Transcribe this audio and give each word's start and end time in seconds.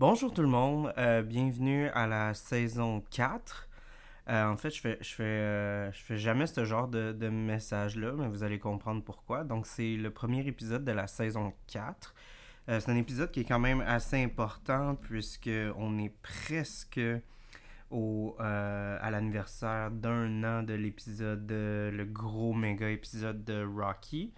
Bonjour 0.00 0.32
tout 0.32 0.40
le 0.40 0.48
monde, 0.48 0.94
euh, 0.96 1.20
bienvenue 1.20 1.88
à 1.88 2.06
la 2.06 2.32
saison 2.32 3.02
4. 3.10 3.68
Euh, 4.30 4.46
en 4.46 4.56
fait, 4.56 4.70
je 4.70 4.80
fais, 4.80 4.96
je, 5.02 5.14
fais, 5.14 5.22
euh, 5.24 5.90
jamais 5.92 6.46
ce 6.46 6.64
genre 6.64 6.88
de, 6.88 7.28
message-là, 7.28 8.12
mais 8.16 8.26
vous 8.26 8.42
allez 8.42 8.58
comprendre 8.58 9.04
pourquoi. 9.04 9.44
Donc, 9.44 9.66
c'est 9.66 9.96
le 9.96 10.10
premier 10.10 10.46
épisode 10.46 10.86
de 10.86 10.92
la 10.92 11.06
saison 11.06 11.52
4. 11.66 12.14
c'est 12.66 12.88
un 12.88 12.96
épisode 12.96 13.30
qui 13.30 13.40
est 13.40 13.44
quand 13.44 13.58
même 13.58 13.82
assez 13.82 14.24
important 14.24 14.94
puisque 14.94 15.50
on 15.76 15.98
est 15.98 16.14
presque 16.22 16.98
à 17.92 19.10
l'anniversaire 19.10 19.90
d'un 19.90 20.44
an 20.44 20.62
de 20.62 20.72
l'épisode, 20.72 21.44
le 21.50 22.04
gros 22.06 22.54
méga 22.54 22.88
épisode 22.88 23.44
de 23.44 23.62
Rocky. 23.62 24.32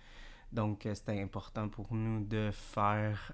Donc, 0.50 0.88
c'était 0.92 1.22
important 1.22 1.68
pour 1.68 1.94
nous 1.94 2.24
de 2.24 2.50
faire 2.50 3.32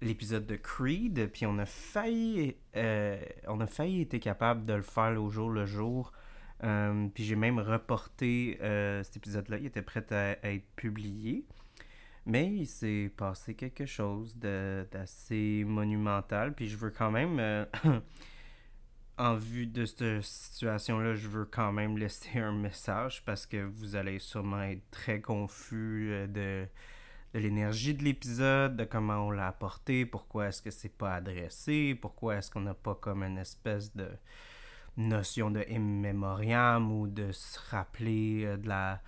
l'épisode 0.00 0.46
de 0.46 0.56
Creed, 0.56 1.30
puis 1.32 1.46
on 1.46 1.58
a 1.58 1.66
failli, 1.66 2.56
euh, 2.76 3.20
on 3.46 3.60
a 3.60 3.66
failli 3.66 4.02
être 4.02 4.18
capable 4.18 4.64
de 4.64 4.74
le 4.74 4.82
faire 4.82 5.20
au 5.20 5.30
jour 5.30 5.50
le 5.50 5.66
jour. 5.66 6.12
Euh, 6.62 7.08
puis 7.14 7.24
j'ai 7.24 7.36
même 7.36 7.58
reporté 7.58 8.58
euh, 8.60 9.02
cet 9.02 9.16
épisode-là, 9.16 9.58
il 9.58 9.66
était 9.66 9.82
prêt 9.82 10.04
à, 10.10 10.36
être 10.48 10.66
publié. 10.76 11.44
Mais 12.26 12.52
il 12.52 12.66
s'est 12.66 13.10
passé 13.16 13.54
quelque 13.54 13.86
chose 13.86 14.36
d'assez 14.36 15.64
monumental, 15.66 16.54
puis 16.54 16.68
je 16.68 16.76
veux 16.76 16.90
quand 16.90 17.10
même, 17.10 17.66
en 19.18 19.34
vue 19.34 19.66
de 19.66 19.86
cette 19.86 20.22
situation-là, 20.22 21.14
je 21.14 21.28
veux 21.28 21.46
quand 21.46 21.72
même 21.72 21.96
laisser 21.96 22.38
un 22.38 22.52
message 22.52 23.24
parce 23.24 23.46
que 23.46 23.56
vous 23.56 23.96
allez 23.96 24.18
sûrement 24.18 24.62
être 24.62 24.82
très 24.90 25.20
confus 25.20 26.10
de 26.28 26.66
de 27.34 27.38
l'énergie 27.38 27.94
de 27.94 28.02
l'épisode, 28.02 28.76
de 28.76 28.84
comment 28.84 29.26
on 29.26 29.30
l'a 29.30 29.48
apporté, 29.48 30.04
pourquoi 30.04 30.48
est-ce 30.48 30.62
que 30.62 30.70
c'est 30.70 30.88
pas 30.88 31.14
adressé, 31.14 31.94
pourquoi 31.94 32.36
est-ce 32.36 32.50
qu'on 32.50 32.62
n'a 32.62 32.74
pas 32.74 32.94
comme 32.94 33.22
une 33.22 33.38
espèce 33.38 33.94
de 33.94 34.08
notion 34.96 35.50
de 35.50 35.64
immémoriam 35.68 36.92
ou 36.92 37.06
de 37.06 37.32
se 37.32 37.58
rappeler 37.70 38.44
euh, 38.44 38.56
de 38.56 38.68
la, 38.68 39.00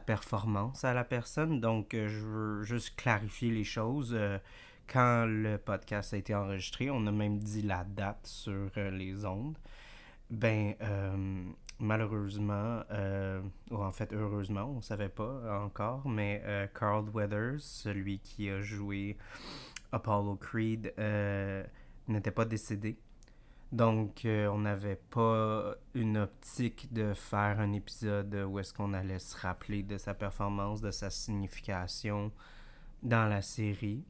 performance 0.00 0.84
à 0.84 0.92
la 0.94 1.04
personne. 1.04 1.60
Donc, 1.60 1.94
euh, 1.94 2.08
je 2.08 2.24
veux 2.24 2.62
juste 2.64 2.96
clarifier 2.96 3.50
les 3.50 3.64
choses. 3.64 4.12
Euh, 4.14 4.38
quand 4.86 5.26
le 5.26 5.58
podcast 5.58 6.14
a 6.14 6.16
été 6.16 6.34
enregistré, 6.34 6.90
on 6.90 7.06
a 7.06 7.12
même 7.12 7.38
dit 7.38 7.62
la 7.62 7.84
date 7.84 8.24
sur 8.24 8.70
les 8.76 9.24
ondes. 9.24 9.58
Ben, 10.30 10.74
malheureusement, 11.78 12.82
euh, 12.90 13.40
ou 13.70 13.76
en 13.76 13.92
fait 13.92 14.12
heureusement, 14.12 14.64
on 14.64 14.76
ne 14.76 14.82
savait 14.82 15.08
pas 15.08 15.60
encore, 15.64 16.08
mais 16.08 16.42
euh, 16.44 16.66
Carl 16.68 17.08
Weathers, 17.10 17.60
celui 17.60 18.18
qui 18.18 18.48
a 18.50 18.60
joué 18.60 19.16
Apollo 19.92 20.36
Creed, 20.36 20.94
euh, 20.98 21.64
n'était 22.08 22.30
pas 22.30 22.44
décédé. 22.44 22.98
Donc, 23.72 24.22
on 24.24 24.58
n'avait 24.58 25.00
pas 25.10 25.74
une 25.94 26.18
optique 26.18 26.92
de 26.92 27.12
faire 27.14 27.58
un 27.58 27.72
épisode 27.72 28.32
où 28.48 28.60
est-ce 28.60 28.72
qu'on 28.72 28.94
allait 28.94 29.18
se 29.18 29.36
rappeler 29.36 29.82
de 29.82 29.98
sa 29.98 30.14
performance, 30.14 30.80
de 30.80 30.92
sa 30.92 31.10
signification 31.10 32.30
dans 33.02 33.28
la 33.28 33.42
série. 33.42 34.04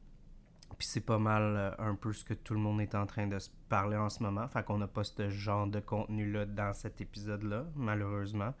Puis 0.77 0.87
c'est 0.87 1.05
pas 1.05 1.17
mal 1.17 1.55
euh, 1.55 1.71
un 1.79 1.95
peu 1.95 2.13
ce 2.13 2.23
que 2.23 2.33
tout 2.33 2.53
le 2.53 2.59
monde 2.59 2.81
est 2.81 2.93
en 2.95 3.05
train 3.05 3.27
de 3.27 3.39
se 3.39 3.49
parler 3.69 3.97
en 3.97 4.09
ce 4.09 4.21
moment. 4.21 4.47
Fait 4.47 4.63
qu'on 4.63 4.77
n'a 4.77 4.87
pas 4.87 5.03
ce 5.03 5.29
genre 5.29 5.67
de 5.67 5.79
contenu-là 5.79 6.45
dans 6.45 6.73
cet 6.73 7.01
épisode-là, 7.01 7.65
malheureusement. 7.75 8.53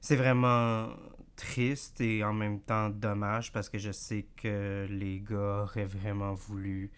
C'est 0.00 0.16
vraiment 0.16 0.88
triste 1.36 2.00
et 2.00 2.22
en 2.24 2.32
même 2.32 2.60
temps 2.60 2.90
dommage 2.90 3.52
parce 3.52 3.68
que 3.68 3.78
je 3.78 3.90
sais 3.90 4.26
que 4.36 4.86
les 4.88 5.20
gars 5.20 5.62
auraient 5.62 5.86
vraiment 5.86 6.34
voulu 6.34 6.90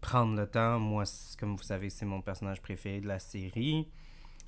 prendre 0.00 0.36
le 0.36 0.46
temps. 0.46 0.78
Moi, 0.78 1.04
comme 1.38 1.56
vous 1.56 1.62
savez, 1.62 1.88
c'est 1.90 2.04
mon 2.04 2.20
personnage 2.20 2.60
préféré 2.60 3.00
de 3.00 3.08
la 3.08 3.18
série. 3.18 3.88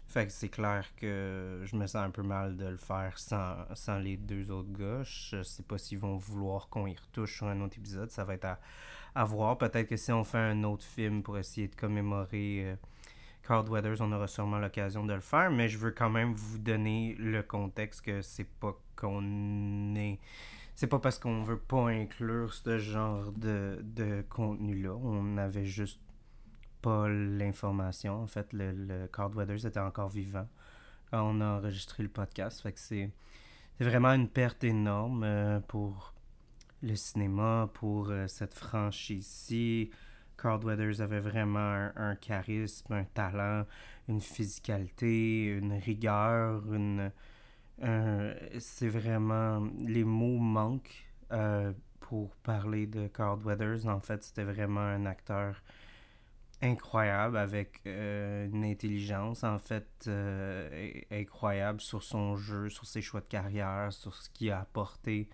Fait 0.07 0.27
que 0.27 0.33
c'est 0.33 0.49
clair 0.49 0.95
que 0.97 1.63
je 1.65 1.77
me 1.77 1.87
sens 1.87 2.05
un 2.05 2.11
peu 2.11 2.23
mal 2.23 2.57
de 2.57 2.67
le 2.67 2.77
faire 2.77 3.19
sans, 3.19 3.57
sans 3.75 3.99
les 3.99 4.17
deux 4.17 4.51
autres 4.51 4.73
gars. 4.73 5.03
Je 5.03 5.43
sais 5.43 5.63
pas 5.63 5.79
s'ils 5.79 5.99
vont 5.99 6.17
vouloir 6.17 6.69
qu'on 6.69 6.87
y 6.87 6.95
retouche 6.95 7.39
sur 7.39 7.47
un 7.47 7.61
autre 7.63 7.79
épisode. 7.79 8.11
Ça 8.11 8.25
va 8.25 8.35
être 8.35 8.45
à, 8.45 8.61
à 9.15 9.25
voir. 9.25 9.59
Peut-être 9.59 9.89
que 9.89 9.97
si 9.97 10.13
on 10.13 10.25
fait 10.25 10.39
un 10.39 10.65
autre 10.65 10.85
film 10.85 11.23
pour 11.23 11.39
essayer 11.39 11.69
de 11.69 11.75
commémorer 11.75 12.65
euh, 12.65 12.77
Carl 13.47 13.69
Weathers, 13.69 14.01
on 14.01 14.11
aura 14.13 14.27
sûrement 14.27 14.59
l'occasion 14.59 15.05
de 15.05 15.15
le 15.15 15.21
faire. 15.21 15.51
Mais 15.51 15.69
je 15.69 15.79
veux 15.79 15.91
quand 15.91 16.11
même 16.11 16.35
vous 16.35 16.59
donner 16.59 17.15
le 17.19 17.43
contexte 17.43 18.03
que 18.03 18.23
c'est 18.23 18.49
pas 18.59 18.77
qu'on 18.97 19.95
est. 19.95 20.19
C'est 20.75 20.89
pas 20.89 20.99
parce 20.99 21.19
qu'on 21.19 21.45
veut 21.45 21.59
pas 21.59 21.89
inclure 21.89 22.53
ce 22.53 22.79
genre 22.79 23.31
de, 23.33 23.79
de 23.83 24.25
contenu-là. 24.29 24.95
On 24.95 25.23
n'avait 25.23 25.65
juste 25.65 26.01
pas 26.83 27.09
l'information. 27.09 28.23
En 28.23 28.27
fait, 28.27 28.53
le, 28.53 28.73
le 28.73 29.07
Carl 29.07 29.33
Weathers 29.35 29.67
était 29.67 29.81
encore 29.81 30.09
vivant 30.09 30.49
quand 31.11 31.23
on 31.23 31.41
a 31.41 31.59
enregistré 31.59 32.03
le 32.03 32.09
podcast. 32.09 32.61
Fait 32.61 32.73
que 32.73 32.81
c'est 32.81 33.11
vraiment 33.79 34.13
une 34.13 34.29
perte 34.29 34.65
énorme 34.65 35.23
euh, 35.25 35.61
pour 35.61 36.14
le 36.85 36.97
cinéma 36.97 37.71
pour 37.73 38.11
euh, 38.11 38.27
cette 38.27 38.55
franchise-ci. 38.55 39.91
Carl 40.37 40.63
Weathers 40.65 41.01
avait 41.01 41.21
vraiment 41.21 41.91
un, 41.97 42.17
charisme, 42.17 42.93
un 42.93 43.05
talent, 43.05 43.65
une 44.09 44.21
physicalité, 44.21 45.47
une 45.47 45.73
rigueur, 45.73 46.63
une... 46.73 47.11
c'est 48.59 48.89
vraiment... 48.89 49.67
Les 49.81 50.05
mots 50.05 50.39
manquent 50.39 51.07
euh, 51.33 51.73
pour 52.01 52.35
parler 52.37 52.87
de 52.87 53.07
Carl 53.07 53.41
Weathers. 53.43 53.87
En 53.87 54.01
fait, 54.01 54.23
c'était 54.25 54.45
vraiment 54.45 54.81
un 54.81 55.07
acteur 55.07 55.63
incroyable 56.61 57.37
avec 57.37 57.81
euh, 57.87 58.47
une 58.47 58.65
intelligence 58.65 59.45
en 59.45 59.59
fait 59.59 60.11
incroyable 61.11 61.81
sur 61.81 62.03
son 62.03 62.37
jeu, 62.37 62.69
sur 62.69 62.87
ses 62.87 63.03
choix 63.03 63.21
de 63.21 63.27
carrière, 63.27 63.93
sur 63.93 64.15
ce 64.15 64.29
qu'il 64.31 64.51
a 64.51 64.61
apporté 64.61 65.29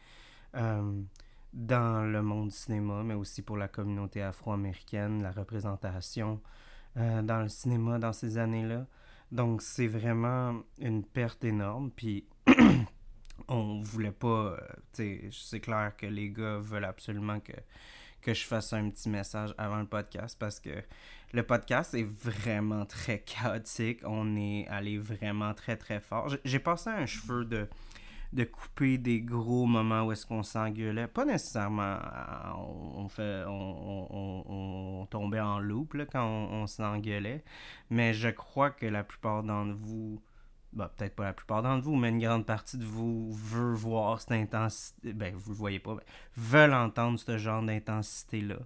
dans 1.52 2.04
le 2.04 2.22
monde 2.22 2.48
du 2.48 2.54
cinéma, 2.54 3.02
mais 3.02 3.14
aussi 3.14 3.42
pour 3.42 3.56
la 3.56 3.68
communauté 3.68 4.22
afro-américaine, 4.22 5.22
la 5.22 5.32
représentation 5.32 6.40
euh, 6.96 7.22
dans 7.22 7.42
le 7.42 7.48
cinéma 7.48 7.98
dans 7.98 8.12
ces 8.12 8.38
années-là. 8.38 8.86
Donc 9.32 9.62
c'est 9.62 9.86
vraiment 9.86 10.62
une 10.78 11.04
perte 11.04 11.44
énorme. 11.44 11.90
Puis 11.90 12.26
on 13.48 13.80
voulait 13.80 14.12
pas, 14.12 14.56
euh, 14.98 15.30
c'est 15.32 15.60
clair 15.60 15.92
que 15.96 16.06
les 16.06 16.30
gars 16.30 16.58
veulent 16.58 16.84
absolument 16.84 17.40
que, 17.40 17.52
que 18.22 18.34
je 18.34 18.44
fasse 18.44 18.72
un 18.72 18.90
petit 18.90 19.08
message 19.08 19.54
avant 19.58 19.78
le 19.78 19.86
podcast 19.86 20.36
parce 20.38 20.60
que 20.60 20.70
le 21.32 21.42
podcast 21.44 21.94
est 21.94 22.04
vraiment 22.04 22.84
très 22.86 23.20
chaotique. 23.24 24.00
On 24.04 24.36
est 24.36 24.66
allé 24.68 24.98
vraiment 24.98 25.54
très 25.54 25.76
très 25.76 26.00
fort. 26.00 26.34
J'ai 26.44 26.58
passé 26.58 26.90
un 26.90 27.06
cheveu 27.06 27.44
de 27.44 27.68
de 28.32 28.44
couper 28.44 28.98
des 28.98 29.20
gros 29.20 29.66
moments 29.66 30.02
où 30.04 30.12
est-ce 30.12 30.24
qu'on 30.24 30.42
s'engueulait. 30.42 31.08
Pas 31.08 31.24
nécessairement, 31.24 31.96
euh, 31.96 32.52
on, 32.96 33.08
fait, 33.08 33.44
on, 33.46 35.06
tombait 35.10 35.40
en 35.40 35.58
loop 35.58 35.96
quand 36.12 36.24
on, 36.24 36.66
s'engueulait, 36.66 37.42
mais 37.90 38.14
je 38.14 38.28
crois 38.28 38.70
que 38.70 38.86
la 38.86 39.02
plupart 39.02 39.42
d'entre 39.42 39.74
vous, 39.74 40.22
bah, 40.72 40.92
peut-être 40.96 41.16
pas 41.16 41.24
la 41.24 41.32
plupart 41.32 41.62
d'entre 41.62 41.84
vous, 41.84 41.96
mais 41.96 42.10
une 42.10 42.20
grande 42.20 42.46
partie 42.46 42.78
de 42.78 42.84
vous 42.84 43.32
veut 43.32 43.74
voir 43.74 44.20
cette 44.20 44.32
intensité, 44.32 45.12
ben 45.12 45.34
vous 45.34 45.50
le 45.50 45.56
voyez 45.56 45.80
pas, 45.80 45.96
veulent 46.36 46.74
entendre 46.74 47.18
ce 47.18 47.36
genre 47.38 47.62
d'intensité-là. 47.62 48.58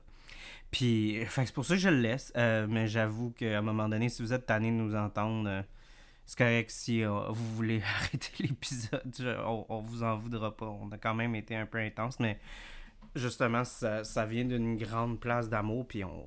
Puis, 0.71 1.25
c'est 1.31 1.55
pour 1.55 1.65
ça 1.65 1.75
que 1.75 1.81
je 1.81 1.89
le 1.89 2.01
laisse, 2.01 2.33
euh, 2.37 2.67
mais 2.69 2.89
j'avoue 2.89 3.31
qu'à 3.31 3.59
un 3.59 3.63
moment 3.63 3.89
donné, 3.89 4.09
si 4.09 4.23
vous 4.23 4.33
êtes 4.33 4.47
tanné 4.47 4.71
de 4.71 4.77
nous 4.77 4.97
entendre, 4.97 5.49
euh, 5.49 5.63
c'est 6.27 6.39
correct 6.39 6.71
si 6.71 7.05
euh, 7.05 7.29
vous 7.29 7.55
voulez 7.55 7.83
arrêter 7.97 8.33
l'épisode, 8.41 9.13
on, 9.45 9.67
on, 9.69 9.81
vous 9.81 10.03
en 10.03 10.17
voudra 10.17 10.57
pas. 10.57 10.67
On 10.67 10.91
a 10.93 10.99
quand 10.99 11.15
même 11.15 11.35
été 11.35 11.55
un 11.55 11.67
peu 11.67 11.79
intense, 11.79 12.19
mais 12.19 12.39
justement, 13.15 13.65
ça, 13.65 14.05
ça 14.05 14.25
vient 14.25 14.45
d'une 14.45 14.77
grande 14.77 15.21
place 15.21 15.49
d'amour, 15.49 15.87
puis 15.87 16.03
on, 16.05 16.27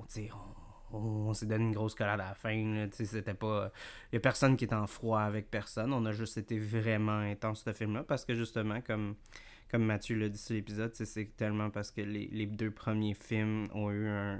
on, 0.91 1.00
on, 1.00 1.33
s'est 1.33 1.48
donné 1.48 1.66
une 1.66 1.74
grosse 1.74 1.95
collade 1.95 2.19
à 2.19 2.30
la 2.30 2.33
fin. 2.36 2.88
C'était 2.92 3.33
pas. 3.33 3.71
Il 4.12 4.16
y 4.16 4.18
a 4.18 4.19
personne 4.19 4.56
qui 4.56 4.66
est 4.66 4.74
en 4.74 4.88
froid 4.88 5.21
avec 5.21 5.50
personne. 5.50 5.92
On 5.94 6.06
a 6.06 6.12
juste 6.12 6.38
été 6.38 6.60
vraiment 6.60 7.19
intense 7.19 7.63
ce 7.63 7.74
film-là, 7.74 8.04
parce 8.04 8.24
que 8.24 8.36
justement, 8.36 8.81
comme, 8.81 9.16
comme 9.71 9.83
Mathieu 9.83 10.16
l'a 10.16 10.30
dit 10.30 10.38
sur 10.38 10.54
l'épisode, 10.54 10.94
c'est 10.94 11.36
tellement 11.36 11.71
parce 11.71 11.92
que 11.92 12.01
les, 12.01 12.27
les 12.27 12.45
deux 12.45 12.71
premiers 12.71 13.16
films 13.16 13.68
ont 13.74 13.89
eu 13.89 14.07
un, 14.07 14.39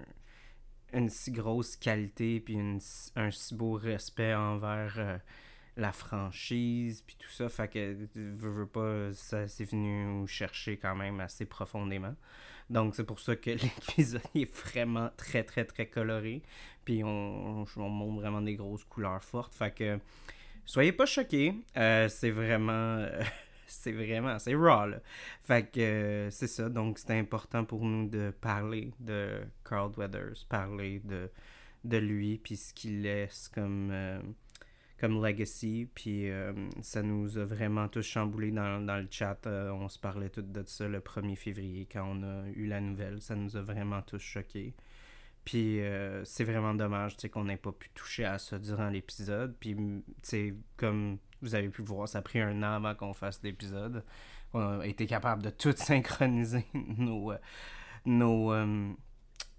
une 0.94 1.10
si 1.10 1.32
grosse 1.32 1.76
qualité 1.76 2.40
puis 2.40 2.58
un 2.58 3.32
si 3.32 3.56
beau 3.56 3.74
respect 3.74 4.34
envers 4.34 4.94
euh, 4.98 5.18
la 5.78 5.92
franchise, 5.92 7.04
puis 7.06 7.16
tout 7.18 7.30
ça. 7.30 7.48
Fait 7.50 7.68
que, 7.68 7.96
veux, 8.16 8.50
veux 8.50 8.68
pas, 8.68 9.14
ça 9.14 9.48
c'est 9.48 9.66
venu 9.66 10.28
chercher 10.28 10.78
quand 10.78 10.96
même 10.96 11.20
assez 11.20 11.46
profondément. 11.46 12.16
Donc, 12.70 12.96
c'est 12.96 13.06
pour 13.06 13.20
ça 13.20 13.36
que 13.36 13.50
l'épisode 13.90 14.22
est 14.36 14.54
vraiment 14.54 15.10
très, 15.16 15.44
très, 15.44 15.64
très 15.64 15.86
coloré. 15.86 16.42
Puis, 16.84 17.04
on, 17.04 17.66
on, 17.78 17.90
montre 17.90 18.22
vraiment 18.22 18.42
des 18.42 18.56
grosses 18.56 18.84
couleurs 18.84 19.24
fortes. 19.24 19.54
Fait 19.56 19.74
que, 19.74 20.00
soyez 20.66 20.92
pas 20.92 21.06
choqués. 21.06 21.56
Euh, 21.78 22.10
c'est 22.10 22.32
vraiment. 22.32 23.06
c'est 23.68 23.92
vraiment, 23.92 24.40
c'est 24.40 24.56
raw, 24.56 24.88
là. 24.88 25.00
Fait 25.44 25.70
que 25.70 25.80
euh, 25.80 26.30
c'est 26.32 26.48
ça, 26.48 26.70
donc 26.70 26.98
c'était 27.00 27.18
important 27.18 27.66
pour 27.66 27.84
nous 27.84 28.08
de 28.10 28.34
parler 28.42 28.92
de 29.00 29.42
Carl 29.68 29.92
Weathers, 29.98 30.46
parler 30.50 31.02
de, 31.04 31.30
de 31.84 31.98
lui, 31.98 32.38
puis 32.38 32.56
ce 32.56 32.74
qu'il 32.74 33.02
laisse 33.02 33.50
comme, 33.50 33.90
euh, 33.92 34.20
comme 35.00 35.24
legacy, 35.24 35.88
puis 35.94 36.30
euh, 36.30 36.54
ça 36.82 37.04
nous 37.04 37.38
a 37.38 37.46
vraiment 37.46 37.88
tous 37.88 38.02
chamboulé 38.02 38.52
dans, 38.52 38.84
dans 38.84 38.98
le 38.98 39.08
chat. 39.10 39.46
Euh, 39.46 39.70
on 39.72 39.90
se 39.90 40.00
parlait 40.00 40.30
tout 40.30 40.42
de 40.42 40.64
ça 40.66 40.88
le 40.88 41.00
1er 41.00 41.36
février 41.36 41.88
quand 41.92 42.04
on 42.04 42.24
a 42.24 42.48
eu 42.56 42.66
la 42.66 42.82
nouvelle. 42.82 43.22
Ça 43.22 43.36
nous 43.36 43.56
a 43.56 43.62
vraiment 43.62 44.02
tous 44.02 44.20
choqués. 44.20 44.74
Puis 45.46 45.82
euh, 45.82 46.26
c'est 46.26 46.44
vraiment 46.44 46.74
dommage 46.74 47.16
qu'on 47.32 47.46
n'ait 47.46 47.58
pas 47.58 47.72
pu 47.72 47.90
toucher 47.90 48.26
à 48.26 48.40
ça 48.40 48.58
durant 48.58 48.90
l'épisode. 48.90 49.56
Puis, 49.60 49.78
comme 50.76 51.20
vous 51.42 51.54
avez 51.54 51.70
pu 51.70 51.84
voir, 51.84 52.10
ça 52.10 52.20
a 52.20 52.22
pris 52.22 52.42
un 52.42 52.64
an 52.64 52.76
avant 52.76 52.96
qu'on 52.96 53.14
fasse 53.14 53.42
l'épisode. 53.44 54.04
On 54.54 54.80
a 54.80 54.88
été 54.88 55.06
capable 55.06 55.44
de 55.44 55.52
tout 55.52 55.74
synchroniser 55.76 56.66
nos, 56.74 57.34
nos, 58.04 58.52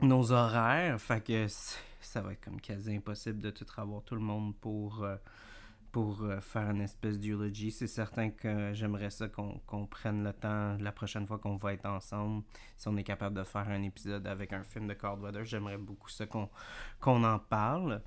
nos 0.01 0.33
horaires. 0.33 1.01
Fait 1.01 1.25
que 1.25 1.47
ça 2.01 2.21
va 2.21 2.33
être 2.33 2.45
comme 2.45 2.61
quasi 2.61 2.95
impossible 2.95 3.41
de 3.41 3.51
tout 3.51 3.67
avoir 3.77 4.03
tout 4.03 4.15
le 4.15 4.21
monde 4.21 4.55
pour, 4.57 5.03
euh, 5.03 5.17
pour 5.93 6.23
euh, 6.23 6.41
faire 6.41 6.71
une 6.71 6.81
espèce 6.81 7.19
d'eulogy. 7.19 7.71
C'est 7.71 7.87
certain 7.87 8.31
que 8.31 8.73
j'aimerais 8.75 9.11
ça 9.11 9.29
qu'on 9.29 9.87
prenne 9.87 10.25
le 10.25 10.33
temps 10.33 10.77
la 10.79 10.93
prochaine 10.93 11.27
fois 11.27 11.39
qu'on 11.39 11.57
va 11.57 11.73
être 11.73 11.87
ensemble. 11.87 12.45
Si 12.77 12.89
on 12.89 12.97
est 12.97 13.05
capable 13.05 13.37
de 13.37 13.45
faire 13.45 13.69
un 13.69 13.83
épisode 13.83 14.27
avec 14.27 14.53
un 14.53 14.63
film 14.63 14.87
de 14.87 14.95
Cold 14.95 15.21
Weather, 15.23 15.45
j'aimerais 15.45 15.79
beaucoup 15.79 16.11
ça 16.11 16.27
qu'on 16.27 17.25
en 17.25 17.39
parle. 17.39 18.03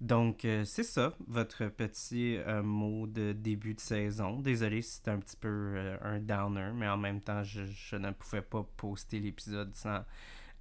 Donc, 0.00 0.44
euh, 0.44 0.64
c'est 0.64 0.82
ça, 0.82 1.14
votre 1.28 1.66
petit 1.66 2.36
mot 2.64 3.06
de 3.06 3.32
début 3.32 3.74
de 3.74 3.80
saison. 3.80 4.40
Désolé 4.40 4.82
si 4.82 5.00
c'est 5.02 5.10
un 5.10 5.18
petit 5.18 5.36
peu 5.36 5.96
un 6.02 6.18
downer, 6.18 6.72
mais 6.74 6.88
en 6.88 6.96
même 6.96 7.20
temps, 7.20 7.44
je, 7.44 7.64
je 7.66 7.96
ne 7.96 8.10
pouvais 8.10 8.42
pas 8.42 8.66
poster 8.76 9.20
l'épisode 9.20 9.72
sans 9.76 10.00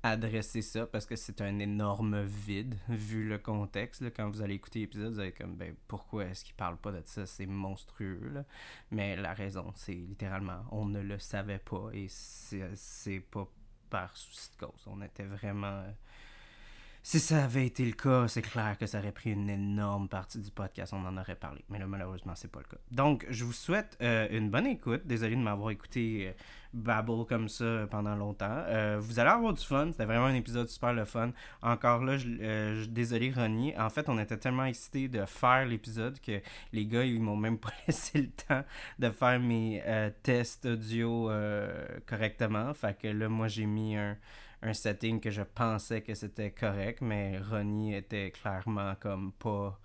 adresser 0.03 0.61
ça 0.61 0.85
parce 0.87 1.05
que 1.05 1.15
c'est 1.15 1.41
un 1.41 1.59
énorme 1.59 2.23
vide 2.23 2.75
vu 2.89 3.27
le 3.27 3.37
contexte. 3.37 4.01
là. 4.01 4.09
Quand 4.09 4.29
vous 4.29 4.41
allez 4.41 4.55
écouter 4.55 4.79
l'épisode, 4.79 5.13
vous 5.13 5.19
allez 5.19 5.31
comme, 5.31 5.55
ben, 5.55 5.75
pourquoi 5.87 6.25
est-ce 6.25 6.43
qu'il 6.43 6.55
parle 6.55 6.77
pas 6.77 6.91
de 6.91 7.01
ça? 7.05 7.25
C'est 7.25 7.45
monstrueux. 7.45 8.43
Mais 8.89 9.15
la 9.15 9.33
raison, 9.33 9.71
c'est 9.75 9.93
littéralement, 9.93 10.63
on 10.71 10.85
ne 10.85 11.01
le 11.01 11.19
savait 11.19 11.59
pas 11.59 11.89
et 11.93 12.07
c'est 12.09 13.19
pas 13.31 13.47
par 13.89 14.15
souci 14.15 14.49
de 14.53 14.65
cause. 14.65 14.83
On 14.87 15.01
était 15.01 15.25
vraiment. 15.25 15.83
Euh, 17.01 17.03
Si 17.03 17.19
ça 17.19 17.43
avait 17.43 17.65
été 17.65 17.85
le 17.85 17.93
cas, 17.93 18.27
c'est 18.27 18.41
clair 18.41 18.77
que 18.79 18.85
ça 18.85 18.99
aurait 18.99 19.11
pris 19.11 19.31
une 19.31 19.49
énorme 19.49 20.07
partie 20.07 20.39
du 20.39 20.51
podcast, 20.51 20.93
on 20.93 21.05
en 21.05 21.17
aurait 21.17 21.35
parlé. 21.35 21.63
Mais 21.69 21.79
là, 21.79 21.87
malheureusement, 21.87 22.33
c'est 22.35 22.51
pas 22.51 22.59
le 22.59 22.65
cas. 22.65 22.81
Donc, 22.91 23.25
je 23.29 23.43
vous 23.43 23.53
souhaite 23.53 23.97
euh, 24.01 24.27
une 24.31 24.49
bonne 24.49 24.67
écoute. 24.67 25.01
Désolé 25.05 25.35
de 25.35 25.41
m'avoir 25.41 25.71
écouté 25.71 26.27
euh, 26.27 26.31
babble 26.73 27.25
comme 27.25 27.47
ça 27.49 27.87
pendant 27.89 28.15
longtemps. 28.15 28.63
Euh, 28.67 28.97
vous 28.99 29.19
allez 29.19 29.29
avoir 29.29 29.53
du 29.53 29.63
fun. 29.63 29.89
C'était 29.91 30.05
vraiment 30.05 30.25
un 30.25 30.35
épisode 30.35 30.69
super 30.69 30.93
le 30.93 31.05
fun. 31.05 31.31
Encore 31.61 32.03
là, 32.03 32.17
euh, 32.41 32.85
désolé 32.89 33.31
Ronnie. 33.31 33.77
En 33.77 33.89
fait, 33.89 34.09
on 34.09 34.17
était 34.19 34.37
tellement 34.37 34.65
excités 34.65 35.07
de 35.07 35.25
faire 35.25 35.65
l'épisode 35.65 36.19
que 36.19 36.41
les 36.71 36.85
gars, 36.85 37.03
ils 37.03 37.21
m'ont 37.21 37.35
même 37.35 37.57
pas 37.59 37.71
laissé 37.87 38.21
le 38.21 38.29
temps 38.29 38.63
de 38.99 39.09
faire 39.09 39.39
mes 39.39 39.81
euh, 39.85 40.09
tests 40.23 40.65
audio 40.65 41.29
euh, 41.29 41.85
correctement. 42.05 42.73
Fait 42.73 42.97
que 42.97 43.07
là, 43.07 43.27
moi, 43.29 43.47
j'ai 43.47 43.65
mis 43.65 43.95
un, 43.95 44.17
un 44.61 44.73
setting 44.73 45.19
que 45.19 45.31
je 45.31 45.41
pensais 45.41 46.01
que 46.01 46.13
c'était 46.13 46.51
correct, 46.51 47.01
mais 47.01 47.39
Ronnie 47.39 47.95
était 47.95 48.31
clairement 48.31 48.95
comme 48.99 49.31
pas 49.33 49.79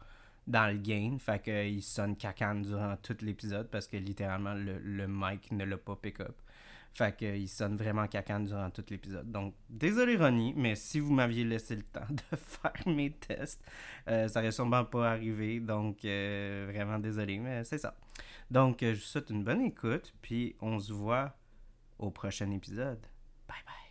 dans 0.47 0.73
le 0.73 0.79
game. 0.79 1.19
Fait 1.19 1.43
qu'il 1.43 1.83
sonne 1.83 2.17
cacane 2.17 2.63
durant 2.63 2.97
tout 2.97 3.17
l'épisode 3.23 3.69
parce 3.71 3.87
que 3.87 3.97
littéralement, 3.97 4.55
le, 4.55 4.79
le 4.79 5.07
mic 5.09 5.51
ne 5.53 5.65
l'a 5.65 5.77
pas 5.77 5.97
pick-up. 5.97 6.37
Fait 6.97 7.15
qu'il 7.15 7.47
sonne 7.49 7.77
vraiment 7.77 8.07
cacane 8.07 8.45
durant 8.45 8.71
tout 8.71 8.85
l'épisode. 8.89 9.31
Donc, 9.31 9.55
désolé 9.69 10.17
Ronnie, 10.17 10.55
mais 10.57 10.75
si 10.77 10.99
vous 10.99 11.13
m'aviez 11.13 11.45
laissé 11.45 11.77
le 11.77 11.83
temps 11.83 12.07
de 12.09 12.37
faire 12.39 12.73
mes 12.87 13.11
tests, 13.11 13.63
euh, 14.09 14.29
ça 14.29 14.41
aurait 14.41 14.53
sûrement 14.53 14.85
pas 14.87 15.11
arrivé. 15.11 15.61
Donc, 15.61 16.07
euh, 16.07 16.67
vraiment 16.73 16.99
désolé, 16.99 17.39
mais 17.39 17.65
c'est 17.65 17.77
ça. 17.77 17.95
Donc, 18.51 18.83
euh, 18.83 18.95
je 18.95 19.01
vous 19.01 19.07
souhaite 19.07 19.29
une 19.29 19.45
bonne 19.45 19.61
écoute, 19.61 20.15
puis 20.23 20.57
on 20.63 20.79
se 20.79 20.91
voit 20.91 21.37
au 21.99 22.11
prochain 22.11 22.51
épisode. 22.51 23.01
Bye 23.47 23.59
bye. 23.67 23.86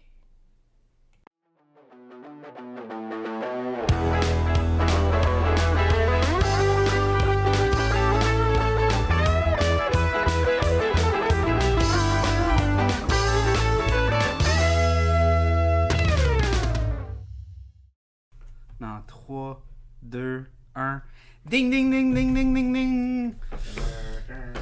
3, 19.25 19.57
2, 20.03 20.45
1. 20.75 21.01
Ding 21.49 21.69
ding 21.71 21.89
ding 21.91 22.13
ding 22.13 22.33
ding 22.33 22.53
ding 22.53 22.73
ding. 22.73 23.35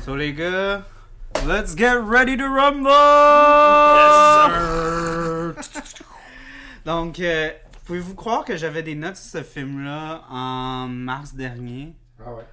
So 0.05 0.15
les 0.15 0.33
gars, 0.33 0.83
let's 1.45 1.75
get 1.75 1.95
ready 2.01 2.35
to 2.37 2.47
rumble! 2.47 2.89
Donc, 6.85 7.19
euh, 7.19 7.51
pouvez-vous 7.85 8.15
croire 8.15 8.43
que 8.45 8.55
j'avais 8.57 8.83
des 8.83 8.95
notes 8.95 9.15
sur 9.17 9.39
ce 9.39 9.43
film-là 9.43 10.23
en 10.29 10.87
mars 10.87 11.33
dernier? 11.33 11.95
Ah 12.25 12.33
ouais. 12.33 12.43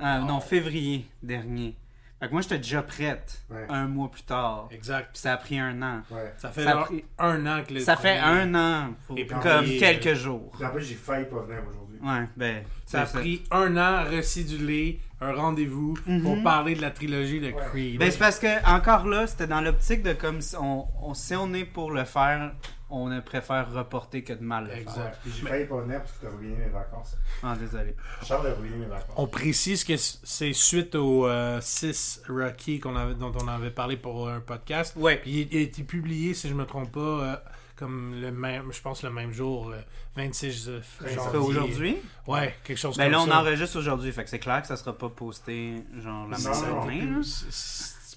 Euh, 0.00 0.18
Non, 0.20 0.40
février 0.40 1.06
dernier. 1.22 1.76
Fait 2.18 2.28
que 2.28 2.32
moi, 2.32 2.40
j'étais 2.40 2.56
déjà 2.58 2.82
prête 2.82 3.42
Ouais. 3.50 3.66
un 3.68 3.86
mois 3.88 4.10
plus 4.10 4.22
tard. 4.22 4.68
Exact. 4.70 5.10
Puis 5.12 5.20
ça 5.20 5.34
a 5.34 5.36
pris 5.36 5.58
un 5.58 5.82
an. 5.82 6.00
Ouais. 6.10 6.32
Ça 6.38 6.48
fait 6.50 6.64
Ça 6.64 6.70
a 6.70 6.72
genre 6.74 6.84
pris- 6.86 7.04
un 7.18 7.46
an 7.46 7.62
que 7.66 7.74
le 7.74 7.80
Ça 7.80 7.96
fait 7.96 8.16
un 8.18 8.54
an, 8.54 8.94
pour- 9.06 9.18
Et 9.18 9.26
puis, 9.26 9.36
comme 9.42 9.66
quelques 9.66 10.14
jours. 10.14 10.50
Puis 10.58 10.66
plus, 10.74 10.84
j'ai 10.84 10.94
failli 10.94 11.26
pas 11.26 11.40
venir 11.42 11.62
aujourd'hui. 11.68 11.98
Ouais, 12.02 12.26
ben. 12.36 12.62
Ça 12.86 13.02
a 13.02 13.06
pris 13.06 13.42
un 13.50 13.76
an 13.76 14.04
recidulé, 14.10 15.00
un 15.20 15.32
rendez-vous 15.34 15.94
pour 16.22 16.36
Mhm. 16.36 16.42
parler 16.42 16.74
de 16.74 16.80
la 16.82 16.90
trilogie 16.90 17.40
de 17.40 17.46
Ouais. 17.48 17.56
Creed. 17.70 17.98
Ben, 17.98 18.10
c'est 18.10 18.18
parce 18.18 18.38
que, 18.38 18.64
encore 18.70 19.06
là, 19.06 19.26
c'était 19.26 19.46
dans 19.46 19.60
l'optique 19.60 20.02
de 20.02 20.12
comme 20.12 20.40
si 20.40 20.56
on, 20.56 20.86
on, 21.02 21.14
si 21.14 21.34
on 21.34 21.52
est 21.54 21.64
pour 21.64 21.90
le 21.90 22.04
faire, 22.04 22.52
on 22.88 23.20
préfère 23.20 23.72
reporter 23.72 24.22
que 24.22 24.32
de 24.32 24.42
mal 24.42 24.64
le 24.64 24.70
faire. 24.70 24.78
Exact. 24.80 25.18
Puis 25.22 25.32
j'ai 25.36 25.42
Mais- 25.42 25.50
failli 25.50 25.64
pas 25.66 25.80
venir 25.80 25.98
parce 26.00 26.12
que 26.12 26.26
t'as 26.26 26.30
ruiné 26.36 26.56
mes 26.56 26.68
vacances. 26.70 27.16
Ah, 27.42 27.56
désolé. 27.58 27.96
Charles 28.24 28.46
a 28.46 28.54
ruiné 28.54 28.76
mes 28.76 28.86
vacances. 28.86 29.14
On 29.16 29.26
précise 29.26 29.82
que 29.84 29.96
c'est 29.96 30.52
suite 30.52 30.94
aux 30.94 31.28
6 31.60 32.22
Rocky 32.28 32.78
qu'on 32.80 32.94
avait, 32.96 33.14
dont 33.14 33.32
on 33.42 33.48
avait 33.48 33.70
parlé 33.70 33.96
pour 33.96 34.28
un 34.28 34.40
podcast. 34.40 34.94
Ouais. 34.96 35.16
Puis 35.16 35.48
il 35.50 35.58
a 35.58 35.60
été 35.62 35.82
publié, 35.82 36.32
si 36.34 36.48
je 36.48 36.54
me 36.54 36.64
trompe 36.64 36.92
pas, 36.92 37.00
euh, 37.00 37.36
comme 37.74 38.14
le 38.20 38.30
même, 38.30 38.72
je 38.72 38.80
pense 38.80 39.02
le 39.02 39.10
même 39.10 39.32
jour, 39.32 39.68
le 39.70 39.78
26 40.16 40.68
Ouais, 40.68 40.80
ça 41.10 41.14
janvier. 41.24 41.38
Aujourd'hui? 41.38 41.96
Ouais, 42.26 42.54
quelque 42.64 42.78
chose 42.78 42.96
Ben 42.96 43.04
comme 43.04 43.12
là, 43.12 43.20
on 43.20 43.26
ça. 43.26 43.40
enregistre 43.40 43.78
aujourd'hui, 43.78 44.12
fait 44.12 44.24
que 44.24 44.30
c'est 44.30 44.38
clair 44.38 44.62
que 44.62 44.68
ça 44.68 44.76
sera 44.76 44.96
pas 44.96 45.08
posté, 45.10 45.82
genre, 46.02 46.26
la 46.28 46.38
même 46.38 46.54
journée. 46.54 47.02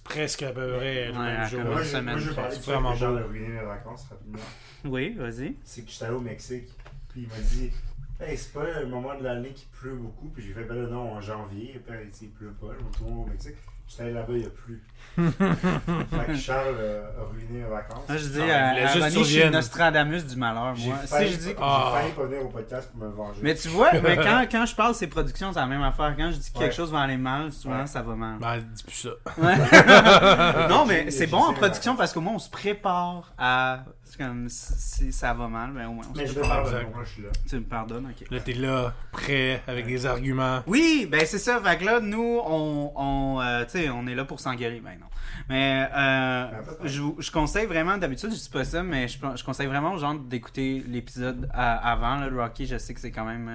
Presque 0.10 0.42
à 0.42 0.52
peu 0.52 0.74
près 0.78 1.08
le 1.08 1.12
Ouais, 1.14 1.18
même 1.20 1.48
jour. 1.48 1.62
Moi, 1.62 1.84
je, 1.84 1.88
semaine, 1.88 2.04
moi, 2.06 2.18
je 2.18 2.30
de 2.30 2.34
ça 2.34 2.80
que 2.80 3.04
a 3.04 3.24
ruiné 3.28 3.48
mes 3.48 3.62
vacances 3.64 4.08
rapidement. 4.10 4.40
Oui, 4.86 5.14
vas-y. 5.14 5.56
C'est 5.64 5.84
que 5.84 5.92
j'étais 5.92 6.06
allé 6.06 6.16
au 6.16 6.20
Mexique. 6.20 6.68
Puis 7.10 7.22
il 7.22 7.28
m'a 7.28 7.40
dit 7.40 7.72
Hey, 8.20 8.36
c'est 8.36 8.52
pas 8.52 8.80
le 8.80 8.88
moment 8.88 9.18
de 9.18 9.24
l'année 9.24 9.52
qui 9.54 9.68
pleut 9.68 9.94
beaucoup. 9.94 10.30
Puis 10.30 10.44
j'ai 10.44 10.54
fait 10.54 10.64
Ben 10.64 10.88
non, 10.88 11.14
en 11.14 11.22
janvier. 11.22 11.80
Puis 11.86 11.96
il 12.22 12.30
pleut 12.30 12.54
pas. 12.60 12.68
Je 12.74 12.80
vais 12.80 12.86
retourner 12.86 13.22
au 13.22 13.26
Mexique. 13.26 13.56
J'étais 13.90 14.12
là-bas, 14.12 14.34
il 14.36 14.46
a 14.46 14.50
plu. 14.50 14.84
fait 15.18 16.26
que 16.28 16.36
Charles 16.36 16.76
euh, 16.80 17.04
a 17.20 17.24
ruiné 17.34 17.60
mes 17.64 17.68
vacances. 17.70 18.08
Moi, 18.08 18.18
je 18.18 18.28
dis 18.28 18.42
à, 18.52 18.68
à 18.70 18.94
Ronnie, 18.94 19.24
je 19.24 19.40
suis. 19.42 19.50
Nostradamus 19.50 20.22
du 20.28 20.36
malheur, 20.38 20.76
moi. 20.78 20.96
failli, 21.08 21.28
Si 21.30 21.34
je 21.34 21.40
dis... 21.40 21.46
j'ai 21.50 21.56
Ah. 21.60 21.94
failli 21.96 22.14
pas 22.14 22.24
venir 22.26 22.46
au 22.46 22.50
podcast 22.50 22.92
pour 22.92 23.02
me 23.02 23.12
venger. 23.14 23.40
Mais 23.42 23.56
tu 23.56 23.68
vois, 23.70 23.92
mais 24.02 24.16
quand, 24.24 24.46
quand 24.50 24.66
je 24.68 24.76
parle 24.76 24.92
de 24.94 24.98
ces 24.98 25.08
productions, 25.08 25.52
c'est 25.52 25.60
la 25.60 25.66
même 25.66 25.82
affaire. 25.82 26.14
Quand 26.16 26.30
je 26.32 26.38
dis 26.38 26.52
que 26.52 26.60
quelque 26.60 26.70
Ouais. 26.70 26.76
chose 26.76 26.92
va 26.92 27.00
aller 27.02 27.18
mal, 27.18 27.52
souvent, 27.52 27.80
Ouais. 27.80 27.88
ça 27.88 28.02
va 28.04 28.14
mal. 28.16 28.38
Ben, 28.40 28.60
dis 28.60 28.84
plus 28.84 29.10
ça. 29.10 30.68
non, 30.70 30.86
mais 30.86 31.10
c'est 31.12 31.28
bon 31.28 31.40
en 31.42 31.54
production 31.54 31.96
parce 31.96 32.14
qu'au 32.14 32.22
moins, 32.22 32.34
on 32.36 32.40
se 32.40 32.50
prépare 32.50 33.34
à... 33.38 33.80
c'est 34.10 34.18
comme, 34.18 34.50
si 34.50 35.12
ça 35.14 35.34
va 35.34 35.48
mal, 35.48 35.72
ben 35.72 35.88
au 35.88 35.94
moins, 35.94 36.06
on 36.10 36.14
se 36.14 36.20
Mais 36.20 36.28
je 36.28 36.34
te 36.34 36.40
Exact. 36.40 36.94
moi 36.94 37.04
je 37.06 37.10
suis 37.10 37.22
là. 37.22 37.30
Tu 37.48 37.56
me 37.56 37.62
pardonnes, 37.62 38.08
ok. 38.08 38.30
Là, 38.32 38.40
t'es 38.40 38.54
là, 38.54 38.94
prêt, 39.12 39.62
avec 39.68 39.86
des 39.86 40.06
arguments. 40.06 40.62
Oui, 40.68 41.08
ben 41.10 41.22
c'est 41.26 41.38
ça. 41.38 41.62
Fait 41.62 41.78
que 41.78 41.86
là, 41.86 42.00
nous, 42.00 42.40
on, 42.46 42.92
on, 42.96 43.42
euh, 43.42 43.66
on 43.94 44.08
est 44.08 44.16
là 44.16 44.26
pour 44.26 44.40
s'engueuler. 44.40 44.80
Ben 44.80 44.98
non. 45.00 45.06
Mais 45.48 45.88
euh, 45.96 46.48
Ben, 46.82 46.88
je, 46.88 47.32
conseille 47.32 47.66
vraiment, 47.66 47.98
d'habitude, 47.98 48.32
je 48.32 48.36
dis 48.40 48.50
pas 48.50 48.64
ça, 48.64 48.84
mais 48.84 49.08
je, 49.08 49.18
je 49.36 49.44
conseille 49.44 49.68
vraiment 49.68 49.94
aux 49.94 49.98
gens 49.98 50.16
d'écouter 50.16 50.84
l'épisode 50.88 51.50
avant. 51.54 52.16
Là, 52.18 52.30
le 52.30 52.42
Rocky, 52.42 52.66
je 52.66 52.78
sais 52.78 52.94
que 52.94 53.00
c'est 53.00 53.12
quand 53.12 53.26
même 53.26 53.48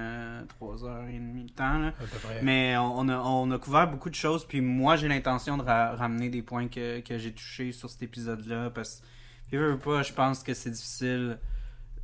3h30 0.59 1.45
de 1.45 1.51
temps. 1.51 1.77
Là. 1.79 1.87
À 1.87 1.91
peu 1.91 2.19
près. 2.23 2.39
Mais 2.41 2.77
on, 2.77 2.99
on 2.99 3.09
a, 3.09 3.17
on 3.17 3.51
a 3.51 3.57
couvert 3.57 3.87
beaucoup 3.89 4.09
de 4.09 4.15
choses. 4.15 4.45
Puis 4.45 4.61
moi, 4.61 4.95
j'ai 4.95 5.07
l'intention 5.07 5.57
de 5.57 5.63
ra- 5.63 5.95
ramener 5.95 6.29
des 6.29 6.41
points 6.41 6.67
que, 6.67 7.01
que 7.01 7.17
j'ai 7.17 7.31
touchés 7.33 7.71
sur 7.71 7.89
cet 7.89 8.03
épisode-là. 8.03 8.69
Parce 8.69 9.01
que, 9.01 9.05
veux 9.51 9.77
pas, 9.77 10.03
je 10.03 10.13
pense 10.13 10.43
que 10.43 10.53
c'est 10.53 10.71
difficile 10.71 11.39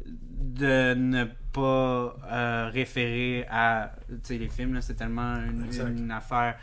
de 0.05 0.93
ne 0.95 1.25
pas 1.53 2.15
euh, 2.31 2.69
référer 2.71 3.45
à 3.50 3.93
tu 4.10 4.15
sais, 4.24 4.38
les 4.38 4.50
films. 4.50 4.81
C'est 4.81 4.95
tellement 4.95 5.36
une, 5.36 6.12
affaire 6.12 6.57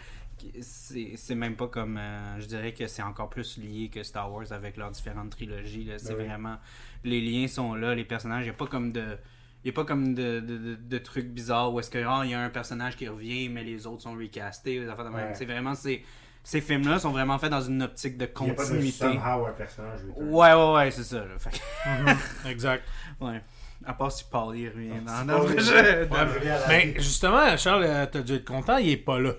c'est 0.61 1.15
c'est 1.17 1.35
même 1.35 1.57
pas 1.57 1.67
comme. 1.69 1.97
euh, 1.99 2.41
je 2.41 2.47
dirais 2.47 2.73
que 2.73 2.87
c'est 2.87 3.03
encore 3.03 3.29
plus 3.29 3.59
lié 3.59 3.89
que 3.89 4.03
Star 4.03 4.33
Wars 4.33 4.53
avec 4.53 4.77
leurs 4.77 4.91
différentes 4.91 5.31
trilogies. 5.31 5.91
C'est 5.99 6.11
Ben 6.15 6.19
oui. 6.21 6.27
vraiment. 6.27 6.57
Les 7.05 7.21
liens 7.21 7.49
sont 7.49 7.75
là, 7.75 7.95
les 7.95 8.05
personnages. 8.05 8.43
Il 8.43 8.49
n'y 8.49 8.51
a 8.51 8.55
pas 8.55 8.67
comme 8.67 8.93
de. 8.93 9.17
Il 9.65 9.69
y 9.69 9.71
a 9.71 9.73
pas 9.73 9.85
comme 9.85 10.15
de, 10.15 10.39
de, 10.39 10.57
de- 10.57 10.75
de 10.77 10.99
trucs 10.99 11.27
bizarres 11.29 11.75
où 11.75 11.81
est-ce 11.81 11.91
que 11.91 11.99
ah, 12.07 12.21
il 12.25 12.31
y 12.31 12.35
a 12.35 12.41
un 12.41 12.51
personnage 12.51 12.97
qui 12.97 13.09
revient 13.09 13.49
mais 13.49 13.65
les 13.65 13.87
autres 13.89 14.03
sont 14.03 14.15
recastés. 14.15 14.79
des 14.79 14.89
affaires 14.89 15.05
de 15.05 15.11
même. 15.11 15.29
Ouais. 15.29 15.35
C'est 15.35 15.47
vraiment 15.47 15.75
ces, 15.75 16.05
ces 16.45 16.61
films-là 16.61 16.99
sont 16.99 17.11
vraiment 17.11 17.39
faits 17.39 17.51
dans 17.51 17.61
une 17.61 17.83
optique 17.83 18.17
de 18.17 18.29
Il 18.41 18.45
n'y 18.45 18.51
a 18.51 18.55
pas 18.55 18.65
de 18.65 18.69
continuité. 18.71 19.05
un 19.07 19.53
personnage. 19.57 20.01
Ouais 20.17 20.53
ouais 20.55 20.73
ouais 20.75 20.91
c'est 20.91 21.05
ça. 21.05 21.19
là. 21.19 21.39
Fait 21.39 21.51
que- 21.51 22.03
Mhm, 22.11 22.17
exact. 22.51 22.85
ouais. 23.21 23.41
À 23.85 23.93
part 23.93 24.11
si 24.11 24.25
Paul 24.31 24.57
y 24.57 24.69
revient 24.69 24.91
Ouais, 24.91 24.99
la 26.45 26.69
Mais 26.69 26.95
justement, 26.97 27.57
Charles, 27.57 27.85
euh, 27.85 28.07
t'as 28.11 28.21
dû 28.23 28.35
être 28.35 28.45
content, 28.45 28.77
il 28.79 28.91
est 28.91 28.97
pas 28.97 29.19
là. 29.21 29.33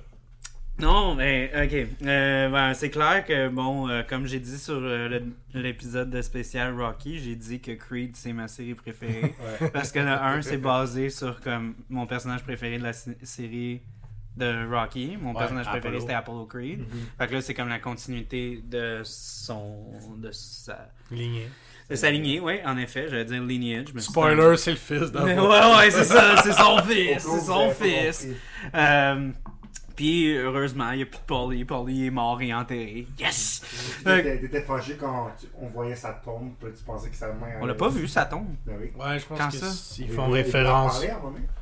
Non, 0.80 1.14
mais 1.14 1.52
ok. 1.54 1.88
Euh, 2.08 2.48
ben, 2.50 2.74
c'est 2.74 2.90
clair 2.90 3.26
que, 3.26 3.50
bon, 3.50 3.90
euh, 3.90 4.02
comme 4.08 4.26
j'ai 4.28 4.40
dit 4.40 4.58
sur 4.58 4.80
euh, 4.82 5.20
l'épisode 5.54 6.10
de 6.10 6.22
spécial 6.22 6.74
Rocky, 6.80 7.20
j'ai 7.20 7.36
dit 7.36 7.60
que 7.60 7.72
Creed, 7.74 8.16
c'est 8.16 8.32
ma 8.32 8.48
série 8.48 8.76
préférée. 8.76 9.36
Ouais. 9.62 9.70
parce 9.72 9.92
que 9.92 10.00
le 10.00 10.08
1, 10.08 10.42
c'est 10.42 10.56
basé 10.58 11.10
sur 11.10 11.42
comme 11.42 11.76
mon 11.90 12.06
personnage 12.08 12.44
préféré 12.44 12.78
de 12.78 12.84
la 12.84 12.94
sé- 12.94 13.18
série 13.24 13.82
de 14.40 14.68
Rocky. 14.74 15.18
Mon 15.22 15.34
Ouais, 15.34 15.38
personnage 15.40 15.66
préféré, 15.68 15.88
Apollo. 15.90 16.00
c'était 16.02 16.14
Apollo 16.14 16.46
Creed. 16.46 16.80
Mhm. 16.80 16.88
Fait 17.18 17.28
que 17.28 17.34
là, 17.34 17.42
c'est 17.42 17.54
comme 17.54 17.70
la 17.70 17.80
continuité 17.80 18.64
de 18.66 19.02
son. 19.04 19.86
de 20.18 20.32
sa. 20.32 20.90
Ligné. 21.12 21.48
de 21.90 21.96
sa 21.96 22.12
lignée, 22.12 22.40
oui, 22.40 22.60
en 22.66 22.78
effet. 22.78 23.08
J'allais 23.10 23.26
dire 23.26 23.42
lineage. 23.44 23.88
mais 23.96 24.02
Spoiler, 24.02 24.56
c'est 24.58 24.72
le 24.72 24.78
fils 24.78 25.04
un- 25.04 25.08
d'un. 25.10 25.42
ouais, 25.42 25.76
ouais, 25.78 25.92
c'est 25.92 26.04
ça. 26.04 26.38
C'est 26.44 26.54
son 26.54 26.78
fils. 26.84 27.20
C'est 27.24 27.40
son 27.46 27.72
fils. 27.72 28.28
Euh, 28.76 29.30
puis 29.96 30.34
heureusement, 30.38 30.92
il 30.92 30.98
n'y 30.98 31.04
a 31.04 31.06
plus 31.08 31.18
de 31.18 31.24
Paulie. 31.26 31.66
Paulie 31.66 32.06
est 32.06 32.12
mort 32.12 32.40
et 32.42 32.54
enterré. 32.54 33.08
Yes! 33.20 33.64
Que- 34.06 34.38
T'étais 34.40 34.62
fâché 34.62 34.98
quand 35.00 35.32
tu- 35.40 35.48
on 35.60 35.68
voyait 35.68 35.96
sa 35.96 36.12
tombe, 36.14 36.54
puis 36.60 36.70
tu 36.78 36.84
pensais 36.84 37.10
que 37.10 37.16
sa 37.16 37.34
main. 37.34 37.58
On 37.60 37.66
l'a 37.66 37.74
pas 37.74 37.90
vu, 37.90 38.08
ça 38.08 38.24
tombe. 38.26 38.48
Ben 38.66 38.76
oui. 38.80 38.92
Ouais, 38.98 39.20
je 39.20 39.26
pense 39.26 39.38
Quand 39.40 39.50
qu'ils 39.50 40.12
font 40.12 40.30
référence. 40.30 41.04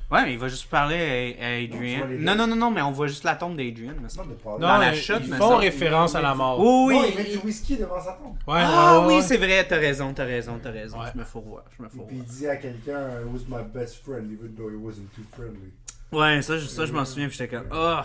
Ouais, 0.09 0.23
mais 0.23 0.33
il 0.33 0.39
va 0.39 0.47
juste 0.47 0.67
parler 0.69 1.35
à, 1.39 1.45
à 1.45 1.49
Adrian. 1.61 2.07
Non, 2.19 2.33
non, 2.35 2.47
non, 2.47 2.55
non, 2.55 2.71
mais 2.71 2.81
on 2.81 2.91
voit 2.91 3.07
juste 3.07 3.25
la 3.25 3.35
tombe 3.35 3.57
d'Adrian. 3.57 3.93
me 3.95 4.03
Non, 4.03 4.09
semble. 4.09 4.29
de 4.29 4.33
parler. 4.35 4.61
Non, 4.61 4.67
Dans 4.69 4.77
la 4.77 4.93
chute, 4.93 5.17
ils 5.23 5.29
me 5.31 5.35
font 5.35 5.49
semble. 5.49 5.61
référence 5.63 6.15
à 6.15 6.21
la 6.21 6.33
mort. 6.33 6.59
Oui, 6.61 6.93
Non, 6.95 7.01
oui. 7.01 7.07
il 7.11 7.17
met 7.17 7.29
du 7.29 7.37
whisky 7.45 7.75
devant 7.75 7.99
sa 7.99 8.13
tombe. 8.13 8.37
Ouais, 8.47 8.61
Ah 8.63 9.01
ouais, 9.01 9.07
oui, 9.07 9.15
ouais. 9.15 9.21
c'est 9.21 9.35
vrai, 9.37 9.67
t'as 9.67 9.75
raison, 9.77 10.13
t'as 10.13 10.23
raison, 10.23 10.59
t'as 10.63 10.71
raison. 10.71 10.97
Ouais. 11.01 11.07
Je 11.13 11.19
me 11.19 11.25
fourvoie, 11.25 11.65
je 11.77 11.83
me 11.83 11.89
Puis 11.89 11.97
fourvoie. 11.97 12.17
il 12.17 12.23
dit 12.23 12.47
à 12.47 12.55
quelqu'un, 12.55 13.01
It 13.21 13.27
was 13.33 13.41
my 13.49 13.63
best 13.63 14.01
friend, 14.05 14.31
even 14.31 14.55
though 14.55 14.69
he 14.71 14.77
wasn't 14.77 15.13
too 15.13 15.23
friendly. 15.35 15.73
Ouais, 16.11 16.41
ça, 16.41 16.57
je- 16.57 16.65
ça 16.67 16.85
je 16.85 16.93
m'en 16.93 17.03
souviens, 17.05 17.27
puis 17.27 17.37
j'étais 17.37 17.55
comme, 17.57 17.67
oh, 17.71 17.99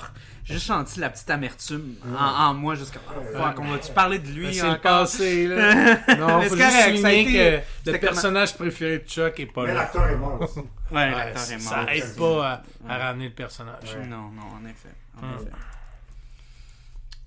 j'ai 0.45 0.55
juste 0.55 0.67
senti 0.67 0.99
la 0.99 1.09
petite 1.09 1.31
amertume 1.31 1.95
en, 2.19 2.25
en 2.47 2.55
moi, 2.55 2.75
jusqu'à, 2.75 2.99
oh, 3.09 3.21
fuck, 3.37 3.59
on 3.61 3.65
va-tu 3.71 3.93
parler 3.93 4.19
de 4.19 4.27
lui 4.29 4.47
Mais 4.47 4.53
C'est 4.53 4.69
le 4.71 4.79
passé, 4.79 5.47
là. 5.47 5.95
Non, 6.19 6.41
Mais 6.41 6.49
faut 6.49 6.57
c'est 6.57 6.65
juste 6.65 6.97
souligner 6.97 7.63
que 7.85 7.91
le 7.93 7.99
personnage 7.99 8.55
préféré 8.55 8.99
de 8.99 9.05
Chuck 9.09 9.39
est 9.39 9.47
pas 9.47 9.63
Mais 9.63 9.69
là. 9.69 9.75
l'acteur 9.75 10.09
est 10.09 10.17
mort 10.17 10.41
aussi. 10.43 10.59
Ouais, 10.59 10.65
Ouais, 10.91 11.11
l'acteur 11.13 11.51
est 11.53 11.63
mort. 11.63 11.73
ça 11.73 11.95
aide 11.95 12.17
pas 12.17 12.63
à, 12.89 12.93
à 12.93 12.99
ramener 12.99 13.27
le 13.29 13.35
personnage. 13.35 13.95
Ouais. 13.97 14.07
Non, 14.07 14.31
non, 14.31 14.43
en 14.61 14.65
effet. 14.69 14.89
En 15.23 15.27
Hmm. 15.27 15.35
effet. 15.41 15.51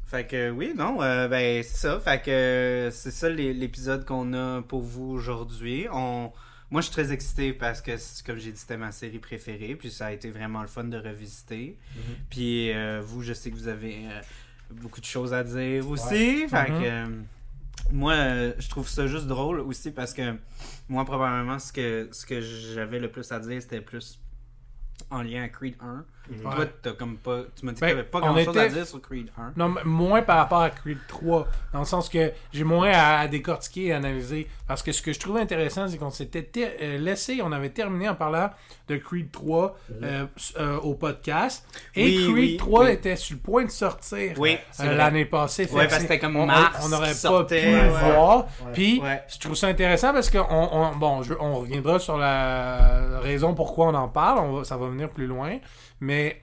Fait 0.08 0.28
que 0.28 0.50
oui, 0.52 0.74
non, 0.78 1.02
euh, 1.02 1.28
ben 1.28 1.64
c'est 1.64 1.78
ça. 1.78 2.00
Fait 2.00 2.22
que 2.22 2.30
euh, 2.30 2.92
c'est 2.92 3.12
ça 3.12 3.28
l'é- 3.30 3.54
l'épisode 3.54 4.06
qu'on 4.06 4.34
a 4.34 4.62
pour 4.62 4.82
vous 4.82 5.12
aujourd'hui. 5.12 5.88
On... 5.92 6.32
Moi, 6.76 6.82
je 6.82 6.88
suis 6.88 6.94
très 6.94 7.14
excité 7.14 7.54
parce 7.54 7.80
que, 7.82 7.92
comme 8.26 8.38
j'ai 8.38 8.52
dit, 8.52 8.58
c'était 8.58 8.76
ma 8.76 8.92
série 8.92 9.20
préférée. 9.20 9.78
Puis 9.78 9.90
ça 9.90 10.08
a 10.08 10.12
été 10.12 10.30
vraiment 10.30 10.62
le 10.62 10.68
fun 10.68 10.84
de 10.84 10.98
revisiter. 10.98 11.80
Puis 12.30 12.74
euh, 12.74 13.02
vous, 13.02 13.22
je 13.24 13.32
sais 13.32 13.50
que 13.50 13.56
vous 13.56 13.70
avez 13.70 13.96
euh, 14.10 14.20
beaucoup 14.72 15.00
de 15.00 15.06
choses 15.06 15.34
à 15.34 15.42
dire 15.46 15.88
aussi. 15.90 16.50
Fait 16.50 16.70
Mhm. 16.70 16.82
que 16.82 16.84
euh, 16.86 17.08
moi, 17.94 18.16
je 18.60 18.68
trouve 18.68 18.90
ça 18.90 19.08
juste 19.08 19.28
drôle 19.28 19.62
aussi 19.62 19.90
parce 19.92 20.14
que 20.14 20.36
moi, 20.90 21.06
probablement, 21.06 21.60
ce 21.60 21.72
que, 21.72 22.10
ce 22.12 22.26
que 22.26 22.42
j'avais 22.42 23.00
le 23.00 23.10
plus 23.10 23.32
à 23.32 23.40
dire, 23.40 23.62
c'était 23.62 23.80
plus 23.80 24.20
en 25.10 25.22
lien 25.22 25.44
à 25.44 25.48
Creed 25.48 25.76
1. 25.80 26.04
Mhm. 26.30 26.46
Ouais. 26.46 26.56
Toi, 26.56 26.66
t'as 26.82 26.92
comme 26.94 27.18
pas. 27.18 27.42
Tu 27.60 27.66
m'as 27.66 27.72
dit 27.74 27.82
Ben, 27.82 27.88
que 27.88 27.92
t'avais 27.94 28.04
pas 28.08 28.18
on 28.20 28.22
grand 28.34 28.44
chose 28.44 28.58
à 28.58 28.66
était- 28.66 28.74
dire 28.76 28.88
sur 28.88 29.02
Creed 29.02 29.30
1. 29.38 29.54
Non, 29.56 29.70
mais 29.70 29.82
moins 29.84 30.22
par 30.22 30.38
rapport 30.38 30.62
à 30.62 30.70
Creed 30.70 30.98
3, 31.08 31.48
dans 31.74 31.80
le 31.80 31.86
sens 31.86 32.10
que 32.10 32.32
j'ai 32.54 32.64
moins 32.64 32.92
à, 32.92 33.20
à 33.20 33.28
décortiquer 33.28 33.86
et 33.88 33.94
analyser. 33.94 34.48
Parce 34.68 34.82
que 34.82 34.92
ce 34.92 35.02
que 35.02 35.14
je 35.14 35.20
trouvais 35.20 35.42
intéressant, 35.42 35.88
c'est 35.88 35.98
qu'on 35.98 36.10
s'était 36.10 36.42
ter- 36.44 36.74
euh, 36.82 36.98
laissé, 36.98 37.40
on 37.44 37.52
avait 37.52 37.70
terminé 37.70 38.10
en 38.10 38.16
parlant 38.16 38.50
de 38.88 38.98
Creed 38.98 39.32
3 39.32 39.78
euh, 40.04 40.26
s- 40.38 40.54
euh, 40.60 40.78
au 40.80 40.96
podcast. 40.96 41.66
Et 41.96 42.04
Oui, 42.06 42.24
Creed 42.24 42.34
oui, 42.36 42.58
3 42.58 42.86
oui. 42.86 42.92
était 42.92 43.16
sur 43.16 43.36
le 43.36 43.42
point 43.42 43.66
de 43.66 43.70
sortir 43.72 44.34
euh, 44.40 44.96
l'année 44.96 45.26
passée. 45.26 45.66
Ouais, 45.72 45.84
parce 45.84 45.96
que 45.98 46.02
c'était 46.02 46.20
comme 46.20 46.36
on- 46.36 46.46
mars 46.48 46.80
On 46.84 46.90
n'aurait 46.90 47.08
qui 47.08 47.14
pas 47.14 47.30
sortait, 47.30 47.62
pu 47.62 47.68
ouais. 47.68 47.84
le 47.84 47.90
voir. 47.90 48.38
Ouais. 48.38 48.72
Puis, 48.74 49.00
Ouais. 49.02 49.22
je 49.28 49.38
trouve 49.40 49.56
ça 49.56 49.68
intéressant 49.68 50.14
parce 50.14 50.30
que 50.30 50.38
on, 50.38 50.70
on- 50.74 50.96
bon, 50.96 51.24
je- 51.24 51.34
on 51.40 51.56
reviendra 51.60 52.00
sur 52.00 52.18
la 52.18 53.20
raison 53.22 53.54
pourquoi 53.54 53.88
on 53.88 53.94
en 53.94 54.08
parle. 54.08 54.40
On 54.40 54.52
va- 54.58 54.64
ça 54.64 54.78
va 54.78 54.88
venir 54.88 55.10
plus 55.10 55.28
loin. 55.28 55.58
Mais 56.00 56.42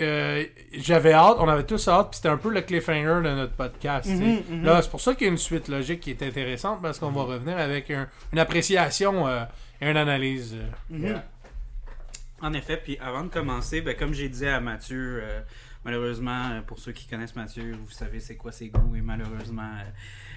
euh, 0.00 0.44
j'avais 0.72 1.12
hâte, 1.12 1.36
on 1.40 1.48
avait 1.48 1.64
tous 1.66 1.88
hâte, 1.88 2.10
puis 2.10 2.16
c'était 2.16 2.28
un 2.28 2.36
peu 2.36 2.50
le 2.50 2.60
cliffhanger 2.62 3.22
de 3.28 3.34
notre 3.34 3.54
podcast. 3.54 4.08
Mhm, 4.08 4.42
mhm. 4.48 4.64
Là, 4.64 4.80
c'est 4.82 4.90
pour 4.90 5.00
ça 5.00 5.14
qu'il 5.14 5.26
y 5.26 5.30
a 5.30 5.32
une 5.32 5.38
suite 5.38 5.68
logique 5.68 6.00
qui 6.00 6.10
est 6.10 6.22
intéressante 6.22 6.80
parce 6.82 6.98
qu'on 6.98 7.10
va 7.10 7.22
revenir 7.22 7.58
avec 7.58 7.90
un- 7.90 8.08
une 8.32 8.38
appréciation 8.38 9.26
euh, 9.26 9.44
et 9.80 9.90
une 9.90 9.96
analyse. 9.96 10.54
euh. 10.54 10.68
Mhm. 10.90 11.02
Yeah. 11.04 11.24
En 12.40 12.52
effet, 12.52 12.76
puis 12.76 12.96
avant 13.00 13.24
de 13.24 13.28
commencer, 13.28 13.80
ben, 13.80 13.96
comme 13.96 14.14
j'ai 14.14 14.28
dit 14.28 14.46
à 14.46 14.60
Mathieu, 14.60 15.20
euh, 15.22 15.40
malheureusement, 15.84 16.60
pour 16.66 16.78
ceux 16.78 16.92
qui 16.92 17.08
connaissent 17.08 17.34
Mathieu, 17.34 17.72
vous 17.84 17.90
savez 17.90 18.20
c'est 18.20 18.36
quoi 18.36 18.52
ses 18.52 18.68
goûts, 18.68 18.94
et 18.94 19.00
malheureusement, 19.00 19.62
euh, 19.80 19.90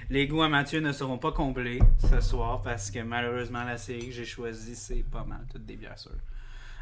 les 0.10 0.28
goûts 0.28 0.42
à 0.42 0.50
Mathieu 0.50 0.80
ne 0.80 0.92
seront 0.92 1.20
pas 1.20 1.32
complets 1.32 1.78
ce 2.10 2.20
soir 2.20 2.64
parce 2.64 2.90
que 2.90 3.00
malheureusement, 3.00 3.64
la 3.64 3.78
série 3.78 4.08
que 4.08 4.14
j'ai 4.14 4.26
choisie, 4.26 4.76
c'est 4.76 5.06
pas 5.12 5.24
mal 5.24 5.42
toutes 5.52 5.66
des 5.68 5.76
bières 5.76 6.00
sûres. 6.00 6.12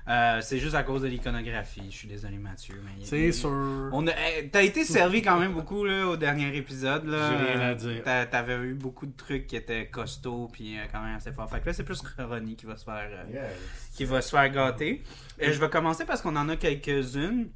Euh, 0.09 0.41
c'est 0.41 0.57
juste 0.57 0.73
à 0.73 0.81
cause 0.81 1.03
de 1.03 1.07
l'iconographie. 1.07 1.83
Je 1.91 1.95
suis 1.95 2.07
désolé, 2.07 2.37
Mathieu. 2.37 2.81
Mais 2.83 3.05
C'est 3.05 3.31
sûr. 3.31 3.89
On 3.91 4.07
a, 4.07 4.11
eh, 4.39 4.49
t'as 4.49 4.63
été 4.63 4.83
servi 4.83 5.21
quand 5.21 5.39
même 5.39 5.53
beaucoup 5.53 5.85
là, 5.85 6.07
au 6.07 6.17
dernier 6.17 6.55
épisode. 6.57 7.05
Là. 7.05 7.29
J'ai 7.29 7.53
rien 7.53 7.61
à 7.61 7.75
dire. 7.75 8.03
t'a- 8.03 8.25
T'avais 8.25 8.55
eu 8.55 8.73
beaucoup 8.73 9.05
de 9.05 9.15
trucs 9.15 9.45
qui 9.45 9.55
étaient 9.55 9.87
costauds 9.87 10.49
puis 10.51 10.77
euh, 10.79 10.81
quand 10.91 11.01
même 11.03 11.15
assez 11.15 11.31
forts. 11.31 11.49
Fait 11.49 11.59
que 11.59 11.67
là, 11.67 11.73
c'est 11.73 11.83
plus 11.83 12.01
Ronnie 12.17 12.55
qui 12.55 12.65
va 12.65 12.75
se 12.75 12.85
faire, 12.85 13.07
euh, 13.11 13.31
Yeah. 13.31 13.43
qui 13.95 14.05
va 14.05 14.21
se 14.21 14.31
faire 14.31 14.49
gâter. 14.49 15.03
Euh, 15.43 15.53
je 15.53 15.59
vais 15.59 15.69
commencer 15.69 16.05
parce 16.05 16.21
qu'on 16.23 16.35
en 16.35 16.49
a 16.49 16.55
quelques-unes. 16.55 17.49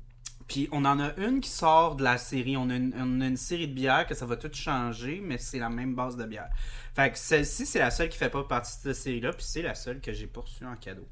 Puis 0.48 0.67
on 0.74 0.83
en 0.86 1.00
a 1.00 1.15
une 1.17 1.39
qui 1.39 1.50
sort 1.50 1.95
de 1.95 2.03
la 2.03 2.17
série. 2.17 2.57
On 2.57 2.69
a 2.69 2.75
une, 2.75 2.93
on 3.00 3.22
a 3.22 3.25
une 3.27 3.38
série 3.38 3.67
de 3.67 3.74
bières 3.74 4.05
que 4.05 4.13
ça 4.13 4.25
va 4.25 4.36
tout 4.36 4.51
changer, 4.53 5.22
mais 5.24 5.38
c'est 5.38 5.57
la 5.57 5.69
même 5.69 5.95
base 5.95 6.17
de 6.17 6.25
bière. 6.25 6.50
Fait 6.93 7.10
que 7.12 7.17
celle-ci, 7.17 7.65
c'est 7.65 7.79
la 7.79 7.89
seule 7.89 8.10
qui 8.10 8.17
fait 8.17 8.29
pas 8.29 8.43
partie 8.43 8.74
de 8.86 8.93
cette 8.93 9.01
série-là. 9.03 9.31
Puis 9.31 9.45
c'est 9.48 9.62
la 9.62 9.74
seule 9.74 10.01
que 10.01 10.12
j'ai 10.13 10.27
poursuivie 10.27 10.69
en 10.69 10.75
cadeau. 10.75 11.07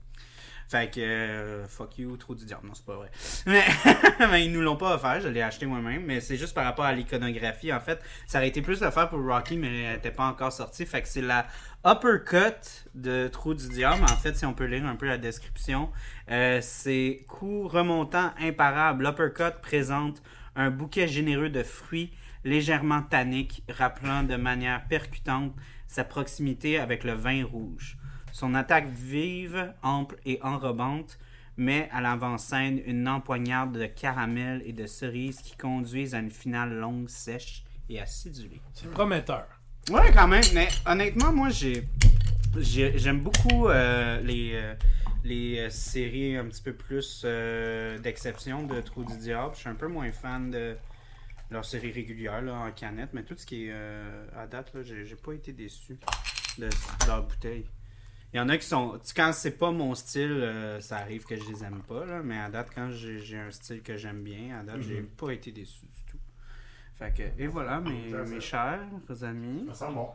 Fait 0.72 0.90
que, 0.90 1.02
euh, 1.02 1.68
fuck 1.68 1.98
you, 1.98 2.16
trop 2.16 2.34
du 2.34 2.46
diable. 2.46 2.66
Non, 2.66 2.74
c'est 2.74 2.86
pas 2.86 2.96
vrai. 2.96 3.12
Mais, 4.32 4.46
ils 4.46 4.54
nous 4.54 4.62
l'ont 4.62 4.78
pas 4.78 4.96
offert, 4.96 5.20
je 5.20 5.28
l'ai 5.28 5.42
acheté 5.42 5.66
moi-même. 5.66 6.06
Mais 6.06 6.22
c'est 6.22 6.38
juste 6.38 6.54
par 6.54 6.64
rapport 6.64 6.86
à 6.86 6.94
l'iconographie. 6.94 7.74
En 7.74 7.82
fait, 7.82 8.00
ça 8.26 8.38
aurait 8.38 8.48
été 8.48 8.62
plus 8.62 8.80
l'affaire 8.80 9.10
pour 9.10 9.22
Rocky, 9.22 9.58
mais 9.58 9.84
elle 9.84 9.98
était 9.98 10.12
pas 10.12 10.24
encore 10.24 10.54
sortie. 10.54 10.86
Fait 10.86 11.02
que 11.02 11.10
c'est 11.10 11.22
la 11.22 11.46
uppercut 11.86 12.86
de 12.96 13.28
Trou 13.28 13.54
du 13.54 13.68
diable. 13.68 14.02
En 14.04 14.16
fait, 14.16 14.38
si 14.38 14.46
on 14.46 14.54
peut 14.54 14.64
lire 14.64 14.86
un 14.86 14.96
peu 14.96 15.08
la 15.08 15.18
description, 15.18 15.90
euh, 16.30 16.60
c'est 16.62 17.26
coup 17.28 17.68
remontant 17.68 18.32
imparable. 18.40 19.04
L'uppercut 19.04 19.60
présente 19.62 20.24
un 20.56 20.72
bouquet 20.72 21.06
généreux 21.06 21.50
de 21.50 21.64
fruits 21.64 22.14
légèrement 22.46 23.02
tanniques, 23.02 23.62
rappelant 23.68 24.24
de 24.24 24.38
manière 24.38 24.88
percutante 24.88 25.54
sa 25.88 26.06
proximité 26.06 26.80
avec 26.80 27.04
le 27.04 27.12
vin 27.12 27.44
rouge. 27.44 27.98
Son 28.32 28.54
attaque 28.56 28.88
vive, 28.90 29.74
ample 29.84 30.16
et 30.26 30.40
enrobante 30.42 31.18
met 31.58 31.90
à 31.92 32.02
l'avant-scène 32.02 32.82
une 32.86 33.08
empoignade 33.08 33.74
de 33.74 33.86
caramel 33.86 34.64
et 34.66 34.74
de 34.74 34.88
cerises 34.88 35.42
qui 35.42 35.56
conduisent 35.58 36.16
à 36.16 36.20
une 36.20 36.32
finale 36.32 36.74
longue, 36.74 37.10
sèche 37.10 37.64
et 37.90 38.00
acidulée. 38.00 38.62
C'est 38.74 38.90
prometteur. 38.90 39.46
Ouais, 39.90 40.12
quand 40.14 40.28
même, 40.28 40.44
mais 40.54 40.70
honnêtement, 40.86 41.34
moi, 41.34 41.50
j'ai, 41.50 41.88
j'ai- 42.58 42.98
j'aime 42.98 43.20
beaucoup 43.20 43.68
euh, 43.68 44.22
les, 44.22 44.52
euh, 44.54 44.74
les 45.24 45.60
euh, 45.60 45.70
séries 45.70 46.38
un 46.38 46.46
petit 46.46 46.62
peu 46.62 46.74
plus 46.74 47.26
d'exception 48.02 48.64
de 48.64 48.80
Trou 48.82 49.04
du 49.04 49.18
Diable. 49.18 49.54
Je 49.56 49.60
suis 49.60 49.70
un 49.70 49.76
peu 49.76 49.88
moins 49.88 50.12
fan 50.12 50.52
de 50.52 50.78
leur 51.50 51.66
série 51.66 51.92
régulière 51.92 52.42
là, 52.42 52.54
en 52.54 52.72
canette, 52.72 53.10
mais 53.14 53.24
tout 53.24 53.36
ce 53.38 53.46
qui 53.46 53.66
est 53.68 53.74
à 54.38 54.48
date, 54.48 54.72
j'ai 54.84 55.16
pas 55.16 55.34
été 55.34 55.52
déçu 55.52 56.00
de, 56.58 56.68
de 56.70 57.08
leur 57.08 57.24
bouteille. 57.28 57.66
Il 58.34 58.38
y 58.38 58.40
en 58.40 58.48
a 58.50 58.58
qui 58.58 58.66
sont. 58.66 59.00
Quand 59.16 59.34
c'est 59.34 59.58
pas 59.58 59.72
mon 59.72 59.94
style, 59.94 60.32
euh, 60.32 60.80
ça 60.80 60.98
arrive 60.98 61.26
que 61.26 61.36
je 61.36 61.44
les 61.50 61.64
aime 61.66 61.82
pas, 61.84 62.06
là, 62.06 62.22
mais 62.24 62.38
à 62.40 62.50
date, 62.50 62.70
quand 62.74 62.90
j'ai, 62.90 63.20
j'ai 63.20 63.38
un 63.40 63.52
style 63.52 63.82
que 63.84 63.98
j'aime 63.98 64.24
bien, 64.24 64.60
à 64.60 64.64
date, 64.64 64.82
j'ai 64.82 65.02
pas 65.02 65.32
été 65.32 65.52
déçu 65.52 65.86
du 65.86 66.04
tout. 66.06 66.18
Fait 66.96 67.12
que, 67.14 67.42
et 67.42 67.48
voilà, 67.48 67.82
mes, 67.82 68.12
mes 68.14 68.40
chers 68.40 68.80
amis. 69.24 69.66
Ça 69.70 69.88
sent 69.88 69.94
bon. 69.94 70.10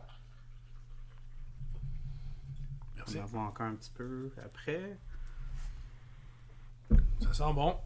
Merci. 2.95 3.17
On 3.17 3.21
va 3.21 3.25
voir 3.27 3.47
encore 3.49 3.65
un 3.67 3.75
petit 3.75 3.91
peu 3.91 4.31
après. 4.43 4.97
Ça 7.21 7.33
sent 7.33 7.53
bon. 7.53 7.77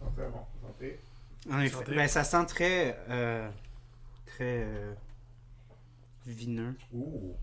Ça 0.00 0.06
sent 0.06 0.12
très 0.16 0.28
bon. 0.30 0.46
Santé. 0.62 1.00
En 1.50 1.60
effet. 1.60 1.76
Santé. 1.76 1.94
Ben, 1.94 2.08
ça 2.08 2.24
sent 2.24 2.46
très. 2.46 3.04
euh, 3.10 3.50
très. 4.24 4.62
euh, 4.64 4.94
vineux. 6.26 6.74
Ouh. 6.92 7.36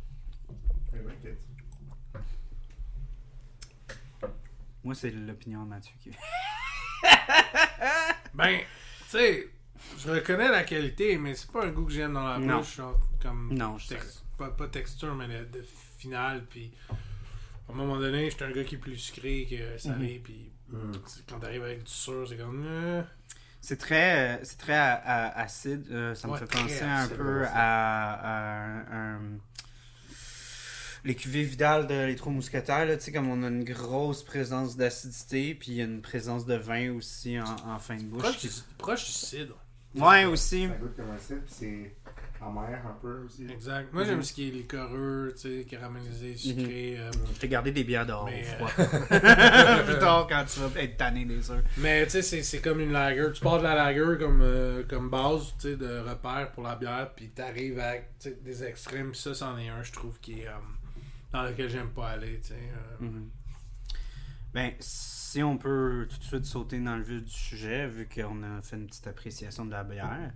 I 0.94 0.98
like 1.06 1.24
it. 1.26 1.40
Moi, 4.86 4.96
c'est 4.96 5.12
l'opinion 5.12 5.64
de 5.66 5.70
Mathieu 5.70 5.94
qui. 6.02 6.12
Ben, 8.34 8.60
tu 8.60 8.66
sais, 9.18 9.50
je 9.98 10.10
reconnais 10.12 10.50
la 10.50 10.64
qualité, 10.64 11.18
mais 11.18 11.36
c'est 11.36 11.50
pas 11.52 11.66
un 11.66 11.70
goût 11.70 11.86
que 11.86 11.92
j'aime 11.94 12.14
dans 12.14 12.28
la 12.28 12.38
Non. 12.38 12.58
bouche. 12.60 12.76
genre, 12.78 13.00
comme 13.22 13.54
Non, 13.54 13.78
je 13.78 13.88
sais. 13.88 13.96
tex- 13.96 14.24
pas, 14.38 14.50
pas 14.50 14.68
texture, 14.68 15.16
mais 15.16 15.28
de, 15.28 15.46
de 15.60 15.66
finale. 15.98 16.44
Puis, 16.50 16.74
à 16.90 17.72
un 17.72 17.76
moment 17.76 17.98
donné, 17.98 18.30
j'étais 18.30 18.44
un 18.46 18.52
gars 18.52 18.64
qui 18.66 18.76
est 18.76 18.80
plus 18.80 18.98
sucré 18.98 19.48
que 19.50 19.78
salé. 19.78 20.20
Puis, 20.24 20.52
Mm. 20.70 20.92
c'est- 21.06 21.26
quand 21.30 21.40
t'arrives 21.40 21.64
avec 21.64 21.84
du 21.84 21.92
sûr, 21.92 22.28
c'est 22.28 22.38
comme. 22.38 22.64
euh, 22.68 23.02
C'est 23.62 23.78
très, 23.78 24.36
euh, 24.36 24.44
c'est 24.44 24.58
très 24.58 24.76
acide. 24.78 25.88
euh, 25.92 26.14
ça 26.16 26.28
me 26.28 26.34
Ouais, 26.34 26.40
fait 26.40 26.46
penser 26.52 26.84
un 26.84 27.08
peu 27.08 27.46
à, 27.48 28.14
à 28.14 28.64
un- 28.66 29.16
un- 29.16 29.38
les 31.06 31.16
cuvées 31.16 31.44
Vidal 31.44 31.88
de 31.88 32.06
Les 32.06 32.16
Trois 32.16 32.32
Mousquetaires. 32.34 32.86
Là, 32.86 32.98
tu 32.98 33.04
sais, 33.06 33.12
comme 33.12 33.30
on 33.30 33.44
a 33.44 33.48
une 33.48 33.64
grosse 33.64 34.24
présence 34.24 34.76
d'acidité, 34.76 35.56
puis 35.56 35.72
il 35.72 35.76
y 35.78 35.82
a 35.82 35.86
une 35.86 36.02
présence 36.02 36.46
de 36.46 36.56
vin 36.56 36.92
aussi 36.94 37.40
en, 37.40 37.46
en 37.70 37.80
fin 37.80 37.96
de 37.96 38.04
bouche. 38.04 38.24
proche, 38.24 38.38
qui- 38.38 38.48
du, 38.48 38.54
proche 38.78 39.06
du 39.06 39.12
cidre. 39.12 39.56
Ouais, 39.96 40.26
aussi. 40.26 40.68
Ça 40.68 40.74
goûte 40.74 40.96
comme 40.98 41.12
un 41.12 41.18
cidre, 41.18 41.40
puis 41.46 41.54
c'est 41.58 41.96
amer 42.42 42.82
un 42.86 42.98
peu 43.02 43.24
aussi. 43.26 43.48
Exact. 43.50 43.92
Moi, 43.94 44.04
j'aime 44.04 44.22
ce 44.22 44.34
qui 44.34 44.50
est 44.50 44.52
liquoreux, 44.52 45.34
tu 45.36 45.42
sais, 45.62 45.64
caramélisé, 45.70 46.36
sucré. 46.36 46.96
euh, 47.00 47.10
Je 47.34 47.40
t'ai 47.40 47.48
gardé 47.48 47.72
des 47.72 47.84
bières 47.86 48.06
dehors 48.06 48.26
Mais, 48.26 48.44
au 48.60 48.64
euh, 48.66 48.68
froid. 48.68 48.86
Plus 49.86 50.00
tard, 50.00 50.28
quand 50.30 50.44
tu 50.46 50.60
vas 50.60 50.82
être 50.82 50.98
tanné 50.98 51.24
des 51.26 51.50
œufs. 51.50 51.64
Mais 51.78 52.04
tu 52.06 52.12
sais, 52.12 52.22
c'est- 52.22 52.44
c'est 52.44 52.60
comme 52.60 52.82
une 52.82 52.92
lager. 52.92 53.32
Tu 53.34 53.42
pars 53.42 53.58
de 53.60 53.64
la 53.64 53.74
lager 53.74 54.18
comme, 54.20 54.42
euh, 54.42 54.84
comme 54.88 55.10
base 55.10 55.54
tu 55.60 55.70
sais, 55.70 55.76
de 55.78 56.00
repère 56.00 56.52
pour 56.54 56.64
la 56.64 56.76
bière, 56.76 57.10
puis 57.16 57.30
t'arrives 57.30 57.80
avec 57.80 58.10
des 58.44 58.64
extrêmes. 58.64 59.14
Ça, 59.16 59.34
c'en 59.34 59.58
est 59.58 59.70
un, 59.70 59.82
je 59.82 59.92
trouve, 59.94 60.20
qui 60.20 60.42
est, 60.42 60.48
euh, 60.48 60.52
dans 61.36 61.44
lequel 61.44 61.70
j'aime 61.70 61.90
pas 61.90 62.10
aller. 62.10 62.40
tu 62.42 62.50
sais. 62.50 62.54
euh. 62.56 63.06
Mhm. 63.06 63.30
Ben, 64.54 64.72
si 64.80 65.44
on 65.44 65.58
peut 65.58 66.08
tout 66.10 66.18
de 66.18 66.24
suite 66.24 66.46
sauter 66.46 66.80
dans 66.80 66.96
le 66.96 67.04
vif 67.04 67.24
du 67.26 67.32
sujet, 67.32 67.88
vu 67.88 68.08
qu'on 68.08 68.42
a 68.44 68.62
fait 68.62 68.78
une 68.78 68.88
petite 68.88 69.06
appréciation 69.08 69.66
de 69.66 69.72
la 69.72 69.84
bière. 69.84 70.32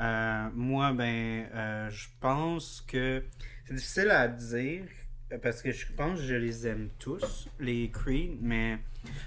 Euh, 0.00 0.48
moi, 0.54 0.92
ben, 0.92 1.46
euh, 1.54 1.90
je 1.90 2.08
pense 2.20 2.80
que 2.86 3.22
c'est 3.66 3.74
difficile 3.74 4.10
à 4.10 4.26
dire 4.26 4.84
parce 5.42 5.62
que 5.62 5.70
je 5.70 5.86
pense 5.92 6.18
que 6.18 6.24
je 6.26 6.34
les 6.34 6.66
aime 6.66 6.88
tous, 6.98 7.48
les 7.60 7.88
Creed, 7.90 8.38
mais 8.40 8.78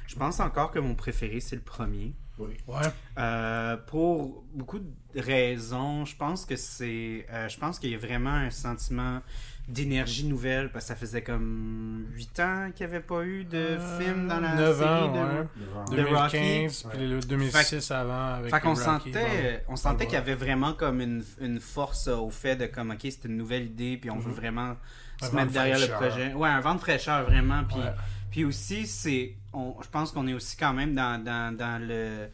je 0.07 0.15
pense 0.15 0.41
encore 0.41 0.71
que 0.71 0.79
mon 0.79 0.95
préféré, 0.95 1.39
c'est 1.39 1.55
le 1.55 1.61
premier. 1.61 2.13
Oui. 2.39 2.57
Ouais. 2.67 2.81
Euh, 3.19 3.77
pour 3.77 4.43
beaucoup 4.53 4.79
de 4.79 4.91
raisons, 5.15 6.03
je 6.03 6.15
pense 6.17 6.45
que 6.45 6.55
c'est. 6.57 7.25
euh, 7.31 7.47
je 7.47 7.57
pense 7.59 7.79
qu'il 7.79 7.91
y 7.91 7.95
a 7.95 7.97
vraiment 7.99 8.31
un 8.33 8.49
sentiment 8.49 9.21
d'énergie 9.67 10.25
nouvelle 10.25 10.69
parce 10.71 10.85
que 10.85 10.89
ça 10.89 10.95
faisait 10.95 11.21
comme 11.21 12.05
8 12.13 12.39
ans 12.41 12.69
qu'il 12.75 12.85
n'y 12.85 12.93
avait 12.93 13.03
pas 13.03 13.23
eu 13.23 13.45
de 13.45 13.57
Euh, 13.57 13.99
film 13.99 14.27
dans 14.27 14.39
la 14.41 14.55
9 14.55 14.77
série 14.77 14.89
ans, 14.89 15.11
de. 15.13 15.19
ouais. 15.19 15.45
De 15.91 15.95
2015, 16.03 16.83
Rocky. 16.83 16.97
puis 16.97 17.07
le 17.07 17.19
2006 17.21 17.91
avant 17.91 18.33
avec 18.35 18.51
Fait 18.53 18.59
qu'on 18.59 18.75
sentait, 18.75 19.63
on 19.69 19.75
sentait 19.77 20.05
qu'il 20.05 20.15
y 20.15 20.17
avait 20.17 20.35
vraiment 20.35 20.73
comme 20.73 20.99
une, 20.99 21.23
une 21.39 21.59
force 21.61 22.07
au 22.09 22.29
fait 22.29 22.55
de 22.57 22.65
comme 22.65 22.91
ok 22.91 22.99
c'est 23.03 23.25
une 23.25 23.37
nouvelle 23.37 23.63
idée 23.67 23.97
puis 23.97 24.09
on 24.11 24.19
veut 24.19 24.33
vraiment 24.33 24.75
Un 25.21 25.27
se 25.27 25.33
mettre 25.35 25.47
de 25.47 25.53
derrière 25.53 25.79
le 25.79 25.87
projet. 25.87 26.33
Ouais, 26.33 26.49
un 26.49 26.59
vent 26.59 26.75
de 26.75 26.79
fraîcheur 26.81 27.23
vraiment. 27.23 27.63
Puis, 27.63 27.77
Ouais. 27.77 27.93
puis 28.31 28.43
aussi 28.45 28.85
c'est, 28.85 29.35
on, 29.53 29.75
je 29.81 29.87
pense 29.87 30.11
qu'on 30.11 30.27
est 30.27 30.33
aussi 30.33 30.57
quand 30.57 30.73
même 30.73 30.93
dans, 30.93 31.23
dans, 31.23 31.55
dans 31.55 31.81
le 31.81 32.27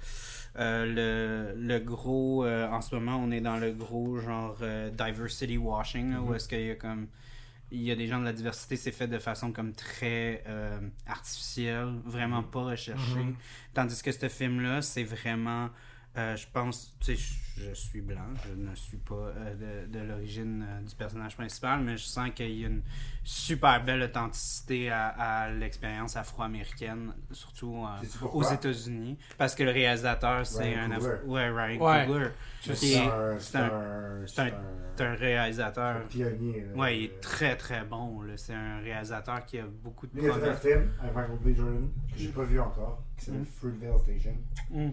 euh, 0.59 1.53
le, 1.55 1.61
le 1.61 1.79
gros 1.79 2.43
euh, 2.43 2.67
en 2.67 2.81
ce 2.81 2.93
moment 2.93 3.15
on 3.17 3.31
est 3.31 3.39
dans 3.39 3.57
le 3.57 3.71
gros 3.71 4.17
genre 4.17 4.57
euh, 4.61 4.89
diversity 4.89 5.57
washing 5.57 6.11
là, 6.11 6.21
où 6.21 6.33
est-ce 6.33 6.49
qu'il 6.49 6.65
y 6.65 6.69
a 6.69 6.75
comme 6.75 7.07
il 7.71 7.81
y 7.81 7.91
a 7.91 7.95
des 7.95 8.07
gens 8.07 8.19
de 8.19 8.25
la 8.25 8.33
diversité 8.33 8.75
c'est 8.75 8.91
fait 8.91 9.07
de 9.07 9.19
façon 9.19 9.51
comme 9.53 9.73
très 9.73 10.43
artificielle 11.07 11.93
vraiment 12.03 12.43
pas 12.43 12.63
recherchée. 12.63 13.23
Mhm. 13.23 13.35
tandis 13.73 14.01
que 14.01 14.11
ce 14.11 14.27
film 14.27 14.61
là 14.61 14.81
c'est 14.81 15.03
vraiment 15.03 15.69
euh, 16.17 16.35
je 16.35 16.47
pense, 16.51 16.95
tu 16.99 17.15
sais, 17.15 17.21
je, 17.57 17.69
je 17.69 17.73
suis 17.73 18.01
blanc, 18.01 18.25
je 18.47 18.53
ne 18.55 18.73
suis 18.75 18.97
pas 18.97 19.13
euh, 19.15 19.85
de, 19.85 19.99
de 19.99 20.03
l'origine 20.05 20.65
euh, 20.67 20.81
du 20.81 20.95
personnage 20.95 21.35
principal, 21.35 21.81
mais 21.81 21.97
je 21.97 22.03
sens 22.05 22.29
qu'il 22.35 22.51
y 22.51 22.63
a 22.63 22.67
une 22.67 22.81
super 23.23 23.83
belle 23.83 24.01
authenticité 24.01 24.89
à, 24.89 25.07
à 25.09 25.49
l'expérience 25.51 26.15
afro-américaine, 26.17 27.13
surtout 27.31 27.85
euh, 27.85 28.27
aux? 28.33 28.43
États-Unis, 28.43 29.17
parce 29.37 29.53
que 29.55 29.63
le 29.63 29.71
réalisateur, 29.71 30.45
c'est 30.45 30.75
un. 30.75 30.89
Afro- 30.91 31.23
ouais, 31.25 31.49
Ryan 31.49 31.79
Ouais. 31.81 32.05
Coogler. 32.07 32.29
C'est 32.75 32.97
un, 32.97 33.09
un- 33.09 33.35
un, 33.35 33.37
c'est 34.27 34.39
un- 35.05 35.15
réalisateur. 35.15 35.97
un 35.97 36.01
pionnier. 36.01 36.65
là. 36.65 36.75
Ouais, 36.75 36.97
il 36.97 37.03
est 37.05 37.21
très 37.21 37.55
très 37.55 37.85
bon. 37.85 38.21
là. 38.23 38.33
C'est 38.35 38.53
un 38.53 38.79
réalisateur 38.79 39.45
qui 39.45 39.59
a 39.59 39.65
beaucoup 39.65 40.07
de 40.07 40.19
il 40.19 40.29
a 40.29 40.33
fait 40.33 40.49
un 40.49 40.55
film 40.55 40.91
avec 41.01 41.15
Michael 41.15 41.37
B. 41.39 41.55
Jordan 41.55 41.89
que 42.11 42.17
j'ai 42.17 42.29
pas 42.29 42.43
vu 42.43 42.59
encore, 42.59 43.03
qui 43.17 43.25
s'appelle 43.25 43.41
Mm. 43.41 43.45
Fruitvale 43.45 43.99
Station, 43.99 44.35
Mm. 44.71 44.89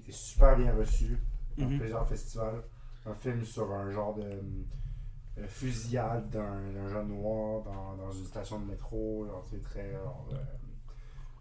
Qui 0.00 0.10
été 0.10 0.12
super 0.12 0.56
bien 0.56 0.74
reçu 0.74 1.18
dans 1.56 1.66
Mhm. 1.66 1.78
plusieurs 1.78 2.06
festivals. 2.08 2.62
Un 3.06 3.14
film 3.14 3.44
sur 3.44 3.72
un 3.72 3.90
genre 3.90 4.14
de 4.14 4.22
euh, 5.38 5.46
fusillade 5.46 6.30
d'un 6.30 6.88
jeune 6.88 7.08
noir 7.08 7.62
dans, 7.62 7.94
dans 7.96 8.10
une 8.10 8.24
station 8.24 8.58
de 8.60 8.66
métro. 8.66 9.24
genre, 9.26 9.44
C'est 9.48 9.62
très. 9.62 9.92
genre, 9.92 10.26
euh, 10.32 10.36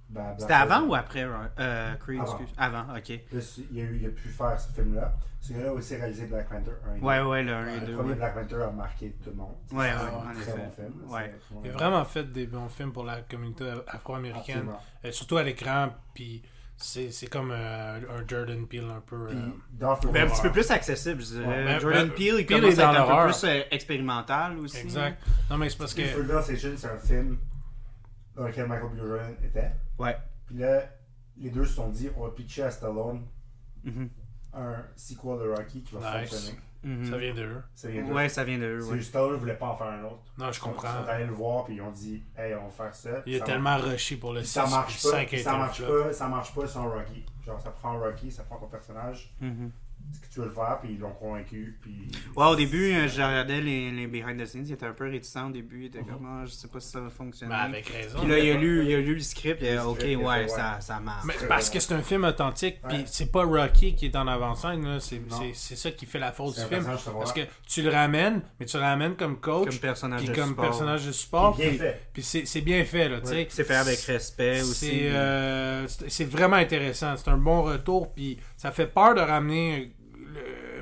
ben, 0.09 0.35
C'était 0.37 0.53
avant 0.53 0.79
Lives 0.81 0.89
ou 0.89 0.95
après 0.95 1.23
euh, 1.59 1.93
Creed 1.95 2.21
Avant. 2.21 2.31
excuse? 2.37 2.53
Avant, 2.57 2.95
ok. 2.95 3.19
C'est- 3.41 3.61
il, 3.71 3.79
a 3.79 3.83
eu, 3.83 3.97
il 4.01 4.05
a 4.05 4.09
pu 4.09 4.29
faire 4.29 4.59
ce 4.59 4.71
film-là. 4.71 5.13
Ce 5.41 5.51
gars-là 5.53 5.69
a 5.69 5.73
aussi 5.73 5.95
réalisé 5.95 6.25
Black 6.27 6.47
Panther 6.49 6.71
1 6.89 6.95
et 6.95 6.99
2. 6.99 7.05
Ouais, 7.05 7.21
ouais, 7.21 7.43
le 7.43 7.53
1 7.53 7.67
et 7.67 7.79
Le 7.81 7.85
2. 7.87 7.93
premier 7.95 8.09
Ouais, 8.11 8.15
Black 8.15 8.35
Panther 8.35 8.63
a 8.63 8.71
marqué 8.71 9.11
tout 9.23 9.29
le 9.31 9.35
monde. 9.35 9.55
ouais, 9.71 9.77
ouais, 9.77 9.93
en 9.93 10.31
Très 10.33 10.41
effet. 10.41 10.57
bon 10.57 10.71
film. 10.71 11.11
Ouais. 11.11 11.35
Il 11.63 11.69
a 11.71 11.73
vraiment 11.73 12.05
fait 12.05 12.31
des 12.31 12.47
bons 12.47 12.69
films 12.69 12.93
pour 12.93 13.03
la 13.03 13.21
communauté 13.21 13.71
afro-américaine, 13.87 14.69
euh, 15.05 15.11
surtout 15.11 15.37
à 15.37 15.43
l'écran, 15.43 15.89
puis 16.13 16.41
c'est 16.77 17.11
c'est 17.11 17.27
comme 17.27 17.51
euh, 17.51 17.99
un 18.09 18.27
Jordan 18.27 18.67
Peele 18.67 18.85
un 18.95 19.01
peu. 19.01 19.27
Euh, 19.29 19.33
Ben, 19.73 19.89
un 19.89 19.95
petit 20.29 20.41
peu 20.41 20.51
plus 20.51 20.69
accessible, 20.71 21.21
je 21.21 21.25
dirais. 21.25 21.45
Ouais, 21.47 21.65
ben, 21.65 21.79
Jordan 21.79 22.07
ben, 22.07 22.13
Peele, 22.15 22.35
il 22.39 22.45
Peele 22.45 22.61
commence 22.61 22.77
est 22.77 22.81
à 22.81 22.91
être 22.91 22.99
un 23.11 23.25
peu 23.25 23.31
plus 23.31 23.43
euh, 23.43 23.61
expérimental 23.71 24.57
aussi. 24.59 24.77
Exact. 24.77 25.21
Non, 25.49 25.57
mais 25.57 25.69
c'est 25.69 25.77
parce 25.77 25.93
que. 25.93 26.01
Station, 26.43 26.73
c'est 26.77 26.87
un 26.87 26.97
film 26.97 27.37
dans 28.35 28.47
lequel 28.47 28.67
Michael 28.67 28.89
B. 28.91 28.97
Jordan 28.97 29.35
était. 29.43 29.71
Ouais. 29.97 30.15
Puis 30.45 30.57
là, 30.57 30.83
les 31.37 31.49
deux 31.49 31.65
se 31.65 31.73
sont 31.73 31.89
dit 31.89 32.09
on 32.15 32.23
va 32.25 32.29
pitcher 32.31 32.63
à 32.63 32.71
Stallone 32.71 33.25
Mhm. 33.83 34.09
un 34.53 34.75
sequel 34.95 35.37
de 35.39 35.49
Rocky 35.49 35.81
qui 35.83 35.95
va 35.95 36.21
Nice. 36.21 36.29
fonctionner. 36.29 36.59
Mhm. 36.83 37.05
Ça 37.09 37.17
vient 37.17 37.33
d'eux. 37.33 37.61
Ça 37.73 37.87
vient 37.89 38.03
de 38.03 38.11
Ouais, 38.13 38.29
ça 38.29 38.43
vient 38.43 38.57
de 38.57 38.65
eux. 38.65 38.81
C'est 38.81 38.91
ouais. 38.91 38.97
juste 38.97 39.09
Stallone 39.09 39.35
voulait 39.39 39.55
pas 39.55 39.67
en 39.67 39.75
faire 39.77 39.87
un 39.87 40.03
autre. 40.03 40.21
Non, 40.37 40.51
je 40.51 40.57
Ils 40.57 40.61
comprends. 40.61 40.87
Ils 41.01 41.03
sont 41.05 41.09
allés 41.09 41.25
le 41.25 41.33
voir 41.33 41.65
puis 41.65 41.75
ils 41.75 41.81
ont 41.81 41.91
dit 41.91 42.23
hey, 42.37 42.53
on 42.55 42.65
va 42.65 42.69
faire 42.69 42.95
ça. 42.95 43.09
Il 43.25 43.35
est 43.35 43.43
tellement 43.43 43.77
rushé 43.77 44.17
pour 44.17 44.33
le 44.33 44.39
Puis 44.41 44.47
6 44.47 44.53
ça 44.53 44.67
marche 44.67 45.01
pas, 45.03 45.09
5 45.09 45.27
puis 45.27 45.37
est 45.37 45.43
ça 45.43 45.57
marche 45.57 45.81
pas, 45.85 46.13
ça 46.13 46.27
marche 46.27 46.53
pas 46.53 46.67
sans 46.67 46.89
Rocky. 46.89 47.25
Genre 47.45 47.59
ça 47.61 47.71
prend 47.71 47.97
Rocky, 47.99 48.31
ça 48.31 48.43
prend 48.43 48.57
ton 48.57 48.67
personnage, 48.67 49.33
Mhm. 49.41 49.71
Ce 50.13 50.19
que 50.19 50.33
tu 50.33 50.39
veux 50.39 50.45
le 50.45 50.51
faire, 50.51 50.79
puis 50.81 50.91
ils 50.93 50.99
l'ont 50.99 51.11
convaincu, 51.11 51.77
puis. 51.81 52.07
Ouais, 52.35 52.45
au 52.45 52.55
début, 52.55 52.91
euh, 52.93 53.07
je 53.07 53.15
regardais 53.21 53.61
les, 53.61 53.91
les 53.91 54.07
behind 54.07 54.39
the 54.41 54.45
scenes, 54.45 54.65
il 54.67 54.73
était 54.73 54.85
un 54.85 54.93
peu 54.93 55.09
réticent 55.09 55.37
au 55.47 55.51
début, 55.51 55.81
il 55.81 55.85
était 55.87 55.99
comme, 55.99 56.25
Ah, 56.27 56.45
je 56.45 56.51
sais 56.51 56.67
pas 56.67 56.79
si 56.79 56.89
ça 56.89 56.99
va 57.01 57.09
fonctionner. 57.09 57.51
Ben, 57.53 57.59
avec 57.61 57.87
raison. 57.87 58.19
Puis 58.19 58.29
là, 58.29 58.39
il 58.39 58.51
a 58.51 58.53
lu, 58.55 58.85
il 58.85 58.93
a 58.95 58.99
lu 58.99 59.15
le 59.15 59.19
script, 59.21 59.59
il 59.61 59.67
a 59.69 59.75
Le 59.75 59.79
dit, 59.81 59.85
ok, 59.87 59.99
ouais, 60.01 60.25
ouais. 60.25 60.47
ça, 60.47 60.79
ça 60.79 60.99
marche. 60.99 61.25
Mais 61.25 61.33
parce 61.47 61.69
que 61.69 61.79
c'est 61.79 61.93
un 61.93 62.01
film 62.01 62.23
authentique, 62.23 62.77
puis 62.87 63.03
c'est 63.07 63.31
pas 63.31 63.43
Rocky 63.43 63.95
qui 63.95 64.05
est 64.05 64.15
en 64.15 64.27
avant-scène, 64.27 64.99
c'est 64.99 65.19
Non. 65.19 65.37
c'est- 65.39 65.53
c'est 65.55 65.75
ça 65.75 65.91
qui 65.91 66.05
fait 66.05 66.19
la 66.19 66.31
force 66.31 66.55
C'est 66.55 66.69
du 66.69 66.75
film. 66.75 66.85
Parce 66.85 67.33
que 67.33 67.41
tu 67.67 67.81
le 67.81 67.89
ramènes, 67.89 68.41
mais 68.59 68.65
tu 68.65 68.77
le 68.77 68.83
ramènes 68.83 69.15
comme 69.15 69.39
coach, 69.39 69.69
Comme 69.69 69.79
personnage 69.79 70.19
puis 70.21 70.29
de 70.29 70.35
comme 70.35 70.49
support. 70.49 70.63
personnage 70.65 71.05
de 71.05 71.11
support, 71.11 71.55
puis, 71.57 71.77
fait. 71.77 72.01
puis 72.13 72.23
c'est 72.23 72.45
c'est 72.45 72.61
bien 72.61 72.83
fait, 72.85 73.09
là, 73.09 73.19
tu 73.21 73.27
sais. 73.27 73.47
C'est 73.49 73.63
fait 73.63 73.75
avec 73.75 73.99
respect 73.99 74.61
aussi. 74.61 74.73
C'est 74.87 75.09
euh, 75.11 75.87
c'est- 75.87 76.25
vraiment 76.25 76.55
intéressant. 76.57 77.15
C'est 77.17 77.29
un 77.29 77.37
bon 77.37 77.63
retour. 77.63 78.13
Puis 78.13 78.37
ça 78.55 78.71
fait 78.71 78.87
peur 78.87 79.15
de 79.15 79.21
ramener 79.21 79.91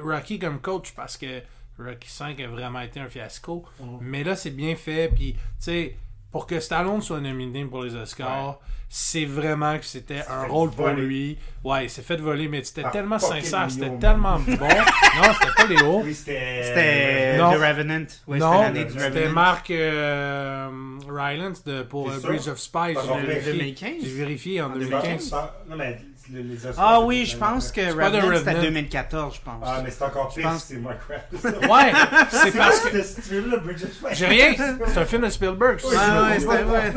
Rocky 0.06 0.40
comme 0.40 0.60
coach 0.60 0.94
parce 0.96 1.18
que 1.18 1.42
Rocky 1.80 2.10
5 2.10 2.40
a 2.40 2.48
vraiment 2.48 2.82
été 2.82 3.00
un 3.00 3.10
fiasco. 3.10 3.66
Mhm. 3.80 3.98
Mais 4.02 4.24
là, 4.24 4.36
c'est 4.36 4.52
bien 4.52 4.76
fait. 4.76 5.12
Puis, 5.14 5.34
tu 5.34 5.40
sais, 5.60 5.96
pour 6.32 6.48
que 6.48 6.60
Stallone 6.60 7.02
soit 7.02 7.20
nominé 7.22 7.66
pour 7.66 7.84
les 7.84 7.96
Oscars, 7.96 8.60
c'est 8.88 9.26
vraiment 9.26 9.78
que 9.78 9.86
c'était 9.86 10.24
un 10.30 10.46
rôle 10.46 10.70
pour 10.72 10.86
voler. 10.86 11.02
lui. 11.02 11.38
Ouais, 11.64 11.86
il 11.86 11.90
s'est 11.90 12.02
fait 12.02 12.18
voler, 12.18 12.48
mais 12.48 12.64
c'était 12.64 12.90
tellement 12.92 13.20
sincère, 13.20 13.70
c'était 13.70 13.98
tellement 13.98 14.40
bon. 14.40 14.52
non, 14.58 15.34
c'était 15.34 15.54
pas 15.56 15.68
Léo. 15.68 16.02
Oui, 16.04 16.14
c'était. 16.14 17.38
Non. 17.38 17.52
The 17.52 17.56
Revenant. 17.56 18.06
Ouais, 18.28 18.38
non, 18.38 18.52
c'était 18.52 18.64
l'année 18.64 18.86
du 18.86 18.92
c'était 18.92 19.06
Revenant. 19.08 19.34
Mark 19.34 19.72
euh, 19.72 20.70
Rylance 21.10 21.64
de, 21.64 21.82
pour 21.84 22.10
euh? 22.10 22.20
Bridge 22.20 22.48
of 22.48 22.60
Spies. 22.60 22.96
J'ai 22.96 23.26
vérifié. 23.26 23.54
2015. 23.54 23.92
J'ai 24.02 24.10
vérifié 24.10 24.62
en 24.62 24.68
En 24.68 24.74
2015. 24.74 25.32
Non, 25.70 25.76
mais 25.76 26.00
les, 26.32 26.44
les 26.44 26.66
Oscars, 26.66 26.74
Ah 26.78 27.02
oui, 27.02 27.26
je 27.26 27.38
pense 27.38 27.72
que 27.72 27.82
Revenant, 27.82 28.36
c'était 28.38 28.50
Revenant. 28.52 28.62
2014, 28.64 29.36
je 29.36 29.42
pense. 29.42 29.64
Ah, 29.66 29.82
mais 29.84 29.92
c'est 29.92 30.04
encore 30.04 30.34
pire 30.34 30.50
pense- 30.50 30.64
si 30.64 30.74
c'est 30.74 30.80
Mark 30.80 30.98
Wahlberg. 31.10 31.70
Ouais, 31.72 31.92
c'est 32.30 32.58
parce 32.58 32.80
que. 32.82 33.02
Ce 33.04 33.22
film-là, 33.22 33.58
Bridget. 33.58 33.88
J'ai 34.14 34.26
rien. 34.26 34.54
C'est 34.88 34.98
un 34.98 35.06
film 35.06 35.22
de 35.24 35.30
Spielberg. 35.30 35.80
Oui, 35.84 35.96
Ah 35.98 36.24
ouais, 36.24 36.40
c'était 36.40 36.64
vrai. 36.64 36.94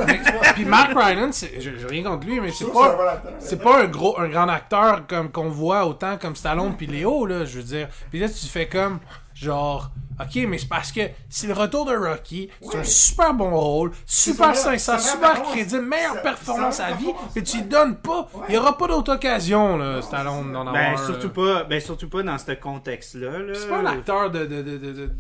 Puis 0.55 0.65
Mark 0.65 0.93
c'est- 1.33 1.61
j'ai 1.61 1.75
rien 1.89 2.03
contre 2.03 2.27
lui, 2.27 2.41
mais 2.41 2.49
Je 2.49 2.55
c'est 2.55 2.73
pas. 2.73 3.23
C'est 3.39 3.63
pas 3.63 3.83
un 3.83 3.87
gros, 3.87 4.19
un 4.19 4.29
grand 4.29 4.49
acteur 4.49 5.07
comme 5.07 5.31
qu'on 5.31 5.49
voit 5.49 5.87
autant 5.87 6.17
comme 6.17 6.35
Stallone 6.37 6.75
puis 6.77 6.87
Léo 6.87 7.27
là, 7.27 7.45
je 7.45 7.59
veux 7.59 7.63
dire. 7.65 7.89
Puis 8.11 8.19
là 8.21 8.29
tu 8.29 8.47
fais 8.47 8.67
comme 8.69 8.99
genre 9.35 9.91
OK, 10.21 10.47
mais 10.49 10.59
c'est 10.59 10.69
parce 10.69 10.91
que 10.93 11.01
c'est 11.29 11.47
le 11.47 11.53
retour 11.55 11.85
de 11.85 11.95
Rocky, 11.97 12.49
c'est 12.61 12.69
Ouais. 12.69 12.77
un 12.81 12.85
super 12.85 13.35
bon 13.35 13.51
rôle, 13.51 13.93
super 14.07 14.55
sincère, 14.57 15.01
super 15.01 15.43
crédible, 15.45 15.83
meilleure 15.83 16.21
performance 16.23 16.81
à 16.81 16.93
vie, 16.93 17.13
mais 17.37 17.43
tu 17.43 17.59
lui 17.59 17.65
donnes 17.65 17.97
pas. 17.97 18.29
Il 18.49 18.55
y 18.55 18.59
aura 18.59 18.77
pas 18.77 18.89
d'autre 18.89 19.15
occasion 19.15 19.77
là, 19.77 19.97
Non, 19.97 20.03
Stallone 20.03 20.45
c'est 20.47 20.53
d'en 20.53 20.67
avoir. 20.67 20.73
Ben, 20.73 20.97
surtout 20.97 21.29
là. 21.43 21.55
pas, 21.61 21.65
ben, 21.65 21.81
surtout 21.81 22.09
pas 22.09 22.23
dans 22.23 22.39
ce 22.39 22.53
contexte-là. 22.53 23.39
là. 23.39 23.53
C'est 23.55 23.69
pas 23.69 23.79
un 23.79 23.87
acteur 23.87 24.31
de, 24.31 24.41
de, 24.47 24.63
de, 24.63 24.77
de- 24.79 24.93
de- 24.93 25.11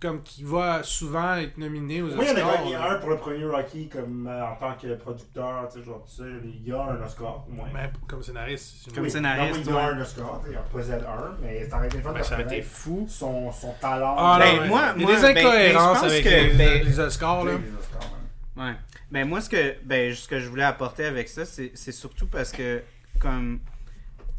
comme 0.00 0.22
qui 0.22 0.42
va 0.44 0.82
souvent 0.82 1.34
être 1.36 1.58
nominé 1.58 2.00
aux 2.00 2.06
Oui, 2.06 2.26
il 2.32 2.38
y 2.38 2.42
en 2.42 2.48
a 2.48 2.52
Oscars. 2.62 2.90
un 2.92 2.94
pour 3.00 3.10
le 3.10 3.16
premier 3.18 3.44
Rocky 3.44 3.88
comme 3.88 4.26
euh, 4.26 4.44
en 4.46 4.56
tant 4.56 4.74
que 4.74 4.94
producteur, 4.94 5.68
tu 5.70 5.78
sais, 5.78 5.84
genre 5.84 6.02
tout 6.04 6.10
ça. 6.10 6.24
Il 6.42 6.66
y 6.66 6.72
a 6.72 6.82
un 6.82 7.02
Oscar, 7.04 7.44
au 7.46 7.52
moins. 7.52 7.68
Mais 7.74 7.90
comme 8.08 8.22
scénariste. 8.22 8.92
Comme 8.94 9.04
Oui, 9.04 9.10
scénariste, 9.10 9.52
non, 9.52 9.56
oui, 9.58 9.62
il 9.66 9.70
y 9.70 9.72
a 9.72 9.76
ouais. 9.76 9.92
un 9.94 10.00
Oscar, 10.00 10.40
tu 10.40 10.46
sais, 10.46 10.52
il 10.52 10.56
a 10.56 10.60
pas 10.62 10.80
Z1, 10.80 11.34
mais 11.42 11.68
ça 11.68 11.76
aurait 11.76 11.86
été 11.88 11.98
fun 12.00 12.12
Ben, 12.12 12.18
de 12.20 12.24
ça 12.24 12.34
aurait 12.34 12.44
été 12.44 12.62
fou. 12.62 13.06
son, 13.08 13.52
son 13.52 13.72
talent. 13.80 14.14
Ah, 14.18 14.38
Ben, 14.40 14.56
non, 14.56 14.62
ouais. 14.62 14.68
moi- 14.68 14.92
il 14.96 15.02
y 15.02 15.04
moi, 15.04 15.14
a 15.14 15.16
des 15.16 15.22
ben, 15.22 15.34
ben, 15.34 15.46
incohérences 15.46 16.02
avec 16.02 16.24
que, 16.24 16.28
les, 16.30 16.48
ben, 16.54 16.82
les 16.84 17.00
Oscars 17.00 17.44
là. 17.44 17.52
Les 17.52 17.58
Oscars. 17.78 18.10
Ouais. 18.56 18.74
Ben 19.10 19.28
moi 19.28 19.40
ce 19.40 19.48
que 19.50 19.74
ben 19.84 20.14
ce 20.14 20.28
que 20.28 20.38
je 20.38 20.48
voulais 20.48 20.64
apporter 20.64 21.04
avec 21.04 21.28
ça 21.28 21.44
c'est 21.44 21.72
c'est 21.74 21.92
surtout 21.92 22.26
parce 22.26 22.52
que 22.52 22.82
comme 23.18 23.58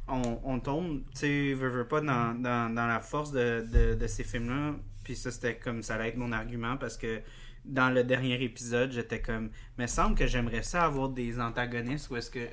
on, 0.07 0.39
on 0.43 0.59
tombe 0.59 1.01
tu 1.13 1.19
sais 1.19 1.53
veux, 1.53 1.69
veux 1.69 1.87
pas 1.87 2.01
dans, 2.01 2.33
dans, 2.39 2.73
dans 2.73 2.87
la 2.87 2.99
force 2.99 3.31
de, 3.31 3.65
de, 3.71 3.95
de 3.95 4.07
ces 4.07 4.23
films 4.23 4.49
là 4.49 4.73
puis 5.03 5.15
ça 5.15 5.31
c'était 5.31 5.55
comme 5.57 5.81
ça 5.83 5.95
allait 5.95 6.09
être 6.09 6.17
mon 6.17 6.31
argument 6.31 6.77
parce 6.77 6.97
que 6.97 7.21
dans 7.65 7.89
le 7.89 8.03
dernier 8.03 8.41
épisode 8.43 8.91
j'étais 8.91 9.21
comme 9.21 9.49
mais 9.77 9.87
semble 9.87 10.15
que 10.15 10.25
j'aimerais 10.27 10.63
ça 10.63 10.83
avoir 10.83 11.09
des 11.09 11.39
antagonistes 11.39 12.09
où 12.09 12.15
est-ce 12.15 12.31
que 12.31 12.47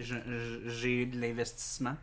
je- 0.00 0.68
j'ai 0.68 1.06
de 1.06 1.20
l'investissement 1.20 1.94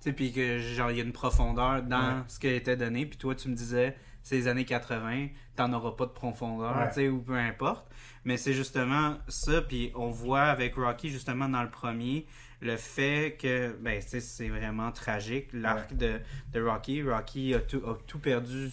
tu 0.00 0.04
sais 0.04 0.12
puis 0.12 0.32
que 0.32 0.58
genre 0.58 0.90
il 0.90 0.96
y 0.98 1.00
a 1.00 1.04
une 1.04 1.12
profondeur 1.12 1.82
dans 1.82 2.18
Ouais. 2.18 2.22
ce 2.28 2.38
qui 2.38 2.46
a 2.48 2.54
été 2.54 2.76
donné 2.76 3.04
puis 3.06 3.18
toi 3.18 3.34
tu 3.34 3.48
me 3.48 3.54
disais 3.54 3.96
c'est 4.22 4.36
les 4.36 4.48
années 4.48 4.64
80 4.64 5.28
t'en 5.56 5.72
auras 5.72 5.92
pas 5.92 6.06
de 6.06 6.12
profondeur 6.12 6.76
Ouais. 6.76 6.88
tu 6.88 6.94
sais 6.94 7.08
ou 7.08 7.20
peu 7.20 7.36
importe 7.36 7.86
mais 8.24 8.36
c'est 8.36 8.52
justement 8.52 9.16
ça, 9.28 9.62
puis 9.62 9.90
on 9.94 10.10
voit 10.10 10.42
avec 10.42 10.74
Rocky, 10.74 11.08
justement, 11.08 11.48
dans 11.48 11.62
le 11.62 11.70
premier, 11.70 12.26
le 12.60 12.76
fait 12.76 13.38
que, 13.40 13.74
ben, 13.80 14.02
tu 14.02 14.08
sais, 14.08 14.20
c'est 14.20 14.48
vraiment 14.50 14.92
tragique, 14.92 15.48
l'arc 15.54 15.94
de, 15.96 16.20
de 16.52 16.60
Rocky. 16.60 17.02
Rocky 17.02 17.54
a 17.54 17.60
tout, 17.60 17.80
a 17.88 17.96
tout 18.06 18.18
perdu 18.18 18.68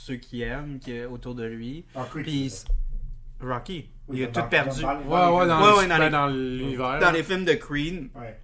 ceux 0.00 0.16
qui 0.16 0.42
aiment 0.42 0.78
qui, 0.78 1.04
autour 1.04 1.34
de 1.34 1.44
lui. 1.44 1.84
Creed, 2.10 2.24
Puis. 2.24 2.52
Rocky, 3.40 3.88
Oui, 4.08 4.18
il 4.18 4.24
a 4.24 4.26
tout 4.28 4.42
perdu. 4.50 4.82
dans- 4.82 4.88
dans- 4.88 5.00
Ouais, 5.00 5.38
ouais, 5.40 5.46
dans, 5.46 5.62
Ouais, 5.62 5.70
les- 5.72 5.78
ouais, 5.78 5.88
dans 5.88 5.98
ben, 5.98 6.10
dans 6.10 6.26
l'univers. 6.26 6.98
Dans 7.00 7.10
les 7.10 7.22
films 7.22 7.44
de 7.44 7.54
Creed, 7.54 8.10
Ouais. 8.14 8.38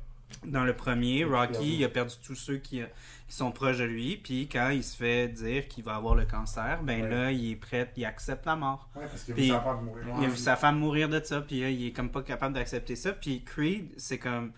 dans 0.46 0.64
le 0.64 0.74
premier, 0.74 1.24
a 1.24 1.26
Rocky, 1.26 1.76
il 1.76 1.84
a 1.84 1.88
perdu 1.90 2.14
tous 2.24 2.34
ceux 2.34 2.56
qui, 2.56 2.80
qui 3.28 3.34
sont 3.34 3.50
proches 3.52 3.78
de 3.78 3.84
lui, 3.84 4.16
puis 4.16 4.48
quand 4.50 4.70
il 4.70 4.82
se 4.82 4.96
fait 4.96 5.28
dire 5.28 5.68
qu'il 5.68 5.84
va 5.84 5.96
avoir 5.96 6.14
le 6.14 6.24
cancer, 6.24 6.80
ben 6.82 7.02
Ouais. 7.02 7.10
là, 7.10 7.32
il 7.32 7.52
est 7.52 7.56
prêt, 7.56 7.90
il 7.96 8.04
accepte 8.06 8.46
la 8.46 8.56
mort. 8.56 8.88
Ouais, 8.96 9.02
parce 9.06 9.24
qu'il 9.24 9.34
Puis- 9.34 9.48
veut 9.50 9.54
s'en 9.56 9.60
de 9.78 9.82
mourir. 9.84 10.04
Il 10.20 10.24
a 10.24 10.28
vu 10.28 10.36
sa 10.36 10.56
femme 10.56 10.78
mourir 10.78 11.08
de 11.10 11.20
ça, 11.22 11.40
puis 11.42 11.60
là, 11.60 11.68
il 11.68 11.86
est 11.88 11.92
comme 11.92 12.08
pas 12.10 12.22
capable 12.22 12.54
d'accepter 12.54 12.96
ça. 12.96 13.12
Puis 13.12 13.42
Creed, 13.44 13.90
c'est 13.98 14.18
comme 14.18 14.52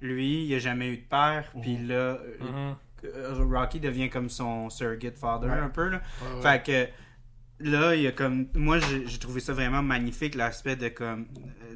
lui, 0.00 0.44
il 0.46 0.54
a 0.54 0.58
jamais 0.58 0.88
eu 0.88 0.96
de 0.96 1.02
père, 1.08 1.52
puis 1.62 1.76
là, 1.78 1.94
euh, 1.94 2.18
Mhm. 2.40 2.76
Euh, 3.04 3.44
Rocky 3.50 3.80
devient 3.80 4.08
comme 4.10 4.28
son 4.28 4.70
surrogate 4.70 5.16
father 5.18 5.48
Ouais. 5.48 5.58
un 5.58 5.68
peu. 5.68 5.88
Là. 5.88 6.00
Ouais, 6.22 6.34
ouais. 6.36 6.42
Fait 6.42 6.62
que 6.64 7.68
là, 7.70 7.94
il 7.94 8.02
y 8.02 8.06
a 8.06 8.12
comme. 8.12 8.46
Moi, 8.54 8.78
j'ai 8.78 9.18
trouvé 9.18 9.40
ça 9.40 9.52
vraiment 9.52 9.82
magnifique, 9.82 10.34
l'aspect 10.34 10.76
de 10.76 10.88
comme 10.88 11.26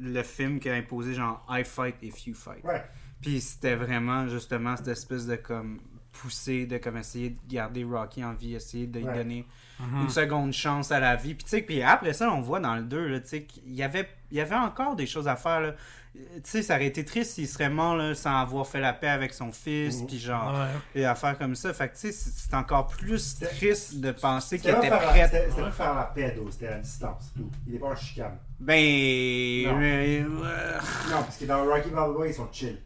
le 0.01 0.23
film 0.23 0.59
qui 0.59 0.69
a 0.69 0.73
imposé 0.75 1.13
genre 1.13 1.45
I 1.49 1.63
fight 1.63 1.95
if 2.01 2.25
you 2.27 2.33
fight. 2.33 2.63
Ouais. 2.63 2.83
Puis 3.21 3.41
c'était 3.41 3.75
vraiment 3.75 4.27
justement 4.27 4.75
cette 4.77 4.87
espèce 4.89 5.25
de 5.27 5.35
comme 5.35 5.79
poussée 6.11 6.65
de 6.65 6.77
comme 6.79 6.97
essayer 6.97 7.29
de 7.29 7.37
garder 7.47 7.83
Rocky 7.83 8.23
en 8.23 8.33
vie, 8.33 8.55
essayer 8.55 8.87
de 8.87 8.99
lui 8.99 9.05
Ouais. 9.07 9.15
donner 9.17 9.45
Mhm. 9.79 10.01
une 10.01 10.09
seconde 10.09 10.51
chance 10.53 10.91
à 10.91 10.99
la 10.99 11.15
vie. 11.15 11.33
Puis 11.35 11.43
tu 11.43 11.49
sais, 11.51 11.61
puis 11.61 11.81
après 11.81 12.13
ça, 12.13 12.31
on 12.31 12.41
voit 12.41 12.59
dans 12.59 12.75
le 12.75 12.83
2, 12.83 13.07
là, 13.07 13.19
tu 13.21 13.27
sais, 13.27 13.43
qu'il 13.43 13.73
y 13.73 13.83
avait, 13.83 14.09
il 14.31 14.37
y 14.37 14.41
avait 14.41 14.55
encore 14.55 14.95
des 14.95 15.05
choses 15.05 15.27
à 15.27 15.35
faire, 15.35 15.61
là. 15.61 15.75
Tu 16.13 16.21
sais, 16.43 16.61
ça 16.63 16.75
aurait 16.75 16.87
été 16.87 17.05
triste 17.05 17.33
s'il 17.35 17.47
serait 17.47 17.69
mort, 17.69 17.95
là, 17.95 18.13
sans 18.15 18.35
avoir 18.41 18.67
fait 18.67 18.79
la 18.79 18.93
paix 18.93 19.07
avec 19.09 19.33
son 19.33 19.51
fils, 19.51 20.01
Mhm. 20.01 20.07
puis 20.07 20.19
genre, 20.19 20.53
Ouais. 20.53 21.01
et 21.01 21.05
affaires 21.05 21.37
comme 21.37 21.55
ça. 21.55 21.73
Fait 21.73 21.87
que 21.87 21.93
tu 21.93 22.11
sais, 22.11 22.11
c'est 22.11 22.53
encore 22.55 22.87
plus 22.87 23.37
triste 23.39 23.99
de 23.99 24.11
penser 24.11 24.57
qu'il 24.59 24.69
C'était 24.71 24.87
était 24.87 24.89
pas 24.89 24.99
faire 24.99 25.07
la- 25.07 25.27
prêt. 25.27 25.41
C'était 25.49 25.61
pas 25.61 25.71
faire 25.71 25.95
la 25.95 26.03
paix, 26.03 26.33
d'eau, 26.35 26.49
c'était 26.51 26.67
à 26.67 26.77
distance. 26.79 27.31
tout. 27.35 27.49
Il 27.67 27.75
est 27.75 27.79
pas 27.79 27.87
en 27.87 27.95
chicane. 27.95 28.37
Ben. 28.59 29.65
Non. 29.67 29.79
euh, 29.81 30.79
Non, 31.09 31.23
parce 31.23 31.37
que 31.37 31.45
dans 31.45 31.63
Rocky 31.65 31.89
Balboa, 31.89 32.27
ils 32.27 32.33
sont 32.33 32.47
chill. 32.51 32.79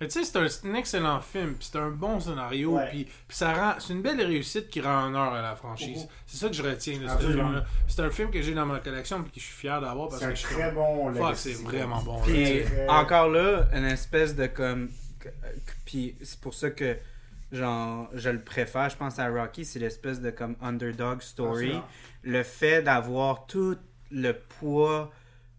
Mais 0.00 0.08
tu 0.08 0.18
sais, 0.18 0.24
c'est 0.24 0.38
un, 0.38 0.48
c'est 0.48 0.66
un 0.66 0.74
excellent 0.74 1.20
film, 1.20 1.54
puis 1.54 1.68
c'est 1.70 1.78
un 1.78 1.90
bon 1.90 2.18
scénario, 2.20 2.76
Ouais. 2.76 2.88
puis, 2.88 3.04
puis 3.04 3.36
ça 3.36 3.52
rend, 3.52 3.74
c'est 3.78 3.92
une 3.92 4.00
belle 4.00 4.20
réussite 4.22 4.70
qui 4.70 4.80
rend 4.80 5.08
honneur 5.08 5.34
à 5.34 5.42
la 5.42 5.54
franchise. 5.56 6.04
Mhm. 6.04 6.08
C'est 6.26 6.36
ça 6.38 6.48
que 6.48 6.54
je 6.54 6.62
retiens 6.62 6.98
de 6.98 7.06
ce 7.06 7.16
film-là. 7.18 7.64
C'est 7.86 8.00
un 8.00 8.10
film 8.10 8.30
que 8.30 8.40
j'ai 8.40 8.54
dans 8.54 8.64
ma 8.64 8.78
collection, 8.78 9.22
puis 9.22 9.32
que 9.32 9.40
je 9.40 9.44
suis 9.44 9.54
fier 9.56 9.78
d'avoir 9.80 10.08
parce 10.08 10.20
C'est 10.20 10.26
un 10.26 10.30
que 10.30 10.34
je 10.36 10.46
suis 10.46 10.54
très 10.54 10.64
comme, 10.72 10.74
bon 10.76 11.12
Fuck, 11.14 11.36
c'est 11.36 11.52
vraiment 11.62 12.00
bon. 12.02 12.20
Puis 12.22 12.60
là, 12.62 12.92
encore 12.94 13.28
là, 13.28 13.66
une 13.74 13.84
espèce 13.84 14.34
de 14.34 14.46
comme. 14.46 14.88
Puis 15.84 16.16
c'est 16.22 16.40
pour 16.40 16.54
ça 16.54 16.70
que 16.70 16.96
genre 17.52 18.08
je 18.14 18.30
le 18.30 18.40
préfère, 18.40 18.88
je 18.88 18.96
pense 18.96 19.18
à 19.18 19.28
Rocky, 19.28 19.64
c'est 19.64 19.80
l'espèce 19.80 20.20
de 20.20 20.30
comme 20.30 20.56
underdog 20.62 21.20
story. 21.20 21.66
Absolument. 21.66 21.84
Le 22.22 22.42
fait 22.42 22.82
d'avoir 22.82 23.46
tout 23.46 23.76
le 24.10 24.32
poids 24.32 25.10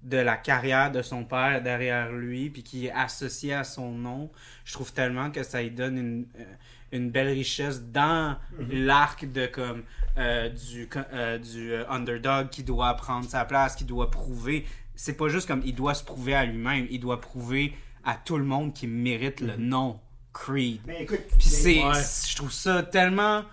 de 0.04 0.18
la 0.18 0.36
carrière 0.38 0.92
de 0.92 1.02
son 1.02 1.24
père 1.24 1.62
derrière 1.62 2.12
lui, 2.12 2.50
puis 2.50 2.64
qui 2.64 2.88
est 2.88 2.92
associé 2.92 3.54
à 3.54 3.64
son 3.64 3.92
nom, 3.92 4.32
je 4.66 4.74
trouve 4.74 4.92
tellement 4.94 5.30
que 5.32 5.44
ça 5.44 5.62
lui 5.62 5.72
donne 5.72 5.98
une, 5.98 6.26
euh, 6.40 6.44
une 6.92 7.12
belle 7.12 7.28
richesse 7.30 7.84
dans 7.84 8.36
l'arc 8.70 9.32
de 9.32 9.46
comme 9.46 9.84
euh, 10.18 10.50
du, 10.50 10.90
euh, 11.14 11.38
du 11.38 11.74
underdog 11.90 12.50
qui 12.50 12.64
doit 12.64 12.94
prendre 12.96 13.30
sa 13.30 13.46
place, 13.46 13.76
qui 13.76 13.86
doit 13.86 14.10
prouver. 14.12 14.66
C'est 14.96 15.16
pas 15.18 15.30
juste 15.30 15.48
comme 15.48 15.62
il 15.66 15.76
doit 15.76 15.94
se 15.94 16.04
prouver 16.04 16.34
à 16.36 16.46
lui-même, 16.46 16.88
il 16.90 17.00
doit 17.00 17.22
prouver 17.22 17.74
à 18.04 18.16
tout 18.16 18.38
le 18.38 18.44
monde 18.44 18.74
qui 18.74 18.88
mérite 18.88 19.40
le 19.40 19.56
nom 19.56 20.00
Creed. 20.34 20.82
Mais 20.88 21.04
écoute, 21.04 21.22
Puis 21.38 21.48
c'est, 21.50 21.84
Ouais. 21.84 21.94
je 22.28 22.36
trouve 22.36 22.52
ça 22.52 22.84
tellement, 22.84 23.44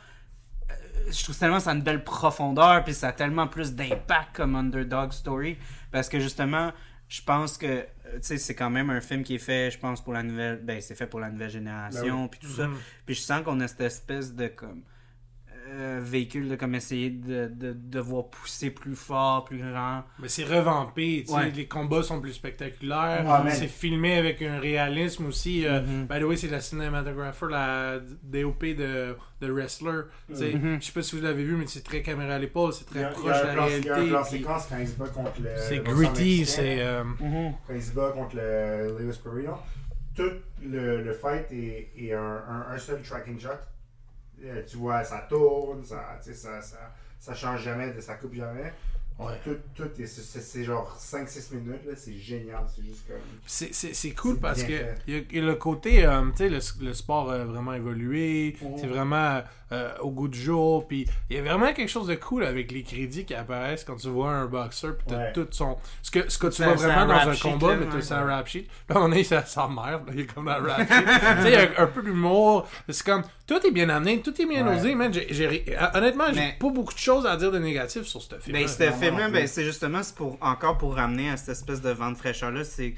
je 1.11 1.23
trouve 1.25 1.37
tellement 1.37 1.61
ça 1.61 1.71
a 1.71 1.75
une 1.75 1.83
belle 1.83 2.05
profondeur, 2.05 2.85
puis 2.85 2.95
ça 2.95 3.09
a 3.09 3.13
tellement 3.13 3.47
plus 3.47 3.75
d'impact 3.75 4.35
comme 4.35 4.55
underdog 4.57 5.13
story, 5.13 5.57
parce 5.91 6.09
que 6.09 6.21
justement, 6.21 6.73
je 7.09 7.23
pense 7.23 7.57
que, 7.57 7.67
euh, 7.67 7.85
tu 8.15 8.19
sais, 8.23 8.39
c'est 8.39 8.55
quand 8.55 8.69
même 8.71 8.91
un 8.91 9.01
film 9.01 9.23
qui 9.25 9.37
est 9.37 9.39
fait, 9.39 9.71
je 9.71 9.79
pense 9.79 10.03
pour 10.03 10.13
la 10.13 10.23
nouvelle, 10.23 10.61
ben 10.63 10.81
c'est 10.81 10.95
fait 10.95 11.07
pour 11.07 11.21
la 11.21 11.31
nouvelle 11.31 11.51
génération, 11.51 12.29
puis 12.29 12.41
tout 12.41 12.49
ça, 12.49 12.67
Mhm. 12.67 12.77
puis 13.07 13.15
je 13.15 13.21
sens 13.23 13.43
qu'on 13.43 13.59
a 13.61 13.69
cette 13.69 13.81
espèce 13.81 14.35
de 14.35 14.49
comme 14.49 14.83
euh, 15.69 16.01
véhicule 16.03 16.49
de 16.49 16.57
comme 16.57 16.75
essayer 16.75 17.11
de, 17.11 17.49
de 17.49 17.73
devoir 17.73 18.29
pousser 18.29 18.71
plus 18.71 18.95
fort, 18.97 19.45
plus 19.45 19.59
grand. 19.59 20.05
Mais 20.19 20.29
c'est 20.29 20.45
revampé, 20.45 21.25
tu 21.27 21.33
sais, 21.33 21.39
Ouais. 21.39 21.51
les 21.51 21.67
combats 21.67 22.03
sont 22.03 22.21
plus 22.21 22.33
spectaculaires, 22.33 23.25
man. 23.25 23.51
c'est 23.51 23.69
filmé 23.69 24.17
avec 24.19 24.43
un 24.43 24.59
réalisme 24.59 25.27
aussi. 25.27 25.67
euh, 25.67 25.81
Mhm. 25.83 26.07
By 26.07 26.21
the 26.21 26.25
way, 26.25 26.37
c'est 26.37 26.49
la 26.49 26.61
cinématographeur, 26.61 27.49
la 27.51 27.99
DOP 28.23 28.65
de, 28.75 29.15
de 29.41 29.51
Wrestler. 29.53 30.03
tu 30.29 30.37
sais. 30.37 30.53
Mhm. 30.55 30.79
Je 30.81 30.87
sais 30.87 30.93
pas 30.93 31.03
si 31.03 31.17
vous 31.17 31.23
l'avez 31.23 31.45
vu, 31.45 31.57
mais 31.57 31.67
c'est 31.67 31.83
très 31.85 32.03
caméra 32.03 32.35
à 32.35 32.39
l'épaule, 32.39 32.73
c'est 32.73 32.85
très 32.87 33.05
a, 33.05 33.09
proche 33.09 33.25
de 33.43 33.47
la 33.47 33.53
plan, 33.55 33.67
il 33.69 33.85
y 33.85 33.89
a 33.89 33.93
un 33.93 33.97
réalité. 33.97 34.11
plan 34.11 34.23
puis 34.23 34.31
séquence 34.39 34.67
quand 34.69 34.79
il 34.79 34.89
se 34.89 34.97
bat 34.97 35.09
contre 35.09 35.41
le. 35.43 35.51
C'est 35.57 35.79
gritty, 35.85 36.39
mexicain, 36.41 36.63
c'est... 36.63 36.81
euh, 36.81 37.05
Quand 37.67 37.75
il 37.75 37.83
se 37.83 37.93
bat 37.93 38.11
contre 38.13 38.37
le 38.37 38.97
Lewis 38.99 39.19
Perino. 39.23 39.55
Tout 40.15 40.31
le, 40.67 41.03
le 41.05 41.13
fight 41.13 41.47
est, 41.53 41.91
est 41.97 42.13
un, 42.13 42.21
un, 42.49 42.67
un 42.75 42.79
seul 42.79 43.01
tracking 43.03 43.39
shot. 43.39 43.51
Euh, 44.45 44.63
tu 44.67 44.77
vois, 44.77 45.03
ça 45.05 45.27
tourne, 45.29 45.85
ça, 45.85 46.19
ça, 46.21 46.61
ça, 46.63 46.77
ça 47.19 47.35
change 47.35 47.63
jamais, 47.63 47.99
ça 48.01 48.15
coupe 48.15 48.35
jamais. 48.35 48.73
Ouais. 49.19 49.33
Tout, 49.43 49.57
tout 49.75 50.01
est, 50.01 50.07
c'est, 50.07 50.63
genre 50.63 50.97
5-6 50.97 51.53
minutes, 51.57 51.85
là, 51.85 51.95
c'est 51.97 52.15
génial, 52.17 52.61
c'est 52.73 52.85
juste 52.85 53.05
comme. 53.09 53.17
C'est- 53.47 53.75
C'est 53.75 53.93
c'est 53.93 54.13
cool 54.13 54.39
parce 54.39 54.63
que 54.63 54.69
fait. 54.69 54.95
il 55.09 55.15
y, 55.15 55.17
a- 55.19 55.23
il 55.33 55.37
y 55.39 55.41
a 55.41 55.45
le 55.45 55.57
côté, 55.57 56.07
euh, 56.07 56.23
tu 56.31 56.37
sais, 56.37 56.49
le, 56.49 56.61
le 56.87 56.95
sport 56.95 57.33
a 57.33 57.39
vraiment 57.45 57.73
évolué, 57.73 58.57
c'est 58.77 58.87
vraiment 58.87 59.43
euh, 59.73 59.93
au 60.03 60.13
goût 60.13 60.29
du 60.29 60.39
jour, 60.41 60.87
puis 60.87 61.05
il 61.29 61.37
y 61.37 61.41
a 61.41 61.43
vraiment 61.43 61.73
quelque 61.75 61.89
chose 61.89 62.07
de 62.07 62.15
cool 62.15 62.45
avec 62.45 62.71
les 62.71 62.85
crédits 62.85 63.25
qui 63.25 63.35
apparaissent 63.35 63.83
quand 63.83 63.97
tu 63.97 64.09
vois 64.09 64.31
un 64.31 64.47
boxeur, 64.47 64.97
puis 64.97 65.07
t'as 65.09 65.17
Ouais. 65.19 65.33
tout 65.33 65.49
son... 65.51 65.77
Ce 66.01 66.13
que, 66.13 66.29
ce 66.31 66.39
que 66.39 66.47
tu 66.47 66.63
vois 66.63 66.75
vraiment 66.75 67.05
dans 67.07 67.29
un 67.29 67.35
combat, 67.37 67.75
mais 67.75 67.87
t'as 67.91 68.01
ça 68.01 68.23
rap 68.23 68.47
sheet. 68.47 68.69
Là, 68.89 68.97
on 69.01 69.11
est 69.11 69.25
ça 69.25 69.45
s'emmerde, 69.45 70.07
là, 70.07 70.13
il 70.15 70.21
est 70.21 70.27
comme 70.33 70.45
dans 70.47 70.61
le 70.61 70.71
rap 70.71 70.79
sheet. 70.87 70.87
tu 71.37 71.43
sais, 71.43 71.49
il 71.49 71.55
y 71.55 71.57
a 71.57 71.83
un 71.83 71.87
peu 71.89 72.03
d'humour, 72.03 72.69
c'est 72.89 73.05
comme, 73.05 73.25
tout 73.49 73.67
est 73.67 73.71
bien 73.73 73.89
amené, 73.89 74.21
tout 74.21 74.41
est 74.41 74.47
bien 74.47 74.65
Ouais. 74.69 74.77
osé, 74.79 74.95
man. 74.95 75.13
J'ai- 75.13 75.65
honnêtement, 75.95 76.27
j'ai 76.29 76.41
Mais- 76.41 76.57
pas 76.61 76.69
beaucoup 76.71 76.95
de 76.95 76.99
choses 76.99 77.27
à 77.27 77.37
dire 77.37 77.51
de 77.51 77.59
négatif 77.59 78.03
sur 78.05 78.23
ce 78.23 78.39
film. 78.39 78.57
Ben, 78.57 78.69
ce 78.69 78.91
film-là, 78.93 79.29
ben, 79.31 79.47
c'est 79.49 79.65
justement 79.65 80.03
pour, 80.15 80.37
encore 80.41 80.79
pour 80.79 80.95
ramener 80.95 81.31
à 81.31 81.37
cette 81.37 81.49
espèce 81.49 81.81
de 81.81 81.91
vent 81.91 82.11
de 82.13 82.17
fraîcheur-là. 82.17 82.63
C'est, 82.63 82.95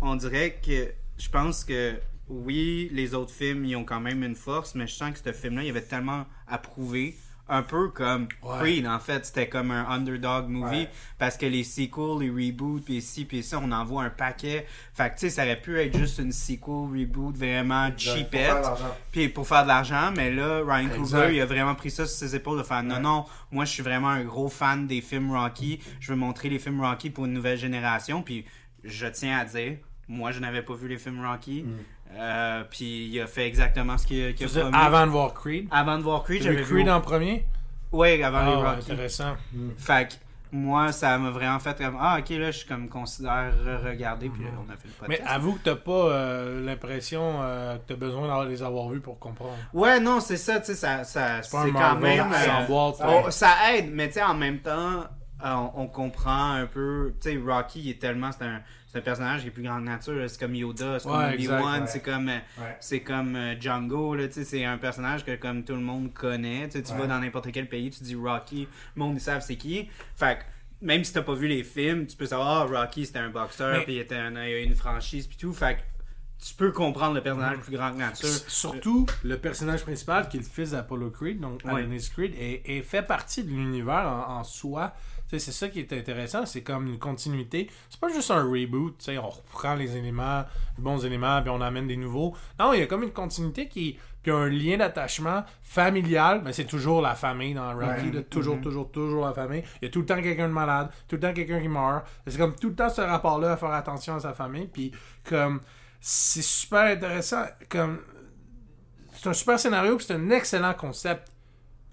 on 0.00 0.14
dirait 0.14 0.60
que 0.64 0.88
je 1.18 1.28
pense 1.28 1.64
que 1.64 1.94
oui, 2.28 2.88
les 2.92 3.14
autres 3.14 3.32
films, 3.32 3.64
ils 3.64 3.76
ont 3.76 3.84
quand 3.84 4.00
même 4.00 4.22
une 4.22 4.34
force, 4.36 4.74
mais 4.74 4.86
je 4.86 4.94
sens 4.94 5.12
que 5.12 5.18
ce 5.24 5.32
film-là, 5.36 5.62
il 5.62 5.66
y 5.66 5.70
avait 5.70 5.82
tellement 5.82 6.26
à 6.48 6.58
prouver. 6.58 7.16
Un 7.46 7.62
peu 7.62 7.88
comme 7.90 8.26
Ouais. 8.42 8.58
Creed, 8.58 8.86
en 8.86 8.98
fait. 8.98 9.26
C'était 9.26 9.48
comme 9.50 9.70
un 9.70 9.86
underdog 9.88 10.48
movie. 10.48 10.76
Ouais. 10.82 10.90
Parce 11.18 11.36
que 11.36 11.44
les 11.44 11.62
sequels, 11.62 12.18
les 12.20 12.30
reboots, 12.30 12.82
puis 12.84 13.02
ci, 13.02 13.26
puis 13.26 13.42
ça, 13.42 13.60
on 13.62 13.70
en 13.70 13.84
voit 13.84 14.04
un 14.04 14.10
paquet. 14.10 14.66
Fait 14.94 15.10
que, 15.10 15.14
tu 15.14 15.20
sais, 15.20 15.30
ça 15.30 15.42
aurait 15.42 15.60
pu 15.60 15.78
être 15.78 15.96
juste 15.98 16.18
une 16.18 16.32
sequel, 16.32 16.74
reboot, 16.90 17.36
vraiment 17.36 17.90
cheapette. 17.96 18.64
Puis 19.12 19.28
pour 19.28 19.46
faire 19.46 19.64
de 19.64 19.68
l'argent, 19.68 20.10
mais 20.16 20.30
là, 20.32 20.62
Ryan. 20.66 20.88
Coogler, 20.88 21.34
il 21.36 21.40
a 21.42 21.46
vraiment 21.46 21.74
pris 21.74 21.90
ça 21.90 22.06
sur 22.06 22.16
ses 22.16 22.34
épaules 22.34 22.58
de 22.58 22.62
faire 22.62 22.82
non, 22.82 22.94
Ouais. 22.94 23.00
non, 23.02 23.24
moi 23.52 23.64
je 23.66 23.72
suis 23.72 23.82
vraiment 23.82 24.08
un 24.08 24.24
gros 24.24 24.48
fan 24.48 24.86
des 24.86 25.00
films 25.02 25.30
Rocky. 25.32 25.80
Je 26.00 26.12
veux 26.12 26.18
montrer 26.18 26.48
les 26.48 26.58
films 26.58 26.80
Rocky 26.80 27.10
pour 27.10 27.26
une 27.26 27.32
nouvelle 27.34 27.58
génération. 27.58 28.22
Puis 28.22 28.44
je 28.84 29.06
tiens 29.06 29.38
à 29.38 29.44
dire, 29.44 29.76
moi 30.08 30.30
je 30.32 30.40
n'avais 30.40 30.62
pas 30.62 30.74
vu 30.74 30.88
les 30.88 30.98
films 30.98 31.24
Rocky. 31.24 31.62
Mm. 31.64 31.76
Euh, 32.16 32.62
puis 32.70 33.06
il 33.08 33.20
a 33.20 33.26
fait 33.26 33.46
exactement 33.46 33.98
ce 33.98 34.06
qu'il 34.06 34.24
a 34.24 34.32
promis. 34.60 34.76
avant 34.76 35.06
de 35.06 35.10
voir 35.10 35.34
Creed. 35.34 35.68
Avant 35.70 35.98
de 35.98 36.02
voir 36.02 36.22
Creed, 36.22 36.38
J'ai 36.38 36.44
j'avais 36.50 36.56
vu 36.58 36.64
vu. 36.64 36.74
Creed 36.76 36.88
en 36.88 37.00
premier? 37.00 37.44
Ouais, 37.92 38.22
avant 38.22 38.38
Ah, 38.38 38.50
les 38.50 38.56
ouais, 38.56 38.62
Rocky. 38.62 38.92
intéressant. 38.92 39.36
Fait 39.78 40.08
que 40.08 40.14
moi, 40.52 40.92
ça 40.92 41.18
m'a 41.18 41.30
vraiment 41.30 41.58
fait 41.58 41.76
comme 41.76 41.96
Ah, 42.00 42.18
ok, 42.20 42.28
là, 42.30 42.50
je 42.52 42.58
suis 42.58 42.68
comme 42.68 42.88
considère 42.88 43.52
regarder. 43.84 44.28
Puis 44.28 44.44
là, 44.44 44.50
on 44.58 44.70
a 44.72 44.76
fait 44.76 44.86
le 44.88 44.94
Mais 45.08 45.16
podcast. 45.16 45.34
avoue 45.36 45.52
que 45.54 45.58
t'as 45.64 45.74
pas 45.76 45.90
euh, 45.92 46.64
l'impression 46.64 47.38
euh, 47.42 47.76
que 47.76 47.82
t'as 47.88 47.94
besoin 47.96 48.44
de 48.44 48.48
les 48.50 48.62
avoir 48.62 48.88
vus 48.88 49.00
pour 49.00 49.18
comprendre. 49.18 49.56
Ouais, 49.72 49.98
non, 49.98 50.20
c'est 50.20 50.36
ça, 50.36 50.60
tu 50.60 50.66
sais, 50.66 50.74
ça, 50.74 51.02
ça, 51.04 51.42
C'est 51.42 51.50
quand 51.72 51.96
même. 51.96 52.32
euh, 52.32 52.66
s'emboîte. 52.66 53.30
ça. 53.30 53.56
Oh, 53.66 53.72
aide, 53.72 53.90
mais 53.92 54.06
tu 54.08 54.14
sais, 54.14 54.22
en 54.22 54.34
même 54.34 54.60
temps, 54.60 55.04
euh, 55.44 55.52
on, 55.52 55.72
on 55.82 55.86
comprend 55.88 56.52
un 56.52 56.66
peu. 56.66 57.12
Tu 57.20 57.30
sais, 57.32 57.40
Rocky 57.44 57.80
il 57.80 57.90
est 57.90 58.00
tellement. 58.00 58.30
C'est 58.32 58.44
un, 58.44 58.60
c'est 58.94 59.00
un 59.00 59.02
personnage 59.02 59.40
qui 59.42 59.48
est 59.48 59.50
plus 59.50 59.64
grande 59.64 59.84
nature. 59.84 60.14
C'est 60.30 60.38
comme 60.38 60.54
Yoda, 60.54 61.00
c'est 61.00 61.08
comme 61.08 61.18
Ouais, 61.18 61.34
Obi-Wan, 61.34 61.80
ouais. 61.82 61.86
c'est 61.88 62.00
comme. 62.00 62.28
euh, 62.28 62.38
Ouais. 62.58 62.76
C'est 62.80 63.00
comme 63.00 63.34
euh, 63.34 63.54
Django, 63.60 64.14
là, 64.14 64.28
tu 64.28 64.34
sais, 64.34 64.44
c'est 64.44 64.64
un 64.64 64.78
personnage 64.78 65.24
que 65.24 65.34
comme 65.34 65.64
tout 65.64 65.74
le 65.74 65.80
monde 65.80 66.14
connaît. 66.14 66.68
Tu 66.68 66.80
vas 66.80 67.06
dans 67.08 67.18
n'importe 67.18 67.50
quel 67.52 67.68
pays, 67.68 67.90
tu 67.90 68.04
dis 68.04 68.14
Rocky, 68.14 68.68
le 68.94 69.00
monde 69.02 69.16
ils 69.16 69.20
savent 69.20 69.42
c'est 69.42 69.56
qui. 69.56 69.88
Fait 70.16 70.38
que 70.38 70.42
même 70.86 71.02
si 71.02 71.12
t'as 71.12 71.22
pas 71.22 71.34
vu 71.34 71.48
les 71.48 71.64
films, 71.64 72.06
tu 72.06 72.16
peux 72.16 72.26
savoir 72.26 72.68
ah, 72.72 72.80
Rocky 72.80 73.04
c'était 73.06 73.18
un 73.18 73.30
boxeur, 73.30 73.78
Mais- 73.78 73.84
puis 73.84 73.94
il 73.94 73.98
était 73.98 74.14
un- 74.16 74.36
une 74.36 74.74
franchise 74.76 75.26
puis 75.26 75.36
tout. 75.36 75.52
Fait 75.52 75.74
que 75.76 75.80
tu 76.46 76.54
peux 76.54 76.72
comprendre 76.72 77.14
le 77.14 77.22
personnage 77.22 77.58
plus 77.58 77.74
grand 77.76 77.90
que 77.92 77.96
nature. 77.96 78.28
Surtout, 78.28 79.06
le 79.22 79.38
personnage 79.38 79.82
principal, 79.82 80.28
qui 80.28 80.36
est 80.36 80.40
le 80.40 80.46
fils 80.46 80.72
d'Apollo 80.72 81.10
Creed, 81.10 81.40
donc. 81.40 81.64
Adonis 81.64 82.10
Creed, 82.12 82.34
est, 82.38 82.62
est 82.66 82.82
fait 82.82 83.02
partie 83.02 83.42
de 83.44 83.48
l'univers 83.50 84.06
en, 84.28 84.38
en 84.40 84.44
soi. 84.44 84.92
C'est 85.28 85.40
ça 85.40 85.68
qui 85.68 85.80
est 85.80 85.92
intéressant, 85.92 86.46
c'est 86.46 86.62
comme 86.62 86.86
une 86.86 86.98
continuité. 86.98 87.68
C'est 87.90 87.98
pas 87.98 88.08
juste 88.08 88.30
un 88.30 88.44
reboot, 88.44 88.96
tu 88.98 89.06
sais, 89.06 89.18
on 89.18 89.28
reprend 89.30 89.74
les 89.74 89.96
éléments, 89.96 90.44
les 90.76 90.82
bons 90.84 91.04
éléments, 91.04 91.40
puis 91.42 91.50
on 91.50 91.60
amène 91.60 91.88
des 91.88 91.96
nouveaux. 91.96 92.36
Non, 92.60 92.72
il 92.72 92.80
y 92.80 92.82
a 92.82 92.86
comme 92.86 93.02
une 93.02 93.10
continuité 93.12 93.66
qui, 93.66 93.98
qui 94.22 94.30
a 94.30 94.36
un 94.36 94.48
lien 94.48 94.76
d'attachement 94.76 95.42
familial, 95.62 96.42
mais 96.44 96.52
c'est 96.52 96.66
toujours 96.66 97.02
la 97.02 97.16
famille 97.16 97.52
dans 97.52 97.72
Rocky, 97.74 98.06
Ouais. 98.06 98.12
là, 98.12 98.22
toujours, 98.22 98.60
toujours, 98.60 98.90
toujours 98.92 99.24
la 99.24 99.32
famille. 99.32 99.64
Il 99.82 99.86
y 99.86 99.88
a 99.88 99.90
tout 99.90 100.00
le 100.00 100.06
temps 100.06 100.22
quelqu'un 100.22 100.46
de 100.48 100.52
malade, 100.52 100.90
tout 101.08 101.16
le 101.16 101.20
temps 101.22 101.32
quelqu'un 101.32 101.60
qui 101.60 101.68
meurt. 101.68 102.06
C'est 102.28 102.38
comme 102.38 102.54
tout 102.54 102.68
le 102.68 102.74
temps 102.76 102.90
ce 102.90 103.00
rapport-là 103.00 103.52
à 103.52 103.56
faire 103.56 103.72
attention 103.72 104.14
à 104.14 104.20
sa 104.20 104.34
famille, 104.34 104.68
puis 104.68 104.92
comme 105.28 105.62
c'est 106.00 106.42
super 106.42 106.82
intéressant, 106.92 107.44
comme 107.68 107.98
c'est 109.14 109.28
un 109.28 109.32
super 109.32 109.58
scénario, 109.58 109.96
puis 109.96 110.06
c'est 110.06 110.14
un 110.14 110.30
excellent 110.30 110.74
concept 110.74 111.28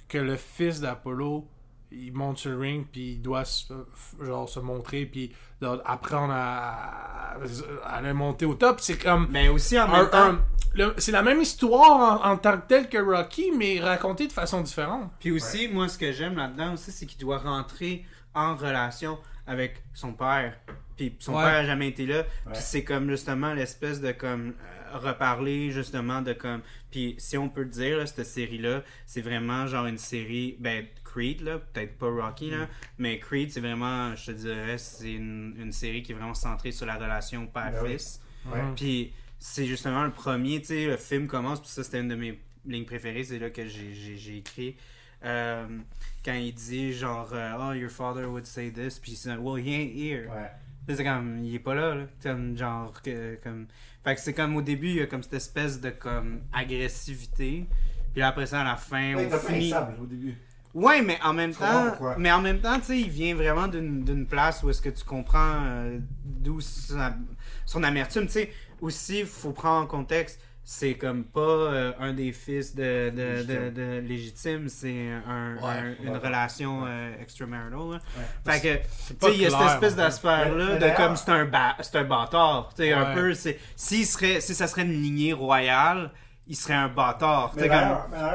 que 0.08 0.18
le 0.20 0.36
fils 0.36 0.80
d'Apollo 0.82 1.48
il 1.92 2.14
monte 2.14 2.38
sur 2.40 2.52
le 2.52 2.58
ring 2.60 2.86
puis 2.92 3.14
il 3.14 3.22
doit 3.22 3.46
se, 3.46 3.74
genre 4.22 4.48
se 4.48 4.60
montrer 4.60 5.06
puis 5.06 5.32
apprendre 5.86 6.34
à, 6.34 7.34
à, 7.34 7.38
à 7.86 8.02
le 8.02 8.14
monter 8.14 8.46
au 8.46 8.56
top 8.56 8.80
c'est 8.80 8.98
comme 8.98 9.28
Mais 9.30 9.50
aussi 9.50 9.80
en 9.80 9.88
même 9.88 10.10
temps. 10.10 10.38
c'est 10.98 11.12
la 11.12 11.22
même 11.22 11.42
histoire 11.42 12.24
en, 12.26 12.32
en 12.32 12.38
tant 12.38 12.58
que 12.58 12.68
telle 12.68 12.90
que 12.90 12.98
Rocky 12.98 13.52
mais 13.58 13.80
racontée 13.80 14.28
de 14.28 14.32
façon 14.34 14.62
différente 14.62 15.12
Puis 15.20 15.32
aussi, 15.32 15.68
moi, 15.68 15.88
ce 15.88 15.98
que 15.98 16.12
j'aime 16.12 16.36
là-dedans 16.36 16.74
aussi, 16.74 16.92
c'est 16.92 17.06
qu'il 17.06 17.20
doit 17.20 17.38
rentrer 17.40 18.06
en 18.34 18.56
relation 18.56 19.18
avec 19.46 19.84
son 19.94 20.14
père. 20.14 20.58
Puis 20.96 21.16
son 21.20 21.34
Ouais. 21.36 21.44
père 21.44 21.56
a 21.56 21.66
jamais 21.66 21.90
été 21.90 22.06
là. 22.06 22.20
Ouais. 22.20 22.54
Puis 22.54 22.62
c'est 22.62 22.84
comme 22.84 23.10
justement 23.10 23.54
l'espèce 23.54 24.00
de 24.02 24.12
comme 24.12 24.54
euh, 24.94 24.98
reparler 24.98 25.72
justement 25.72 26.22
de 26.22 26.32
comme. 26.34 26.62
Puis 26.92 27.16
si 27.18 27.38
on 27.38 27.50
peut 27.50 27.64
le 27.64 27.70
dire, 27.70 27.98
là, 27.98 28.06
cette 28.06 28.26
série-là, 28.26 28.84
c'est 29.06 29.22
vraiment 29.22 29.66
genre 29.68 29.86
une 29.88 29.98
série. 29.98 30.56
Ben, 30.60 30.86
Creed, 31.12 31.42
là, 31.42 31.60
peut-être 31.60 31.98
pas 31.98 32.08
Rocky, 32.10 32.52
là, 32.52 32.68
mais 32.98 33.20
Creed, 33.20 33.52
c'est 33.52 33.60
vraiment, 33.60 34.16
je 34.16 34.28
te 34.28 34.32
dirais, 34.32 34.78
c'est 34.78 35.14
une, 35.14 35.56
une 35.60 35.72
série 35.72 36.02
qui 36.04 36.12
est 36.12 36.16
vraiment 36.16 36.34
centrée 36.34 36.72
sur 36.72 36.86
la 36.86 36.96
relation 36.96 37.48
père-fils. 37.48 38.22
Ouais. 38.46 38.62
Mhm. 38.62 38.76
Puis 38.76 39.14
c'est 39.40 39.66
justement 39.66 40.04
le 40.04 40.12
premier, 40.12 40.60
tu 40.62 40.68
sais, 40.68 40.86
le 40.86 40.98
film 40.98 41.28
commence, 41.28 41.60
puis 41.60 41.70
ça 41.70 41.84
c'était 41.84 42.00
une 42.00 42.08
de 42.08 42.16
mes 42.16 42.40
lignes 42.66 42.86
préférées, 42.86 43.24
c'est 43.24 43.40
là 43.40 43.50
que 43.50 43.66
j'ai- 43.68 44.38
écrit. 44.38 44.76
euh, 45.24 45.68
quand 46.26 46.34
il 46.34 46.54
dit 46.54 46.94
genre, 46.94 47.30
euh, 47.34 47.54
oh, 47.60 47.74
your 47.74 47.90
father 47.92 48.26
would 48.30 48.46
say 48.46 48.72
this, 48.72 48.98
puis 49.00 49.16
c'est 49.16 49.36
well, 49.36 49.60
he 49.64 49.70
ain't 49.70 49.94
here. 49.96 50.28
Ouais. 50.30 50.50
C'est 50.96 51.04
comme, 51.04 51.44
il 51.44 51.56
est 51.56 51.60
pas 51.60 51.76
là, 51.76 51.94
là. 51.96 52.06
Comme, 52.24 52.58
genre, 52.58 53.02
que, 53.02 53.36
comme. 53.44 53.68
Fait 54.04 54.16
que 54.16 54.22
c'est 54.22 54.34
comme 54.34 54.56
au 54.56 54.62
début, 54.64 54.90
il 54.90 54.96
y 54.96 55.02
a 55.02 55.06
comme 55.08 55.22
cette 55.24 55.36
espèce 55.36 55.80
de 55.80 55.90
comme 55.92 56.42
agressivité. 56.52 57.66
Puis 58.14 58.20
là, 58.20 58.28
après 58.30 58.46
ça, 58.48 58.62
à 58.62 58.64
la 58.64 58.76
fin, 58.76 59.16
Ouais, 59.16 59.30
on 59.32 59.38
finit. 59.40 59.74
au 60.02 60.06
début. 60.06 60.36
Ouais, 60.74 61.02
mais 61.02 61.20
en 61.24 61.34
même 61.34 61.54
temps, 61.54 61.96
mais 62.18 62.32
en 62.32 62.42
même 62.42 62.60
temps, 62.62 62.78
tu 62.80 62.86
sais, 62.86 63.00
il 63.00 63.10
vient 63.10 63.36
vraiment 63.36 63.68
d'une 63.68 64.04
d'une 64.04 64.26
place 64.26 64.64
où 64.64 64.70
est-ce 64.70 64.82
que 64.82 64.90
tu 64.90 65.04
comprends 65.04 65.56
euh, 65.66 66.00
d'où 66.24 66.60
son 67.66 67.84
amertume. 67.84 68.26
Tu 68.28 68.32
sais, 68.32 68.52
aussi, 68.80 69.24
faut 69.26 69.52
prendre 69.52 69.84
en 69.84 69.88
contexte, 69.88 70.40
c'est 70.64 70.94
comme 70.94 71.24
pas 71.26 71.42
euh, 71.42 71.92
un 72.00 72.14
des 72.14 72.32
fils 72.32 72.76
de, 72.76 73.10
de, 73.10 73.16
de, 73.44 73.54
Légitime. 73.54 73.74
de 73.74 74.00
légitime, 74.08 74.70
c'est 74.70 75.10
un, 75.28 75.56
Ouais, 75.58 75.62
un- 75.64 76.04
une 76.04 76.10
ouais. 76.12 76.18
relation 76.18 76.84
euh, 76.86 77.12
extramarital. 77.22 77.80
Ouais. 77.80 77.98
Fait 78.46 78.62
que, 78.62 78.78
tu 79.14 79.16
sais, 79.28 79.34
il 79.36 79.42
y 79.42 79.46
a 79.46 79.50
cette 79.50 79.62
espèce 79.74 79.96
d'aspect-là 79.96 80.78
de 80.78 80.96
comme 80.96 81.16
c'est 81.16 81.32
un, 81.32 81.46
ba- 81.46 81.76
c'est 81.82 81.96
un 81.98 82.04
bâtard. 82.06 82.70
Tu 82.76 82.84
sais, 82.84 82.94
un 82.94 83.10
Ouais. 83.10 83.14
peu, 83.16 83.34
c'est. 83.34 83.60
Serait, 83.76 84.40
si 84.40 84.54
ça 84.56 84.68
serait 84.68 84.84
une 84.84 85.02
lignée 85.02 85.34
royale, 85.34 86.12
il 86.48 86.56
serait 86.56 86.74
un 86.74 86.88
bâtard. 86.90 87.52
Puis 87.52 87.70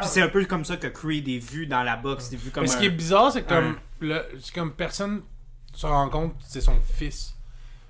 c'est 0.05 0.23
un 0.23 0.29
peu 0.29 0.45
comme 0.47 0.65
ça 0.65 0.77
que 0.77 0.87
Creed 0.87 1.29
est 1.29 1.39
vu 1.39 1.67
dans 1.67 1.83
la 1.83 1.97
boxe. 1.97 2.29
C'est 2.31 2.37
vu 2.37 2.51
comme 2.51 2.63
mais 2.63 2.69
ce 2.69 2.77
un- 2.77 2.81
qui 2.81 2.87
est 2.87 2.91
bizarre 2.91 3.33
c'est 3.33 3.43
que 3.43 3.53
un- 3.55 3.57
comme 3.63 3.77
le- 4.01 4.25
comme 4.55 4.73
personne 4.73 5.23
se 5.75 5.87
rend 5.87 6.09
compte 6.09 6.37
que 6.39 6.45
c'est 6.47 6.61
son 6.61 6.77
fils 6.95 7.33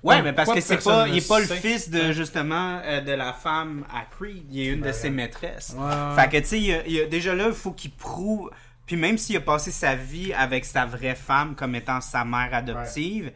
Ouais, 0.03 0.17
Donc, 0.17 0.25
mais 0.25 0.33
parce 0.33 0.51
que 0.53 0.61
c'est 0.61 0.77
pas, 0.83 1.07
il 1.07 1.17
est 1.17 1.27
pas 1.27 1.39
le 1.39 1.47
fils 1.47 1.89
de 1.89 2.11
justement 2.11 2.79
euh, 2.85 3.01
de 3.01 3.11
la 3.13 3.33
femme 3.33 3.83
à 3.91 4.03
Creed. 4.05 4.45
Il 4.51 4.59
est 4.61 4.65
une 4.67 4.81
de 4.81 4.85
Ouais. 4.85 4.93
ses 4.93 5.09
maîtresses. 5.09 5.75
Ouais. 5.77 6.15
Fait 6.15 6.29
que 6.29 6.37
tu 6.37 6.45
sais, 6.47 6.61
il 6.61 6.83
il 6.85 7.09
déjà 7.09 7.33
là, 7.33 7.47
il 7.47 7.53
faut 7.53 7.71
qu'il 7.71 7.91
prouve. 7.91 8.51
Puis 8.85 8.95
même 8.95 9.17
s'il 9.17 9.35
a 9.37 9.41
passé 9.41 9.71
sa 9.71 9.95
vie 9.95 10.31
avec 10.33 10.65
sa 10.65 10.85
vraie 10.85 11.15
femme 11.15 11.55
comme 11.55 11.73
étant 11.75 11.99
sa 11.99 12.23
mère 12.23 12.53
adoptive, 12.53 13.31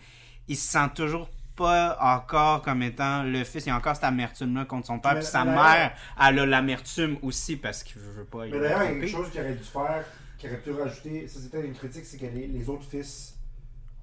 il 0.48 0.56
se 0.56 0.72
sent 0.72 0.88
toujours 0.96 1.30
pas 1.56 1.98
encore 2.02 2.62
comme 2.62 2.82
étant 2.84 3.24
le 3.24 3.44
fils. 3.44 3.66
Il 3.66 3.70
y 3.70 3.72
a 3.72 3.76
encore 3.76 3.96
cette 3.96 4.06
amertume-là 4.06 4.66
contre 4.66 4.88
son 4.88 5.00
père. 5.00 5.16
Puis 5.16 5.24
sa 5.26 5.44
mère, 5.46 5.92
elle 6.20 6.40
a 6.40 6.46
l'amertume 6.46 7.18
aussi 7.22 7.56
parce 7.58 7.84
qu'il 7.84 8.02
veut 8.02 8.24
pas. 8.26 8.46
il 8.48 8.54
Mais 8.54 8.60
d'ailleurs, 8.60 8.84
il 8.84 8.94
y 8.94 8.98
a 8.98 9.00
quelque 9.02 9.08
chose 9.12 9.30
qu'il 9.30 9.42
aurait 9.42 9.54
dû 9.54 9.64
faire, 9.64 10.04
qu'il 10.38 10.50
aurait 10.50 10.60
pu 10.62 10.72
rajouter, 10.72 11.28
ça 11.28 11.40
c'était 11.40 11.66
une 11.66 11.74
critique, 11.74 12.06
c'est 12.06 12.18
que 12.18 12.26
les, 12.26 12.48
les 12.48 12.70
autres 12.70 12.86
fils. 12.90 13.38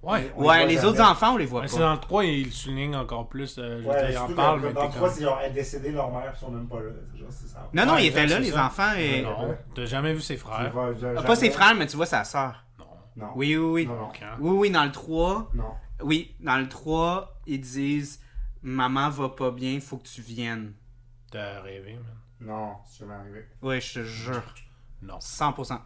ouais 0.03 0.31
on 0.37 0.45
Ouais, 0.47 0.67
les 0.67 0.85
autres 0.85 1.01
enfants, 1.01 1.35
on 1.35 1.37
les 1.37 1.47
voit 1.47 1.63
Mais 1.63 1.69
c'est 1.69 1.79
pas. 1.79 1.83
dans 1.87 1.93
le 1.95 1.99
3 1.99 2.25
il 2.25 2.45
le 2.45 2.51
souligne 2.53 2.95
encore 2.95 3.29
plus 3.29 3.59
euh, 3.59 3.81
je 3.83 3.89
Ouais, 3.89 4.01
dire, 4.03 4.11
il 4.11 4.19
en 4.19 4.35
parle 4.35 4.61
mais 4.61 4.73
dans 4.73 4.85
le 4.85 4.89
3, 4.91 5.01
comme- 5.09 5.17
c'est 5.17 5.25
genre, 5.25 5.41
elle 5.43 5.51
est 5.51 5.55
décédée, 5.55 5.91
leur 5.91 6.11
mère, 6.13 6.33
ils 6.35 6.39
sont 6.39 6.51
même 6.53 6.69
pas 6.69 6.77
là. 6.81 6.91
Genre, 7.19 7.29
ça. 7.33 7.69
Non, 7.73 7.87
non, 7.87 7.95
Ouais, 7.95 8.05
il 8.05 8.07
était 8.09 8.23
exact, 8.23 8.35
là, 8.39 8.45
les 8.45 8.51
ça. 8.53 8.67
enfants. 8.67 8.93
Et... 8.97 9.23
non 9.23 9.57
t'as 9.75 9.87
jamais 9.87 10.13
vu 10.15 10.21
ses 10.21 10.37
frères? 10.37 10.73
Ah, 11.17 11.23
pas 11.23 11.35
ses 11.37 11.51
frères, 11.51 11.75
mais 11.75 11.87
tu 11.87 11.97
vois 11.97 12.07
sa 12.07 12.23
sœur. 12.23 12.65
non 12.79 12.85
Non. 13.17 13.27
Oui, 13.35 13.57
oui, 13.57 13.65
oui. 13.73 13.87
Non, 13.87 13.97
non. 13.97 14.09
Oui, 14.39 14.57
oui, 14.59 14.71
dans 14.71 14.85
le 14.85 14.93
3, 14.93 15.51
Non. 15.55 15.65
Oui, 16.03 16.35
dans 16.41 16.59
le 16.59 16.69
3, 16.69 17.41
ils 17.47 17.61
disent 17.61 18.21
Maman 18.63 19.09
va 19.11 19.29
pas 19.31 19.51
bien, 19.51 19.79
faut 19.81 19.97
que 19.99 20.09
tu 20.09 20.21
viennes. 20.23 20.73
t'as 21.31 21.61
rêvé 21.61 21.95
man 21.95 22.05
Non, 22.41 22.73
c'est 22.87 23.01
jamais 23.01 23.15
arrivé. 23.15 23.45
Ouais, 23.63 23.81
je 23.81 23.95
te 24.01 24.05
jure. 24.05 24.55
non 25.03 25.19
100%. 25.21 25.81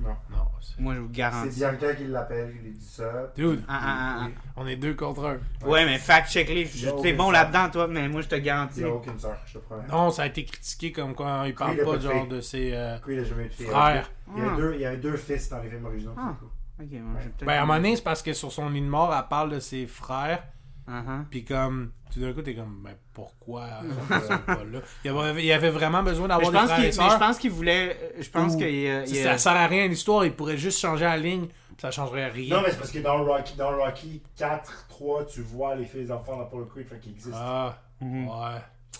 Non. 0.00 0.10
non 0.30 0.46
c'est- 0.60 0.78
Moi, 0.80 0.94
je 0.94 1.00
vous 1.00 1.08
C'est 1.08 1.12
garantis. 1.16 1.58
Bianca 1.58 1.92
qui 1.94 2.04
l'appelle, 2.06 2.52
qui 2.52 2.58
lui 2.60 2.70
dit 2.70 2.84
ça. 2.84 3.32
dude 3.34 3.64
Ah, 3.66 3.80
ah, 3.82 4.26
ah, 4.26 4.28
on 4.56 4.64
est 4.68 4.76
deux 4.76 4.94
contre 4.94 5.24
un. 5.26 5.66
Ouais, 5.66 5.84
mais 5.86 5.98
fact-check-les. 5.98 6.70
Il 6.76 6.84
y 6.84 6.88
a 6.88 6.92
T'es 7.02 7.14
bon 7.14 7.32
là-dedans, 7.32 7.68
toi, 7.68 7.88
mais 7.88 8.08
moi, 8.08 8.20
je 8.20 8.28
te 8.28 8.36
Il 8.36 8.42
garantis. 8.42 8.78
n'y 8.80 8.84
a 8.84 8.90
aucune 8.94 9.18
sœur, 9.18 9.36
je 9.46 9.54
te 9.54 9.58
promets. 9.58 9.88
non 9.88 10.10
ça 10.12 10.22
a 10.22 10.26
été 10.26 10.44
critiqué 10.44 10.92
comme 10.92 11.16
quoi 11.16 11.42
il 11.46 11.54
parle 11.56 11.74
il 11.74 11.80
a 11.80 11.84
pas 11.84 11.98
genre 11.98 12.28
de 12.28 12.40
ses 12.40 12.72
euh, 12.74 12.96
Puis 13.04 13.14
il 13.16 13.20
a 13.20 13.24
jamais 13.24 13.46
eu 13.46 13.48
de 13.48 13.54
fille. 13.54 13.66
frères 13.66 14.08
Il 14.36 14.38
y, 14.38 14.40
avait 14.46 14.50
Ah. 14.52 14.56
deux, 14.56 14.74
il 14.74 14.80
y 14.82 14.84
avait 14.86 14.96
deux 14.98 15.16
fils 15.16 15.48
dans 15.48 15.58
les 15.60 15.68
films 15.68 15.84
originaux. 15.86 16.14
Ok, 16.80 16.86
moi, 16.92 17.20
j'ai 17.22 17.28
peut-être- 17.30 17.44
ben 17.46 17.52
à 17.54 17.58
un 17.58 17.60
moment 17.66 17.74
donné 17.76 17.96
c'est 17.96 18.02
parce 18.04 18.22
que 18.22 18.32
sur 18.32 18.52
son 18.52 18.68
lit 18.68 18.80
de 18.80 18.86
mort 18.86 19.14
elle 19.16 19.28
parle 19.28 19.50
de 19.50 19.60
ses 19.60 19.86
frères 19.86 20.42
Uh-huh. 20.90 21.26
Puis 21.28 21.44
comme, 21.44 21.92
tout 22.10 22.18
d'un 22.18 22.32
coup, 22.32 22.40
t'es 22.40 22.54
comme, 22.54 22.80
mais 22.82 22.96
pourquoi? 23.12 23.66
Ils 24.10 24.20
sont 24.22 24.38
pas 24.38 24.54
là? 24.64 24.78
Il 25.04 25.12
y 25.12 25.14
avait, 25.14 25.42
il 25.42 25.44
y 25.44 25.52
avait 25.52 25.68
vraiment 25.68 26.02
besoin 26.02 26.28
d'avoir 26.28 26.50
des 26.50 26.56
frères 26.56 26.78
et 26.78 26.82
mais 26.84 26.92
sœurs. 26.92 27.10
je 27.10 27.16
pense 27.18 27.38
qu'il 27.38 27.50
voulait. 27.50 28.14
Je 28.18 28.30
pense 28.30 28.54
y 28.58 28.64
a- 28.64 29.04
il 29.04 29.14
Ça 29.16 29.36
sert 29.36 29.52
à 29.52 29.66
rien 29.66 29.86
l'histoire, 29.86 30.24
il 30.24 30.32
pourrait 30.32 30.56
juste 30.56 30.78
changer 30.80 31.04
la 31.04 31.18
ligne, 31.18 31.48
ça 31.76 31.90
changerait 31.90 32.28
rien. 32.30 32.56
Non, 32.56 32.62
mais 32.64 32.70
c'est 32.70 32.78
parce 32.78 32.90
que 32.90 33.00
dans 33.00 33.22
Rocky, 33.22 33.54
dans 33.58 33.76
Rocky 33.76 34.22
4, 34.38 34.86
3, 34.88 35.26
tu 35.26 35.42
vois 35.42 35.74
les 35.74 35.84
filles 35.84 36.10
enfants 36.10 36.38
dans 36.38 36.46
Paul 36.46 36.66
Creed, 36.66 36.88
fait 36.88 36.98
qu'ils 37.00 37.12
existent. 37.12 37.36
Ah, 37.38 37.76
Mhm. 38.00 38.26
ouais. 38.26 38.34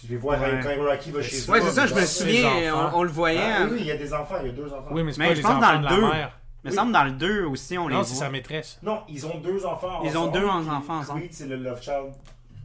Je 0.04 0.08
les 0.08 0.16
vois 0.18 0.38
Ouais. 0.38 0.60
quand 0.62 0.84
Rocky 0.84 1.10
va 1.10 1.22
chez 1.22 1.38
eux. 1.38 1.50
Ouais, 1.50 1.62
c'est 1.62 1.70
ça, 1.70 1.86
je 1.86 1.94
me 1.94 2.02
souviens, 2.04 2.60
les 2.60 2.70
enfants. 2.70 2.90
on, 2.96 2.98
on 2.98 3.02
le 3.04 3.08
voyait. 3.10 3.40
Ah, 3.42 3.62
hein. 3.62 3.68
oui, 3.72 3.78
il 3.80 3.86
y 3.86 3.90
a 3.92 3.96
des 3.96 4.12
enfants, 4.12 4.34
il 4.42 4.48
y 4.48 4.50
a 4.50 4.52
deux 4.52 4.70
enfants. 4.70 4.88
Oui, 4.90 5.02
mais 5.04 5.12
c'est 5.12 5.20
Mais 5.20 5.28
pas 5.28 5.32
je 5.32 5.36
les 5.38 5.42
pense 5.42 5.52
enfants 5.52 5.72
dans 5.72 5.78
de 5.80 5.84
la 5.86 5.90
deux. 5.90 6.00
mère. 6.02 6.38
Il 6.68 6.72
me 6.72 6.76
semble 6.76 6.92
dans 6.92 7.04
le 7.04 7.12
2 7.12 7.44
aussi, 7.46 7.76
on 7.78 7.88
Non, 7.88 7.98
les 8.00 8.04
c'est 8.04 8.14
voit. 8.14 8.24
sa 8.24 8.30
maîtresse. 8.30 8.78
Non, 8.82 9.02
ils 9.08 9.26
ont 9.26 9.38
deux 9.38 9.64
enfants 9.66 10.02
Ils 10.04 10.16
ont 10.16 10.28
deux 10.28 10.46
enfants 10.46 10.98
ensemble. 10.98 11.20
Creed, 11.20 11.32
c'est 11.34 11.46
le 11.46 11.56
love 11.56 11.80
child 11.82 12.12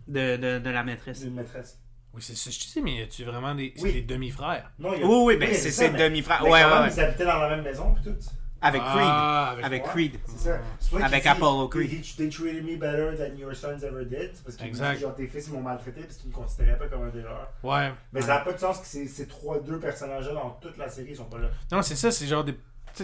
De, 0.08 0.38
de, 0.38 0.60
de 0.60 0.70
la 0.70 0.84
maîtresse. 0.84 1.24
maîtresse. 1.26 1.80
Oui, 2.14 2.22
c'est 2.22 2.36
ça, 2.36 2.52
je 2.52 2.60
te 2.60 2.66
dis, 2.74 2.82
mais 2.82 2.96
y 2.98 3.02
a-tu 3.02 3.24
vraiment 3.24 3.56
des, 3.56 3.74
c'est 3.76 3.84
Oui. 3.84 3.94
des 3.94 4.02
demi-frères? 4.04 4.72
Non, 4.78 4.94
il 4.94 5.00
y 5.00 5.04
a... 5.04 5.08
Oui, 5.08 5.16
oui, 5.26 5.38
ben 5.38 5.52
c'est 5.54 5.72
ses 5.72 5.90
demi-frères. 5.90 6.44
Ouais, 6.44 6.64
ouais. 6.64 6.90
Ils 6.94 7.00
habitaient 7.00 7.26
dans 7.26 7.40
la 7.40 7.50
même 7.50 7.64
maison, 7.64 7.94
puis 7.96 8.04
tout. 8.14 8.20
Avec 8.66 8.82
Creed. 8.82 9.02
Ah, 9.04 9.56
avec... 9.62 9.84
Creed. 9.84 10.20
C'est 10.26 10.50
ça. 10.52 10.60
C'est 10.80 11.02
Avec 11.04 11.26
Apollo 11.26 11.68
Creed. 11.68 11.90
They, 11.90 12.02
they 12.16 12.30
treated 12.30 12.64
me 12.64 12.78
better 12.78 13.18
than 13.18 13.36
your 13.38 13.54
sons 13.54 13.84
ever 13.84 14.06
did. 14.06 14.30
C'est 14.36 14.44
Parce 14.46 14.56
qu'il 14.56 14.68
Exact. 14.68 14.94
dit, 14.96 15.02
genre, 15.02 15.16
tes 15.16 15.28
fils 15.28 15.48
ils 15.48 15.54
m'ont 15.54 15.62
maltraité 15.62 16.02
parce 16.04 16.16
qu'ils 16.16 16.30
me 16.30 16.36
considéraient 16.36 16.78
pas 16.78 16.88
comme 16.88 17.04
un 17.04 17.10
des 17.10 17.22
leurs. 17.24 17.52
Ouais. 17.62 17.92
Mais 18.14 18.22
ça 18.22 18.28
n'a 18.36 18.40
pas 18.40 18.54
de 18.54 18.60
sens 18.60 18.80
que 18.80 18.86
ces, 18.88 19.06
ces 19.08 19.28
trois, 19.28 19.60
deux 19.60 19.80
personnages-là 19.80 20.34
dans 20.34 20.52
toute 20.62 20.78
la 20.78 20.88
série 20.88 21.10
ils 21.10 21.16
sont 21.18 21.26
pas 21.26 21.40
là. 21.40 21.50
Non, 21.74 21.82
c'est 21.82 21.96
ça, 21.98 22.10
c'est 22.10 22.26
genre 22.26 22.46
des. 22.46 22.56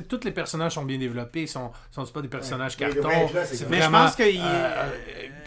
Tous 0.08 0.20
les 0.24 0.32
personnages 0.32 0.74
sont 0.74 0.86
bien 0.86 0.98
développés, 0.98 1.42
ils 1.44 1.48
sont, 1.48 1.72
sont 1.92 2.06
pas 2.06 2.22
des 2.22 2.28
personnages 2.28 2.76
Ouais. 2.80 2.88
Mais 2.88 3.02
cartons. 3.02 3.34
là, 3.34 3.46
c'est 3.46 3.70
Mais 3.70 3.82
je 3.82 3.90
pense 3.90 4.16
qu'il- 4.16 4.40
euh, 4.40 4.90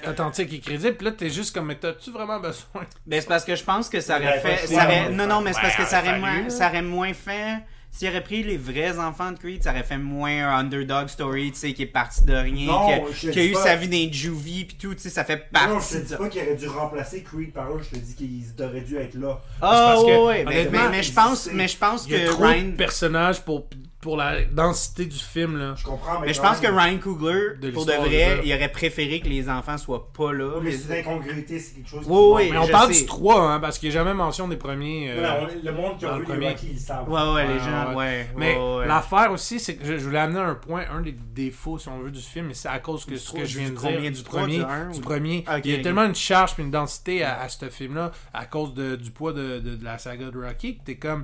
euh, 0.07 0.11
authentique 0.11 0.53
et 0.53 0.61
crédible. 0.61 0.97
Puis 0.97 1.05
là, 1.07 1.13
t'es 1.13 1.31
juste 1.31 1.55
comme, 1.55 1.67
mais 1.67 1.77
t'as-tu 1.77 2.11
vraiment 2.11 2.41
besoin? 2.41 2.83
Ben, 3.07 3.21
c'est 3.21 3.29
parce 3.29 3.45
que 3.45 3.55
je 3.57 3.65
pense 3.65 3.89
que 3.89 4.01
ça 4.01 4.17
aurait 4.19 4.41
fait. 4.41 4.67
ça 4.67 4.85
aurait- 4.85 5.11
non, 5.11 5.27
non, 5.27 5.41
mais 5.41 5.53
c'est 5.53 5.61
parce 5.61 5.77
que 5.77 5.85
ça 5.87 6.01
aurait, 6.01 6.19
moins, 6.19 6.49
ça 6.51 6.69
aurait 6.69 6.83
moins 6.83 7.13
fait. 7.15 7.59
S'il 7.95 8.09
aurait 8.09 8.23
pris 8.23 8.43
les 8.43 8.57
vrais 8.57 8.99
enfants 8.99 9.33
de 9.33 9.39
Creed, 9.39 9.63
ça 9.63 9.71
aurait 9.71 9.83
fait 9.83 9.99
moins 9.99 10.49
un 10.49 10.61
underdog 10.61 11.09
story, 11.09 11.53
tu 11.53 11.59
sais, 11.59 11.75
qui 11.75 11.83
est 11.83 11.87
parti 11.87 12.25
de 12.25 12.33
rien, 12.35 12.67
Non, 12.73 12.87
qui 13.13 13.29
a, 13.29 13.33
qui 13.33 13.49
eu 13.51 13.53
pas. 13.53 13.61
sa 13.65 13.77
vie 13.77 13.87
dans 13.87 13.93
les 13.93 14.11
juvie, 14.11 14.65
pis 14.65 14.77
tout, 14.77 14.95
tu 14.95 15.01
sais, 15.03 15.11
ça 15.11 15.25
fait 15.25 15.47
Non, 15.53 15.61
je 15.63 15.69
partie 15.75 15.95
te 16.01 16.07
dis 16.09 16.15
pas 16.17 16.29
qu'il 16.31 16.41
aurait 16.43 16.55
dû 16.57 16.69
remplacer 16.69 17.23
Creed 17.23 17.53
par 17.53 17.71
eux, 17.71 17.83
je 17.83 17.91
te 17.91 18.03
dis 18.03 18.15
qu'ils 18.15 18.65
auraient 18.65 18.81
dû 18.81 18.97
être 18.97 19.15
là. 19.17 19.39
Ah, 19.61 19.91
parce 19.93 20.05
que, 20.05 20.07
ouais, 20.07 20.25
ouais, 20.25 20.45
mais, 20.49 20.69
mais, 20.73 20.89
mais 20.91 21.03
je 21.03 21.13
pense, 21.13 21.51
mais 21.53 21.69
je 21.69 21.77
pense 21.77 22.07
Il 22.07 22.13
y 22.13 22.17
a 22.17 22.21
que 22.21 22.31
trop 22.31 22.45
Ryan. 22.47 22.65
de 22.69 22.71
personnages 22.77 23.43
pour, 23.43 23.69
pour 24.03 24.17
la 24.19 24.43
densité 24.43 25.07
du 25.07 25.17
film, 25.19 25.57
là. 25.57 25.75
Je 25.77 25.85
comprends, 25.85 26.21
mais. 26.21 26.27
Mais 26.27 26.35
je 26.35 26.41
pense 26.43 26.59
que 26.61 26.67
Ryan 26.67 26.99
Coogler, 26.99 27.57
De 27.61 27.71
pour 27.71 27.87
de 27.87 27.93
vrai, 27.93 28.41
il 28.45 28.53
aurait 28.53 28.71
préféré 28.73 29.21
que 29.21 29.29
les 29.29 29.49
enfants 29.49 29.79
soient 29.79 30.11
pas 30.13 30.33
là. 30.33 30.57
Oui, 30.57 30.61
mais 30.65 30.73
c'est 30.73 30.97
l'incongruité, 30.97 31.59
c'est 31.61 31.77
quelque 31.77 31.89
chose 31.89 32.05
qui. 32.05 32.11
Oui, 32.11 32.19
oui, 32.35 32.49
Mais 32.51 32.59
on 32.59 32.67
parle 32.67 32.93
sais. 32.93 33.01
du 33.03 33.07
3, 33.07 33.41
hein, 33.53 33.61
parce 33.61 33.79
qu'il 33.79 33.89
n'y 33.91 33.95
a 33.97 34.01
jamais 34.01 34.13
mention 34.13 34.49
des 34.49 34.57
premiers. 34.57 35.11
euh, 35.13 35.23
Non, 35.23 35.47
non, 35.47 35.49
on- 35.63 35.65
le 35.67 35.73
monde 35.73 35.99
qui 35.99 36.05
a 36.05 36.19
le 36.19 36.25
vu. 36.25 36.47
Rocky, 36.47 36.67
ils 36.71 36.73
le 36.75 36.79
savent. 36.81 37.09
Ouais, 37.09 37.33
ouais, 37.33 37.47
les 37.47 37.59
gens, 37.61 37.91
ouais. 37.91 37.95
ouais. 37.97 38.27
Mais 38.37 38.57
ouais, 38.57 38.77
ouais. 38.79 38.87
l'affaire 38.89 39.31
aussi, 39.31 39.61
c'est 39.61 39.77
que 39.77 39.87
je, 39.87 39.97
je 39.99 40.05
voulais 40.05 40.19
amener 40.19 40.41
un 40.41 40.57
point, 40.57 40.83
un 40.93 41.01
des 41.01 41.13
défauts, 41.13 41.79
si 41.79 41.89
on 41.89 41.99
veut, 42.01 42.11
du 42.11 42.21
film, 42.21 42.51
et 42.51 42.55
c'est 42.55 42.69
à 42.69 42.81
cause 42.81 43.05
que 43.05 43.13
Du 43.13 43.19
ce 43.19 43.33
que 43.33 43.45
je 43.45 43.59
viens 43.61 43.71
de 43.71 43.77
dire, 43.77 44.11
du 44.13 44.23
premier, 44.25 44.65
du 44.93 45.01
premier. 45.01 45.45
Ok, 45.49 45.61
il 45.65 45.71
y 45.71 45.75
a 45.79 45.79
tellement 45.83 46.05
une 46.07 46.15
charge 46.17 46.55
puis 46.55 46.65
une 46.65 46.73
densité 46.73 47.23
à, 47.23 47.41
à 47.41 47.49
ce 47.49 47.69
film-là 47.71 48.11
à 48.35 48.47
cause 48.47 48.75
de- 48.75 48.97
du 48.97 49.13
poids 49.13 49.33
de, 49.33 49.61
de- 49.61 49.77
de 49.77 49.85
la 49.85 49.97
saga 49.99 50.29
de 50.31 50.39
Rocky 50.45 50.79
que 50.79 50.85
t'es 50.85 50.97
comme 50.97 51.23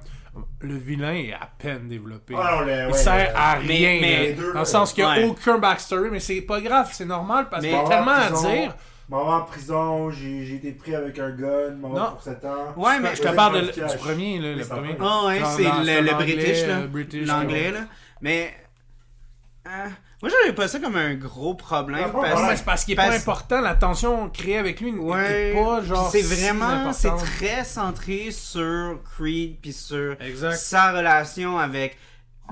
le 0.61 0.75
vilain 0.77 1.15
est 1.15 1.33
à 1.33 1.49
peine 1.59 1.89
développé. 1.89 2.35
Ah 2.39 2.57
non, 2.57 2.61
le- 2.67 2.73
il 2.73 2.87
ouais, 2.87 2.93
sert 2.93 3.33
à 3.37 3.55
rien. 3.55 3.99
mais- 4.01 4.33
dans 4.55 4.61
le 4.61 4.65
sens 4.65 4.93
qu'il 4.93 5.05
n'y 5.05 5.11
a 5.11 5.15
ouais. 5.15 5.25
aucun 5.25 5.59
backstory, 5.59 6.11
mais 6.11 6.21
c'est 6.21 6.41
pas 6.43 6.61
grave, 6.61 6.89
c'est 6.93 7.05
normal 7.05 7.49
parce 7.51 7.63
qu'il 7.63 7.73
y 7.73 7.77
a 7.77 7.85
tellement 7.85 8.11
à 8.13 8.31
dire. 8.31 8.75
Maman 9.11 9.37
en 9.37 9.41
prison, 9.43 10.11
j'ai 10.11 10.45
j'ai 10.45 10.57
été 10.57 10.73
pris 10.73 10.95
avec 10.95 11.19
un 11.19 11.31
gun, 11.31 11.71
maman 11.81 11.95
Non. 11.95 12.11
pour 12.11 12.23
7 12.23 12.45
ans. 12.45 12.75
Ouais, 12.77 12.99
mais 13.01 13.17
Je 13.17 13.23
te 13.23 13.29
parle 13.35 13.63
de- 13.67 13.73
du 13.73 13.97
premier, 13.97 14.39
là, 14.39 14.53
le 14.55 14.65
premier. 14.67 14.97
Ah 15.01 15.25
ouais, 15.27 15.39
Genre 15.39 15.51
c'est 15.53 15.63
le, 15.63 16.01
le 16.07 16.15
British, 16.15 16.67
là. 16.67 16.81
le 16.81 16.87
British, 16.89 17.27
L'anglais, 17.27 17.67
ouais. 17.69 17.73
là. 17.73 17.81
Mais. 18.21 18.55
euh, 19.67 19.89
moi, 20.23 20.31
j'avais 20.31 20.55
pas 20.55 20.67
ça 20.69 20.79
comme 20.81 20.97
un 20.97 21.15
gros 21.15 21.55
problème. 21.55 22.11
Parce- 22.13 22.35
Non, 22.35 22.41
Ouais. 22.43 22.49
mais 22.51 22.57
c'est 22.57 22.65
parce 22.65 22.85
qu'il 22.85 22.93
est 22.95 22.97
Parce- 22.97 23.11
pas 23.11 23.17
important, 23.17 23.61
la 23.61 23.75
tension 23.75 24.29
créée 24.31 24.59
avec 24.59 24.81
lui 24.81 24.93
n'est 24.93 24.99
Ouais, 24.99 25.53
pas 25.55 25.83
genre. 25.83 26.11
C'est 26.11 26.23
si 26.23 26.35
vraiment, 26.43 26.93
c'est 26.93 27.15
très 27.17 27.65
centré 27.65 28.31
sur 28.31 28.99
Creed 29.17 29.57
puis 29.63 29.73
sur 29.73 30.17
Exact. 30.21 30.57
sa 30.57 30.93
relation 30.93 31.59
avec 31.59 31.97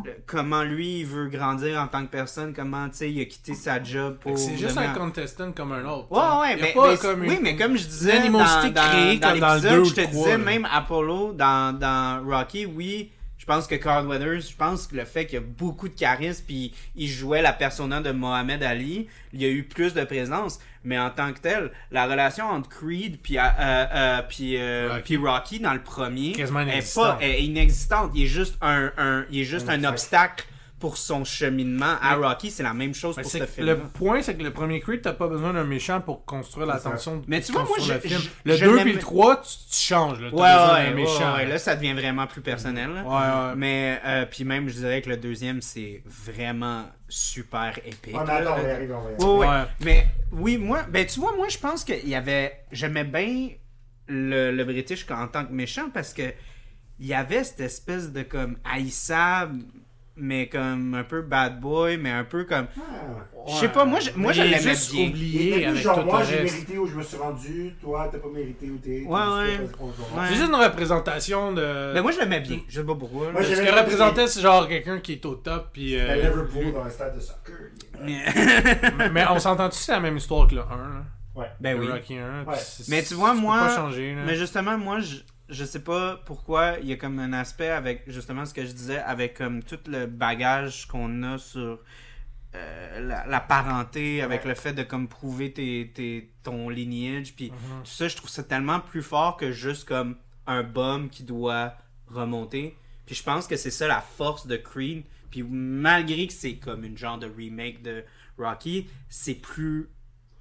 le- 0.05 0.13
comment 0.27 0.63
lui 0.63 0.99
il 1.01 1.07
veut 1.07 1.27
grandir 1.29 1.81
en 1.81 1.87
tant 1.89 2.03
que 2.03 2.11
personne, 2.11 2.53
comment 2.55 2.87
tu 2.91 2.99
sais 2.99 3.11
il 3.11 3.21
a 3.21 3.25
quitté 3.25 3.55
sa 3.55 3.83
job 3.83 4.19
Fait 4.19 4.23
pour. 4.25 4.33
que 4.35 4.39
C'est 4.39 4.57
juste 4.59 4.77
un 4.77 4.93
contestant 4.93 5.53
comme 5.53 5.73
un 5.73 5.85
autre. 5.87 6.13
Ouais, 6.13 6.41
ouais, 6.55 6.57
mais, 6.61 6.99
comme 6.99 7.25
une- 7.25 7.31
oui, 7.31 7.39
mais 7.43 7.57
comme 7.57 7.77
je 7.79 7.87
disais, 7.87 8.29
dans, 8.29 8.39
dans, 8.39 8.71
créée 8.91 9.19
dans 9.19 9.31
comme 9.31 9.41
dans 9.41 9.55
le 9.55 9.85
je 9.85 9.95
te 9.95 10.01
disais, 10.03 10.33
là. 10.33 10.39
même 10.39 10.69
Apollo, 10.71 11.33
dans, 11.33 11.77
dans 11.77 12.23
Rocky, 12.29 12.67
oui, 12.67 13.11
je 13.47 13.53
pense 13.53 13.69
que 13.69 13.77
Carl 13.77 14.09
Weathers, 14.09 14.41
je 14.41 14.57
pense 14.57 14.89
que 14.89 14.97
le 14.97 15.05
fait 15.05 15.25
qu'il 15.25 15.35
y 15.35 15.39
a 15.39 15.45
beaucoup 15.47 15.89
de 15.89 15.95
charisme, 15.95 16.43
puis 16.49 16.75
il 16.97 17.07
jouait 17.07 17.43
la 17.43 17.53
persona 17.53 18.01
de 18.01 18.11
Mohamed 18.11 18.61
Ali, 18.61 19.07
il 19.33 19.41
y 19.41 19.45
a 19.45 19.49
eu 19.49 19.63
plus 19.63 19.95
de 19.95 20.03
présence, 20.03 20.59
mais 20.83 20.99
en 20.99 21.11
tant 21.11 21.33
que 21.33 21.39
tel, 21.39 21.71
la 21.93 22.07
relation 22.07 22.47
entre 22.47 22.69
Creed 22.69 23.21
puis, 23.23 23.39
euh, 23.39 23.43
euh, 23.61 24.23
puis, 24.29 24.57
euh, 24.57 24.89
Rocky. 24.95 25.03
puis 25.05 25.17
Rocky 25.17 25.61
dans 25.61 25.75
le 25.75 25.83
premier 25.83 26.33
est, 26.33 26.95
pas, 26.95 27.19
est 27.21 27.45
inexistante. 27.45 28.11
Il 28.17 28.25
est 28.25 28.27
juste 28.27 28.57
un, 28.61 28.91
un, 28.99 29.25
il 29.31 29.43
est 29.43 29.45
juste 29.45 29.69
un 29.69 29.85
obstacle 29.85 30.45
pour 30.79 30.99
son 30.99 31.25
cheminement 31.25 31.95
à 32.03 32.17
Rocky. 32.17 32.51
C'est 32.51 32.63
la 32.63 32.75
même 32.75 32.95
chose 32.95 33.17
Mais 33.17 33.23
pour 33.23 33.33
ce 33.33 33.47
film. 33.47 33.67
le 33.67 33.79
point, 33.79 34.21
c'est 34.21 34.37
que 34.37 34.43
le 34.43 34.53
premier 34.53 34.81
Creed, 34.81 35.01
t'as 35.01 35.15
pas 35.15 35.27
besoin 35.27 35.55
d'un 35.55 35.65
méchant 35.65 36.03
pour 36.03 36.27
construire 36.27 36.67
la 36.67 36.79
tension. 36.79 37.23
Mais 37.27 37.41
tu 37.41 37.53
vois, 37.53 37.65
moi, 37.65 37.79
je- 37.81 37.95
le 37.95 37.99
film. 38.01 38.21
je- 38.21 38.29
Le 38.51 38.57
je 38.57 38.65
2 38.67 38.75
l'aime- 38.77 38.85
puis 38.85 38.93
le 38.93 38.99
3, 38.99 39.37
tu, 39.41 39.49
tu 39.71 39.77
changes. 39.87 40.21
Là. 40.21 40.29
Ouais, 40.29 40.41
ouais, 40.43 40.89
ouais, 40.91 40.95
méchant. 40.95 41.35
ouais, 41.35 41.47
là, 41.47 41.59
ça 41.59 41.77
devient 41.77 41.95
vraiment 41.95 42.27
plus 42.27 42.43
personnel. 42.43 42.91
là. 42.91 43.03
Ouais, 43.05 43.49
ouais. 43.51 43.55
Mais, 43.57 44.01
euh, 44.05 44.27
puis 44.31 44.45
même, 44.45 44.69
je 44.69 44.75
dirais 44.75 45.01
que 45.01 45.09
le 45.09 45.17
deuxième, 45.17 45.63
c'est 45.63 46.03
vraiment 46.05 46.85
super 47.09 47.79
épique. 47.87 48.15
On 48.15 48.25
là. 48.25 48.35
attend, 48.35 48.51
on 48.51 48.53
arriver, 48.53 48.93
on 48.93 49.01
va 49.01 49.11
y 49.11 49.15
arriver. 49.15 49.25
Ouais, 49.25 49.31
ouais. 49.39 49.47
Ouais. 49.47 49.63
Mais 49.81 50.07
oui, 50.33 50.59
moi, 50.59 50.83
ben 50.91 51.07
tu 51.07 51.21
vois, 51.21 51.35
moi, 51.37 51.49
je 51.49 51.57
pense 51.59 51.85
qu'il 51.85 52.07
y 52.07 52.15
avait. 52.15 52.53
J'aimais 52.71 53.05
bien 53.05 53.49
le, 54.09 54.51
le 54.53 54.65
British 54.65 55.07
en 55.11 55.27
tant 55.29 55.47
que 55.47 55.53
méchant 55.53 55.89
parce 55.93 56.13
que 56.13 56.35
il 56.99 57.07
y 57.07 57.15
avait 57.15 57.45
cette 57.45 57.61
espèce 57.61 58.13
de 58.13 58.23
comme 58.23 58.57
haïssable, 58.65 59.63
mais 60.17 60.49
comme 60.49 60.95
un 60.95 61.05
peu 61.05 61.23
bad 61.23 61.61
boy, 61.61 61.97
mais 61.99 62.11
un 62.11 62.25
peu 62.25 62.45
comme. 62.45 62.67
Ah. 62.79 62.83
Je 63.49 63.55
sais 63.55 63.69
pas, 63.69 63.85
moi, 63.85 64.01
je, 64.01 64.11
moi, 64.17 64.33
je 64.33 64.43
l'aimais 64.43 64.59
bien. 64.93 65.09
Oublié 65.09 65.67
avec 65.67 65.83
genre, 65.83 66.01
tout 66.01 66.05
moi 66.07 66.25
j'ai 66.25 66.43
mérité 66.43 66.79
où 66.79 66.87
je 66.89 66.95
me 66.97 67.03
suis 67.03 67.17
rendu, 67.17 67.75
toi 67.81 68.09
t'as 68.11 68.19
pas 68.19 68.29
mérité 68.29 68.69
où 68.71 68.77
t'es. 68.79 69.03
Ouais, 69.07 69.21
ouais. 69.21 70.27
C'est 70.29 70.35
juste 70.35 70.49
une 70.49 70.55
représentation 70.57 71.53
de. 71.53 71.61
Mais 71.89 71.95
Ben, 71.95 72.03
moi, 72.03 72.11
je 72.13 72.19
l'aimais 72.19 72.41
bien. 72.41 72.59
Je 72.69 72.81
sais 72.81 72.87
pas 72.87 72.95
pourquoi. 72.97 73.31
Moi, 73.31 73.43
ce 73.45 73.51
que 73.61 73.79
représentait, 73.79 74.27
c'est 74.27 74.41
genre 74.41 74.67
quelqu'un 74.67 74.99
qui 74.99 75.13
est 75.13 75.25
au 75.27 75.37
top. 75.37 75.69
Puis, 75.73 75.97
euh, 75.97 76.11
À 76.11 76.17
Liverpool 76.17 76.73
dans 76.73 76.85
un 76.85 76.91
stade 76.91 77.15
de 77.15 77.21
soccer. 77.21 77.55
mais 79.13 79.25
on 79.31 79.39
s'entend-tu 79.39 79.77
c'est 79.79 79.93
la 79.93 80.01
même 80.01 80.17
histoire 80.17 80.47
que 80.49 80.55
le 80.55 80.63
1 80.63 80.65
là? 80.65 81.05
Ouais. 81.35 81.47
Ben 81.61 81.77
Le 81.77 81.85
oui. 81.85 81.93
Rocky 81.93 82.17
1. 82.19 82.45
Ouais. 82.45 82.55
c'est- 82.59 82.89
Mais 82.89 83.03
tu 83.03 83.15
vois, 83.15 83.35
moi- 83.35 83.59
pas 83.61 83.77
changer, 83.77 84.15
là. 84.15 84.23
Mais 84.27 84.35
justement, 84.37 84.79
moi, 84.79 85.01
je, 85.01 85.17
je 85.49 85.65
sais 85.65 85.81
pas 85.83 86.17
pourquoi 86.27 86.77
il 86.81 86.89
y 86.89 86.93
a 86.93 86.97
comme 86.97 87.19
un 87.19 87.33
aspect 87.33 87.69
avec 87.71 88.03
justement 88.09 88.45
ce 88.45 88.53
que 88.55 88.65
je 88.65 88.73
disais, 88.73 88.99
avec 88.99 89.35
comme 89.37 89.63
tout 89.63 89.79
le 89.87 90.07
bagage 90.07 90.87
qu'on 90.87 91.23
a 91.23 91.39
sur 91.39 91.81
euh, 92.55 93.01
la, 93.01 93.27
la 93.27 93.41
parenté, 93.41 94.23
avec 94.23 94.43
Ouais. 94.43 94.49
le 94.49 94.55
fait 94.55 94.73
de 94.73 94.83
comme 94.83 95.09
prouver 95.09 95.53
tes, 95.53 95.91
tes- 95.95 96.31
ton 96.43 96.69
lineage, 96.71 97.35
puis 97.35 97.51
Mhm. 97.51 97.83
tout 97.85 97.91
ça, 97.91 98.09
je 98.09 98.17
trouve 98.17 98.31
ça 98.31 98.43
tellement 98.43 98.81
plus 98.81 99.03
fort 99.03 99.37
que 99.37 99.53
juste 99.53 99.87
comme 99.87 100.17
un 100.47 100.63
bum 100.63 101.11
qui 101.11 101.23
doit 101.25 101.75
remonter. 102.09 102.77
Puis 103.05 103.15
je 103.15 103.23
pense 103.23 103.47
que 103.47 103.57
c'est 103.57 103.71
ça 103.71 103.87
la 103.89 104.01
force 104.01 104.47
de 104.47 104.57
Creed. 104.57 105.05
Puis 105.31 105.43
malgré 105.43 106.27
que 106.27 106.33
c'est 106.33 106.55
comme 106.57 106.85
une 106.85 106.97
genre 106.97 107.19
de 107.19 107.27
remake 107.27 107.83
de 107.83 108.05
Rocky, 108.39 108.89
c'est 109.09 109.35
plus 109.35 109.89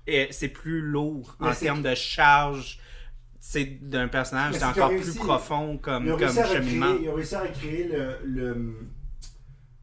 eh, 0.08 0.28
c'est 0.30 0.50
plus 0.50 0.82
lourd 0.82 1.36
Mais 1.40 1.48
en 1.50 1.54
termes 1.56 1.82
de 1.82 1.96
charge 1.96 2.78
c'est 3.48 3.78
d'un 3.88 4.08
personnage, 4.08 4.56
encore 4.64 4.90
plus 4.90 5.16
profond 5.16 5.78
comme, 5.78 6.18
comme 6.18 6.30
cheminement. 6.30 6.88
recréer, 6.88 7.04
il 7.04 7.10
a 7.10 7.14
réussi 7.14 7.36
à 7.36 7.42
recréer 7.42 7.84
le, 7.94 8.18
le, 8.26 8.76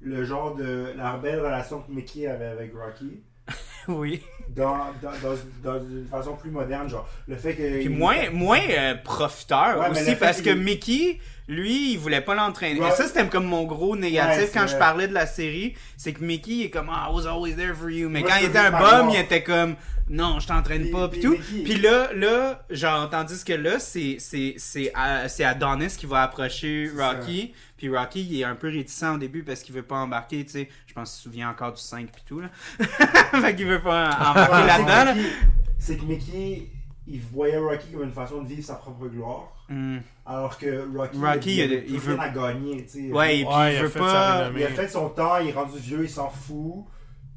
le 0.00 0.24
genre 0.24 0.56
de 0.56 0.92
la 0.96 1.16
belle 1.16 1.38
relation 1.38 1.80
que 1.80 1.92
Mickey 1.92 2.26
avait 2.26 2.46
avec 2.46 2.72
Rocky 2.74 3.22
Oui. 3.88 4.20
dans, 4.48 4.76
dans, 5.00 5.12
dans, 5.22 5.36
dans 5.62 5.80
une 5.80 6.06
façon 6.10 6.34
plus 6.34 6.50
moderne. 6.50 6.88
Genre, 6.88 7.08
le 7.28 7.36
fait 7.36 7.54
que. 7.54 7.78
Puis 7.78 7.88
moins, 7.88 8.30
moins 8.30 8.60
euh, 8.68 8.96
profiteur 8.96 9.78
Ouais, 9.78 9.90
aussi 9.90 10.16
parce 10.16 10.42
que 10.42 10.50
Mickey, 10.50 11.20
lui, 11.46 11.92
il 11.92 11.98
voulait 11.98 12.20
pas 12.20 12.34
l'entraîner. 12.34 12.80
Ouais. 12.80 12.88
Et 12.88 12.92
ça, 12.92 13.06
c'était 13.06 13.26
comme 13.28 13.46
mon 13.46 13.62
gros 13.62 13.94
négatif 13.96 14.42
Ouais, 14.42 14.50
quand 14.52 14.66
je 14.66 14.76
parlais 14.76 15.06
de 15.06 15.14
la 15.14 15.26
série. 15.26 15.74
C'est 15.96 16.12
que 16.12 16.22
Mickey 16.24 16.50
il 16.52 16.62
est 16.64 16.70
comme 16.70 16.90
ah, 16.90 17.08
I 17.08 17.14
was 17.14 17.26
always 17.26 17.54
there 17.54 17.74
for 17.74 17.90
you. 17.90 18.08
Mais 18.08 18.20
Moi, 18.20 18.28
quand 18.28 18.36
il 18.40 18.46
était 18.46 18.58
un 18.58 18.72
bum, 18.72 19.10
il 19.10 19.20
était 19.20 19.44
comme 19.44 19.76
non, 20.08 20.40
je 20.40 20.46
t'entraîne 20.46 20.90
pas. 20.90 21.08
puis 21.08 21.20
tout. 21.20 21.36
Puis 21.64 21.76
là, 21.80 22.12
là, 22.14 22.64
genre, 22.70 23.08
tandis 23.08 23.44
que 23.44 23.52
là, 23.52 23.78
c'est, 23.78 24.16
c'est, 24.18 24.54
c'est, 24.58 24.90
à- 24.94 25.28
c'est 25.28 25.44
Adonis 25.44 25.96
qui 25.96 26.06
va 26.06 26.22
approcher. 26.22 26.90
Rocky. 26.96 27.54
Puis 27.76 27.88
Rocky, 27.88 28.22
il 28.22 28.40
est 28.40 28.44
un 28.44 28.54
peu 28.54 28.68
réticent 28.68 29.04
au 29.14 29.18
début 29.18 29.42
parce 29.42 29.62
qu'il 29.62 29.74
veut 29.74 29.82
pas 29.82 29.96
embarquer, 29.96 30.44
tu 30.44 30.52
sais. 30.52 30.68
Je 30.86 30.92
pense 30.94 31.10
qu'il 31.10 31.16
se 31.18 31.22
souvient 31.24 31.50
encore 31.50 31.72
du 31.72 31.80
5 31.80 32.08
puis 32.12 32.22
tout, 32.26 32.40
là. 32.40 32.48
fait 33.40 33.56
qu'il 33.56 33.66
veut 33.66 33.80
pas 33.82 34.10
embarquer 34.10 34.54
Ouais, 34.54 34.66
là-dedans, 34.66 35.04
là. 35.04 35.14
c'est 35.14 35.16
que 35.16 35.22
Mickey- 35.22 35.76
C'est 35.78 35.96
que 35.96 36.04
Mickey, 36.04 36.68
il 37.08 37.20
voyait 37.20 37.56
Rocky 37.58 37.88
comme 37.92 38.04
une 38.04 38.12
façon 38.12 38.42
de 38.42 38.48
vivre 38.48 38.64
sa 38.64 38.74
propre 38.74 39.06
gloire. 39.08 39.48
Hmm. 39.68 39.98
Alors 40.26 40.56
que 40.58 40.86
Rocky, 40.96 41.18
Rocky, 41.18 41.56
il, 41.58 41.84
il- 41.88 41.98
veut- 41.98 42.14
rien 42.14 42.22
à 42.22 42.28
gagner. 42.28 42.84
tu 42.84 43.08
sais. 43.08 43.12
Ouais, 43.12 43.38
et 43.38 43.44
puis 43.44 43.54
Ouais, 43.54 43.74
il 43.76 43.82
veut 43.82 43.88
pas. 43.88 44.50
Il 44.56 44.62
a 44.64 44.68
fait 44.68 44.88
son 44.88 45.08
temps, 45.08 45.38
il 45.38 45.48
est 45.48 45.52
rendu 45.52 45.78
vieux, 45.78 46.04
il 46.04 46.10
s'en 46.10 46.28
fout. 46.28 46.84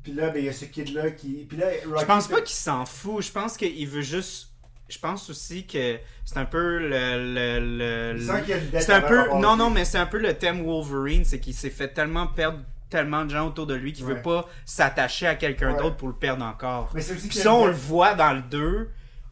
Puis 0.06 0.14
là, 0.14 0.30
ben, 0.30 0.40
il 0.40 0.46
y 0.46 0.50
a 0.50 0.54
ce 0.54 0.66
kid-là 0.66 1.10
qui. 1.12 1.46
Puis 1.50 1.58
là, 1.58 1.66
Rocky 1.88 2.00
Je 2.02 2.06
pense 2.06 2.28
fait- 2.28 2.34
pas 2.36 2.42
qu'il 2.42 2.56
s'en 2.56 2.86
fout. 2.86 3.24
Je 3.24 3.32
pense 3.32 3.58
qu'il 3.58 3.88
veut 3.88 4.02
juste 4.02 4.52
je 4.88 5.00
pense 5.00 5.32
aussi 5.32 5.66
que 5.66 5.98
c'est 6.26 6.38
un 6.38 6.46
peu 6.46 6.78
le. 6.78 7.34
le, 7.34 8.14
le- 8.14 8.80
c'est 8.80 8.94
un 8.94 9.02
peu. 9.02 9.28
Non, 9.40 9.56
non, 9.58 9.72
mais 9.72 9.84
c'est 9.84 9.98
un 9.98 10.06
peu 10.06 10.20
le 10.20 10.36
thème 10.36 10.64
Wolverine, 10.64 11.26
c'est 11.26 11.40
qu'il 11.40 11.56
s'est 11.56 11.72
fait 11.72 11.88
tellement 11.88 12.28
perdre 12.28 12.60
tellement 12.92 13.26
de 13.26 13.32
gens 13.32 13.48
autour 13.48 13.66
de 13.66 13.74
lui 13.74 13.94
qu'il 13.94 14.06
Ouais. 14.06 14.14
veut 14.14 14.22
pas 14.22 14.48
s'attacher 14.64 15.26
à 15.26 15.34
quelqu'un 15.34 15.74
Ouais. 15.74 15.80
d'autre 15.82 15.98
pour 15.98 16.08
le 16.08 16.14
perdre 16.14 16.46
encore. 16.46 16.92
Mais 16.94 17.02
c'est 17.02 17.16
aussi 17.16 17.30
Puis 17.30 17.40
ça, 17.40 17.52
on 17.52 17.66
le 17.66 17.74
voit 17.74 18.14
dans 18.14 18.32
le 18.32 18.44
2, 18.44 18.92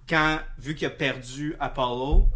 quand, 0.10 0.40
vu 0.58 0.74
qu'il 0.74 0.88
a 0.88 0.90
perdu 0.90 1.56
Apollo, 1.60 2.28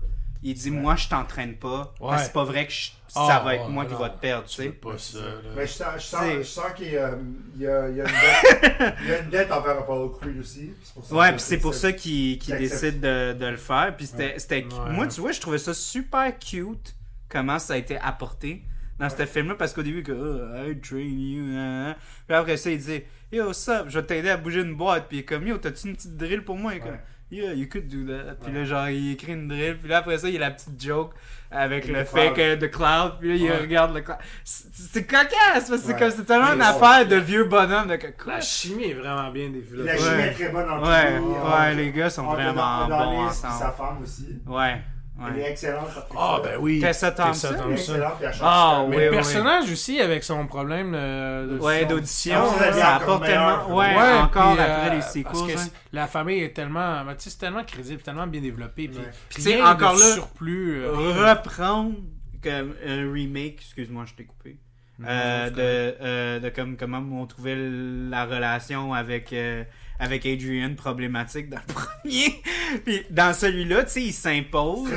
il 0.44 0.54
dit 0.54 0.70
Moi, 0.70 0.96
je 0.96 1.10
t'entraîne 1.10 1.56
pas. 1.56 1.96
C'est 2.20 2.32
pas 2.34 2.44
vrai 2.44 2.68
que 2.68 2.72
je- 2.72 2.92
Ah, 3.16 3.28
ça 3.28 3.40
va 3.40 3.56
être 3.56 3.70
moi 3.70 3.84
non, 3.86 3.90
qui 3.90 3.96
va 4.02 4.10
te 4.10 4.20
perdre, 4.20 4.46
tu 4.48 4.56
sais. 4.64 4.70
pas 4.70 4.98
ça, 4.98 5.20
là. 5.20 5.26
Mais 5.56 5.66
je 5.66 5.72
sens, 5.72 5.88
je 5.96 6.02
sens, 6.02 6.22
C'est- 6.24 6.38
je 6.40 6.44
sens 6.44 6.66
qu'il 6.76 6.92
y 6.92 6.98
a, 6.98 7.12
il 7.56 7.62
y 7.62 7.68
a- 7.68 7.90
il 7.90 7.96
y 7.98 8.02
a 8.02 8.06
une 8.06 8.12
dette, 8.12 8.96
il 9.02 9.08
y 9.10 9.14
a 9.14 9.20
une 9.20 9.30
dette 9.30 9.52
envers 9.52 9.80
Apollo 9.80 10.10
Creed 10.10 10.40
aussi. 10.40 10.72
C'est 10.84 10.94
pour 10.94 11.06
ça 11.06 11.16
Ouais, 11.16 11.32
puis 11.32 11.40
c'est 11.42 11.58
pour 11.60 11.74
ça 11.74 11.92
qu'il 11.94 12.38
décide 12.40 13.00
de, 13.00 13.34
de 13.34 13.46
le 13.46 13.58
faire. 13.58 13.94
Puis 13.96 14.08
c'était, 14.08 14.66
Ouais. 14.66 14.92
moi, 14.94 15.08
tu 15.08 15.22
vois, 15.22 15.32
je 15.32 15.40
trouvais 15.42 15.58
ça 15.58 15.74
super 15.74 16.38
cute 16.38 16.96
comment 17.30 17.60
ça 17.60 17.74
a 17.74 17.78
été 17.78 17.98
apporté 17.98 18.62
dans 19.00 19.10
ce 19.10 19.26
film-là 19.26 19.56
parce 19.56 19.74
qu'au 19.74 19.84
début, 19.84 20.04
que 20.04 20.12
oh, 20.12 20.70
I 20.72 20.78
train 20.80 20.98
you, 21.00 21.44
hein, 21.56 21.90
hein. 21.92 21.96
puis 22.28 22.36
après 22.36 22.58
ça, 22.58 22.70
il 22.72 22.80
dit 22.80 23.04
Yo, 23.32 23.50
up, 23.50 23.86
je 23.90 24.00
vais 24.00 24.06
t'aider 24.06 24.30
à 24.30 24.38
bouger 24.38 24.62
une 24.62 24.76
boîte. 24.76 25.08
Puis 25.08 25.18
il 25.18 25.20
est 25.22 25.24
comme 25.26 25.46
Yo, 25.48 25.58
t'as-tu 25.58 25.88
une 25.90 25.96
petite 25.96 26.16
drill 26.18 26.44
pour 26.44 26.56
moi? 26.56 26.74
Il 26.74 26.78
est 26.78 26.82
comme. 26.82 26.98
Yeah, 27.30 27.54
you 27.54 27.68
could 27.70 27.90
do 27.90 28.10
that. 28.10 28.36
Puis 28.36 28.54
Ouais. 28.54 28.60
là, 28.60 28.64
genre, 28.64 28.88
il 28.88 29.12
écrit 29.12 29.34
une 29.34 29.50
drill. 29.50 29.78
Puis 29.78 29.90
là, 29.90 29.98
après 29.98 30.18
ça, 30.18 30.30
il 30.30 30.36
y 30.36 30.38
a 30.38 30.40
la 30.40 30.52
petite 30.52 30.82
joke 30.82 31.12
avec 31.52 31.88
le 31.88 31.94
le 32.00 32.04
fait 32.04 32.34
que 32.34 32.56
de 32.56 32.68
Cloud. 32.68 33.14
Puis 33.20 33.30
là, 33.30 33.36
il 33.36 33.44
Ouais. 33.44 33.58
regarde 33.58 33.94
le 33.96 34.02
Cloud. 34.02 34.18
C'est, 34.44 34.68
c'est 34.74 35.06
cocasse 35.06 35.30
parce 35.54 35.70
que 35.70 35.78
c'est 35.78 35.94
Ouais. 35.94 36.00
comme 36.00 36.12
c'est 36.12 36.26
tellement 36.26 36.54
une 36.54 36.60
Ouais. 36.60 36.66
affaire 36.66 37.08
de 37.08 37.16
vieux 37.16 37.46
bonhomme. 37.46 37.88
De 37.88 37.96
que, 37.96 38.08
quoi? 38.22 38.34
La 38.36 38.42
chimie 38.42 38.92
est 38.92 38.94
vraiment 38.94 39.30
bien 39.32 39.50
développée. 39.50 39.88
La 39.90 39.94
Ouais. 39.94 40.00
chimie 40.00 40.22
est 40.24 40.32
très 40.34 40.50
bonne 40.50 40.70
entre 40.70 40.88
Ouais, 40.90 41.12
lui, 41.18 41.26
ouais, 41.26 41.38
entre- 41.38 41.76
les 41.76 41.92
gars 41.92 42.10
sont 42.10 42.24
vraiment 42.26 42.84
Adonis 42.86 43.00
bons 43.16 43.26
ensemble. 43.28 43.54
sa 43.60 43.72
femme 43.72 43.98
aussi. 44.04 44.28
Ouais. 44.46 44.82
Elle 45.20 45.40
est 45.40 45.44
ouais. 45.44 45.52
excellente. 45.52 45.88
Ah, 46.16 46.40
ben 46.44 46.58
oui. 46.60 46.80
Tessa 46.80 47.12
Thompson. 47.12 47.54
Est 47.54 47.58
Thompson. 47.58 47.94
Ah, 48.42 48.84
super 48.84 48.88
Mais 48.88 48.96
oui, 48.98 49.04
le 49.04 49.10
oui. 49.10 49.16
personnage 49.16 49.72
aussi, 49.72 50.00
avec 50.00 50.24
son 50.24 50.46
problème 50.48 50.94
euh, 50.96 51.56
de 51.56 51.60
Ouais, 51.60 51.86
d'audition, 51.86 52.36
Ah, 52.60 52.72
ça 52.74 52.96
apporte 52.98 53.26
tellement. 53.26 53.68
Ouais, 53.76 53.96
Ouais, 53.96 54.14
encore 54.20 54.54
puis, 54.54 54.62
après 54.64 54.90
euh, 54.90 54.94
les 55.16 55.24
Parce 55.24 55.40
sequels. 55.40 55.56
que 55.56 55.60
hein. 55.60 55.68
la 55.94 56.08
famille 56.08 56.44
est 56.44 56.54
tellement, 56.56 57.04
ben, 57.04 57.16
tu 57.16 57.24
sais, 57.24 57.30
c'est 57.32 57.40
tellement 57.40 57.64
crédible, 57.64 58.02
tellement 58.02 58.28
bien 58.28 58.42
développé, 58.42 58.88
puis 58.90 58.98
Ouais. 59.00 59.10
Puis, 59.30 59.36
tu 59.44 59.50
sais, 59.50 59.62
encore 59.62 59.94
là, 59.94 60.14
surplus. 60.14 60.84
euh, 60.84 60.92
Reprendre 60.92 61.96
comme 62.44 62.76
un 62.86 63.12
remake, 63.12 63.56
excuse-moi, 63.62 64.04
je 64.08 64.14
t'ai 64.14 64.26
coupé. 64.26 64.58
euh, 65.06 65.50
de, 65.52 65.96
euh, 66.02 66.40
de 66.40 66.50
comme 66.50 66.76
comment 66.78 67.04
on 67.22 67.26
trouvait 67.28 67.56
la 67.56 68.26
relation 68.26 68.94
avec 68.96 69.32
euh, 69.34 69.64
avec 70.00 70.26
Adrian 70.26 70.76
problématique 70.76 71.50
dans 71.50 71.60
le 71.68 71.74
premier 71.74 72.42
puis 72.86 73.06
dans 73.10 73.34
celui-là 73.34 73.84
tu 73.86 73.92
sais 73.92 74.02
il 74.04 74.14
s'impose 74.14 74.90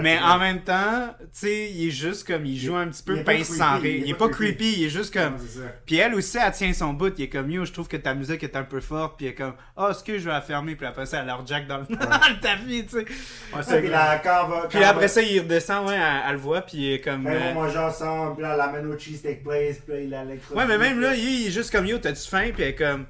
mais 0.00 0.18
en 0.18 0.38
même 0.38 0.60
temps 0.62 1.14
tu 1.20 1.26
sais 1.32 1.70
il 1.70 1.88
est 1.88 1.90
juste 1.90 2.26
comme 2.26 2.44
il 2.46 2.58
joue 2.58 2.76
un 2.76 2.88
petit 2.88 3.02
peu 3.02 3.22
pince 3.22 3.48
sans 3.48 3.78
rire 3.78 4.02
il 4.04 4.10
est 4.10 4.14
pas 4.14 4.28
creepy 4.28 4.74
il 4.78 4.84
est 4.84 4.90
juste 4.90 5.12
comme 5.12 5.34
Ouais, 5.34 5.40
ça. 5.48 5.60
Puis 5.84 5.96
elle 5.96 6.14
aussi, 6.14 6.38
elle 6.38 6.52
tient 6.52 6.72
son 6.72 6.92
bout. 6.92 7.12
Il 7.18 7.24
est 7.24 7.28
comme, 7.28 7.50
yo, 7.50 7.64
je 7.64 7.72
trouve 7.72 7.88
que 7.88 7.96
ta 7.96 8.14
musique 8.14 8.42
est 8.42 8.56
un 8.56 8.62
peu 8.62 8.80
forte. 8.80 9.16
Puis 9.16 9.26
elle 9.26 9.32
est 9.32 9.34
comme, 9.34 9.54
oh, 9.76 9.88
est-ce 9.90 10.02
que 10.04 10.18
je 10.18 10.24
vais 10.24 10.30
la 10.30 10.40
fermer? 10.40 10.76
Puis 10.76 10.86
après 10.86 11.06
ça, 11.06 11.20
elle 11.20 11.26
leur 11.26 11.46
jack 11.46 11.66
dans 11.66 11.78
le, 11.78 11.84
dans 11.90 11.96
le 11.96 12.40
tapis, 12.40 12.84
tu 12.84 12.90
sais. 12.90 12.96
ouais, 12.98 13.04
Ouais, 13.54 13.80
puis 13.82 13.90
quand 13.90 14.48
va- 14.48 14.68
quand 14.70 14.78
après 14.82 15.00
va- 15.02 15.08
ça, 15.08 15.22
il 15.22 15.40
redescend, 15.40 15.88
ouais, 15.88 15.94
elle, 15.96 16.22
elle 16.26 16.32
le 16.32 16.38
voit. 16.38 16.62
Puis 16.62 16.78
il 16.78 16.92
est 16.94 17.00
comme. 17.00 17.24
Ben, 17.24 17.32
euh, 17.34 17.54
manger 17.54 17.78
ensemble, 17.78 18.34
puis 18.34 18.42
là, 18.42 18.52
elle 18.52 18.58
l'amène 18.58 18.86
au 18.86 18.98
cheesesteak 18.98 19.42
place, 19.42 19.78
puis 19.78 19.94
là, 19.94 20.00
il 20.00 20.10
l'électrocute. 20.10 20.56
Ouais, 20.56 20.66
mais 20.66 20.78
même 20.78 21.00
là, 21.00 21.14
il, 21.14 21.24
il 21.42 21.46
est 21.48 21.50
juste 21.50 21.70
comme, 21.70 21.86
yo, 21.86 21.98
t'as-tu 21.98 22.28
faim? 22.28 22.50
Puis 22.54 22.62
elle 22.62 22.68
est 22.70 22.74
comme, 22.74 23.06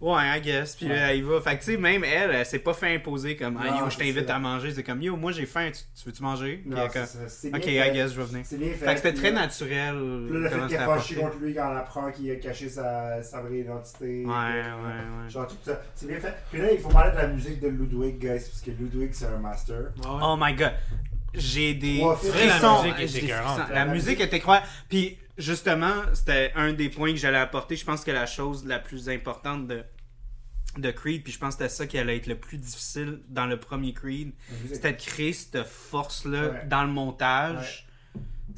ouais, 0.00 0.38
I 0.38 0.40
guess. 0.40 0.76
Puis 0.76 0.88
là, 0.88 1.12
il 1.14 1.24
va. 1.24 1.40
Fait 1.40 1.56
que 1.58 1.64
tu 1.64 1.72
sais, 1.72 1.76
même 1.76 2.04
elle, 2.04 2.30
elle 2.30 2.46
s'est 2.46 2.58
pas 2.58 2.74
fait 2.74 2.94
imposer 2.94 3.36
comme, 3.36 3.58
ah, 3.62 3.70
Non, 3.70 3.78
yo, 3.80 3.90
je 3.90 3.96
t'invite 3.96 4.28
à 4.30 4.38
manger. 4.38 4.72
C'est 4.72 4.82
comme, 4.82 5.02
yo, 5.02 5.16
moi 5.16 5.32
j'ai 5.32 5.46
faim, 5.46 5.70
tu, 5.72 5.80
tu 6.00 6.06
veux-tu 6.08 6.22
manger? 6.22 6.58
Puis 6.62 6.70
Non, 6.70 6.76
elle 6.84 6.90
comme, 6.90 7.06
ça, 7.06 7.18
c'est 7.28 7.48
ok, 7.48 7.60
bien 7.64 7.72
I 7.72 7.88
fait. 7.88 7.92
guess, 7.92 8.12
je 8.12 8.20
vais 8.20 8.26
venir. 8.26 8.44
C'est 8.44 8.58
bien 8.58 8.68
fait. 8.70 8.84
Fait 8.86 8.94
que 8.94 8.96
c'était 9.00 9.12
très 9.14 9.30
là- 9.30 9.40
naturel. 9.40 9.94
puis 10.28 10.34
là, 10.34 10.40
le 10.40 10.48
fait 10.48 10.68
qu'elle 10.68 10.80
apporté. 10.82 11.14
contre 11.16 11.36
lui 11.38 11.54
quand 11.54 11.72
on 11.72 11.76
apprend 11.76 12.10
qu'il 12.12 12.30
a 12.30 12.36
caché 12.36 12.68
sa, 12.68 13.22
sa 13.22 13.40
vraie 13.40 13.58
identité. 13.58 14.24
Ouais, 14.24 14.32
ouais, 14.32 14.62
puis, 14.62 15.24
ouais. 15.24 15.30
Genre 15.30 15.46
tout 15.46 15.56
ça. 15.64 15.80
C'est 15.94 16.06
bien 16.06 16.20
fait. 16.20 16.34
Puis 16.50 16.60
là, 16.60 16.72
il 16.72 16.78
faut 16.78 16.88
parler 16.88 17.12
de 17.12 17.16
la 17.16 17.26
musique 17.28 17.60
de 17.60 17.68
Ludwig, 17.68 18.18
guys, 18.18 18.28
parce 18.48 18.60
que 18.64 18.70
Ludwig, 18.70 19.10
c'est 19.12 19.26
un 19.26 19.38
master. 19.38 19.76
Ouais. 19.76 20.20
Oh 20.22 20.36
my 20.38 20.54
god. 20.54 20.72
J'ai 21.34 21.74
des 21.74 22.00
frissons. 22.16 22.82
La 22.84 22.98
musique 22.98 23.30
frissons. 23.32 23.62
La 23.74 23.84
musique 23.84 24.20
est 24.20 24.32
incroyable. 24.34 24.66
Puis 24.88 25.18
justement, 25.38 25.94
c'était 26.14 26.52
un 26.54 26.72
des 26.72 26.88
points 26.88 27.12
que 27.12 27.18
j'allais 27.18 27.38
apporter. 27.38 27.76
Je 27.76 27.84
pense 27.84 28.04
que 28.04 28.10
la 28.10 28.26
chose 28.26 28.66
la 28.66 28.78
plus 28.78 29.08
importante 29.08 29.66
de, 29.68 29.82
de 30.76 30.90
Creed, 30.90 31.22
puis 31.24 31.32
je 31.32 31.38
pense 31.38 31.56
que 31.56 31.62
c'était 31.64 31.74
ça 31.74 31.86
qui 31.86 31.98
allait 31.98 32.16
être 32.16 32.26
le 32.26 32.36
plus 32.36 32.58
difficile 32.58 33.20
dans 33.28 33.46
le 33.46 33.58
premier 33.58 33.92
Creed, 33.92 34.32
c'était 34.72 34.92
de 34.92 34.98
créer 35.00 35.32
cette 35.32 35.64
force-là 35.64 36.42
Ouais. 36.50 36.66
dans 36.68 36.84
le 36.84 36.90
montage. 36.90 37.86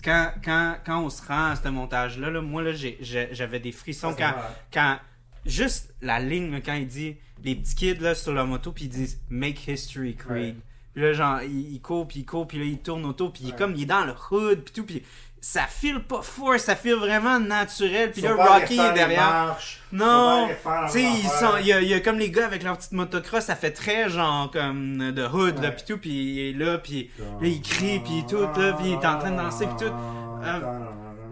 Quand, 0.05 0.33
quand, 0.45 0.77
quand 0.87 1.03
on 1.05 1.11
se 1.11 1.23
rend 1.27 1.51
à 1.51 1.57
ce 1.57 1.69
montage-là, 1.69 2.31
là, 2.31 2.41
moi, 2.41 2.63
là, 2.63 2.73
j'avais 2.73 3.61
des 3.61 3.73
frissons 3.73 4.15
quand, 4.17 4.35
quand 4.73 4.99
juste 5.45 5.93
la 6.01 6.21
ligne 6.21 6.61
quand 6.65 6.75
il 6.75 6.87
dit 6.87 7.17
les 7.43 7.55
petits 7.57 7.75
kids 7.75 7.95
là 8.01 8.15
sur 8.15 8.33
la 8.35 8.45
moto 8.45 8.73
puis 8.73 8.85
ils 8.85 8.91
disent 8.91 9.19
make 9.31 9.67
history 9.67 10.15
Creed 10.15 10.31
Ouais. 10.31 10.57
puis 10.93 11.03
là 11.03 11.13
genre 11.15 11.41
il, 11.43 11.73
il 11.73 11.81
court 11.81 12.07
puis 12.07 12.21
il 12.21 12.25
court 12.27 12.47
puis 12.47 12.59
là 12.59 12.65
il 12.67 12.79
tourne 12.79 13.07
autour 13.07 13.33
puis 13.33 13.45
il 13.45 13.49
est 13.51 13.57
comme 13.57 13.75
il 13.75 13.83
est 13.85 13.87
dans 13.87 14.05
le 14.05 14.13
hood 14.31 14.61
puis 14.63 14.73
tout 14.75 14.85
puis 14.85 15.03
ça 15.43 15.63
file 15.63 16.01
pas 16.01 16.21
fort 16.23 16.59
ça 16.61 16.77
file 16.77 16.95
vraiment 16.97 17.41
naturel 17.41 18.11
puis 18.13 18.21
là 18.23 18.35
Rocky 18.35 18.79
est 18.79 18.93
derrière 18.93 19.57
non 19.91 20.49
tu 20.87 20.93
sais 20.93 21.03
ils 21.03 21.29
sont 21.29 21.57
il 21.61 21.67
y, 21.67 21.73
a, 21.73 21.81
il 21.81 21.89
y 21.89 21.95
a 21.95 22.01
comme 22.01 22.19
les 22.19 22.31
gars 22.31 22.45
avec 22.45 22.63
leur 22.63 22.77
petite 22.77 22.93
motocross 22.93 23.45
ça 23.45 23.57
fait 23.57 23.71
très 23.71 24.11
genre 24.11 24.51
comme 24.51 25.13
de 25.13 25.25
hood 25.27 25.57
là 25.63 25.69
Ouais. 25.71 25.75
puis 25.75 25.85
tout 25.89 25.99
puis 25.99 26.11
il 26.11 26.39
est 26.51 26.53
là 26.53 26.77
puis 26.79 27.11
là 27.19 27.47
il 27.47 27.63
crie 27.63 28.01
puis 28.01 28.25
tout 28.29 28.43
là 28.43 28.75
puis 28.75 28.89
il 28.89 28.93
est 28.93 29.07
en 29.07 29.19
train 29.19 29.31
de 29.31 29.37
danser 29.37 29.67
puis 29.67 29.87
tout 29.87 29.95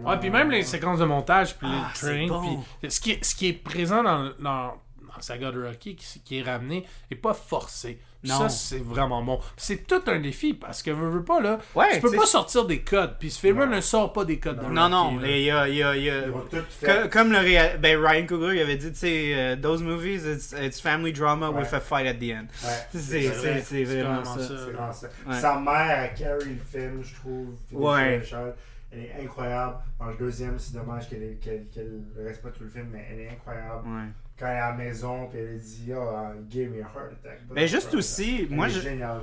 Ouais, 0.05 0.17
puis 0.17 0.29
même 0.29 0.49
les 0.49 0.63
séquences 0.63 0.99
de 0.99 1.05
montage, 1.05 1.55
puis 1.57 1.67
Ah, 1.69 1.91
les 1.93 1.99
trains, 1.99 2.27
bon. 2.27 2.63
puis 2.81 2.89
ce 2.89 3.01
qui, 3.01 3.11
est- 3.11 3.23
ce 3.23 3.35
qui 3.35 3.47
est 3.49 3.53
présent 3.53 4.01
dans, 4.01 4.29
dans, 4.39 4.67
dans 4.69 5.19
Saga 5.21 5.51
de 5.51 5.61
Rocky, 5.61 5.97
qui, 5.97 6.21
qui 6.21 6.39
est 6.39 6.41
ramené, 6.41 6.85
est 7.11 7.15
pas 7.15 7.33
forcé. 7.33 7.99
Puis 8.21 8.29
Non. 8.31 8.37
Ça, 8.39 8.49
c'est 8.49 8.83
vraiment 8.83 9.23
bon. 9.23 9.39
C'est 9.55 9.87
tout 9.87 10.01
un 10.07 10.19
défi, 10.19 10.53
parce 10.53 10.83
que, 10.83 10.91
veux, 10.91 11.09
veux 11.09 11.23
pas, 11.23 11.39
là, 11.39 11.57
Ouais, 11.73 11.85
tu 11.93 12.01
peux 12.01 12.11
pas 12.11 12.25
sortir 12.25 12.65
des 12.65 12.81
codes, 12.81 13.15
puis 13.17 13.31
ce 13.31 13.39
film-là 13.39 13.65
Non. 13.65 13.77
ne 13.77 13.81
sort 13.81 14.11
pas 14.11 14.25
des 14.25 14.39
codes. 14.39 14.59
de 14.59 14.65
non 14.65 14.89
non 14.89 15.17
il 15.23 15.39
y 15.41 15.49
a, 15.51 15.67
il 15.69 15.75
y 15.75 15.83
a, 15.83 15.95
il 15.95 16.03
y 16.03 16.09
a- 16.09 16.25
Ils 16.25 16.31
vont 16.31 16.41
tout 16.41 16.57
Co- 16.57 16.63
faire. 16.85 17.09
Comme 17.09 17.31
le 17.31 17.37
réa- 17.37 17.77
ben 17.77 17.97
Ryan 17.97 18.25
Coogler 18.25 18.57
il 18.57 18.61
avait 18.61 18.75
dit, 18.75 18.91
tu 18.91 18.97
sais, 18.99 19.31
euh, 19.35 19.55
those 19.55 19.81
movies, 19.81 20.25
it's, 20.25 20.53
it's 20.61 20.81
family 20.81 21.13
drama 21.13 21.49
Ouais. 21.49 21.59
with 21.61 21.73
a 21.73 21.79
fight 21.79 22.07
at 22.07 22.15
the 22.15 22.31
end. 22.33 22.47
Ouais. 22.63 22.69
C'est 22.91 22.99
C'est 22.99 23.21
c'est- 23.21 23.29
vrai. 23.29 23.61
c'est 23.65 23.83
vraiment 23.85 24.21
vraiment 24.21 24.25
ça. 24.25 24.39
ça. 24.41 24.47
C'est 24.47 24.71
vraiment 24.71 24.91
ça. 24.91 25.07
Ouais. 25.27 25.39
Sa 25.39 25.59
mère 25.59 25.99
a 26.03 26.07
carry 26.09 26.49
le 26.55 26.79
film, 26.79 27.01
je 27.01 27.15
trouve. 27.15 27.47
Ouais. 27.71 28.21
Elle 28.91 28.99
est 29.01 29.23
incroyable. 29.23 29.75
Dans 29.99 30.07
le 30.07 30.15
deuxième, 30.17 30.57
c'est 30.59 30.73
dommage 30.73 31.07
qu'elle 31.07 31.37
qu'elle 31.39 31.67
qu'elle 31.73 32.01
reste 32.17 32.41
pas 32.41 32.49
tout 32.49 32.63
le 32.63 32.69
film, 32.69 32.87
mais 32.91 33.05
elle 33.11 33.19
est 33.21 33.29
incroyable. 33.29 33.87
Ouais. 33.87 34.07
Quand 34.39 34.47
elle 34.47 34.55
est 34.55 34.59
à 34.59 34.69
la 34.71 34.75
maison, 34.77 35.27
puis 35.27 35.39
elle 35.39 35.57
dit 35.59 35.91
Oh, 35.95 36.15
give 36.49 36.69
me 36.69 36.77
a 36.77 36.87
heart 36.87 37.11
attack. 37.23 37.39
Ben 37.53 37.67
juste 37.67 37.93
aussi, 37.93 38.47
moi 38.49 38.67
je, 38.69 38.79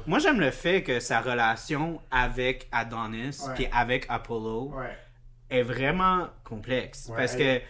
moi 0.07 0.19
j'aime 0.19 0.41
le 0.41 0.51
fait 0.51 0.83
que 0.83 1.01
sa 1.01 1.21
relation 1.21 2.01
avec 2.11 2.69
Adonis 2.73 3.41
Ouais. 3.47 3.55
puis 3.55 3.67
avec 3.73 4.05
Apollo 4.09 4.75
Ouais. 4.77 4.97
est 5.51 5.63
vraiment 5.63 6.29
complexe. 6.45 7.09
Ouais, 7.09 7.17
parce 7.17 7.35
elle- 7.37 7.61
que 7.61 7.65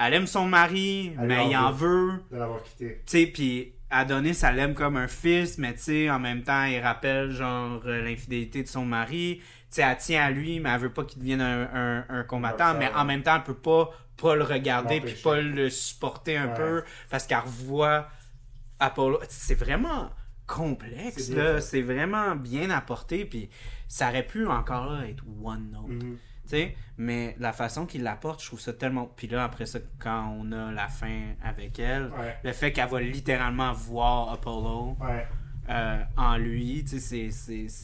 elle 0.00 0.14
aime 0.14 0.26
son 0.26 0.46
mari, 0.46 1.12
Elle 1.20 1.26
mais 1.26 1.48
il 1.48 1.56
en 1.56 1.72
veut. 1.72 2.12
De 2.30 2.36
l'avoir 2.36 2.62
quitté. 2.62 3.02
Tu 3.06 3.18
sais, 3.18 3.26
puis 3.26 3.72
Adonis, 3.90 4.38
elle 4.42 4.56
l'aime 4.56 4.74
comme 4.74 4.96
un 4.96 5.08
fils, 5.08 5.56
mais 5.58 5.72
tu 5.74 5.80
sais, 5.80 6.10
en 6.10 6.18
même 6.18 6.42
temps, 6.42 6.64
il 6.64 6.78
rappelle, 6.80 7.30
genre, 7.30 7.80
euh, 7.86 8.02
l'infidélité 8.02 8.62
de 8.62 8.68
son 8.68 8.84
mari. 8.84 9.38
Tu 9.40 9.46
sais, 9.70 9.82
elle 9.82 9.96
tient 9.96 10.24
à 10.24 10.30
lui, 10.30 10.60
mais 10.60 10.68
elle 10.70 10.80
veut 10.80 10.92
pas 10.92 11.04
qu'il 11.04 11.20
devienne 11.20 11.40
un, 11.40 11.68
un- 11.72 12.04
un 12.08 12.22
combattant, 12.24 12.74
mais 12.78 12.90
en 12.94 13.04
même 13.04 13.22
temps, 13.22 13.36
elle 13.36 13.42
peut 13.44 13.54
pas, 13.54 13.90
pas 14.20 14.34
le 14.36 14.44
regarder 14.44 15.00
puis 15.00 15.14
pas 15.14 15.40
le 15.40 15.70
supporter 15.70 16.36
un 16.36 16.48
Ouais. 16.48 16.54
peu, 16.54 16.84
parce 17.10 17.26
qu'elle 17.26 17.38
revoit 17.38 18.08
Apollo. 18.80 19.20
C'est 19.28 19.54
vraiment 19.54 20.10
complexe, 20.46 21.30
là. 21.30 21.60
C'est 21.60 21.82
vraiment 21.82 22.34
bien 22.36 22.70
apporté, 22.70 23.24
puis 23.24 23.48
ça 23.86 24.08
aurait 24.08 24.26
pu 24.26 24.46
encore 24.46 24.86
là 24.92 25.06
être 25.08 25.22
one 25.42 25.70
note. 25.70 26.02
Mhm. 26.04 26.16
Sais, 26.46 26.74
mais 26.96 27.36
la 27.38 27.52
façon 27.52 27.84
qu'il 27.84 28.02
l'apporte, 28.02 28.40
je 28.42 28.46
trouve 28.46 28.60
ça 28.60 28.72
tellement. 28.72 29.04
Puis 29.04 29.26
là, 29.26 29.44
après 29.44 29.66
ça, 29.66 29.78
quand 29.98 30.34
on 30.40 30.50
a 30.52 30.72
la 30.72 30.88
fin 30.88 31.34
avec 31.44 31.78
elle, 31.78 32.04
Ouais. 32.18 32.36
le 32.42 32.52
fait 32.52 32.72
qu'elle 32.72 32.88
va 32.88 33.02
littéralement 33.02 33.72
voir 33.74 34.32
Apollo 34.32 34.96
Ouais. 34.98 35.26
euh, 35.68 36.02
en 36.16 36.38
lui, 36.38 36.82
c'est- 36.86 37.28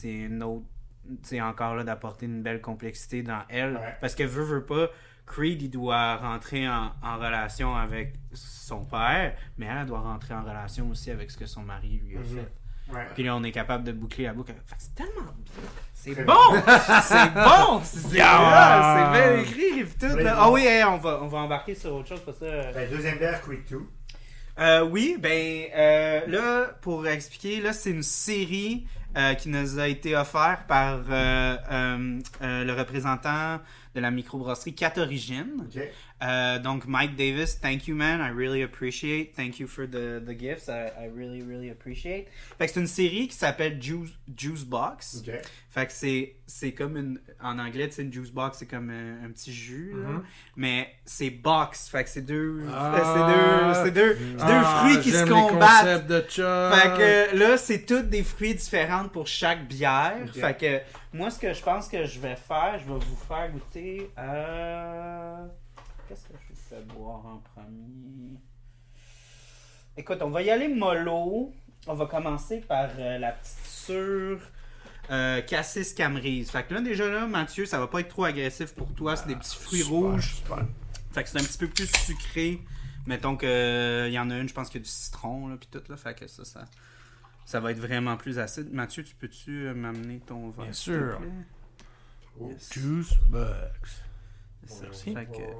une 0.03 0.41
autre. 0.41 0.65
Encore 1.39 1.75
là, 1.75 1.83
d'apporter 1.83 2.25
une 2.25 2.41
belle 2.41 2.59
complexité 2.61 3.21
dans 3.21 3.43
elle. 3.49 3.75
Ouais. 3.75 3.95
Parce 4.01 4.15
que 4.15 4.23
veut, 4.23 4.43
veut 4.43 4.65
pas, 4.65 4.87
Creed, 5.25 5.61
il 5.61 5.69
doit 5.69 6.17
rentrer 6.17 6.67
en, 6.69 6.91
en 7.01 7.17
relation 7.17 7.75
avec 7.75 8.13
son 8.33 8.85
père, 8.85 9.33
mais 9.57 9.65
elle, 9.65 9.77
elle 9.81 9.85
doit 9.87 9.99
rentrer 10.01 10.33
en 10.33 10.41
relation 10.43 10.89
aussi 10.89 11.09
avec 11.11 11.31
ce 11.31 11.37
que 11.37 11.45
son 11.45 11.61
mari 11.63 12.01
lui 12.05 12.15
a 12.17 12.19
Mhm. 12.19 12.25
fait. 12.25 12.93
Ouais. 12.93 13.07
Puis 13.15 13.23
là, 13.23 13.35
on 13.35 13.43
est 13.43 13.51
capable 13.51 13.83
de 13.83 13.91
boucler 13.91 14.25
la 14.25 14.33
boucle. 14.33 14.53
C'est 14.77 14.93
tellement 14.93 15.23
bien. 15.23 15.63
C'est 15.93 16.23
bon! 16.23 16.33
c'est 17.01 17.33
bon! 17.33 17.81
C'est 17.83 18.15
Yeah! 18.17 19.11
bien 19.11 19.39
écrit. 19.41 19.83
puis 19.85 19.95
tout, 20.07 20.15
là. 20.17 20.35
Ah 20.37 20.51
oui, 20.51 20.65
hey, 20.67 20.83
on, 20.83 20.97
va, 20.97 21.19
on 21.23 21.27
va 21.27 21.39
embarquer 21.39 21.73
sur 21.73 21.95
autre 21.95 22.09
chose 22.09 22.21
parce 22.23 22.37
que. 22.37 22.73
Ben, 22.73 22.87
deuxième 22.89 23.17
bière, 23.17 23.41
Quick 23.41 23.67
2. 23.69 23.81
Euh, 24.59 24.85
oui, 24.85 25.17
ben 25.19 25.65
euh, 25.75 26.21
là, 26.27 26.67
pour 26.81 27.07
expliquer, 27.07 27.59
là, 27.59 27.73
c'est 27.73 27.89
une 27.89 28.03
série 28.03 28.87
euh, 29.17 29.33
qui 29.33 29.49
nous 29.49 29.79
a 29.79 29.87
été 29.87 30.15
offerte 30.15 30.67
par 30.67 30.99
euh, 31.09 31.57
euh, 31.71 32.19
euh, 32.41 32.63
le 32.63 32.73
représentant 32.73 33.59
de 33.95 34.01
la 34.01 34.11
microbrasserie 34.11 34.75
4 34.75 35.01
Origines. 35.03 35.63
Euh, 36.23 36.59
donc, 36.59 36.85
Mike 36.87 37.17
Davis, 37.17 37.59
thank 37.59 37.87
you, 37.87 37.95
man. 37.95 38.21
I 38.21 38.29
really 38.29 38.63
appreciate. 38.63 39.33
Thank 39.35 39.59
you 39.59 39.67
for 39.67 39.85
the, 39.85 40.23
the 40.25 40.33
gifts. 40.33 40.69
I, 40.69 40.87
I 40.97 41.07
really, 41.13 41.41
really 41.41 41.69
appreciate. 41.69 42.27
Fait 42.57 42.67
que 42.67 42.73
c'est 42.73 42.79
une 42.79 42.87
série 42.87 43.27
qui 43.27 43.35
s'appelle 43.35 43.81
Juice, 43.81 44.11
Juice 44.35 44.63
Box. 44.63 45.23
Fait 45.69 45.85
que 45.85 45.91
c'est, 45.91 46.35
c'est 46.47 46.71
comme 46.71 46.95
une. 46.95 47.19
En 47.43 47.59
anglais, 47.59 47.89
tu 47.89 47.95
sais, 47.95 48.01
une 48.03 48.13
juice 48.13 48.31
box, 48.31 48.59
c'est 48.59 48.65
comme 48.65 48.89
un, 48.89 49.25
un 49.25 49.29
petit 49.31 49.53
jus, 49.53 49.91
là. 49.93 50.07
Mhm. 50.09 50.23
Mais 50.55 50.89
c'est 51.03 51.29
box. 51.29 51.89
Fait 51.89 52.05
que 52.05 52.09
c'est 52.09 52.21
deux. 52.25 52.63
Ah. 52.73 53.73
c'est 53.83 53.91
deux. 53.91 54.15
C'est 54.15 54.15
deux, 54.15 54.17
c'est 54.39 54.45
deux 54.45 54.53
Ah, 54.63 54.83
fruits 54.85 55.01
qui 55.01 55.11
se 55.11 55.25
combattent. 55.25 56.07
de 56.07 56.21
Chuck. 56.21 56.73
Fait 56.73 56.97
que 57.31 57.37
là, 57.37 57.57
c'est 57.57 57.85
toutes 57.85 58.09
des 58.09 58.23
fruits 58.23 58.55
différents 58.55 59.09
pour 59.09 59.27
chaque 59.27 59.67
bière. 59.67 60.15
Fait 60.33 60.57
que 60.57 60.79
moi, 61.15 61.29
ce 61.29 61.39
que 61.39 61.53
je 61.53 61.61
pense 61.61 61.89
que 61.89 62.05
je 62.05 62.19
vais 62.21 62.37
faire, 62.37 62.79
je 62.79 62.85
vais 62.85 62.99
vous 62.99 63.17
faire 63.27 63.51
goûter 63.51 64.09
à. 64.15 65.39
Qu'est-ce 66.07 66.27
que 66.27 66.33
je 66.49 66.53
fais 66.55 66.81
boire 66.93 67.25
en 67.25 67.37
premier? 67.53 68.37
Écoute, 69.97 70.21
on 70.21 70.29
va 70.29 70.41
y 70.43 70.49
aller 70.49 70.67
mollo. 70.67 71.53
On 71.87 71.93
va 71.93 72.05
commencer 72.05 72.61
par 72.61 72.89
euh, 72.97 73.17
la 73.17 73.31
petite 73.31 73.65
sûre 73.65 74.39
euh, 75.11 75.41
Cassis 75.41 75.93
Camerise. 75.93 76.51
Fait 76.51 76.63
que 76.63 76.73
là, 76.73 76.81
déjà 76.81 77.07
là, 77.07 77.27
Mathieu, 77.27 77.65
ça 77.65 77.79
va 77.79 77.87
pas 77.87 77.99
être 78.01 78.09
trop 78.09 78.25
agressif 78.25 78.73
pour 78.73 78.93
toi. 78.93 79.15
C'est 79.15 79.27
des 79.27 79.35
petits 79.35 79.55
fruits 79.55 79.81
Super, 79.81 79.95
rouges. 79.95 80.35
super. 80.35 80.65
Fait 81.11 81.23
que 81.23 81.29
c'est 81.29 81.39
un 81.39 81.43
petit 81.43 81.57
peu 81.57 81.67
plus 81.67 81.87
sucré. 81.87 82.59
Mettons 83.05 83.37
que 83.37 83.45
euh, 83.45 84.09
y 84.09 84.17
en 84.19 84.29
a 84.31 84.37
une, 84.37 84.49
je 84.49 84.53
pense 84.53 84.69
qu'il 84.69 84.81
y 84.81 84.83
a 84.83 84.85
du 84.85 84.89
citron 84.91 85.47
là 85.47 85.57
puis 85.57 85.69
tout 85.71 85.81
là, 85.89 85.95
fait 85.95 86.17
que 86.17 86.25
ça 86.27 86.43
ça 86.43 86.65
ça 87.45 87.59
va 87.59 87.69
être 87.71 87.77
vraiment 87.79 88.17
plus 88.17 88.39
acide. 88.39 88.73
Mathieu, 88.73 89.03
tu 89.03 89.13
peux-tu 89.13 89.67
euh, 89.67 89.75
m'amener 89.75 90.19
ton 90.21 90.49
verre 90.49 90.65
Bien 90.65 90.73
sûr. 90.73 91.21
Yes. 92.41 92.73
Juice 92.73 93.13
Box. 93.29 94.01
C'est 94.65 94.85
ça. 94.85 94.91
Fait 94.91 95.25
que- 95.25 95.55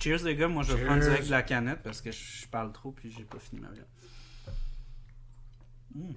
Cheers 0.00 0.22
les 0.24 0.36
gars, 0.36 0.46
moi 0.48 0.62
je 0.62 0.72
vais 0.74 0.84
prendre 0.84 1.02
direct 1.02 1.26
de 1.26 1.30
la 1.30 1.42
canette 1.42 1.80
parce 1.82 2.00
que 2.00 2.12
je 2.12 2.46
parle 2.48 2.70
trop 2.72 2.92
puis 2.92 3.10
j'ai 3.16 3.24
pas 3.24 3.38
fini 3.38 3.60
ma 3.60 3.68
bière. 3.68 3.84
Mm. 5.94 6.12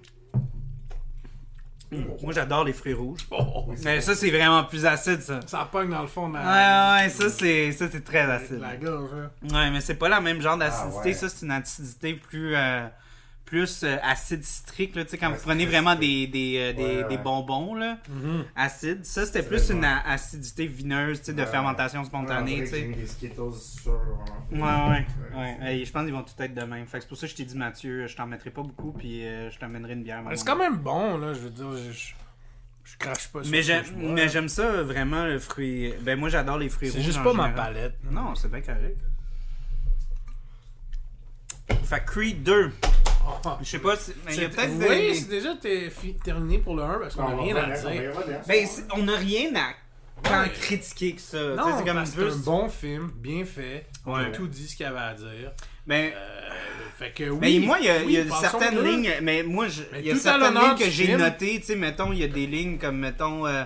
Mm. 1.91 2.05
Moi 2.21 2.31
j'adore 2.31 2.63
les 2.63 2.73
fruits 2.73 2.93
rouges. 2.93 3.27
Oh, 3.31 3.65
Mais 3.83 3.99
ça 4.01 4.15
c'est 4.15 4.29
vraiment 4.29 4.63
plus 4.65 4.85
acide 4.85 5.21
ça. 5.21 5.39
ça 5.47 5.67
pogne 5.69 5.89
dans 5.89 6.03
le 6.03 6.07
fond 6.07 6.29
de 6.29 6.35
Ouais 6.35 6.43
la, 6.43 6.99
ouais, 7.01 7.09
ça 7.09 7.29
c'est 7.29 7.71
ça 7.71 7.89
c'est 7.91 8.03
très 8.03 8.25
de 8.27 8.31
acide. 8.31 8.59
la 8.59 8.77
gorge. 8.77 9.09
hein. 9.13 9.31
Ouais, 9.51 9.71
mais 9.71 9.81
c'est 9.81 9.95
pas 9.95 10.07
la 10.09 10.21
même 10.21 10.41
genre 10.41 10.57
d'acidité. 10.57 10.97
Ah 10.99 11.05
ouais. 11.05 11.13
Ça, 11.13 11.27
c'est 11.29 11.45
une 11.45 11.51
acidité 11.51 12.13
plus, 12.13 12.55
euh, 12.55 12.87
plus 13.51 13.83
euh, 13.83 13.97
acide 14.01 14.45
citrique. 14.45 14.95
Là, 14.95 15.03
tu 15.03 15.09
sais, 15.11 15.17
quand 15.17 15.27
Ouais, 15.29 15.35
vous 15.35 15.41
prenez 15.43 15.65
c'est 15.65 15.71
vraiment 15.71 15.95
des, 15.95 16.25
des, 16.25 16.55
euh, 16.57 16.71
des, 16.73 16.83
Ouais, 16.83 17.03
des 17.09 17.15
ouais. 17.15 17.21
bonbons 17.21 17.75
là, 17.75 17.97
Mhm. 18.07 18.45
acides, 18.55 19.03
ça, 19.03 19.25
c'était 19.25 19.41
C'est 19.41 19.49
plus 19.49 19.69
une 19.71 19.83
acidité 19.83 20.65
vineuse 20.67 21.19
tu 21.19 21.25
sais, 21.25 21.33
de 21.33 21.43
fermentation 21.43 22.01
spontanée. 22.05 22.61
Ouais, 22.61 22.87
ouais. 25.35 25.83
je 25.85 25.91
pense 25.91 26.03
qu'ils 26.05 26.13
vont 26.13 26.23
tout 26.23 26.41
être 26.41 26.53
de 26.53 26.61
même. 26.61 26.85
Fait 26.87 26.99
que 26.99 27.03
c'est 27.03 27.09
pour 27.09 27.17
ça 27.17 27.27
que 27.27 27.31
je 27.31 27.35
t'ai 27.35 27.43
dit, 27.43 27.57
Mathieu, 27.57 28.07
je 28.07 28.15
t'en 28.15 28.25
mettrai 28.25 28.51
pas 28.51 28.61
beaucoup, 28.61 28.93
puis 28.93 29.25
euh, 29.27 29.51
je 29.51 29.59
t'amènerai 29.59 29.93
une 29.93 30.03
bière. 30.03 30.23
C'est 30.35 30.47
quand 30.47 30.55
même 30.55 30.77
bon, 30.77 31.17
là. 31.17 31.33
Je 31.33 31.39
veux 31.39 31.49
dire, 31.49 31.75
je, 31.75 32.13
je, 32.85 32.97
crache 32.97 33.27
pas 33.27 33.43
sur 33.43 33.51
Mais 33.51 33.63
j'aime, 33.63 33.83
mais 33.97 34.29
j'aime 34.29 34.47
ça 34.47 34.81
vraiment, 34.81 35.25
le 35.25 35.39
fruit. 35.39 35.93
Ben, 36.03 36.17
moi, 36.17 36.29
j'adore 36.29 36.57
les 36.57 36.69
fruits 36.69 36.87
C'est 36.89 36.99
rouges 36.99 37.05
juste 37.05 37.19
en 37.19 37.23
pas 37.23 37.33
ma 37.33 37.49
palette. 37.49 37.97
Non, 38.09 38.33
c'est 38.33 38.49
bien 38.49 38.61
correct. 38.61 38.97
Fait 41.83 42.05
Creed 42.05 42.43
2. 42.43 42.71
Oh. 43.45 43.49
Je 43.61 43.65
sais 43.69 43.79
pas 43.79 43.95
si. 43.95 44.11
mais 44.25 44.35
il 44.35 44.41
y 44.41 44.45
a 44.45 44.49
C'est- 44.49 44.55
peut-être 44.55 44.77
des- 44.79 44.87
des- 44.87 45.13
c'est 45.15 45.29
déjà 45.29 45.55
t'es 45.55 45.89
fi- 45.89 46.15
terminé 46.15 46.57
pour 46.59 46.75
le 46.75 46.83
1 46.83 46.99
parce 46.99 47.15
qu'on 47.15 47.23
On 47.23 47.27
a 47.29 47.35
va 47.35 47.41
rien 47.43 47.55
à 47.55 47.69
dire. 47.71 48.11
Ben, 48.47 48.67
c'est- 48.67 48.83
on 48.93 49.03
n'a 49.03 49.15
rien 49.15 49.49
à 49.55 49.73
tant 50.29 50.41
Ouais. 50.41 50.49
critiquer 50.51 51.13
que 51.13 51.21
ça. 51.21 51.37
Tu 51.37 51.43
sais, 51.43 51.55
Non, 51.55 51.77
c'est 51.77 51.85
comme 51.85 51.95
parce 51.95 52.11
que 52.11 52.21
plus- 52.21 52.29
c'est 52.31 52.37
un 52.37 52.41
bon 52.51 52.69
film, 52.69 53.11
bien 53.15 53.45
fait. 53.45 53.85
On 54.05 54.13
a 54.15 54.23
Ouais. 54.23 54.31
tout 54.31 54.47
dit 54.47 54.67
ce 54.67 54.75
qu'il 54.75 54.85
y 54.85 54.89
avait 54.89 54.99
à 54.99 55.13
dire. 55.13 55.51
Ben, 55.87 56.11
Euh, 56.13 56.49
fait 56.99 57.11
que 57.11 57.29
oui. 57.29 57.59
mais 57.59 57.65
moi, 57.65 57.77
il 57.79 57.85
y 57.85 57.89
a, 57.89 57.97
oui, 57.99 58.03
il 58.07 58.11
y 58.11 58.17
a 58.19 58.25
passons 58.25 58.59
certaines 58.59 58.83
lignes. 58.83 59.11
Mais 59.21 59.41
moi, 59.43 59.67
je- 59.67 59.81
Mais 59.91 59.99
il 59.99 60.05
y 60.05 60.09
a 60.11 60.13
tout 60.13 60.19
à 60.19 60.21
certaines 60.23 60.41
l'honneur 60.53 60.63
lignes 60.69 60.77
que 60.77 60.83
du 60.83 60.91
j'ai 60.91 61.05
film. 61.05 61.19
notées. 61.19 61.59
Tu 61.59 61.65
sais, 61.65 61.75
mettons, 61.75 62.11
il 62.11 62.19
y 62.19 62.23
a 62.23 62.27
des 62.27 62.45
lignes 62.47 62.77
comme, 62.77 62.97
mettons, 62.97 63.47
euh, 63.47 63.63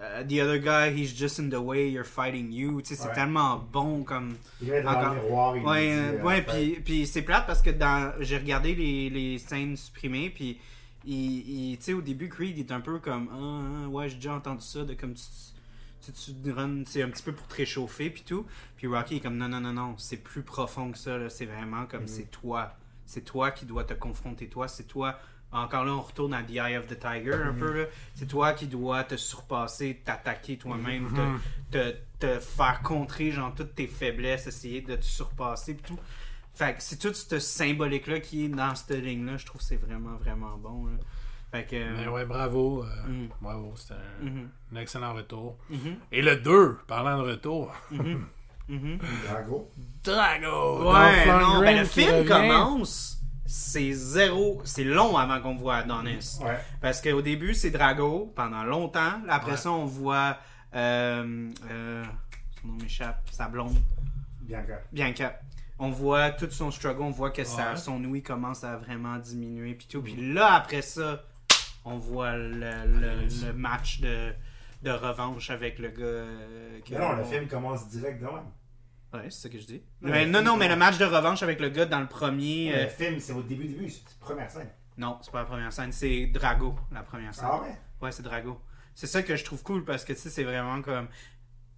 euh, 0.00 0.22
The 0.24 0.40
other 0.40 0.58
guy, 0.58 0.90
he's 0.96 1.12
just 1.16 1.38
in 1.40 1.48
the 1.50 1.54
way, 1.60 1.90
you're 1.90 2.04
fighting 2.06 2.52
you. 2.52 2.80
Tu 2.82 2.88
sais, 2.90 2.94
c'est 3.02 3.08
Ouais. 3.08 3.14
tellement 3.14 3.58
bon 3.72 4.04
comme. 4.04 4.36
Il 4.62 4.70
va 4.70 4.76
être 4.76 4.84
dans 4.84 4.90
Encore- 4.92 5.14
le 5.14 5.20
miroir. 5.22 5.56
il 5.56 5.62
Ouais, 5.64 5.86
dit, 5.86 5.92
euh, 5.92 6.18
euh, 6.18 6.22
ouais, 6.22 6.42
fait- 6.42 6.52
puis, 6.52 6.80
puis 6.84 7.06
c'est 7.06 7.22
plate 7.22 7.46
parce 7.46 7.62
que 7.62 7.70
dans 7.70 8.12
j'ai 8.20 8.36
regardé 8.38 8.74
les, 8.74 9.10
les 9.10 9.38
scènes 9.38 9.76
supprimées, 9.76 10.30
puis 10.30 10.58
il, 11.04 11.14
il- 11.72 11.78
tu 11.78 11.84
sais, 11.84 11.92
au 11.94 12.00
début, 12.02 12.28
Creed 12.28 12.58
est 12.58 12.72
un 12.72 12.80
peu 12.80 12.98
comme 13.00 13.28
ah, 13.32 13.84
ah, 13.84 13.88
ouais, 13.88 14.08
j'ai 14.08 14.16
déjà 14.16 14.34
entendu 14.34 14.62
ça, 14.62 14.84
de 14.84 14.94
comme 14.94 15.14
tu, 15.14 15.22
tu, 16.04 16.12
tu 16.12 16.50
runs, 16.52 16.84
c'est 16.86 17.02
un 17.02 17.08
petit 17.10 17.22
peu 17.24 17.32
pour 17.32 17.46
te 17.48 17.56
réchauffer, 17.56 18.08
puis 18.10 18.22
tout. 18.24 18.46
Puis 18.76 18.86
Rocky 18.86 19.16
est 19.16 19.20
comme 19.20 19.36
non, 19.36 19.48
non, 19.48 19.60
non, 19.60 19.72
non, 19.72 19.94
c'est 19.98 20.16
plus 20.18 20.42
profond 20.42 20.92
que 20.92 20.98
ça, 20.98 21.18
là, 21.18 21.28
c'est 21.28 21.46
vraiment 21.46 21.86
comme 21.86 22.02
Mhm. 22.02 22.08
c'est 22.08 22.30
toi. 22.30 22.72
C'est 23.04 23.24
toi 23.24 23.50
qui 23.50 23.64
dois 23.66 23.84
te 23.84 23.94
confronter, 23.94 24.48
toi, 24.48 24.68
c'est 24.68 24.84
toi. 24.86 25.18
Encore 25.50 25.84
là, 25.84 25.92
on 25.92 26.02
retourne 26.02 26.34
à 26.34 26.42
The 26.42 26.50
Eye 26.56 26.76
of 26.76 26.86
the 26.88 26.98
Tiger 26.98 27.32
un 27.34 27.52
Mhm. 27.52 27.58
peu, 27.58 27.82
là. 27.82 27.86
C'est 28.14 28.26
toi 28.26 28.52
qui 28.52 28.66
dois 28.66 29.04
te 29.04 29.16
surpasser, 29.16 30.02
t'attaquer 30.04 30.58
toi-même, 30.58 31.12
te- 31.14 31.20
Mhm. 31.20 31.40
te, 31.70 31.94
te 32.18 32.38
faire 32.40 32.80
contrer 32.82 33.30
genre 33.30 33.54
toutes 33.54 33.74
tes 33.74 33.86
faiblesses, 33.86 34.46
essayer 34.46 34.82
de 34.82 34.96
te 34.96 35.04
surpasser 35.04 35.74
pis 35.74 35.82
tout. 35.84 35.98
Fait 36.54 36.74
que 36.74 36.82
c'est 36.82 36.96
tout 36.98 37.14
ce 37.14 37.38
symbolique-là 37.38 38.20
qui 38.20 38.44
est 38.44 38.48
dans 38.48 38.74
cette 38.74 38.90
ligne-là, 39.02 39.36
je 39.36 39.46
trouve 39.46 39.60
que 39.60 39.66
c'est 39.66 39.76
vraiment, 39.76 40.16
vraiment 40.16 40.56
bon. 40.58 40.86
là. 40.86 40.92
Fait 41.50 41.64
que. 41.64 41.96
Mais 41.96 42.08
ouais, 42.08 42.26
bravo. 42.26 42.84
euh, 42.84 43.08
Mm. 43.08 43.28
Bravo, 43.40 43.72
c'était 43.76 43.94
un, 43.94 44.24
Mhm, 44.26 44.48
un 44.74 44.76
excellent 44.80 45.14
retour. 45.14 45.56
mhm, 45.70 45.96
Et 46.12 46.20
le 46.20 46.36
2, 46.36 46.76
parlant 46.86 47.16
de 47.22 47.30
retour. 47.30 47.72
mhm, 47.90 48.26
mhm. 48.68 48.98
Drago. 49.24 49.70
Drago! 50.04 50.92
Ouais, 50.92 51.26
non, 51.26 51.60
ben 51.60 51.78
le 51.78 51.84
film 51.84 52.10
revient. 52.10 52.26
commence, 52.28 53.17
c'est 53.50 53.92
zéro, 53.92 54.60
c'est 54.64 54.84
long 54.84 55.16
avant 55.16 55.40
qu'on 55.40 55.56
voit 55.56 55.76
Adonis. 55.76 56.38
Ouais. 56.42 56.58
Parce 56.82 57.00
qu'au 57.00 57.22
début, 57.22 57.54
c'est 57.54 57.70
Drago 57.70 58.30
pendant 58.36 58.62
longtemps. 58.62 59.22
Après 59.28 59.52
Ouais. 59.52 59.56
ça, 59.56 59.70
on 59.72 59.86
voit. 59.86 60.36
Euh, 60.74 61.48
euh, 61.70 62.04
son 62.60 62.68
nom 62.68 62.74
m'échappe, 62.74 63.26
sa 63.30 63.48
blonde. 63.48 63.74
Bianca. 64.42 64.80
Bianca. 64.92 65.40
On 65.78 65.90
voit 65.90 66.30
tout 66.30 66.50
son 66.50 66.70
struggle, 66.70 67.02
on 67.02 67.10
voit 67.10 67.30
que 67.30 67.42
son 67.44 68.04
ouïe 68.04 68.22
commence 68.22 68.64
à 68.64 68.76
vraiment 68.76 69.16
diminuer. 69.16 69.74
Puis 69.74 69.86
tout. 69.86 70.02
Puis 70.02 70.32
là, 70.34 70.52
après 70.54 70.82
ça, 70.82 71.24
on 71.86 71.96
voit 71.96 72.36
le, 72.36 72.58
le- 72.58 73.46
le 73.46 73.52
match 73.54 74.00
de, 74.00 74.32
de 74.82 74.90
revanche 74.90 75.48
avec 75.50 75.78
le 75.78 75.88
gars. 75.88 76.02
euh, 76.04 76.80
que- 76.80 76.92
Mais 76.92 76.98
non, 76.98 77.12
le 77.16 77.24
film 77.24 77.46
commence 77.48 77.88
direct 77.88 78.20
de 78.20 78.26
même. 78.26 78.44
Ouais, 79.14 79.24
c'est 79.30 79.42
ça 79.42 79.48
que 79.48 79.58
je 79.58 79.64
dis. 79.66 79.82
Non, 80.02 80.42
non, 80.42 80.56
mais 80.56 80.68
le 80.68 80.76
match 80.76 80.98
de 80.98 81.04
revanche 81.04 81.42
avec 81.42 81.60
le 81.60 81.70
gars 81.70 81.86
dans 81.86 82.00
le 82.00 82.06
premier. 82.08 82.74
euh, 82.74 82.82
Le 82.84 82.88
film, 82.90 83.18
c'est 83.20 83.32
au 83.32 83.42
début, 83.42 83.64
début. 83.66 83.88
C'est 83.88 84.02
la 84.20 84.26
première 84.26 84.50
scène. 84.50 84.68
Non, 84.98 85.18
c'est 85.22 85.30
pas 85.30 85.38
la 85.40 85.44
première 85.46 85.72
scène, 85.72 85.92
c'est 85.92 86.26
Drago, 86.26 86.74
la 86.92 87.02
première 87.02 87.34
scène. 87.34 87.46
Ah 87.50 87.62
ouais? 87.62 87.76
Ouais, 88.02 88.12
c'est 88.12 88.22
Drago. 88.22 88.60
C'est 88.94 89.06
ça 89.06 89.22
que 89.22 89.36
je 89.36 89.44
trouve 89.44 89.62
cool 89.62 89.84
parce 89.84 90.04
que 90.04 90.12
tu 90.12 90.18
sais, 90.18 90.28
c'est 90.30 90.42
vraiment 90.44 90.82
comme 90.82 91.08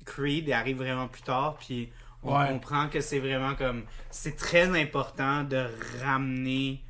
Creed 0.06 0.48
il 0.48 0.52
arrive 0.54 0.78
vraiment 0.78 1.06
plus 1.06 1.22
tard, 1.22 1.56
puis 1.58 1.92
on 2.22 2.36
Ouais. 2.38 2.48
comprend 2.48 2.88
que 2.88 3.00
c'est 3.00 3.18
vraiment 3.18 3.54
comme 3.54 3.84
c'est 4.10 4.36
très 4.36 4.68
important 4.80 5.44
de 5.44 5.66
ramener 6.02 6.82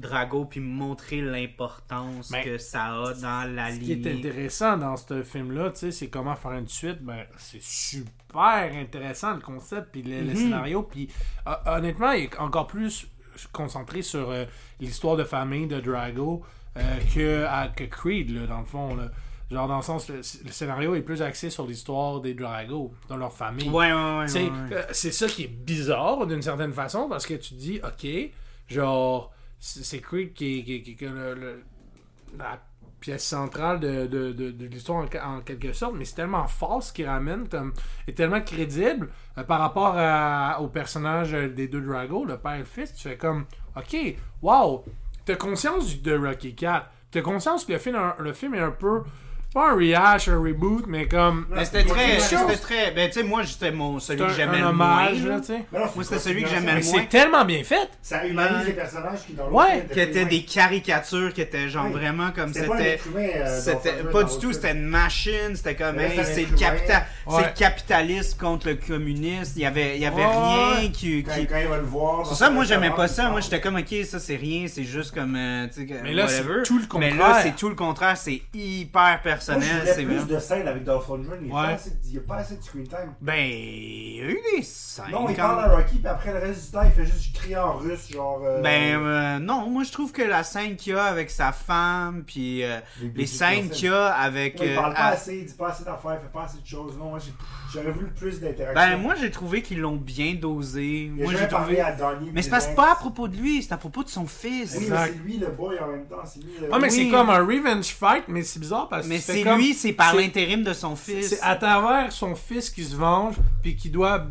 Drago 0.00 0.44
puis 0.46 0.60
montrer 0.60 1.20
l'importance 1.20 2.30
Mais 2.30 2.42
que 2.44 2.58
ça 2.58 2.86
a 2.86 3.14
dans 3.14 3.54
la 3.54 3.72
Ce 3.72 3.78
qui 3.80 3.92
est 3.92 4.06
intéressant 4.06 4.76
dans 4.76 4.96
ce 4.96 5.22
film-là, 5.22 5.70
c'est 5.74 6.08
comment 6.08 6.34
faire 6.36 6.52
une 6.52 6.68
suite. 6.68 7.02
Ben, 7.02 7.24
c'est 7.36 7.62
super 7.62 8.70
intéressant 8.74 9.34
le 9.34 9.40
concept 9.40 9.88
puis 9.92 10.02
le, 10.02 10.20
le 10.20 10.30
Mhm. 10.30 10.36
scénario. 10.36 10.82
Puis 10.82 11.08
honnêtement, 11.66 12.12
il 12.12 12.24
est 12.24 12.38
encore 12.38 12.66
plus 12.66 13.06
concentré 13.52 14.02
sur 14.02 14.30
euh, 14.30 14.44
l'histoire 14.80 15.16
de 15.16 15.24
famille 15.24 15.66
de 15.66 15.80
Drago 15.80 16.42
euh, 16.76 16.80
que, 17.14 17.44
à- 17.46 17.68
que 17.68 17.84
Creed, 17.84 18.30
là, 18.30 18.46
dans 18.46 18.60
le 18.60 18.66
fond. 18.66 18.94
Là. 18.94 19.10
Genre, 19.50 19.66
dans 19.66 19.78
le 19.78 19.82
sens, 19.82 20.08
le, 20.08 20.16
le 20.18 20.52
scénario 20.52 20.94
est 20.94 21.00
plus 21.02 21.22
axé 21.22 21.50
sur 21.50 21.66
l'histoire 21.66 22.20
des 22.20 22.34
Drago, 22.34 22.94
dans 23.08 23.16
leur 23.16 23.32
famille. 23.32 23.68
Ouais, 23.68 23.92
ouais, 23.92 24.18
ouais. 24.18 24.32
Ouais, 24.32 24.42
ouais. 24.42 24.50
euh, 24.72 24.82
c'est 24.92 25.10
ça 25.10 25.26
qui 25.26 25.44
est 25.44 25.48
bizarre 25.48 26.26
d'une 26.26 26.42
certaine 26.42 26.72
façon 26.72 27.08
parce 27.08 27.26
que 27.26 27.34
tu 27.34 27.54
dis, 27.54 27.80
ok, 27.82 28.06
genre, 28.68 29.32
c'est 29.60 30.00
Creed 30.00 30.32
qui 30.32 30.60
est, 30.60 30.64
qui 30.82 30.96
qui 30.96 31.04
le- 31.04 31.62
la 32.38 32.60
pièce 33.00 33.24
centrale 33.24 33.80
de, 33.80 34.06
de, 34.06 34.32
de, 34.32 34.66
l'histoire 34.66 35.06
en, 35.24 35.40
quelque 35.40 35.72
sorte, 35.72 35.94
mais 35.96 36.04
c'est 36.04 36.16
tellement 36.16 36.46
fort 36.46 36.82
ce 36.82 36.92
qu'il 36.92 37.06
ramène, 37.06 37.48
comme, 37.48 37.72
est 38.06 38.12
tellement 38.16 38.42
crédible 38.42 39.08
euh, 39.38 39.42
par 39.42 39.60
rapport 39.60 39.94
à- 39.96 40.60
au 40.60 40.68
personnage 40.68 41.32
des 41.32 41.66
deux 41.68 41.80
Dragos, 41.80 42.24
le 42.26 42.38
père 42.38 42.54
et 42.54 42.58
le 42.58 42.64
fils. 42.64 42.94
Tu 42.94 43.08
fais 43.08 43.16
comme, 43.16 43.46
ok, 43.76 43.96
wow, 44.42 44.84
t'as 45.24 45.36
conscience 45.36 46.00
de 46.02 46.16
Rocky 46.16 46.54
4, 46.54 46.86
t'as 47.10 47.22
conscience 47.22 47.64
que 47.64 47.72
le 47.72 47.78
film, 47.78 47.96
le 48.18 48.32
film 48.32 48.54
est 48.54 48.60
un 48.60 48.70
peu 48.70 49.02
pas 49.52 49.70
un 49.70 49.74
rehash, 49.74 50.28
un 50.28 50.38
reboot, 50.38 50.84
mais 50.86 51.06
comme. 51.08 51.46
Mais 51.50 51.64
c'était 51.64 51.84
très, 51.84 52.20
c'était 52.20 52.56
très, 52.56 52.90
ben 52.92 53.08
tu 53.10 53.14
sais, 53.18 53.22
moi 53.24 53.42
j'étais 53.42 53.72
mon, 53.72 53.98
celui 53.98 54.20
que 54.26 54.32
j'aimais 54.32 54.58
un 54.58 54.60
le 54.60 54.66
hommage, 54.66 55.18
moins. 55.20 55.28
là, 55.28 55.34
là. 55.34 55.40
tu 55.40 55.46
sais. 55.46 55.64
Mais 55.72 55.78
non, 55.80 55.84
c'est 55.88 55.94
Moi, 55.96 56.04
c'était 56.04 56.18
celui 56.20 56.42
que 56.44 56.48
j'aimais 56.48 56.74
Mais 56.74 56.80
le 56.80 56.86
moins. 56.86 57.00
c'est 57.00 57.08
tellement 57.08 57.44
bien 57.44 57.64
fait. 57.64 57.88
Ça 58.02 58.24
humanise 58.26 58.66
les 58.66 58.72
personnages 58.74 59.26
qui 59.26 59.32
dans 59.32 59.48
l'autre 59.48 59.56
Ouais, 59.56 59.86
Qui 59.92 60.00
étaient 60.00 60.24
des 60.24 60.42
caricatures, 60.44 61.32
qui 61.34 61.40
étaient 61.40 61.68
genre 61.68 61.88
vraiment 61.88 62.30
comme 62.30 62.52
C'était 62.54 62.68
c'était. 62.68 63.00
euh, 63.16 63.60
C'était 63.60 64.04
pas 64.12 64.22
du 64.24 64.38
tout, 64.38 64.52
c'était 64.52 64.72
une 64.72 64.82
machine, 64.84 65.54
c'était 65.56 65.74
comme 65.74 65.96
Mais 65.96 66.16
hey, 66.16 66.24
c'est 66.24 66.42
le, 66.48 66.56
capita 66.56 67.04
humain. 67.26 67.38
c'est 67.38 67.46
le 67.48 67.58
capitalisme 67.58 68.38
contre 68.38 68.68
le 68.68 68.74
communisme, 68.76 69.52
il 69.56 69.62
y 69.62 69.66
avait 69.66 69.96
il 69.96 70.02
y 70.02 70.06
avait 70.06 70.26
rien 70.26 70.90
qui, 70.92 71.24
Quand, 71.24 71.32
il 71.36 71.66
va 71.68 71.76
le 71.78 71.82
voir. 71.82 72.24
C'est 72.26 72.36
ça, 72.36 72.50
moi 72.50 72.64
j'aimais 72.64 72.90
pas 72.90 73.08
ça. 73.08 73.28
Moi 73.30 73.40
j'étais 73.40 73.60
comme 73.60 73.76
ok, 73.76 73.94
ça 74.04 74.20
c'est 74.20 74.36
rien, 74.36 74.66
c'est 74.68 74.84
juste 74.84 75.12
comme 75.12 75.34
euh, 75.36 75.66
tu 75.66 75.80
sais 75.80 75.86
que- 75.86 76.02
Mais 76.02 76.12
là, 76.12 76.28
c'est 76.28 76.44
tout 76.62 76.76
le 76.78 76.82
Mais 76.82 77.08
contraire. 77.10 77.16
là, 77.18 77.40
c'est 77.42 77.56
tout 77.56 77.68
le 77.68 77.74
contraire, 77.74 78.16
c'est 78.16 78.42
hyper 78.54 79.18
je 79.39 79.39
personnel, 79.46 79.82
c'est 79.94 80.04
plus 80.04 80.16
vrai. 80.16 80.34
de 80.34 80.40
scènes 80.40 80.68
avec 80.68 80.84
Dolph 80.84 81.08
Lundgren. 81.08 81.38
Il 81.40 81.46
n'y 81.46 81.52
a, 81.52 81.54
Ouais. 81.54 81.66
pas 81.68 81.72
assez 81.74 81.90
de- 81.90 81.96
il 82.04 82.14
y 82.14 82.18
a 82.18 82.20
pas 82.20 82.36
assez 82.36 82.56
de 82.56 82.62
screen 82.62 82.86
time. 82.88 83.14
Ben, 83.20 83.34
il 83.50 84.16
y 84.16 84.20
a 84.20 84.24
eu 84.30 84.40
des 84.56 84.62
scènes. 84.62 85.06
Non, 85.12 85.26
il 85.28 85.36
quand- 85.36 85.42
parle 85.42 85.64
à 85.64 85.76
Rocky, 85.76 85.98
puis 85.98 86.06
après 86.06 86.32
le 86.32 86.38
reste 86.38 86.66
du 86.66 86.70
temps, 86.72 86.82
il 86.84 86.90
fait 86.90 87.06
juste 87.06 87.34
crier 87.34 87.56
en 87.58 87.74
russe, 87.78 88.10
genre. 88.12 88.40
euh, 88.44 88.60
Ben 88.62 88.98
euh, 89.00 89.38
non, 89.38 89.68
moi 89.68 89.82
je 89.84 89.92
trouve 89.92 90.12
que 90.12 90.22
la 90.22 90.42
scène 90.44 90.76
qu'il 90.76 90.92
y 90.92 90.96
a 90.96 91.04
avec 91.04 91.30
sa 91.30 91.52
femme, 91.52 92.22
puis 92.26 92.62
euh, 92.64 92.78
les 93.02 93.08
les 93.20 93.26
scènes 93.26 93.68
qu'il 93.70 93.86
y 93.86 93.92
a 93.92 94.08
avec. 94.08 94.58
Ouais, 94.60 94.66
il 94.66 94.72
euh, 94.72 94.76
parle 94.76 94.94
pas 94.94 95.00
à- 95.00 95.08
assez, 95.12 95.36
il 95.38 95.44
dit 95.46 95.54
pas 95.54 95.68
assez 95.68 95.84
d'affaires, 95.84 96.18
il 96.20 96.26
fait 96.26 96.32
pas 96.32 96.44
assez 96.44 96.58
de 96.60 96.66
choses. 96.66 96.96
Non, 96.98 97.10
moi, 97.10 97.18
j'aurais 97.72 97.90
voulu 97.92 98.06
plus 98.08 98.40
d'interaction. 98.40 98.74
Ben 98.74 98.96
moi 99.00 99.14
j'ai 99.14 99.30
trouvé 99.30 99.62
qu'ils 99.62 99.80
l'ont 99.80 99.96
bien 99.96 100.34
dosé. 100.34 101.04
il 101.04 101.12
Moi 101.12 101.32
j'ai 101.32 101.46
parlé 101.46 101.76
trouvé. 101.76 101.80
à 101.80 101.92
Donnie. 101.92 102.30
Mais 102.32 102.42
c'est 102.42 102.74
pas, 102.74 102.92
à 102.92 102.94
propos 102.96 103.28
de 103.28 103.36
lui, 103.36 103.62
c'est 103.62 103.72
à 103.72 103.76
propos 103.76 104.02
de 104.02 104.08
son 104.08 104.26
fils. 104.26 104.74
Oui, 104.78 104.86
mais 104.90 104.96
c'est 105.06 105.12
lui 105.24 105.38
le 105.38 105.48
boy 105.48 105.78
en 105.78 105.86
même 105.88 106.06
temps. 106.06 106.16
C'est 106.24 106.40
lui. 106.40 106.50
Ah, 106.72 106.78
mais 106.78 106.90
Oui. 106.90 106.90
c'est 106.90 107.08
comme 107.10 107.30
un 107.30 107.38
revenge 107.44 107.86
fight, 107.86 108.24
mais 108.28 108.42
c'est 108.42 108.58
bizarre 108.60 108.88
parce 108.88 109.06
que 109.06 109.08
c'est 109.32 109.42
comme- 109.42 109.58
lui, 109.58 109.74
c'est 109.74 109.92
par 109.92 110.12
c'est- 110.12 110.16
l'intérim 110.18 110.62
de 110.62 110.72
son 110.72 110.96
fils. 110.96 111.28
C'est 111.30 111.40
à 111.42 111.56
travers 111.56 112.10
son 112.12 112.34
fils 112.34 112.70
qui 112.70 112.84
se 112.84 112.96
venge, 112.96 113.34
puis 113.62 113.76
qui 113.76 113.90
doit 113.90 114.26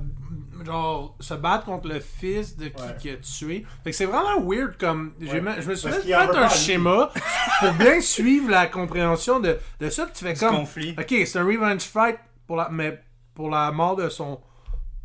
genre 0.65 1.15
se 1.21 1.33
battre 1.35 1.65
contre 1.65 1.87
le 1.87 1.99
fils 2.01 2.57
de 2.57 2.67
qui, 2.67 2.81
Ouais. 2.81 2.95
qui 2.99 3.09
a 3.09 3.15
tué. 3.15 3.65
Fait 3.83 3.91
que 3.91 3.95
c'est 3.95 4.05
vraiment 4.05 4.41
weird 4.45 4.77
comme 4.77 5.13
Ouais. 5.21 5.27
je 5.59 5.69
me 5.69 5.75
suis 5.75 5.89
fait 5.89 6.13
un 6.13 6.49
schéma 6.49 7.09
pour 7.61 7.73
bien 7.73 8.01
suivre 8.01 8.49
la 8.51 8.67
compréhension 8.67 9.39
de, 9.39 9.57
de 9.79 9.89
ça, 9.89 10.05
tu 10.13 10.25
fais 10.25 10.33
Du 10.33 10.39
comme 10.39 10.55
conflit. 10.57 10.95
OK, 10.99 11.15
c'est 11.25 11.37
un 11.39 11.45
revenge 11.45 11.83
fight 11.83 12.17
pour 12.45 12.57
la 12.57 12.67
mais 12.69 12.99
pour 13.33 13.49
la 13.49 13.71
mort 13.71 13.95
de 13.95 14.09
son 14.09 14.41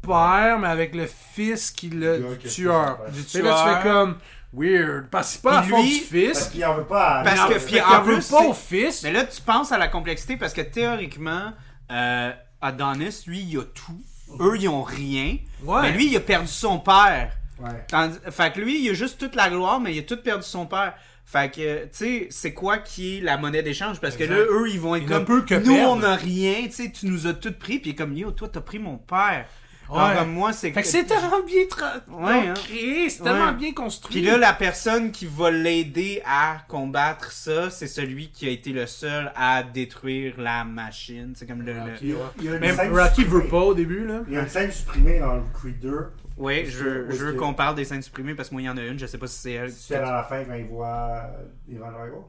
père, 0.02 0.58
mais 0.58 0.68
avec 0.68 0.94
le 0.94 1.06
fils 1.06 1.70
qui 1.70 1.88
le 1.88 2.36
tueur. 2.38 2.98
Du 3.12 3.20
Et 3.20 3.22
là 3.22 3.24
tu 3.24 3.24
tueur. 3.40 3.82
fais 3.82 3.88
comme 3.88 4.16
weird 4.56 5.08
parce 5.10 5.28
que 5.28 5.32
c'est 5.34 5.42
pas 5.42 5.62
Puis 5.62 5.72
lui- 5.74 5.98
du 6.00 6.04
fils. 6.04 6.32
Parce 6.38 6.48
qu'il 6.48 6.64
en 6.64 6.74
veut 6.74 6.84
pas 6.84 7.20
à. 7.20 7.24
Parce 7.24 7.54
que- 7.54 7.66
puis 7.66 7.80
en 7.80 8.02
veut 8.02 8.14
plus, 8.14 8.28
pas 8.30 8.42
au 8.46 8.54
fils. 8.54 9.02
Mais 9.02 9.12
là, 9.12 9.24
tu 9.24 9.40
penses 9.42 9.72
à 9.72 9.78
la 9.78 9.88
complexité 9.88 10.36
parce 10.36 10.52
que 10.52 10.60
théoriquement, 10.60 11.52
euh, 11.92 12.30
Adonis, 12.60 13.22
lui, 13.26 13.40
il 13.40 13.58
a 13.58 13.62
tout. 13.64 14.00
Eux, 14.40 14.56
ils 14.58 14.68
ont 14.68 14.82
rien. 14.82 15.36
Ouais. 15.62 15.82
Mais 15.82 15.92
lui, 15.92 16.06
il 16.06 16.16
a 16.16 16.20
perdu 16.20 16.48
son 16.48 16.78
père. 16.78 17.32
Ouais. 17.60 17.84
Tandis- 17.88 18.18
fait 18.30 18.52
que 18.52 18.60
lui, 18.60 18.82
il 18.84 18.90
a 18.90 18.94
juste 18.94 19.18
toute 19.18 19.34
la 19.36 19.48
gloire, 19.48 19.80
mais 19.80 19.94
il 19.94 19.98
a 20.00 20.02
tout 20.02 20.16
perdu 20.16 20.44
son 20.44 20.66
père. 20.66 20.94
Fait 21.26 21.50
que, 21.50 21.84
tu 21.84 21.88
sais, 21.92 22.26
c'est 22.30 22.52
quoi 22.52 22.78
qui 22.78 23.18
est 23.18 23.20
la 23.20 23.36
monnaie 23.38 23.62
d'échange? 23.62 24.00
Parce 24.00 24.16
que 24.16 24.24
là, 24.24 24.36
eux, 24.36 24.68
ils 24.70 24.78
vont 24.80 24.94
être 24.96 25.04
Il 25.04 25.08
comme, 25.08 25.24
peut 25.24 25.42
que 25.42 25.54
nous, 25.54 25.74
perdre. 25.74 25.92
on 25.92 25.96
n'a 25.96 26.16
rien, 26.16 26.64
tu 26.64 26.72
sais, 26.72 26.90
tu 26.90 27.06
nous 27.06 27.26
as 27.26 27.32
tout 27.34 27.52
pris, 27.52 27.78
puis 27.78 27.90
il 27.90 27.92
est 27.92 27.96
comme, 27.96 28.14
yo, 28.16 28.30
toi, 28.32 28.48
t'as 28.52 28.60
pris 28.60 28.78
mon 28.78 28.96
père. 28.98 29.46
Ouais. 29.90 29.98
Alors, 29.98 30.18
comme 30.20 30.32
moi, 30.32 30.52
c'est 30.52 30.72
Fait 30.72 30.80
que 30.82 30.88
c'est 30.88 31.04
tellement 31.04 31.42
bien 31.46 31.62
tra- 31.64 32.00
Ouais, 32.08 32.48
hein. 32.48 32.54
créé, 32.54 33.10
c'est 33.10 33.22
tellement 33.22 33.52
bien 33.52 33.72
construit. 33.74 34.16
Puis 34.20 34.24
là, 34.26 34.38
la 34.38 34.52
personne 34.54 35.12
qui 35.12 35.26
va 35.26 35.50
l'aider 35.50 36.22
à 36.24 36.58
combattre 36.68 37.32
ça, 37.32 37.68
c'est 37.70 37.86
celui 37.86 38.30
qui 38.30 38.46
a 38.46 38.50
été 38.50 38.72
le 38.72 38.86
seul 38.86 39.30
à 39.36 39.62
détruire 39.62 40.40
la 40.40 40.64
machine. 40.64 41.34
C'est 41.36 41.46
comme 41.46 41.62
le. 41.62 41.74
le- 41.74 41.80
Rocky, 41.80 42.12
ouais. 42.14 42.18
Il 42.38 42.44
y 42.44 42.48
a 42.48 42.54
une 42.54 42.60
Même 42.60 42.76
scène 42.76 42.92
Rocky 42.98 43.20
supprimée. 43.22 43.42
veut 43.44 43.48
pas 43.50 43.58
au 43.60 43.74
début, 43.74 44.06
là. 44.06 44.20
Il 44.26 44.32
y 44.34 44.36
a 44.38 44.40
une 44.40 44.48
scène 44.48 44.72
supprimée 44.72 45.18
dans 45.18 45.34
le 45.34 45.42
Creed 45.52 45.78
2. 45.80 46.06
Ouais, 46.36 46.62
Parce 46.62 46.74
je, 46.74 46.84
veux- 46.84 47.10
je 47.12 47.30
qu'on 47.36 47.54
parle 47.54 47.74
des 47.76 47.84
scènes 47.84 48.02
supprimées 48.02 48.34
parce 48.34 48.48
que 48.48 48.54
moi, 48.54 48.62
il 48.62 48.64
y 48.64 48.68
en 48.68 48.76
a 48.76 48.82
une, 48.82 48.98
je 48.98 49.06
sais 49.06 49.18
pas 49.18 49.26
si 49.28 49.38
c'est 49.38 49.52
elle. 49.52 49.70
C'est 49.70 49.94
à 49.96 50.10
la 50.12 50.22
fin 50.24 50.42
quand 50.44 50.54
il 50.54 50.64
voit 50.66 51.22
euh, 51.38 51.44
Ivan 51.68 51.92
Drago. 51.92 52.28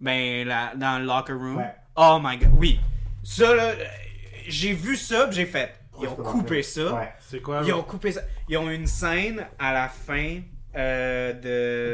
Ben, 0.00 0.46
la- 0.48 0.72
dans 0.74 0.98
le 0.98 1.04
locker 1.04 1.32
room. 1.34 1.58
Ouais. 1.58 1.74
Oh 1.96 2.18
my 2.22 2.36
god, 2.38 2.50
oui. 2.56 2.80
Ça, 3.22 3.54
là, 3.54 3.62
euh, 3.64 3.74
j'ai 4.48 4.72
vu 4.72 4.96
ça, 4.96 5.28
pis 5.28 5.36
j'ai 5.36 5.46
fait. 5.46 5.74
Ils 6.00 6.08
ont 6.08 6.16
coupé 6.16 6.62
ça. 6.62 6.94
Ouais. 6.94 7.12
C'est 7.20 7.40
quoi? 7.42 7.62
Ils 7.64 7.72
ont 7.72 7.82
coupé 7.82 8.12
ça. 8.12 8.22
Ils 8.48 8.56
ont 8.56 8.70
une 8.70 8.86
scène 8.86 9.46
à 9.58 9.72
la 9.72 9.88
fin 9.88 10.40
euh, 10.74 11.32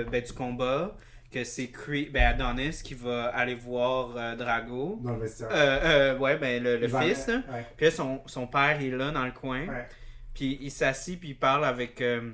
de, 0.05 0.09
ben, 0.11 0.23
du 0.23 0.33
combat 0.33 0.97
que 1.31 1.45
c'est 1.45 1.67
Creed, 1.69 2.13
ben, 2.13 2.23
Adonis 2.41 2.81
qui 2.83 2.95
va 2.95 3.27
aller 3.27 3.55
voir 3.55 4.15
euh, 4.17 4.37
Drago. 4.37 5.01
Dans 5.03 5.15
le 5.15 5.21
vestiaire. 5.21 5.49
Euh, 5.51 6.15
euh, 6.15 6.19
ouais, 6.19 6.39
ben, 6.39 6.63
le, 6.63 6.77
le 6.79 6.89
fils, 6.89 7.27
là. 7.27 7.43
Ouais. 7.53 7.67
Puis 7.77 7.87
là, 7.87 7.91
son, 7.93 8.23
son 8.27 8.47
père 8.47 8.81
est 8.81 8.91
là 8.91 9.11
dans 9.11 9.27
le 9.27 9.33
coin. 9.33 9.67
Ouais. 9.67 9.89
Puis 10.33 10.59
il 10.61 10.71
s'assit, 10.71 11.19
puis 11.19 11.31
il 11.31 11.37
parle 11.37 11.65
avec, 11.65 12.01
euh, 12.01 12.31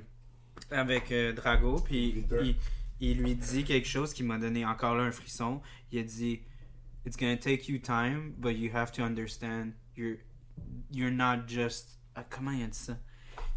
avec 0.71 1.11
euh, 1.11 1.33
Drago. 1.33 1.79
Puis 1.79 2.23
il, 2.41 2.55
il 3.01 3.17
lui 3.21 3.35
dit 3.35 3.63
quelque 3.63 3.87
chose 3.87 4.13
qui 4.13 4.23
m'a 4.23 4.37
donné 4.37 4.65
encore 4.65 4.95
là 4.95 5.03
un 5.03 5.11
frisson. 5.11 5.61
Il 5.91 5.99
a 5.99 6.03
dit 6.03 6.41
It's 7.05 7.17
gonna 7.17 7.37
take 7.37 7.69
you 7.69 7.79
time, 7.79 8.33
but 8.37 8.51
you 8.57 8.71
have 8.73 8.91
to 8.93 9.03
understand 9.03 9.73
you're, 9.97 10.17
you're 10.91 11.11
not 11.11 11.47
just. 11.47 11.99
Ah, 12.15 12.23
comment 12.29 12.51
il 12.51 12.63
a 12.63 12.67
dit 12.67 12.77
ça 12.77 12.93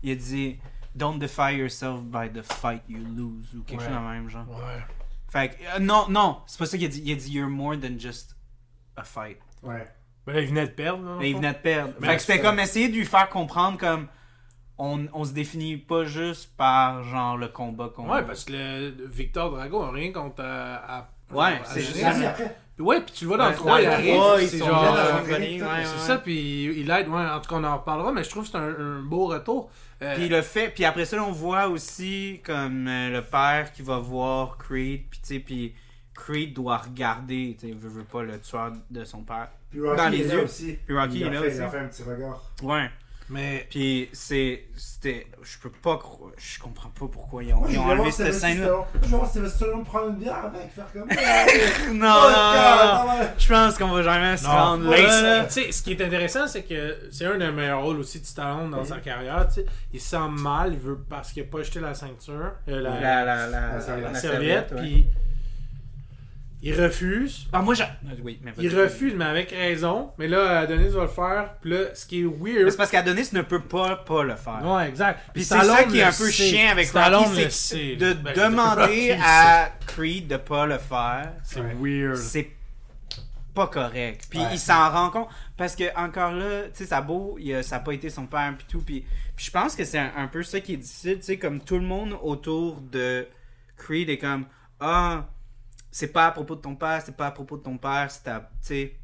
Il 0.02 0.10
a 0.10 0.14
dit 0.14 0.58
Don't 0.94 1.18
defy 1.18 1.54
yourself 1.56 2.02
by 2.02 2.28
the 2.32 2.42
fight 2.42 2.82
you 2.88 2.98
lose, 2.98 3.54
ou 3.54 3.62
quelque 3.62 3.80
Ouais. 3.82 3.86
chose 3.88 3.94
de 3.96 4.00
même 4.00 4.28
genre. 4.28 4.48
Ouais. 4.48 4.82
Fait 5.30 5.50
que, 5.50 5.76
euh, 5.76 5.78
non, 5.80 6.08
non, 6.08 6.40
c'est 6.46 6.58
pas 6.58 6.66
ça 6.66 6.76
qu'il 6.78 6.86
a 6.86 6.90
dit. 6.90 7.02
Il 7.04 7.12
a 7.12 7.16
dit 7.16 7.30
You're 7.32 7.48
more 7.50 7.76
than 7.78 7.98
just 7.98 8.36
a 8.96 9.04
fight. 9.04 9.38
Ouais. 9.62 9.86
Ben 10.26 10.32
là, 10.34 10.40
il 10.40 10.48
venait 10.48 10.66
de 10.66 10.72
perdre. 10.72 11.02
là, 11.04 11.08
dans 11.10 11.14
le 11.14 11.20
Mais 11.20 11.30
il 11.30 11.36
venait 11.36 11.52
de 11.52 11.58
perdre. 11.58 11.94
Mais 12.00 12.06
fait 12.08 12.16
que 12.16 12.22
c'était 12.22 12.40
comme 12.40 12.58
essayer 12.58 12.88
de 12.88 12.94
lui 12.94 13.06
faire 13.06 13.28
comprendre 13.28 13.78
comme 13.78 14.08
on, 14.76 15.06
on 15.12 15.24
se 15.24 15.32
définit 15.32 15.76
pas 15.76 16.04
juste 16.04 16.54
par 16.56 17.02
genre 17.04 17.36
le 17.36 17.48
combat 17.48 17.88
qu'on 17.88 18.10
Ouais, 18.10 18.24
parce 18.24 18.44
que 18.44 18.52
le 18.52 19.06
Victor 19.06 19.50
Drago 19.50 19.82
a 19.82 19.90
rien 19.90 20.12
contre 20.12 20.42
à, 20.42 20.98
à- 20.98 21.08
Ouais, 21.32 21.60
c'est 21.64 21.80
juste 21.80 21.96
Ouais, 22.78 23.00
puis 23.00 23.12
tu 23.12 23.24
le 23.24 23.28
vois 23.28 23.38
dans 23.38 23.44
Ouais, 23.46 23.50
le 23.50 23.56
3, 23.56 23.80
il 23.82 23.86
arrive. 23.86 24.48
c'est 24.48 24.58
genre. 24.58 24.96
euh, 24.96 25.20
c'est 25.26 25.62
ouais. 25.62 25.84
ça, 25.98 26.18
puis 26.18 26.64
il 26.80 26.90
aide, 26.90 27.08
ouais, 27.08 27.20
en 27.20 27.40
tout 27.40 27.50
cas, 27.50 27.56
on 27.56 27.64
en 27.64 27.76
reparlera, 27.78 28.12
mais 28.12 28.22
je 28.22 28.30
trouve 28.30 28.44
que 28.44 28.50
c'est 28.50 28.56
un, 28.56 28.68
un 28.78 29.00
beau 29.02 29.26
retour. 29.26 29.70
Euh, 30.00 30.14
Puis 30.14 30.28
le 30.28 30.42
fait, 30.42 30.68
puis 30.68 30.84
après 30.84 31.04
ça, 31.04 31.20
on 31.22 31.32
voit 31.32 31.66
aussi 31.68 32.40
comme 32.44 32.86
euh, 32.86 33.10
le 33.10 33.22
père 33.22 33.72
qui 33.72 33.82
va 33.82 33.98
voir 33.98 34.56
Creed, 34.58 35.02
puis 35.10 35.20
tu 35.20 35.26
sais, 35.34 35.40
puis 35.40 35.74
Creed 36.14 36.54
doit 36.54 36.76
regarder, 36.78 37.56
tu 37.58 37.66
sais, 37.68 37.74
veut, 37.74 37.88
veut 37.88 38.04
pas 38.04 38.22
le 38.22 38.38
tueur 38.40 38.72
de 38.90 39.04
son 39.04 39.22
père. 39.22 39.48
Puis 39.70 39.80
Rocky 39.80 39.96
Dans 39.96 40.08
les 40.08 40.20
est 40.20 40.28
là 40.28 40.34
yeux. 40.34 40.44
aussi. 40.44 40.78
Puis 40.86 40.96
Rocky 40.96 41.18
il 41.18 41.24
a 41.24 41.26
est 41.26 41.30
là 41.30 41.40
fait, 41.40 41.46
aussi. 41.48 41.56
Il 41.56 41.62
a 41.62 41.68
fait 41.68 41.78
un 41.78 41.86
petit 41.88 42.02
regard. 42.04 42.42
Ouais. 42.62 42.90
Mais 43.30 43.66
Puis 43.70 44.08
c'est, 44.12 44.64
c'était, 44.76 45.26
je 45.42 45.58
peux 45.58 45.70
pas, 45.70 45.94
cro- 45.96 46.32
je 46.36 46.58
comprends 46.58 46.88
pas 46.90 47.06
pourquoi 47.12 47.42
ils 47.44 47.52
ont, 47.52 47.58
Moi, 47.60 47.68
ils 47.70 47.78
ont 47.78 47.84
enlevé 47.84 48.10
cette 48.10 48.34
scène-là. 48.34 48.86
Je 48.94 49.08
vais 49.08 49.16
voir 49.16 49.30
Sylvester 49.30 49.66
prendre 49.84 50.08
une 50.10 50.16
bière 50.16 50.44
avec, 50.46 50.70
faire 50.72 50.86
comme. 50.92 51.08
Non, 51.96 52.14
Oh, 52.16 52.30
non, 52.30 53.06
non, 53.06 53.18
non. 53.22 53.28
Je 53.38 53.48
pense 53.48 53.78
qu'on 53.78 53.88
va 53.88 54.02
jamais 54.02 54.36
se 54.36 54.44
Non, 54.44 54.50
rendre 54.50 54.90
mais 54.90 55.02
là. 55.02 55.44
tu 55.44 55.52
sais, 55.52 55.72
ce 55.72 55.82
qui 55.82 55.92
est 55.92 56.02
intéressant, 56.02 56.46
c'est 56.46 56.62
que 56.62 56.96
c'est 57.10 57.26
un 57.26 57.36
des 57.38 57.50
meilleurs 57.50 57.82
rôles 57.82 57.98
aussi 58.00 58.20
de 58.20 58.26
Stallone 58.26 58.70
dans 58.70 58.84
sa 58.84 58.98
carrière. 58.98 59.46
tu 59.48 59.54
sais. 59.60 59.66
Il 59.92 60.00
se 60.00 60.10
sent 60.10 60.28
mal, 60.30 60.72
il 60.72 60.78
veut 60.78 60.98
parce 61.08 61.32
qu'il 61.32 61.42
a 61.42 61.46
pas 61.46 61.62
jeté 61.62 61.80
la 61.80 61.94
ceinture, 61.94 62.52
euh, 62.68 62.80
la, 62.80 63.00
La, 63.00 63.24
la, 63.24 63.46
la, 63.46 63.72
La 63.74 63.80
serviette. 63.80 64.12
la 64.12 64.18
serviette, 64.20 64.72
ouais. 64.72 64.78
puis 64.78 65.06
il 66.60 66.80
refuse. 66.80 67.46
Ah, 67.52 67.62
moi, 67.62 67.74
j'ai. 67.74 67.84
Oui, 68.22 68.40
mais 68.42 68.52
Il 68.58 68.76
refuse, 68.76 69.14
mais 69.14 69.26
avec 69.26 69.50
raison. 69.50 70.12
Mais 70.18 70.26
là, 70.28 70.60
Adonis 70.60 70.88
va 70.88 71.02
le 71.02 71.08
faire. 71.08 71.54
Puis 71.60 71.70
là, 71.70 71.94
ce 71.94 72.04
qui 72.06 72.20
est 72.20 72.24
weird. 72.24 72.70
c'est 72.70 72.76
parce 72.76 72.90
qu'Adonis 72.90 73.28
ne 73.32 73.42
peut 73.42 73.62
pas, 73.62 73.96
pas 73.96 74.24
le 74.24 74.34
faire. 74.36 74.60
Ouais, 74.64 74.88
exact. 74.88 75.20
Puis 75.32 75.44
c'est 75.44 75.60
ça 75.60 75.84
qui 75.84 75.98
est 75.98 76.02
un 76.02 76.12
peu 76.12 76.28
chiant 76.30 76.70
avec 76.72 76.86
Stallone 76.86 77.24
Rocky, 77.24 77.44
le 77.44 77.50
c'est 77.50 77.76
sait. 77.76 77.96
de 77.96 78.12
Ben, 78.14 78.34
demander 78.34 78.80
Rocky 78.82 79.12
à 79.24 79.70
Creed 79.86 80.26
de 80.26 80.36
pas 80.36 80.66
le 80.66 80.78
faire. 80.78 81.32
C'est 81.44 81.60
Ouais. 81.60 81.76
weird. 81.80 82.16
C'est 82.16 82.50
pas 83.54 83.66
correct. 83.66 84.26
Puis 84.30 84.38
Ouais. 84.38 84.46
il 84.52 84.58
s'en 84.58 84.90
rend 84.90 85.10
compte 85.10 85.28
parce 85.56 85.74
que 85.74 85.84
encore 85.96 86.32
là, 86.32 86.62
tu 86.64 86.70
sais, 86.74 86.86
ça 86.86 86.98
a 86.98 87.00
beau, 87.02 87.36
il 87.40 87.54
a- 87.54 87.62
ça 87.62 87.76
a 87.76 87.80
pas 87.80 87.92
été 87.92 88.08
son 88.10 88.26
père 88.26 88.54
puis 88.56 88.66
tout. 88.68 88.82
Puis, 88.82 89.04
puis 89.36 89.46
je 89.46 89.50
pense 89.50 89.74
que 89.74 89.84
c'est 89.84 89.98
un, 89.98 90.12
un 90.16 90.28
peu 90.28 90.42
ça 90.44 90.60
qui 90.60 90.74
est 90.74 90.76
difficile, 90.76 91.16
tu 91.18 91.22
sais, 91.24 91.38
comme 91.38 91.60
tout 91.60 91.74
le 91.76 91.84
monde 91.84 92.16
autour 92.22 92.80
de 92.80 93.26
Creed 93.76 94.10
est 94.10 94.18
comme 94.18 94.44
ah 94.80 95.24
c'est 95.90 96.12
pas 96.12 96.26
à 96.26 96.30
propos 96.32 96.54
de 96.56 96.60
ton 96.60 96.74
père, 96.76 97.00
c'est 97.04 97.16
pas 97.16 97.26
à 97.26 97.30
propos 97.30 97.56
de 97.56 97.62
ton 97.62 97.78
père, 97.78 98.10
c'est 98.10 98.28
à, 98.28 98.40
tu 98.40 98.68
sais, 98.68 98.96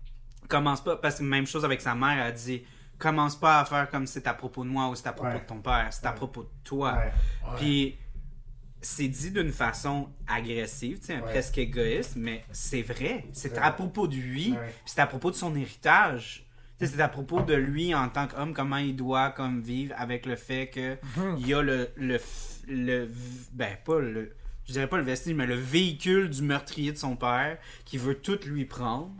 commence 0.48 0.82
pas 0.82 0.96
parce 0.96 1.18
que 1.18 1.22
même 1.24 1.46
chose 1.46 1.64
avec 1.64 1.80
sa 1.80 1.94
mère, 1.94 2.12
elle 2.12 2.20
a 2.20 2.32
dit 2.32 2.62
commence 2.98 3.34
pas 3.36 3.60
à 3.60 3.64
faire 3.64 3.90
comme 3.90 4.06
c'est 4.06 4.26
à 4.26 4.34
propos 4.34 4.62
de 4.64 4.68
moi 4.70 4.88
ou 4.88 4.94
c'est 4.94 5.06
à 5.08 5.12
propos 5.12 5.32
Ouais. 5.32 5.40
de 5.40 5.46
ton 5.46 5.60
père, 5.60 5.88
c'est 5.90 6.06
à 6.06 6.10
Ouais. 6.10 6.16
propos 6.16 6.42
de 6.44 6.48
toi. 6.62 6.94
Ouais. 6.94 7.12
Puis 7.56 7.98
c'est 8.80 9.08
dit 9.08 9.30
d'une 9.30 9.50
façon 9.52 10.10
agressive, 10.26 11.00
tu 11.00 11.06
sais, 11.06 11.18
presque 11.18 11.56
égoïste, 11.58 12.16
mais 12.16 12.44
c'est 12.52 12.82
vrai. 12.82 13.24
C'est 13.32 13.56
à 13.58 13.70
propos 13.72 14.06
de 14.06 14.14
lui, 14.16 14.54
c'est 14.84 15.00
à 15.00 15.06
propos 15.06 15.30
de 15.30 15.36
son 15.36 15.54
héritage. 15.56 16.46
C'est 16.80 17.00
à 17.00 17.08
propos 17.08 17.40
de 17.40 17.54
lui 17.54 17.94
en 17.94 18.10
tant 18.10 18.26
qu'homme, 18.26 18.52
comment 18.52 18.76
il 18.76 18.94
doit 18.94 19.30
comme 19.30 19.62
vivre 19.62 19.94
avec 19.96 20.26
le 20.26 20.36
fait 20.36 20.66
que 20.68 20.98
Mhm. 21.18 21.36
il 21.38 21.46
y 21.48 21.54
a 21.54 21.62
le, 21.62 21.88
le, 21.96 22.18
le, 22.68 23.08
ben 23.52 23.74
pas 23.86 24.00
le, 24.00 24.36
je 24.66 24.72
dirais 24.72 24.86
pas 24.86 24.96
le 24.96 25.02
vestige, 25.04 25.34
mais 25.34 25.46
le 25.46 25.54
véhicule 25.54 26.30
du 26.30 26.42
meurtrier 26.42 26.92
de 26.92 26.96
son 26.98 27.16
père 27.16 27.58
qui 27.84 27.98
veut 27.98 28.14
tout 28.16 28.38
lui 28.46 28.64
prendre. 28.64 29.10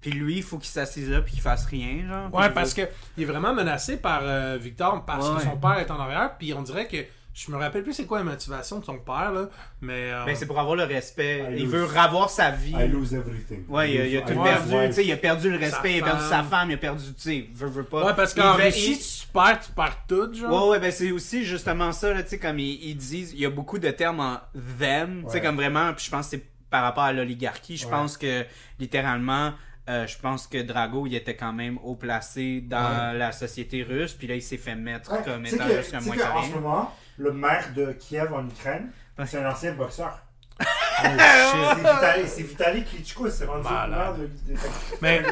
Puis 0.00 0.10
lui, 0.10 0.38
il 0.38 0.42
faut 0.42 0.58
qu'il 0.58 0.68
s'assise 0.70 1.08
là 1.10 1.20
puis 1.22 1.32
qu'il 1.32 1.42
fasse 1.42 1.64
rien, 1.66 2.04
genre. 2.08 2.34
Ouais, 2.34 2.50
parce 2.50 2.74
que 2.74 2.82
il 3.16 3.22
est 3.22 3.26
vraiment 3.26 3.54
menacé 3.54 3.96
par 3.96 4.20
euh, 4.24 4.58
Victor 4.60 5.04
parce 5.04 5.28
Ouais. 5.28 5.36
que 5.36 5.42
son 5.42 5.56
père 5.56 5.78
est 5.78 5.90
en 5.92 6.00
arrière. 6.00 6.36
Puis 6.38 6.52
on 6.54 6.62
dirait 6.62 6.88
que. 6.88 6.96
Je 7.34 7.50
me 7.50 7.56
rappelle 7.56 7.82
plus 7.82 7.94
c'est 7.94 8.04
quoi 8.04 8.18
la 8.18 8.24
motivation 8.24 8.78
de 8.78 8.84
son 8.84 8.98
père, 8.98 9.32
là. 9.32 9.48
Mais. 9.80 10.12
euh, 10.12 10.24
Ben, 10.26 10.36
c'est 10.36 10.44
pour 10.46 10.60
avoir 10.60 10.76
le 10.76 10.84
respect. 10.84 11.38
I 11.50 11.54
il 11.56 11.62
lose. 11.62 11.72
veut 11.72 11.84
revoir 11.84 12.28
sa 12.28 12.50
vie. 12.50 12.74
I 12.78 12.86
lose 12.88 13.14
everything. 13.14 13.64
Ouais, 13.68 13.90
il 13.90 14.00
a, 14.02 14.06
il 14.06 14.16
a 14.18 14.20
I 14.20 14.24
tout 14.24 14.42
perdu, 14.42 14.70
tu 14.88 14.92
sais, 14.92 15.04
il 15.06 15.12
a 15.12 15.16
perdu 15.16 15.50
le 15.50 15.56
respect, 15.56 15.94
il 15.96 16.02
a 16.02 16.04
perdu 16.04 16.24
sa 16.28 16.42
femme. 16.42 16.70
il 16.70 16.74
a 16.74 16.76
perdu, 16.76 17.04
tu 17.14 17.20
sais, 17.22 17.48
veut, 17.54 17.68
veut 17.68 17.84
pas. 17.84 18.04
Ouais, 18.04 18.12
parce 18.14 18.34
qu'en 18.34 18.52
Russie, 18.52 18.92
il- 18.92 18.98
tu 18.98 19.26
perds, 19.32 19.60
tu 19.60 19.72
perds 19.72 19.98
tout, 20.06 20.34
genre. 20.34 20.66
Ouais, 20.66 20.70
ouais, 20.72 20.78
ben 20.80 20.92
c'est 20.92 21.10
aussi 21.10 21.42
justement 21.44 21.90
ça, 21.92 22.12
là, 22.12 22.22
tu 22.22 22.28
sais, 22.28 22.38
comme 22.38 22.58
ils, 22.58 22.84
ils 22.90 22.96
disent, 22.96 23.32
il 23.32 23.40
y 23.40 23.46
a 23.46 23.50
beaucoup 23.50 23.78
de 23.78 23.90
termes 23.90 24.20
en 24.20 24.38
them, 24.78 25.22
tu 25.24 25.32
sais, 25.32 25.40
comme 25.40 25.56
vraiment, 25.56 25.94
puis 25.94 26.04
je 26.04 26.10
pense 26.10 26.26
que 26.26 26.30
c'est 26.36 26.44
par 26.68 26.82
rapport 26.82 27.04
à 27.04 27.12
l'oligarchie, 27.14 27.78
je 27.78 27.86
Ouais. 27.86 27.90
pense 27.92 28.18
que 28.18 28.44
littéralement, 28.78 29.52
euh, 29.88 30.06
je 30.06 30.18
pense 30.18 30.46
que 30.46 30.58
Drago, 30.62 31.06
il 31.06 31.14
était 31.14 31.34
quand 31.36 31.52
même 31.52 31.78
haut 31.82 31.94
placé 31.96 32.60
dans 32.60 33.16
la 33.16 33.32
société 33.32 33.82
russe, 33.82 34.12
puis 34.12 34.26
là, 34.26 34.34
il 34.34 34.42
s'est 34.42 34.56
fait 34.58 34.74
mettre 34.74 35.12
Ouais, 35.12 35.22
comme 35.24 35.46
étant 35.46 35.66
que- 35.66 35.76
juste 35.78 35.94
un 35.94 36.00
moins 36.02 36.16
carré. 36.16 36.46
ce 36.48 36.54
moment, 36.54 36.94
le 37.22 37.32
maire 37.32 37.72
de 37.74 37.92
Kiev 37.92 38.32
en 38.34 38.46
Ukraine, 38.46 38.90
c'est 39.26 39.38
un 39.38 39.50
ancien 39.50 39.72
boxeur. 39.74 40.18
Oh, 40.60 40.64
C'est. 41.02 41.74
Vitali, 41.76 42.28
c'est 42.28 42.42
Vitali 42.42 42.84
Klitschko, 42.84 43.28
c'est 43.30 43.46
rendu 43.46 43.64
le 43.64 43.90
maire 43.90 44.14
de, 44.14 44.26
de- 44.26 44.58
Mais. 45.00 45.22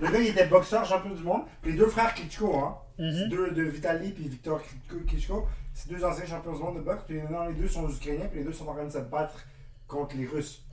Le 0.00 0.08
gars, 0.10 0.18
il 0.18 0.28
était 0.28 0.46
boxeur, 0.46 0.84
champion 0.84 1.10
du 1.14 1.22
monde. 1.22 1.42
Les 1.64 1.72
deux 1.74 1.86
frères 1.88 2.12
Klitschko, 2.14 2.56
hein. 2.58 2.76
Mhm. 2.98 3.28
Deux 3.28 3.50
de 3.52 3.62
Vitali 3.62 4.12
puis 4.12 4.28
Victor 4.28 4.60
Klitschko- 4.60 5.04
Klitschko. 5.06 5.48
C'est 5.72 5.88
deux 5.90 6.04
anciens 6.04 6.26
champions 6.26 6.52
du 6.52 6.62
monde 6.62 6.76
de 6.76 6.80
boxe. 6.82 7.02
Puis 7.06 7.20
non, 7.30 7.46
les 7.48 7.54
deux 7.54 7.68
sont 7.68 7.88
ukrainiens, 7.88 8.26
puis 8.26 8.40
les 8.40 8.44
deux 8.44 8.52
sont 8.52 8.66
en 8.68 8.74
train 8.74 8.84
de 8.84 8.90
se 8.92 8.98
battre 8.98 9.34
contre 9.88 10.16
les 10.16 10.26
Russes. 10.26 10.63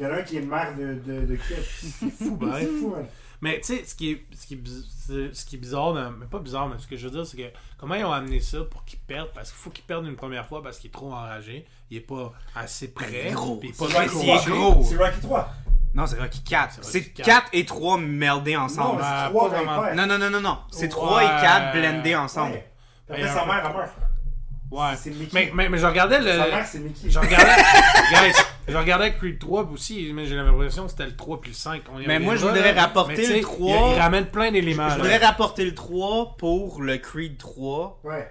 Il 0.00 0.04
y 0.04 0.06
en 0.06 0.12
a 0.12 0.16
un 0.16 0.22
qui 0.22 0.38
est 0.38 0.40
maire 0.40 0.74
de, 0.78 0.94
de, 0.94 1.26
de 1.26 1.36
Kiev. 1.36 1.62
C'est 2.00 2.10
fou, 2.10 2.36
ben. 2.36 2.52
C'est 2.58 2.66
fou, 2.66 2.88
man. 2.96 3.06
Mais 3.42 3.58
tu 3.60 3.74
sais, 3.76 3.84
ce 3.84 3.94
qui 3.94 4.12
est, 4.12 4.24
ce 4.34 4.46
qui 4.46 4.54
est, 4.54 4.56
biz- 4.58 4.84
c'est- 5.06 5.34
ce 5.34 5.44
qui 5.46 5.56
est 5.56 5.58
bizarre, 5.58 5.94
mais 6.18 6.26
pas 6.26 6.38
bizarre, 6.40 6.68
mais 6.68 6.74
ce 6.78 6.86
que 6.86 6.96
je 6.96 7.06
veux 7.06 7.10
dire, 7.10 7.26
c'est 7.26 7.36
que 7.38 7.42
comment 7.78 7.94
ils 7.94 8.04
ont 8.04 8.12
amené 8.12 8.38
ça 8.40 8.58
pour 8.70 8.84
qu'ils 8.84 8.98
perdent? 8.98 9.30
Parce 9.34 9.50
qu'il 9.50 9.58
faut 9.58 9.70
qu'ils 9.70 9.84
perdent 9.84 10.06
une 10.06 10.16
première 10.16 10.46
fois 10.46 10.62
parce 10.62 10.78
qu'il 10.78 10.88
est 10.88 10.92
trop 10.92 11.12
enragé, 11.12 11.64
il 11.90 11.96
est 11.98 12.00
pas 12.00 12.32
assez 12.54 12.92
prêt, 12.92 13.30
gros. 13.32 13.56
puis 13.56 13.70
il 13.70 13.72
est 13.74 13.78
pas 13.78 13.86
C'est 13.90 13.98
Rocky 13.98 14.16
il 14.26 14.28
est 14.28 14.32
coaché. 14.36 14.50
gros. 14.50 14.84
C'est 14.84 14.96
Rocky 14.96 15.20
3. 15.20 15.48
Non, 15.94 16.06
c'est 16.06 16.18
Rocky 16.20 16.42
4. 16.42 16.74
C'est 16.82 16.84
C'est 16.84 16.98
Rocky 16.98 17.12
4. 17.14 17.26
4 17.26 17.48
et 17.54 17.64
3 17.64 17.98
meldés 17.98 18.56
ensemble. 18.56 18.92
Non, 18.92 18.96
Ben, 18.98 19.04
c'est 19.04 19.08
pas 19.24 19.28
3 19.30 19.48
vraiment. 19.48 19.94
Non, 19.94 20.06
non, 20.06 20.18
non, 20.18 20.30
non, 20.30 20.40
non. 20.42 20.58
C'est 20.70 20.82
Ouais. 20.82 20.88
3 20.88 21.22
et 21.24 21.26
4 21.26 21.72
blendés 21.78 22.16
ensemble. 22.16 22.52
Ouais. 22.52 22.70
Après, 23.08 23.22
un 23.22 23.34
sa 23.34 23.40
peu. 23.40 23.46
mère 23.46 23.66
a 23.66 23.72
meurt. 23.72 23.90
Ouais. 24.70 24.96
C'est 24.96 25.10
Mickey. 25.10 25.30
Mais, 25.32 25.50
mais, 25.54 25.68
mais 25.70 25.78
je 25.78 25.86
regardais 25.86 26.20
le. 26.20 26.30
Sa 26.30 26.46
mère, 26.46 26.66
c'est 26.66 26.78
Mickey. 26.78 27.08
Je 27.10 27.18
regardais. 27.18 27.62
guys, 28.12 28.34
je 28.70 28.76
regardais 28.76 29.12
Creed 29.14 29.38
3 29.38 29.68
aussi, 29.72 30.10
mais 30.14 30.26
j'ai 30.26 30.36
l'impression 30.36 30.84
que 30.84 30.90
c'était 30.90 31.06
le 31.06 31.16
3 31.16 31.40
puis 31.40 31.50
le 31.50 31.56
5. 31.56 31.82
On 31.94 32.00
y 32.00 32.06
Mais 32.06 32.18
moi, 32.18 32.36
je 32.36 32.46
voudrais 32.46 32.72
là. 32.74 32.82
rapporter 32.82 33.26
le 33.36 33.40
3. 33.42 33.76
Il, 33.90 33.94
il 33.94 34.00
ramène 34.00 34.26
plein 34.26 34.50
d'éléments. 34.50 34.84
Je 34.88 34.96
là. 34.96 35.02
voudrais 35.02 35.18
rapporter 35.18 35.64
le 35.64 35.74
3 35.74 36.36
pour 36.38 36.80
le 36.82 36.96
Creed 36.98 37.38
3. 37.38 38.00
Ouais. 38.04 38.28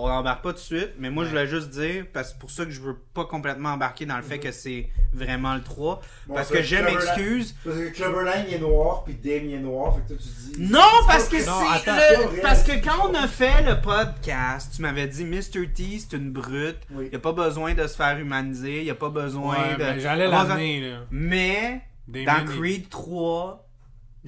On 0.00 0.06
n'embarque 0.08 0.42
pas 0.44 0.50
tout 0.50 0.58
de 0.58 0.60
suite, 0.60 0.92
mais 0.98 1.10
moi 1.10 1.24
je 1.24 1.30
voulais 1.30 1.48
juste 1.48 1.70
dire, 1.70 2.04
parce 2.12 2.28
que 2.28 2.32
c'est 2.34 2.38
pour 2.38 2.50
ça 2.52 2.64
que 2.64 2.70
je 2.70 2.80
veux 2.80 2.96
pas 3.14 3.24
complètement 3.24 3.70
embarquer 3.70 4.06
dans 4.06 4.16
le 4.16 4.22
fait 4.22 4.38
que 4.38 4.52
c'est 4.52 4.88
vraiment 5.12 5.54
le 5.56 5.62
3. 5.62 6.00
Bon, 6.28 6.34
parce 6.34 6.48
ça, 6.48 6.54
que 6.56 6.62
je 6.62 6.76
m'excuse. 6.76 7.56
Parce 7.64 7.76
que 7.76 7.88
Clubberline 7.88 8.44
il 8.48 8.54
est 8.54 8.58
noir, 8.60 9.02
puis 9.04 9.14
Dame 9.14 9.46
il 9.46 9.54
est 9.54 9.58
noir. 9.58 9.96
Fait 9.96 10.02
que 10.02 10.08
toi, 10.08 10.16
tu 10.20 10.28
te 10.28 10.56
dis. 10.56 10.70
Non, 10.72 10.78
parce 11.08 11.28
que 11.28 11.36
Non, 11.44 11.52
c'est 11.82 11.90
attends, 11.90 11.96
le- 12.30 12.36
pas 12.36 12.42
Parce 12.42 12.62
que 12.62 12.72
quand 12.82 13.10
on 13.10 13.14
a 13.14 13.26
fait 13.26 13.62
le 13.64 13.80
podcast, 13.80 14.72
tu 14.76 14.82
m'avais 14.82 15.08
dit 15.08 15.24
Mr. 15.24 15.68
T, 15.74 15.98
c'est 15.98 16.16
une 16.16 16.30
brute. 16.30 16.78
Oui. 16.92 17.08
Il 17.10 17.16
a 17.16 17.18
pas 17.18 17.32
besoin 17.32 17.74
de 17.74 17.86
se 17.88 17.96
faire 17.96 18.16
humaniser. 18.18 18.84
Il 18.84 18.90
a 18.90 18.94
pas 18.94 19.10
besoin 19.10 19.56
Ouais, 19.70 19.74
de. 19.76 19.82
mais 19.82 20.00
j'allais 20.00 20.28
l'amener, 20.28 20.90
là. 20.92 20.96
Mais 21.10 21.82
Damien, 22.06 22.44
dans 22.44 22.52
Creed 22.52 22.88
3, 22.88 23.67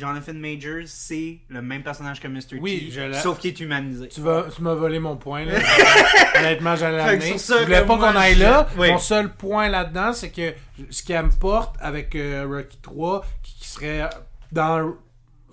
Jonathan 0.01 0.33
Majors, 0.35 0.87
c'est 0.87 1.39
le 1.49 1.63
même 1.63 1.83
personnage 1.83 2.19
que 2.21 2.27
Mr. 2.29 2.59
Oui, 2.61 2.87
T, 2.87 2.91
je 2.91 3.01
l'ai- 3.03 3.15
sauf 3.21 3.39
qu'il 3.39 3.51
est 3.51 3.61
humanisé. 3.61 4.09
Tu, 4.09 4.21
vas, 4.21 4.47
tu 4.55 4.63
m'as 4.63 4.75
volé 4.75 4.99
mon 4.99 5.17
point. 5.17 5.45
Là. 5.45 5.55
Honnêtement, 6.39 6.75
j'allais 6.77 6.97
l'amener. 6.99 7.37
Je 7.39 7.65
voulais 7.65 7.85
pas 7.85 7.97
qu'on 7.97 8.03
aille 8.17 8.35
je- 8.35 8.43
là. 8.43 8.67
Oui. 8.79 8.91
Mon 8.91 8.99
seul 8.99 9.31
point 9.33 9.69
là-dedans, 9.69 10.13
c'est 10.13 10.31
que 10.31 10.55
ce 10.91 11.03
qui 11.03 11.15
importe 11.15 11.77
avec 11.81 12.15
euh, 12.17 12.47
Rocky 12.49 12.79
3, 12.83 13.25
qui, 13.43 13.55
qui 13.61 13.69
serait 13.69 14.09
dans 14.51 14.95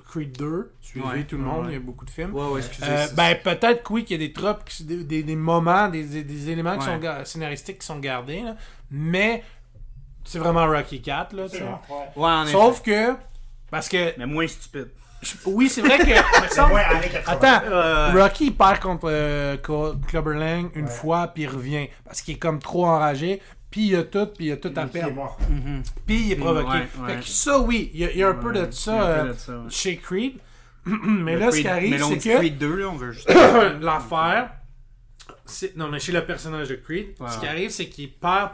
Creed 0.09 0.37
2, 0.37 0.71
suivez 0.81 1.05
Ouais, 1.05 1.23
tout 1.25 1.35
le 1.37 1.43
ouais, 1.43 1.49
monde, 1.49 1.65
ouais. 1.65 1.71
il 1.71 1.73
y 1.73 1.77
a 1.77 1.81
beaucoup 1.81 2.05
de 2.05 2.09
films. 2.09 2.33
Ouais, 2.33 2.47
ouais, 2.47 2.61
excusez. 2.61 2.87
Euh, 2.89 3.07
ben 3.13 3.35
peut-être 3.43 3.83
que 3.83 3.93
oui 3.93 4.05
qu'il 4.05 4.21
y 4.21 4.23
a 4.23 4.27
des 4.27 4.33
tropes, 4.33 4.63
qui- 4.65 4.85
des, 4.85 5.03
des, 5.03 5.21
des 5.23 5.35
moments, 5.35 5.89
des, 5.89 6.03
des, 6.05 6.23
des 6.23 6.49
éléments 6.49 6.77
qui 6.77 6.85
sont 6.85 6.97
ga- 6.97 7.25
scénaristiques 7.25 7.79
qui 7.79 7.85
sont 7.85 7.99
gardés, 7.99 8.41
là. 8.41 8.55
mais 8.89 9.43
c'est 10.23 10.39
vraiment 10.39 10.65
Rocky 10.65 11.01
4 11.01 11.33
là. 11.35 11.47
Sauf 12.51 12.81
que 12.81 13.13
parce 13.71 13.89
que 13.89 14.17
Mais 14.17 14.25
moins 14.25 14.47
stupide. 14.47 14.89
je- 15.21 15.33
oui 15.45 15.69
c'est 15.69 15.81
vrai 15.81 15.97
que 15.97 16.05
me 16.41 16.47
C'est 16.47 16.53
semble- 16.55 16.71
moins 16.71 16.81
années 16.81 17.09
80. 17.09 17.33
attends 17.33 17.65
Euh, 17.71 18.11
Rocky 18.13 18.45
il 18.47 18.55
perd 18.55 18.79
contre 18.79 19.07
euh, 19.09 19.57
Co- 19.57 19.95
Clubber 20.07 20.35
Lang 20.35 20.69
une 20.75 20.85
Ouais. 20.85 20.89
fois 20.91 21.27
puis 21.27 21.43
il 21.43 21.49
revient 21.49 21.87
parce 22.05 22.21
qu'il 22.21 22.35
est 22.35 22.39
comme 22.39 22.59
trop 22.59 22.85
enragé 22.85 23.41
puis 23.69 23.87
il 23.87 23.95
a 23.95 24.03
tout 24.03 24.27
puis 24.27 24.45
il 24.47 24.51
a 24.53 24.57
tout 24.57 24.71
à 24.75 24.85
perdre 24.85 25.37
mhm. 25.49 25.83
puis 26.05 26.15
il 26.27 26.31
est 26.31 26.35
provoqué 26.35 26.67
Ouais, 26.67 26.87
ouais. 27.01 27.13
Fait 27.15 27.19
que 27.21 27.25
ça 27.27 27.59
oui 27.59 27.91
il 27.93 27.99
y 27.99 28.05
a, 28.05 28.11
il 28.11 28.17
y 28.17 28.23
a 28.23 28.29
un 28.29 28.33
peu 28.35 28.53
de 28.53 28.69
ça, 28.71 28.91
peu 28.91 28.97
euh, 29.03 29.33
de 29.33 29.33
ça, 29.33 29.51
ouais. 29.53 29.69
chez 29.69 29.97
Creed 29.97 30.37
mais 30.85 31.33
Le 31.33 31.39
là 31.39 31.51
ce 31.51 31.57
qui 31.61 31.67
arrive 31.67 32.01
c'est 32.07 32.17
que 32.29 32.37
Creed 32.37 32.57
2, 32.57 32.75
là, 32.77 32.87
on 32.89 32.95
veut 32.95 33.11
juste. 33.11 33.29
l'affaire, 33.81 34.51
non 35.75 35.89
mais 35.89 35.99
chez 35.99 36.13
le 36.13 36.25
personnage 36.25 36.69
de 36.69 36.75
Creed, 36.75 37.07
Ouais, 37.19 37.29
ce 37.29 37.39
qui 37.39 37.45
arrive 37.47 37.69
c'est 37.71 37.87
qu'il 37.89 38.11
perd, 38.13 38.51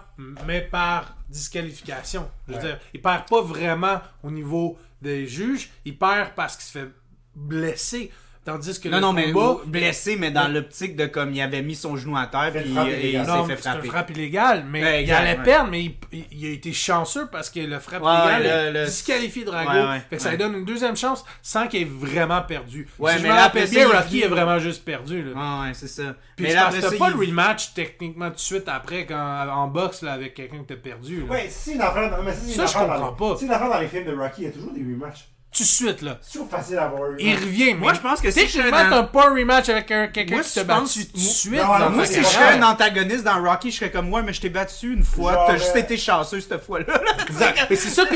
mais 0.48 0.62
par 0.62 1.16
disqualification. 1.30 2.28
Je 2.48 2.54
veux 2.54 2.58
Ouais. 2.60 2.66
dire, 2.66 2.80
il 2.94 3.02
perd 3.02 3.28
pas 3.28 3.42
vraiment 3.42 4.02
au 4.24 4.32
niveau 4.32 4.78
des 5.04 5.28
juges, 5.28 5.70
il 5.86 5.98
perd 5.98 6.34
parce 6.34 6.56
qu'il 6.56 6.66
se 6.66 6.80
fait 6.80 6.92
blesser, 7.36 8.12
tandis 8.46 8.80
que 8.80 8.90
Non, 8.90 8.98
le 8.98 9.02
non, 9.02 9.14
mais 9.14 9.32
combat, 9.32 9.62
blessé, 9.66 10.16
mais 10.18 10.32
dans 10.32 10.44
Ouais. 10.48 10.52
l'optique 10.54 10.96
de 10.96 11.06
comme 11.06 11.32
il 11.34 11.42
avait 11.42 11.62
mis 11.62 11.76
son 11.76 11.96
genou 11.96 12.18
à 12.18 12.28
terre, 12.28 12.52
puis 12.54 12.74
frapper 12.74 12.92
et 12.92 13.12
il 13.14 13.26
s'est 13.26 13.26
fait 13.26 13.62
c'est 13.62 13.68
un 13.70 13.72
frapper. 13.74 13.88
frappe 13.88 14.10
illégal, 14.12 14.66
mais 14.70 14.84
Ouais, 14.84 15.04
il 15.04 15.12
allait 15.12 15.38
ouais. 15.38 15.44
perdre, 15.44 15.70
mais 15.72 15.84
il, 15.84 15.96
il- 16.12 16.26
il 16.32 16.46
a 16.46 16.50
été 16.50 16.74
chanceux 16.74 17.28
parce 17.32 17.50
que 17.50 17.60
le 17.62 17.80
frappe 17.80 18.04
Ouais, 18.04 18.10
illégal 18.12 18.42
ouais, 18.42 18.50
a 18.50 18.72
le- 18.72 18.80
le- 18.82 18.86
disqualifié 18.86 19.44
Drago. 19.46 19.70
Ouais, 19.72 19.88
ouais, 19.88 20.02
fait 20.10 20.16
que 20.18 20.22
ça 20.22 20.32
lui 20.32 20.38
donne 20.38 20.56
une 20.56 20.66
deuxième 20.66 20.96
chance 20.98 21.24
sans 21.42 21.68
qu'il 21.68 21.82
ait 21.82 21.86
vraiment 21.90 22.42
perdu. 22.42 22.88
Ouais, 23.00 23.14
si 23.14 23.18
je 23.20 23.24
mais 23.24 23.30
là, 23.30 23.44
après 23.46 23.66
bien, 23.68 23.88
il 23.90 23.96
Rocky 23.96 24.24
a 24.24 24.28
vraiment 24.28 24.60
juste 24.60 24.84
perdu. 24.84 25.24
Là. 25.24 25.32
Ouais, 25.32 25.68
ouais, 25.68 25.74
c'est 25.74 25.88
ça. 25.88 26.16
Puis 26.36 26.44
mais 26.46 26.50
c'est 26.50 26.56
là, 26.56 26.68
après 26.68 26.82
ça, 26.82 26.92
pas 26.92 27.10
il- 27.10 27.14
le 27.18 27.20
rematch 27.28 27.74
techniquement 27.74 28.30
tout 28.30 28.36
de 28.36 28.40
suite 28.40 28.68
après 28.68 29.06
quand, 29.06 29.48
en 29.50 29.68
boxe 29.68 30.02
là, 30.02 30.14
avec 30.14 30.34
quelqu'un 30.34 30.58
que 30.64 30.74
t'as 30.74 30.76
perdu. 30.76 31.22
Là. 31.22 31.32
Ouais, 31.32 31.48
si 31.50 31.74
une 31.74 31.82
affaire 31.82 32.10
dans, 32.12 32.24
mais 32.24 32.34
si 32.34 32.52
Ça, 32.54 32.64
une 32.64 32.68
je 32.68 32.74
affaire 32.76 32.88
dans 32.88 32.94
comprends 33.12 33.28
les- 33.28 33.34
pas. 33.34 33.38
Si 33.40 33.46
une 33.46 33.52
affaire 33.52 33.70
dans 33.70 33.80
les 33.80 33.88
films 33.88 34.06
de 34.06 34.16
Rocky, 34.16 34.42
il 34.42 34.44
y 34.46 34.48
a 34.48 34.52
toujours 34.52 34.74
des 34.74 34.82
rematchs. 34.82 35.30
Tout 35.56 35.62
de 35.64 35.68
suite 35.68 36.02
là. 36.02 36.18
C'est 36.22 36.32
toujours 36.34 36.50
facile 36.50 36.78
à 36.80 36.86
avoir 36.86 37.12
un 37.12 37.16
Il 37.20 37.36
revient. 37.36 37.74
Moi, 37.76 37.92
mais 37.92 37.98
je 37.98 38.02
pense 38.02 38.20
que 38.22 38.32
si 38.32 38.48
je 38.48 38.52
serais 38.54 38.72
t'as 38.72 39.04
pas 39.04 39.28
un 39.30 39.34
rematch 39.36 39.70
avec 39.70 39.92
un- 39.92 40.08
quelqu'un 40.08 40.36
Moi, 40.36 40.44
qui 40.44 40.54
t'a 40.56 40.64
battu 40.64 41.06
tout 41.06 41.18
de 41.18 41.22
moi- 41.24 41.32
suite. 41.32 41.54
Non, 41.54 41.80
non, 41.80 41.90
Moi, 41.92 42.06
si 42.06 42.20
je 42.20 42.24
serais 42.26 42.58
un 42.58 42.64
antagoniste 42.64 43.24
dans 43.24 43.42
Rocky, 43.44 43.70
je 43.72 43.78
serais 43.78 43.92
comme, 43.92 44.12
ouais, 44.12 44.24
mais 44.24 44.34
je 44.34 44.42
t'ai 44.42 44.50
battu 44.50 44.94
une 44.94 45.04
fois. 45.04 45.46
T'as 45.48 45.58
juste 45.58 45.76
été 45.76 45.96
chanceux 45.98 46.40
cette 46.42 46.64
fois-là. 46.64 46.86
Exact. 47.30 47.68
Et 47.70 47.76
c'est 47.76 47.90
ça 47.90 48.06
que. 48.06 48.16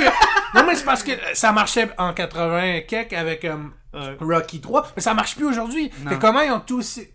Non, 0.57 0.65
mais 0.65 0.75
c'est 0.75 0.85
parce 0.85 1.03
que 1.03 1.11
ça 1.33 1.51
marchait 1.51 1.89
en 1.97 2.13
80 2.13 2.81
quelques 2.88 3.13
avec 3.13 3.45
euh. 3.45 3.55
Rocky 4.19 4.59
3, 4.61 4.91
mais 4.95 5.01
ça 5.01 5.13
marche 5.13 5.35
plus 5.35 5.45
aujourd'hui. 5.45 5.91
Comment 6.19 6.41
ils 6.41 6.51
ont 6.51 6.61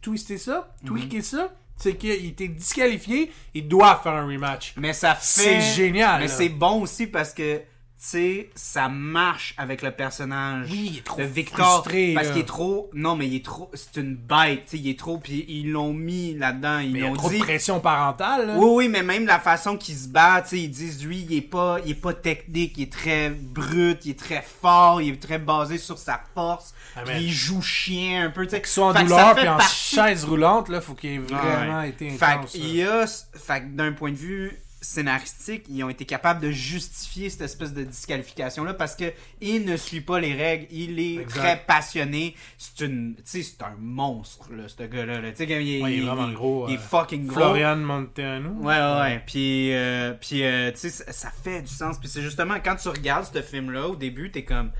twisté, 0.00 0.38
ça, 0.38 0.68
tweaké 0.86 1.22
ça, 1.22 1.48
c'est 1.76 1.94
qu'il 1.96 2.26
était 2.26 2.48
disqualifié, 2.48 3.32
il 3.54 3.66
doit 3.68 3.98
faire 4.02 4.12
un 4.12 4.26
rematch. 4.26 4.74
Mais 4.76 4.92
ça 4.92 5.14
fait. 5.14 5.20
C'est 5.22 5.60
génial, 5.60 6.20
Mais 6.20 6.28
c'est 6.28 6.48
bon 6.48 6.80
aussi 6.82 7.06
parce 7.06 7.32
que, 7.34 7.60
sais, 8.06 8.50
ça 8.54 8.88
marche 8.88 9.54
avec 9.58 9.82
le 9.82 9.90
personnage. 9.90 10.68
Oui, 10.70 10.88
il 10.92 10.98
est 10.98 11.02
trop 11.04 11.20
de 11.20 11.26
Victor. 11.26 11.82
frustré, 11.82 12.12
parce 12.14 12.28
qu'il 12.30 12.40
est 12.40 12.44
trop. 12.48 12.90
Non, 12.94 13.16
mais 13.16 13.26
il 13.28 13.36
est 13.36 13.44
trop. 13.44 13.70
C'est 13.74 14.00
une 14.00 14.16
bête, 14.16 14.64
tu 14.66 14.70
sais, 14.72 14.78
il 14.78 14.88
est 14.90 14.98
trop. 14.98 15.18
Puis 15.18 15.44
ils 15.48 15.70
l'ont 15.70 15.92
mis 15.92 16.34
là-dedans. 16.34 16.78
Ils 16.80 16.92
Mais 16.92 16.98
il 16.98 17.02
y 17.02 17.06
a 17.06 17.10
l'ont 17.10 17.14
trop 17.16 17.30
dit. 17.30 17.38
de 17.38 17.44
pression 17.44 17.80
parentale. 17.80 18.46
là. 18.48 18.54
Oui, 18.56 18.66
oui, 18.74 18.88
mais 18.88 19.02
même 19.02 19.26
la 19.26 19.38
façon 19.38 19.76
qu'il 19.76 19.94
se 19.96 20.08
bat, 20.08 20.42
tu 20.42 20.48
sais, 20.48 20.58
ils 20.60 20.68
disent, 20.70 21.04
lui, 21.04 21.26
il 21.28 21.36
est 21.36 21.40
pas, 21.42 21.78
il 21.84 21.92
est 21.92 21.94
pas 21.94 22.12
technique, 22.14 22.74
il 22.76 22.82
est 22.84 22.92
très 22.92 23.30
brut, 23.30 24.04
il 24.04 24.10
est 24.12 24.18
très 24.18 24.42
fort, 24.42 25.00
il 25.00 25.14
est 25.14 25.22
très 25.22 25.38
basé 25.38 25.78
sur 25.78 25.98
sa 25.98 26.20
force, 26.34 26.74
Ah, 26.96 27.02
puis 27.04 27.24
il 27.24 27.32
joue 27.32 27.62
chien 27.62 28.26
un 28.26 28.30
peu, 28.30 28.44
tu 28.44 28.50
sais. 28.50 28.60
Qu'il 28.60 28.68
soit 28.68 28.88
en 28.88 28.92
Fait 28.94 29.04
douleur 29.04 29.34
fait 29.34 29.40
puis 29.40 29.48
en 29.48 29.56
partie- 29.56 29.94
chaise 29.96 30.24
roulante, 30.24 30.68
là, 30.68 30.80
faut 30.80 30.94
qu'il 30.94 31.10
ait 31.10 31.18
vraiment 31.18 31.78
Ouais. 31.80 31.88
été 31.90 32.10
Fait 32.10 32.24
intense. 32.26 32.50
qu'il 32.52 32.74
y 32.76 32.82
a, 32.84 33.06
fait 33.34 33.74
d'un 33.76 33.92
point 33.92 34.10
de 34.10 34.16
vue 34.16 34.52
scénaristique, 34.82 35.64
ils 35.70 35.82
ont 35.82 35.88
été 35.88 36.04
capables 36.04 36.40
de 36.40 36.50
justifier 36.50 37.30
cette 37.30 37.42
espèce 37.42 37.72
de 37.72 37.84
disqualification 37.84 38.64
là 38.64 38.74
parce 38.74 38.94
que 38.96 39.12
il 39.40 39.64
ne 39.64 39.76
suit 39.76 40.00
pas 40.02 40.20
les 40.20 40.34
règles, 40.34 40.66
il 40.70 40.98
est 41.00 41.14
Exact. 41.22 41.40
très 41.40 41.56
passionné, 41.66 42.34
c'est 42.58 42.84
une 42.84 43.14
tu 43.16 43.22
sais 43.24 43.42
c'est 43.42 43.62
un 43.62 43.74
monstre 43.78 44.52
là 44.52 44.64
ce 44.68 44.82
gars 44.82 45.06
là, 45.06 45.18
tu 45.30 45.36
sais 45.36 45.46
comme 45.46 45.60
il, 45.60 45.82
Ouais, 45.82 45.94
il 45.94 46.02
est 46.02 46.06
vraiment 46.06 46.30
gros, 46.32 46.66
il 46.68 46.74
est 46.74 46.76
euh, 46.76 46.80
fucking 46.80 47.26
gros. 47.26 47.36
Florian 47.36 47.76
Montano. 47.76 48.50
Ouais, 48.60 48.74
ouais, 48.76 49.00
ouais. 49.00 49.22
Puis, 49.26 49.72
euh, 49.72 50.12
puis 50.20 50.42
euh, 50.44 50.70
tu 50.72 50.78
sais, 50.78 50.90
ça, 50.90 51.12
ça 51.12 51.30
fait 51.30 51.62
du 51.62 51.68
sens. 51.72 51.98
Puis 51.98 52.08
c'est 52.08 52.22
justement 52.22 52.56
quand 52.62 52.76
tu 52.76 52.88
regardes 52.88 53.26
ce 53.32 53.40
film-là, 53.42 53.88
au 53.88 53.96
début, 53.96 54.30
t'es 54.30 54.44
comme, 54.44 54.70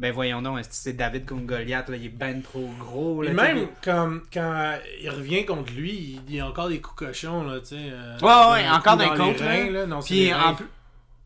ben 0.00 0.12
voyons 0.12 0.40
donc, 0.42 0.58
c'est 0.70 0.94
David 0.94 1.26
contre 1.26 1.44
Goliath, 1.46 1.88
là, 1.90 1.96
il 1.96 2.06
est 2.06 2.08
ben 2.08 2.42
trop 2.42 2.68
gros. 2.78 3.22
Là, 3.22 3.30
Et 3.30 3.34
tu 3.34 3.38
sais, 3.40 3.54
même 3.54 3.68
comme 3.84 4.22
quand 4.32 4.78
il 5.00 5.10
revient 5.10 5.44
contre 5.44 5.72
lui, 5.72 5.92
il 5.92 6.24
dit 6.24 6.40
encore 6.42 6.68
des 6.68 6.80
coups 6.80 6.96
cochons, 7.06 7.44
là, 7.44 7.60
tu 7.60 7.66
sais. 7.66 7.76
euh, 7.92 8.18
Ouais, 8.20 8.52
ouais, 8.52 8.64
un 8.66 8.74
encore 8.78 8.96
les 8.96 9.08
contre, 9.08 9.44
reins, 9.44 9.70
là. 9.70 9.86
Non, 9.86 10.00
c'est 10.00 10.14
Puis 10.14 10.34
en 10.34 10.54
plus. 10.54 10.66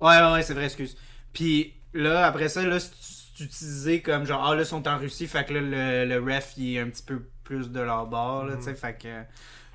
Ouais, 0.00 0.16
ouais, 0.20 0.32
ouais, 0.32 0.42
c'est 0.42 0.54
vrai, 0.54 0.64
excuse. 0.64 0.96
Puis 1.32 1.72
là, 1.94 2.26
après 2.26 2.48
ça, 2.48 2.62
là, 2.62 2.78
si 2.80 2.90
tu, 2.90 2.96
c'est 3.36 3.44
utilisé 3.44 4.02
comme 4.02 4.26
genre, 4.26 4.44
ah 4.46 4.54
là, 4.54 4.62
ils 4.62 4.66
sont 4.66 4.86
en 4.86 4.98
Russie, 4.98 5.26
fait 5.28 5.44
que 5.44 5.54
là, 5.54 5.60
le, 6.04 6.08
le 6.20 6.34
ref, 6.34 6.54
il 6.56 6.76
est 6.76 6.80
un 6.80 6.88
petit 6.90 7.02
peu 7.02 7.22
plus 7.44 7.70
de 7.70 7.80
leur 7.80 8.06
bord, 8.06 8.44
là, 8.44 8.56
tu 8.56 8.62
sais, 8.64 8.74
fait 8.74 8.94
que. 9.00 9.08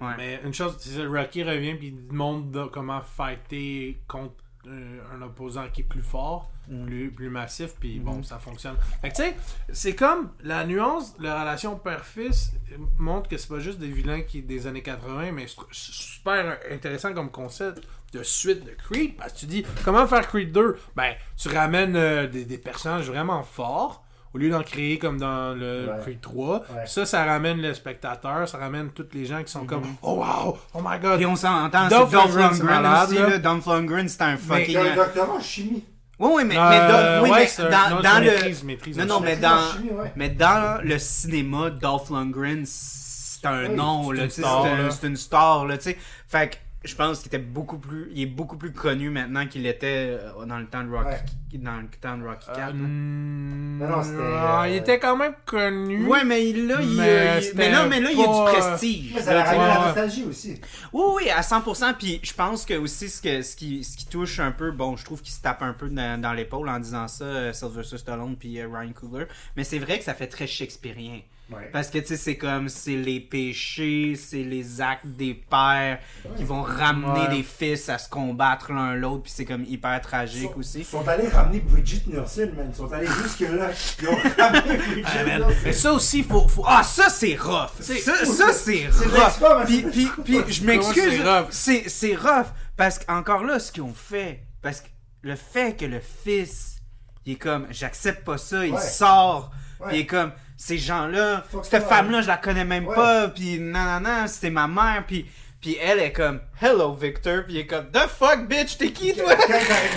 Ouais. 0.04 0.14
Mais 0.18 0.39
une 0.45 0.54
chose, 0.54 0.78
c'est 0.80 0.91
ça, 0.91 1.08
Rocky 1.08 1.43
revient 1.43 1.76
puis 1.76 1.88
il 1.88 2.14
montre 2.16 2.70
comment 2.72 3.02
fighter 3.02 3.97
contre 4.08 4.36
euh, 4.68 5.00
un 5.14 5.22
opposant 5.22 5.66
qui 5.74 5.82
est 5.82 5.86
plus 5.86 6.04
fort, 6.04 6.52
Mm. 6.52 6.59
Plus, 6.86 7.12
plus 7.12 7.30
massif, 7.30 7.72
puis 7.80 8.00
Mm-hmm. 8.00 8.04
bon, 8.04 8.24
ça 8.24 8.38
fonctionne. 8.38 8.76
Fait 9.02 9.10
que 9.10 9.16
tu 9.16 9.24
sais, 9.24 9.36
c'est 9.72 9.96
comme 9.96 10.30
la 10.44 10.66
nuance, 10.66 11.16
la 11.20 11.40
relation 11.42 11.76
père-fils 11.76 12.52
montre 12.98 13.28
que 13.30 13.38
c'est 13.38 13.50
pas 13.50 13.60
juste 13.60 13.80
des 13.80 13.88
vilains 13.88 14.22
qui 14.22 14.42
des 14.42 14.68
années 14.68 14.84
80, 14.84 15.32
mais 15.34 15.46
c'est 15.48 15.94
super 15.94 16.58
intéressant 16.72 17.14
comme 17.14 17.32
concept 17.32 17.82
de 18.14 18.24
suite 18.24 18.64
de 18.66 18.72
Creed, 18.72 19.16
parce 19.18 19.34
que 19.34 19.40
tu 19.40 19.46
dis, 19.46 19.66
comment 19.86 20.06
faire 20.08 20.28
Creed 20.28 20.52
2? 20.52 20.78
Ben, 20.96 21.14
tu 21.38 21.48
ramènes 21.50 21.96
euh, 21.96 22.28
des, 22.28 22.46
des 22.46 22.58
personnages 22.58 23.08
vraiment 23.10 23.44
forts, 23.44 24.04
au 24.34 24.38
lieu 24.38 24.50
d'en 24.52 24.62
créer 24.64 25.00
comme 25.00 25.18
dans 25.20 25.56
le 25.56 25.88
Ouais. 25.90 26.00
Creed 26.04 26.22
3. 26.22 26.60
Ouais. 26.60 26.86
Ça, 26.86 27.06
ça 27.06 27.26
ramène 27.26 27.62
le 27.62 27.74
spectateur, 27.74 28.48
ça 28.48 28.58
ramène 28.60 28.90
tous 28.92 29.08
les 29.14 29.26
gens 29.26 29.44
qui 29.44 29.52
sont 29.52 29.66
comme 29.66 29.84
Oh 30.04 30.24
wow, 30.24 30.58
oh 30.74 30.80
my 30.84 31.00
god. 31.00 31.18
Puis 31.18 31.26
on 31.26 31.36
s'entend, 31.36 31.90
c'est 31.90 31.96
Dolph 31.96 32.12
Lundgren, 32.36 33.04
aussi, 33.04 33.16
là. 33.16 33.38
Dolph 33.40 33.66
Lundgren, 33.66 34.08
c'est 34.08 34.22
un 34.22 34.34
Il 34.34 34.38
fucking... 34.38 34.78
a 34.78 34.92
un 34.92 34.96
doctorat 34.96 35.34
en 35.34 35.40
chimie. 35.42 35.84
Oui, 36.20 36.32
oui, 36.36 36.44
mais, 36.46 36.58
Euh, 36.58 37.22
mais, 37.22 37.24
oui, 37.24 37.30
ouais, 37.32 37.50
mais 37.58 37.64
un- 37.66 37.70
dans, 37.70 37.96
non, 37.96 38.02
dans 38.02 38.20
le... 38.24 38.32
maîtrise, 38.32 38.64
maîtrise 38.64 38.98
non, 38.98 39.06
non, 39.06 39.20
mais 39.22 39.38
dans, 39.38 39.72
chimie, 39.72 39.92
ouais. 39.92 40.12
mais 40.18 40.30
dans 40.30 40.82
le 40.84 41.00
cinéma, 41.00 41.70
Dolph 41.70 42.10
Lundgren, 42.10 42.64
c'est 42.66 43.46
un 43.48 43.70
Oui, 43.70 43.76
nom, 43.76 44.12
c'est 44.14 44.24
une 44.24 44.30
star, 44.30 44.64
là. 44.66 44.90
une 45.04 45.16
star, 45.16 45.66
là, 45.66 45.78
tu 45.78 45.84
sais. 45.86 45.98
Fait 46.28 46.50
que 46.50 46.56
je 46.84 46.96
pense 46.96 47.20
qu'il 47.20 47.28
était 47.28 47.38
beaucoup 47.40 47.78
plus, 47.78 48.10
il 48.14 48.22
est 48.22 48.26
beaucoup 48.26 48.56
plus 48.58 48.72
connu 48.72 49.10
maintenant 49.10 49.46
qu'il 49.48 49.66
était 49.66 50.18
euh, 50.22 50.46
dans 50.46 50.60
le 50.60 50.66
temps 50.66 50.84
de 50.84 50.90
Rocky, 50.90 51.58
dans 51.58 51.78
le 51.78 51.88
temps 52.00 52.18
de 52.18 52.24
Rocky 52.24 52.48
Euh, 52.50 52.56
4. 52.56 52.74
mm, 52.74 53.78
Non, 53.80 53.88
non, 53.90 54.04
c'était, 54.04 54.18
ah, 54.22 54.62
euh, 54.64 54.68
Il 54.70 54.76
était 54.78 54.98
quand 55.00 55.18
même 55.18 55.34
connu. 55.46 56.06
Ouais, 56.06 56.24
mais 56.24 56.50
il- 56.50 56.68
là, 56.68 56.78
il, 56.82 56.96
Mais 56.98 57.10
euh, 57.10 57.40
il- 57.42 57.58
mais 57.58 57.70
là, 57.70 57.86
mais 57.86 58.00
là, 58.00 58.12
il 58.12 58.18
y 58.20 58.24
a 58.24 58.28
du 58.28 58.52
prestige. 58.58 59.12
Mais 59.16 59.22
ça 59.22 59.34
là, 59.34 59.42
a 59.42 59.44
ramené 59.44 59.68
la 59.68 59.80
ouais. 59.80 59.86
nostalgie 59.88 60.24
aussi. 60.24 60.62
Oui, 60.94 61.04
oui, 61.18 61.30
à 61.30 61.42
100%. 61.42 61.94
Puis 61.96 62.20
je 62.24 62.34
pense 62.34 62.66
que 62.66 62.76
aussi 62.76 63.10
ce, 63.10 63.22
que, 63.22 63.42
ce, 63.42 63.56
qui, 63.58 63.84
ce 63.84 63.98
qui 63.98 64.06
touche 64.06 64.40
un 64.40 64.52
peu, 64.52 64.72
bon, 64.72 64.96
je 64.96 65.04
trouve 65.04 65.22
qu'il 65.22 65.34
se 65.34 65.42
tape 65.42 65.62
un 65.62 65.74
peu 65.74 65.90
dans, 65.90 66.20
dans 66.22 66.32
l'épaule 66.34 66.70
en 66.70 66.80
disant 66.80 67.08
ça, 67.10 67.26
euh, 67.26 67.52
Sylvester 67.54 67.98
Stallone 67.98 68.38
puis 68.38 68.60
euh, 68.60 68.68
Ryan 68.72 68.92
Coogler. 68.94 69.26
Mais 69.58 69.64
c'est 69.66 69.80
vrai 69.80 69.98
que 69.98 70.06
ça 70.06 70.14
fait 70.14 70.28
très 70.28 70.48
shakespearien. 70.48 71.20
Ouais. 71.52 71.70
Parce 71.74 71.89
que, 71.89 71.97
tu 71.97 72.06
sais, 72.08 72.18
c'est 72.18 72.38
comme, 72.38 72.70
c'est 72.70 72.95
les 72.95 73.20
péchés, 73.20 74.16
c'est 74.16 74.43
les 74.43 74.82
actes 74.82 75.08
des 75.08 75.34
pères 75.34 76.00
qui 76.38 76.43
vont 76.43 76.62
ramener 76.62 77.22
Ouais. 77.28 77.38
des 77.38 77.43
fils 77.43 77.89
à 77.89 77.97
se 77.97 78.08
combattre 78.08 78.72
l'un 78.72 78.93
l'autre, 78.93 79.24
puis 79.24 79.32
c'est 79.36 79.45
comme 79.45 79.64
hyper 79.64 80.00
tragique 80.02 80.52
Ils 80.56 80.60
aussi. 80.60 80.84
sont 80.84 81.08
allés 81.08 81.28
ramener 81.28 81.60
Bridget 81.62 82.04
Nielsen, 82.08 82.54
man. 82.56 82.68
Ils 82.72 82.76
sont 82.76 82.91
allés 82.93 83.08
jusque-là. 83.08 83.70
Ils 84.02 84.08
ont 84.08 84.16
ramené 84.38 84.78
Bridget 84.91 85.41
Ah. 85.41 85.47
Mais 85.66 85.74
ça 85.74 85.91
aussi, 85.93 86.22
faut. 86.24 86.47
faut... 86.47 86.64
Ah, 86.68 86.84
ça 86.84 87.10
c'est 87.10 87.36
rough! 87.36 87.72
Ça, 87.80 87.93
ça 88.26 88.54
c'est 88.54 88.88
rough! 88.88 89.66
Puis, 89.66 89.82
puis, 89.91 90.10
puis 90.24 90.54
je 90.54 90.64
m'excuse, 90.64 91.18
c'est 91.18 91.24
rough? 91.24 91.47
c'est 91.50 91.89
c'est 91.89 92.16
rough. 92.16 92.47
Parce 92.78 93.00
qu'encore 93.00 93.43
là, 93.43 93.60
ce 93.60 93.72
qu'ils 93.72 93.84
ont 93.84 93.93
fait, 93.93 94.43
parce 94.62 94.82
que 94.82 94.88
le 95.24 95.36
fait 95.36 95.76
que 95.76 95.86
le 95.86 96.00
fils, 96.00 96.78
il 97.26 97.34
est 97.34 97.36
comme, 97.38 97.66
j'accepte 97.72 98.24
pas 98.24 98.38
ça, 98.38 98.66
il 98.66 98.74
Ouais. 98.74 98.80
sort, 98.80 99.52
il 99.91 99.97
est 100.00 100.06
comme, 100.06 100.32
ces 100.62 100.78
gens-là, 100.78 101.45
cette 101.64 101.84
femme-là, 101.86 102.22
je 102.22 102.28
la 102.28 102.36
connais 102.38 102.66
même 102.66 102.86
Ouais. 102.86 102.95
pas, 102.95 103.30
puis 103.30 103.60
non, 103.60 103.80
non, 103.86 103.99
non, 104.01 104.28
c'était 104.28 104.49
ma 104.49 104.68
mère, 104.68 105.03
puis. 105.07 105.26
Puis 105.62 105.76
elle 105.82 105.99
est 105.99 106.14
comme 106.14 106.39
Hello 106.62 106.93
Victor, 106.93 107.43
puis 107.43 107.55
il 107.55 107.60
est 107.60 107.68
comme 107.68 107.91
The 107.91 108.07
fuck 108.07 108.47
bitch, 108.47 108.78
t'es 108.78 108.91
qui 108.93 109.14
Quand 109.14 109.24
toi? 109.26 109.36
quand 109.36 109.53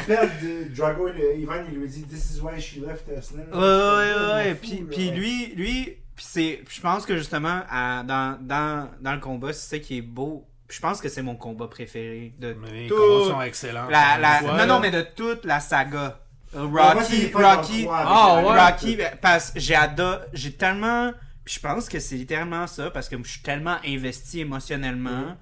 il 0.09 0.13
rappelle 0.17 0.31
de 0.43 0.75
Drago 0.75 1.07
et 1.07 1.13
le- 1.13 1.37
Ivan, 1.39 1.63
il 1.71 1.79
lui 1.79 1.89
dit 1.89 2.03
This 2.03 2.35
is 2.35 2.41
why 2.41 2.61
she 2.61 2.79
left 2.85 3.05
us. 3.17 3.31
Ouais, 3.31 3.45
ouais, 3.55 3.59
ouais, 3.61 4.33
ouais. 4.35 4.55
Puis, 4.61 4.79
là. 4.79 4.87
puis 4.91 5.11
lui, 5.13 5.55
lui, 5.55 5.85
puis 6.17 6.25
c'est, 6.29 6.65
je 6.69 6.81
pense 6.81 7.07
que 7.07 7.17
justement, 7.17 7.61
à- 7.71 8.03
dans, 8.03 8.37
dans, 8.41 8.89
dans 9.01 9.13
le 9.15 9.21
combat, 9.21 9.53
c'est 9.53 9.77
ça 9.77 9.79
qui 9.79 9.99
est 9.99 10.03
beau. 10.03 10.49
Je 10.69 10.81
pense 10.81 11.01
que 11.01 11.09
c'est 11.09 11.23
mon 11.23 11.37
combat 11.37 11.69
préféré 11.69 12.35
de 12.41 12.57
Mais 12.61 12.73
les 12.73 12.89
combats 12.89 13.31
sont 13.33 13.43
excellents. 13.43 13.87
La, 13.89 14.19
la, 14.19 14.41
Ouais, 14.41 14.47
non, 14.49 14.53
là. 14.57 14.67
non, 14.67 14.81
mais 14.81 14.91
de 14.91 15.03
toute 15.15 15.45
la 15.45 15.61
saga. 15.61 16.19
Euh, 16.55 16.67
Rocky, 16.67 17.31
dans 17.31 17.39
Rocky, 17.57 17.87
Ah, 17.91 18.05
la- 18.05 18.43
ouais. 18.51 18.61
Rocky, 18.61 18.97
ben, 18.97 19.13
parce 19.21 19.51
que 19.51 19.61
j'ai 19.61 19.75
adoré, 19.75 20.19
j'ai 20.33 20.53
tellement, 20.53 21.13
puis 21.45 21.55
je 21.55 21.61
pense 21.61 21.89
que 21.89 21.99
c'est 21.99 22.17
littéralement 22.17 22.67
ça, 22.67 22.91
parce 22.91 23.09
que 23.09 23.17
je 23.23 23.29
suis 23.31 23.43
tellement 23.43 23.77
investi 23.87 24.41
émotionnellement 24.41 25.37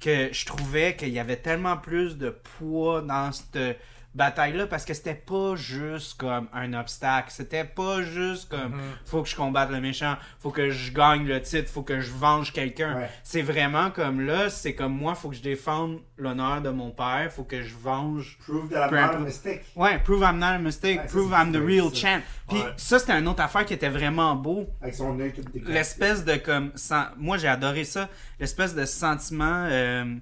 que 0.00 0.28
je 0.32 0.44
trouvais 0.46 0.94
qu'il 0.94 1.08
y 1.08 1.18
avait 1.18 1.36
tellement 1.36 1.76
plus 1.76 2.16
de 2.16 2.30
poids 2.58 3.02
dans 3.02 3.32
cette 3.32 3.78
bataille-là, 4.16 4.66
parce 4.66 4.84
que 4.84 4.94
c'était 4.94 5.14
pas 5.14 5.54
juste 5.56 6.18
comme 6.18 6.48
un 6.52 6.72
obstacle, 6.74 7.28
c'était 7.30 7.64
pas 7.64 8.02
juste 8.02 8.48
comme 8.48 8.72
Mhm. 8.74 8.80
faut 9.04 9.22
que 9.22 9.28
je 9.28 9.36
combatte 9.36 9.70
le 9.70 9.80
méchant, 9.80 10.16
faut 10.40 10.50
que 10.50 10.70
je 10.70 10.92
gagne 10.92 11.26
le 11.26 11.40
titre, 11.40 11.70
faut 11.70 11.82
que 11.82 12.00
je 12.00 12.10
venge 12.10 12.52
quelqu'un. 12.52 12.96
Ouais. 12.96 13.10
C'est 13.22 13.42
vraiment 13.42 13.90
comme 13.90 14.20
là, 14.20 14.50
c'est 14.50 14.74
comme 14.74 14.96
moi, 14.96 15.14
faut 15.14 15.28
que 15.30 15.36
je 15.36 15.42
défende 15.42 16.00
l'honneur 16.18 16.60
de 16.62 16.70
mon 16.70 16.90
père, 16.90 17.30
faut 17.30 17.44
que 17.44 17.62
je 17.62 17.74
venge 17.74 18.38
Prove 18.46 18.68
that 18.70 18.88
I'm 18.88 18.94
not 18.94 19.16
a 19.16 19.18
mistake. 19.20 19.64
Ouais, 19.76 19.98
prove 19.98 20.22
I'm 20.22 20.38
not 20.38 20.46
a 20.46 20.58
mistake, 20.58 21.00
Ouais, 21.00 21.06
prove 21.06 21.32
I'm 21.32 21.52
the 21.52 21.56
real 21.64 21.90
ça. 21.90 21.94
champ. 21.96 22.20
Puis 22.48 22.58
Ouais. 22.58 22.72
ça, 22.76 22.98
c'était 22.98 23.18
une 23.18 23.28
autre 23.28 23.42
affaire 23.42 23.66
qui 23.66 23.74
était 23.74 23.88
vraiment 23.88 24.34
beau. 24.34 24.66
Avec 24.80 24.94
son 24.94 25.18
œil 25.20 25.32
tout. 25.32 25.42
L'espèce 25.66 26.24
de 26.24 26.36
comme. 26.36 26.72
Moi, 27.18 27.36
j'ai 27.38 27.48
adoré 27.48 27.84
ça. 27.84 28.08
L'espèce 28.40 28.74
de 28.74 28.84
sentiment. 28.86 29.66
euh, 29.68 30.14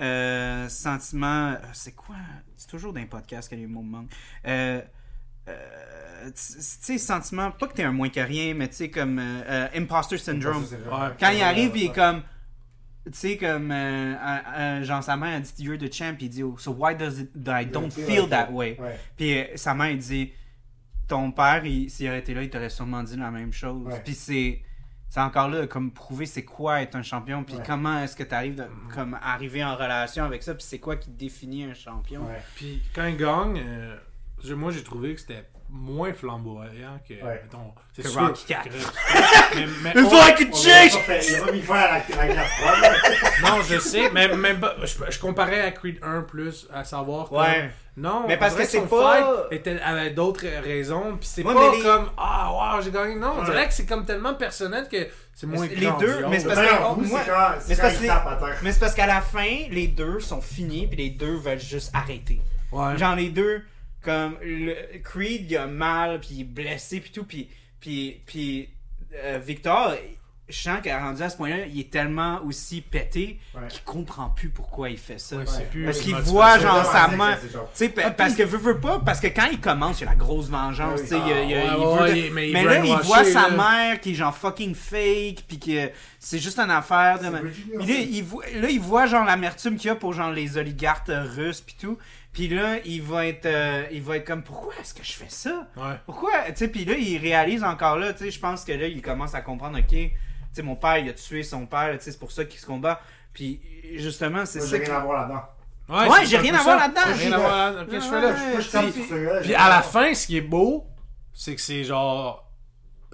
euh, 0.00 0.68
sentiment. 0.68 1.50
euh, 1.52 1.56
C'est 1.72 1.94
quoi? 1.94 2.14
C'est 2.60 2.68
toujours 2.68 2.92
dans 2.92 3.00
les 3.00 3.06
podcasts 3.06 3.48
que 3.50 3.54
les 3.54 3.66
mots 3.66 3.80
me 3.82 3.90
manquent. 3.90 4.10
Euh, 4.46 4.82
euh, 5.48 6.26
tu 6.26 6.32
sais, 6.36 6.98
sentiment. 6.98 7.50
Pas 7.52 7.66
que 7.68 7.72
t'es 7.72 7.82
un 7.84 7.92
moins 7.92 8.10
que 8.10 8.20
rien, 8.20 8.52
mais 8.52 8.68
tu 8.68 8.74
sais, 8.76 8.90
comme. 8.90 9.18
euh, 9.18 9.42
euh, 9.48 9.68
imposter 9.74 10.18
syndrome. 10.18 10.62
Ouais. 11.08 11.14
Quand 11.18 11.30
il 11.30 11.42
arrive, 11.42 11.72
il 11.76 11.84
est 11.84 11.92
comme. 11.94 12.22
Tu 13.06 13.12
sais, 13.18 13.36
comme. 13.38 13.70
euh, 13.70 14.14
euh, 14.14 14.38
euh, 14.58 14.84
genre, 14.84 15.02
sa 15.02 15.16
mère 15.16 15.36
a 15.36 15.40
dit 15.40 15.50
You're 15.58 15.78
the 15.78 15.90
champ. 15.90 16.14
Il 16.20 16.28
dit 16.28 16.42
oh, 16.42 16.56
So 16.58 16.72
why 16.72 16.94
does 16.94 17.18
it, 17.18 17.30
I 17.46 17.64
don't 17.64 17.90
feel 17.90 18.28
that 18.28 18.50
way? 18.52 18.76
Puis 19.16 19.38
euh, 19.38 19.44
sa 19.56 19.72
mère, 19.74 19.90
il 19.90 19.98
dit 19.98 20.30
Ton 21.08 21.32
père, 21.32 21.64
il- 21.64 21.88
s'il 21.90 22.08
aurait 22.08 22.18
été 22.18 22.34
là, 22.34 22.42
il 22.42 22.50
t'aurait 22.50 22.68
sûrement 22.68 23.02
dit 23.02 23.16
la 23.16 23.30
même 23.30 23.52
chose. 23.54 23.86
Puis 24.04 24.14
c'est. 24.14 24.60
C'est 25.10 25.20
encore 25.20 25.48
là, 25.48 25.66
comme 25.66 25.90
prouver 25.90 26.24
c'est 26.24 26.44
quoi 26.44 26.82
être 26.82 26.94
un 26.94 27.02
champion, 27.02 27.42
puis 27.42 27.56
Ouais. 27.56 27.62
comment 27.66 27.98
est-ce 27.98 28.14
que 28.14 28.22
tu 28.22 28.32
arrives 28.34 28.66
comme 28.94 29.18
arriver 29.20 29.64
en 29.64 29.74
relation 29.74 30.22
avec 30.24 30.42
ça, 30.44 30.54
puis 30.54 30.62
c'est 30.64 30.78
quoi 30.78 30.94
qui 30.96 31.10
définit 31.10 31.64
un 31.64 31.74
champion. 31.74 32.22
Puis 32.54 32.80
quand 32.94 33.06
il 33.06 33.16
gagne, 33.16 33.60
euh, 33.60 33.96
je- 34.44 34.54
moi 34.54 34.70
j'ai 34.70 34.84
trouvé 34.84 35.14
que 35.16 35.20
c'était 35.20 35.44
moins 35.72 36.12
flamboyant 36.12 36.98
que. 37.08 37.14
Ouais. 37.14 37.40
mettons, 37.44 37.72
c'est 37.92 38.02
Que 38.02 38.08
sûr 38.08 38.20
Rocky 38.20 38.52
IV. 38.52 38.58
que- 38.64 38.70
mais, 39.56 39.66
mais- 39.82 39.92
pas 39.94 40.00
fait- 41.00 41.26
Il 41.28 41.34
a 41.36 41.40
pas 41.46 41.52
mis 41.52 41.62
faire 41.62 41.74
la 42.10 42.16
la 42.16 42.34
guerre 42.34 42.46
froide. 42.46 42.92
non, 43.42 43.62
je 43.68 43.78
sais, 43.78 44.10
mais 44.10 44.28
même 44.34 44.60
pas- 44.60 44.74
je, 44.84 44.94
je 45.10 45.18
comparais 45.18 45.60
à 45.60 45.70
Creed 45.70 45.98
1 46.02 46.22
plus, 46.22 46.66
à 46.72 46.84
savoir 46.84 47.28
que. 47.28 47.34
Ouais. 47.34 47.70
Non, 47.96 48.24
Mais 48.26 48.36
parce 48.36 48.52
on 48.52 48.56
dirait 48.56 48.66
que 48.66 48.70
c'est 48.72 48.86
pas- 48.88 49.46
fight 49.48 49.52
était 49.60 49.80
avec 49.80 50.14
d'autres 50.14 50.46
raisons, 50.62 51.16
puis 51.18 51.28
c'est 51.28 51.42
Ouais, 51.44 51.52
pas 51.54 51.70
mais 51.70 51.76
les- 51.76 51.82
comme 51.82 52.10
ah 52.16 52.50
wow 52.76 52.82
j'ai 52.82 52.90
gagné. 52.92 53.16
Non, 53.16 53.34
on 53.36 53.40
Ouais. 53.40 53.44
dirait 53.46 53.66
que 53.68 53.74
c'est 53.74 53.84
comme 53.86 54.06
tellement 54.06 54.34
personnel 54.34 54.88
que 54.88 55.08
c'est 55.34 55.46
moins 55.46 55.66
Les 55.66 55.90
deux, 55.98 56.26
mais 56.28 56.38
c'est 56.40 56.46
parce 56.48 56.60
que- 56.60 57.00
mais 57.00 57.08
c'est 57.08 57.80
parce. 57.82 58.00
Mais 58.62 58.72
c'est 58.72 58.80
qu'à 58.94 59.06
la 59.06 59.20
fin, 59.20 59.66
les 59.70 59.88
deux 59.88 60.20
sont 60.20 60.40
finis, 60.40 60.86
puis 60.86 60.96
les 60.96 61.10
deux 61.10 61.36
veulent 61.36 61.58
juste 61.60 61.90
arrêter. 61.94 62.40
Ouais. 62.72 62.96
Genre 62.96 63.16
les 63.16 63.28
deux, 63.30 63.62
comme 64.02 64.36
le, 64.42 64.74
Creed, 65.02 65.50
il 65.50 65.56
a 65.56 65.66
mal, 65.66 66.20
puis 66.20 66.28
il 66.32 66.40
est 66.42 66.44
blessé, 66.44 67.00
puis 67.00 67.10
tout, 67.10 67.24
puis, 67.24 67.48
puis, 67.80 68.20
puis 68.26 68.68
euh, 69.14 69.38
Victor, 69.44 69.94
je 70.48 70.56
sens 70.62 70.80
qu'à 70.82 70.98
rendu 70.98 71.22
à 71.22 71.30
ce 71.30 71.36
point-là, 71.36 71.66
il 71.66 71.78
est 71.78 71.90
tellement 71.92 72.40
aussi 72.44 72.80
pété 72.80 73.38
Ouais. 73.54 73.68
qu'il 73.68 73.82
comprend 73.84 74.30
plus 74.30 74.48
pourquoi 74.48 74.90
il 74.90 74.98
fait 74.98 75.18
ça. 75.20 75.36
Ouais, 75.36 75.44
c'est 75.46 75.68
plus 75.70 75.84
Parce 75.84 76.00
qu'il 76.00 76.14
voit 76.16 76.58
genre 76.58 76.84
sa 76.84 77.06
main. 77.08 77.36
pa- 77.94 78.10
parce 78.10 78.34
que 78.34 78.42
veut, 78.42 78.58
veut 78.58 78.80
pas, 78.80 78.98
parce 78.98 79.20
que 79.20 79.28
quand 79.28 79.46
il 79.52 79.60
commence, 79.60 80.00
il 80.00 80.04
y 80.04 80.06
a 80.08 80.10
la 80.10 80.16
grosse 80.16 80.48
vengeance, 80.48 81.00
il, 81.02 81.16
il 81.16 81.18
Ah, 81.18 81.42
il 81.44 81.50
veut 81.52 82.30
de- 82.30 82.52
mais 82.52 82.64
là, 82.64 82.84
il 82.84 82.96
voit 82.96 83.24
sa 83.24 83.50
mère 83.50 84.00
qui 84.00 84.10
est 84.10 84.14
genre 84.14 84.36
fucking 84.36 84.74
fake, 84.74 85.44
puis 85.46 85.58
que 85.60 85.90
c'est 86.18 86.38
juste 86.40 86.58
une 86.58 86.70
affaire 86.70 87.20
de... 87.20 87.26
Là, 87.26 87.40
il 87.86 88.22
voit, 88.24 88.44
là, 88.56 88.68
il 88.70 88.80
voit 88.80 89.06
genre 89.06 89.24
l'amertume 89.24 89.76
qu'il 89.76 89.86
y 89.86 89.90
a 89.90 89.94
pour 89.94 90.12
genre 90.14 90.32
les 90.32 90.56
oligarques 90.58 91.10
russes 91.36 91.60
puis 91.60 91.76
tout. 91.80 91.96
Puis 92.32 92.48
là, 92.48 92.78
il 92.84 93.02
va 93.02 93.26
être 93.26 93.46
euh, 93.46 93.86
il 93.90 94.02
va 94.02 94.16
être 94.16 94.26
comme 94.26 94.42
pourquoi 94.42 94.72
est-ce 94.80 94.94
que 94.94 95.02
je 95.02 95.12
fais 95.12 95.28
ça? 95.28 95.66
Ouais. 95.76 95.96
Pourquoi? 96.06 96.30
Tu 96.48 96.56
sais 96.56 96.68
puis 96.68 96.84
là, 96.84 96.94
il 96.96 97.18
réalise 97.18 97.64
encore 97.64 97.96
là, 97.96 98.12
tu 98.12 98.20
sais, 98.24 98.30
je 98.30 98.38
pense 98.38 98.64
que 98.64 98.72
là, 98.72 98.86
il 98.86 99.02
commence 99.02 99.34
à 99.34 99.40
comprendre 99.40 99.78
OK, 99.78 99.88
tu 99.88 100.12
sais 100.52 100.62
mon 100.62 100.76
père, 100.76 100.98
il 100.98 101.08
a 101.08 101.12
tué 101.12 101.42
son 101.42 101.66
père, 101.66 101.90
tu 101.98 102.04
sais, 102.04 102.12
c'est 102.12 102.18
pour 102.18 102.30
ça 102.32 102.44
qu'il 102.44 102.60
se 102.60 102.66
combat. 102.66 103.00
Puis 103.32 103.60
justement, 103.96 104.46
c'est 104.46 104.60
Moi, 104.60 104.68
ça 104.68 104.76
J'ai 104.76 104.84
rien 104.84 104.94
à 104.96 105.00
voir 105.00 105.28
là-dedans. 105.28 105.42
Ouais, 105.90 106.26
j'ai 106.26 106.36
rien 106.38 106.54
à 106.54 106.62
voir 106.62 106.76
là-dedans. 106.76 107.00
J'ai 107.06 107.24
rien 107.24 107.32
à 107.32 107.38
voir 107.38 107.72
là-dedans. 107.72 107.90
Qu'est-ce 107.90 108.10
que 108.10 108.16
je 108.16 108.20
fais 108.20 108.20
là? 108.20 108.60
Je 108.60 109.02
sur 109.06 109.40
Puis 109.42 109.54
à 109.54 109.68
la 109.68 109.82
fin, 109.82 110.14
ce 110.14 110.26
qui 110.26 110.36
est 110.36 110.42
beau, 110.42 110.86
c'est 111.34 111.54
que 111.54 111.60
c'est 111.60 111.84
genre. 111.84 112.49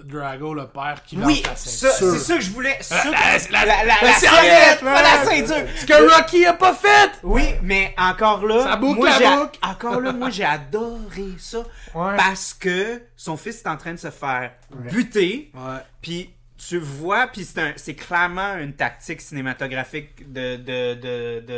Drago, 0.03 0.53
le 0.53 0.67
père, 0.67 1.01
qui 1.05 1.17
Oui, 1.17 1.41
lance 1.43 1.43
la 1.43 1.55
ça, 1.55 1.89
ceinture. 1.89 2.13
c'est 2.13 2.19
ça 2.19 2.35
que 2.35 2.41
je 2.41 2.51
voulais. 2.51 2.77
Ça, 2.81 3.03
la- 3.05 3.11
la, 3.11 3.65
la- 3.65 3.65
la, 3.65 3.83
la 3.85 4.01
la 4.03 4.13
serviette, 4.13 4.79
pas 4.81 5.01
la 5.01 5.25
ceinture. 5.25 5.67
Ce 5.75 5.85
que 5.85 6.15
Rocky 6.15 6.45
a 6.45 6.53
pas 6.53 6.73
fait! 6.73 7.11
Oui, 7.23 7.43
mais 7.63 7.93
encore 7.97 8.45
là, 8.45 8.63
Ça 8.63 8.75
boucle 8.75 8.99
moi 8.99 9.09
la 9.09 9.17
j'ai 9.17 9.35
boucle. 9.37 9.59
encore 9.63 9.99
là, 10.01 10.11
moi 10.13 10.29
j'ai 10.29 10.45
adoré 10.45 11.33
ça 11.39 11.59
Ouais. 11.95 12.15
parce 12.15 12.53
que 12.53 13.01
son 13.15 13.37
fils 13.37 13.61
est 13.61 13.67
en 13.67 13.77
train 13.77 13.93
de 13.93 13.97
se 13.99 14.11
faire 14.11 14.51
Ouais. 14.71 14.91
buter, 14.91 15.51
Ouais. 15.55 15.79
puis 16.01 16.29
tu 16.57 16.79
vois, 16.79 17.27
puis 17.27 17.43
c'est 17.45 17.59
un, 17.61 17.73
c'est 17.75 17.93
clairement 17.95 18.55
une 18.57 18.73
tactique 18.73 19.21
cinématographique 19.21 20.31
de 20.31 20.55
de 20.57 20.93
de, 20.95 21.39
de 21.45 21.53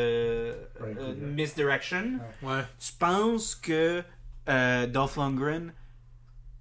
euh, 0.82 1.14
misdirection. 1.22 2.20
Ouais. 2.42 2.62
Tu 2.80 2.94
penses 3.00 3.56
que 3.56 4.04
euh, 4.50 4.88
Dolph 4.88 5.16
Lundgren 5.18 5.72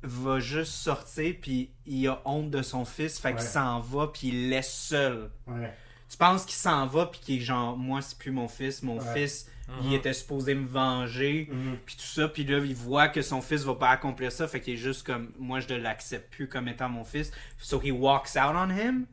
va 0.09 0.41
juste 0.41 0.73
sortir 0.73 1.35
puis 1.41 1.71
il 1.87 2.07
a 2.09 2.21
honte 2.25 2.51
de 2.51 2.63
son 2.63 2.85
fils, 2.85 3.19
fait 3.19 3.31
qu'il 3.33 3.41
Ouais. 3.41 3.47
s'en 3.47 3.81
va 3.81 4.09
puis 4.09 4.29
il 4.29 4.51
laisse 4.51 4.73
seul. 4.73 5.31
Ouais. 5.47 5.73
Tu 6.11 6.17
penses 6.17 6.45
qu'il 6.47 6.55
s'en 6.57 6.87
va 6.87 7.07
puis 7.07 7.21
qu'il 7.21 7.37
est 7.37 7.41
genre 7.45 7.77
moi 7.77 8.01
c'est 8.03 8.17
plus 8.19 8.31
mon 8.31 8.49
fils, 8.49 8.83
mon 8.83 8.99
Ouais. 8.99 9.15
fils 9.15 9.47
il 9.83 9.89
Mhm. 9.89 9.93
était 9.97 10.15
supposé 10.15 10.55
me 10.55 10.67
venger 10.67 11.47
Mhm. 11.53 11.77
puis 11.85 11.95
tout 11.97 12.03
ça 12.03 12.27
puis 12.29 12.43
là 12.45 12.57
il 12.59 12.75
voit 12.75 13.09
que 13.09 13.21
son 13.21 13.43
fils 13.43 13.65
va 13.65 13.75
pas 13.75 13.91
accomplir 13.91 14.33
ça 14.33 14.49
fait 14.49 14.61
qu'il 14.63 14.73
est 14.75 14.79
juste 14.79 15.03
comme 15.07 15.31
moi 15.39 15.61
je 15.61 15.69
ne 15.69 15.77
l'accepte 15.79 16.33
plus 16.33 16.49
comme 16.49 16.69
étant 16.69 16.89
mon 16.89 17.05
fils 17.05 17.31
so 17.59 17.79
he 17.85 17.91
walks 17.93 18.35
out 18.37 18.55
on 18.57 18.71
him 18.71 19.05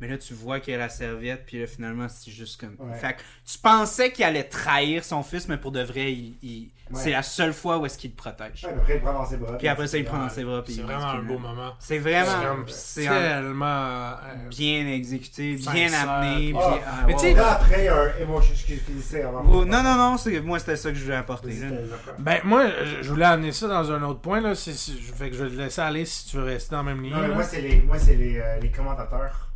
mais 0.00 0.08
là 0.08 0.18
tu 0.18 0.34
vois 0.34 0.60
qu'il 0.60 0.72
y 0.72 0.76
a 0.76 0.78
la 0.78 0.88
serviette 0.88 1.44
puis 1.46 1.60
là 1.60 1.66
finalement 1.66 2.08
c'est 2.08 2.30
juste 2.30 2.60
comme 2.60 2.74
Ouais. 2.78 2.96
fait 2.96 3.14
que 3.14 3.20
tu 3.50 3.58
pensais 3.58 4.10
qu'il 4.12 4.24
allait 4.24 4.44
trahir 4.44 5.04
son 5.04 5.22
fils 5.22 5.48
mais 5.48 5.56
pour 5.58 5.72
de 5.72 5.82
vrai 5.82 6.12
il, 6.12 6.36
il- 6.42 6.70
Ouais. 6.92 6.98
c'est 7.00 7.10
la 7.12 7.22
seule 7.22 7.52
fois 7.52 7.78
où 7.78 7.86
est-ce 7.86 7.96
qu'il 7.96 8.10
le 8.10 8.16
protège 8.16 8.64
Ouais, 8.64 8.72
après, 8.76 8.96
il 8.96 9.00
prend 9.00 9.12
dans 9.12 9.24
ses 9.24 9.36
bras. 9.36 9.56
puis 9.58 9.68
après 9.68 9.86
ça 9.86 9.96
il 9.96 10.04
prend 10.04 10.18
dans 10.18 10.28
ses 10.28 10.42
bras 10.42 10.64
puis 10.64 10.74
C'est 10.74 10.82
vraiment 10.82 11.06
un 11.06 11.22
beau 11.22 11.38
moment. 11.38 11.74
c'est 11.78 11.98
vraiment 11.98 12.64
C'est 12.66 13.06
tellement. 13.06 13.64
euh, 13.64 14.48
bien 14.48 14.88
exécuté 14.88 15.54
bien 15.54 15.92
amené 15.92 16.52
puis- 16.52 16.56
ah, 16.60 17.04
mais 17.06 17.14
tu 17.14 17.20
sais, 17.20 17.38
après, 17.38 17.82
il 17.82 17.84
y 17.84 17.88
a 17.88 17.96
un 17.96 18.16
émotion. 18.20 18.54
Je 18.56 18.74
finissais 18.74 19.22
avant. 19.22 19.44
Oh, 19.48 19.64
non 19.64 19.82
non 19.84 19.94
non 19.96 20.16
c'est 20.16 20.40
moi 20.40 20.58
c'était 20.58 20.74
ça 20.76 20.90
que 20.90 20.96
je 20.96 21.04
voulais 21.04 21.16
apporter 21.16 21.52
là. 21.52 21.68
Ben, 22.18 22.40
moi, 22.44 22.66
je 23.02 23.08
voulais 23.08 23.24
amener 23.24 23.52
ça 23.52 23.68
dans 23.68 23.90
un 23.92 24.02
autre 24.02 24.20
point, 24.20 24.40
là. 24.40 24.54
C'est, 24.54 24.72
fait 24.72 25.30
que 25.30 25.36
je 25.36 25.44
vais 25.44 25.50
te 25.50 25.60
laisser 25.62 25.80
aller 25.80 26.04
si 26.04 26.26
tu 26.28 26.36
veux 26.38 26.44
rester 26.44 26.70
dans 26.72 26.78
la 26.82 26.92
même 26.94 27.02
ligne. 27.02 27.12
Non, 27.12 27.20
mais 27.20 27.28
là. 27.28 27.34
moi, 27.34 27.42
c'est 27.44 27.60
les, 27.60 27.80
moi, 27.82 27.98
c'est 27.98 28.14
les, 28.16 28.38
euh, 28.38 28.58
les 28.60 28.70
commentateurs. 28.70 29.49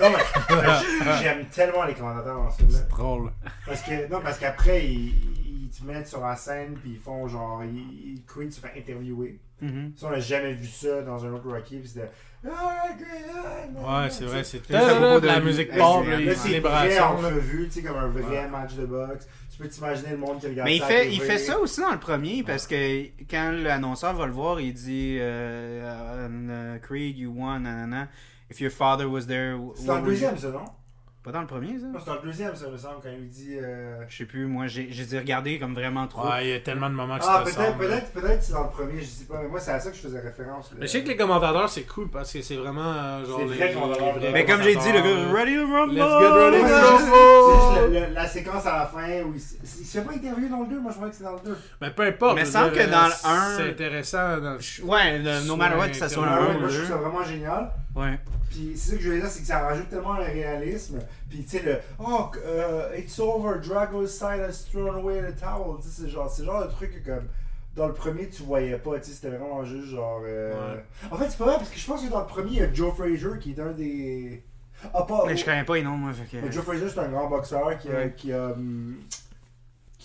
Non, 0.00 0.10
mais 0.10 1.16
j'aime 1.22 1.46
tellement 1.46 1.84
les 1.84 1.94
commentateurs 1.94 2.36
dans 2.42 2.50
ce 2.50 2.58
film-là. 2.58 2.78
drôle. 2.90 3.30
Parce 3.66 3.82
que, 3.82 4.10
non, 4.10 4.20
parce 4.22 4.38
qu'après, 4.38 4.84
ils, 4.86 5.08
ils 5.64 5.70
te 5.70 5.84
mettent 5.84 6.08
sur 6.08 6.20
la 6.20 6.36
scène, 6.36 6.74
puis 6.80 6.92
ils 6.92 6.98
font 7.00 7.26
genre. 7.28 7.62
Ils, 7.64 8.12
ils 8.14 8.24
Creed 8.26 8.52
se 8.52 8.60
fait 8.60 8.72
interviewer. 8.78 9.38
Mhm. 9.60 9.92
Ça, 9.96 10.06
on 10.06 10.10
n'a 10.10 10.20
jamais 10.20 10.52
vu 10.52 10.66
ça 10.68 11.02
dans 11.02 11.24
un 11.24 11.32
autre 11.32 11.50
Rocky, 11.50 11.78
puis 11.78 11.88
c'était. 11.88 12.10
Ah, 12.48 12.84
ah, 13.84 14.02
Ouais, 14.04 14.10
c'est 14.10 14.24
vrai, 14.24 14.44
c'est 14.44 14.68
de 14.70 15.26
la 15.26 15.40
musique 15.40 15.70
c'est- 15.72 15.78
Là, 15.78 16.16
les 16.16 16.34
c'est 16.36 17.00
entrevue, 17.00 17.66
tu 17.66 17.72
sais, 17.80 17.82
comme 17.82 17.96
un 17.96 18.06
vrai 18.06 18.22
Ouais. 18.22 18.48
match 18.48 18.74
de 18.74 18.86
boxe. 18.86 19.26
Tu 19.50 19.58
peux 19.64 19.68
t'imaginer 19.68 20.10
le 20.12 20.18
monde 20.18 20.38
qui 20.38 20.46
regarde 20.46 20.68
Mais 20.68 20.76
il 20.76 20.80
ça 20.80 20.86
fait, 20.86 21.12
il 21.12 21.20
fait 21.20 21.38
ça 21.38 21.58
aussi 21.58 21.80
dans 21.80 21.90
le 21.90 21.98
premier 21.98 22.44
parce 22.44 22.68
que 22.68 23.06
quand 23.28 23.50
l'annonceur 23.50 24.14
va 24.14 24.26
le 24.26 24.32
voir, 24.32 24.60
il 24.60 24.72
dit 24.72 25.16
euh, 25.18 26.28
euh, 26.30 26.78
Creed, 26.78 27.18
you 27.18 27.32
won, 27.36 27.58
nanana. 27.60 28.06
If 28.50 28.60
your 28.60 28.70
father 28.72 29.06
was 29.06 29.26
there. 29.26 29.56
C'est 29.74 29.86
dans 29.86 29.96
le 29.96 30.00
would 30.02 30.06
you- 30.06 30.10
deuxième, 30.12 30.38
ça, 30.38 30.48
non? 30.48 30.64
Pas 31.24 31.32
dans 31.32 31.40
le 31.40 31.46
premier, 31.48 31.78
ça 31.78 31.86
Non, 31.86 31.98
c'est 31.98 32.06
dans 32.06 32.14
le 32.14 32.22
deuxième, 32.22 32.54
ça, 32.54 32.68
me 32.70 32.76
semble, 32.78 33.02
quand 33.02 33.10
il 33.12 33.28
dit. 33.28 33.56
euh, 33.60 33.96
Je 34.08 34.16
sais 34.18 34.24
plus, 34.24 34.46
moi 34.46 34.66
j'ai 34.68 34.88
regarder 35.18 35.58
comme 35.58 35.74
vraiment 35.74 36.06
trop. 36.06 36.26
Ouais, 36.26 36.44
il 36.46 36.50
y 36.50 36.54
a 36.54 36.60
tellement 36.60 36.88
de 36.88 36.94
moments 36.94 37.18
qui 37.18 37.26
Ah, 37.28 37.42
se 37.44 37.54
peut-être, 37.54 37.76
peut-être, 37.76 38.12
peut-être 38.12 38.42
c'est 38.42 38.52
dans 38.52 38.62
le 38.62 38.70
premier, 38.70 39.00
je 39.00 39.04
sais 39.04 39.24
pas, 39.24 39.40
mais 39.42 39.48
moi, 39.48 39.58
c'est 39.60 39.72
à 39.72 39.80
ça 39.80 39.90
que 39.90 39.96
je 39.96 40.00
faisais 40.02 40.20
référence. 40.20 40.70
là. 40.70 40.76
Mais 40.80 40.86
je 40.86 40.92
sais 40.92 41.02
que 41.02 41.08
les 41.08 41.16
commentateurs, 41.16 41.68
c'est 41.68 41.82
cool 41.82 42.08
parce 42.08 42.32
que 42.32 42.40
c'est 42.40 42.54
vraiment 42.56 42.80
euh, 42.94 43.24
genre. 43.26 43.40
C'est 43.40 43.46
les- 43.46 43.72
vrai 43.72 44.20
les 44.20 44.30
Mais 44.32 44.44
comme 44.46 44.62
j'ai 44.62 44.76
dit, 44.76 44.92
le 44.92 45.00
gars, 45.00 45.32
Ready 45.34 45.56
to 45.56 45.66
Rumble! 45.66 45.94
Let's 45.94 46.20
get 46.20 46.28
ready 46.28 46.62
Ouais, 46.62 46.68
to 46.70 46.86
rumble! 46.86 47.92
le- 47.92 48.00
le- 48.08 48.14
la 48.14 48.26
séquence 48.28 48.66
à 48.66 48.78
la 48.78 48.86
fin 48.86 49.22
où 49.24 49.34
il, 49.34 49.42
il 49.42 49.68
se 49.86 49.98
fait 49.98 50.04
pas 50.04 50.12
interviewer 50.12 50.48
dans 50.48 50.60
le 50.62 50.68
2, 50.68 50.80
moi 50.80 50.92
je 50.92 50.96
croyais 50.96 51.10
que 51.10 51.18
c'est 51.18 51.24
dans 51.24 51.32
le 51.34 51.40
2. 51.44 51.56
Mais 51.82 51.90
peu 51.90 52.02
importe. 52.04 52.36
Mais 52.36 52.44
semble 52.44 52.72
que 52.72 52.88
dans 52.90 53.04
euh, 53.04 53.08
le 53.08 53.28
un- 53.28 53.56
C'est 53.56 53.70
intéressant. 53.70 54.38
dans- 54.38 54.56
Ouais, 54.86 55.18
le- 55.18 55.46
no 55.46 55.56
matter 55.56 55.76
what, 55.76 55.88
que 55.88 55.96
ça 55.96 56.08
soit 56.08 56.24
Ah 56.26 56.40
ouais, 56.42 56.52
1 56.52 56.56
ou 56.56 56.60
moi 56.60 56.68
je 56.68 56.74
trouve 56.76 56.86
2. 56.88 56.92
ça 56.94 56.96
vraiment 56.96 57.24
génial. 57.24 57.70
Ouais. 57.96 58.18
Puis 58.50 58.72
c'est 58.76 58.90
ça 58.92 58.96
que 58.96 59.02
je 59.02 59.08
voulais 59.08 59.20
dire, 59.20 59.28
c'est 59.30 59.40
que 59.40 59.46
ça 59.46 59.60
rajoute 59.60 59.88
tellement 59.88 60.16
le 60.16 60.24
réalisme. 60.24 60.98
Puis 61.28 61.42
tu 61.44 61.48
sais, 61.58 61.62
le 61.62 61.78
Oh, 61.98 62.30
euh, 62.44 62.94
it's 62.96 63.18
over, 63.18 63.58
Drago's 63.60 64.10
side 64.12 64.40
has 64.40 64.64
thrown 64.70 64.94
away 64.96 65.20
the 65.20 65.34
towel. 65.38 65.76
Tu 65.82 65.88
sais, 65.88 66.02
c'est 66.02 66.08
genre, 66.08 66.30
c'est 66.30 66.42
le 66.42 66.46
genre 66.46 66.64
de 66.66 66.70
truc 66.70 67.02
que 67.02 67.10
comme. 67.10 67.28
Dans 67.76 67.86
le 67.86 67.94
premier, 67.94 68.28
tu 68.28 68.42
voyais 68.42 68.76
pas, 68.78 68.98
tu 68.98 69.04
sais, 69.06 69.12
c'était 69.12 69.28
vraiment 69.36 69.64
juste 69.64 69.86
genre. 69.88 70.22
euh, 70.26 70.74
Ouais. 70.76 70.84
En 71.12 71.16
fait, 71.16 71.30
c'est 71.30 71.38
pas 71.38 71.44
vrai 71.44 71.56
parce 71.58 71.70
que 71.70 71.78
je 71.78 71.86
pense 71.86 72.02
que 72.04 72.10
dans 72.10 72.20
le 72.20 72.26
premier, 72.26 72.50
il 72.50 72.56
y 72.58 72.62
a 72.62 72.72
Joe 72.72 72.92
Frazier 72.94 73.38
qui 73.40 73.52
est 73.52 73.60
un 73.60 73.70
des. 73.72 74.42
Ah, 74.94 75.02
pas. 75.02 75.24
Mais 75.26 75.36
je 75.36 75.44
connais 75.44 75.64
pas 75.64 75.74
les 75.76 75.82
noms, 75.82 75.96
moi. 75.96 76.12
Fait 76.12 76.38
que... 76.38 76.44
Mais 76.44 76.52
Joe 76.52 76.64
Frazier, 76.64 76.88
c'est 76.88 76.98
un 77.00 77.08
grand 77.08 77.28
boxeur 77.28 77.78
qui 77.78 77.88
a, 77.88 77.92
Ouais. 77.92 78.14
qui 78.16 78.32
a, 78.32 78.46
hum, 78.52 78.96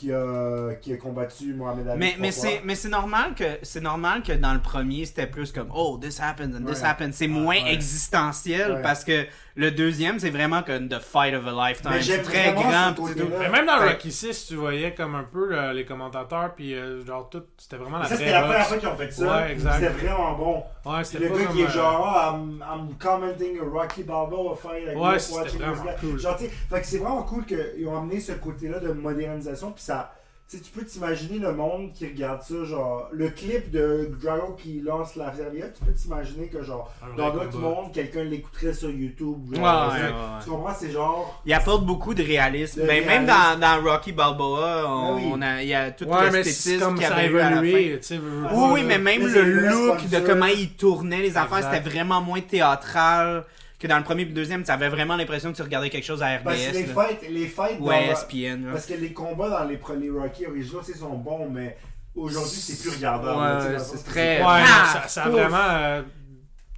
qui 0.04 0.12
a, 0.12 0.76
qui 0.82 0.91
a 0.93 0.97
combattu 0.97 1.54
Mohamed 1.54 1.88
Ali. 1.88 1.99
Mais, 1.99 2.16
mais 2.20 2.32
c'est 2.32 2.62
mais 2.66 2.76
c'est 2.76 2.89
normal 2.89 3.36
que 3.36 3.45
c'est 3.62 3.80
normal 3.82 4.22
que 4.22 4.34
dans 4.34 4.54
le 4.54 4.60
premier 4.60 5.06
c'était 5.06 5.28
plus 5.28 5.51
comme 5.51 5.70
oh 5.74 5.97
this 6.01 6.20
happens 6.20 6.54
and 6.56 6.66
this 6.66 6.82
Ouais. 6.82 6.88
happens 6.88 7.12
c'est 7.14 7.28
moins 7.28 7.56
ouais. 7.64 7.74
existentiel 7.74 8.72
Ouais. 8.74 8.82
parce 8.82 9.04
que 9.06 9.26
le 9.56 9.72
deuxième 9.72 10.20
c'est 10.20 10.30
vraiment 10.32 10.64
comme 10.64 10.89
the 10.89 10.99
fight 10.99 11.34
of 11.36 11.45
a 11.47 11.51
lifetime 11.51 11.91
Mais 11.91 12.01
c'est 12.01 12.22
très 12.22 12.54
grand. 12.54 12.93
Mais 13.39 13.49
même 13.49 13.66
dans. 13.68 13.80
Rocky 13.80 14.12
6, 14.12 14.47
tu 14.47 14.56
voyais 14.56 14.93
comme 14.93 15.16
un 15.16 15.24
peu 15.24 15.49
euh, 15.58 15.74
les 15.74 15.86
commentateurs, 15.86 16.54
puis 16.56 16.74
euh, 16.74 17.06
genre 17.06 17.30
tout, 17.30 17.43
c'était 17.58 17.76
vraiment 17.78 17.99
la 17.99 18.06
c'était 18.06 18.32
première 18.32 18.66
fois 18.66 18.78
qu'ils 18.78 18.88
ont 18.88 18.95
fait 18.95 19.12
ça. 19.12 19.41
Ouais, 19.41 19.51
exact. 19.51 19.74
C'était 19.76 19.89
vraiment 19.89 20.34
bon. 20.34 20.64
Ouais, 20.86 20.97
Puis 20.97 21.06
c'était 21.06 21.30
le 21.30 21.38
gars 21.38 21.45
qui 21.47 21.62
est 21.62 21.66
euh, 21.66 21.70
genre, 21.70 22.08
ah, 22.08 22.36
I'm, 22.36 22.64
I'm 22.68 22.95
commenting 22.97 23.60
a 23.60 23.64
Rocky 23.64 24.04
Balboa 24.04 24.56
fight. 24.56 24.86
like 24.88 24.95
Ouais, 24.97 25.01
watching 25.04 25.60
vraiment 25.60 25.74
this 25.74 25.84
guy. 25.84 25.95
cool. 26.01 26.20
Genre, 26.20 26.38
tu 26.38 26.43
sais, 26.45 26.49
fait 26.49 26.82
que 26.82 26.88
c'est 26.88 26.97
vraiment 26.97 27.24
cool 27.24 27.45
qu'ils 27.45 27.88
ont 27.88 27.97
amené 27.97 28.20
ce 28.20 28.32
côté-là 28.34 28.80
de 28.80 28.91
modernisation. 28.91 29.72
Puis 29.72 29.84
ça, 29.84 30.14
sais, 30.48 30.60
tu 30.60 30.72
peux 30.72 30.86
t'imaginer 30.86 31.39
le 31.39 31.54
monde 31.54 31.91
qui 31.94 32.06
regarde 32.06 32.41
ça, 32.44 32.64
genre, 32.64 33.08
le 33.12 33.30
clip 33.30 33.72
de 33.72 34.12
Drago 34.22 34.54
qui 34.54 34.82
lance 34.82 35.16
la 35.16 35.34
serviette, 35.34 35.76
tu 35.78 35.86
peux 35.86 35.94
t'imaginer 35.94 36.48
que, 36.48 36.62
genre, 36.64 36.94
un 37.02 37.16
dans 37.16 37.32
d'autres 37.32 37.58
mondes, 37.58 37.91
quelqu'un 37.91 38.24
l'écouterait 38.24 38.74
sur 38.74 38.89
YouTube. 38.89 39.52
Ouais, 39.52 39.58
genre, 39.58 39.91
ouais, 39.91 40.00
tu 40.44 40.50
ouais, 40.50 40.56
comprends, 40.56 40.74
c'est 40.78 40.91
genre. 40.91 41.41
il 41.46 41.54
apporte 41.54 41.86
beaucoup 41.86 42.14
de 42.14 42.24
réalisme. 42.24 42.82
Le 42.82 42.88
Ben, 42.88 43.06
même 43.06 43.26
dans, 43.26 43.60
dans 43.60 43.84
Rocky 43.84 44.12
Balboa 44.12 44.86
on, 44.88 45.16
oui. 45.16 45.24
on 45.34 45.41
a 45.41 45.62
il 45.64 45.70
y 45.70 45.74
a 45.74 45.91
tout 45.91 46.06
mais 46.06 46.32
l'esthétisme 46.32 46.96
a 47.02 47.08
avait 47.08 47.28
eu 47.28 47.39
à 47.39 47.50
la 47.50 47.56
fin. 47.58 47.64
évolué, 47.64 48.00
oui, 48.12 48.70
oui, 48.74 48.84
mais 48.86 48.98
même 48.98 49.24
Mais 49.24 49.30
le 49.30 49.44
look 49.44 50.10
de 50.10 50.20
comment 50.20 50.46
il 50.46 50.70
tournait 50.74 51.22
les 51.22 51.38
affaires, 51.38 51.64
c'était 51.72 51.89
vraiment 51.89 52.22
moins 52.22 52.41
théâtral 52.41 53.46
que 53.84 53.88
dans 53.88 53.98
le 53.98 54.04
premier 54.04 54.24
et 54.24 54.26
le 54.26 54.32
deuxième. 54.32 54.64
Tu 54.64 54.72
avais 54.72 54.90
vraiment 54.90 55.16
l'impression 55.16 55.52
que 55.52 55.58
tu 55.58 55.62
regardais 55.62 55.90
quelque 55.90 56.06
chose 56.06 56.24
à 56.24 56.38
Parce 56.44 56.58
que 56.58 56.72
les 56.72 56.84
RDS 56.84 56.88
là. 56.96 57.04
fights, 57.04 57.30
les 57.30 57.48
fights 57.48 57.78
ou 57.80 57.86
dans- 57.86 57.92
à 57.92 58.02
ESPN. 58.02 58.66
là. 58.66 58.72
Parce 58.72 58.86
que 58.86 58.94
les 58.94 59.14
combats 59.14 59.50
dans 59.50 59.64
les, 59.66 59.80
les 60.00 60.10
Rocky 60.10 60.46
originaux, 60.48 60.82
sais, 60.82 60.94
sont 60.98 61.14
bons, 61.18 61.50
mais 61.50 61.78
aujourd'hui, 62.16 62.50
c'est 62.60 62.82
plus 62.82 62.96
regardable. 62.96 63.40
Ouais, 63.40 63.74
ouais, 63.74 63.80
c'est 63.80 64.04
très- 64.06 64.40
Ouais, 64.40 64.46
Ah, 64.48 64.90
ça, 64.94 65.08
ça 65.08 65.24
a 65.26 65.30
vraiment 65.30 65.58
euh, 65.70 66.02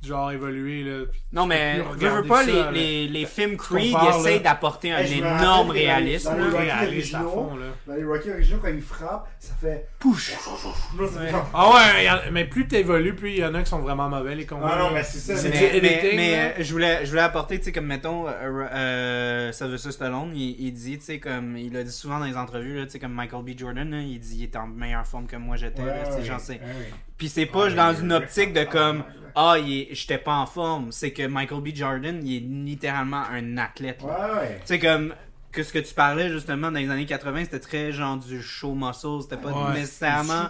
genre 0.06 0.32
évolué 0.32 0.84
là. 0.84 1.06
Non, 1.34 1.45
mais 1.45 1.82
plus 1.97 2.08
veux, 2.08 2.24
pas, 2.24 2.45
ça, 2.45 2.51
les, 2.51 2.53
là. 2.53 2.72
les, 2.72 3.08
les 3.08 3.26
films 3.26 3.58
Creed, 3.58 3.93
ils 4.01 4.20
essayent 4.20 4.39
d'apporter 4.39 4.91
un 4.91 5.03
je 5.03 5.16
énorme 5.16 5.68
dans 5.68 5.74
les- 5.74 5.86
réalisme. 5.86 6.30
dans 6.30 6.38
les 6.38 6.43
Rocky 6.51 6.70
à 6.70 6.84
originaux, 6.84 7.30
fond 7.30 7.56
là. 7.58 7.66
Dans 7.88 7.93
les 7.95 8.03
Rocky 8.03 8.30
originaux, 8.32 8.60
quand 8.62 8.70
ils 8.70 8.82
frappent, 8.82 9.28
ça 9.39 9.53
fait 9.60 9.88
c'est 10.01 11.20
Ouais. 11.20 11.32
Ah 11.53 11.70
ouais, 11.74 12.32
mais 12.32 12.45
plus 12.45 12.68
t'évolues, 12.68 13.16
plus 13.16 13.32
il 13.32 13.38
y 13.38 13.45
en 13.45 13.53
a 13.56 13.64
qui 13.64 13.70
sont 13.70 13.80
vraiment 13.80 14.08
mauvais 14.10 14.36
les 14.36 14.45
combats. 14.45 14.72
Ah 14.74 14.80
non, 14.80 14.91
mais 14.93 15.03
c'est 15.03 15.20
ça. 15.20 15.36
C'est 15.36 15.49
mais- 15.49 15.70
du 16.12 16.16
Mais, 16.16 16.36
euh, 16.60 16.64
je 16.64 16.72
voulais 16.72 17.06
je 17.06 17.10
voulais 17.10 17.22
apporter 17.22 17.58
tu 17.60 17.66
sais 17.66 17.72
comme 17.72 17.86
mettons 17.88 18.28
euh, 18.28 18.32
euh, 18.72 19.51
Sylvester 19.51 19.91
Stallone 19.91 20.32
il, 20.36 20.56
il 20.60 20.72
dit 20.74 20.97
tu 20.97 21.06
sais 21.06 21.20
comme 21.20 21.58
il 21.58 21.76
a 21.76 21.84
dit 21.84 21.91
souvent 21.91 22.20
dans 22.20 22.26
les 22.26 22.38
entrevues 22.38 22.78
là 22.78 22.86
tu 22.86 22.91
sais 22.91 22.99
comme 22.99 23.14
Michael 23.14 23.43
B 23.43 23.58
Jordan 23.58 23.89
là, 23.89 23.99
il 24.01 24.20
dit 24.20 24.38
il 24.39 24.43
est 24.43 24.56
en 24.56 24.68
meilleure 24.68 25.06
forme 25.08 25.26
que 25.28 25.36
moi 25.36 25.56
j'étais 25.56 25.82
tu 25.82 26.12
sais, 26.12 26.18
ouais, 26.18 26.24
genre, 26.24 26.39
c'est- 26.39 26.53
ouais, 26.53 26.60
ouais. 26.60 26.91
Puis 27.18 27.30
c'est 27.30 27.45
pas 27.45 27.70
dans 27.70 27.93
une 27.93 28.13
optique 28.13 28.53
de 28.53 28.63
comme 28.63 29.03
ah 29.36 29.55
est- 29.59 29.93
j'étais 29.93 30.18
pas 30.18 30.36
en 30.36 30.45
forme 30.45 30.91
c'est 30.91 31.11
que 31.11 31.26
Michael 31.28 31.61
B 31.61 31.76
Jordan 31.76 32.20
il 32.26 32.38
est 32.38 32.39
littéralement 32.66 33.24
un 33.32 33.57
athlète 33.57 34.01
là. 34.01 34.07
Ouais, 34.34 34.39
ouais. 34.39 34.55
Tu 34.61 34.68
sais, 34.68 34.80
comme 34.80 35.13
que 35.51 35.63
ce 35.63 35.72
que 35.72 35.80
tu 35.80 35.93
parlais 35.93 36.30
justement 36.30 36.70
dans 36.70 36.80
les 36.80 36.89
années 36.89 37.05
80, 37.05 37.45
c'était 37.45 37.59
très 37.59 37.91
genre 37.93 38.18
du 38.18 38.41
show 38.41 38.74
muscle, 38.76 39.22
c'était 39.22 39.38
pas 39.38 39.51
Ouais, 39.51 39.74
nécessairement. 39.74 40.49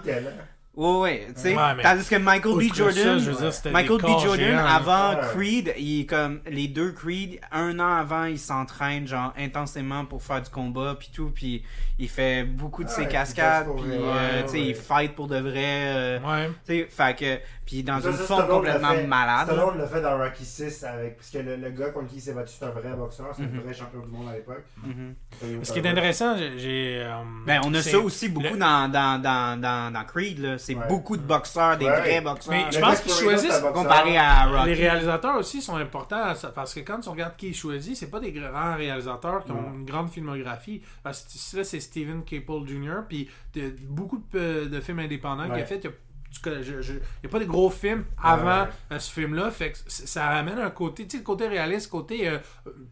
Ouais, 0.76 1.00
ouais, 1.00 1.28
tu 1.34 1.42
sais. 1.42 1.56
Ouais, 1.56 1.82
Tandis 1.82 2.08
que 2.10 2.16
Michael 2.18 2.58
B. 2.58 2.74
Jordan, 2.74 3.20
ça, 3.52 3.70
Michael 3.72 3.98
B. 4.02 4.08
Jordan, 4.22 4.58
avant 4.60 5.12
Ouais. 5.16 5.22
Creed, 5.34 5.74
il 5.78 6.02
est 6.02 6.06
comme 6.06 6.42
les 6.50 6.68
deux 6.68 6.92
Creed, 6.92 7.40
un 7.52 7.80
an 7.80 7.94
avant, 7.98 8.26
il 8.26 8.38
s'entraîne 8.38 9.08
genre 9.08 9.34
intensément 9.38 10.04
pour 10.06 10.22
faire 10.22 10.42
du 10.42 10.50
combat 10.50 10.96
puis 11.00 11.10
tout, 11.14 11.32
puis 11.34 11.64
il 11.98 12.10
fait 12.10 12.44
beaucoup 12.44 12.84
de 12.84 12.90
Ouais, 12.90 12.96
ses 12.96 13.08
cascades, 13.08 13.68
puis 13.78 13.86
euh, 13.92 14.44
tu 14.44 14.50
sais, 14.50 14.58
ouais. 14.58 14.66
il 14.68 14.76
fight 14.76 15.16
pour 15.16 15.28
de 15.28 15.38
vrai, 15.38 15.54
euh, 15.64 16.20
Ouais. 16.20 16.50
tu 16.68 16.74
sais, 16.82 16.88
fait 16.90 17.16
que 17.18 17.40
puis 17.66 17.82
dans 17.82 18.00
Ça, 18.00 18.10
une 18.12 18.18
ça, 18.18 18.24
forme 18.26 18.48
complètement 18.48 18.90
fait- 18.92 19.08
malade. 19.08 19.48
Stallone 19.48 19.78
l'a 19.80 19.88
fait 19.88 20.02
dans 20.02 20.18
Rocky 20.20 20.46
6 20.46 20.84
avec. 20.84 21.18
Parce 21.18 21.32
que 21.32 21.40
le, 21.40 21.56
le 21.56 21.70
gars 21.72 21.90
contre 21.90 22.10
qui 22.10 22.18
il 22.18 22.22
s'est 22.22 22.34
battu, 22.34 22.54
c'est 22.60 22.66
un 22.66 22.70
vrai 22.70 22.92
boxeur, 22.96 23.30
c'est 23.36 23.42
Mhm. 23.42 23.58
un 23.58 23.62
vrai 23.64 23.74
champion 23.74 24.02
du 24.02 24.08
monde 24.12 24.28
à 24.30 24.34
l'époque. 24.36 24.66
Mhm. 24.84 25.16
Ce 25.64 25.72
qui 25.74 25.80
est 25.80 25.88
intéressant, 25.88 26.38
j'ai- 26.38 27.02
euh, 27.04 27.16
Ben, 27.48 27.62
on 27.66 27.74
a 27.74 27.82
ça 27.82 27.98
aussi 27.98 28.30
beaucoup 28.30 28.54
le- 28.54 28.60
dans, 28.60 28.88
dans, 28.92 29.20
dans, 29.20 29.60
dans, 29.60 29.92
dans 29.92 30.04
Creed, 30.04 30.38
là. 30.40 30.60
C'est 30.66 30.76
Ouais. 30.76 30.88
beaucoup 30.88 31.16
de 31.16 31.22
boxeurs, 31.22 31.78
des 31.78 31.86
Ouais. 31.86 32.00
vrais 32.00 32.22
boxeurs. 32.22 32.54
Mais 32.54 32.66
je 32.72 32.80
pense 32.80 33.00
qu'ils 33.02 33.12
choisissent 33.14 33.62
comparé 33.74 34.18
à 34.18 34.46
Rocky. 34.48 34.70
Les 34.70 34.74
réalisateurs 34.74 35.36
aussi 35.38 35.62
sont 35.62 35.76
importants 35.76 36.34
ça, 36.34 36.48
parce 36.50 36.74
que 36.74 36.80
quand 36.80 37.00
tu 37.02 37.10
regardes 37.10 37.36
qui 37.36 37.50
est 37.50 37.54
choisi, 37.54 37.96
c'est 37.96 38.10
pas 38.10 38.20
des 38.20 38.32
grands 38.32 38.76
réalisateurs 38.76 39.44
qui 39.44 39.52
ont 39.52 39.62
Non. 39.62 39.74
une 39.76 39.86
grande 39.86 40.10
filmographie. 40.10 40.82
Parce 41.04 41.22
que 41.52 41.58
là, 41.58 41.64
c'est 41.64 41.80
Steven 41.80 42.24
Caple 42.24 42.66
Jr. 42.68 43.04
Puis 43.08 43.30
de- 43.54 43.76
beaucoup 43.88 44.24
de, 44.34 44.66
de 44.66 44.80
films 44.82 45.00
indépendants 45.00 45.44
qu'il 45.46 45.54
a 45.62 45.66
fait. 45.66 45.78
Il 45.78 45.84
y 45.84 45.88
a, 45.88 45.92
tu 46.32 46.42
connais- 46.42 46.64
je- 46.64 46.82
je- 46.82 46.94
il 46.94 47.24
y 47.24 47.28
a 47.28 47.30
pas 47.30 47.40
de 47.40 47.46
gros 47.46 47.70
films 47.70 48.04
avant 48.22 48.64
ouais. 48.64 48.70
euh, 48.92 49.00
ce 49.00 49.12
film-là. 49.14 49.52
Fait 49.52 49.72
que 49.72 49.78
ça 49.88 50.28
ramène 50.30 50.60
un 50.60 50.70
côté, 50.72 51.04
tu 51.06 51.12
sais, 51.12 51.18
le 51.20 51.24
côté 51.24 51.48
réaliste, 51.48 51.90
côté 51.90 52.28
euh, 52.28 52.40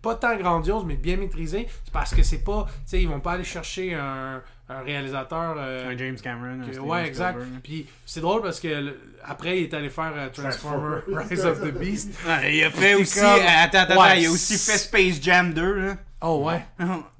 pas 0.01 0.15
tant 0.15 0.38
grandiose, 0.38 0.86
mais 0.86 0.95
bien 0.95 1.17
maîtrisé. 1.17 1.67
C'est 1.84 1.91
parce 1.91 2.13
que 2.15 2.24
c'est 2.24 2.43
pas, 2.43 2.65
tu 2.69 2.71
sais, 2.86 3.01
ils 3.01 3.09
vont 3.09 3.19
pas 3.19 3.34
aller 3.34 3.43
chercher 3.43 3.95
un, 3.95 4.41
un 4.70 4.82
réalisateur. 4.82 5.55
euh, 5.57 5.91
Un 5.91 5.97
James 5.97 6.16
Cameron. 6.16 6.61
que- 6.70 6.80
ouais, 6.80 7.05
exact. 7.07 7.34
Spielberg. 7.39 7.61
Puis 7.64 7.88
c'est 8.05 8.22
drôle 8.22 8.41
parce 8.41 8.59
que 8.59 8.68
le- 8.68 8.99
après, 9.26 9.59
il 9.59 9.64
est 9.64 9.74
allé 9.74 9.89
faire 9.89 10.14
euh, 10.16 10.30
Transformer 10.30 11.01
Transformers. 11.01 11.28
Rise 11.30 11.45
of 11.45 11.61
the 11.61 11.72
Beast. 11.74 12.09
Ouais, 12.28 12.55
il 12.57 12.64
a 12.64 12.70
fait 12.72 12.95
aussi. 12.95 13.20
comme- 13.20 13.30
Attends, 13.45 13.80
attends, 13.80 14.01
Ouais. 14.01 14.22
il 14.22 14.28
a 14.28 14.32
aussi 14.32 14.53
fait 14.57 14.78
Space 14.78 15.22
Jam 15.22 15.53
2. 15.53 15.74
Là. 15.74 15.95
Oh, 16.26 16.43
ouais. 16.45 16.64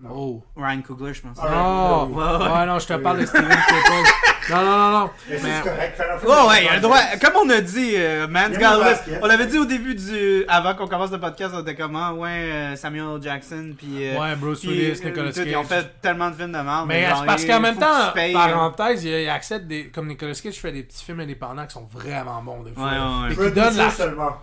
Oh. 0.10 0.42
Ryan 0.56 0.82
Coogler, 0.82 1.14
je 1.14 1.22
pense. 1.22 1.38
Ah, 1.42 2.06
Oh, 2.06 2.08
oui. 2.10 2.16
ouais, 2.24 2.66
non, 2.66 2.80
je 2.80 2.88
te 2.88 2.94
parle 2.94 3.20
de 3.20 3.26
Steven 3.26 3.50
Caple. 3.50 4.10
Non, 4.50 4.58
non, 4.58 4.66
non, 4.66 4.92
non. 5.00 5.10
Mais 5.30 5.38
c'est 5.38 5.62
correct. 5.64 5.98
Fantasy, 5.98 6.26
Ouais, 6.26 6.48
ouais, 6.50 6.64
il 6.64 6.68
a 6.68 6.70
c'est 6.70 6.76
le 6.76 6.82
droit. 6.82 7.00
Comme 7.22 7.34
on 7.46 7.50
a 7.50 7.62
dit, 7.62 7.94
euh, 7.96 8.28
Man's 8.28 8.52
Il 8.54 8.60
basket. 8.60 9.20
on 9.22 9.26
l'avait 9.28 9.46
dit 9.48 9.58
au 9.58 9.66
début 9.66 9.96
du. 9.96 10.44
Avant 10.48 10.76
qu'on 10.76 10.88
commence 10.88 11.12
le 11.12 11.20
podcast, 11.20 11.54
on 11.56 11.62
était 11.62 11.76
comment 11.76 12.12
Ouais, 12.12 12.30
euh, 12.52 12.76
Samuel 12.76 13.22
Jackson, 13.22 13.74
puis. 13.78 14.08
euh, 14.10 14.20
Ouais, 14.20 14.36
Bruce 14.36 14.60
puis, 14.60 14.70
Willis, 14.70 15.02
Nicolas 15.06 15.32
tout, 15.32 15.42
Ils 15.46 15.56
ont 15.56 15.64
Cage. 15.64 15.80
fait 15.84 16.02
tellement 16.02 16.30
de 16.30 16.36
films 16.36 16.52
de 16.52 16.58
merde. 16.60 16.88
Mais 16.88 17.08
genre, 17.08 17.26
parce 17.26 17.44
il 17.44 17.48
qu'en 17.50 17.60
même 17.62 17.78
temps, 17.78 18.12
parenthèse, 18.34 19.04
il, 19.06 19.12
il 19.12 19.30
accepte 19.30 19.66
des. 19.68 19.90
Comme 19.90 20.08
Nicolas 20.08 20.34
Cage 20.34 20.56
fait 20.56 20.72
des 20.72 20.84
petits 20.84 21.04
films 21.06 21.22
indépendants 21.22 21.66
qui 21.66 21.74
sont 21.74 21.88
vraiment 21.92 22.42
bons, 22.44 22.64
des 22.64 22.72
Ouais, 22.72 22.76
fois. 22.76 22.86
ouais, 22.92 23.28
ouais. 23.38 23.46
Et 23.46 23.50
qui 23.50 23.56
donnent 23.56 23.78
la. 23.78 23.90
seulement. 23.92 24.38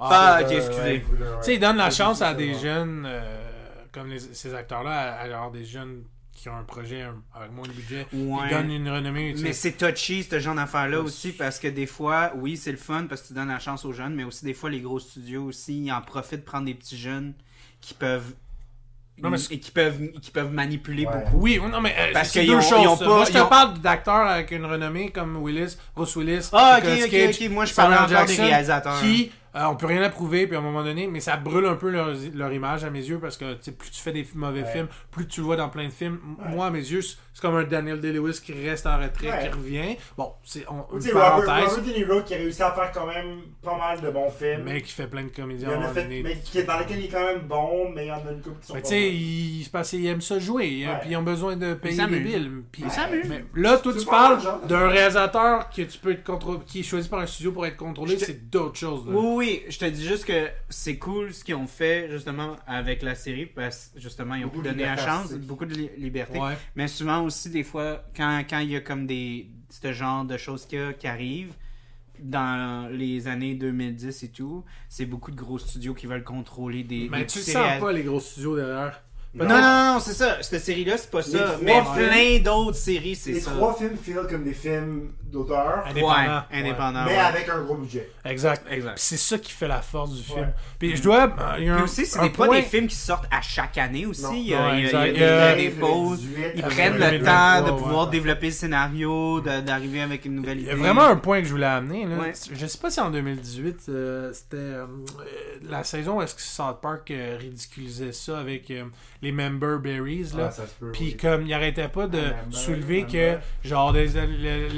Ah, 0.00 0.38
ok, 0.42 0.50
excusez. 0.50 0.80
ouais, 0.82 1.04
Tu 1.04 1.14
sais, 1.42 1.54
ils 1.54 1.60
donnent 1.60 1.76
la 1.76 1.84
Ouais, 1.84 1.90
chance 1.92 2.22
à 2.22 2.34
des 2.34 2.54
jeunes, 2.54 3.08
comme 3.92 4.08
les- 4.08 4.18
ces 4.18 4.52
acteurs-là, 4.52 5.12
avoir 5.20 5.52
des 5.52 5.64
jeunes 5.64 6.02
qui 6.34 6.48
ont 6.48 6.56
un 6.56 6.64
projet 6.64 7.02
avec 7.34 7.52
moins 7.52 7.66
de 7.68 7.72
budget, 7.72 8.06
Ouais. 8.12 8.48
qui 8.48 8.54
donnent 8.54 8.70
une 8.70 8.88
renommée. 8.88 9.32
tu 9.32 9.38
sais. 9.38 9.44
Mais 9.44 9.52
c'est 9.52 9.72
touchy, 9.72 10.22
ce 10.24 10.40
genre 10.40 10.54
d'affaires-là 10.54 10.98
Ouais, 10.98 11.04
aussi, 11.04 11.32
parce 11.32 11.58
que 11.60 11.68
des 11.68 11.86
fois, 11.86 12.32
oui, 12.36 12.56
c'est 12.56 12.72
le 12.72 12.78
fun 12.78 13.06
parce 13.08 13.22
que 13.22 13.28
tu 13.28 13.34
donnes 13.34 13.48
la 13.48 13.58
chance 13.58 13.84
aux 13.84 13.92
jeunes, 13.92 14.14
mais 14.14 14.24
aussi 14.24 14.44
des 14.44 14.54
fois, 14.54 14.70
les 14.70 14.80
gros 14.80 14.98
studios 14.98 15.44
aussi, 15.44 15.84
ils 15.84 15.92
en 15.92 16.00
profitent 16.00 16.40
de 16.40 16.44
prendre 16.44 16.66
des 16.66 16.74
petits 16.74 16.96
jeunes 16.98 17.34
qui 17.80 17.94
peuvent. 17.94 18.34
Non, 19.18 19.28
mais 19.30 19.36
et 19.50 19.60
qui 19.60 19.70
peuvent, 19.70 20.00
qui 20.20 20.30
peuvent 20.30 20.50
manipuler 20.52 21.06
Ouais. 21.06 21.12
beaucoup. 21.12 21.36
Oui, 21.42 21.60
oui, 21.62 21.70
non, 21.70 21.80
mais 21.82 21.94
euh, 21.98 22.12
Parce 22.14 22.30
c'est 22.30 22.40
qu'ils 22.40 22.48
deux 22.48 22.56
ont- 22.56 22.60
choses. 22.62 22.80
ils 22.82 22.88
ont 22.88 22.96
pas- 22.96 23.04
Moi, 23.06 23.24
je 23.26 23.32
te 23.32 23.38
ont- 23.38 23.46
parle 23.46 23.78
d'acteurs 23.78 24.26
avec 24.26 24.50
une 24.52 24.64
renommée 24.64 25.10
comme 25.10 25.36
Willis, 25.36 25.76
Bruce 25.94 26.16
Willis, 26.16 26.48
Ah, 26.52 26.80
ok, 26.82 26.88
ok, 27.04 27.14
ok. 27.28 27.50
Moi, 27.50 27.64
je 27.66 27.74
parlais 27.74 27.96
encore 27.98 28.24
des 28.26 28.36
réalisateurs. 28.36 29.00
Qui, 29.00 29.30
euh, 29.54 29.64
on 29.66 29.76
peut 29.76 29.86
rien 29.86 30.02
approuver, 30.02 30.46
puis 30.46 30.56
à 30.56 30.60
un 30.60 30.62
moment 30.62 30.82
donné, 30.82 31.06
mais 31.06 31.20
ça 31.20 31.36
brûle 31.36 31.66
un 31.66 31.74
peu 31.76 31.90
leur, 31.90 32.08
leur 32.34 32.52
image 32.52 32.84
à 32.84 32.90
mes 32.90 33.00
yeux 33.04 33.18
parce 33.18 33.36
que 33.36 33.52
tu 33.54 33.58
sais, 33.64 33.72
plus 33.72 33.90
tu 33.90 34.00
fais 34.00 34.12
des 34.12 34.26
mauvais 34.34 34.62
Ouais. 34.62 34.72
films, 34.72 34.88
plus 35.10 35.26
tu 35.26 35.40
le 35.40 35.46
vois 35.46 35.56
dans 35.56 35.68
plein 35.68 35.86
de 35.86 35.92
films. 35.92 36.18
Ouais. 36.38 36.48
Moi, 36.54 36.66
à 36.66 36.70
mes 36.70 36.78
yeux, 36.78 37.00
c'est 37.02 37.40
comme 37.40 37.56
un 37.56 37.64
Daniel 37.64 38.00
Day-Lewis 38.00 38.40
qui 38.44 38.52
reste 38.52 38.86
en 38.86 38.98
retrait, 38.98 39.30
Ouais. 39.30 39.42
qui 39.42 39.48
revient. 39.48 39.96
Bon, 40.16 40.32
c'est 40.44 40.64
on, 40.68 40.86
une 40.94 41.00
sais, 41.00 41.12
Robert, 41.12 41.44
parenthèse, 41.44 41.76
Robert 41.76 41.84
De 41.92 41.98
Niro 41.98 42.22
qui 42.22 42.34
a 42.34 42.36
réussi 42.38 42.62
à 42.62 42.72
faire 42.72 42.92
quand 42.92 43.06
même 43.06 43.40
pas 43.62 43.76
mal 43.76 44.00
de 44.00 44.10
bons 44.10 44.30
films. 44.30 44.62
mais 44.64 44.80
qui 44.82 44.92
fait 44.92 45.06
plein 45.06 45.24
de 45.24 45.28
comédies 45.28 45.64
il 45.68 45.74
en 45.74 45.92
fait, 45.92 46.02
donné. 46.04 46.22
mais 46.22 46.38
qui 46.38 46.58
est 46.58 46.64
dans 46.64 46.78
lesquels 46.78 46.98
il 47.00 47.04
est 47.06 47.08
quand 47.08 47.24
même 47.24 47.40
bon, 47.42 47.90
mais 47.94 48.04
il 48.06 48.08
y 48.08 48.12
en 48.12 48.16
a 48.26 48.32
une 48.32 48.40
couple 48.40 48.60
qui 48.60 48.66
sont 48.68 48.74
Mais 48.74 48.80
pas 48.82 48.88
tu 48.88 48.94
sais, 48.94 49.10
bons. 49.64 49.70
parce 49.72 49.90
qu'ils 49.90 50.06
aiment 50.06 50.20
ça 50.20 50.38
jouer, 50.38 50.84
hein, 50.86 50.98
puis 51.00 51.10
ils 51.10 51.16
ont 51.16 51.22
besoin 51.22 51.56
de 51.56 51.74
payer 51.74 52.06
des 52.06 52.20
billes. 52.20 52.50
Puis, 52.70 52.84
mais 53.28 53.44
là, 53.54 53.78
toi, 53.78 53.92
Tu 53.98 54.06
parles, 54.06 54.38
d'un 54.68 54.88
réalisateur 54.88 55.68
que 55.70 55.82
tu 55.82 55.98
peux 55.98 56.12
être 56.12 56.24
contrôlé, 56.24 56.58
qui 56.66 56.80
est 56.80 56.82
choisi 56.82 57.08
par 57.08 57.20
un 57.20 57.26
studio 57.26 57.52
pour 57.52 57.66
être 57.66 57.76
contrôlé, 57.76 58.18
c'est 58.18 58.50
d'autres 58.50 58.78
choses. 58.78 59.06
là. 59.06 59.12
Oui, 59.14 59.41
oui, 59.42 59.62
je 59.68 59.78
te 59.78 59.84
dis 59.84 60.06
juste 60.06 60.24
que 60.24 60.48
c'est 60.68 60.96
cool 60.98 61.32
ce 61.34 61.42
qu'ils 61.44 61.54
ont 61.56 61.66
fait 61.66 62.08
justement 62.10 62.56
avec 62.66 63.02
la 63.02 63.14
série 63.14 63.46
parce 63.46 63.90
que 63.94 64.00
justement 64.00 64.34
ils 64.36 64.44
ont 64.44 64.48
Beaucoup 64.48 64.62
donner 64.62 64.84
la 64.84 64.96
chance, 64.96 65.32
beaucoup 65.34 65.64
de 65.66 65.74
li- 65.74 65.90
liberté. 65.98 66.38
Ouais. 66.38 66.56
Mais 66.76 66.88
souvent 66.88 67.20
aussi 67.24 67.50
des 67.50 67.64
fois 67.64 68.04
quand 68.16 68.42
quand 68.48 68.60
il 68.60 68.70
y 68.70 68.76
a 68.76 68.80
comme 68.80 69.06
des 69.06 69.48
ce 69.70 69.92
genre 69.92 70.24
de 70.24 70.36
choses 70.36 70.66
qui, 70.66 70.76
qui 70.98 71.06
arrivent 71.06 71.54
dans 72.20 72.88
les 72.92 73.26
années 73.26 73.54
2010 73.54 74.22
et 74.22 74.28
tout, 74.28 74.64
c'est 74.88 75.06
beaucoup 75.06 75.30
de 75.30 75.36
gros 75.36 75.58
studios 75.58 75.94
qui 75.94 76.06
veulent 76.06 76.24
contrôler 76.24 76.84
des, 76.84 77.08
Mais 77.10 77.20
des 77.20 77.26
tu 77.26 77.38
à- 77.40 77.42
sens 77.42 77.80
pas, 77.80 77.92
les 77.92 78.02
gros 78.02 78.20
studios 78.20 78.56
derrière. 78.56 79.02
Non, 79.34 79.46
non, 79.46 79.54
non, 79.60 79.94
non, 79.94 79.98
c'est 80.00 80.12
ça. 80.12 80.42
Cette 80.42 80.62
série-là, 80.62 80.98
c'est 80.98 81.10
pas 81.10 81.20
Les 81.22 81.24
ça. 81.38 81.58
Mais 81.62 81.72
films- 81.72 81.94
plein 81.94 82.38
d'autres 82.40 82.76
séries, 82.76 83.16
c'est 83.16 83.32
Les 83.32 83.40
ça. 83.40 83.50
trois 83.52 83.74
films 83.74 83.96
filent 83.96 84.26
comme 84.28 84.44
des 84.44 84.52
films 84.52 85.12
d'auteur, 85.32 85.84
Indépendant. 85.86 86.12
Ouais, 86.14 86.58
indépendant. 86.58 87.04
mais 87.06 87.12
ouais. 87.12 87.18
avec 87.18 87.48
un 87.48 87.60
gros 87.62 87.74
budget. 87.76 88.10
Exact. 88.24 88.64
Exact. 88.70 88.98
C'est 88.98 89.16
ça 89.16 89.38
qui 89.38 89.50
fait 89.52 89.66
la 89.68 89.80
force 89.80 90.12
du 90.14 90.22
film. 90.22 90.52
Puis 90.78 90.96
je 90.96 91.02
dois. 91.02 91.34
Il 91.58 91.64
y 91.64 91.68
a 91.68 91.72
un, 91.72 91.76
Puis 91.76 91.84
aussi, 91.84 92.06
c'est 92.06 92.18
un 92.18 92.24
des- 92.24 92.30
pas 92.30 92.46
point- 92.46 92.56
des 92.56 92.62
films 92.62 92.86
qui 92.86 92.94
sortent 92.94 93.26
à 93.30 93.40
chaque 93.40 93.78
année 93.78 94.06
aussi. 94.06 94.22
Non. 94.22 94.32
Il 94.34 94.42
y 94.48 94.54
a, 94.54 94.66
Ouais, 94.66 94.78
il 94.80 94.84
y 94.84 94.94
a- 94.94 95.06
il 95.08 95.18
y 95.18 95.24
a 95.24 95.54
exact. 95.54 95.56
des, 95.56 95.64
il 95.64 95.70
Euh, 95.70 95.80
pauses. 95.80 96.18
18, 96.20 96.36
Ils 96.56 96.64
euh, 96.64 96.68
prennent 96.68 96.92
le 96.94 96.98
2023, 97.00 97.60
temps 97.60 97.66
de 97.66 97.80
pouvoir 97.82 98.06
développer 98.10 98.46
le 98.46 98.52
scénario, 98.52 99.40
d'arriver 99.40 100.02
avec 100.02 100.24
une 100.26 100.34
nouvelle 100.36 100.58
Il 100.58 100.62
idée. 100.64 100.70
y 100.70 100.74
a 100.74 100.76
vraiment 100.76 101.04
un 101.06 101.16
point 101.16 101.40
que 101.40 101.46
je 101.46 101.52
voulais 101.52 101.66
amener. 101.66 102.04
Là. 102.06 102.16
Je 102.52 102.66
sais 102.66 102.78
pas 102.78 102.90
si 102.90 103.00
en 103.00 103.10
2018, 103.10 103.86
euh, 103.88 104.32
c'était 104.32 104.56
euh, 104.56 104.86
la 105.68 105.84
saison 105.84 106.18
où 106.18 106.22
est-ce 106.22 106.34
que 106.34 106.42
South 106.42 106.80
Park 106.82 107.10
euh, 107.10 107.36
ridiculisait 107.40 108.12
ça 108.12 108.38
avec 108.38 108.72
les 109.22 109.32
member 109.32 109.78
berries. 109.78 110.26
Là. 110.36 110.50
Ah, 110.56 110.62
Puis 110.92 111.04
oui. 111.04 111.16
comme 111.16 111.46
il 111.46 111.54
arrêtait 111.54 111.88
pas 111.88 112.06
de 112.06 112.18
Ah, 112.18 112.42
member, 112.44 112.56
soulever 112.56 113.04
que 113.04 113.36
genre 113.64 113.92
des, 113.92 114.08
le- 114.08 114.68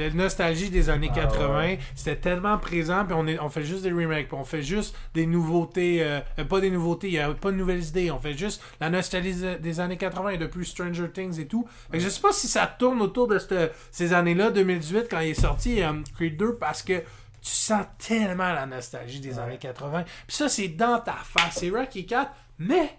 nostalgie 0.48 0.70
des 0.70 0.90
années 0.90 1.10
Ah, 1.12 1.20
80 1.20 1.58
ouais. 1.58 1.78
c'était 1.94 2.16
tellement 2.16 2.58
présent 2.58 3.04
puis 3.04 3.14
on 3.16 3.26
est 3.26 3.38
on 3.40 3.48
fait 3.48 3.64
juste 3.64 3.82
des 3.82 3.92
remakes 3.92 4.28
puis 4.28 4.36
on 4.38 4.44
fait 4.44 4.62
juste 4.62 4.96
des 5.14 5.26
nouveautés 5.26 6.02
euh, 6.02 6.20
euh, 6.38 6.44
pas 6.44 6.60
des 6.60 6.70
nouveautés 6.70 7.08
il 7.08 7.14
y 7.14 7.18
a 7.18 7.32
pas 7.34 7.50
de 7.50 7.56
nouvelles 7.56 7.82
idées 7.84 8.10
on 8.10 8.18
fait 8.18 8.34
juste 8.34 8.62
la 8.80 8.90
nostalgie 8.90 9.34
des- 9.34 9.56
des 9.56 9.80
années 9.80 9.96
80 9.96 10.30
et 10.30 10.38
depuis 10.38 10.64
Stranger 10.66 11.10
Things 11.12 11.38
et 11.40 11.46
tout 11.46 11.66
Fait 11.90 11.98
que 11.98 12.04
je 12.04 12.08
sais 12.08 12.20
pas 12.20 12.32
si 12.32 12.48
ça 12.48 12.66
tourne 12.66 13.00
autour 13.02 13.26
de 13.28 13.38
cette- 13.38 13.74
ces 13.90 14.12
années-là 14.12 14.50
2018 14.50 15.06
quand 15.10 15.20
il 15.20 15.30
est 15.30 15.34
sorti 15.40 15.82
euh, 15.82 15.92
Creed 16.14 16.36
2 16.36 16.54
parce 16.56 16.82
que 16.82 16.98
tu 17.42 17.50
sens 17.50 17.84
tellement 17.98 18.52
la 18.52 18.66
nostalgie 18.66 19.20
des 19.20 19.34
Ouais. 19.34 19.40
années 19.40 19.58
80 19.58 20.04
puis 20.26 20.36
ça 20.36 20.48
c'est 20.48 20.68
dans 20.68 20.98
ta 21.00 21.12
face 21.22 21.56
c'est 21.58 21.70
Rocky 21.70 22.06
4 22.06 22.30
mais 22.58 22.96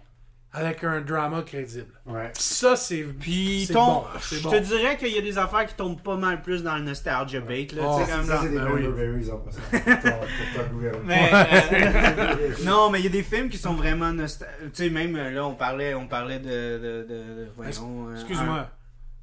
avec 0.55 0.83
un 0.83 1.01
drama 1.01 1.41
crédible 1.43 1.87
Ouais. 2.05 2.31
Ça 2.33 2.75
c'est 2.75 3.03
Puis 3.03 3.67
ton- 3.71 3.85
bon, 3.85 4.03
je 4.31 4.39
bon. 4.43 4.51
te 4.51 4.57
dirais 4.59 4.97
qu'il 4.97 5.09
y 5.13 5.17
a 5.17 5.21
des 5.21 5.37
affaires 5.37 5.65
qui 5.65 5.75
tombent 5.75 6.01
pas 6.01 6.15
mal 6.17 6.41
plus 6.41 6.63
dans 6.63 6.75
le 6.75 6.83
nostalgia 6.83 7.39
bait. 7.41 7.67
Là, 7.75 7.81
Oh, 7.85 7.97
comme 7.99 8.25
Ça, 8.25 8.39
c'est 8.43 8.49
des 8.49 8.57
Ben. 8.59 8.91
Berries 8.95 9.29
en 9.31 9.37
passant. 9.37 9.59
Pour 9.71 9.79
ton- 9.81 10.17
pour 10.19 10.63
ton 10.63 10.73
gouvernement. 10.73 11.03
Mais, 11.05 11.29
euh, 11.33 12.53
non, 12.63 12.89
mais 12.89 12.99
il 12.99 13.03
y 13.05 13.07
a 13.07 13.11
des 13.11 13.23
films 13.23 13.49
qui 13.49 13.57
sont 13.57 13.73
vraiment 13.73 14.11
nostalgiques. 14.13 14.71
Tu 14.73 14.83
sais, 14.83 14.89
même 14.89 15.15
euh, 15.15 15.31
là, 15.31 15.45
on 15.45 15.55
parlait, 15.55 15.93
on 15.93 16.07
parlait 16.07 16.39
de. 16.39 16.49
de, 16.49 17.05
de- 17.07 17.13
de- 17.43 17.47
voyons, 17.55 18.09
euh, 18.09 18.13
excuse-moi 18.15 18.59
un- 18.59 18.69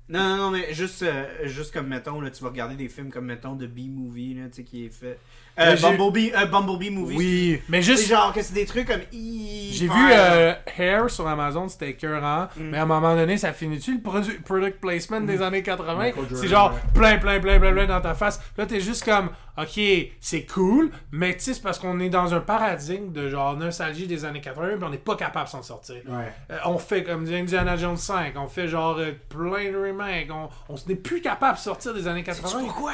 Non, 0.09 0.21
non, 0.29 0.37
non, 0.37 0.51
mais 0.51 0.75
juste, 0.75 1.03
euh, 1.05 1.25
juste 1.45 1.73
comme, 1.73 1.87
mettons, 1.87 2.21
là, 2.21 2.31
tu 2.31 2.43
vas 2.43 2.51
regarder 2.51 2.75
des 2.75 2.89
films 2.89 3.11
comme, 3.11 3.27
mettons, 3.27 3.55
de 3.55 3.67
B-Movie, 3.67 4.35
là, 4.35 4.49
tu 4.49 4.57
sais, 4.57 4.65
qui 4.65 4.85
est 4.87 4.91
fait. 4.91 5.19
Euh, 5.59 5.77
Bumblebee, 5.77 6.33
euh, 6.35 6.47
Bumblebee 6.47 6.89
Movie. 6.91 7.15
oui 7.17 7.63
mais 7.69 7.83
C'est 7.83 7.93
juste 7.93 8.09
genre 8.09 8.33
que 8.33 8.41
c'est 8.41 8.55
des 8.55 8.65
trucs 8.65 8.87
comme. 8.87 9.03
J'ai 9.13 9.87
vu 9.87 9.91
euh, 10.13 10.55
Hair 10.79 11.11
sur 11.11 11.27
Amazon, 11.27 11.69
c'était 11.69 11.91
écœurant, 11.91 12.49
Mm. 12.57 12.63
mais 12.71 12.79
à 12.79 12.83
un 12.83 12.87
moment 12.87 13.15
donné, 13.15 13.37
ça 13.37 13.53
finit-tu 13.53 13.95
le 13.95 14.01
produ- 14.01 14.41
product 14.43 14.81
placement 14.81 15.21
des 15.21 15.43
années 15.43 15.63
80? 15.63 15.95
Michael 15.95 16.25
C'est 16.35 16.49
genre 16.49 16.73
plein, 16.95 17.19
plein, 17.19 17.39
plein, 17.41 17.59
plein, 17.61 17.73
plein 17.73 17.87
dans 17.87 18.01
ta 18.01 18.15
face. 18.15 18.41
Là, 18.57 18.65
t'es 18.67 18.81
juste 18.81 19.05
comme, 19.05 19.31
ok, 19.59 19.81
c'est 20.21 20.47
cool, 20.47 20.91
mais 21.11 21.35
tu 21.35 21.41
sais, 21.41 21.55
c'est 21.55 21.63
parce 21.63 21.79
qu'on 21.79 22.01
est 22.01 22.11
dans 22.11 22.33
un 22.35 22.41
paradigme 22.41 23.13
de 23.13 23.29
genre 23.29 23.55
nostalgie 23.57 24.07
des 24.07 24.25
années 24.25 24.41
80, 24.41 24.77
puis 24.77 24.85
on 24.85 24.91
n'est 24.91 24.97
pas 24.99 25.17
capable 25.17 25.47
de 25.47 25.51
s'en 25.51 25.63
sortir. 25.63 25.97
Ouais. 26.09 26.33
Euh, 26.51 26.59
on 26.67 26.79
fait 26.79 27.03
comme 27.05 27.27
Indiana 27.27 27.77
Jones 27.77 27.97
5, 27.99 28.35
on 28.37 28.47
fait 28.49 28.69
genre 28.69 28.97
euh, 28.99 29.13
plein 29.29 29.71
de 29.71 29.77
remakes, 29.77 30.29
on, 30.31 30.49
on 30.71 30.77
n'est 30.87 30.97
plus 30.97 31.21
capable 31.21 31.57
de 31.57 31.63
sortir 31.63 31.93
des 31.95 32.07
années 32.09 32.23
80. 32.23 32.61
pourquoi? 32.61 32.93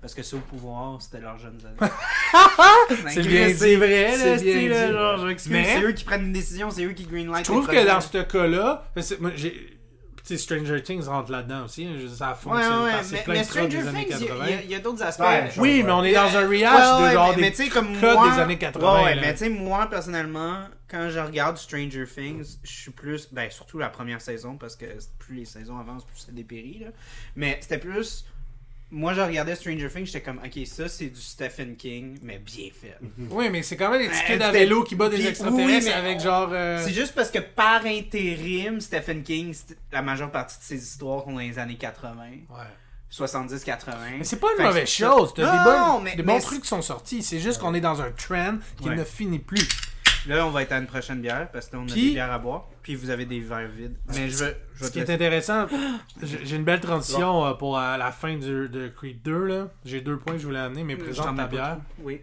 Parce 0.00 0.14
que 0.14 0.22
c'est 0.22 0.36
au 0.36 0.40
pouvoir, 0.40 1.02
c'était 1.02 1.20
leurs 1.20 1.38
jeunes 1.38 1.58
années. 1.66 1.90
C'est 3.10 3.22
bien 3.26 3.48
C'est 3.54 3.76
vrai, 3.76 4.12
C'est 4.16 4.36
là, 4.36 4.42
bien 4.42 4.52
c'est 4.52 4.68
là, 4.68 4.86
dit. 4.86 4.92
genre, 4.92 5.18
je 5.18 5.26
m'excuse, 5.26 5.52
Mais- 5.52 5.64
c'est 5.64 5.82
eux 5.82 5.92
qui 5.92 6.04
prennent 6.04 6.22
une 6.26 6.32
décision, 6.32 6.70
c'est 6.70 6.84
eux 6.84 6.92
qui 6.92 7.04
greenlight. 7.04 7.44
Je 7.44 7.50
trouve 7.50 7.66
que 7.66 7.86
dans 7.86 8.00
ce 8.00 8.18
cas-là, 8.18 8.84
Stranger 10.36 10.82
Things 10.82 11.06
rentre 11.06 11.32
là-dedans 11.32 11.64
aussi. 11.64 11.86
hein, 11.86 11.96
Ça 12.14 12.34
fonctionne 12.34 12.84
ouais, 12.84 12.92
parce 12.92 13.10
mais, 13.12 13.22
plein 13.22 13.32
mais 13.34 13.40
de 13.40 13.44
trucs 13.46 13.72
Stranger 13.72 13.82
des 13.82 14.04
Things, 14.04 14.04
il 14.04 14.10
y 14.10 14.12
a- 14.12 14.28
80. 14.28 14.44
il 14.46 14.50
y 14.50 14.54
a, 14.54 14.62
il 14.62 14.70
y 14.70 14.74
a 14.74 14.78
d'autres 14.78 15.02
aspects. 15.02 15.22
Ouais, 15.22 15.50
Oui, 15.56 15.82
mais 15.82 15.90
on 15.92 16.04
est 16.04 16.12
dans 16.12 16.36
un 16.36 16.46
rehash 16.46 16.98
Ouais, 16.98 17.02
ouais, 17.02 17.08
de 17.08 17.14
genre 17.14 17.28
mais, 17.30 17.34
des 17.36 17.40
mais 17.40 17.50
tu 17.50 17.56
sais, 17.64 17.68
comme 17.70 17.98
codes 17.98 18.14
moi, 18.14 18.30
des 18.34 18.38
années 18.40 18.58
80. 18.58 19.04
Ouais, 19.04 19.14
mais 19.16 19.32
tu 19.32 19.38
sais, 19.38 19.48
moi, 19.48 19.86
personnellement, 19.88 20.64
quand 20.90 21.08
je 21.08 21.18
regarde 21.18 21.56
Stranger 21.56 22.04
Things, 22.06 22.58
je 22.62 22.70
suis 22.70 22.90
plus. 22.90 23.28
Ben, 23.32 23.50
surtout 23.50 23.78
la 23.78 23.88
première 23.88 24.20
saison, 24.20 24.56
parce 24.58 24.76
que 24.76 24.84
plus 25.18 25.34
les 25.36 25.44
saisons 25.46 25.78
avancent, 25.78 26.04
plus 26.04 26.18
ça 26.18 26.32
dépérit, 26.32 26.80
là. 26.84 26.90
Mais 27.34 27.58
c'était 27.62 27.78
plus. 27.78 28.26
Moi, 28.90 29.12
je 29.12 29.20
regardais 29.20 29.54
Stranger 29.54 29.88
Things, 29.90 30.06
j'étais 30.06 30.22
comme, 30.22 30.38
ok, 30.42 30.66
ça, 30.66 30.88
c'est 30.88 31.08
du 31.10 31.20
Stephen 31.20 31.76
King, 31.76 32.18
mais 32.22 32.38
bien 32.38 32.68
fait. 32.72 32.96
Oui, 33.30 33.50
mais 33.50 33.62
c'est 33.62 33.76
quand 33.76 33.90
même 33.90 34.00
des 34.00 34.08
petits 34.08 34.24
kids 34.24 34.42
à 34.42 34.50
vélo 34.50 34.82
qui 34.82 34.94
battent 34.94 35.10
des 35.10 35.26
extraterrestres 35.26 35.66
oui, 35.68 35.80
mais 35.84 35.92
avec 35.92 36.20
genre. 36.20 36.48
euh, 36.52 36.82
C'est 36.82 36.94
juste 36.94 37.14
parce 37.14 37.30
que 37.30 37.38
par 37.38 37.84
intérim, 37.84 38.80
Stephen 38.80 39.22
King, 39.22 39.54
la 39.92 40.00
majeure 40.00 40.30
partie 40.30 40.58
de 40.58 40.62
ses 40.62 40.82
histoires 40.82 41.24
sont 41.24 41.32
dans 41.32 41.38
les 41.38 41.58
années 41.58 41.76
80. 41.76 42.14
Ouais. 42.48 42.56
70-80. 43.10 44.18
Mais 44.18 44.24
c'est 44.24 44.36
pas 44.36 44.48
une 44.58 44.64
mauvaise 44.64 44.88
chose. 44.88 45.32
T'as 45.34 45.98
des, 45.98 46.04
mais- 46.04 46.16
des 46.16 46.22
bons 46.22 46.40
trucs 46.40 46.62
qui 46.62 46.68
sont 46.68 46.82
sortis. 46.82 47.22
C'est 47.22 47.40
juste 47.40 47.58
qu'on 47.60 47.72
est 47.74 47.80
dans 47.80 48.00
un 48.02 48.10
trend 48.10 48.56
qui 48.80 48.88
Ouais. 48.88 48.96
ne 48.96 49.04
finit 49.04 49.38
plus. 49.38 49.66
Là, 50.26 50.46
on 50.46 50.50
va 50.50 50.62
être 50.62 50.72
à 50.72 50.78
une 50.78 50.86
prochaine 50.86 51.20
bière 51.20 51.48
parce 51.52 51.68
qu'on 51.68 51.84
a 51.84 51.86
Puis- 51.92 52.08
des 52.08 52.14
bières 52.14 52.32
à 52.32 52.38
boire. 52.38 52.66
Puis 52.82 52.94
vous 52.94 53.10
avez 53.10 53.24
des 53.26 53.40
verres 53.40 53.68
vides. 53.68 53.96
Mais 54.14 54.28
je 54.28 54.44
veux. 54.44 54.56
Je 54.74 54.84
Ce 54.86 54.90
qui 54.90 54.98
est 55.00 55.10
intéressant, 55.10 55.66
j'ai 56.22 56.56
une 56.56 56.64
belle 56.64 56.80
transition 56.80 57.44
euh, 57.46 57.52
pour 57.54 57.78
euh, 57.78 57.96
la 57.96 58.10
fin 58.12 58.34
du, 58.36 58.68
de 58.68 58.88
Creed 58.88 59.22
2. 59.22 59.44
là. 59.46 59.68
J'ai 59.84 60.00
deux 60.00 60.16
points 60.18 60.34
que 60.34 60.38
je 60.40 60.46
voulais 60.46 60.58
amener, 60.58 60.84
mais 60.84 60.96
présente 60.96 61.36
ta 61.36 61.46
bière. 61.46 61.78
Oui. 62.00 62.20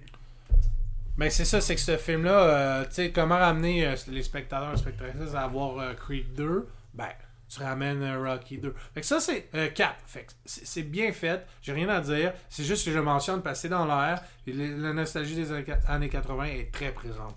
Ben 1.18 1.30
c'est 1.30 1.46
ça, 1.46 1.62
c'est 1.62 1.76
que 1.76 1.82
ce 1.82 1.96
film-là, 1.96 2.32
euh, 2.44 2.84
tu 2.86 2.96
sais, 2.96 3.12
comment 3.12 3.38
ramener 3.38 3.88
euh, 3.88 3.96
les 4.10 4.22
spectateurs 4.22 4.74
et 4.74 4.78
spectatrices 4.78 5.34
à 5.34 5.48
voir 5.48 5.80
euh, 5.80 5.94
Creed 5.94 6.34
2, 6.36 6.68
ben, 6.94 7.08
tu 7.56 7.64
ramènes 7.64 8.02
euh, 8.04 8.22
Rocky 8.24 8.58
2. 8.58 8.74
Fait 8.94 9.02
que 9.02 9.06
ça, 9.08 9.20
c'est 9.20 9.50
euh, 9.56 9.70
4. 9.70 9.96
Fait 10.06 10.28
c'est 10.46 10.84
bien 10.84 11.12
fait, 11.12 11.46
j'ai 11.62 11.74
rien 11.74 11.90
à 11.90 12.02
dire. 12.02 12.34
C'est 12.50 12.64
juste 12.64 12.86
que 12.86 12.92
je 12.92 13.00
mentionne 13.00 13.42
c'est 13.54 13.70
dans 13.70 13.86
l'air. 13.86 14.22
La 14.48 14.94
nostalgie 14.94 15.36
des 15.36 15.52
années- 15.52 15.66
années 15.88 16.10
80 16.10 16.44
est 16.46 16.72
très 16.74 16.92
présente. 16.92 17.36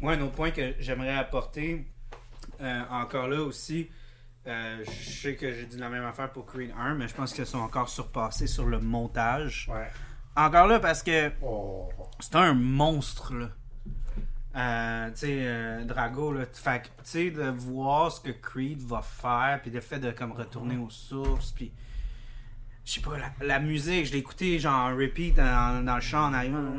Moi, 0.00 0.12
un 0.14 0.20
autre 0.22 0.32
point 0.32 0.50
que 0.50 0.74
j'aimerais 0.78 1.14
apporter, 1.16 1.86
euh, 2.60 2.82
encore 2.90 3.28
là 3.28 3.40
aussi, 3.42 3.88
euh, 4.46 4.82
je 4.84 5.10
sais 5.10 5.36
que 5.36 5.52
j'ai 5.52 5.66
dit 5.66 5.78
la 5.78 5.88
même 5.88 6.04
affaire 6.04 6.30
pour 6.32 6.46
Creed 6.46 6.72
1, 6.76 6.94
mais 6.94 7.06
je 7.08 7.14
pense 7.14 7.32
qu'ils 7.32 7.46
sont 7.46 7.58
encore 7.60 7.88
surpassés 7.88 8.46
sur 8.48 8.66
le 8.66 8.80
montage. 8.80 9.68
Ouais. 9.72 9.88
Encore 10.34 10.66
là, 10.66 10.80
parce 10.80 11.02
que 11.02 11.30
Oh. 11.42 11.88
c'est 12.18 12.34
un 12.36 12.54
monstre, 12.54 13.34
là. 13.34 13.48
Euh, 14.54 15.10
tu 15.12 15.16
sais, 15.16 15.36
euh, 15.46 15.84
Drago, 15.84 16.32
là. 16.32 16.44
Fait 16.52 16.82
tu 16.82 16.90
sais, 17.04 17.30
de 17.30 17.42
voir 17.50 18.12
ce 18.12 18.20
que 18.20 18.30
Creed 18.32 18.80
va 18.82 19.00
faire, 19.02 19.60
puis 19.62 19.70
le 19.70 19.80
fait 19.80 19.98
de 19.98 20.10
comme 20.10 20.32
retourner 20.32 20.76
aux 20.76 20.90
sources, 20.90 21.52
puis. 21.52 21.72
Je 22.84 22.94
sais 22.94 23.00
pas, 23.00 23.16
la, 23.16 23.32
la 23.46 23.60
musique, 23.60 24.06
je 24.06 24.12
l'ai 24.12 24.18
écouté 24.18 24.58
genre 24.58 24.88
en 24.90 24.96
repeat 24.96 25.36
dans, 25.36 25.84
dans 25.84 25.94
le 25.94 26.00
chant 26.00 26.26
en 26.26 26.34
arrivant. 26.34 26.72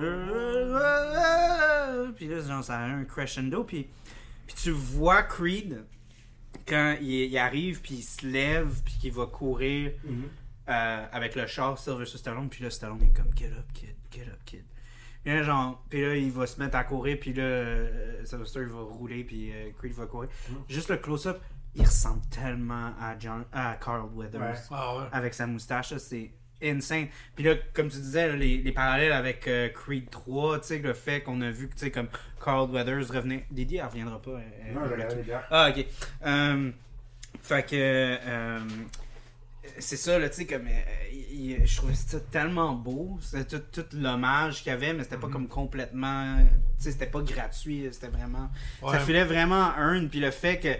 Puis 2.15 2.27
là, 2.27 2.41
genre, 2.41 2.63
ça 2.63 2.77
a 2.79 2.83
un 2.83 3.05
crescendo, 3.05 3.63
puis, 3.63 3.87
puis 4.45 4.55
tu 4.55 4.71
vois 4.71 5.23
Creed 5.23 5.85
quand 6.67 6.97
il, 7.01 7.07
il 7.09 7.37
arrive, 7.37 7.81
puis 7.81 7.95
il 7.95 8.03
se 8.03 8.25
lève, 8.27 8.81
puis 8.83 8.95
qu'il 8.99 9.13
va 9.13 9.25
courir 9.27 9.91
Mhm. 10.03 10.23
euh, 10.69 11.05
avec 11.11 11.35
le 11.35 11.47
char 11.47 11.77
Sylvester 11.79 12.17
Stallone, 12.17 12.49
puis 12.49 12.63
là, 12.63 12.69
Stallone 12.69 13.01
est 13.03 13.15
comme 13.15 13.31
Get 13.35 13.51
up, 13.57 13.71
kid, 13.73 13.95
get 14.11 14.27
up, 14.27 14.39
kid. 14.45 14.63
Puis 15.23 15.33
là, 15.33 15.43
genre, 15.43 15.83
puis 15.89 16.01
là, 16.01 16.15
il 16.15 16.31
va 16.31 16.45
se 16.45 16.59
mettre 16.59 16.75
à 16.75 16.83
courir, 16.83 17.17
puis 17.19 17.33
là, 17.33 17.43
euh, 17.43 18.25
Sylvester 18.25 18.59
il 18.61 18.67
va 18.67 18.81
rouler, 18.81 19.23
puis 19.23 19.51
euh, 19.51 19.69
Creed 19.77 19.93
va 19.93 20.05
courir. 20.05 20.29
Juste 20.67 20.89
le 20.89 20.97
close-up, 20.97 21.39
il 21.75 21.85
ressemble 21.85 22.21
tellement 22.29 22.91
à, 22.99 23.15
John, 23.19 23.45
à 23.53 23.77
Carl 23.83 24.09
Weathers 24.13 24.41
Ouais. 24.41 24.53
Ah 24.71 24.97
ouais. 24.97 25.03
avec 25.11 25.33
sa 25.33 25.47
moustache, 25.47 25.95
c'est 25.97 26.29
insane. 26.61 27.07
Puis 27.35 27.45
là, 27.45 27.55
comme 27.73 27.87
tu 27.89 27.97
disais, 27.97 28.27
là, 28.27 28.35
les, 28.35 28.57
les 28.57 28.71
parallèles 28.73 29.11
avec 29.13 29.47
euh, 29.47 29.69
Creed 29.69 30.09
3, 30.09 30.59
tu 30.59 30.67
sais, 30.67 30.79
le 30.79 30.93
fait 30.93 31.21
qu'on 31.21 31.39
a 31.41 31.49
vu 31.51 31.67
que, 31.69 31.73
tu 31.73 31.79
sais, 31.79 31.91
comme 31.91 32.07
Carl 32.43 32.69
Weathers 32.69 33.09
revenait. 33.11 33.45
Didi, 33.49 33.77
elle 33.77 33.85
reviendra 33.85 34.21
pas. 34.21 34.31
elle- 34.39 34.67
elle- 34.67 34.73
Non, 34.73 34.81
elle- 34.85 35.23
bières. 35.23 35.47
ah, 35.49 35.69
ok. 35.69 35.85
Euh, 36.25 36.71
fait 37.41 37.63
que. 37.65 37.75
euh, 37.75 38.59
c'est 39.79 39.97
ça, 39.97 40.17
là, 40.19 40.29
tu 40.29 40.35
sais, 40.37 40.45
comme. 40.45 40.67
euh, 40.67 40.81
il- 41.11 41.51
il- 41.61 41.65
je 41.67 41.77
trouvais 41.77 41.93
ça 41.95 42.19
tellement 42.19 42.73
beau. 42.73 43.17
C'était 43.21 43.59
tout, 43.59 43.81
tout 43.81 43.95
l'hommage 43.97 44.63
qu'il 44.63 44.71
y 44.71 44.75
avait, 44.75 44.93
mais 44.93 45.03
c'était 45.03 45.17
pas 45.17 45.29
comme 45.29 45.47
complètement. 45.47 46.37
Tu 46.77 46.83
sais, 46.85 46.91
c'était 46.91 47.07
pas 47.07 47.21
gratuit. 47.21 47.87
C'était 47.91 48.07
vraiment. 48.07 48.49
Ça 48.89 48.99
filait 48.99 49.25
vraiment 49.25 49.71
earn. 49.77 50.09
Puis 50.09 50.19
le 50.19 50.31
fait 50.31 50.59
que 50.59 50.75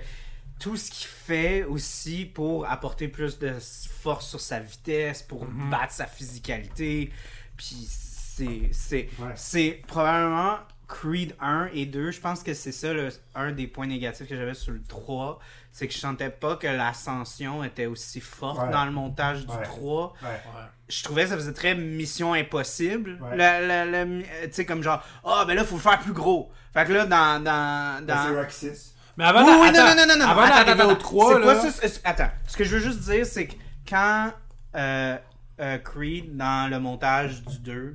tout 0.60 0.78
ce 0.78 0.92
qu'il 0.92 1.08
fait 1.08 1.64
aussi 1.64 2.26
pour 2.26 2.66
apporter 2.70 3.08
plus 3.08 3.40
de 3.40 3.54
force 4.02 4.30
sur 4.30 4.40
sa 4.40 4.60
vitesse, 4.60 5.22
pour 5.24 5.46
Mhm. 5.46 5.70
battre 5.70 5.94
sa 5.94 6.06
physicalité. 6.06 7.12
Puis 7.58 7.88
c'est. 7.90 8.70
C'est 8.72 9.10
Ouais. 9.20 9.32
c'est 9.36 9.82
probablement 9.88 10.58
Creed 10.88 11.36
1 11.40 11.70
et 11.74 11.86
2. 11.86 12.12
Je 12.12 12.20
pense 12.20 12.44
que 12.44 12.54
c'est 12.54 12.72
ça 12.72 12.94
le- 12.94 13.10
un 13.36 13.52
des 13.52 13.68
points 13.68 13.88
négatifs 13.88 14.28
que 14.28 14.36
j'avais 14.36 14.54
sur 14.54 14.74
le 14.74 14.82
3. 14.84 15.40
C'est 15.76 15.88
que 15.88 15.94
je 15.94 15.98
sentais 15.98 16.30
pas 16.30 16.56
que 16.56 16.68
l'ascension 16.68 17.64
était 17.64 17.88
aussi 17.88 18.22
forte 18.22 18.60
Ouais. 18.62 18.72
dans 18.72 18.86
le 18.86 18.92
montage 18.92 19.46
du 19.48 19.52
Ouais. 19.56 19.64
3 19.64 20.14
Ouais. 20.22 20.30
Ouais. 20.30 20.62
je 20.88 21.04
trouvais 21.04 21.24
que 21.24 21.30
ça 21.30 21.36
faisait 21.36 21.52
très 21.54 21.74
mission 21.74 22.34
impossible. 22.34 23.20
Euh, 23.24 24.22
tu 24.46 24.50
sais, 24.52 24.66
comme 24.66 24.84
genre, 24.84 25.02
ah, 25.26 25.44
ben 25.48 25.56
là, 25.56 25.64
faut 25.64 25.76
le 25.76 25.82
faire 25.82 26.00
plus 26.00 26.14
gros. 26.14 26.52
Fait 26.74 26.86
que 26.86 26.94
là, 26.94 27.06
dans. 27.06 27.44
dans, 27.44 28.06
Ben, 28.06 28.16
dans... 28.30 28.36
Rocky 28.36 28.54
6. 28.56 28.96
Mais 29.18 29.26
avant, 29.26 29.44
Oui, 29.46 29.52
oui, 29.62 29.68
attends, 29.70 29.96
non, 29.96 29.96
non, 29.96 30.06
non, 30.14 30.20
non, 30.26 30.32
avant 30.32 30.42
attends, 30.42 30.56
d'arriver 30.66 30.82
attends, 30.84 30.92
au 30.92 30.96
3, 30.96 31.34
c'est 31.34 31.40
là, 31.40 31.56
ça, 31.72 31.88
c'est- 31.88 32.02
attends, 32.04 32.30
ce 32.48 32.58
que 32.58 32.64
je 32.64 32.76
veux 32.78 32.82
juste 32.82 33.00
dire, 33.02 33.26
c'est 33.26 33.48
que 33.48 33.54
quand 33.88 34.32
euh, 34.76 35.18
euh, 35.60 35.78
Creed, 35.80 36.36
dans 36.38 36.70
le 36.70 36.80
montage 36.80 37.44
du 37.44 37.60
2, 37.60 37.94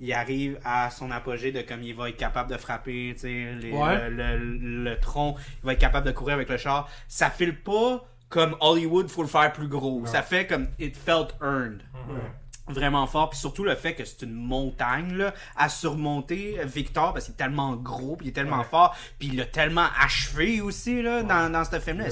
il 0.00 0.12
arrive 0.12 0.58
à 0.64 0.90
son 0.90 1.10
apogée 1.10 1.52
de 1.52 1.60
comme 1.62 1.82
il 1.82 1.94
va 1.94 2.08
être 2.08 2.16
capable 2.16 2.50
de 2.50 2.56
frapper 2.56 3.12
tu 3.14 3.20
sais, 3.20 3.52
les- 3.60 3.70
Ouais. 3.72 4.08
le, 4.10 4.36
le- 4.38 4.84
le 4.84 4.98
tronc, 5.00 5.36
il 5.62 5.66
va 5.66 5.72
être 5.74 5.78
capable 5.80 6.06
de 6.06 6.12
courir 6.12 6.34
avec 6.34 6.48
le 6.48 6.56
char. 6.56 6.88
Ça 7.06 7.30
file 7.30 7.56
pas 7.60 8.04
comme 8.28 8.56
Hollywood, 8.60 9.08
faut 9.08 9.22
le 9.22 9.28
faire 9.28 9.52
plus 9.52 9.68
gros. 9.68 10.06
Ça 10.06 10.22
fait 10.22 10.46
comme 10.46 10.68
it 10.78 10.96
felt 10.96 11.34
earned 11.42 11.82
Ouais. 12.08 12.74
vraiment 12.74 13.06
fort 13.08 13.30
puis 13.30 13.38
surtout 13.40 13.64
le 13.64 13.74
fait 13.74 13.94
que 13.94 14.04
c'est 14.04 14.22
une 14.22 14.32
montagne 14.32 15.12
là, 15.16 15.34
à 15.56 15.68
surmonter 15.68 16.60
euh, 16.60 16.64
Victor 16.64 17.12
parce 17.12 17.24
qu'il 17.24 17.34
est 17.34 17.36
tellement 17.36 17.74
gros 17.74 18.14
puis 18.16 18.26
il 18.26 18.30
est 18.30 18.32
tellement 18.32 18.58
Ouais. 18.58 18.64
fort 18.64 18.96
puis 19.18 19.28
il 19.28 19.36
l'a 19.36 19.44
tellement 19.46 19.86
achevé 20.00 20.60
aussi 20.60 21.02
là, 21.02 21.22
dans, 21.24 21.50
dans 21.50 21.64
ce 21.64 21.80
film 21.80 21.98
là 21.98 22.06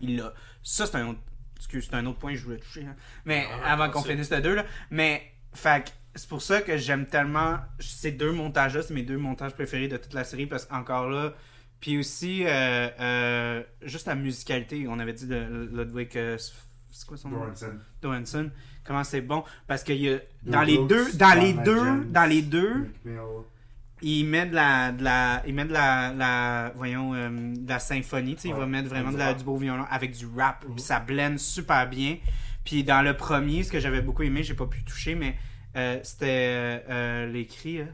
Il 0.00 0.16
l'a 0.18 0.32
ça 0.62 0.86
c'est 0.86 0.96
un 0.96 1.08
autre 1.08 1.18
excuse, 1.56 1.88
c'est 1.90 1.96
un 1.96 2.06
autre 2.06 2.18
point 2.18 2.32
que 2.32 2.38
je 2.38 2.44
voulais 2.44 2.58
toucher 2.58 2.84
hein. 2.88 2.94
mais 3.24 3.46
ouais, 3.46 3.52
avant 3.66 3.90
qu'on 3.90 4.02
finisse 4.02 4.30
le 4.30 4.40
deux 4.40 4.54
là 4.54 4.64
mais 4.90 5.22
fait 5.52 5.92
c'est 6.14 6.28
pour 6.28 6.42
ça 6.42 6.60
que 6.60 6.76
j'aime 6.76 7.06
tellement 7.06 7.58
ces 7.78 8.12
deux 8.12 8.32
montages 8.32 8.74
là 8.76 8.82
c'est 8.82 8.94
mes 8.94 9.02
deux 9.02 9.16
montages 9.18 9.52
préférés 9.54 9.88
de 9.88 9.96
toute 9.96 10.14
la 10.14 10.24
série 10.24 10.46
parce 10.46 10.64
qu'encore 10.66 11.08
là 11.08 11.32
puis 11.80 11.98
aussi 11.98 12.44
euh, 12.44 12.88
euh, 13.00 13.62
juste 13.82 14.06
la 14.06 14.14
musicalité 14.16 14.86
on 14.88 14.98
avait 14.98 15.12
dit 15.12 15.26
de 15.26 15.68
Ludwig 15.72 16.10
euh, 16.16 16.36
c'est 16.92 17.06
quoi 17.06 17.16
son 17.16 17.28
nom? 17.28 17.44
Johansson, 18.02 18.50
comment 18.84 19.04
c'est 19.04 19.20
bon? 19.20 19.44
Parce 19.68 19.84
que 19.84 19.92
y 19.92 20.12
a, 20.12 20.18
dans 20.42 20.62
les 20.62 20.76
deux 20.88 21.12
dans 21.12 21.38
les 21.40 21.52
deux 21.52 22.04
dans 22.06 22.26
les 22.28 22.42
deux 22.42 22.90
il 24.02 24.24
met 24.24 24.46
de 24.46 24.54
la 24.54 24.92
de 24.92 25.04
la 25.04 25.42
il 25.46 25.54
met 25.54 25.66
de 25.66 25.72
la, 25.72 26.12
la 26.12 26.72
voyons 26.74 27.14
euh, 27.14 27.28
de 27.54 27.68
la 27.68 27.78
symphonie 27.78 28.34
tu 28.34 28.42
sais 28.42 28.48
il 28.48 28.54
va 28.54 28.66
mettre 28.66 28.88
vraiment 28.88 29.08
de 29.10 29.14
du 29.14 29.18
la, 29.18 29.26
rap. 29.28 29.36
du 29.38 29.44
beau 29.44 29.56
violon 29.56 29.84
avec 29.90 30.12
du 30.16 30.26
rap 30.36 30.64
Mhm. 30.66 30.74
puis 30.74 30.82
ça 30.82 31.00
blende 31.00 31.38
super 31.38 31.88
bien 31.88 32.16
puis 32.64 32.82
dans 32.82 33.02
le 33.02 33.14
premier 33.16 33.62
ce 33.62 33.70
que 33.70 33.78
j'avais 33.78 34.00
beaucoup 34.00 34.22
aimé 34.22 34.42
j'ai 34.42 34.54
pas 34.54 34.66
pu 34.66 34.82
toucher 34.84 35.14
mais 35.14 35.36
euh, 35.76 36.00
c'était 36.02 36.26
euh, 36.28 36.78
euh, 36.90 37.26
les 37.26 37.46
cris 37.46 37.80
euh, 37.80 37.86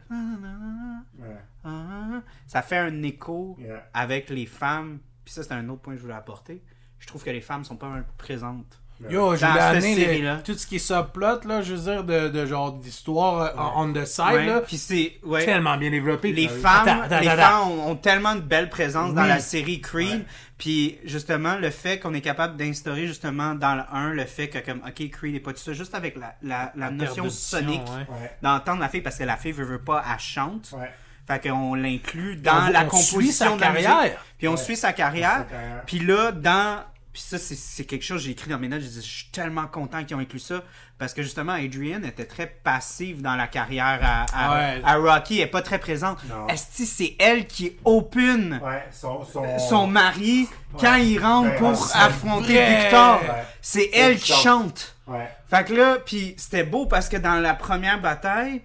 Ouais. 1.19 2.21
ça 2.47 2.63
fait 2.63 2.79
un 2.79 3.03
écho 3.03 3.57
Yeah. 3.59 3.89
avec 3.93 4.31
les 4.31 4.47
femmes. 4.47 4.99
Puis 5.25 5.35
ça 5.35 5.43
c'est 5.43 5.53
un 5.55 5.69
autre 5.69 5.83
point 5.83 5.95
que 5.95 5.99
je 5.99 6.03
voulais 6.03 6.15
apporter. 6.15 6.63
Je 6.99 7.07
trouve 7.07 7.23
que 7.25 7.31
les 7.31 7.41
femmes 7.41 7.65
sont 7.65 7.77
pas 7.77 7.89
mal 7.89 8.05
présentes 8.17 8.81
Yo, 9.11 9.37
je 9.37 9.41
Dans 9.43 9.49
voulais 9.49 9.61
cette 9.61 9.85
amener 9.85 9.95
les- 10.23 10.43
tout 10.43 10.55
ce 10.55 10.67
qui 10.67 10.77
est 10.77 10.79
subplot, 10.79 11.41
là, 11.47 11.61
je 11.61 11.75
veux 11.75 11.93
dire, 11.93 12.03
de, 12.05 12.29
de 12.29 12.47
genre 12.47 12.73
d'histoire 12.73 13.43
euh, 13.43 13.73
on 13.77 13.93
the 13.93 14.07
side, 14.07 14.25
Ouais, 14.33 14.47
là, 14.47 14.61
puis 14.63 14.79
c'est 14.79 15.19
ouais 15.23 15.45
tellement 15.45 15.77
bien 15.77 15.91
développé. 15.91 16.33
les 16.33 16.49
femmes, 16.49 16.89
Attends, 16.89 17.03
attends, 17.03 17.21
les 17.21 17.29
attends. 17.29 17.43
femmes 17.43 17.69
ont, 17.73 17.91
ont 17.91 17.97
tellement 17.97 18.35
de 18.35 18.41
belles 18.41 18.71
présences 18.71 19.13
dans 19.13 19.23
Oui. 19.23 19.29
la 19.29 19.39
série 19.41 19.81
Creed. 19.83 20.21
Ouais. 20.21 20.25
Puis 20.57 20.97
justement, 21.05 21.57
le 21.57 21.69
fait 21.69 21.99
qu'on 21.99 22.15
est 22.15 22.23
capable 22.23 22.57
d'instaurer 22.57 23.07
justement 23.07 23.55
dans 23.55 23.75
le 23.75 23.83
1 23.93 24.15
le 24.15 24.25
fait 24.25 24.49
que 24.49 24.59
comme 24.61 24.81
ok 24.87 25.11
Creed 25.11 25.35
est 25.35 25.41
pas 25.41 25.53
tout 25.53 25.59
ça, 25.59 25.75
juste 25.75 25.95
avec 25.95 26.17
la, 26.17 26.35
la, 26.43 26.73
la 26.75 26.87
La 26.87 26.91
notion 26.91 27.29
sonique 27.29 27.83
ouais. 27.83 28.15
Ouais. 28.21 28.31
d'entendre 28.41 28.81
la 28.81 28.89
fille 28.89 29.03
parce 29.03 29.19
que 29.19 29.25
la 29.25 29.37
fille 29.37 29.53
veut, 29.53 29.67
veut 29.67 29.79
pas, 29.83 30.03
elle 30.11 30.19
chante. 30.19 30.71
Ouais. 30.73 30.91
Fait 31.27 31.47
qu'on 31.51 31.75
l'inclut 31.75 32.37
dans 32.37 32.69
On- 32.69 32.71
la 32.71 32.85
on 32.85 32.89
composition 32.89 33.21
suit 33.21 33.33
sa 33.33 33.51
de 33.57 33.61
la 33.61 33.67
carrière. 33.67 34.25
Puis 34.39 34.49
on 34.49 34.53
Ouais. 34.53 34.57
suit 34.57 34.77
sa 34.77 34.95
carrière. 34.95 35.39
Sa 35.51 35.55
carrière. 35.55 35.83
Puis 35.85 35.99
là, 35.99 36.33
dans. 36.33 36.79
Puis 37.17 37.25
ça, 37.27 37.39
c'est- 37.39 37.85
quelque 37.85 38.05
chose 38.05 38.19
que 38.21 38.25
j'ai 38.27 38.33
écrit 38.33 38.51
dans 38.51 38.59
mes 38.59 38.69
notes. 38.69 38.83
Je 38.83 38.89
dis, 38.89 38.97
je 38.97 39.01
suis 39.01 39.29
tellement 39.33 39.67
content 39.69 40.05
qu'ils 40.05 40.15
ont 40.17 40.21
inclus 40.21 40.39
ça. 40.39 40.63
Parce 40.99 41.15
que 41.15 41.23
justement, 41.23 41.53
Adrienne 41.53 42.05
était 42.05 42.27
très 42.27 42.47
passive 42.47 43.23
dans 43.23 43.37
la 43.37 43.47
carrière 43.47 44.01
à, 44.03 44.27
à, 44.35 44.55
Ouais. 44.55 44.83
à 44.85 44.97
Rocky. 44.97 45.37
Elle 45.39 45.47
n'est 45.47 45.51
pas 45.51 45.63
très 45.63 45.79
présente. 45.79 46.19
Que 46.21 46.55
c'est 46.57 47.17
elle 47.19 47.47
qui 47.47 47.75
open 47.87 48.61
Ouais, 48.63 48.85
son, 48.93 49.25
son... 49.25 49.59
son 49.59 49.87
mari 49.87 50.47
quand 50.79 50.97
il 50.97 51.19
rentre 51.19 51.49
Ouais, 51.53 51.57
pour 51.57 51.89
affronter 51.97 52.53
vrai. 52.53 52.83
Victor? 52.83 53.23
Ouais. 53.23 53.45
C'est 53.63 53.91
elle 53.95 54.19
qui 54.19 54.33
chante. 54.33 54.43
chante. 54.43 54.97
Ouais. 55.07 55.31
Fait 55.49 55.65
que 55.65 55.73
là, 55.73 55.97
puis 56.05 56.35
c'était 56.37 56.65
beau 56.65 56.85
parce 56.85 57.09
que 57.09 57.17
dans 57.17 57.37
la 57.41 57.55
première 57.55 57.99
bataille, 57.99 58.61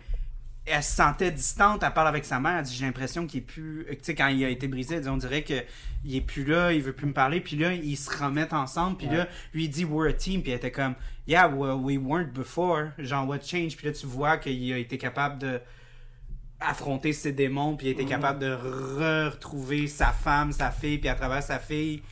elle 0.65 0.83
se 0.83 0.95
sentait 0.95 1.31
distante, 1.31 1.83
elle 1.83 1.93
parle 1.93 2.07
avec 2.07 2.23
sa 2.23 2.39
mère, 2.39 2.57
elle 2.57 2.63
dit 2.63 2.75
j'ai 2.75 2.85
l'impression 2.85 3.25
qu'il 3.25 3.39
est 3.39 3.45
plus 3.45 3.85
tu 3.89 3.97
sais 4.01 4.15
quand 4.15 4.27
il 4.27 4.43
a 4.45 4.49
été 4.49 4.67
brisé, 4.67 4.95
elle 4.95 5.01
dit 5.01 5.09
on 5.09 5.17
dirait 5.17 5.43
que 5.43 5.63
il 6.03 6.15
est 6.15 6.21
plus 6.21 6.45
là, 6.45 6.71
il 6.71 6.81
veut 6.81 6.93
plus 6.93 7.07
me 7.07 7.13
parler, 7.13 7.41
puis 7.41 7.55
là 7.55 7.73
ils 7.73 7.97
se 7.97 8.09
remettent 8.09 8.53
ensemble, 8.53 8.97
puis 8.97 9.07
là 9.07 9.27
lui 9.53 9.65
il 9.65 9.69
dit 9.69 9.85
we're 9.85 10.09
a 10.09 10.13
team, 10.13 10.41
puis 10.41 10.51
elle 10.51 10.57
était 10.57 10.71
comme 10.71 10.95
yeah 11.27 11.47
well, 11.47 11.77
we 11.79 11.97
weren't 11.97 12.31
before, 12.33 12.89
genre 12.99 13.27
what 13.27 13.39
changed, 13.39 13.77
puis 13.77 13.87
là 13.87 13.93
tu 13.93 14.05
vois 14.05 14.37
qu'il 14.37 14.71
a 14.71 14.77
été 14.77 14.97
capable 14.97 15.39
de 15.39 15.59
affronter 16.59 17.11
ses 17.11 17.31
démons, 17.31 17.75
puis 17.75 17.87
il 17.87 17.89
a 17.89 17.93
été 17.93 18.05
capable 18.05 18.37
de 18.37 18.55
re- 18.55 19.29
retrouver 19.29 19.87
sa 19.87 20.11
femme, 20.11 20.51
sa 20.51 20.69
fille, 20.69 20.99
puis 20.99 21.09
à 21.09 21.15
travers 21.15 21.41
sa 21.41 21.57
fille 21.57 22.03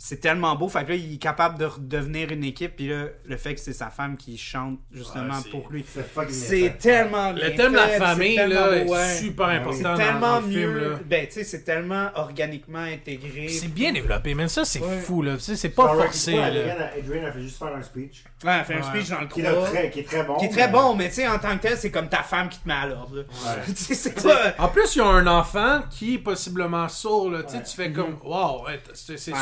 c'est 0.00 0.20
tellement 0.20 0.54
beau. 0.54 0.68
Fait 0.68 0.84
que 0.84 0.90
là, 0.90 0.94
il 0.94 1.14
est 1.14 1.18
capable 1.18 1.58
de 1.58 1.64
redevenir 1.64 2.30
une 2.30 2.44
équipe. 2.44 2.76
Puis 2.76 2.86
là, 2.88 3.06
le 3.24 3.36
fait 3.36 3.54
que 3.54 3.60
c'est 3.60 3.72
sa 3.72 3.90
femme 3.90 4.16
qui 4.16 4.38
chante 4.38 4.78
justement 4.92 5.34
Ouais, 5.34 5.50
pour 5.50 5.68
lui. 5.70 5.84
C'est 6.30 6.78
tellement 6.78 7.32
Le 7.32 7.54
thème 7.56 7.72
de 7.72 7.76
la 7.76 7.88
famille, 7.88 8.36
c'est 8.36 8.46
là, 8.46 8.68
tellement 8.68 8.84
beau, 8.86 8.94
est 8.94 8.96
ouais. 8.98 9.14
super 9.16 9.46
Ouais, 9.48 9.54
important 9.56 9.76
C'est 9.76 9.82
dans, 9.82 9.96
tellement 9.96 10.20
dans 10.20 10.40
le 10.40 10.46
mieux. 10.46 10.52
film, 10.52 10.76
là. 10.92 10.98
Ben, 11.04 11.26
tu 11.26 11.32
sais, 11.32 11.44
c'est 11.44 11.64
tellement 11.64 12.10
organiquement 12.14 12.78
intégré. 12.78 13.48
C'est 13.48 13.68
bien 13.74 13.92
développé, 13.92 14.34
mais 14.34 14.48
ça, 14.48 14.64
c'est 14.64 14.80
Ouais. 14.80 14.98
fou, 15.00 15.22
là. 15.22 15.34
Tu 15.36 15.40
sais, 15.42 15.56
c'est 15.56 15.74
Dans 15.76 15.86
pas 15.86 15.94
forcé, 16.04 16.32
III, 16.32 16.38
là. 16.38 16.90
Adrian, 16.96 17.24
a 17.26 17.32
fait 17.32 17.42
juste 17.42 17.58
faire 17.58 17.74
un 17.74 17.82
speech. 17.82 18.22
Ouais, 18.44 18.52
elle 18.60 18.64
fait 18.64 18.74
un 18.74 18.76
Ouais. 18.78 18.82
speech 19.00 19.08
dans 19.10 19.20
le 19.20 19.26
Qui 19.26 19.42
3. 19.42 19.52
est 19.52 19.70
très, 19.70 19.90
qui 19.90 20.00
est 20.00 20.04
très 20.04 20.22
bon. 20.22 20.36
Qui 20.36 20.44
est 20.44 20.48
très 20.50 20.66
mais- 20.66 20.72
bon, 20.72 20.94
mais 20.94 21.08
tu 21.08 21.14
sais, 21.16 21.26
en 21.28 21.38
tant 21.38 21.56
que 21.56 21.62
tel, 21.62 21.76
c'est 21.76 21.90
comme 21.90 22.08
ta 22.08 22.22
femme 22.22 22.48
qui 22.48 22.60
te 22.60 22.68
met 22.68 22.74
à 22.74 22.86
l'ordre. 22.86 23.16
là. 23.16 23.22
Ouais. 23.22 23.62
Tu 23.66 23.74
sais, 23.74 23.94
c'est 23.94 24.22
pas. 24.22 24.54
En 24.58 24.68
plus, 24.68 24.94
il 24.94 24.98
y 24.98 25.02
a 25.02 25.06
un 25.06 25.26
enfant 25.26 25.82
qui 25.90 26.14
est 26.14 26.18
possiblement 26.18 26.88
sourd, 26.88 27.30
là. 27.30 27.42
Tu 27.42 27.50
sais, 27.50 27.56
Ouais. 27.56 27.62
tu 27.64 27.76
fais 27.76 27.92
comme, 27.92 28.16
wow, 28.22 28.64
ouais, 28.66 28.80
c'est 28.94 29.18
c'est 29.18 29.32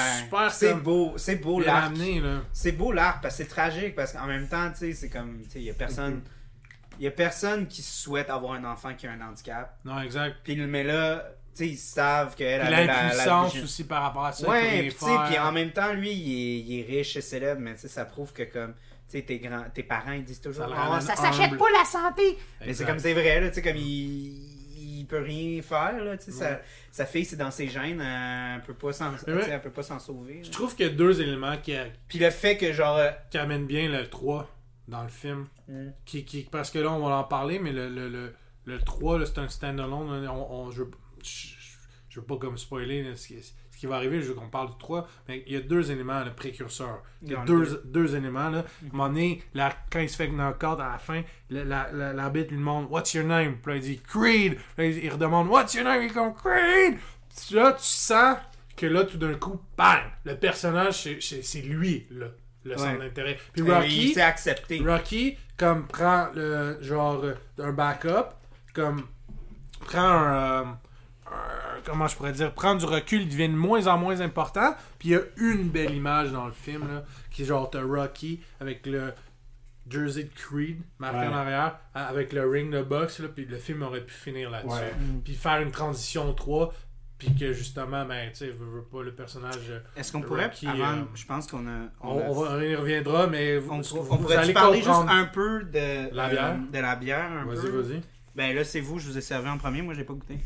C'est 0.51 0.71
comme, 0.71 0.81
beau, 0.83 1.15
c'est 1.17 1.37
beau 1.37 1.61
l'arc. 1.61 1.93
C'est 2.53 2.73
beau 2.73 2.93
l'arc 2.93 3.23
parce 3.23 3.37
que 3.37 3.43
c'est 3.45 3.49
tragique 3.49 3.95
parce 3.95 4.13
qu'en 4.13 4.27
même 4.27 4.49
temps, 4.49 4.71
tu 4.73 4.79
sais, 4.79 4.93
c'est 4.93 5.09
comme, 5.09 5.41
tu 5.45 5.51
sais, 5.51 5.59
il 5.61 5.65
y 5.65 5.71
a 5.71 5.75
personne, 5.75 6.23
il 6.99 7.05
y 7.05 7.09
a 7.09 7.11
personne 7.11 7.67
qui 7.67 7.83
souhaite 7.83 8.31
avoir 8.31 8.53
un 8.55 8.65
enfant 8.65 8.95
qui 8.95 9.07
a 9.07 9.13
un 9.13 9.21
handicap. 9.21 9.77
Non, 9.85 10.01
exact. 10.01 10.37
Puis 10.45 10.57
mais 10.57 10.85
là, 10.85 11.25
tu 11.55 11.65
sais, 11.65 11.69
ils 11.71 11.77
savent 11.77 12.35
qu'elle 12.35 12.61
avait 12.61 12.87
la- 12.87 13.09
vision- 13.49 13.65
aussi 13.65 13.85
par 13.85 14.03
rapport 14.03 14.27
à 14.27 14.33
ça. 14.33 14.49
Ouais, 14.49 14.83
puis 14.89 14.91
puis 15.29 15.39
en 15.39 15.53
même 15.53 15.71
temps, 15.73 15.93
lui, 15.93 16.13
il 16.13 16.33
est, 16.33 16.61
il 16.61 16.81
est 16.81 16.99
riche 16.99 17.17
et 17.17 17.21
célèbre, 17.23 17.61
mais 17.61 17.75
tu 17.75 17.81
sais, 17.83 17.89
ça 17.89 18.05
prouve 18.05 18.33
que 18.33 18.43
comme, 18.43 18.73
tu 19.09 19.19
sais, 19.19 19.23
tes 19.23 19.39
grands, 19.39 19.65
tes 19.73 19.83
parents, 19.83 20.13
ils 20.13 20.25
disent 20.25 20.41
toujours, 20.41 20.65
Ça 21.01 21.15
ça 21.15 21.17
s'achète 21.33 21.57
pas 21.59 21.71
la 21.79 21.85
santé. 21.85 22.39
Mais 22.61 22.75
c'est 22.75 22.85
comme 22.85 22.99
c'est 22.99 23.15
vrai 23.15 23.41
là, 23.41 23.49
tu 23.49 23.55
sais, 23.55 23.63
comme 23.63 23.77
il, 23.77 24.56
il 25.07 25.09
peut 25.09 25.23
rien 25.23 25.63
faire 25.63 26.03
là, 26.03 26.17
sa, 26.19 26.61
sa 26.91 27.07
fille 27.07 27.25
c'est 27.25 27.37
dans 27.37 27.53
ses 27.53 27.69
gènes, 27.69 28.01
elle 28.01 28.61
peut 28.63 28.75
pas 28.75 28.93
s'en, 28.93 29.13
elle 29.27 29.61
peut 29.61 29.71
pas 29.71 29.85
s'en 29.85 30.01
sauver. 30.01 30.41
Je 30.43 30.49
là. 30.49 30.53
trouve 30.53 30.75
qu'il 30.75 30.85
y 30.87 30.89
a 30.89 30.93
deux 30.93 31.21
éléments 31.23 31.57
qui, 31.59 31.75
Puis 32.09 32.19
le 32.19 32.31
fait 32.31 32.57
que 32.57 32.73
genre, 32.73 32.97
euh, 32.97 33.11
qui 33.31 33.39
amènent 33.39 33.67
bien 33.67 33.89
le 33.89 34.09
3 34.09 34.51
dans 34.89 35.03
le 35.05 35.09
film. 35.09 35.47
Mm. 35.69 35.91
Qui, 36.05 36.25
qui, 36.25 36.43
parce 36.51 36.71
que 36.73 36.81
là, 36.81 36.91
on 36.91 37.09
va 37.09 37.17
en 37.17 37.25
parler, 37.25 37.61
mais 37.61 37.71
le, 37.73 37.89
le, 37.89 38.09
le, 38.09 38.35
le 38.65 38.79
3, 38.81 39.21
là, 39.21 39.27
c'est 39.27 39.39
un 39.39 39.49
stand-alone. 39.49 40.27
On, 40.29 40.53
on- 40.53 40.71
je, 40.73 40.83
je, 41.23 41.49
je 42.09 42.21
veux 42.21 42.27
pas 42.27 42.37
comme 42.39 42.59
spoiler 42.59 43.05
là, 43.05 43.15
ce, 43.77 43.81
qui, 43.81 43.87
va 43.87 43.97
arriver, 43.97 44.21
je 44.23 44.29
veux 44.29 44.35
qu'on 44.35 44.49
parle 44.49 44.71
du 44.71 44.79
3. 44.79 45.07
Mais 45.29 45.45
il 45.47 45.53
y 45.53 45.57
a 45.57 45.61
deux 45.61 45.91
éléments, 45.93 46.25
le 46.25 46.33
précurseur. 46.33 47.03
Il 47.23 47.31
y 47.33 47.35
a 47.37 47.45
deux, 47.45 47.83
deux 47.85 48.17
éléments. 48.17 48.49
Là. 48.49 48.59
À 48.59 48.63
un 48.63 48.65
moment 48.93 49.09
donné, 49.09 49.43
la- 49.55 49.77
quand 49.93 50.01
il 50.01 50.09
se 50.09 50.17
fait 50.17 50.29
knock-out 50.29 50.81
à 50.81 50.93
la 50.93 50.99
fin, 50.99 51.23
le- 51.51 51.63
la- 51.65 51.91
la- 51.93 52.13
l'arbitre 52.13 52.51
lui 52.51 52.59
demande 52.59 52.87
What's 52.91 53.13
your 53.15 53.25
name? 53.27 53.57
Puis 53.63 53.73
là, 53.73 53.77
il 53.77 53.83
dit 53.83 54.01
Creed. 54.01 54.55
Puis 54.57 54.65
là, 54.79 54.85
il 54.87 55.05
il 55.05 55.11
redemande 55.13 55.49
What's 55.49 55.75
your 55.75 55.85
name? 55.85 56.03
Il 56.03 56.13
comme 56.13 56.35
Creed. 56.35 56.99
Puis 57.47 57.55
Là, 57.55 57.73
tu 57.75 57.85
sens 57.85 58.39
que 58.77 58.87
là, 58.87 59.05
tout 59.05 59.19
d'un 59.19 59.35
coup, 59.35 59.61
bang 59.77 60.01
Le 60.25 60.35
personnage, 60.37 61.03
c'est- 61.21 61.63
lui, 61.63 62.07
là, 62.11 62.27
le 62.65 62.77
centre 62.77 62.99
d'intérêt. 62.99 63.39
Puis 63.53 63.63
il 63.63 63.71
Rocky, 63.73 64.15
s'est 64.15 64.23
accepté. 64.23 64.81
Rocky, 64.85 65.37
comme 65.57 65.87
prend 65.87 66.29
le 66.35 66.79
genre 66.83 67.23
un 67.59 67.73
backup, 67.73 68.35
comme 68.75 69.03
prend 69.81 70.01
un, 70.01 70.35
euh, 70.35 70.65
un- 70.65 70.79
comment 71.85 72.07
je 72.09 72.17
pourrais 72.17 72.33
dire, 72.33 72.53
prend 72.53 72.75
du 72.75 72.85
recul, 72.85 73.23
il 73.23 73.29
devient 73.29 73.49
de 73.49 73.55
moins 73.55 73.87
en 73.87 73.99
moins 73.99 74.21
important. 74.21 74.75
Puis 74.99 75.11
il 75.11 75.13
y 75.13 75.17
a 75.17 75.21
une 75.37 75.69
belle 75.69 75.95
image 75.95 76.33
dans 76.33 76.47
le 76.47 76.53
film 76.53 76.87
là, 76.89 77.05
qui 77.31 77.43
est 77.43 77.47
genre 77.47 77.71
t'as 77.71 77.83
Rocky 77.83 78.41
avec 78.61 78.87
le 78.87 79.13
jersey 79.89 80.25
de 80.25 80.31
Creed 80.35 80.81
marqué 80.99 81.19
Ouais. 81.19 81.27
en 81.29 81.33
arrière, 81.37 81.79
avec 81.95 82.33
le 82.33 82.49
ring 82.49 82.73
de 82.73 82.83
boxe 82.83 83.21
là, 83.21 83.29
puis 83.29 83.45
le 83.45 83.57
film 83.59 83.83
aurait 83.83 84.01
pu 84.05 84.13
finir 84.15 84.51
là-dessus. 84.51 84.75
Ouais. 84.75 84.93
Puis 85.25 85.35
faire 85.35 85.61
une 85.61 85.71
transition 85.71 86.33
3 86.33 86.73
puis 87.19 87.35
que 87.35 87.53
justement 87.55 88.05
ben 88.05 88.29
tu 88.31 88.37
sais 88.39 88.49
veut- 88.49 88.67
veut 88.67 88.83
pas 88.83 89.03
le 89.03 89.15
personnage 89.15 89.71
euh, 89.71 89.79
Est-ce 89.97 90.13
qu'on 90.13 90.21
pourrait, 90.21 90.47
Rocky, 90.47 90.67
avant, 90.67 90.85
euh, 90.99 91.05
je 91.15 91.25
pense 91.25 91.47
qu'on 91.47 91.67
a, 91.67 91.87
on, 92.03 92.09
on 92.09 92.19
a- 92.19 92.23
on 92.25 92.33
va- 92.35 92.57
on 92.57 92.61
y 92.61 92.75
reviendra 92.75 93.27
mais 93.27 93.57
vous, 93.59 93.71
on, 93.73 93.81
vous- 93.81 93.97
on 93.97 94.03
vous 94.03 94.17
pourrait 94.19 94.37
allez 94.37 94.53
parler 94.53 94.79
juste 94.83 94.91
un 95.09 95.25
peu 95.25 95.63
de 95.65 96.15
La 96.15 96.27
euh, 96.27 96.31
bière? 96.31 96.57
de 96.73 96.79
la 96.79 96.97
bière 96.97 97.31
un 97.33 97.45
Vas-y, 97.47 97.61
peu? 97.63 97.81
vas-y. 97.81 98.01
Ben 98.35 98.55
là 98.55 98.65
c'est 98.65 98.81
vous, 98.81 98.99
je 98.99 99.07
vous 99.07 99.17
ai 99.17 99.23
servi 99.23 99.49
en 99.49 99.57
premier, 99.57 99.81
moi 99.81 99.95
j'ai 99.95 100.05
pas 100.05 100.13
goûté. 100.13 100.39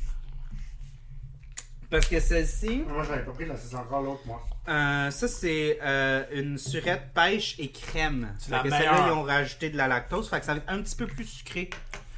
Parce 1.90 2.06
que 2.06 2.20
celle-ci, 2.20 2.84
Moi, 2.86 3.02
j'avais 3.02 3.24
pas 3.24 3.32
pris, 3.32 3.46
là, 3.46 3.56
c'est 3.56 3.74
encore 3.74 4.02
l'autre, 4.02 4.20
moi. 4.24 4.44
euh, 4.68 5.10
ça 5.10 5.26
c'est 5.28 5.78
euh, 5.82 6.24
une 6.32 6.56
surette 6.56 7.12
pêche 7.12 7.56
et 7.58 7.70
crème. 7.72 8.32
C'est 8.38 8.52
la 8.52 8.60
que 8.60 8.70
celle-là 8.70 8.92
meilleure. 8.92 9.06
ils 9.08 9.12
ont 9.12 9.22
rajouté 9.22 9.70
de 9.70 9.76
la 9.76 9.88
lactose, 9.88 10.28
fait 10.30 10.38
que 10.38 10.46
ça 10.46 10.52
va 10.54 10.58
être 10.58 10.70
un 10.70 10.80
petit 10.82 10.94
peu 10.94 11.06
plus 11.08 11.24
sucré. 11.24 11.68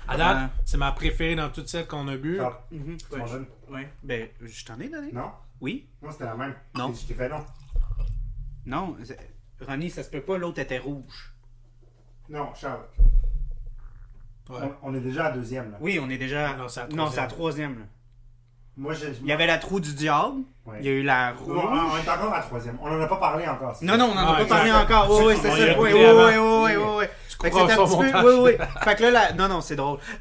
À 0.09 0.17
date, 0.19 0.37
Euh, 0.37 0.47
c'est 0.67 0.77
ma 0.77 0.93
préférée 0.93 1.37
dans 1.37 1.49
toutes 1.49 1.69
celles 1.69 1.87
qu'on 1.87 2.07
a 2.09 2.17
bu. 2.17 2.37
Charles, 2.37 2.57
mhm, 2.71 2.97
tu 2.99 3.73
ouais. 3.73 3.89
Ben 4.03 4.29
je 4.43 4.65
t'en 4.65 4.79
ai 4.81 4.89
donné. 4.91 5.11
Non? 5.13 5.31
Oui. 5.61 5.89
Non, 6.03 6.11
c'était 6.11 6.25
la 6.25 6.35
même. 6.35 6.55
Non. 6.75 6.93
Je 6.93 7.07
t'ai 7.07 7.15
fait 7.15 7.29
non. 7.29 7.45
Non, 8.67 8.97
c'est- 9.05 9.19
Ronnie, 9.67 9.91
ça 9.91 10.03
se 10.03 10.11
peut 10.11 10.21
pas, 10.21 10.37
l'autre 10.37 10.59
était 10.59 10.79
rouge. 10.81 11.33
Non, 12.29 12.53
Charles. 12.55 12.81
Ouais. 14.51 14.59
On, 14.83 14.91
on 14.91 14.95
est 14.95 15.01
déjà 15.01 15.27
à 15.27 15.31
la 15.31 15.37
deuxième, 15.37 15.71
là. 15.71 15.79
Oui, 15.81 15.99
on 16.03 16.11
est 16.11 16.19
déjà. 16.19 16.57
Non, 16.57 16.69
c'est 16.69 16.81
la 16.81 16.89
Non, 16.89 17.09
c'est 17.11 17.17
la 17.21 17.27
troisième. 17.29 17.75
troisième. 17.75 17.79
là. 17.79 17.85
Moi, 18.77 18.95
j'ai. 18.95 19.13
Il 19.21 19.27
y 19.27 19.33
avait 19.33 19.47
la 19.47 19.59
trou 19.59 19.81
du 19.81 19.93
diable, 19.95 20.37
Ouais. 20.65 20.77
il 20.81 20.87
y 20.87 20.89
a 20.89 20.93
eu 20.93 21.03
la 21.03 21.33
Non, 21.33 21.39
rouge. 21.55 21.65
on 21.65 21.69
on 21.69 21.97
est 21.97 22.09
encore 22.09 22.33
à 22.33 22.37
la 22.39 22.43
troisième. 22.43 22.79
On 22.81 22.87
en 22.89 23.01
a 23.01 23.07
pas 23.07 23.17
parlé 23.17 23.47
encore. 23.47 23.77
Non, 23.83 23.97
non, 23.99 24.07
on 24.13 24.15
n'en 24.15 24.29
a 24.29 24.35
Ah, 24.35 24.39
pas 24.39 24.45
parlé 24.47 24.73
encore. 24.73 25.11
Oui, 25.11 25.25
oui, 25.27 25.35
c'est 25.43 25.49
ça. 25.51 25.79
Oui, 25.79 25.91
oui, 25.93 26.05
avant. 26.05 26.25
oui, 26.65 26.73
oui, 26.77 26.85
oui. 27.01 27.05
Fait 27.43 27.51
que 27.51 27.57
c'est 27.57 27.63
un 27.73 27.85
petit 27.85 28.13
peu. 28.13 28.41
Oui, 28.43 28.53
oui. 28.59 28.67
Fait 28.85 28.95
que 28.95 29.03
là, 29.03 29.11
la... 29.11 29.33
non, 29.33 29.49
non, 29.49 29.61
c'est 29.61 29.77
drôle. 29.77 29.99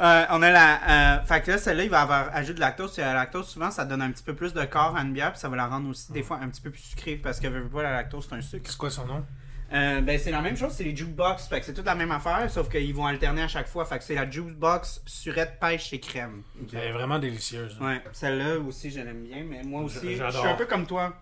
Euh, 0.00 0.24
on 0.30 0.42
a 0.42 0.50
la. 0.50 0.80
euh, 0.88 1.24
Fait 1.24 1.40
que 1.42 1.52
là, 1.52 1.58
celle-là, 1.58 1.84
il 1.84 1.90
va 1.90 2.00
avoir 2.02 2.28
ajout 2.34 2.54
de 2.54 2.60
lactose. 2.60 2.98
Et 2.98 3.02
la 3.02 3.14
lactose, 3.14 3.46
souvent, 3.48 3.70
ça 3.70 3.84
donne 3.84 4.02
un 4.02 4.10
petit 4.10 4.24
peu 4.24 4.34
plus 4.34 4.52
de 4.52 4.64
corps 4.64 4.96
à 4.96 5.02
une 5.02 5.12
bière, 5.12 5.30
puis 5.30 5.40
ça 5.40 5.48
va 5.48 5.56
la 5.56 5.66
rendre 5.68 5.88
aussi, 5.90 6.10
des 6.12 6.22
fois, 6.24 6.40
un 6.42 6.48
petit 6.48 6.60
peu 6.60 6.70
plus 6.70 6.80
sucrée, 6.82 7.14
parce 7.22 7.38
que, 7.38 7.46
veux, 7.46 7.60
veux 7.60 7.68
pas, 7.68 7.82
la 7.84 7.92
lactose, 7.92 8.26
c'est 8.28 8.34
un 8.34 8.40
sucre. 8.40 8.68
C'est 8.68 8.76
quoi 8.78 8.90
son 8.90 9.06
nom? 9.06 9.24
Euh, 9.72 10.00
ben, 10.02 10.18
c'est 10.18 10.30
la 10.30 10.42
même 10.42 10.56
chose, 10.56 10.72
c'est 10.72 10.84
les 10.84 10.94
jukebox. 10.94 11.46
Fait 11.48 11.60
que 11.60 11.66
c'est 11.66 11.72
toute 11.72 11.86
la 11.86 11.94
même 11.94 12.10
affaire, 12.10 12.50
sauf 12.50 12.68
qu'ils 12.68 12.94
vont 12.94 13.06
alterner 13.06 13.42
à 13.42 13.48
chaque 13.48 13.68
fois. 13.68 13.84
Fait 13.84 13.98
que 13.98 14.04
c'est 14.04 14.14
la 14.14 14.30
jukebox 14.30 15.02
surette 15.06 15.58
pêche 15.58 15.92
et 15.92 16.00
crème. 16.00 16.42
Elle 16.72 16.78
est 16.78 16.92
vraiment 16.92 17.18
délicieuse. 17.18 17.78
Ouais, 17.80 18.02
celle-là 18.12 18.58
aussi, 18.58 18.90
je 18.90 19.00
l'aime 19.00 19.24
bien, 19.24 19.44
mais 19.44 19.62
moi 19.62 19.82
aussi, 19.82 20.16
je, 20.16 20.30
suis 20.30 20.48
un 20.48 20.54
peu 20.54 20.66
comme 20.66 20.86
toi. 20.86 21.16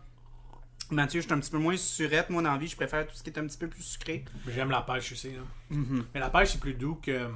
Mathieu, 0.91 1.21
je 1.21 1.27
suis 1.27 1.35
un 1.35 1.39
petit 1.39 1.51
peu 1.53 1.59
moins 1.59 1.77
surette, 1.77 2.31
moi, 2.31 2.43
dans 2.43 2.51
la 2.51 2.59
vie, 2.59 2.67
je 2.67 2.75
préfère 2.75 3.07
tout 3.07 3.15
ce 3.15 3.23
qui 3.23 3.31
est 3.31 3.39
un 3.39 3.47
petit 3.47 3.59
peu 3.59 3.69
plus 3.69 3.83
sucré. 3.83 4.25
Mais 4.45 4.53
J'aime 4.53 4.71
la 4.71 4.83
pêche 4.83 5.13
aussi. 5.13 5.31
là. 5.31 5.43
Mhm. 5.71 6.07
Mais 6.13 6.19
la 6.19 6.31
pêche, 6.31 6.49
c'est 6.51 6.61
plus 6.61 6.75
doux 6.75 6.97
que, 6.97 7.29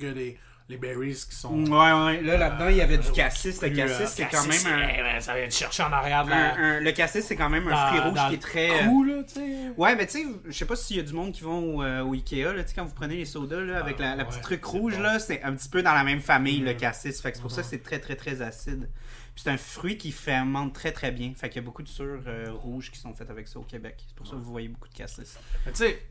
que 0.00 0.06
les, 0.06 0.38
les 0.68 0.78
berries 0.78 1.12
qui 1.28 1.34
sont. 1.36 1.54
Ouais, 1.66 1.92
ouais, 1.92 2.22
là, 2.22 2.38
là-dedans, 2.38 2.68
il 2.68 2.76
y 2.76 2.80
avait 2.80 2.96
du 2.96 3.12
cassis. 3.12 3.60
Le 3.60 3.68
cassis, 3.68 4.00
euh, 4.00 4.06
c'est 4.06 4.28
quand 4.28 4.46
même 4.46 4.96
un... 5.16 5.20
ça 5.20 5.34
vient 5.36 5.46
te 5.46 5.52
chercher 5.52 5.82
en 5.82 5.92
arrière 5.92 6.24
de 6.24 6.82
Le 6.82 6.92
cassis, 6.92 7.22
c'est 7.24 7.36
quand 7.36 7.50
même 7.50 7.68
un 7.68 7.86
fruit 7.88 8.00
rouge 8.00 8.18
qui 8.28 8.34
est 8.34 8.38
très... 8.42 8.70
euh, 8.70 8.86
cou, 8.86 9.04
là, 9.04 9.22
tu 9.24 9.34
sais. 9.34 9.70
Ouais, 9.76 9.94
mais 9.94 10.06
tu 10.06 10.22
sais, 10.22 10.26
je 10.46 10.52
sais 10.52 10.64
pas 10.64 10.74
s'il 10.76 10.96
y 10.96 11.00
a 11.00 11.02
du 11.02 11.12
monde 11.12 11.32
qui 11.32 11.42
vont 11.42 11.76
au, 11.78 11.82
euh, 11.82 12.02
au 12.02 12.14
Ikea, 12.14 12.54
là, 12.54 12.62
tu 12.62 12.68
sais, 12.70 12.74
quand 12.76 12.84
vous 12.86 12.94
prenez 12.94 13.16
les 13.16 13.26
sodas, 13.26 13.60
là, 13.60 13.78
avec 13.78 13.96
Ah, 14.00 14.16
la, 14.16 14.22
ouais, 14.22 14.24
petite 14.28 14.40
truc 14.42 14.64
rouge, 14.64 14.98
là, 14.98 15.18
c'est 15.18 15.42
un 15.42 15.52
petit 15.54 15.68
peu 15.68 15.82
dans 15.82 15.92
la 15.92 16.02
même 16.02 16.20
famille, 16.20 16.60
le 16.60 16.70
Mhm. 16.72 16.76
cassis. 16.78 17.20
Fait 17.20 17.30
que 17.30 17.36
c'est 17.36 17.42
pour 17.42 17.50
ça 17.52 17.60
que 17.60 17.68
c'est 17.68 17.82
très, 17.82 17.98
très, 17.98 18.16
très 18.16 18.40
acide. 18.40 18.88
Puis 19.34 19.42
c'est 19.44 19.50
un 19.50 19.58
fruit 19.58 19.98
qui 19.98 20.12
fermente 20.12 20.72
très, 20.72 20.92
très 20.92 21.10
bien. 21.10 21.32
Fait 21.36 21.48
qu'il 21.50 21.56
y 21.60 21.64
a 21.64 21.66
beaucoup 21.66 21.82
de 21.82 21.88
sures 21.88 22.22
euh, 22.26 22.46
rouges 22.52 22.90
qui 22.90 22.98
sont 23.00 23.12
faites 23.14 23.30
avec 23.30 23.48
ça 23.48 23.58
au 23.58 23.64
Québec. 23.64 23.96
C'est 24.06 24.14
pour 24.16 24.26
ça 24.26 24.32
que 24.32 24.40
vous 24.40 24.50
voyez 24.52 24.68
beaucoup 24.68 24.88
de 24.88 24.94
cassis. 24.94 25.36
Mais 25.66 25.72
tu 25.72 25.78
sais, 25.78 26.02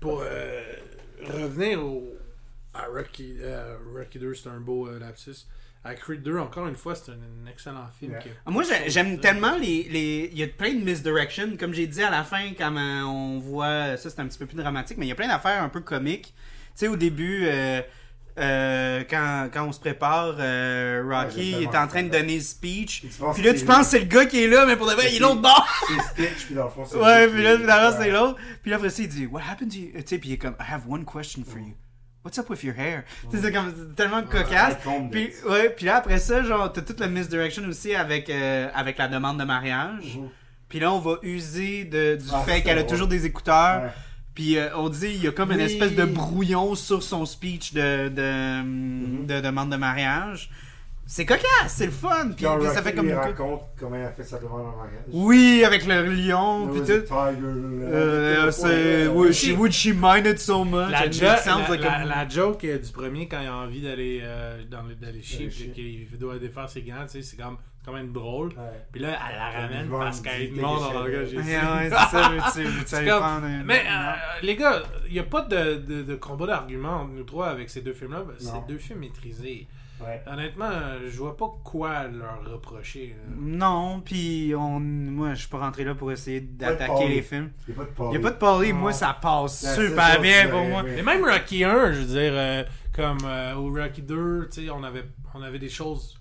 pour 0.00 0.22
euh, 0.24 0.62
revenir 1.26 1.84
au, 1.84 2.08
à 2.74 2.86
Rocky, 2.86 3.36
euh, 3.40 3.76
Rocky 3.96 4.18
2, 4.18 4.34
c'est 4.34 4.48
un 4.48 4.60
beau 4.60 4.88
euh, 4.88 4.98
lapsus. 4.98 5.46
À 5.86 5.94
Creed 5.94 6.22
2, 6.22 6.38
encore 6.38 6.66
une 6.66 6.76
fois, 6.76 6.94
c'est 6.94 7.10
un, 7.12 7.14
un 7.14 7.50
excellent 7.50 7.86
film. 7.98 8.12
Yeah. 8.12 8.20
qui 8.20 8.28
a- 8.30 8.32
Ah, 8.46 8.50
Moi, 8.50 8.62
j'ai- 8.62 8.88
j'aime 8.90 9.18
tellement 9.20 9.56
les, 9.58 9.82
les. 9.90 10.30
Il 10.32 10.38
y 10.38 10.42
a 10.42 10.46
plein 10.48 10.72
de 10.72 10.82
misdirection. 10.82 11.56
Comme 11.60 11.74
j'ai 11.74 11.86
dit 11.86 12.02
à 12.02 12.10
la 12.10 12.24
fin, 12.24 12.52
quand 12.56 12.74
euh, 12.74 13.02
on 13.02 13.38
voit. 13.38 13.96
Ça, 13.98 14.08
c'est 14.08 14.18
un 14.20 14.26
petit 14.26 14.38
peu 14.38 14.46
plus 14.46 14.56
dramatique, 14.56 14.96
mais 14.96 15.04
il 15.04 15.10
y 15.10 15.12
a 15.12 15.14
plein 15.14 15.28
d'affaires 15.28 15.62
un 15.62 15.68
peu 15.68 15.80
comiques. 15.80 16.32
Tu 16.34 16.70
sais, 16.76 16.88
au 16.88 16.96
début, 16.96 17.44
euh, 17.46 17.82
euh, 18.38 19.04
quand, 19.08 19.48
quand 19.52 19.66
on 19.68 19.72
se 19.72 19.78
prépare, 19.78 20.36
euh, 20.38 21.04
Rocky 21.06 21.62
est 21.62 21.76
en 21.76 21.86
train 21.86 22.02
de 22.02 22.08
donner 22.08 22.40
speech. 22.40 23.04
Et 23.04 23.08
tu 23.08 23.14
penses 23.18 23.34
Puis 23.36 23.44
là, 23.44 23.50
que 23.52 23.54
tu 23.56 23.60
c'est- 23.60 23.66
penses 23.66 23.84
que 23.84 23.90
c'est 23.90 23.98
le 24.00 24.06
gars 24.06 24.24
qui 24.24 24.42
est 24.42 24.48
là, 24.48 24.64
mais 24.66 24.76
pour 24.76 24.86
de 24.88 24.92
vrai, 24.94 25.10
il 25.10 25.16
est 25.16 25.20
l'autre 25.20 25.42
bord. 25.42 25.68
C'est 25.86 26.00
Stitch, 26.28 26.46
puis 26.46 26.54
dans 26.54 26.64
le 26.64 26.70
fond, 26.70 26.84
c'est. 26.86 26.96
Ouais, 26.96 27.28
puis 27.28 27.42
là, 27.42 27.58
finalement, 27.58 27.96
c'est 28.00 28.10
l'autre. 28.10 28.38
Puis 28.62 28.70
là, 28.70 28.78
après 28.78 28.88
ça, 28.88 29.02
il 29.02 29.08
dit, 29.08 29.26
What 29.26 29.42
happened 29.50 29.70
to 29.70 29.76
you? 29.78 29.90
Tu 29.96 30.02
sais, 30.06 30.18
puis 30.18 30.30
il 30.30 30.32
est 30.32 30.38
comme, 30.38 30.56
I 30.58 30.64
have 30.72 30.88
one 30.88 31.04
question 31.04 31.44
for 31.44 31.58
you. 31.58 31.74
What's 32.24 32.38
up 32.38 32.48
with 32.48 32.62
your 32.64 32.74
hair? 32.74 33.04
C'est 33.30 33.52
comme 33.52 33.94
tellement 33.94 34.22
cocasse. 34.22 34.76
Puis, 35.12 35.30
ouais, 35.48 35.68
puis 35.70 35.84
là, 35.86 35.96
après 35.96 36.18
ça, 36.18 36.42
genre, 36.42 36.72
t'as 36.72 36.80
toute 36.80 36.98
la 37.00 37.06
misdirection 37.08 37.62
aussi 37.68 37.94
avec, 37.94 38.30
euh, 38.30 38.68
avec 38.74 38.96
la 38.96 39.08
demande 39.08 39.38
de 39.38 39.44
mariage. 39.44 40.16
Mhm. 40.16 40.28
Puis 40.68 40.80
là, 40.80 40.90
on 40.92 41.00
va 41.00 41.16
user 41.22 41.84
de, 41.84 42.16
du 42.16 42.24
Ah, 42.32 42.40
fait 42.46 42.62
qu'elle 42.62 42.78
a 42.78 42.84
toujours 42.84 43.08
des 43.08 43.26
écouteurs. 43.26 43.92
Puis 44.34 44.56
euh, 44.56 44.74
on 44.76 44.88
dit, 44.88 45.08
il 45.14 45.22
y 45.22 45.28
a 45.28 45.32
comme 45.32 45.52
une 45.52 45.60
espèce 45.60 45.94
de 45.94 46.04
brouillon 46.04 46.74
sur 46.74 47.02
son 47.02 47.26
speech 47.26 47.72
de, 47.74 48.08
de, 48.08 48.62
Mhm. 48.62 49.26
de 49.26 49.40
demande 49.40 49.70
de 49.70 49.76
mariage. 49.76 50.50
C'est 51.06 51.26
cocasse, 51.26 51.44
c'est 51.68 51.84
le 51.86 51.92
fun. 51.92 52.28
Puis, 52.34 52.46
puis 52.46 52.66
ça 52.72 52.82
fait 52.82 52.94
comme 52.94 53.08
une- 53.08 53.14
raconte 53.14 53.62
comment 53.78 53.96
elle 53.96 54.06
a 54.06 54.12
fait 54.12 54.24
sa 54.24 54.38
demande 54.38 54.62
en 54.68 54.76
mariage. 54.76 55.02
Oui, 55.12 55.62
avec 55.64 55.84
le 55.86 56.02
lion, 56.04 56.68
puis 56.68 56.80
tout. 56.80 57.06
Euh, 57.12 58.46
euh, 58.46 58.50
c'est 58.50 59.06
would 59.08 59.32
she, 59.32 59.50
would 59.56 59.72
she 59.72 59.88
mind 59.94 60.26
it 60.26 60.38
so 60.38 60.64
much? 60.64 60.90
La, 60.90 61.10
jo- 61.10 61.26
it 61.26 61.38
sounds 61.40 61.62
la, 61.64 61.68
like 61.68 61.82
la- 61.84 61.92
a- 61.92 62.04
la 62.04 62.28
joke 62.28 62.64
euh, 62.64 62.78
du 62.78 62.90
premier 62.90 63.28
quand 63.28 63.40
il 63.40 63.46
a 63.48 63.54
envie 63.54 63.82
d'aller 63.82 64.20
euh, 64.22 64.62
d'aller 65.00 65.22
chier 65.22 65.48
puis 65.48 65.72
qu'il 65.72 66.18
doit 66.18 66.38
défaire 66.38 66.68
ses 66.70 66.82
gants, 66.82 67.04
tu 67.04 67.10
sais, 67.10 67.22
c'est 67.22 67.36
comme 67.36 67.58
quand 67.84 67.92
même 67.92 68.12
drôle. 68.12 68.48
Ouais. 68.48 68.54
Puis 68.90 69.02
là, 69.02 69.18
elle 69.28 69.36
la 69.36 69.60
ramène 69.60 69.90
parce 69.90 70.20
qu'elle 70.22 70.54
demande 70.54 70.82
en 70.84 70.92
langage 70.92 71.32
ici. 71.32 71.36
ouais, 71.36 71.90
c'est 72.52 72.96
ça, 72.96 73.40
Mais 73.66 73.82
euh, 73.86 74.12
les 74.42 74.56
gars, 74.56 74.82
il 75.06 75.12
n'y 75.12 75.18
a 75.18 75.24
pas 75.24 75.42
de, 75.42 75.74
de, 75.74 76.02
de 76.02 76.14
combat 76.14 76.46
d'argument 76.46 77.02
entre 77.02 77.10
nous 77.12 77.24
trois 77.24 77.48
avec 77.48 77.68
ces 77.68 77.82
deux 77.82 77.92
films-là. 77.92 78.22
C'est 78.38 78.66
deux 78.68 78.78
films 78.78 79.00
maîtrisés. 79.00 79.66
Ouais. 80.00 80.22
Honnêtement, 80.26 80.68
euh, 80.70 81.00
je 81.08 81.16
vois 81.16 81.36
pas 81.36 81.48
quoi 81.62 82.08
leur 82.08 82.44
reprocher. 82.50 83.16
là. 83.16 83.34
Non, 83.38 84.00
puis 84.04 84.52
on... 84.58 84.80
moi, 84.80 85.34
je 85.34 85.40
suis 85.40 85.48
pas 85.48 85.58
rentré 85.58 85.84
là 85.84 85.94
pour 85.94 86.10
essayer 86.10 86.40
d'attaquer 86.40 87.08
les 87.08 87.22
films. 87.22 87.52
Il 87.68 87.74
n'y 87.74 87.80
a 87.80 87.84
pas 87.84 87.84
de 87.84 87.90
Il 87.90 87.94
Paulie. 87.94 88.14
y 88.14 88.18
a 88.18 88.20
pas 88.20 88.30
de 88.30 88.36
parler, 88.38 88.72
Non. 88.72 88.78
moi, 88.80 88.92
ça 88.92 89.16
passe 89.20 89.62
La 89.62 89.74
super 89.74 90.20
bien 90.20 90.42
c'est 90.44 90.50
pour 90.50 90.64
moi. 90.64 90.82
oui. 90.84 90.90
Mais 90.96 91.02
même 91.02 91.24
Rocky 91.24 91.62
1, 91.64 91.92
je 91.92 92.00
veux 92.00 92.06
dire, 92.06 92.32
euh, 92.34 92.64
comme 92.92 93.18
euh, 93.24 93.54
au 93.54 93.70
Rocky 93.72 94.02
2, 94.02 94.48
tu 94.52 94.64
sais, 94.64 94.70
on 94.70 94.82
avait, 94.82 95.04
on 95.32 95.42
avait 95.42 95.60
des 95.60 95.68
choses, 95.68 96.20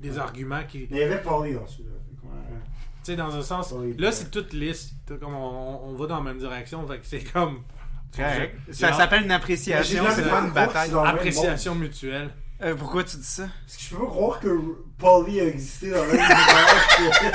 des 0.00 0.18
arguments 0.18 0.64
qui. 0.66 0.88
Mais 0.90 0.96
il 0.98 1.00
y 1.00 1.02
avait 1.04 1.22
Paulie 1.22 1.54
dans 1.54 1.66
celui-là. 1.66 1.90
Ouais. 2.24 2.30
Tu 3.04 3.12
sais, 3.12 3.16
dans 3.16 3.34
un 3.36 3.42
sens. 3.42 3.72
Là, 3.96 4.10
c'est 4.12 4.30
toute 4.30 4.52
lisse. 4.52 4.92
Tout 5.06 5.18
Comme 5.18 5.34
on, 5.34 5.80
on 5.88 5.94
va 5.94 6.06
dans 6.06 6.16
la 6.16 6.22
même 6.22 6.38
direction. 6.38 6.84
Fait 6.88 6.98
que 6.98 7.06
c'est 7.06 7.22
comme. 7.32 7.60
Ça 8.70 8.92
s'appelle 8.92 9.22
une 9.24 9.30
appréciation, 9.32 10.04
c'est 10.10 10.28
pas 10.28 10.40
une 10.40 10.50
bataille. 10.50 10.90
Appréciation 11.04 11.74
mutuelle. 11.76 12.30
Euh, 12.62 12.74
pourquoi 12.76 13.04
tu 13.04 13.16
dis 13.16 13.24
ça? 13.24 13.48
Parce 13.66 13.76
que 13.76 13.82
je 13.82 13.90
peux 13.90 14.04
pas 14.04 14.10
croire 14.10 14.40
que 14.40 14.48
Paulie 14.98 15.40
a 15.40 15.44
existé 15.46 15.90
dans 15.90 16.02
le 16.04 16.12
même 16.12 16.20
univers 16.20 17.32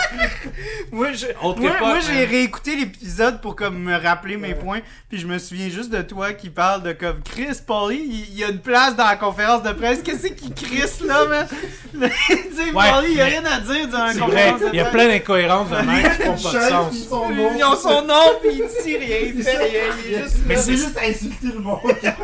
Moi, 0.92 1.12
je- 1.14 1.26
moi, 1.42 1.56
moi, 1.80 2.00
j'ai 2.00 2.24
réécouté 2.26 2.76
l'épisode 2.76 3.42
pour 3.42 3.56
comme 3.56 3.78
me 3.80 3.96
rappeler 3.96 4.38
mes 4.38 4.56
points, 4.56 4.80
puis 5.10 5.20
je 5.20 5.28
me 5.28 5.38
souviens 5.38 5.70
juste 5.70 5.90
de 5.92 6.02
toi 6.02 6.34
qui 6.34 6.50
parle 6.50 6.84
de 6.84 6.94
comme 6.94 7.22
Chris 7.22 7.58
Paulie, 7.66 8.02
il, 8.04 8.30
il 8.32 8.38
y 8.38 8.44
a 8.44 8.50
une 8.50 8.60
place 8.60 8.96
dans 8.96 9.06
la 9.06 9.18
conférence 9.18 9.62
de 9.64 9.72
presse. 9.74 10.02
Qu'est-ce 10.04 10.28
qu'il 10.28 10.54
Chris 10.54 11.06
là, 11.06 11.26
man? 11.26 11.48
tu 11.92 12.00
sais, 12.00 12.72
Ouais, 12.74 12.92
Paulie, 12.92 13.08
il 13.12 13.18
y 13.18 13.22
a 13.22 13.26
rien 13.26 13.44
à 13.46 13.60
dire 13.60 13.88
dans 13.90 14.06
la 14.06 14.14
C'est 14.14 14.20
vrai, 14.20 14.52
conférence 14.54 14.62
il 14.74 14.76
y 14.78 14.80
a 14.80 14.86
plein 14.86 15.08
d'incohérences 15.08 15.70
de 15.70 15.76
même 15.76 16.04
qui 16.04 16.24
font 16.24 16.50
pas 16.52 16.60
de 16.66 16.70
sens. 16.70 16.90
puis 16.92 17.06
son 17.10 17.30
nom. 17.30 17.52
Ils 17.58 17.64
ont 17.66 17.76
son 17.76 18.02
nom, 18.04 18.40
puis 18.42 18.52
il 18.54 18.84
dit 18.84 18.98
rien, 18.98 19.18
il 19.36 19.44
fait 19.44 19.58
rien, 19.58 19.82
il 20.08 20.14
est 20.14 20.24
juste 20.24 20.38
Mais 20.46 20.56
c'est 20.56 20.72
juste 20.78 20.98
insulter 20.98 21.48
le 21.54 21.60
monde. 21.60 21.80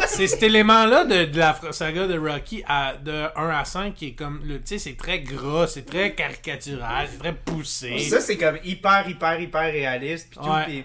C'est 0.07 0.27
cet 0.27 0.43
élément-là 0.43 1.03
de, 1.05 1.25
de 1.25 1.37
la 1.37 1.59
saga 1.71 2.07
de 2.07 2.17
Rocky 2.17 2.63
à, 2.67 2.93
de 3.03 3.25
1 3.35 3.49
à 3.49 3.65
5 3.65 3.93
qui 3.93 4.07
est 4.07 4.11
comme. 4.13 4.39
le- 4.45 4.55
Tu 4.59 4.61
sais, 4.65 4.77
c'est 4.79 4.95
très 4.97 5.19
gras, 5.25 5.67
c'est 5.67 5.85
très 5.85 6.13
caricatural, 6.13 7.07
c'est 7.11 7.17
très 7.19 7.33
poussé. 7.35 7.99
Ça, 7.99 8.21
c'est 8.21 8.37
comme 8.37 8.57
hyper, 8.63 9.07
hyper, 9.09 9.39
hyper 9.39 9.71
réaliste, 9.71 10.29
puis 10.29 10.39
tout, 10.39 10.49
Ouais. 10.49 10.63
puis- 10.65 10.83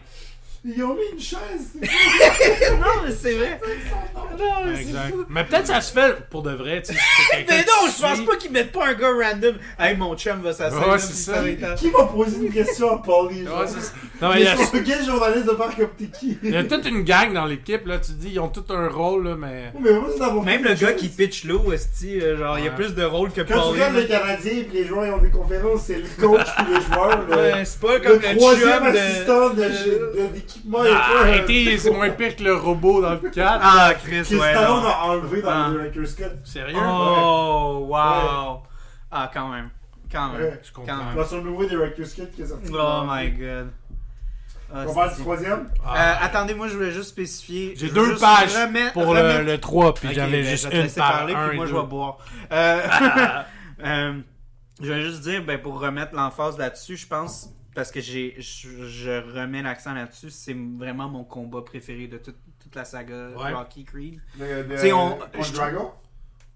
Ils 0.62 0.82
ont 0.84 0.94
mis 0.94 1.00
une 1.12 1.18
chaise. 1.20 1.72
Non, 1.80 2.86
mais 3.04 3.12
c'est 3.12 3.32
vrai. 3.32 3.60
Non, 4.38 4.44
mais 4.66 4.76
c'est 4.76 4.80
Exact. 4.82 5.10
fou. 5.10 5.24
Mais 5.28 5.44
peut-être 5.44 5.66
ça 5.66 5.80
se 5.80 5.92
fait 5.92 6.28
pour 6.30 6.42
de 6.42 6.52
vrai, 6.52 6.82
tu 6.82 6.92
sais. 6.94 7.00
Mais 7.48 7.58
non, 7.60 7.88
je 7.94 8.00
pense 8.00 8.20
pas 8.26 8.36
qu'ils 8.36 8.50
mettent 8.52 8.72
pas 8.72 8.88
un 8.88 8.94
gars 8.94 9.08
random. 9.10 9.56
Hey, 9.78 9.96
mon 9.96 10.16
chum 10.16 10.40
va 10.42 10.52
s'asseoir. 10.52 10.88
Ouais, 10.88 10.98
c'est 10.98 11.14
ça. 11.14 11.42
va 11.42 11.74
Qui 11.74 11.90
m'a 11.90 12.04
posé 12.04 12.36
une 12.46 12.52
question 12.52 12.90
à 12.94 12.98
Paulie? 13.02 13.44
genre? 13.44 13.60
Ouais, 13.60 13.66
c'est 13.66 13.80
ça. 13.80 13.92
Non, 14.22 14.30
mais 14.34 14.40
il 14.40 14.44
y 14.44 14.48
a- 14.48 14.56
quel 14.84 15.04
journaliste 15.04 15.46
de 15.46 15.54
faire 15.56 15.76
comme 15.76 15.88
t'es 15.98 16.06
qui? 16.06 16.38
il 16.42 16.50
y 16.50 16.56
a 16.56 16.64
toute 16.64 16.86
une 16.86 17.02
gang 17.02 17.32
dans 17.32 17.46
l'équipe, 17.46 17.86
là. 17.86 17.98
Tu 17.98 18.12
dis, 18.12 18.30
ils 18.32 18.40
ont 18.40 18.48
tout 18.48 18.64
un 18.70 18.88
rôle, 18.88 19.28
là, 19.28 19.36
mais. 19.36 19.72
Mais 19.80 19.90
moi, 19.92 20.42
Même 20.44 20.64
le 20.64 20.74
gars 20.74 20.92
qui 20.92 21.08
pitch 21.08 21.44
l'eau, 21.44 21.72
esti, 21.72 22.20
euh, 22.20 22.36
genre, 22.38 22.58
il 22.58 22.64
y 22.66 22.68
a 22.68 22.72
plus 22.72 22.94
de 22.94 23.04
rôle 23.04 23.30
que 23.32 23.40
Quand 23.40 23.46
tu 23.54 23.60
Paulie. 23.60 23.72
regardes 23.72 23.94
le 23.96 24.04
Canadien 24.04 24.52
et 24.52 24.68
les 24.72 24.84
joueurs 24.84 25.06
ils 25.06 25.12
ont 25.12 25.18
des 25.18 25.30
conférences, 25.30 25.82
c'est 25.86 25.96
le 25.96 26.08
coach 26.20 26.46
et 26.58 26.74
les 26.74 26.80
joueurs. 26.82 27.24
Le, 27.28 27.34
Ouais, 27.36 27.64
c'est 27.64 27.80
pas 27.80 27.94
le 27.94 28.00
comme 28.00 28.20
le, 28.20 28.36
troisième 28.36 28.70
chum 28.84 28.92
de... 28.92 28.98
assistant 28.98 29.50
de- 29.50 29.54
de- 29.62 30.28
et 30.56 30.94
Ah, 30.94 31.78
c'est 31.78 31.90
moins 31.90 32.10
pire 32.10 32.36
que 32.36 32.42
le 32.42 32.56
robot 32.56 33.02
dans 33.02 33.10
le 33.14 33.30
4. 33.30 33.60
Ah, 33.62 33.92
Chris, 33.94 34.22
Que 34.28 34.34
ouais, 34.36 34.50
Stallone 34.52 34.82
non. 34.82 34.88
a 34.88 35.02
enlevé 35.04 35.42
dans 35.42 35.50
Ah. 35.50 35.68
le 35.68 35.78
Director's 35.90 36.14
Cut. 36.14 36.24
Sérieux? 36.44 36.76
Oh, 36.80 37.86
wow. 37.88 38.62
Ah, 39.10 39.30
quand 39.32 39.48
même. 39.48 39.70
Quand 40.10 40.32
même. 40.32 40.42
Ouais. 40.42 40.60
Je 40.62 40.72
Quand 40.72 40.82
comprends. 40.82 40.96
même. 41.04 41.14
Dans 41.16 41.24
son 41.24 41.42
nouveau 41.42 41.64
Director's 41.66 42.14
Cut 42.14 42.26
qui 42.34 42.42
est 42.42 42.46
sorti. 42.46 42.70
Oh 42.72 43.02
my 43.06 43.30
god. 43.30 43.70
Ah, 44.72 44.84
On 44.86 44.94
parle 44.94 45.14
du 45.16 45.20
troisième? 45.22 45.60
Euh, 45.60 45.84
Ah. 45.84 46.24
attendez, 46.24 46.54
moi 46.54 46.68
je 46.68 46.74
voulais 46.74 46.92
juste 46.92 47.08
spécifier. 47.10 47.74
J'ai 47.76 47.88
deux 47.88 48.14
pages 48.16 48.54
remettre- 48.54 48.92
pour 48.92 49.14
le, 49.14 49.20
remettre- 49.20 49.44
le 49.44 49.58
3, 49.58 49.94
puis 49.94 50.08
Ok, 50.08 50.14
j'avais 50.14 50.42
ben, 50.42 50.44
juste 50.44 50.64
je 50.70 50.76
vais 50.76 50.84
une 50.86 50.92
par 50.92 51.12
parler, 51.12 51.34
un 51.34 51.48
puis 51.48 51.56
moi 51.56 51.66
je 51.66 51.74
vais 51.74 51.82
boire. 51.82 52.18
Euh, 52.52 52.80
euh, 53.84 54.12
je 54.80 54.92
vais 54.92 55.02
juste 55.02 55.22
dire, 55.22 55.42
ben, 55.44 55.60
pour 55.60 55.80
remettre 55.80 56.14
l'emphase 56.14 56.56
là-dessus, 56.56 56.96
je 56.96 57.06
pense, 57.08 57.48
parce 57.80 57.92
que 57.92 58.02
j'ai, 58.02 58.34
je, 58.38 58.86
je 58.88 59.10
remets 59.40 59.62
l'accent 59.62 59.94
là-dessus, 59.94 60.28
c'est 60.28 60.54
vraiment 60.76 61.08
mon 61.08 61.24
combat 61.24 61.62
préféré 61.62 62.08
de 62.08 62.18
toute, 62.18 62.36
toute 62.62 62.74
la 62.74 62.84
saga 62.84 63.30
Ouais. 63.38 63.54
Rocky 63.54 63.84
Creed. 63.84 64.20
De, 64.38 64.44
de, 64.44 64.92
on- 64.92 65.16
contre 65.16 65.42
je- 65.44 65.52
Drago? 65.54 65.94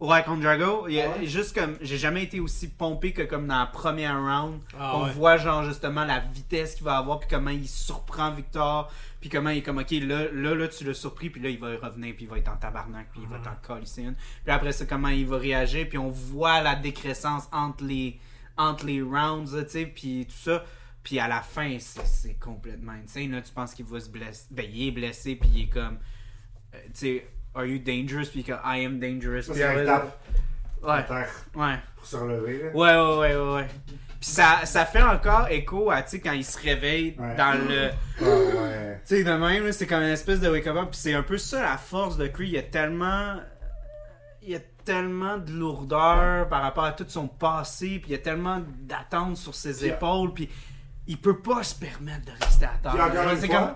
Ouais, 0.01 0.23
contre 0.23 0.43
Drago, 0.43 0.87
il 0.87 0.97
y 0.97 1.01
a- 1.01 1.09
Ouais? 1.09 1.25
juste 1.25 1.55
comme, 1.59 1.79
j'ai 1.81 1.97
jamais 1.97 2.25
été 2.25 2.41
aussi 2.41 2.69
pompé 2.69 3.15
que 3.15 3.23
comme 3.23 3.47
dans 3.47 3.59
la 3.59 3.65
première 3.65 4.21
round. 4.21 4.61
Ah 4.79 4.99
on 4.99 5.05
ouais. 5.05 5.13
voit 5.13 5.39
genre 5.39 5.63
justement 5.65 6.05
la 6.05 6.19
vitesse 6.21 6.75
qu'il 6.75 6.85
va 6.85 6.99
avoir, 6.99 7.21
puis 7.21 7.29
comment 7.31 7.49
il 7.49 7.67
surprend 7.67 8.31
Victor, 8.33 8.93
puis 9.23 9.31
comment 9.31 9.49
il 9.49 9.59
est 9.59 9.63
comme, 9.63 9.79
ok, 9.79 9.93
là, 9.93 10.25
là, 10.31 10.55
là, 10.55 10.69
tu 10.69 10.85
l'as 10.85 10.93
surpris, 10.93 11.31
puis 11.31 11.41
là, 11.41 11.49
il 11.49 11.59
va 11.59 11.69
revenir, 11.83 12.15
puis 12.15 12.25
il 12.27 12.29
va 12.29 12.37
être 12.37 12.51
en 12.53 12.57
tabarnak, 12.59 13.07
puis 13.13 13.23
il 13.23 13.29
va 13.29 13.39
t'en 13.39 13.57
colisser 13.67 14.03
une. 14.03 14.15
Puis 14.45 14.53
après 14.53 14.73
ça, 14.73 14.85
comment 14.85 15.09
il 15.09 15.27
va 15.27 15.39
réagir, 15.39 15.89
puis 15.89 15.97
on 15.97 16.11
voit 16.11 16.61
la 16.61 16.75
décrescence 16.75 17.45
entre 17.51 17.83
les, 17.83 18.21
entre 18.59 18.85
les 18.85 19.01
rounds, 19.01 19.51
tu 19.65 19.71
sais, 19.71 19.87
puis 19.87 20.27
tout 20.29 20.37
ça. 20.51 20.63
Puis 21.05 21.19
à 21.21 21.29
la 21.29 21.43
fin, 21.43 21.77
c'est 21.79 22.35
complètement 22.41 22.93
insane. 22.93 23.31
Là, 23.31 23.43
tu 23.43 23.53
penses 23.53 23.75
qu'il 23.75 23.85
va 23.85 24.01
se 24.01 24.09
blesser. 24.09 24.47
Ben, 24.51 24.65
il 24.73 24.89
est 24.89 24.91
blessé, 24.91 25.37
puis 25.37 25.51
il 25.55 25.63
est 25.65 25.69
comme, 25.69 25.99
euh, 26.75 26.79
tu 26.87 26.91
sais, 26.95 27.27
Are 27.55 27.65
you 27.67 27.79
dangerous? 27.79 28.31
Puis 28.33 28.43
comme, 28.43 28.59
I 28.65 28.85
am 28.85 28.99
dangerous. 28.99 29.53
Puis 29.53 29.63
après- 29.63 29.85
tape 29.85 30.19
Ouais, 30.83 31.05
ouais. 31.63 31.75
pour 31.97 32.05
se 32.07 32.17
relever. 32.17 32.63
Là. 32.65 32.71
Ouais, 32.75 32.95
ouais, 32.97 33.19
ouais, 33.19 33.37
ouais, 33.37 33.55
ouais. 33.55 33.67
Puis 34.21 34.31
ça, 34.31 34.61
ça 34.65 34.85
fait 34.85 35.01
encore 35.03 35.49
écho 35.49 35.91
à, 35.91 36.03
tu 36.03 36.11
sais, 36.11 36.21
quand 36.21 36.33
il 36.33 36.45
se 36.45 36.59
réveille 36.59 37.15
Ouais. 37.19 37.37
dans 37.37 37.53
le... 37.53 37.91
Ouais. 38.27 39.01
Tu 39.07 39.17
sais, 39.17 39.25
de 39.25 39.31
même, 39.33 39.65
là, 39.67 39.73
c'est 39.73 39.87
comme 39.87 40.01
une 40.03 40.09
espèce 40.09 40.41
de 40.41 40.49
wake-up. 40.49 40.77
Puis 40.91 40.99
c'est 41.01 41.13
un 41.13 41.23
peu 41.23 41.37
ça 41.37 41.61
la 41.63 41.77
force 41.77 42.17
de 42.17 42.27
Creed. 42.27 42.49
Il 42.49 42.55
y 42.55 42.59
a 42.59 42.63
tellement... 42.63 43.37
Il 44.41 44.49
y 44.51 44.55
a 44.57 44.61
tellement 44.85 45.37
de 45.39 45.53
lourdeur 45.53 46.49
par 46.49 46.63
rapport 46.63 46.85
à 46.85 46.93
tout 46.93 47.05
son 47.09 47.29
passé. 47.29 47.99
Puis 47.99 48.05
il 48.09 48.13
y 48.13 48.15
a 48.15 48.19
tellement 48.19 48.63
d'attentes 48.81 49.37
sur 49.37 49.55
ses 49.55 49.75
Puis- 49.75 49.87
épaules. 49.89 50.33
Puis 50.33 50.49
il 51.07 51.19
peut 51.19 51.41
pas 51.41 51.63
se 51.63 51.75
permettre 51.75 52.25
de 52.27 52.45
rester 52.45 52.65
à 52.67 52.79
terre. 52.83 52.93
Puis 52.93 53.41
C'est 53.41 53.49
comme- 53.49 53.75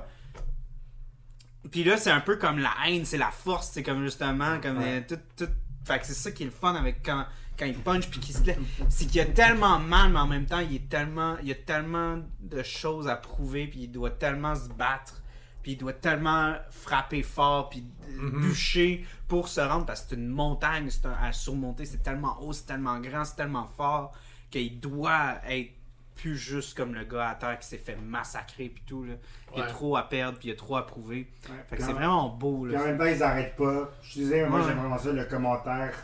là, 1.84 1.96
c'est 1.96 2.10
un 2.10 2.20
peu 2.20 2.36
comme 2.36 2.59
la 2.59 2.72
haine, 2.86 3.05
c'est 3.05 3.18
la 3.18 3.30
force. 3.30 3.70
C'est 3.72 3.82
comme 3.82 4.02
justement... 4.02 4.60
comme 4.60 4.78
Ouais. 4.78 5.05
euh, 5.10 5.16
tout, 5.16 5.44
tout... 5.44 5.50
Fait 5.84 5.98
que 5.98 6.06
c'est 6.06 6.14
ça 6.14 6.30
qui 6.32 6.42
est 6.42 6.46
le 6.46 6.52
fun 6.52 6.74
avec 6.74 7.02
quand, 7.05 7.24
quand 7.59 7.64
il 7.66 7.74
punch 7.74 8.09
puis 8.09 8.20
qu'il 8.20 8.34
se 8.34 8.42
lève. 8.44 8.60
C'est 8.88 9.06
qu'il 9.06 9.20
a 9.20 9.24
tellement 9.26 9.78
mal, 9.78 10.12
mais 10.12 10.18
en 10.18 10.26
même 10.26 10.46
temps, 10.46 10.60
il 10.60 10.74
est 10.76 10.88
tellement... 10.88 11.36
Il 11.42 11.48
y 11.48 11.52
a 11.52 11.56
tellement 11.56 12.18
de 12.40 12.62
choses 12.62 13.09
à 13.09 13.16
prouver 13.16 13.66
puis 13.66 13.80
il 13.84 13.88
doit 13.92 14.10
tellement 14.10 14.55
se 14.55 14.68
battre 14.68 15.22
puis 15.62 15.72
il 15.72 15.76
doit 15.76 15.92
tellement 15.92 16.55
frapper 16.70 17.22
fort 17.22 17.68
puis 17.68 17.84
Mhm. 18.16 18.40
bûcher 18.40 19.06
pour 19.28 19.48
se 19.48 19.60
rendre 19.60 19.84
parce 19.84 20.00
que 20.00 20.10
c'est 20.10 20.16
une 20.16 20.28
montagne 20.28 20.88
c'est 20.88 21.05
un- 21.05 21.12
à 21.20 21.30
surmonter 21.32 21.84
c'est 21.84 22.02
tellement 22.02 22.40
haut 22.42 22.55
c'est 22.55 22.64
tellement 22.64 22.98
grand 23.00 23.24
c'est 23.26 23.36
tellement 23.36 23.66
fort 23.76 24.12
qu'il 24.50 24.80
doit 24.80 25.34
être 25.46 25.70
plus 26.19 26.36
juste 26.36 26.77
comme 26.77 26.95
le 26.95 27.05
gars 27.05 27.31
à 27.31 27.35
terre 27.35 27.59
qui 27.59 27.66
s'est 27.66 27.78
fait 27.78 27.97
massacrer 27.97 28.69
puis 28.69 28.82
tout 28.86 29.05
là. 29.05 29.15
il 29.55 29.59
y 29.59 29.62
a 29.62 29.65
Ouais. 29.65 29.70
trop 29.70 29.97
à 29.97 30.03
perdre 30.03 30.39
puis 30.39 30.49
il 30.49 30.51
y 30.51 30.55
a 30.55 30.57
trop 30.57 30.77
à 30.77 30.86
prouver 30.86 31.27
fait 31.40 31.53
que 31.53 31.77
Puis 31.77 31.85
c'est 31.85 31.90
en- 31.90 31.95
vraiment 31.95 32.28
beau 32.28 32.66
Puis 32.66 32.77
en 32.77 32.81
là. 32.81 32.86
même 32.86 32.99
temps, 32.99 33.05
ils 33.07 33.23
arrêtent 33.23 33.57
pas. 33.57 33.90
Je 34.03 34.12
disais, 34.15 34.47
moi, 34.47 34.59
Ouais. 34.61 34.66
j'aime 34.69 34.78
vraiment 34.78 34.99
ça, 34.99 35.12
le 35.12 35.24
commentaire 35.24 35.95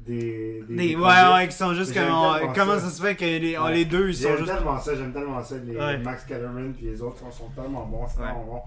des. 0.00 0.62
des, 0.68 0.76
Des, 0.76 0.88
des 0.90 0.96
ouais, 0.96 1.02
ouais, 1.34 1.48
qui 1.48 1.56
sont 1.56 1.74
juste 1.74 1.92
J'aime 1.92 2.06
comme. 2.08 2.52
comment 2.54 2.74
ça. 2.74 2.80
ça 2.80 2.90
se 2.90 3.02
fait 3.02 3.16
que 3.16 3.24
les, 3.24 3.58
Ouais. 3.58 3.72
les 3.74 3.84
deux 3.84 4.08
ils 4.10 4.14
sont 4.14 4.28
J'aime 4.28 4.38
juste. 4.38 4.52
tellement 4.52 4.78
ça, 4.78 4.94
j'aime 4.94 5.12
tellement 5.12 5.42
ça. 5.42 5.56
Les 5.58 5.76
Ouais. 5.76 5.98
Max 5.98 6.24
Kellerman 6.24 6.72
puis 6.74 6.86
les 6.86 7.02
autres 7.02 7.18
sont, 7.18 7.30
sont 7.32 7.48
tellement 7.50 7.84
bons, 7.86 8.06
c'est 8.08 8.18
tellement 8.18 8.44
bon. 8.44 8.62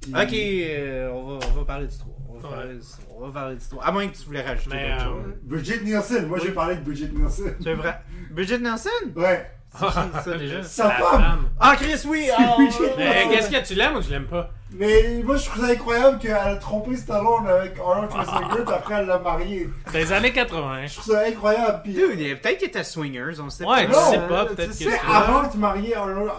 Puis- 0.00 0.12
Ok, 0.14 0.32
euh, 0.32 1.10
on, 1.12 1.26
va, 1.36 1.46
on 1.48 1.52
va 1.58 1.64
parler 1.64 1.86
du 1.88 1.98
3. 1.98 2.14
On 2.30 2.38
va 2.38 2.48
Ouais. 2.48 2.54
parler 2.54 2.74
du 2.76 2.84
on 3.10 3.26
va 3.26 3.32
parler 3.32 3.56
du 3.56 3.66
3. 3.68 3.84
À 3.84 3.90
moins 3.92 4.06
que 4.06 4.16
tu 4.16 4.22
voulais 4.24 4.42
rajouter 4.42 4.70
Mais, 4.76 4.92
d'autres 4.92 5.06
euh, 5.10 5.22
choses. 5.24 5.32
Bridget 5.42 5.80
Nielsen, 5.82 6.26
moi 6.28 6.38
Oui. 6.40 6.44
j'ai 6.46 6.52
parlé 6.52 6.76
de 6.76 6.80
Bridget 6.82 7.08
Nielsen. 7.12 7.54
C'est 7.60 7.74
vrai. 7.74 8.00
Bridget 8.30 8.58
Nelson 8.60 8.88
Ouais. 9.16 9.50
Ça 9.76 10.36
déjà? 10.38 10.62
Sa 10.62 10.90
femme. 10.90 11.48
Ah, 11.60 11.74
Chris, 11.76 12.00
oui! 12.06 12.28
ah, 12.36 12.56
Mais 12.96 13.28
qu'est-ce 13.30 13.50
que 13.50 13.66
tu 13.66 13.74
l'aimes 13.74 13.96
ou 13.96 14.02
tu 14.02 14.10
l'aimes 14.10 14.26
pas? 14.26 14.50
Mais 14.70 15.22
moi 15.24 15.36
je 15.36 15.46
trouve 15.46 15.64
ça 15.64 15.72
incroyable 15.72 16.18
qu'elle 16.18 16.32
a 16.32 16.56
trompé 16.56 16.94
Stallone 16.96 17.46
avec 17.48 17.74
Arnold 17.78 18.10
Schwarzenegger 18.10 18.64
puis 18.66 18.74
après 18.74 18.94
elle 18.96 19.06
l'a 19.06 19.18
marié. 19.18 19.68
C'est 19.90 19.98
les 19.98 20.12
années 20.12 20.32
80. 20.32 20.86
Je 20.86 20.94
trouve 20.98 21.14
ça 21.14 21.20
incroyable. 21.26 21.80
Puis, 21.84 21.94
Dude, 21.94 22.10
il 22.20 22.28
y 22.28 22.32
a- 22.32 22.36
peut-être 22.36 22.58
qu'il 22.58 22.68
était 22.68 22.84
swingers, 22.84 23.40
on 23.42 23.48
sait 23.48 23.64
Ouais, 23.64 23.86
pas. 23.86 23.92
tu 23.94 24.10
sais 24.10 24.18
pas, 24.28 24.44
peut-être 24.44 24.68
que 24.68 24.74
c'est- 24.74 25.00
avant 25.10 25.44
de 25.44 25.52
te 25.52 25.56
marier 25.56 25.94
Arnold 25.96 26.28
euh, 26.28 26.32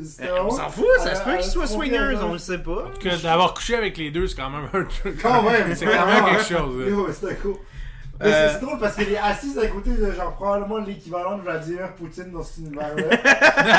Eh, 0.00 0.04
Stallone. 0.04 0.38
On 0.46 0.50
s'en 0.50 0.68
fout, 0.70 0.86
ça 0.98 1.14
se 1.14 1.22
peut 1.22 1.34
qu'il 1.34 1.44
soit 1.50 1.66
swingers, 1.68 2.16
on 2.22 2.32
le 2.32 2.38
sait 2.38 2.58
pas. 2.58 2.84
Que 3.00 3.20
d'avoir 3.22 3.54
couché 3.54 3.76
avec 3.76 3.96
les 3.96 4.10
deux, 4.10 4.26
c'est 4.26 4.36
quand 4.36 4.50
même 4.50 4.68
un 4.72 4.84
truc. 4.84 5.20
Quand 5.22 5.42
même. 5.42 5.72
C'est 5.76 5.86
quand 5.86 6.06
même 6.06 6.24
quelque 6.24 6.42
chose. 6.56 6.80
là. 6.80 6.88
Yo, 6.88 7.08
c'était 7.12 7.34
cool. 7.36 7.54
Mais 8.20 8.26
c'est- 8.32 8.36
Euh, 8.36 8.52
c'est 8.52 8.64
drôle 8.64 8.78
parce 8.78 8.94
qu'elle 8.96 9.12
est 9.12 9.18
assise 9.18 9.58
à 9.58 9.66
côté 9.68 9.90
de 9.90 10.10
genre 10.12 10.32
probablement 10.34 10.78
l'équivalent 10.78 11.36
de 11.38 11.42
Vladimir 11.42 11.92
Poutine 11.96 12.30
dans 12.32 12.42
cet 12.42 12.58
univers-là. 12.58 13.04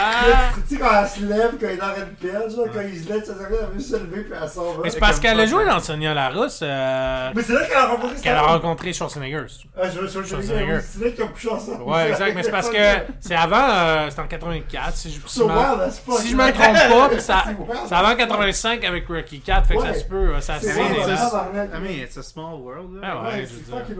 Là, 0.00 0.36
tu 0.54 0.62
tu 0.62 0.74
sais, 0.76 0.80
quand 0.80 0.88
elle 1.02 1.08
se 1.08 1.20
lève, 1.24 1.50
quand 1.60 1.66
il 1.70 1.78
train 1.78 1.90
de 2.00 2.28
perdre, 2.30 2.50
genre, 2.54 2.66
quand 2.72 2.80
il 2.80 3.02
se 3.04 3.08
lève, 3.08 3.24
ça 3.24 3.34
s'arrête, 3.34 3.58
elle 3.68 3.74
veut 3.74 3.80
se 3.80 3.96
lever 3.96 4.22
puis 4.22 4.32
elle 4.40 4.48
s'en 4.48 4.72
va. 4.72 4.82
Mais 4.84 4.90
c'est 4.90 4.98
parce 5.00 5.20
qu'elle 5.20 5.38
a 5.38 5.46
joué 5.46 5.64
dans 5.66 5.78
Sonia 5.80 6.14
Larousse 6.14 6.60
euh, 6.62 7.30
Mais 7.34 7.42
c'est 7.42 7.52
là 7.52 7.66
qu'elle 7.66 7.76
a 7.76 7.86
rencontré 7.86 8.16
qu'elle 8.20 8.36
a 8.36 8.42
rencontré 8.42 8.92
Schwarzenegger. 8.92 9.44
Ah, 9.76 9.88
je 9.92 10.00
veux 10.00 10.08
Schwarzenegger. 10.08 10.80
C'est 10.82 11.04
là 11.04 11.10
qu'ils 11.10 11.24
ont 11.24 11.28
couché 11.28 11.50
ensemble. 11.50 11.82
Ouais, 11.82 12.10
exact, 12.10 12.34
mais 12.34 12.42
c'est 12.42 12.50
parce 12.50 12.70
que 12.70 12.76
c'est 13.20 13.34
avant, 13.34 13.68
euh, 13.70 14.06
c'était 14.10 14.22
en 14.22 14.26
84, 14.26 14.96
si 14.96 15.10
je, 15.12 15.20
si 15.26 15.38
So 15.38 15.48
fuck. 15.48 16.18
si 16.20 16.30
je 16.30 16.36
me 16.36 16.52
trompe 16.52 16.98
pas, 17.00 17.08
puis 17.10 17.20
ça, 17.20 17.44
C'est 17.46 17.88
c'est 17.88 17.94
avant 17.94 18.14
85 18.16 18.84
avec 18.84 19.06
Rocky 19.08 19.40
4, 19.40 19.66
fait 19.66 19.76
que 19.76 19.82
ça 19.82 19.94
se 19.94 20.04
peut, 20.04 20.32
ça 20.40 20.60
se 20.60 20.66
C'est 20.66 20.72
ça. 21.16 21.50
I 21.54 21.80
mean, 21.80 22.02
it's 22.04 22.16
a 22.16 22.22
small 22.22 22.54
world. 22.60 22.94
là. 22.94 23.00
Ah 23.04 23.22
ouais, 23.22 23.28
Ouais, 23.40 23.46
je 23.50 23.56
veux 23.56 23.62
dire. 23.84 23.84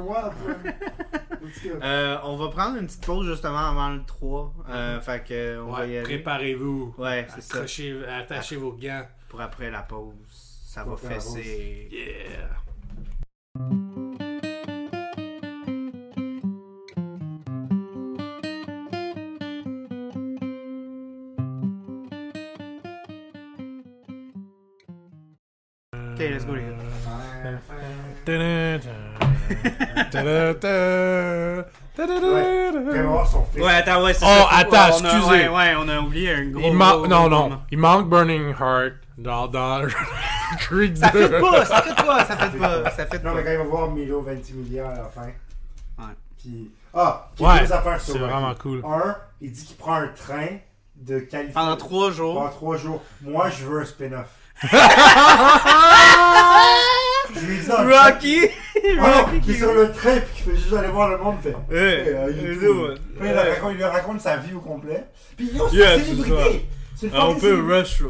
Euh, 1.82 2.18
on 2.24 2.36
va 2.36 2.48
prendre 2.48 2.76
une 2.76 2.86
petite 2.86 3.04
pause 3.04 3.26
justement 3.26 3.70
avant 3.70 3.90
le 3.90 4.04
3. 4.04 4.52
Euh, 4.68 5.00
fait 5.00 5.24
que 5.24 5.60
on 5.60 5.72
va 5.72 5.86
y 5.86 5.96
aller. 5.96 6.02
préparez-vous. 6.04 6.94
Ouais, 6.98 7.26
c'est 7.34 7.42
ça. 7.42 7.60
Attachez 8.18 8.56
vos 8.56 8.72
gants. 8.72 9.06
Pour 9.28 9.40
après 9.40 9.70
la 9.70 9.82
pause. 9.82 10.14
Ça 10.28 10.84
va 10.84 10.96
fesser. 10.96 11.88
Yeah. 11.90 12.60
Ok, 25.92 26.18
let's 26.18 26.44
go 26.44 26.54
les 26.54 26.62
gars. 26.62 26.76
Ouais. 31.98 32.70
Vraiment 32.84 33.10
voir 33.12 33.26
son 33.26 33.44
fils. 33.52 33.62
Ouais, 33.62 33.72
attends, 33.72 34.02
ouais, 34.02 34.14
c'est 34.14 34.24
Oh, 34.24 34.46
ça. 34.50 34.56
attends, 34.58 34.76
on 34.76 35.04
a- 35.04 35.08
excusez. 35.08 35.28
Ouais, 35.28 35.48
ouais, 35.48 35.74
on 35.78 35.88
a 35.88 35.98
oublié 36.00 36.34
un 36.34 36.44
gros. 36.50 36.68
Il 36.68 36.74
manque, 36.74 36.98
gros, 36.98 37.06
non, 37.08 37.20
gros 37.20 37.28
non, 37.28 37.42
moment. 37.48 37.62
il 37.70 37.78
manque 37.78 38.08
Burning 38.08 38.54
Heart 38.58 38.92
dans, 39.18 39.48
dans 39.48 39.82
Creed 40.60 40.94
2. 40.94 41.00
Ça 41.00 41.10
fait 41.10 41.40
pas, 41.40 41.64
ça 41.64 41.82
fait 41.82 41.94
pas, 42.06 42.24
ça 42.24 42.36
fait 42.36 42.58
pas, 42.58 42.90
ça 42.90 43.06
fait 43.06 43.22
Non, 43.24 43.34
mais 43.34 43.42
pas. 43.42 43.46
quand 43.46 43.52
il 43.52 43.58
va 43.58 43.64
voir 43.64 43.90
Milo 43.90 44.20
26 44.22 44.54
milliards 44.54 44.90
à 44.90 44.94
la 44.94 45.04
fin. 45.04 45.22
Ouais. 45.26 46.04
Puis. 46.38 46.70
Ah, 46.94 47.28
qui 47.36 47.42
Ouais, 47.44 47.60
deux 47.60 47.72
affaires 47.72 48.00
sur 48.00 48.14
c'est 48.14 48.20
Rocky. 48.20 48.32
vraiment 48.32 48.54
cool. 48.54 48.82
Un, 48.84 49.16
il 49.40 49.52
dit 49.52 49.64
qu'il 49.64 49.76
prend 49.76 49.94
un 49.94 50.08
train 50.08 50.46
de 50.96 51.20
Californie. 51.20 51.52
Pendant 51.54 51.76
trois 51.76 52.10
jours. 52.10 52.34
Pendant 52.34 52.48
trois 52.50 52.76
jours. 52.76 53.02
Moi, 53.22 53.48
je 53.50 53.64
veux 53.64 53.80
un 53.80 53.84
spin-off. 53.84 54.26
je 57.34 57.46
lui 57.46 57.60
Rocky! 57.96 58.38
Ah, 59.00 59.22
Rocky 59.22 59.40
qui 59.40 59.50
est 59.52 59.54
sur 59.58 59.72
le 59.72 59.92
train 59.92 60.16
puis 60.18 60.34
qui 60.36 60.42
fait 60.50 60.56
juste 60.56 60.72
aller 60.72 60.88
voir 60.88 61.08
le 61.10 61.18
monde 61.18 61.36
fait. 61.42 61.56
Hey, 61.70 62.10
you? 62.42 62.94
Puis 63.18 63.28
il, 63.28 63.34
leur 63.34 63.46
raconte, 63.46 63.72
il 63.74 63.78
leur 63.78 63.92
raconte 63.92 64.20
sa 64.20 64.36
vie 64.36 64.54
au 64.54 64.60
complet. 64.60 65.04
Puis 65.36 65.50
yo, 65.54 65.68
c'est 65.68 65.76
Yeah, 65.76 65.96
une 65.96 66.04
célébrité. 66.04 66.66
C'est 66.96 67.06
une 67.06 67.12
Ah, 67.14 67.28
on 67.28 67.34
fucking 67.34 67.40
peut 67.40 67.48
célébrité. 67.56 67.78
rush. 67.80 68.00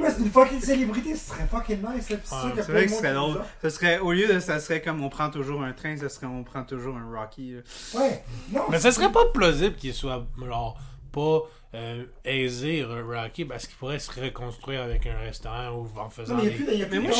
Ouais, 0.00 0.08
c'est 0.16 0.22
une 0.22 0.30
fucking 0.30 0.60
célébrité, 0.60 1.14
ce 1.14 1.28
serait 1.30 1.46
fucking 1.50 1.78
nice. 1.78 2.06
C'est 2.08 2.14
Ouais, 2.14 2.20
sûr 2.24 2.48
qu'il 2.48 2.56
y 2.56 2.60
a 2.60 2.62
C'est 2.62 2.64
plein 2.64 2.72
vrai 2.72 2.80
de 2.82 2.86
que 2.86 2.90
ce 2.90 2.94
monde 2.94 3.02
serait 3.02 3.08
qui 3.10 3.14
drôle. 3.14 3.32
dit 3.34 3.48
Ce 3.62 3.68
serait, 3.70 3.98
au 3.98 4.12
lieu 4.12 4.26
de 4.34 4.40
ça 4.40 4.60
serait 4.60 4.80
comme 4.82 5.02
on 5.04 5.08
prend 5.10 5.30
toujours 5.30 5.62
un 5.62 5.72
train, 5.72 5.96
ce 5.98 6.08
serait 6.08 6.26
on 6.26 6.42
prend 6.42 6.62
toujours 6.62 6.96
un 6.96 7.18
Rocky. 7.18 7.52
là. 7.54 7.60
ça. 7.66 7.98
Ouais, 7.98 8.22
non. 8.52 8.62
Mais 8.70 8.78
ça 8.78 8.92
serait 8.92 9.12
pas 9.12 9.26
plausible 9.32 9.74
qu'il 9.76 9.92
soit 9.94 10.24
genre 10.46 10.78
pas 11.12 11.40
euh, 11.74 12.04
aisé 12.24 12.84
Rocky 12.84 13.44
parce 13.44 13.66
qu'il 13.66 13.76
pourrait 13.76 13.98
se 14.00 14.10
reconstruire 14.20 14.82
avec 14.82 15.06
un 15.06 15.18
restaurant 15.18 15.70
ou 15.70 15.88
en 15.98 16.08
faisant 16.10 16.34
Non, 16.36 16.42
mais 16.42 16.50
il 16.58 16.66
des... 16.66 16.74
il 16.74 16.82
a 16.82 16.86
plus 16.86 16.98
Mais 17.00 17.08
moi, 17.08 17.16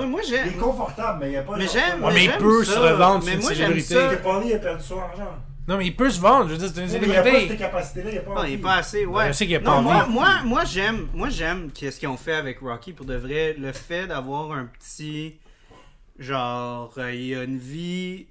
mais 0.00 0.06
moi, 0.06 0.20
Il 0.26 0.34
est 0.34 0.36
j'aime. 0.36 0.52
confortable, 0.58 1.18
mais 1.20 1.26
il 1.28 1.30
n'y 1.30 1.36
a 1.36 1.42
pas 1.42 1.56
Mais 1.56 1.64
de- 1.64 1.70
j'aime. 1.70 2.04
Ouais, 2.04 2.12
mais 2.12 2.24
il 2.24 2.30
j'aime 2.30 2.40
peut 2.40 2.64
ça. 2.64 2.72
se 2.74 2.78
revendre, 2.78 3.24
Mais 3.24 3.30
c'est 3.30 3.36
une 3.36 3.42
moi, 3.42 3.52
j'aime 3.54 3.80
célébrité. 3.80 3.94
ça. 3.94 4.16
Paulie 4.16 4.52
a 4.54 4.58
perdu 4.58 4.84
son 4.84 4.98
argent. 5.00 5.30
Non, 5.66 5.78
mais 5.78 5.86
il 5.86 5.96
peut 5.96 6.10
se 6.10 6.20
vendre, 6.20 6.48
je 6.48 6.52
veux 6.52 6.58
dire, 6.58 6.68
c'est 6.74 6.80
une 6.82 6.90
Oui, 6.90 6.98
mais 7.00 7.06
il 7.06 7.10
n'y 7.10 7.16
a 7.16 7.22
pas 7.22 7.24
cette 7.24 7.32
célébrité. 7.38 7.56
capacité-là, 7.64 8.10
il 8.10 8.12
n'y 8.12 8.18
a 8.18 8.20
pas 8.22 8.34
Non, 8.34 8.44
il 8.44 8.66
assez. 8.68 9.06
Ouais. 9.06 9.28
Je 9.28 9.32
sais 9.32 9.44
qu'il 9.46 9.52
y 9.54 9.56
a 9.56 9.60
pas 9.60 9.70
non, 9.70 9.76
envie. 9.78 9.84
moi, 9.86 10.06
moi, 10.10 10.28
moi 10.44 10.64
j'aime, 10.66 11.08
moi 11.14 11.30
j'aime 11.30 11.70
qu'est-ce 11.72 11.98
qu'ils 11.98 12.08
ont 12.10 12.18
fait 12.18 12.34
avec 12.34 12.58
Rocky 12.60 12.92
pour 12.92 13.06
de 13.06 13.14
vrai. 13.16 13.54
Le 13.58 13.72
fait 13.72 14.06
d'avoir 14.06 14.52
un 14.52 14.66
petit, 14.66 15.36
genre, 16.18 16.92
euh, 16.98 17.12
il 17.14 17.34
a 17.34 17.44
une 17.44 17.56
vie 17.58 18.26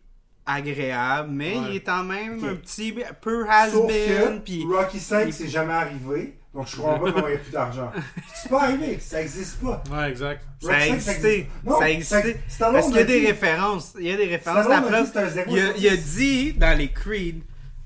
agréable, 0.46 1.30
mais 1.32 1.56
Ouais. 1.58 1.64
il 1.70 1.76
est 1.78 1.82
quand 1.82 2.04
même 2.04 2.44
un 2.44 2.56
petit 2.56 2.94
peu 3.22 3.46
has-been. 3.50 4.42
Puis 4.44 4.66
Rocky 4.70 5.00
5, 5.00 5.26
il- 5.28 5.34
c'est 5.34 5.48
jamais 5.48 5.74
arrivé. 5.74 6.38
Donc 6.54 6.68
je 6.68 6.76
comprends 6.76 7.00
pas 7.00 7.12
comment 7.12 7.28
il 7.28 7.32
n'y 7.32 7.36
a 7.38 7.40
plus 7.40 7.52
d'argent. 7.52 7.92
C'est 8.36 8.50
pas 8.50 8.64
arrivé, 8.64 9.00
ça 9.00 9.22
existe 9.22 9.60
pas. 9.60 9.82
Ouais, 9.92 10.10
exact. 10.12 10.44
ça 10.62 10.70
a 10.70 10.74
Rocky 10.74 10.86
5, 10.86 10.94
existé. 10.96 11.48
Ça 11.68 11.84
a 11.84 11.90
existé. 11.90 12.38
Parce 12.60 12.86
qu'il 12.88 12.96
y 12.96 13.00
a 13.00 13.04
des 13.06 13.26
références. 13.28 13.94
Il 14.00 14.06
y 14.08 14.12
a 14.12 14.18
des 14.18 14.26
références. 14.28 14.68
La 14.68 14.82
preuve, 14.82 15.12
il 15.50 15.60
a, 15.60 15.78
il 15.78 15.88
a 15.90 15.96
dit 15.98 16.54
dans 16.54 16.78
les 16.78 16.90
Creed, 16.92 17.42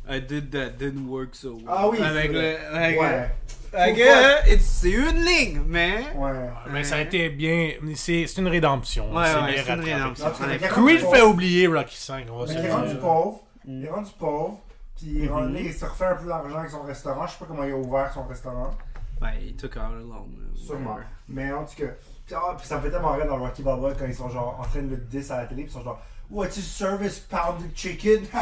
I 0.10 0.20
did 0.22 0.52
that 0.52 0.72
didn't 0.80 1.08
work 1.08 1.30
so 1.36 1.56
well. 1.56 1.66
Ah 1.68 1.88
oui, 1.90 2.00
Avec 2.02 2.32
c'est 2.32 2.34
le. 2.34 2.76
Avec, 2.76 3.00
Ouais. 3.00 3.30
it's- 3.48 3.57
c'est 4.60 4.90
une 4.92 5.24
ligne, 5.24 5.62
mais. 5.68 6.00
Ouais. 6.16 6.32
Mais 6.72 6.84
ça 6.84 6.96
a 6.96 7.02
été 7.02 7.30
bien... 7.30 7.72
C'est 7.96 8.28
c'est 8.28 8.42
une 8.42 8.48
rédemption. 8.48 9.14
Ouais, 9.14 9.26
C'est 9.26 9.36
ouais, 9.40 9.54
bien 9.54 9.64
c'est 9.66 9.74
une 9.74 9.80
rédemption. 9.82 10.26
Creed 10.70 11.00
fait 11.02 11.22
oublier 11.22 11.68
Rocky 11.68 11.98
5, 11.98 12.26
on 12.32 12.44
va 12.46 12.52
il 12.54 12.66
est 12.66 12.72
rendu 12.72 12.96
pauvre. 12.96 13.42
Mm. 13.66 13.72
Il 13.80 13.86
est 13.86 13.90
rendu 13.90 14.12
pauvre. 14.20 14.60
Puis 14.96 15.06
il, 15.10 15.26
est 15.26 15.28
rendu- 15.28 15.54
Mhm. 15.54 15.66
il 15.66 15.74
se 15.74 15.86
refait 15.86 16.06
un 16.06 16.16
peu 16.16 16.26
d'argent 16.28 16.58
avec 16.58 16.72
son 16.72 16.82
restaurant. 16.82 17.28
Je 17.28 17.32
sais 17.34 17.38
pas 17.40 17.46
comment 17.48 17.64
il 17.64 17.72
a 17.72 17.76
ouvert 17.78 18.12
son 18.12 18.24
restaurant. 18.24 18.72
Ouais, 19.22 19.30
il 19.42 19.56
took 19.56 19.78
all 19.78 19.94
along. 19.94 20.10
là. 20.40 20.48
Sûrement. 20.56 20.98
Mais 21.28 21.52
en 21.52 21.64
tout 21.66 21.76
cas. 21.78 21.92
Puis, 22.26 22.36
ah, 22.36 22.56
puis 22.58 22.66
ça 22.68 22.78
me 22.78 22.82
fait 22.82 22.90
tellement 22.92 23.12
rire 23.14 23.28
dans 23.28 23.38
Rocky 23.38 23.62
Balboa 23.62 23.94
quand 23.98 24.06
ils 24.06 24.14
sont 24.16 24.30
genre 24.30 24.58
en 24.60 24.64
train 24.64 24.82
de 24.82 24.90
le 24.90 24.98
diss 24.98 25.30
à 25.32 25.38
la 25.38 25.46
télé. 25.46 25.64
Puis 25.64 25.72
ils 25.72 25.74
sont 25.74 25.84
genre. 25.84 26.02
What's 26.30 26.58
his 26.58 26.64
service 26.68 27.20
pounded 27.20 27.72
chicken? 27.74 28.26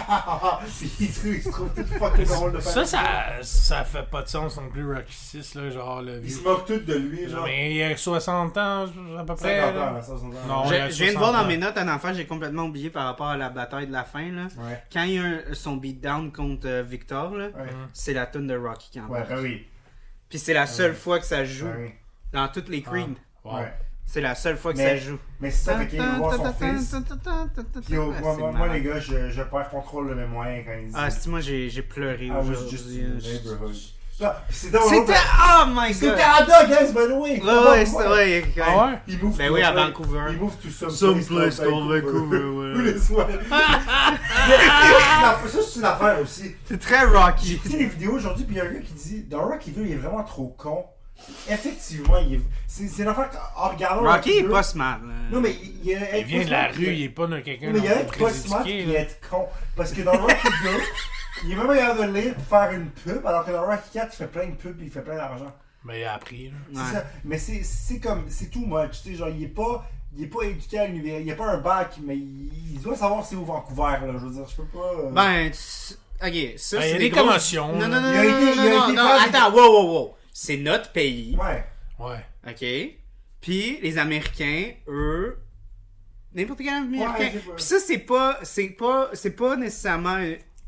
trouvent, 1.13 1.35
ils 1.35 1.43
se 1.43 1.49
trouvent 1.51 1.73
tout 1.75 1.85
fucking 1.85 2.25
drôle 2.25 2.53
de 2.53 2.59
Ça, 2.59 2.83
faire 2.83 2.87
ça, 2.87 3.43
ça 3.43 3.83
fait 3.83 4.09
pas 4.09 4.23
de 4.23 4.27
sens 4.27 4.57
non 4.57 4.69
plus, 4.69 4.91
Rocky 4.91 5.13
6, 5.13 5.53
là, 5.53 5.69
genre 5.69 6.01
le 6.01 6.15
Ils 6.15 6.21
vieux. 6.21 6.35
se 6.37 6.43
moquent 6.43 6.65
tous 6.65 6.79
de 6.79 6.95
lui, 6.95 7.29
genre. 7.29 7.45
Mais 7.45 7.75
il 7.75 7.83
a 7.83 7.95
60 7.95 8.57
ans, 8.57 8.85
à 9.19 9.23
peu 9.23 9.35
près. 9.35 9.59
50 9.61 9.75
là. 9.75 9.89
ans, 9.89 9.93
là, 9.93 10.01
ça, 10.01 10.07
60 10.17 10.33
ans. 10.33 10.37
Non, 10.47 10.63
Je, 10.65 10.69
ouais, 10.71 10.91
je 10.91 10.95
viens 10.95 11.07
de 11.07 11.11
60 11.13 11.17
voir 11.17 11.31
dans 11.33 11.39
ans. 11.39 11.47
mes 11.47 11.57
notes 11.57 11.77
un 11.77 11.87
enfant, 11.93 12.11
j'ai 12.13 12.25
complètement 12.25 12.63
oublié 12.63 12.89
par 12.89 13.05
rapport 13.05 13.27
à 13.27 13.37
la 13.37 13.49
bataille 13.49 13.85
de 13.85 13.93
la 13.93 14.03
fin. 14.03 14.31
Là. 14.31 14.47
Ouais. 14.57 14.83
Quand 14.91 15.03
il 15.03 15.11
y 15.13 15.19
a 15.19 15.23
un- 15.23 15.53
son 15.53 15.75
beatdown 15.77 16.31
contre 16.31 16.67
euh, 16.67 16.81
Victor, 16.81 17.35
là, 17.35 17.45
Ouais. 17.55 17.69
c'est 17.93 18.13
la 18.13 18.25
tune 18.25 18.47
de 18.47 18.57
Rocky 18.57 18.89
qui 18.91 18.99
en 18.99 19.07
Ouais, 19.09 19.23
ben 19.29 19.39
oui. 19.41 19.67
Puis 20.27 20.39
c'est 20.39 20.53
la 20.55 20.65
seule 20.65 20.95
fois 20.95 21.19
que 21.19 21.25
ça 21.25 21.45
joue 21.45 21.67
Ben 21.67 21.91
dans 22.33 22.47
toutes 22.47 22.69
les 22.69 22.81
Creed. 22.81 23.15
Wow. 23.43 23.57
Ouais. 23.59 23.73
C'est 24.05 24.21
la 24.21 24.35
seule 24.35 24.57
fois 24.57 24.71
que 24.71 24.77
Mais- 24.77 24.97
ça 24.99 25.05
joue. 25.05 25.17
Mais 25.41 25.51
c'est 25.51 25.65
ça, 25.65 25.77
fait 25.77 25.87
qu'il 25.87 26.01
veut 26.01 26.17
voir 26.17 26.35
son 26.35 26.53
fils. 26.53 26.95
Puis 27.85 27.97
moi, 27.97 28.13
c'est 28.35 28.57
moi, 28.57 28.67
les 28.73 28.81
gars, 28.81 28.99
je, 28.99 29.29
je 29.29 29.41
perds 29.41 29.69
contrôle 29.69 30.09
de 30.09 30.13
mes 30.13 30.27
moyens 30.27 30.65
quand 30.65 30.73
ils 30.79 30.85
disent. 30.85 30.95
Ah, 30.97 31.09
c'est 31.09 31.27
moi, 31.29 31.41
j'ai 31.41 31.69
j'ai 31.69 31.81
pleuré 31.81 32.31
aujourd'hui. 32.31 32.77
C'était. 34.49 34.77
Oh 34.77 35.65
my 35.67 35.93
C'était 35.93 36.11
god! 36.11 36.19
à 36.19 36.45
Canada, 36.45 36.65
guys, 36.67 36.93
by 36.93 36.93
the 36.93 37.17
way! 37.19 37.41
Ouais, 37.41 37.69
ouais, 37.69 37.85
c'était. 37.85 38.07
Ouais, 38.07 38.45
Ah 38.65 38.85
ouais? 38.85 38.99
Il 39.07 39.19
Ben 39.19 39.51
oui, 39.51 39.61
à 39.61 39.73
Vancouver. 39.73 40.21
Il 40.31 40.37
move 40.37 40.55
to 40.55 40.69
some, 40.69 40.89
Some 40.89 41.15
place 41.15 41.27
place 41.27 41.59
called 41.59 41.89
Vancouver, 41.89 42.43
ouais. 42.45 42.73
Tous 42.75 42.81
les 42.81 42.97
soirs. 42.97 43.27
Ça, 45.47 45.59
c'est 45.61 45.79
une 45.79 45.85
affaire 45.85 46.21
aussi. 46.21 46.55
C'est 46.63 46.79
très 46.79 47.03
Rocky. 47.03 47.59
Tu 47.61 47.69
sais, 47.69 47.77
les 47.77 47.85
vidéos 47.87 48.13
aujourd'hui, 48.13 48.45
puis 48.45 48.55
il 48.55 48.57
y 48.59 48.61
a 48.61 48.65
un 48.65 48.73
gars 48.73 48.79
qui 48.79 48.93
dit 48.93 49.23
Dans 49.23 49.45
Rocky 49.49 49.71
2, 49.71 49.81
il 49.85 49.91
est 49.91 49.95
vraiment 49.95 50.23
trop 50.23 50.55
con. 50.57 50.85
Effectivement, 51.49 52.17
il 52.17 52.35
est... 52.35 52.41
c'est 52.67 52.87
c'est 52.87 53.03
une 53.03 53.07
affaire 53.09 53.29
qu'en 53.29 53.69
regardant 53.69 54.03
Rocky 54.11 54.31
est 54.31 54.41
2, 54.43 54.49
pas 54.49 54.63
smart. 54.63 54.99
là. 54.99 55.13
Non, 55.31 55.41
mais 55.41 55.51
il, 55.61 55.91
il, 55.91 56.07
Il 56.19 56.23
vient 56.25 56.45
de 56.45 56.51
la 56.51 56.67
rue, 56.67 56.93
il 56.93 57.03
est 57.03 57.09
pas 57.09 57.27
de 57.27 57.39
quelqu'un 57.39 57.71
Mais 57.71 57.79
il 57.79 57.85
y 57.85 57.87
a 57.87 58.01
être 58.01 58.17
pas 58.17 58.29
smart 58.31 58.63
puis 58.63 58.85
là. 58.85 58.99
être 58.99 59.19
con. 59.29 59.47
Parce 59.75 59.91
que 59.91 60.01
dans 60.01 60.11
Rocky 60.11 60.47
2, 60.63 60.69
il 61.45 61.51
est 61.51 61.55
même 61.55 61.67
capable 61.75 62.13
de 62.13 62.19
lire 62.19 62.33
pour 62.35 62.45
faire 62.45 62.71
une 62.73 62.89
pub, 62.89 63.25
alors 63.25 63.45
que 63.45 63.51
dans 63.51 63.65
Rocky 63.65 63.89
4, 63.93 64.09
il 64.13 64.17
fait 64.17 64.27
plein 64.27 64.45
de 64.47 64.55
pubs 64.55 64.79
et 64.81 64.85
il 64.85 64.91
fait 64.91 65.01
plein 65.01 65.15
d'argent. 65.15 65.51
Mais 65.83 66.01
il 66.01 66.03
a 66.03 66.13
appris. 66.15 66.47
là. 66.49 66.53
C'est 66.73 66.79
Ouais. 66.79 66.91
ça. 67.01 67.05
Mais 67.23 67.37
c'est 67.37 67.61
c'est 67.63 67.99
comme, 67.99 68.25
c'est 68.27 68.49
too 68.51 68.65
much. 68.65 69.01
Tu 69.03 69.11
sais, 69.11 69.15
genre, 69.15 69.29
il 69.29 69.43
est 69.43 69.47
pas, 69.47 69.87
il 70.17 70.23
est 70.23 70.27
pas 70.27 70.43
éduqué 70.43 70.79
à 70.79 70.87
l'univers. 70.87 71.19
Il 71.19 71.31
a 71.31 71.35
pas 71.35 71.45
un 71.47 71.57
bac, 71.57 71.95
mais 72.03 72.15
il, 72.17 72.49
il 72.73 72.81
doit 72.81 72.95
savoir 72.95 73.23
c'est 73.25 73.35
où 73.35 73.45
Vancouver, 73.45 73.97
là. 74.05 74.13
Je 74.13 74.25
veux 74.25 74.33
dire, 74.33 74.45
je 74.49 74.55
peux 74.55 74.65
pas. 74.65 74.91
euh, 74.99 75.11
Ben, 75.11 75.51
tu- 75.51 75.93
ok, 75.93 75.97
ça 76.21 76.27
Ben, 76.27 76.31
il 76.31 76.55
y 76.55 76.57
c'est 76.57 76.75
a 76.75 76.79
des 76.93 76.97
des 76.97 77.09
grosses- 77.09 77.23
commotions, 77.25 77.67
Non, 77.73 77.87
non, 77.87 78.01
non, 78.01 78.11
Il 78.11 78.17
a 78.17 78.23
non, 78.23 78.29
été- 78.29 78.55
non, 78.55 78.63
il 78.63 78.67
a 78.73 78.87
non, 78.87 78.93
non, 78.93 79.09
attends, 79.27 79.51
wow, 79.53 79.71
wow, 79.71 79.93
wow. 79.93 80.15
C'est 80.37 80.57
notre 80.57 80.91
pays, 80.91 81.37
Ouais. 81.37 81.63
Ouais. 81.97 82.25
ok? 82.45 82.97
Puis 83.39 83.79
les 83.81 83.97
Américains, 83.97 84.71
eux, 84.89 85.37
n'importe 86.33 86.59
quel 86.59 86.73
Américain. 86.73 87.13
Ouais, 87.37 87.41
Puis 87.55 87.63
ça, 87.63 87.79
c'est 87.79 87.99
pas, 87.99 88.39
c'est 88.43 88.71
pas, 88.71 89.11
c'est 89.13 89.31
pas 89.37 89.55
nécessairement 89.55 90.17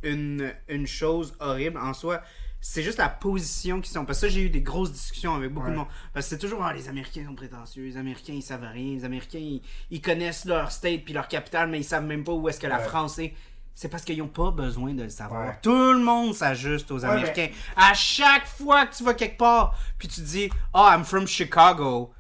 une, 0.04 0.54
une 0.70 0.88
chose 0.88 1.36
horrible 1.42 1.78
en 1.80 1.94
soi. 1.94 2.22
C'est 2.62 2.82
juste 2.82 2.98
la 2.98 3.10
position 3.10 3.82
qu'ils 3.82 3.92
sont. 3.92 4.06
Parce 4.06 4.22
que 4.22 4.28
ça, 4.30 4.34
j'ai 4.34 4.44
eu 4.44 4.50
des 4.50 4.62
grosses 4.62 4.94
discussions 4.94 5.36
avec 5.36 5.52
beaucoup 5.52 5.66
Ouais. 5.68 5.74
de 5.74 5.78
monde. 5.80 5.88
Parce 6.14 6.28
que 6.28 6.30
c'est 6.30 6.38
toujours, 6.40 6.64
ah, 6.64 6.72
les 6.74 6.88
Américains 6.88 7.26
sont 7.26 7.36
prétentieux, 7.36 7.84
les 7.84 7.98
Américains, 7.98 8.34
ils 8.34 8.42
savent 8.42 8.64
rien, 8.72 8.96
les 8.96 9.04
Américains, 9.04 9.38
ils, 9.40 9.62
ils 9.92 10.02
connaissent 10.02 10.46
leur 10.46 10.72
state 10.72 11.04
puis 11.04 11.14
leur 11.14 11.28
capitale, 11.28 11.70
mais 11.70 11.80
ils 11.80 11.84
savent 11.84 12.06
même 12.06 12.24
pas 12.24 12.32
où 12.32 12.48
est-ce 12.48 12.60
que 12.62 12.68
la. 12.68 12.80
France 12.80 13.20
est. 13.20 13.34
C'est 13.80 13.90
parce 13.90 14.04
qu'ils 14.04 14.18
n'ont 14.18 14.28
pas 14.28 14.50
besoin 14.50 14.92
de 14.96 15.04
le 15.04 15.10
savoir. 15.10 15.46
Ouais. 15.50 15.58
Tout 15.62 15.94
le 15.94 16.00
monde 16.00 16.34
s'ajuste 16.34 16.90
aux 16.90 16.98
Ouais, 17.06 17.12
Américains. 17.12 17.50
À 17.76 17.94
chaque 17.94 18.48
fois 18.48 18.88
que 18.88 18.96
tu 18.96 19.04
vas 19.04 19.14
quelque 19.14 19.38
part, 19.38 19.76
puis 20.00 20.08
tu 20.08 20.22
dis, 20.22 20.50
ah, 20.74 20.96
I'm 20.98 21.04
from 21.06 21.28
Chicago. 21.28 22.12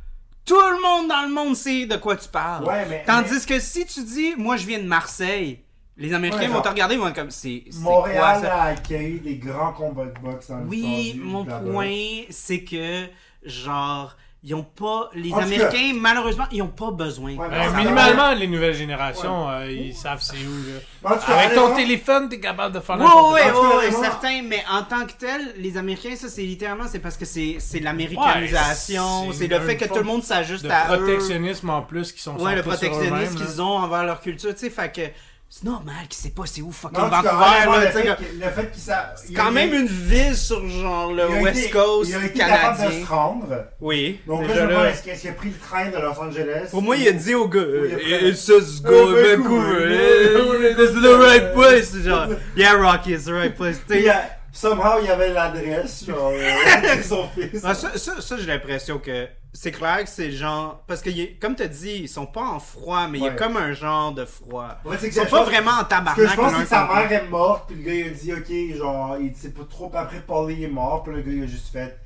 Tout 0.45 0.53
le 0.53 0.79
monde 0.83 1.07
dans 1.09 1.23
le 1.27 1.33
monde 1.33 1.55
sait 1.55 1.87
de 1.87 1.95
quoi 1.97 2.15
tu 2.15 2.29
parles. 2.29 2.63
Ouais, 2.63 2.85
mais- 2.87 3.03
Tandis 3.07 3.31
mais- 3.49 3.55
que 3.55 3.59
si 3.59 3.87
tu 3.87 4.03
dis, 4.03 4.35
moi 4.37 4.55
je 4.55 4.67
viens 4.67 4.77
de 4.79 4.85
Marseille, 4.87 5.63
Les 5.99 6.13
Américains 6.13 6.41
Ouais, 6.41 6.47
vont 6.49 6.61
te 6.61 6.69
regarder, 6.69 6.93
ils 6.93 7.01
vont 7.01 7.07
être 7.07 7.15
comme, 7.15 7.31
c'est 7.31 7.63
c'est 7.71 7.81
quoi 7.81 7.91
Montréal 8.01 8.41
ça? 8.43 8.53
a 8.53 8.63
accueilli 8.67 9.19
des 9.19 9.37
grands 9.37 9.73
combats 9.73 10.05
de 10.05 10.19
boxe 10.19 10.49
dans 10.51 10.59
Oui, 10.67 11.19
mon 11.19 11.43
point, 11.43 12.21
c'est 12.29 12.63
que, 12.63 13.07
genre, 13.43 14.15
ils 14.49 14.55
ont 14.55 14.63
pas. 14.63 15.09
Les 15.13 15.33
En 15.33 15.39
Américains, 15.39 15.91
malheureusement, 15.99 16.45
ils 16.53 16.61
ont 16.61 16.67
pas 16.69 16.91
besoin. 16.91 17.35
Ouais, 17.35 17.49
Ben, 17.49 17.75
minimalement, 17.75 18.33
les 18.33 18.47
nouvelles 18.47 18.73
générations, 18.75 19.49
euh, 19.49 19.69
ils 19.69 19.93
savent 19.93 20.21
c'est 20.21 20.35
où. 20.37 20.37
Là. 20.71 20.79
Mais 21.03 21.09
en 21.09 21.13
tout 21.19 21.25
cas, 21.27 21.33
Avec 21.35 21.53
ton 21.55 21.75
téléphone, 21.75 22.29
t'es 22.29 22.39
capable 22.39 22.73
de 22.75 22.79
faire 22.79 22.97
ouais, 22.97 23.05
honnêtement- 23.51 24.01
certain, 24.01 24.41
mais 24.43 24.63
en 24.71 24.83
tant 24.83 25.05
que 25.05 25.11
tel, 25.19 25.53
les 25.57 25.75
Américains, 25.77 26.15
ça, 26.15 26.29
c'est 26.29 26.43
littéralement, 26.43 26.85
c'est 26.87 26.99
parce 26.99 27.17
que 27.17 27.25
c'est 27.25 27.57
c'est 27.59 27.79
l'américanisation, 27.79 29.27
Ouais, 29.27 29.33
c'est 29.33 29.47
le 29.47 29.59
fait 29.59 29.77
que 29.77 29.85
tout 29.85 29.95
le 29.95 30.03
monde 30.03 30.23
s'ajuste 30.23 30.65
à 30.69 30.93
eux. 30.95 30.97
protectionnisme 30.97 31.69
en 31.69 31.81
plus 31.81 32.11
qui 32.11 32.21
sont 32.21 32.35
Ouais, 32.37 32.55
le 32.55 32.61
protectionnisme 32.63 33.35
qu'ils 33.35 33.61
ont 33.61 33.77
envers 33.77 34.03
leur 34.05 34.21
culture, 34.21 34.53
tu 34.53 34.59
sais, 34.61 34.69
fait 34.69 34.91
que 34.93 35.01
c'est 35.49 35.63
normal 35.63 35.95
qu'ils 36.09 36.17
sait 36.17 36.29
pas 36.29 36.43
c'est 36.45 36.61
où 36.61 36.71
fucking 36.71 36.97
Non, 36.99 37.07
Vancouver, 37.07 37.29
là, 37.31 37.79
le 37.79 37.85
tu 37.87 37.91
sais, 37.93 38.01
fait 38.01 38.03
que- 38.07 38.13
que- 38.23 38.45
le 38.45 38.51
fait 38.51 38.71
qu'il 38.71 38.81
sa- 38.81 39.13
C'est 39.15 39.29
il 39.29 39.35
quand 39.35 39.51
même 39.51 39.69
été- 39.69 39.77
une 39.79 39.87
ville 39.87 40.35
sur 40.35 40.67
genre 40.69 41.13
le 41.13 41.23
il 41.29 41.37
a 41.37 41.41
West 41.41 41.59
été- 41.59 41.69
Coast 41.69 42.09
Il 42.09 42.15
a 42.15 42.25
été 42.25 42.37
capable 42.39 42.73
de 42.73 42.77
se 42.81 42.83
canadien. 42.87 43.05
rendre. 43.07 43.65
Oui. 43.79 44.19
Donc 44.27 44.41
là, 44.41 44.47
déjà 44.47 44.59
je 44.59 44.61
me 44.65 44.67
là. 44.67 44.73
demande, 44.75 44.87
est-ce 44.93 45.03
qu'il 45.03 45.11
est-ce 45.13 45.21
qu'il 45.21 45.29
a 45.29 45.33
pris 45.33 45.49
le 45.49 45.57
train 45.57 45.89
de 45.89 45.97
Los 45.97 46.19
Angeles 46.21 46.67
Pour 46.71 46.81
moi, 46.81 46.97
il 46.97 47.07
a 47.07 47.11
dit 47.13 47.33
au 47.33 47.47
gars, 47.47 47.61
Oui, 47.61 47.87
il 47.89 47.93
a 47.93 47.97
pris- 47.97 48.29
it's 48.29 48.45
just 48.45 48.83
go 48.83 48.91
Vancouver, 48.91 49.35
Vancouver. 49.37 50.75
this 50.75 50.89
is 50.91 51.01
the 51.01 51.17
right 51.17 51.53
place. 51.53 51.95
Genre, 52.03 52.27
yeah, 52.55 52.73
Rocky, 52.75 53.13
it's 53.13 53.25
the 53.25 53.29
right 53.31 53.55
place. 53.55 53.77
Puis, 53.87 53.97
Tu 53.99 54.03
sais, 54.03 54.11
somehow, 54.51 54.99
il 55.01 55.07
y 55.07 55.09
avait 55.09 55.33
l'adresse, 55.33 56.05
genre, 56.05 56.31
euh, 56.33 56.95
de 56.97 57.01
son 57.03 57.27
fils. 57.29 57.61
Ah, 57.63 57.73
ça, 57.73 57.97
ça, 57.97 58.21
ça, 58.21 58.37
j'ai 58.37 58.45
l'impression 58.45 58.99
que 58.99 59.27
c'est 59.53 59.71
clair 59.71 60.03
que 60.03 60.09
c'est 60.09 60.31
genre. 60.31 60.83
Parce 60.87 61.01
que, 61.01 61.09
comme 61.39 61.55
tu 61.55 61.63
as 61.63 61.67
dit, 61.67 62.01
ils 62.03 62.09
sont 62.09 62.25
pas 62.27 62.41
en 62.43 62.59
froid, 62.59 63.07
mais 63.07 63.17
il 63.19 63.23
y 63.23 63.27
a 63.27 63.31
comme 63.31 63.57
un 63.57 63.73
genre 63.73 64.11
de 64.11 64.25
froid. 64.25 64.77
Ouais, 64.85 64.97
c'est 64.99 65.07
Ils 65.07 65.13
sont 65.13 65.25
pas 65.25 65.43
vraiment 65.43 65.71
en 65.71 65.83
Parce 65.85 66.15
que 66.15 66.21
tabarnak. 66.25 66.29
je 66.31 66.35
pense 66.35 66.53
que 66.53 66.65
sa 66.65 66.87
mère 66.87 67.11
est 67.11 67.27
morte, 67.27 67.65
puis 67.67 67.75
le 67.77 67.83
gars 67.83 67.93
il 67.93 68.07
a 68.07 68.09
dit 68.09 68.33
ok, 68.33 68.77
genre, 68.77 69.17
il 69.19 69.35
sait 69.35 69.51
pas 69.51 69.63
trop, 69.69 69.89
puis 69.89 69.97
après 69.99 70.19
Paulie 70.21 70.63
est 70.63 70.67
mort, 70.69 71.03
puis 71.03 71.13
le 71.15 71.21
gars 71.21 71.31
il 71.31 71.43
a 71.43 71.47
juste 71.47 71.71
fait 71.71 71.97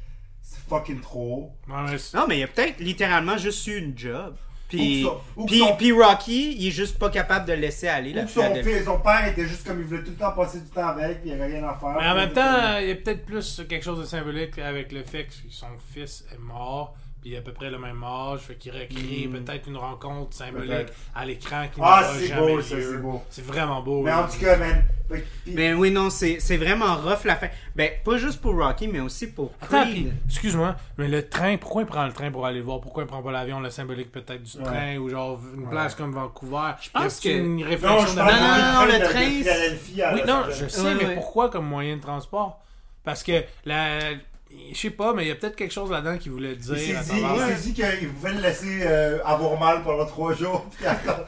c'est 0.42 0.60
fucking 0.70 1.00
trop. 1.02 1.52
Ouais, 1.70 1.76
mais 1.90 1.98
c'est- 1.98 2.18
Non, 2.18 2.26
mais 2.28 2.40
il 2.40 2.44
a 2.44 2.48
peut-être 2.48 2.80
littéralement 2.80 3.38
juste 3.38 3.66
eu 3.68 3.78
une 3.78 3.98
job. 3.98 4.36
Puis, 4.78 5.06
puis, 5.48 5.60
son- 5.60 5.76
puis 5.76 5.92
Rocky, 5.92 6.56
il 6.58 6.68
est 6.68 6.72
juste 6.72 6.98
pas 6.98 7.10
capable 7.10 7.46
de 7.48 7.54
laisser 7.54 7.88
aller 7.88 8.14
la 8.14 8.24
Ou 8.24 8.28
son, 8.28 8.42
fils, 8.56 8.86
son 8.86 9.00
père 9.00 9.28
était 9.28 9.46
juste 9.46 9.68
comme 9.68 9.80
il 9.80 9.86
voulait 9.86 10.04
tout 10.04 10.12
le 10.12 10.18
temps 10.18 10.32
passer 10.32 10.60
du 10.60 10.70
temps 10.70 10.88
avec, 10.88 11.22
puis 11.22 11.30
il 11.30 11.34
avait 11.34 11.48
rien 11.58 11.68
à 11.68 11.76
faire. 11.76 11.96
Mais 12.00 12.08
en 12.08 12.16
même 12.16 12.32
temps, 12.34 12.78
il 12.80 12.88
y 12.88 12.92
a 12.92 12.96
peut-être 12.96 13.26
plus 13.26 13.62
quelque 13.68 13.84
chose 13.84 14.00
de 14.00 14.06
symbolique 14.06 14.58
avec 14.60 14.92
le 14.92 15.04
fait 15.04 15.26
que 15.26 15.34
son 15.50 15.68
fils 15.94 16.26
est 16.34 16.40
mort, 16.40 16.96
puis 17.22 17.30
il 17.32 17.36
a 17.36 17.40
à 17.40 17.42
peu 17.42 17.54
près 17.54 17.70
le 17.70 17.78
même 17.78 18.04
âge, 18.04 18.40
fait 18.42 18.56
qu'il 18.56 18.72
recrée 18.72 19.30
peut-être 19.32 19.68
une 19.68 19.78
rencontre 19.78 20.36
symbolique 20.36 20.88
à 21.16 21.24
l'écran 21.26 21.66
qui 21.74 21.80
Ah, 21.84 22.02
n'aura 22.02 22.14
c'est 22.18 22.28
jamais 22.28 22.56
beau, 22.56 22.62
ça, 22.62 22.76
lieu. 22.76 22.90
c'est 22.92 22.98
beau. 22.98 23.24
C'est 23.30 23.46
vraiment 23.46 23.82
beau. 23.82 24.02
Mais 24.02 24.10
là. 24.12 24.24
en 24.26 24.28
tout 24.28 24.40
cas, 24.40 24.58
man. 24.58 24.84
Mais 25.46 25.74
oui, 25.74 25.92
non, 25.92 26.10
c'est 26.10 26.40
c'est 26.40 26.56
vraiment 26.56 26.96
rough 26.96 27.26
la 27.26 27.36
fin. 27.36 27.50
Ben, 27.76 27.92
pas 28.06 28.16
juste 28.18 28.40
pour 28.42 28.56
Rocky, 28.56 28.88
mais 28.88 29.02
aussi 29.02 29.28
pour 29.28 29.52
Attends, 29.62 29.84
Creed. 29.84 30.14
excuse-moi, 30.26 30.76
mais 30.98 31.10
le 31.10 31.28
train, 31.28 31.58
pourquoi 31.58 31.82
il 31.82 31.86
prend 31.86 32.06
le 32.06 32.14
train 32.14 32.32
pour 32.32 32.46
aller 32.46 32.60
le 32.60 32.64
voir? 32.64 32.80
Pourquoi 32.80 33.04
il 33.04 33.08
prend 33.08 33.22
pas 33.22 33.32
l'avion, 33.34 33.60
le 33.60 33.70
symbolique 33.70 34.10
peut-être 34.12 34.42
du 34.42 34.58
Ouais. 34.58 34.64
train, 34.64 34.98
ou 34.98 35.10
genre 35.10 35.38
une 35.54 35.70
place 35.70 35.96
comme 35.96 36.14
Vancouver? 36.14 36.72
Je 36.82 36.90
pense 36.92 37.20
que- 37.20 37.28
une 37.28 37.58
non, 37.58 37.66
réflexion 37.68 38.16
Non, 38.16 38.26
non, 38.26 38.74
non, 38.80 38.86
le 38.86 38.94
de- 38.94 38.98
de 39.00 39.04
train, 39.04 40.14
Oui, 40.14 40.22
non, 40.26 40.44
je 40.50 40.68
sais, 40.70 40.82
Ouais, 40.82 40.96
mais 40.96 41.06
ouais. 41.08 41.16
pourquoi 41.16 41.50
comme 41.50 41.66
moyen 41.68 41.98
de 41.98 42.02
transport? 42.02 42.62
Parce 43.04 43.22
que 43.24 43.44
la. 43.66 44.12
Je 44.74 44.78
sais 44.78 44.90
pas, 44.90 45.14
mais 45.14 45.26
il 45.26 45.28
y 45.28 45.32
a 45.32 45.36
peut-être 45.36 45.56
quelque 45.58 45.74
chose 45.74 45.92
là-dedans 45.92 46.18
qui 46.18 46.30
voulait 46.30 46.56
dire. 46.56 46.76
Il 46.78 46.80
s'est 46.98 47.14
dit, 47.14 47.20
travers- 47.22 47.50
il 47.50 47.56
s'est 47.58 47.62
dit 47.70 47.74
qu'il 47.74 48.10
pouvait 48.10 48.34
le 48.34 48.42
laisser 48.42 48.80
euh, 48.84 49.20
avoir 49.26 49.60
mal 49.60 49.84
pendant 49.84 50.06
trois 50.06 50.34
jours. 50.34 50.66
puis 50.78 50.86
attends. 50.86 51.26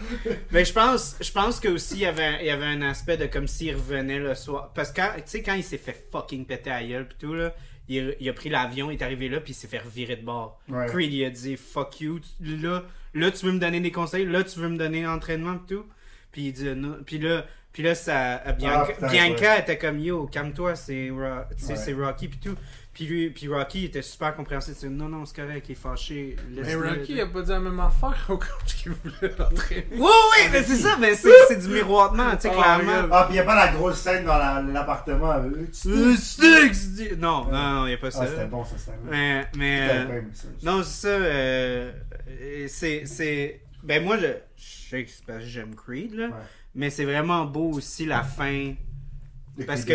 Ben, 0.51 0.65
je 0.65 0.71
pense, 0.73 1.17
je 1.19 1.31
pense 1.31 1.59
que 1.59 1.67
aussi 1.67 1.95
il 1.95 1.99
y 2.01 2.05
avait, 2.05 2.37
il 2.41 2.45
y 2.47 2.49
avait 2.51 2.65
un 2.65 2.81
aspect 2.83 3.17
de 3.17 3.25
comme 3.25 3.47
s'il 3.47 3.75
revenait 3.75 4.19
le 4.19 4.33
soir. 4.35 4.71
Parce 4.73 4.91
que, 4.91 5.01
quand- 5.01 5.11
tu 5.17 5.21
sais, 5.25 5.43
quand 5.43 5.55
il 5.55 5.63
s'est 5.63 5.77
fait 5.77 6.07
fucking 6.11 6.45
péter 6.45 6.71
à 6.71 6.83
gueule 6.83 7.07
pis 7.07 7.15
tout, 7.19 7.33
là, 7.33 7.53
il, 7.89 8.15
il 8.21 8.29
a 8.29 8.33
pris 8.33 8.49
l'avion, 8.49 8.91
il 8.91 8.93
est 8.97 9.03
arrivé 9.03 9.27
là, 9.27 9.41
puis 9.41 9.51
il 9.51 9.55
s'est 9.55 9.67
fait 9.67 9.79
revirer 9.79 10.15
de 10.15 10.23
bord. 10.23 10.61
Ouais. 10.69 10.85
Creed, 10.87 11.11
il 11.13 11.25
a 11.25 11.29
dit 11.29 11.57
fuck 11.57 11.99
you, 11.99 12.21
là, 12.39 12.83
là, 13.13 13.31
tu 13.31 13.45
veux 13.45 13.51
me 13.51 13.59
donner 13.59 13.81
des 13.81 13.91
conseils, 13.91 14.25
là, 14.25 14.41
tu 14.43 14.57
veux 14.59 14.69
me 14.69 14.77
donner 14.77 15.01
l'entraînement 15.03 15.57
pis 15.57 15.75
tout. 15.75 15.85
Puis 16.31 16.43
il 16.47 16.53
dit 16.53 16.65
non. 16.75 16.95
Puis 17.05 17.19
là, 17.19 17.45
puis 17.73 17.83
là 17.83 17.93
ça, 17.93 18.41
euh, 18.47 18.53
Bianca, 18.53 18.85
Ah, 18.87 18.93
putain, 18.93 19.07
Bianca 19.09 19.59
était 19.59 19.77
comme 19.77 19.99
yo, 19.99 20.27
calme-toi, 20.27 20.75
c'est 20.75 21.09
Rocky 21.11 22.27
pis 22.29 22.37
tout. 22.39 22.55
Puis 22.93 23.05
lui, 23.07 23.29
puis 23.31 23.47
Rocky 23.47 23.85
était 23.85 24.03
super 24.03 24.35
compréhensif. 24.35 24.75
Il 24.83 24.89
non, 24.89 25.09
non, 25.09 25.25
c'est 25.25 25.35
correct, 25.35 25.65
il 25.67 25.71
est 25.71 25.75
fâché. 25.75 26.35
Mais. 26.51 26.75
Rocky 26.75 27.19
a 27.21 27.25
pas 27.25 27.41
dit 27.41 27.49
la 27.49 27.59
même 27.59 27.79
affaire 27.79 28.23
au 28.29 28.37
coach 28.37 28.75
qui 28.77 28.89
voulait 28.89 29.33
l'entraîner. 29.39 29.87
Oui, 29.93 29.99
oui, 29.99 30.49
mais 30.51 30.61
c'est 30.61 30.75
ça, 30.75 30.95
mais 30.99 31.15
c'est 31.15 31.31
c'est 31.47 31.55
du 31.59 31.69
miroitement, 31.69 32.35
tu 32.35 32.41
sais, 32.41 32.51
Oh, 32.51 32.59
clairement. 32.61 33.07
Ah, 33.11 33.23
puis 33.23 33.31
il 33.31 33.33
n'y 33.33 33.39
a 33.39 33.43
pas 33.45 33.55
la 33.55 33.71
grosse 33.71 33.97
scène 33.97 34.25
dans 34.25 34.37
la- 34.37 34.61
l'appartement. 34.61 35.31
avec 35.31 35.53
Euh, 35.53 36.15
sais. 36.15 36.15
Sticks! 36.17 37.17
Non, 37.17 37.45
non, 37.45 37.73
non, 37.73 37.85
il 37.87 37.89
n'y 37.89 37.93
a 37.95 37.97
pas 37.97 38.11
ça. 38.11 38.19
Ah, 38.23 38.27
c'était 38.27 38.45
bon, 38.45 38.63
ça, 38.63 38.75
c'était 38.77 38.97
bon. 38.97 39.09
Mais, 39.09 39.47
mais 39.57 39.89
euh, 39.89 40.21
ça. 40.33 40.47
non, 40.61 40.83
c'est 40.83 41.01
ça. 41.01 41.07
euh, 41.07 41.91
euh, 42.29 42.65
c'est, 42.69 43.07
c'est. 43.07 43.61
Ben, 43.81 44.03
moi, 44.03 44.17
je, 44.17 44.27
je 44.55 44.89
sais 44.89 45.03
que 45.03 45.09
c'est 45.09 45.25
parce 45.25 45.39
que 45.39 45.45
j'aime 45.45 45.73
Creed, 45.73 46.13
là. 46.13 46.27
Ouais. 46.27 46.33
Mais 46.75 46.89
c'est 46.91 47.05
vraiment 47.05 47.45
beau 47.45 47.71
aussi 47.71 48.05
la 48.05 48.21
fin. 48.21 48.73
Le 49.57 49.65
Parce 49.65 49.83
que. 49.83 49.93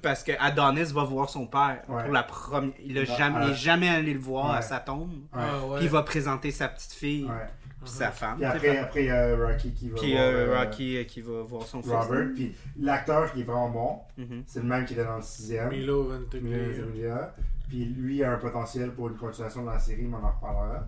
Parce 0.00 0.22
que 0.22 0.32
Adonis 0.40 0.92
va 0.92 1.04
voir 1.04 1.28
son 1.28 1.46
père 1.46 1.82
Ouais. 1.88 2.04
pour 2.04 2.12
la 2.12 2.22
première. 2.22 2.72
Il 2.84 2.96
a 2.98 3.02
Ah, 3.02 3.16
jamais, 3.18 3.38
il 3.44 3.48
est 3.48 3.52
ah. 3.52 3.54
jamais 3.54 3.88
allé 3.88 4.14
le 4.14 4.20
voir 4.20 4.50
à 4.52 4.62
sa 4.62 4.78
tombe. 4.80 5.12
Ah, 5.32 5.64
ouais. 5.66 5.76
Puis 5.76 5.84
il 5.86 5.90
va 5.90 6.02
présenter 6.02 6.50
sa 6.50 6.68
petite 6.68 6.92
fille, 6.92 7.24
Ouais. 7.24 7.46
puis 7.82 7.90
sa 7.90 8.10
femme. 8.10 8.36
Puis 8.36 8.44
après, 8.44 8.78
après 8.78 9.10
euh, 9.10 9.46
Rocky 9.46 9.72
qui 9.74 9.88
va 9.90 9.98
Puis 10.00 10.12
voir, 10.12 10.22
euh, 10.24 10.46
euh, 10.54 10.58
Rocky 10.60 10.96
euh, 10.98 11.04
qui 11.04 11.20
va 11.20 11.42
voir 11.42 11.62
son 11.64 11.82
fils. 11.82 11.92
Robert. 11.92 12.28
Puis 12.34 12.54
l'acteur 12.78 13.32
qui 13.32 13.40
est 13.40 13.44
vraiment 13.44 13.70
bon, 13.70 13.98
Mhm. 14.18 14.44
c'est 14.46 14.60
le 14.60 14.66
même 14.66 14.84
qui 14.84 14.92
était 14.94 15.04
dans 15.04 15.16
le 15.16 15.22
sixième. 15.22 15.68
Milo. 15.70 16.04
Ventimiglia. 16.04 17.34
Puis 17.68 17.84
lui 17.86 18.22
a 18.22 18.32
un 18.32 18.36
potentiel 18.36 18.90
pour 18.92 19.08
une 19.08 19.16
continuation 19.16 19.62
de 19.62 19.70
la 19.70 19.78
série, 19.78 20.02
mais 20.06 20.16
on 20.20 20.26
en 20.26 20.30
reparlera. 20.32 20.86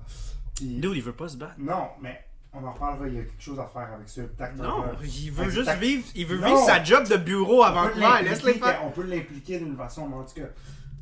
Puis, 0.55 0.77
Dude, 0.81 0.93
il 0.95 1.03
veut 1.03 1.13
pas 1.13 1.29
se 1.29 1.37
battre. 1.37 1.55
non, 1.59 1.89
mais 2.01 2.21
on 2.55 2.65
en 2.67 2.73
reparlera. 2.73 3.09
Il 3.09 3.15
y 3.15 3.19
a 3.19 3.23
quelque 3.23 3.43
chose 3.43 3.59
à 3.59 3.67
faire 3.73 3.89
avec 3.95 4.09
ce 4.09 4.21
acteur. 4.23 4.53
Non, 4.57 4.85
il 5.03 5.31
veut 5.33 5.51
juste 5.51 5.71
vivre, 5.79 6.05
il 6.15 6.27
veut 6.27 6.39
Non. 6.39 6.47
vivre 6.47 6.65
sa 6.67 6.83
job 6.83 7.09
de 7.09 7.17
bureau 7.17 7.63
On 7.65 7.69
peut 7.69 7.75
Vancouver. 7.75 8.01
l'impliquer, 8.01 8.29
Laisse-le 8.31 8.53
faire. 8.55 8.81
On 8.85 8.91
peut 8.91 9.03
l'impliquer 9.05 9.59
d'une 9.59 9.77
façon, 9.77 10.07
mais 10.09 10.17
en 10.17 10.23
tout 10.25 10.35
cas, 10.35 10.49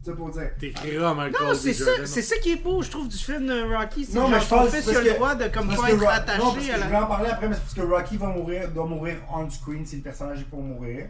ça 0.05 0.13
pour 0.13 0.31
dire. 0.31 0.51
T'écriras 0.59 1.15
Michael 1.15 1.47
Non, 1.49 1.55
c'est 1.55 1.73
ça, 1.75 1.91
c'est 2.07 2.23
ça 2.23 2.37
qui 2.39 2.53
est 2.53 2.63
beau, 2.63 2.83
je 2.83 2.91
trouve, 2.91 3.09
du 3.09 3.17
film 3.17 3.47
de 3.47 3.75
Rocky. 3.77 4.05
C'est 4.05 4.15
Non, 4.15 4.23
genre 4.23 4.31
mais 4.31 4.41
je 4.41 4.49
pense 4.49 4.71
que- 4.71 5.05
le 5.05 5.15
droit 5.15 5.35
de 5.35 5.49
comme 5.49 5.69
pas 5.69 5.77
que 5.77 5.93
être 5.93 6.01
Ro- 6.03 6.09
attaché 6.09 6.39
non, 6.39 6.53
parce 6.55 6.67
que 6.67 6.73
à 6.73 6.75
je 6.77 6.81
la... 6.81 6.87
vais 6.89 6.97
en 6.97 7.07
parler 7.07 7.31
après, 7.31 7.49
mais 7.49 7.55
c'est 7.55 7.61
parce 7.63 7.75
que 7.75 7.81
Rocky 7.83 8.17
va 8.17 8.27
mourir, 8.29 8.69
doit 8.71 8.87
mourir 8.87 9.17
on 9.33 9.49
screen 9.51 9.87
si 9.87 9.97
le 9.97 10.03
personnage 10.03 10.41
est 10.41 10.45
pour 10.51 10.61
mourir. 10.63 11.07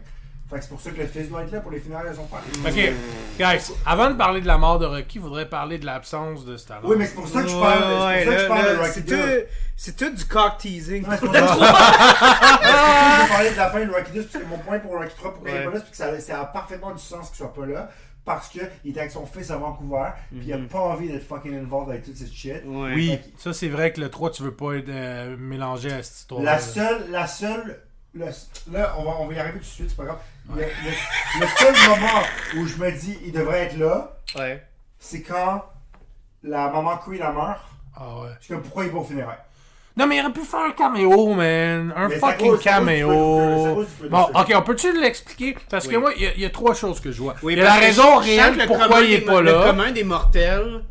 Fait 0.53 0.59
que 0.59 0.63
c'est 0.65 0.69
pour 0.69 0.81
ça 0.81 0.91
que 0.91 0.99
le 1.01 1.07
fils 1.07 1.29
doit 1.29 1.41
être 1.43 1.51
là 1.51 1.61
pour 1.61 1.71
les 1.71 1.79
finales 1.79 2.07
de 2.09 2.13
son 2.15 2.25
père. 2.25 2.39
Ok, 2.65 2.93
guys, 3.39 3.73
avant 3.87 4.11
de 4.11 4.15
parler 4.15 4.39
de 4.41 4.45
la 4.47 4.57
mort 4.59 4.77
de 4.77 4.85
Rocky, 4.85 5.17
il 5.17 5.21
faudrait 5.21 5.49
parler 5.49 5.79
de 5.79 5.85
l'absence 5.85 6.45
de 6.45 6.57
Stallone. 6.57 6.83
Oui, 6.91 6.95
mais 6.99 7.07
c'est 7.07 7.15
pour 7.15 7.27
ça 7.27 7.41
que 7.41 7.47
je 7.49 7.55
parle, 7.59 7.83
c'est 8.19 8.25
pour 8.25 8.33
ça 8.33 8.37
que 8.37 8.41
je 8.43 8.47
parle 8.47 8.71
de 8.71 8.77
Rocky 8.77 8.91
c'est 8.93 9.05
2. 9.05 9.15
tout, 9.17 9.47
c'est 9.75 9.95
tout 9.95 10.09
du 10.11 10.25
cock 10.25 10.57
teasing? 10.59 11.07
Ouais, 11.07 11.15
c'est 11.19 11.25
pour 11.25 11.33
ça 11.35 11.41
que 11.41 11.47
je 11.47 11.53
je 11.53 13.21
vais 13.23 13.29
parler 13.29 13.51
de 13.51 13.57
la 13.57 13.69
fin 13.71 13.85
de 13.85 13.91
Rocky 13.91 14.11
2, 14.11 14.23
parce 14.23 14.43
que 14.43 14.49
mon 14.49 14.57
point 14.59 14.79
pour 14.79 14.91
Rocky 14.93 15.15
3, 15.17 15.33
pourquoi 15.33 15.49
il 15.49 15.55
est 15.55 15.59
Ouais. 15.59 15.65
pas 15.65 15.71
là, 15.71 15.79
c'est 15.83 15.91
que 15.91 15.97
ça, 15.97 16.19
ça 16.19 16.41
a 16.41 16.45
parfaitement 16.45 16.91
du 16.91 17.01
sens 17.01 17.29
qu'il 17.29 17.37
soit 17.37 17.53
pas 17.53 17.65
là. 17.65 17.89
Parce 18.25 18.47
qu'il 18.47 18.61
était 18.85 19.01
avec 19.01 19.11
son 19.11 19.25
fils 19.25 19.51
à 19.51 19.57
Vancouver, 19.57 20.05
puis 20.31 20.45
il 20.45 20.53
a 20.53 20.57
pas 20.57 20.79
envie 20.79 21.09
d'être 21.09 21.27
fucking 21.27 21.57
involved 21.59 21.89
avec 21.89 22.05
toute 22.05 22.15
cette 22.15 22.31
shit. 22.31 22.61
Ouais. 22.65 22.93
Oui, 22.95 23.19
ça 23.37 23.51
c'est 23.51 23.67
vrai 23.67 23.91
que 23.91 23.99
le 23.99 24.09
3, 24.09 24.29
tu 24.31 24.43
veux 24.43 24.53
pas 24.53 24.75
être 24.75 24.87
euh, 24.87 25.35
mélangé 25.37 25.91
à 25.91 26.01
cette 26.03 26.15
histoire. 26.19 26.41
La 26.41 26.57
seule, 26.57 27.07
la 27.11 27.27
seule, 27.27 27.81
le- 28.13 28.27
là, 28.71 28.95
on 28.97 29.03
va, 29.03 29.11
on 29.19 29.27
va 29.27 29.33
y 29.33 29.39
arriver 29.39 29.55
tout 29.59 29.65
de 29.65 29.69
suite, 29.69 29.89
c'est 29.89 29.97
pas 29.97 30.05
grave. 30.05 30.19
Le, 30.49 30.61
le- 30.61 31.39
le 31.41 31.47
seul 31.57 31.73
moment 31.89 32.21
où 32.57 32.67
je 32.67 32.75
me 32.77 32.91
dis, 32.91 33.17
il 33.25 33.31
devrait 33.31 33.61
être 33.61 33.77
là, 33.77 34.17
Ouais. 34.37 34.61
c'est 34.99 35.21
quand 35.21 35.65
la 36.43 36.69
maman 36.69 36.97
Creed 36.97 37.21
a 37.21 37.31
meurt. 37.31 37.61
Ah 37.95 38.19
ouais. 38.21 38.29
Je 38.39 38.45
suis 38.45 38.53
comme, 38.53 38.63
pourquoi 38.63 38.85
il 38.85 38.91
va 38.91 38.99
au 38.99 39.03
funérailles? 39.03 39.37
Non, 39.95 40.07
mais 40.07 40.17
il 40.17 40.21
aurait 40.21 40.33
pu 40.33 40.41
faire 40.41 40.61
un 40.61 40.71
caméo, 40.71 41.33
man. 41.35 41.93
Un 41.95 42.07
Mais 42.09 42.17
fucking 42.17 42.49
cause- 42.49 42.61
c'est 42.63 42.69
à 42.69 42.73
cause 42.79 42.85
du 42.87 42.93
caméo. 42.93 43.75
cause 43.75 43.87
du 44.01 44.09
Bon, 44.09 44.23
ok, 44.33 44.51
on 44.55 44.61
peut-tu 44.63 44.99
l'expliquer? 44.99 45.55
Parce 45.69 45.87
que 45.87 45.95
Oui. 45.95 46.01
moi, 46.01 46.11
il 46.15 46.23
y, 46.23 46.27
a- 46.27 46.33
il 46.33 46.39
y 46.41 46.45
a 46.45 46.49
trois 46.49 46.73
choses 46.73 46.99
que 46.99 47.11
je 47.11 47.21
vois. 47.21 47.35
Oui, 47.43 47.53
il 47.53 47.59
y 47.59 47.61
a 47.61 47.65
la 47.65 47.69
parce 47.69 47.79
que 47.81 47.85
raison 47.85 48.01
je 48.03 48.07
sens 48.07 48.25
réelle 48.25 48.57
le 48.57 48.65
pourquoi 48.65 48.87
commun 48.87 49.01
il 49.01 49.13
est 49.13 49.19
des- 49.19 49.25
pas 49.25 49.41
Le 49.41 49.51
là. 49.51 49.63
commun 49.67 49.91
des 49.91 50.03
mortels 50.03 50.83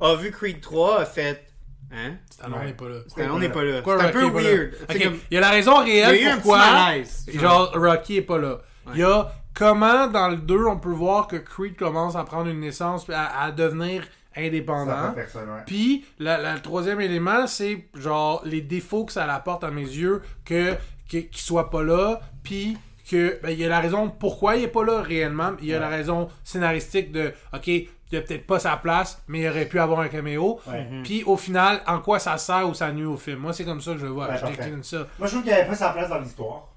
a 0.00 0.14
vu 0.14 0.30
Creed 0.30 0.60
3, 0.60 1.00
a 1.00 1.04
fait... 1.04 1.44
Hein? 1.92 2.14
Stallone 2.30 2.58
Ouais. 2.60 2.64
n'est 2.66 2.72
pas 2.72 2.88
là. 2.88 3.28
On 3.30 3.38
n'est 3.38 3.48
pas 3.50 3.62
là. 3.64 3.82
Pourquoi 3.82 3.98
C'est 4.00 4.06
un 4.06 4.10
peu 4.12 4.26
weird. 4.30 4.70
Comme- 4.88 5.18
Il 5.30 5.34
y 5.34 5.36
a 5.36 5.40
la 5.40 5.50
raison 5.50 5.82
Il 5.82 5.94
y 5.96 6.02
a 6.02 6.08
réelle 6.08 6.22
eu 6.22 6.26
un 6.26 6.36
petit 6.36 6.42
pourquoi 6.42 7.38
genre 7.40 7.72
Rocky 7.74 8.16
est 8.16 8.22
pas 8.22 8.38
là. 8.38 8.58
Il 8.94 9.00
y 9.00 9.02
a 9.04 9.30
comment 9.54 10.06
dans 10.08 10.28
le 10.28 10.36
2 10.38 10.64
on 10.66 10.78
peut 10.78 10.88
voir 10.90 11.26
que 11.28 11.36
Creed 11.36 11.76
commence 11.76 12.16
à 12.16 12.24
prendre 12.24 12.48
une 12.48 12.60
naissance 12.60 13.04
puis 13.04 13.14
à, 13.14 13.40
à 13.42 13.50
devenir 13.52 14.04
Ça 14.34 14.40
indépendant. 14.40 15.12
personne, 15.14 15.48
ouais. 15.50 15.60
Puis 15.66 16.06
la- 16.18 16.38
la- 16.38 16.54
le 16.54 16.60
troisième 16.60 17.00
élément, 17.02 17.46
c'est 17.46 17.86
genre 17.94 18.40
les 18.46 18.62
défauts 18.62 19.04
que 19.04 19.12
ça 19.12 19.24
apporte 19.32 19.62
à 19.64 19.70
mes 19.70 19.82
yeux 19.82 20.22
que 20.46 20.74
qu'il 21.08 21.28
soit 21.34 21.68
pas 21.68 21.82
là, 21.82 22.20
puis 22.42 22.78
que 23.10 23.38
ben, 23.42 23.50
il 23.50 23.58
y 23.58 23.64
a 23.66 23.68
la 23.68 23.80
raison 23.80 24.08
pourquoi 24.08 24.56
il 24.56 24.64
est 24.64 24.68
pas 24.68 24.82
là 24.84 25.02
réellement, 25.02 25.52
il 25.60 25.66
y 25.66 25.74
a 25.74 25.78
la 25.78 25.90
raison 25.90 26.28
scénaristique 26.42 27.12
de 27.12 27.34
OK, 27.52 27.70
il 28.12 28.18
a 28.18 28.20
peut-être 28.20 28.46
pas 28.46 28.58
sa 28.58 28.76
place, 28.76 29.20
mais 29.28 29.40
il 29.40 29.48
aurait 29.48 29.64
pu 29.66 29.80
avoir 29.80 30.00
un 30.00 30.08
caméo. 30.08 30.60
Ouais. 30.66 30.86
Puis 31.02 31.24
au 31.24 31.36
final, 31.36 31.82
en 31.86 31.98
quoi 32.00 32.18
ça 32.18 32.36
sert 32.38 32.68
ou 32.68 32.74
ça 32.74 32.92
nuit 32.92 33.04
au 33.06 33.16
film? 33.16 33.38
Moi, 33.38 33.52
c'est 33.52 33.64
comme 33.64 33.80
ça 33.80 33.92
que 33.92 33.98
je 33.98 34.04
le 34.06 34.12
vois. 34.12 34.28
Ouais, 34.28 34.36
je 34.36 34.40
parfait. 34.42 34.56
décline 34.64 34.82
ça. 34.84 34.98
Moi, 35.18 35.26
je 35.26 35.32
trouve 35.32 35.42
qu'il 35.42 35.52
avait 35.52 35.66
pas 35.66 35.74
sa 35.74 35.90
place 35.90 36.08
dans 36.08 36.18
l'histoire. 36.20 36.68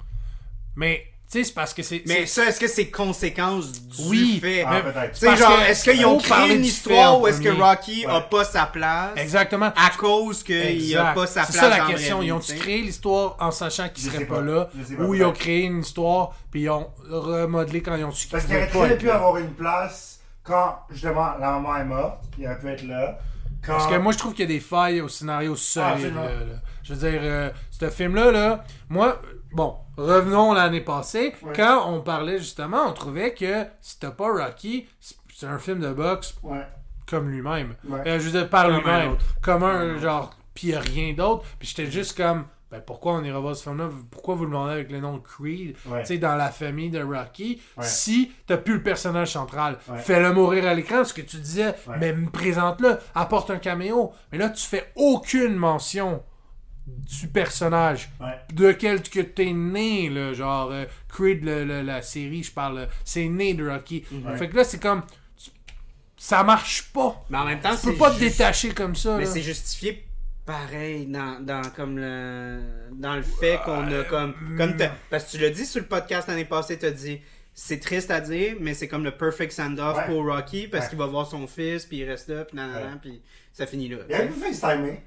Mais, 0.77 1.03
tu 1.31 1.39
sais, 1.39 1.43
c'est 1.45 1.53
parce 1.53 1.73
que 1.73 1.81
c'est. 1.83 2.03
Mais 2.05 2.25
c'est- 2.25 2.41
ça, 2.41 2.49
est-ce 2.49 2.59
que 2.59 2.67
c'est 2.67 2.89
conséquence 2.89 3.71
du 3.81 4.09
Oui, 4.09 4.39
fait? 4.41 4.63
Ah. 4.67 4.81
Tu 5.11 5.19
sais, 5.19 5.35
genre, 5.37 5.59
est-ce 5.61 5.89
qu'ils 5.89 6.05
ont 6.05 6.17
créé 6.19 6.55
une 6.55 6.65
histoire 6.65 7.19
ou 7.19 7.27
est-ce 7.27 7.41
que. 7.41 7.49
Rocky 7.49 8.05
a 8.05 8.17
Ouais. 8.17 8.23
pas 8.29 8.43
sa 8.43 8.65
place 8.65 9.11
Exactement. 9.15 9.71
à 9.75 9.89
cause 9.97 10.43
qu'il 10.43 10.97
a 10.97 11.13
pas 11.13 11.25
sa 11.27 11.43
C'est 11.45 11.53
place 11.57 11.71
ça 11.71 11.77
la 11.77 11.85
question. 11.85 12.21
Ils 12.21 12.31
ont-tu 12.33 12.55
créé 12.55 12.81
l'histoire 12.81 13.37
en 13.39 13.51
sachant 13.51 13.87
seraient 13.95 14.19
sais 14.19 14.25
pas 14.25 14.35
pas. 14.35 14.41
là 14.41 14.69
ou 14.99 15.15
ils 15.15 15.23
ont 15.25 15.31
créé 15.33 15.63
une 15.63 15.79
histoire 15.79 16.33
puis 16.51 16.61
ils 16.63 16.69
ont 16.69 16.87
remodelé 17.09 17.81
quand 17.81 17.95
ils 17.95 18.03
ont 18.05 18.11
su 18.11 18.27
qu'ils 18.27 18.31
Parce 18.31 18.45
qu'il 18.45 18.77
aurait 18.77 18.97
pu 18.97 19.09
avoir 19.09 19.37
une 19.37 19.53
place 19.53 20.14
quand, 20.45 20.79
justement, 20.89 21.33
la 21.39 21.51
maman 21.51 21.75
est 21.77 21.85
morte. 21.85 22.23
Il 22.37 22.45
aurait 22.45 22.59
pu 22.59 22.67
être 22.69 22.83
là. 22.83 23.17
Quand... 23.65 23.73
Parce 23.73 23.87
que 23.87 23.97
moi, 23.97 24.11
je 24.11 24.17
trouve 24.17 24.33
qu'il 24.33 24.49
y 24.49 24.53
a 24.53 24.53
des 24.53 24.59
failles 24.59 25.01
au 25.01 25.07
scénario 25.07 25.55
solide. 25.55 26.13
là, 26.15 26.23
là. 26.23 26.55
Je 26.83 26.93
veux 26.93 27.09
dire, 27.09 27.19
euh, 27.23 27.49
ce 27.71 27.89
film-là, 27.89 28.31
là, 28.31 28.63
moi, 28.89 29.19
bon, 29.51 29.75
revenons 29.97 30.53
l'année 30.53 30.81
passée. 30.81 31.33
Ouais. 31.41 31.53
Quand 31.55 31.89
on 31.91 32.01
parlait 32.01 32.37
justement, 32.37 32.83
on 32.87 32.93
trouvait 32.93 33.33
que 33.33 33.65
si 33.81 33.99
t'as 33.99 34.11
pas 34.11 34.31
Rocky, 34.31 34.87
c'est 35.33 35.47
un 35.47 35.57
film 35.57 35.79
de 35.79 35.91
boxe 35.91 36.35
Ouais. 36.43 36.65
comme 37.09 37.29
lui-même. 37.29 37.75
Ouais. 37.87 38.01
Euh, 38.05 38.19
je 38.19 38.25
veux 38.29 38.39
dire, 38.39 38.49
par 38.49 38.69
lui-même. 38.69 39.17
Comme 39.41 39.63
un, 39.63 39.97
genre, 39.97 40.31
a 40.75 40.79
rien 40.79 41.13
d'autre. 41.13 41.43
Puis 41.57 41.69
j'étais 41.69 41.89
juste 41.89 42.15
comme, 42.15 42.45
ben 42.71 42.81
pourquoi 42.81 43.13
on 43.13 43.23
ira 43.23 43.39
voir 43.39 43.55
ce 43.55 43.63
film-là? 43.63 43.89
Pourquoi 44.11 44.35
vous 44.35 44.43
le 44.45 44.49
demandez 44.51 44.73
avec 44.73 44.91
le 44.91 44.99
nom 44.99 45.17
de 45.17 45.21
Creed? 45.21 45.75
Ouais. 45.85 46.01
Tu 46.01 46.07
sais, 46.07 46.17
dans 46.17 46.35
la 46.35 46.49
famille 46.51 46.89
de 46.89 47.01
Rocky, 47.01 47.61
Ouais. 47.77 47.83
si 47.85 48.31
t'as 48.47 48.57
plus 48.57 48.73
le 48.75 48.83
personnage 48.83 49.31
central, 49.31 49.77
Ouais. 49.87 49.97
fais-le 49.99 50.33
mourir 50.33 50.67
à 50.67 50.73
l'écran, 50.73 51.03
ce 51.03 51.13
que 51.13 51.21
tu 51.21 51.37
disais, 51.37 51.75
Ouais. 51.87 51.97
mais 51.99 52.13
présente-le, 52.33 52.97
apporte 53.13 53.51
un 53.51 53.57
caméo. 53.59 54.11
Mais 54.31 54.37
là, 54.39 54.49
tu 54.49 54.65
fais 54.65 54.91
aucune 54.95 55.55
mention 55.55 56.23
du 56.87 57.27
personnage 57.29 58.09
Ouais. 58.19 58.37
de 58.53 58.71
quel 58.71 59.01
que 59.01 59.19
t'es 59.19 59.53
né, 59.53 60.09
là, 60.09 60.33
genre 60.33 60.69
euh, 60.71 60.85
Creed, 61.09 61.43
le- 61.43 61.65
le- 61.65 61.81
la 61.81 62.01
série, 62.01 62.43
je 62.43 62.51
parle, 62.51 62.87
c'est 63.03 63.27
né 63.27 63.53
de 63.53 63.67
Rocky. 63.67 64.03
Ouais. 64.11 64.37
Fait 64.37 64.49
que 64.49 64.55
là, 64.55 64.63
c'est 64.63 64.79
comme, 64.81 65.01
ça 66.17 66.43
marche 66.43 66.91
pas. 66.93 67.23
Mais 67.29 67.37
en 67.37 67.45
même 67.45 67.59
temps, 67.59 67.75
Tu 67.75 67.87
peux 67.87 67.95
pas 67.95 68.11
te 68.11 68.19
détacher 68.19 68.69
comme 68.73 68.95
ça. 68.95 69.17
Mais 69.17 69.25
c'est 69.25 69.41
justifié 69.41 70.05
pareil 70.45 71.07
dans, 71.07 71.39
dans 71.43 71.61
comme 71.75 71.97
le 71.97 72.59
dans 72.91 73.15
le 73.15 73.23
fait 73.23 73.59
qu'on 73.65 73.87
a 73.91 74.03
comme 74.03 74.33
comme 74.57 74.73
parce 75.09 75.25
que 75.25 75.31
tu 75.31 75.37
l'as 75.39 75.49
dit 75.49 75.65
sur 75.65 75.81
le 75.81 75.87
podcast 75.87 76.27
l'année 76.27 76.45
passée 76.45 76.77
t'as 76.77 76.91
dit 76.91 77.19
c'est 77.53 77.79
triste 77.79 78.11
à 78.11 78.21
dire 78.21 78.55
mais 78.59 78.73
c'est 78.73 78.87
comme 78.87 79.03
le 79.03 79.11
perfect 79.11 79.51
send-off 79.51 79.97
Ouais. 79.97 80.05
pour 80.07 80.25
Rocky 80.25 80.67
parce 80.67 80.83
Ouais. 80.85 80.89
qu'il 80.89 80.99
va 80.99 81.07
voir 81.07 81.25
son 81.25 81.47
fils 81.47 81.85
puis 81.85 81.97
il 81.97 82.05
reste 82.09 82.27
là 82.29 82.45
puis 82.45 82.55
nanana 82.57 82.79
Ouais. 82.87 82.99
puis 83.01 83.21
ça 83.53 83.65
finit 83.65 83.89
là 83.89 83.97
Il 84.09 84.15
aurait 84.15 84.27
pu 84.27 84.33
FaceTimer. 84.33 85.01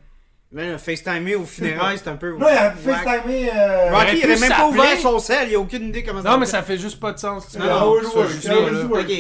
Mais 0.51 0.70
le 0.73 0.79
FaceTimer 0.79 1.35
au 1.35 1.45
funérailles 1.45 1.99
c'est 1.99 2.09
un 2.09 2.16
peu 2.16 2.31
Non, 2.31 2.47
il 2.49 2.57
aurait 2.57 2.73
pu 2.75 2.89
whack. 2.89 3.05
FaceTimer. 3.05 3.51
Euh... 3.55 3.91
Rocky 3.95 4.11
il 4.15 4.20
pu 4.20 4.27
aurait 4.27 4.41
même 4.41 4.51
pas 4.53 4.66
ouvert 4.69 4.99
son 4.99 5.19
sel 5.19 5.49
il 5.51 5.55
a 5.55 5.59
aucune 5.61 5.89
idée 5.89 6.03
comment 6.03 6.23
ça 6.23 6.31
Non, 6.31 6.39
mais 6.39 6.47
ça 6.47 6.62
fait 6.62 6.79
juste 6.79 6.99
pas 6.99 7.12
de 7.12 7.19
sens. 7.19 7.55
Non, 7.59 7.65
non. 7.66 7.91
Ok, 7.91 8.05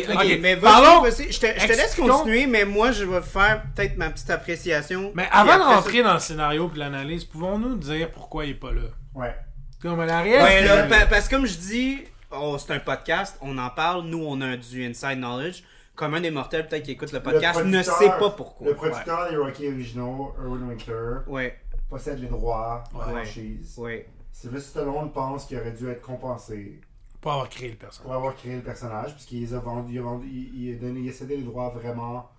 ok, 0.08 0.38
mais 0.40 0.54
vas-y, 0.54 0.60
parlons- 0.60 1.04
je 1.04 1.38
te, 1.38 1.46
je 1.60 1.66
te 1.66 1.72
laisse 1.72 1.94
continuer, 1.94 2.46
mais 2.46 2.64
moi 2.64 2.92
je 2.92 3.04
vais 3.04 3.20
faire 3.20 3.62
peut-être 3.74 3.96
ma 3.98 4.10
petite 4.10 4.30
appréciation. 4.30 5.12
Mais 5.14 5.28
avant 5.30 5.58
de 5.58 5.62
rentrer 5.62 6.02
dans 6.02 6.14
le 6.14 6.20
scénario 6.20 6.70
et 6.74 6.78
l'analyse, 6.78 7.24
pouvons-nous 7.24 7.76
dire 7.76 8.10
pourquoi 8.10 8.44
il 8.46 8.50
est 8.52 8.54
pas 8.54 8.72
là? 8.72 8.82
Ouais. 9.14 9.34
Comme 9.82 10.00
à 10.00 10.06
l'arrière. 10.06 10.42
Ouais, 10.42 11.06
parce 11.10 11.28
que 11.28 11.36
comme 11.36 11.46
je 11.46 11.56
dis, 11.58 11.98
oh, 12.30 12.56
c'est 12.58 12.72
un 12.72 12.78
podcast, 12.80 13.36
on 13.42 13.58
en 13.58 13.70
parle, 13.70 14.04
nous 14.04 14.24
on 14.26 14.40
a 14.40 14.56
du 14.56 14.84
inside 14.84 15.18
knowledge. 15.18 15.62
Comme 15.98 16.14
un 16.14 16.20
des 16.20 16.30
mortels 16.30 16.68
peut-être 16.68 16.84
qui 16.84 16.92
écoute 16.92 17.10
le 17.10 17.20
podcast 17.20 17.58
Le 17.58 17.66
ne 17.66 17.82
sait 17.82 18.06
pas 18.20 18.30
pourquoi. 18.30 18.68
Le 18.68 18.74
producteur 18.76 19.28
des 19.28 19.36
Rocky 19.36 19.66
originaux, 19.66 20.32
Erwin 20.40 20.68
Winkler, 20.68 21.16
Ouais, 21.26 21.58
possède 21.90 22.20
les 22.20 22.28
droits 22.28 22.84
de 22.94 22.98
la 23.00 23.06
Ouais. 23.06 23.12
franchise. 23.24 23.74
ouais. 23.78 24.08
Sylvester 24.30 24.68
Stallone 24.70 25.10
pense 25.10 25.46
qu'il 25.46 25.58
aurait 25.58 25.72
dû 25.72 25.88
être 25.88 26.00
compensé 26.00 26.80
Pour 27.20 27.32
avoir 27.32 27.48
créé 27.48 27.70
le 27.70 27.74
personnage. 27.76 28.04
pour 28.06 28.14
avoir 28.14 28.36
créé 28.36 28.54
le 28.54 28.62
personnage, 28.62 29.12
puisqu'il 29.14 29.40
les 29.40 29.54
a 29.54 29.58
vendus, 29.58 29.92
il 29.94 29.98
a, 29.98 30.02
vendu, 30.02 30.28
il, 30.28 30.62
il 30.68 30.74
a 30.76 30.78
donné, 30.78 31.00
il 31.00 31.08
a 31.08 31.12
cédé 31.12 31.36
les 31.36 31.42
droits 31.42 31.70
vraiment 31.70 32.30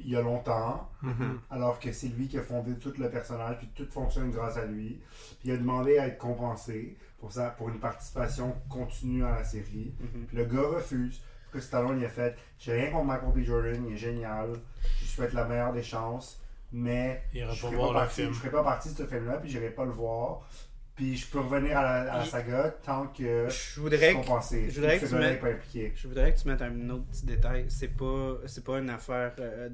il 0.00 0.10
y 0.10 0.16
a 0.16 0.20
longtemps, 0.20 0.88
Mhm. 1.02 1.38
alors 1.50 1.78
que 1.78 1.92
c'est 1.92 2.08
lui 2.08 2.26
qui 2.26 2.36
a 2.38 2.42
fondé 2.42 2.74
tout 2.78 2.92
le 2.98 3.08
personnage, 3.10 3.58
puis 3.58 3.68
tout 3.76 3.86
fonctionne 3.90 4.30
grâce 4.32 4.56
à 4.56 4.64
lui. 4.64 5.00
Puis 5.40 5.48
il 5.48 5.52
a 5.52 5.56
demandé 5.56 5.98
à 5.98 6.06
être 6.08 6.18
compensé 6.18 6.96
pour 7.20 7.30
ça, 7.32 7.50
pour 7.50 7.68
une 7.68 7.78
participation 7.80 8.54
continue 8.68 9.24
à 9.24 9.30
la 9.36 9.44
série. 9.44 9.92
Mhm. 10.00 10.26
Puis 10.26 10.36
le 10.36 10.44
gars 10.46 10.66
refuse. 10.68 11.20
Que 11.52 11.60
Stallone 11.60 11.98
il 12.00 12.04
a 12.04 12.08
fait 12.10 12.36
J'ai 12.58 12.72
rien 12.72 12.90
contre 12.90 13.06
Michael 13.06 13.32
B. 13.34 13.44
Jordan, 13.44 13.86
il 13.88 13.94
est 13.94 13.96
génial, 13.96 14.50
je 14.96 15.00
lui 15.00 15.06
souhaite 15.08 15.32
la 15.32 15.44
meilleure 15.44 15.72
des 15.72 15.82
chances, 15.82 16.40
mais 16.72 17.22
je 17.32 17.40
pas 17.44 17.54
ferai 17.54 17.76
pas, 17.76 17.92
partie, 17.92 18.24
je 18.24 18.32
ferai 18.32 18.50
pas 18.50 18.62
partie 18.64 18.92
de 18.92 18.96
ce 18.98 19.06
film-là, 19.06 19.38
puis 19.38 19.50
j'irai 19.50 19.70
pas 19.70 19.84
le 19.84 19.90
voir. 19.92 20.46
Puis 20.94 21.16
je 21.16 21.28
peux 21.28 21.38
revenir 21.38 21.78
à 21.78 21.82
la, 21.82 22.12
à 22.12 22.18
la 22.18 22.24
Il- 22.24 22.28
saga 22.28 22.74
tant 22.84 23.06
que 23.06 23.46
Je 23.48 23.54
je 23.76 23.80
voudrais 23.80 23.98
suis 24.14 24.20
que, 24.20 24.70
je 24.70 24.74
voudrais 24.80 24.98
Ce 24.98 25.04
que 25.04 25.08
tu 25.10 25.14
mettes- 25.14 25.40
pas 25.40 25.48
impliqué. 25.50 25.92
je 25.94 26.08
voudrais 26.08 26.34
que 26.34 26.40
tu 26.40 26.48
mettes 26.48 26.60
un 26.62 26.90
autre 26.90 27.04
petit 27.04 27.24
détail. 27.24 27.66
C'est 27.68 27.96
pas, 27.96 28.34
c'est 28.46 28.64
pas 28.64 28.78
une 28.80 28.90
affaire 28.90 29.32
euh, 29.38 29.68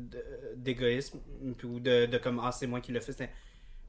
d'égoïsme 0.57 1.19
ou 1.65 1.81
de, 1.81 2.05
de 2.07 2.19
comme 2.19 2.41
ah 2.45 2.53
c'est 2.53 2.67
moi 2.67 2.81
qui 2.83 2.93
l'ai 2.93 3.01
fait. 3.01 3.31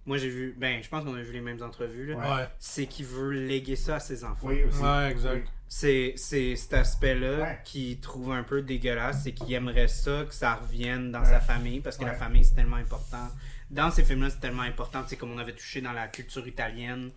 Moi 0.05 0.17
j'ai 0.17 0.29
vu, 0.29 0.55
ben 0.57 0.81
je 0.81 0.87
pense 0.87 1.03
qu'on 1.03 1.13
a 1.15 1.21
vu 1.21 1.33
les 1.33 1.41
mêmes 1.41 1.61
entrevues. 1.61 2.13
Ouais. 2.15 2.47
C'est 2.57 2.85
qu'il 2.85 3.05
veut 3.05 3.31
léguer 3.31 3.75
ça 3.75 3.95
à 3.95 3.99
ses 3.99 4.23
enfants. 4.23 4.47
Oui, 4.47 4.63
aussi. 4.63 4.81
Ouais, 4.81 5.11
exact. 5.11 5.49
C'est, 5.67 6.13
c'est 6.15 6.55
cet 6.55 6.73
aspect-là 6.73 7.37
Ouais. 7.41 7.59
qu'il 7.65 7.99
trouve 7.99 8.31
un 8.31 8.43
peu 8.43 8.61
dégueulasse, 8.61 9.23
c'est 9.23 9.31
qu'il 9.33 9.51
aimerait 9.53 9.87
ça, 9.87 10.23
que 10.27 10.33
ça 10.33 10.55
revienne 10.55 11.11
dans 11.11 11.19
Ouais. 11.21 11.25
sa 11.25 11.39
famille, 11.39 11.79
parce 11.81 11.97
que 11.97 12.05
la 12.05 12.13
famille 12.13 12.45
c'est 12.45 12.53
tellement 12.55 12.77
important. 12.77 13.27
Dans 13.71 13.89
ces 13.91 14.03
films-là, 14.03 14.29
c'est 14.29 14.39
tellement 14.39 14.61
important, 14.61 15.01
sais, 15.07 15.15
comme 15.17 15.31
on 15.31 15.37
avait 15.39 15.53
touché 15.53 15.81
dans 15.81 15.91
la 15.93 16.07
culture 16.07 16.47
italienne. 16.47 17.09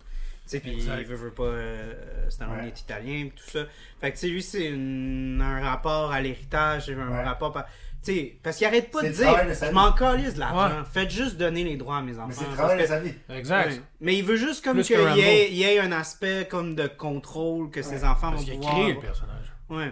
Tu 0.49 0.59
puis 0.59 0.71
il 0.71 0.81
veut, 1.05 1.15
veut 1.15 1.31
pas. 1.31 1.43
Euh, 1.43 2.27
Stallone 2.31 2.65
est 2.65 2.81
italien, 2.81 3.27
puis 3.29 3.43
tout 3.45 3.51
ça. 3.51 3.65
Fait 4.01 4.11
que, 4.11 4.25
lui, 4.25 4.41
c'est 4.41 4.65
une- 4.65 5.39
un 5.43 5.61
rapport 5.61 6.11
à 6.11 6.19
l'héritage, 6.21 6.89
un 6.89 7.21
rapport. 7.23 7.55
Tu 8.03 8.13
sais, 8.13 8.39
parce 8.41 8.55
qu'il 8.57 8.65
arrête 8.65 8.91
pas 8.91 9.01
C'est 9.01 9.09
de 9.09 9.13
dire 9.15 9.53
Je 9.67 9.71
m'en 9.73 9.91
calisse 9.91 10.35
de 10.35 10.39
l'argent. 10.39 10.77
Ouais. 10.77 10.83
Faites 10.91 11.11
juste 11.11 11.35
donner 11.37 11.63
les 11.65 11.75
droits 11.75 11.97
à 11.97 12.01
mes 12.01 12.13
enfants. 12.17 12.27
Mais 12.29 12.33
c'est 12.33 12.45
travail 12.55 12.81
de 12.81 12.85
sa 12.87 12.99
vie. 12.99 13.13
Exact. 13.29 13.71
Ouais. 13.71 13.81
Mais 13.99 14.17
il 14.17 14.23
veut 14.23 14.37
juste 14.37 14.63
comme 14.63 14.81
qu'il 14.81 14.95
que 14.95 15.17
y, 15.17 15.51
il 15.51 15.57
y 15.57 15.63
ait 15.63 15.79
un 15.79 15.91
aspect 15.91 16.47
comme 16.49 16.75
de 16.75 16.87
contrôle 16.87 17.69
que 17.71 17.81
ses 17.81 18.05
enfants 18.05 18.31
Parce 18.31 18.35
vont 18.37 18.43
qu'il 18.45 18.53
a 18.53 18.55
pouvoir. 18.57 18.75
créé 18.75 18.93
le 18.93 18.99
personnage. 18.99 19.53
Ouais. 19.69 19.91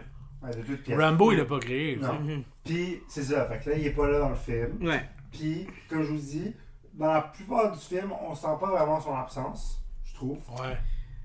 De. 0.87 0.95
Rambo, 1.01 1.31
il 1.33 1.39
l'a 1.39 1.45
pas 1.45 1.59
créé. 1.59 1.97
Non. 1.97 2.13
Mhm. 2.13 2.43
Puis 2.63 3.01
c'est 3.09 3.23
ça. 3.23 3.45
Fait 3.47 3.59
que 3.59 3.69
là, 3.71 3.75
il 3.77 3.85
est 3.87 3.91
pas 3.91 4.07
là 4.07 4.19
dans 4.19 4.29
le 4.29 4.35
film. 4.35 4.77
Ouais. 4.87 5.03
Puis, 5.31 5.67
comme 5.89 6.03
je 6.03 6.11
vous 6.11 6.17
dis, 6.17 6.55
dans 6.93 7.11
la 7.11 7.21
plupart 7.21 7.71
du 7.73 7.79
film, 7.79 8.13
on 8.27 8.33
sent 8.33 8.47
pas 8.59 8.67
vraiment 8.69 9.01
son 9.01 9.13
absence, 9.15 9.81
je 10.05 10.13
trouve. 10.15 10.37
Ouais. 10.61 10.77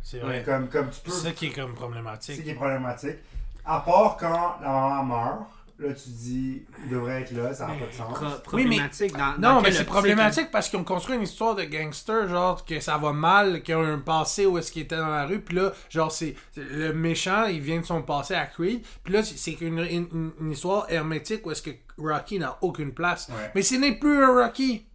C'est 0.03 0.19
vrai. 0.19 0.43
Comme, 0.45 0.69
comme 0.69 0.91
tu 0.91 1.01
peux. 1.01 1.13
C'est 1.13 1.29
ça 1.29 1.33
qui 1.33 1.47
est 1.47 1.51
comme 1.51 1.71
C'est 1.71 1.77
problématique. 1.77 2.37
ce 2.37 2.41
qui 2.41 2.51
est 2.51 2.55
problématique. 2.55 3.19
À 3.65 3.79
part 3.81 4.17
quand 4.19 4.57
la 4.61 4.69
maman 4.69 5.05
meurt, 5.05 5.51
là 5.83 5.93
tu 5.95 6.09
dis, 6.09 6.63
il 6.85 6.91
devrait 6.91 7.23
être 7.23 7.33
là, 7.33 7.53
ça 7.55 7.67
n'a 7.67 7.75
pas 7.75 7.87
de 7.87 7.93
sens. 7.93 8.19
Pro- 8.19 8.27
Oui, 8.57 8.65
mais- 8.65 8.77
problématique 8.77 9.13
dans, 9.13 9.39
dans 9.39 9.55
Non, 9.57 9.61
mais 9.63 9.73
c'est 9.73 9.85
problématique 9.85 10.51
parce 10.51 10.69
qu'ils 10.69 10.79
ont 10.79 10.85
construit 10.85 11.17
une 11.17 11.23
histoire 11.23 11.55
de 11.55 11.65
gangster, 11.65 12.29
genre 12.29 12.65
que 12.65 12.81
ça 12.81 12.97
va 12.99 13.13
mal, 13.13 13.63
qu'ils 13.63 13.75
ont 13.77 13.85
un 13.85 13.99
passé 13.99 14.47
où 14.47 14.59
est-ce 14.59 14.71
qu'il 14.73 14.83
était 14.83 14.97
dans 14.97 15.09
la 15.09 15.27
rue, 15.27 15.41
puis 15.41 15.57
là, 15.57 15.73
genre, 15.91 16.11
c'est 16.13 16.35
le 16.57 16.93
méchant, 16.93 17.45
il 17.47 17.61
vient 17.61 17.81
de 17.81 17.85
son 17.87 18.03
passé 18.03 18.35
à 18.35 18.47
Creed, 18.47 18.83
puis 19.05 19.13
là, 19.15 19.23
c'est- 19.23 19.61
une, 19.61 19.79
une- 19.81 20.31
une 20.41 20.51
histoire 20.53 20.87
hermétique 20.89 21.47
où 21.47 21.51
est-ce 21.51 21.63
que 21.63 21.71
Rocky 21.99 22.39
n'a 22.39 22.57
aucune 22.63 22.93
place. 22.93 23.29
Ouais. 23.29 23.51
Mais 23.55 23.63
ce 23.63 23.75
n'est 23.75 23.93
plus 23.97 24.23
un 24.25 24.43
Rocky. 24.43 24.87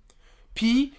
Puis, 0.55 0.93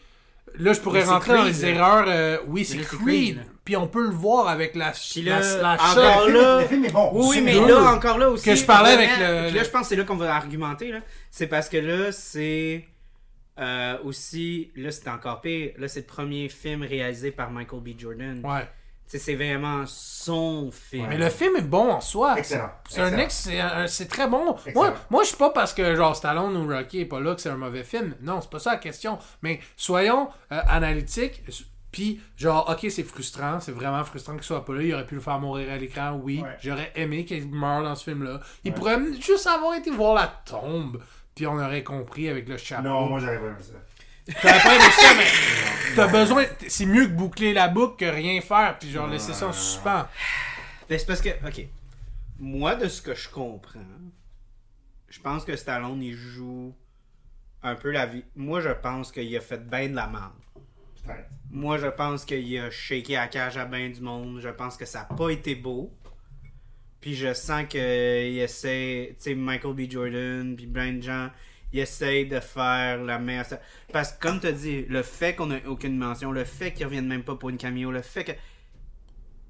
là, 0.57 0.73
je 0.73 0.81
pourrais 0.81 1.01
Mais 1.01 1.07
rentrer 1.07 1.35
dans 1.35 1.45
les 1.45 1.65
erreurs. 1.67 2.05
euh, 2.09 2.39
oui, 2.47 2.65
c'est 2.65 2.79
Creed. 2.79 3.41
Puis 3.69 3.77
on 3.77 3.87
peut 3.87 4.03
le 4.05 4.15
voir 4.15 4.49
avec 4.49 4.75
la, 4.75 4.93
Puis 4.93 5.21
la, 5.21 5.41
là, 5.41 5.57
la 5.61 5.75
encore 5.75 6.23
shot. 6.25 6.29
Le 6.29 6.33
film, 6.33 6.43
là- 6.43 6.61
le 6.63 6.67
film 6.69 6.85
est 6.87 6.91
bon. 6.91 7.11
Oui, 7.13 7.43
mais 7.43 7.53
là, 7.53 7.93
encore 7.93 8.17
là 8.17 8.31
aussi. 8.31 8.47
Que 8.47 8.55
je 8.55 8.65
parlais 8.65 8.93
avec 8.93 9.11
le- 9.19 9.49
puis 9.49 9.59
là, 9.59 9.63
je 9.63 9.69
pense 9.69 9.83
que 9.83 9.89
c'est 9.89 9.97
là 9.97 10.05
qu'on 10.05 10.17
va 10.17 10.35
argumenter. 10.35 10.91
là. 10.91 11.01
C'est 11.31 11.49
parce 11.49 11.69
que 11.69 11.77
là, 11.77 12.11
c'est. 12.11 12.87
euh, 13.61 13.99
aussi, 14.05 14.71
là, 14.75 14.91
c'est 14.91 15.07
encore 15.09 15.43
pire. 15.43 15.73
Là, 15.77 15.87
c'est 15.87 16.01
le 16.01 16.07
premier 16.07 16.49
film 16.49 16.81
réalisé 16.83 17.31
par 17.31 17.51
Michael 17.51 17.81
B. 17.81 17.89
Jordan. 17.99 18.41
Ouais. 18.43 18.63
Tu 18.63 18.69
sais, 19.09 19.19
C'est 19.19 19.35
vraiment 19.35 19.85
son 19.87 20.71
film. 20.73 21.05
Mais 21.11 21.19
le 21.19 21.29
film 21.29 21.55
est 21.57 21.61
bon 21.61 21.91
en 21.91 22.01
soi. 22.01 22.39
Excellent. 22.39 22.71
C'est 22.89 23.03
un 23.03 23.19
Excellent. 23.19 23.83
ex, 23.83 23.93
c'est 23.93 24.09
très 24.09 24.29
bon. 24.29 24.55
Excellent. 24.65 24.73
Moi, 24.75 24.95
moi 25.11 25.23
je 25.25 25.29
suis 25.29 25.37
pas 25.37 25.51
parce 25.51 25.75
que 25.75 25.95
genre 25.95 26.17
Stallone 26.17 26.57
ou 26.57 26.67
Rocky 26.75 27.01
est 27.01 27.05
pas 27.05 27.21
là 27.21 27.35
que 27.35 27.43
c'est 27.43 27.51
un 27.51 27.59
mauvais 27.59 27.85
film. 27.85 28.15
Non, 28.23 28.41
c'est 28.41 28.49
pas 28.49 28.61
ça 28.61 28.71
la 28.71 28.77
question. 28.79 29.19
Mais 29.43 29.61
soyons 29.77 30.31
euh, 30.53 30.59
analytiques. 30.69 31.43
Puis 31.99 32.21
genre, 32.37 32.69
ok, 32.71 32.89
c'est 32.93 33.03
frustrant, 33.03 33.59
c'est 33.59 33.73
vraiment 33.73 34.05
frustrant 34.05 34.35
qu'il 34.35 34.45
soit 34.45 34.65
pas 34.65 34.73
là. 34.73 34.83
Il 34.83 34.95
aurait 34.95 35.05
pu 35.05 35.17
le 35.17 35.21
faire 35.21 35.41
mourir 35.41 35.69
à 35.73 35.77
l'écran, 35.77 36.13
oui. 36.23 36.41
Ouais. 36.41 36.57
J'aurais 36.63 36.93
aimé 36.95 37.25
qu'il 37.25 37.49
meure 37.49 37.83
dans 37.83 37.97
ce 37.97 38.05
film-là. 38.05 38.39
Il 38.63 38.71
Ouais. 38.71 38.79
pourrait 38.79 38.99
juste 39.21 39.49
avoir 39.49 39.75
été 39.75 39.91
voir 39.91 40.15
la 40.15 40.29
tombe. 40.45 41.03
Puis 41.35 41.45
on 41.49 41.59
aurait 41.59 41.83
compris 41.83 42.29
avec 42.29 42.49
le 42.49 42.57
chapeau. 42.57 42.85
Non, 42.85 43.09
moi 43.09 43.19
j'aurais 43.19 43.39
pas 43.41 43.47
aimé 43.47 43.57
ça. 43.59 44.33
T'aurais 44.41 44.63
pas 44.63 44.75
aimé 44.77 44.85
ça, 44.93 45.15
mais 45.17 45.95
t'as 45.97 46.07
besoin. 46.07 46.45
C'est 46.69 46.87
mieux 46.87 47.07
que 47.07 47.13
boucler 47.15 47.53
la 47.53 47.67
boucle 47.67 47.97
que 47.97 48.09
rien 48.09 48.41
faire. 48.43 48.79
Puis 48.79 48.93
genre 48.93 49.09
laisser 49.09 49.33
ça 49.33 49.49
en 49.49 49.53
suspens. 49.53 50.07
Ben, 50.89 50.99
c'est 51.01 51.07
parce 51.07 51.21
que, 51.21 51.31
ok. 51.45 51.67
Moi, 52.39 52.77
de 52.77 52.87
ce 52.87 53.03
que 53.03 53.17
je 53.17 53.29
comprends, 53.29 53.81
je 55.09 55.19
pense 55.19 55.45
que 55.45 55.57
Stallone, 55.57 56.01
il 56.01 56.15
joue 56.15 56.73
un 57.65 57.75
peu 57.75 57.91
la 57.91 58.07
vie. 58.07 58.23
Moi, 58.37 58.61
je 58.61 58.69
pense 58.69 59.11
qu'il 59.11 59.37
a 59.37 59.41
fait 59.41 59.69
bien 59.69 59.89
de 59.89 59.97
la 59.97 60.07
merde. 60.07 60.31
Peut-être. 61.05 61.29
Moi, 61.51 61.79
je 61.79 61.87
pense 61.87 62.25
qu'il 62.25 62.59
a 62.59 62.71
shaké 62.71 63.15
la 63.15 63.29
cage 63.29 63.57
à 63.57 63.65
bien 63.65 63.89
du 63.89 64.01
monde. 64.01 64.41
Je 64.41 64.49
pense 64.49 64.77
que 64.77 64.85
ça 64.85 65.07
n'a 65.09 65.17
pas 65.17 65.31
été 65.31 65.55
beau. 65.55 65.93
Puis 67.01 67.15
je 67.15 67.33
sens 67.33 67.65
qu'il 67.69 67.81
essaie, 67.81 69.15
tu 69.17 69.23
sais, 69.23 69.35
Michael 69.35 69.75
B. 69.75 69.91
Jordan, 69.91 70.57
puis 70.57 70.67
plein 70.67 70.95
de 70.95 71.03
gens, 71.03 71.31
ils 71.73 71.81
essayent 71.81 72.27
de 72.27 72.41
faire 72.41 73.03
la 73.03 73.19
meilleure. 73.19 73.47
Parce 73.93 74.13
que, 74.13 74.21
comme 74.21 74.41
tu 74.41 74.49
as 74.49 74.53
dit, 74.53 74.85
le 74.89 75.03
fait 75.03 75.35
qu'on 75.35 75.51
ait 75.51 75.65
aucune 75.67 75.97
mention, 75.97 76.33
le 76.33 76.45
fait 76.45 76.73
qu'ils 76.73 76.87
reviennent 76.87 77.07
même 77.07 77.23
pas 77.23 77.37
pour 77.37 77.51
une 77.51 77.57
cameo, 77.57 77.91
le 77.91 78.03
fait 78.03 78.25
que. 78.25 78.33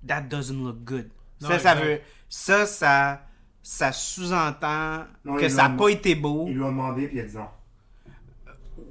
That 0.07 0.23
doesn't 0.23 0.63
look 0.63 0.85
good. 0.85 1.09
Non, 1.41 1.49
ça, 1.49 1.59
ça 1.59 1.75
veut. 1.75 2.01
Ça, 2.29 2.67
ça, 2.67 3.27
ça 3.63 3.93
sous-entend 3.93 5.07
que 5.39 5.49
ça 5.49 5.69
n'a 5.69 5.77
pas 5.77 5.89
été 5.89 6.15
beau. 6.15 6.47
Ils 6.49 6.55
lui 6.55 6.63
ont 6.63 6.69
demandé, 6.69 7.09
puis 7.09 7.17
il 7.17 7.21
a 7.21 7.25
dit 7.25 7.37
non. 7.37 7.49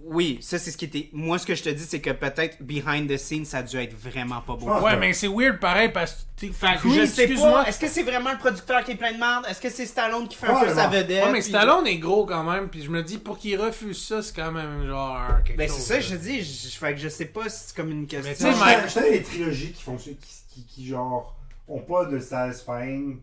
Oui, 0.10 0.40
ça, 0.42 0.58
c'est 0.58 0.72
ce 0.72 0.78
qui 0.78 0.86
était. 0.86 1.10
Moi, 1.12 1.38
ce 1.38 1.46
que 1.46 1.54
je 1.54 1.64
te 1.64 1.70
dis, 1.70 1.84
c'est 1.84 2.00
que 2.00 2.12
peut-être 2.12 2.62
behind 2.62 3.10
the 3.10 3.18
scenes, 3.18 3.46
ça 3.46 3.58
a 3.58 3.64
dû 3.64 3.78
être 3.78 3.94
vraiment 3.94 4.42
pas 4.42 4.56
beau. 4.56 4.66
Ouais, 4.82 4.96
mais 4.96 5.12
c'est 5.14 5.28
weird 5.28 5.60
pareil 5.60 5.90
parce 5.92 6.28
que 6.40 6.48
sais 6.54 7.04
excuse-moi. 7.04 7.64
pas. 7.64 7.70
Est-ce 7.70 7.80
que 7.80 7.88
c'est 7.88 8.04
vraiment 8.04 8.32
le 8.32 8.38
producteur 8.38 8.84
qui 8.84 8.92
est 8.92 8.96
plein 8.96 9.12
de 9.12 9.18
merde? 9.18 9.46
Est-ce 9.50 9.60
que 9.60 9.70
c'est 9.70 9.86
Stallone 9.86 10.28
qui 10.28 10.38
fait 10.38 10.48
un 10.48 10.60
peu 10.64 10.74
sa 10.74 10.86
non. 10.86 10.92
vedette? 10.94 11.26
Ouais, 11.26 11.32
mais 11.32 11.42
Stallone 11.42 11.88
est 11.88 11.98
gros 11.98 12.26
quand 12.26 12.44
même, 12.44 12.70
puis 12.70 12.84
je 12.84 12.90
me 12.90 13.04
dis 13.04 13.18
pour 13.18 13.38
qu'il 13.38 13.60
refuse 13.60 14.02
ça, 14.02 14.22
c'est 14.22 14.36
quand 14.36 14.52
même 14.52 14.88
genre 14.88 15.44
quelque 15.44 15.58
Ben, 15.58 15.68
chose. 15.68 15.78
c'est 15.78 15.94
ça, 15.96 16.00
je 16.00 16.16
dis. 16.16 16.42
Je, 16.42 16.70
fait 16.78 16.94
que 16.94 17.00
je 17.00 17.10
sais 17.10 17.26
pas 17.26 17.50
si 17.50 17.68
c'est 17.68 17.76
comme 17.76 17.92
une 17.92 18.08
question. 18.08 18.50
Mais 18.66 18.84
tu 18.84 18.90
sais, 18.90 19.02
je 19.02 19.12
les 19.12 19.24
trilogies 19.24 19.72
qui 19.74 19.84
font 19.84 19.98
qui, 19.98 20.16
qui, 20.54 20.66
qui, 20.66 20.88
genre, 20.88 21.36
ont 21.68 21.80
pas 21.82 22.06
de 22.06 22.20
satisfying 22.20 23.20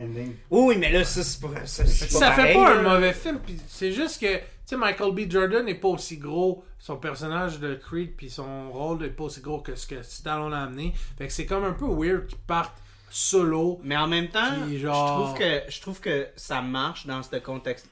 ending. 0.00 0.34
Oui, 0.50 0.60
oui, 0.66 0.76
mais 0.78 0.90
là, 0.92 1.04
ça, 1.04 1.24
c'est 1.24 1.40
pas. 1.40 1.48
Ça, 1.64 1.84
fait 1.86 2.52
pas 2.52 2.74
là. 2.74 2.80
un 2.80 2.82
mauvais 2.82 3.12
film, 3.12 3.38
puis 3.44 3.58
c'est 3.66 3.92
juste 3.92 4.20
que, 4.20 4.40
sais, 4.68 4.76
Michael 4.76 5.12
B. 5.12 5.30
Jordan 5.30 5.64
n'est 5.64 5.74
pas 5.74 5.88
aussi 5.88 6.18
gros, 6.18 6.64
son 6.78 6.96
personnage 6.96 7.58
de 7.58 7.74
Creed, 7.74 8.14
puis 8.16 8.30
son 8.30 8.70
rôle 8.70 8.98
n'est 8.98 9.08
pas 9.08 9.24
aussi 9.24 9.40
gros 9.40 9.60
que 9.60 9.74
ce 9.74 9.86
que 9.86 10.02
Stallone 10.02 10.52
a 10.54 10.64
amené. 10.64 10.94
Fait 11.16 11.26
que 11.26 11.32
c'est 11.32 11.46
comme 11.46 11.64
un 11.64 11.72
peu 11.72 11.86
weird 11.86 12.26
qu'ils 12.26 12.38
partent 12.38 12.80
solo. 13.10 13.80
Mais 13.82 13.96
en 13.96 14.06
même 14.06 14.28
temps, 14.28 14.66
je, 14.70 14.86
trouve 14.86 15.34
que, 15.34 15.62
je 15.70 15.80
trouve 15.80 16.00
que 16.00 16.28
ça 16.36 16.60
marche 16.60 17.06
dans 17.06 17.22
ce 17.22 17.36
contexte. 17.36 17.88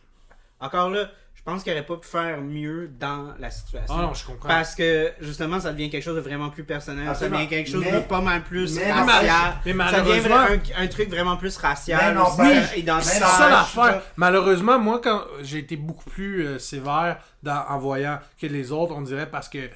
Encore 0.60 0.90
là, 0.90 1.10
pense 1.46 1.62
qu'il 1.62 1.72
aurait 1.72 1.86
pas 1.86 1.96
pu 1.96 2.06
faire 2.08 2.40
mieux 2.42 2.88
dans 3.00 3.32
la 3.38 3.50
situation. 3.50 3.94
Ah 3.98 4.02
non, 4.02 4.12
je 4.14 4.26
comprends. 4.26 4.48
Parce 4.48 4.74
que 4.74 5.12
justement, 5.20 5.58
ça 5.60 5.72
devient 5.72 5.88
quelque 5.88 6.02
chose 6.02 6.16
de 6.16 6.20
vraiment 6.20 6.50
plus 6.50 6.64
personnel. 6.64 7.08
Absolument. 7.08 7.36
Ça 7.36 7.42
devient 7.44 7.48
quelque 7.56 7.70
chose 7.70 7.84
Mais- 7.84 7.92
de 7.92 8.00
pas 8.00 8.20
mal 8.20 8.42
plus 8.42 8.76
mais- 8.76 8.92
racial. 8.92 9.54
mais 9.64 9.72
ça 9.90 10.00
devient 10.02 10.32
un, 10.76 10.82
un 10.82 10.86
truc 10.88 11.08
vraiment 11.08 11.36
plus 11.36 11.56
racial. 11.56 12.00
Mais 12.14 12.14
non, 12.20 12.26
aussi, 12.26 12.36
ben, 12.38 12.48
euh, 12.58 13.00
C'est 13.00 13.18
ça 13.20 13.44
je 13.46 13.50
l'affaire. 13.50 14.02
Malheureusement, 14.16 14.78
moi, 14.78 15.00
quand 15.02 15.22
j'ai 15.42 15.58
été 15.58 15.76
beaucoup 15.76 16.10
plus 16.10 16.44
euh, 16.46 16.58
sévère 16.58 17.18
dans- 17.42 17.64
en 17.68 17.78
voyant 17.78 18.18
que 18.40 18.46
les 18.46 18.72
autres, 18.72 18.94
on 18.94 19.00
dirait 19.02 19.30
parce 19.30 19.48
que 19.48 19.70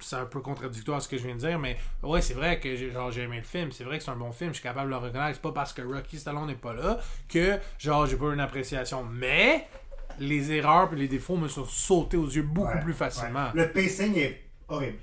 c'est 0.00 0.16
un 0.16 0.24
peu 0.24 0.40
contradictoire 0.40 1.00
ce 1.00 1.06
que 1.08 1.16
je 1.16 1.22
viens 1.24 1.34
de 1.36 1.38
dire, 1.40 1.60
mais 1.60 1.76
ouais, 2.02 2.20
c'est 2.20 2.34
vrai 2.34 2.58
que 2.58 2.74
j'ai 2.74 2.90
genre, 2.90 3.12
j'ai 3.12 3.22
aimé 3.22 3.36
le 3.36 3.44
film. 3.44 3.70
C'est 3.70 3.84
vrai 3.84 3.98
que 3.98 4.04
c'est 4.04 4.10
un 4.10 4.16
bon 4.16 4.32
film. 4.32 4.50
Je 4.50 4.54
suis 4.54 4.62
capable 4.64 4.86
de 4.86 4.90
le 4.90 4.96
reconnaître. 5.00 5.34
C'est 5.34 5.40
pas 5.42 5.52
parce 5.52 5.72
que 5.72 5.80
Rocky 5.82 6.18
Stallone 6.18 6.48
n'est 6.48 6.54
pas 6.56 6.72
là 6.72 6.98
que 7.28 7.56
genre 7.78 8.04
j'ai 8.06 8.16
pas 8.16 8.32
une 8.32 8.40
appréciation. 8.40 9.04
Mais 9.08 9.68
les 10.18 10.52
erreurs 10.52 10.90
et 10.92 10.96
les 10.96 11.08
défauts 11.08 11.36
me 11.36 11.48
sont 11.48 11.64
sautés 11.64 12.16
aux 12.16 12.28
yeux 12.28 12.42
beaucoup 12.42 12.68
Ouais, 12.68 12.80
plus 12.80 12.92
facilement. 12.94 13.46
ouais. 13.54 13.62
Le 13.64 13.68
pacing 13.72 14.16
est 14.18 14.40
horrible. 14.68 14.98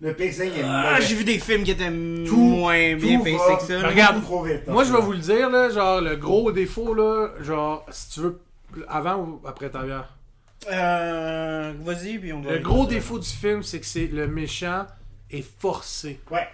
Le 0.00 0.12
pacing 0.12 0.50
est 0.52 0.62
Ah, 0.64 0.90
mauvais. 0.92 1.02
j'ai 1.06 1.14
vu 1.14 1.24
des 1.24 1.38
films 1.38 1.62
qui 1.62 1.70
étaient 1.70 1.88
Tout- 2.26 2.36
moins 2.36 2.94
bien 2.96 3.20
pacés 3.20 3.56
que 3.58 3.62
ça. 3.62 3.78
Mais 3.80 3.88
regarde, 3.88 4.22
trop 4.22 4.42
vite, 4.42 4.66
Moi, 4.68 4.84
je 4.84 4.92
vais 4.92 4.98
hein. 4.98 5.00
vous 5.00 5.12
le 5.12 5.18
dire, 5.18 5.48
là, 5.50 5.70
genre, 5.70 6.00
le 6.00 6.16
gros 6.16 6.52
défaut, 6.52 6.92
là, 6.94 7.30
genre, 7.40 7.86
si 7.90 8.10
tu 8.10 8.20
veux, 8.20 8.40
avant 8.88 9.16
ou 9.16 9.40
après 9.46 9.70
ta 9.70 9.82
bière? 9.84 10.16
Euh, 10.70 11.72
vas-y, 11.80 12.18
puis 12.18 12.32
on 12.32 12.40
va. 12.40 12.52
Le 12.52 12.58
gros 12.58 12.86
défaut 12.86 13.18
du 13.18 13.28
film, 13.28 13.62
c'est 13.62 13.80
que 13.80 13.86
c'est 13.86 14.06
le 14.08 14.26
méchant 14.26 14.86
est 15.30 15.44
forcé. 15.60 16.20
Ouais. 16.30 16.48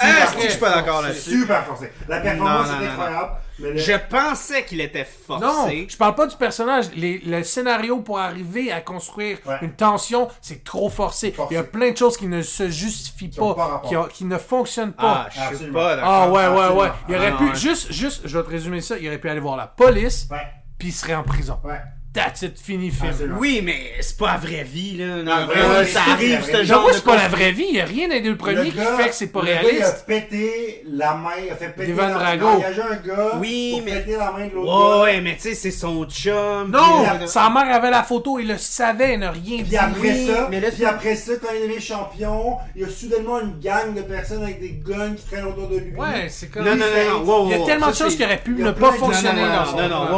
Ah, 0.00 0.06
je 0.40 0.48
suis 0.48 0.58
pas 0.58 0.70
d'accord 0.74 1.00
C'est 1.02 1.08
là-dessus? 1.08 1.40
Super 1.40 1.64
forcé. 1.66 1.90
La 2.08 2.20
performance 2.20 2.68
Non, 2.68 2.72
non, 2.74 2.80
est 2.80 2.84
non, 2.84 2.90
incroyable. 2.92 3.30
Mais 3.58 3.70
le... 3.72 3.76
Je 3.78 3.92
pensais 4.08 4.64
qu'il 4.64 4.80
était 4.80 5.04
forcé. 5.04 5.44
Non, 5.44 5.68
je 5.88 5.96
parle 5.96 6.14
pas 6.14 6.26
du 6.26 6.36
personnage. 6.36 6.86
Les- 6.94 7.18
le 7.18 7.42
scénario 7.42 8.00
pour 8.00 8.18
arriver 8.18 8.72
à 8.72 8.80
construire 8.80 9.38
Ouais. 9.44 9.58
une 9.62 9.72
tension, 9.72 10.28
c'est 10.40 10.64
trop 10.64 10.88
forcé. 10.88 11.32
Forcé. 11.32 11.54
Il 11.54 11.56
y 11.56 11.60
a 11.60 11.64
plein 11.64 11.90
de 11.90 11.96
choses 11.96 12.16
qui 12.16 12.26
ne 12.26 12.42
se 12.42 12.70
justifient 12.70 13.30
Qui 13.30 13.40
ont 13.40 13.54
pas, 13.54 13.66
pas 13.66 13.72
rapport. 13.72 13.88
qui, 13.88 13.96
ont- 13.96 14.06
qui 14.08 14.24
ne 14.24 14.38
fonctionnent 14.38 14.94
Ah, 14.98 15.02
pas. 15.02 15.26
je 15.30 15.34
suis 15.38 15.42
Absolument. 15.48 15.78
pas 15.80 15.92
Ah, 15.92 15.96
d'accord. 15.96 16.26
ouais, 16.32 16.32
ouais, 16.32 16.46
absolument. 16.46 16.80
ouais. 16.80 16.88
Il 17.08 17.14
aurait 17.16 17.32
Ah, 17.34 17.38
pu, 17.38 17.44
ouais. 17.50 17.54
juste, 17.54 17.92
juste, 17.92 18.22
je 18.24 18.38
vais 18.38 18.44
te 18.44 18.50
résumer 18.50 18.80
ça, 18.80 18.96
il 18.98 19.06
aurait 19.08 19.18
pu 19.18 19.28
aller 19.28 19.40
voir 19.40 19.56
la 19.56 19.66
police, 19.66 20.26
Ouais. 20.30 20.38
puis 20.78 20.88
il 20.88 20.92
serait 20.92 21.14
en 21.14 21.22
prison. 21.24 21.58
Ouais. 21.64 21.80
That's 22.14 22.42
it, 22.42 22.58
fini 22.60 22.90
film. 22.90 23.08
Absolument. 23.08 23.38
Oui, 23.40 23.62
mais 23.64 23.74
c'est 24.02 24.18
pas 24.18 24.32
la 24.32 24.36
vraie 24.36 24.64
vie, 24.64 24.98
là. 24.98 25.22
Dans 25.22 25.48
ça 25.48 25.84
c'est 26.04 26.10
arrive, 26.10 26.44
ce 26.44 26.62
genre 26.62 26.86
de 26.86 26.92
c'est 26.92 27.04
pas 27.04 27.16
la 27.16 27.28
vraie 27.28 27.52
vie. 27.52 27.64
Il 27.68 27.72
n'y 27.74 27.80
a 27.80 27.86
rien 27.86 28.06
dans 28.08 28.22
le 28.22 28.36
premier 28.36 28.56
Le 28.56 28.64
qui 28.64 28.76
gars- 28.76 28.96
fait 28.98 29.08
que 29.08 29.14
c'est 29.14 29.28
pas 29.28 29.40
le 29.40 29.46
gars, 29.46 29.52
il 29.62 29.66
a 29.66 29.70
réaliste. 29.70 30.04
pété 30.06 30.84
la 30.92 31.14
main, 31.14 31.30
il 31.42 31.50
a 31.50 31.56
fait 31.56 31.68
péter 31.70 31.86
D'Ivan 31.86 32.08
la 32.08 32.12
Drago. 32.14 32.46
Il 32.58 32.64
a 32.64 32.68
engagé 32.68 32.82
un 32.82 32.96
gars 32.96 33.30
Oui, 33.40 33.70
pour 33.76 33.82
mais- 33.86 34.00
péter 34.00 34.16
la 34.18 34.30
main 34.30 34.46
de 34.46 34.52
l'autre 34.54 35.02
Ouais, 35.04 35.14
gars. 35.14 35.20
mais 35.22 35.34
tu 35.36 35.40
sais, 35.40 35.54
c'est 35.54 35.70
son 35.70 36.04
chum. 36.04 36.70
Non, 36.70 37.26
sa 37.26 37.48
mère 37.48 37.74
avait 37.74 37.90
la 37.90 38.02
photo, 38.02 38.38
il 38.38 38.48
le 38.48 38.58
savait, 38.58 39.14
il 39.14 39.20
n'a 39.20 39.30
rien 39.30 39.56
Puis 39.58 39.62
dit. 39.68 39.76
après 39.78 39.98
Oui, 40.10 40.26
ça, 40.26 40.48
mais 40.50 40.60
là, 40.60 40.68
puis 40.70 40.84
après 40.84 41.16
ça, 41.16 41.32
quand 41.40 41.48
il 41.54 41.62
est 41.62 41.66
devenu 41.66 41.80
champion, 41.80 42.56
il 42.76 42.82
y 42.82 42.84
a 42.84 42.88
soudainement 42.90 43.40
une 43.40 43.58
gang 43.58 43.94
de 43.94 44.02
personnes 44.02 44.42
avec 44.42 44.60
des 44.60 44.72
guns 44.86 45.14
qui 45.14 45.24
traînent 45.24 45.46
autour 45.46 45.68
de 45.68 45.78
lui. 45.78 45.96
Ouais, 45.96 46.26
c'est 46.28 46.50
comme. 46.50 46.64
Non, 46.66 46.76
non, 46.76 46.84
non, 46.84 47.24
non, 47.24 47.46
Il 47.50 47.58
y 47.58 47.62
a 47.62 47.64
tellement 47.64 47.88
de 47.88 47.94
choses 47.94 48.16
qui 48.16 48.22
auraient 48.22 48.36
pu 48.36 48.50
ne 48.50 48.70
pas 48.72 48.92
fonctionner 48.92 49.40
non, 49.40 49.46
non, 49.48 49.72
dans 49.72 49.88
non, 49.88 49.88
Non, 49.88 50.10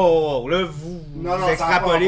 non, 0.42 0.48
là, 0.48 0.64
vous, 0.68 1.00
Non, 1.14 1.38
non, 1.38 1.46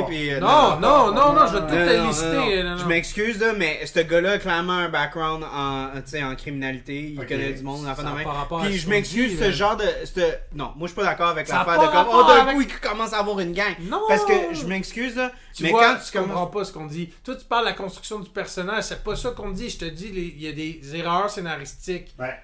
puis... 0.07 0.33
euh, 0.33 0.41
Non, 0.41 0.79
non, 0.81 1.13
non, 1.13 1.33
non, 1.33 1.47
je 1.47 1.53
vais 1.55 1.61
tout 1.61 1.67
te 1.75 2.07
lister. 2.07 2.63
Je 2.79 2.85
m'excuse, 2.87 3.41
là, 3.41 3.53
mais 3.57 3.85
ce 3.87 4.01
gars-là 4.01 4.33
a 4.33 4.39
clairement 4.39 4.73
un 4.75 4.89
background 4.89 5.45
en, 5.45 5.89
tu 5.97 6.03
sais, 6.07 6.23
en 6.23 6.35
criminalité. 6.35 7.15
Il 7.19 7.27
connaît 7.27 7.53
du 7.53 7.63
monde, 7.63 7.85
Ça 7.85 7.95
pas 7.95 8.31
rapport 8.31 8.63
Puis 8.63 8.79
je 8.79 8.89
m'excuse, 8.89 9.39
ce 9.39 9.51
genre 9.51 9.77
de. 9.77 9.85
ce- 10.05 10.21
Non, 10.55 10.73
moi, 10.77 10.83
je 10.83 10.87
suis 10.89 10.97
pas 10.97 11.05
d'accord 11.05 11.29
avec 11.29 11.49
l'affaire 11.49 11.81
de 11.81 11.87
comme. 11.87 12.07
Oh, 12.11 12.23
d'un 12.25 12.41
avec- 12.43 12.55
coup, 12.55 12.61
il 12.63 12.81
commence 12.81 13.13
à 13.13 13.19
avoir 13.19 13.41
une 13.41 13.53
gang. 13.53 13.75
Non. 13.81 14.01
Parce 14.09 14.25
que 14.25 14.33
je 14.53 14.67
m'excuse, 14.67 15.17
là. 15.17 15.31
Tu 15.55 15.63
mais 15.63 15.71
vois, 15.71 15.95
quand 15.95 16.01
tu 16.13 16.19
comprends 16.19 16.47
pas 16.47 16.65
ce 16.65 16.73
qu'on 16.73 16.87
dit. 16.87 17.11
Toi, 17.25 17.35
tu 17.37 17.45
parles 17.47 17.65
de 17.65 17.71
la 17.71 17.77
construction 17.77 18.19
du 18.21 18.29
personnage. 18.29 18.85
C'est 18.85 19.03
pas 19.03 19.17
ça 19.17 19.31
qu'on 19.31 19.51
dit. 19.51 19.71
Je 19.71 19.79
te 19.79 19.85
dis, 19.87 20.09
les- 20.09 20.35
il 20.37 20.43
y 20.43 20.49
a 20.49 20.53
des 20.53 20.81
erreurs 20.97 21.31
scénaristiques. 21.31 22.15
Ouais. 22.19 22.37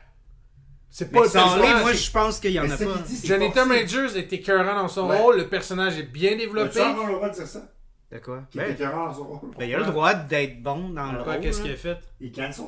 C'est 0.94 1.10
pas 1.10 1.20
Mais 1.20 1.24
le 1.24 1.31
sans 1.31 1.56
les, 1.56 1.62
personnage. 1.62 1.82
moi, 1.82 1.93
je 1.94 2.10
pense 2.10 2.39
qu'il 2.39 2.51
y 2.52 2.60
en 2.60 2.64
Mais 2.64 2.73
a 2.73 2.77
pas. 2.77 2.85
Jonathan. 3.24 3.64
Majors 3.66 4.14
est 4.16 4.31
écœurant 4.32 4.74
dans 4.74 4.89
son 4.89 5.09
Ouais. 5.09 5.16
rôle. 5.19 5.39
Le 5.39 5.48
personnage 5.48 5.98
est 5.98 6.02
bien 6.02 6.36
développé. 6.36 6.81
As-tu 6.81 6.90
encore 6.90 7.06
le 7.06 7.14
droit 7.14 7.28
de 7.31 7.35
dire 7.35 7.47
ça? 7.47 7.62
De 8.12 8.19
quoi? 8.19 8.43
Est 8.55 8.59
Ben, 8.59 8.70
écœurant 8.73 9.06
dans 9.06 9.14
son 9.14 9.24
rôle. 9.24 9.51
ben, 9.59 9.64
il 9.69 9.74
a 9.74 9.78
le 9.78 9.85
droit 9.86 10.12
d'être 10.12 10.62
bon 10.62 10.90
dans 10.90 11.10
le 11.12 11.23
rôle. 11.23 11.40
qu'est-ce 11.40 11.59
là. 11.60 11.64
qu'il 11.64 11.73
a 11.73 11.77
fait? 11.77 11.98
Il 12.20 12.31
cancel. 12.31 12.64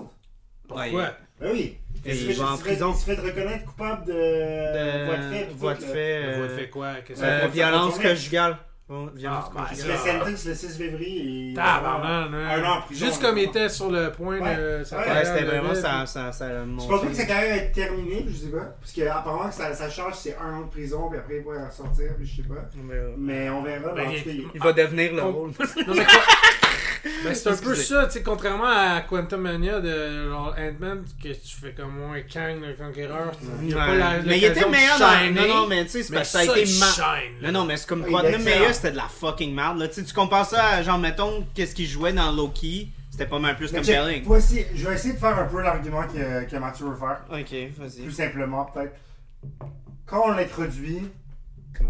Pourquoi 0.66 0.86
Ouais, 0.86 1.10
Ben 1.38 1.50
oui. 1.52 1.76
Et 2.06 2.14
il 2.14 2.26
fait- 2.28 2.32
va 2.32 2.52
en 2.52 2.56
prison. 2.56 2.92
Il 2.94 2.98
se 2.98 3.04
fait 3.04 3.20
reconnaître 3.20 3.64
coupable 3.66 4.06
de. 4.06 4.12
De- 4.12 5.04
voie 5.06 5.16
de 5.18 5.22
fait. 5.34 5.48
voie 5.54 5.74
de 5.74 5.80
fait. 5.82 6.22
Le 6.22 6.28
euh, 6.28 6.36
voix 6.38 6.46
de 6.46 6.52
fait? 6.54 6.70
quoi 6.70 6.86
euh? 7.20 7.48
Violence 7.52 7.98
conjugale. 7.98 8.56
Violence 8.86 9.46
Ah, 9.56 9.66
conjugale. 9.70 9.96
fait 9.96 10.12
sentence 10.12 10.44
le 10.44 10.54
6 10.54 10.76
février. 10.76 11.50
et- 11.52 11.54
Tabarnak, 11.54 12.30
Un 12.34 12.64
an 12.64 12.80
prison. 12.82 13.06
Juste 13.06 13.22
comme 13.22 13.38
il 13.38 13.44
était 13.44 13.68
sur 13.70 13.90
le 13.90 14.12
point 14.12 14.38
Ouais. 14.38 14.56
de 14.56 14.84
sa 14.84 14.96
Ouais, 14.96 15.02
Ouais, 15.02 15.08
carrière 15.08 15.26
c'était 15.26 15.44
vraiment 15.46 15.74
ça. 15.74 16.04
ça, 16.04 16.32
ça 16.32 16.48
Je 16.64 16.70
pense 16.86 17.00
pas 17.00 17.06
que 17.06 17.14
sa 17.14 17.24
carrière 17.24 17.54
est 17.56 17.70
terminée, 17.72 18.26
je 18.28 18.34
sais 18.34 18.50
pas. 18.50 18.74
Parce 18.78 18.92
que 18.92 19.00
apparemment 19.08 19.48
que 19.48 19.54
ça, 19.54 19.72
ça 19.72 19.88
change, 19.88 20.14
c'est 20.16 20.36
un 20.36 20.52
an 20.58 20.60
de 20.62 20.70
prison, 20.70 21.08
puis 21.08 21.18
après 21.18 21.36
il 21.38 21.44
va 21.44 21.66
ressortir, 21.66 22.14
puis 22.16 22.26
je 22.26 22.42
sais 22.42 22.48
pas. 22.48 22.68
Mais, 22.76 22.94
euh, 22.94 23.14
Mais 23.16 23.48
on 23.48 23.62
verra. 23.62 23.92
Ben, 23.94 24.10
il- 24.54 24.60
va 24.60 24.72
devenir 24.74 25.14
le 25.14 25.22
Con- 25.22 25.32
rôle. 25.32 25.50
Non, 25.86 25.94
mais 25.94 26.04
quoi- 26.04 26.22
Ben, 27.24 27.34
c'est 27.34 27.48
un 27.50 27.56
peu 27.56 27.74
ça, 27.74 28.06
tu 28.06 28.12
sais, 28.12 28.22
contrairement 28.22 28.64
à 28.66 29.00
Quantum 29.02 29.40
Mania 29.42 29.80
de 29.80 30.28
genre 30.30 30.54
Ant-Man, 30.58 31.04
que 31.22 31.28
tu 31.28 31.56
fais 31.60 31.72
comme 31.72 31.96
moi, 31.98 32.16
Kang 32.22 32.60
le 32.60 32.74
Conquéreur. 32.74 33.32
il 33.62 33.70
y 33.70 33.72
a 33.74 33.76
pas 33.76 33.90
Ouais. 33.90 33.98
la- 33.98 34.22
mais 34.22 34.38
il 34.38 34.44
était 34.44 34.68
meilleur 34.68 34.98
dans. 34.98 35.32
Non, 35.34 35.48
non, 35.48 35.66
mais 35.66 35.84
tu 35.84 36.02
sais, 36.02 36.12
parce 36.12 36.26
que 36.32 36.32
ça 36.32 36.38
a 36.40 36.44
ça, 36.46 36.58
été 36.58 36.68
il 36.70 36.78
ma-. 36.78 37.46
Non, 37.52 37.60
non, 37.60 37.64
mais 37.66 37.76
c'est 37.76 37.88
comme 37.88 38.04
Il 38.06 38.12
Quantum. 38.12 38.42
Mania, 38.42 38.72
c'était 38.72 38.92
de 38.92 38.96
la 38.96 39.08
fucking 39.08 39.54
merde. 39.54 39.78
Là. 39.78 39.88
Tu 39.88 39.94
sais, 39.94 40.04
tu 40.04 40.14
compares 40.14 40.46
ça 40.46 40.64
à, 40.66 40.82
genre, 40.82 40.98
mettons, 40.98 41.46
qu'est-ce 41.54 41.74
qu'il 41.74 41.86
jouait 41.86 42.12
dans 42.12 42.32
Loki, 42.32 42.90
c'était 43.10 43.26
pas 43.26 43.38
mal 43.38 43.56
plus 43.56 43.72
Mais 43.72 43.80
compelling. 43.80 44.22
voici, 44.24 44.64
je 44.74 44.88
vais 44.88 44.94
essayer 44.94 45.14
de 45.14 45.18
faire 45.18 45.38
un 45.38 45.44
peu 45.46 45.60
l'argument 45.62 46.02
que, 46.04 46.44
que 46.50 46.56
Mathieu 46.56 46.86
veut 46.86 46.96
faire. 46.96 47.20
Ok, 47.30 47.46
Plus 47.48 47.72
vas-y. 47.78 48.12
simplement, 48.12 48.64
peut-être. 48.66 48.94
Quand 50.06 50.22
on 50.26 50.32
l'introduit, 50.32 51.02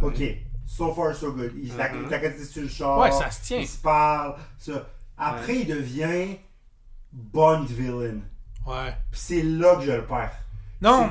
ok, 0.03 0.23
so 0.66 0.93
far 0.93 1.15
so 1.15 1.32
good. 1.32 1.53
Il 1.62 1.70
t'a 1.70 1.93
Mhm. 1.93 2.09
t'a 2.09 2.19
quitté 2.19 2.45
sur 2.45 2.62
le 2.62 2.69
char. 2.69 2.99
Ouais, 2.99 3.11
ça 3.12 3.31
se 3.31 3.43
tient. 3.43 3.59
Il 3.59 3.66
se 3.69 3.78
parle, 3.78 4.35
ça. 4.59 4.89
Après, 5.19 5.57
il 5.61 5.66
devient 5.66 6.36
Bond 7.12 7.65
villain. 7.69 8.20
Ouais. 8.66 8.95
Puis 9.12 9.20
c'est 9.20 9.43
là 9.43 9.77
que 9.77 9.82
je 9.82 9.93
le 9.93 10.05
perds. 10.05 10.32
Non, 10.81 11.11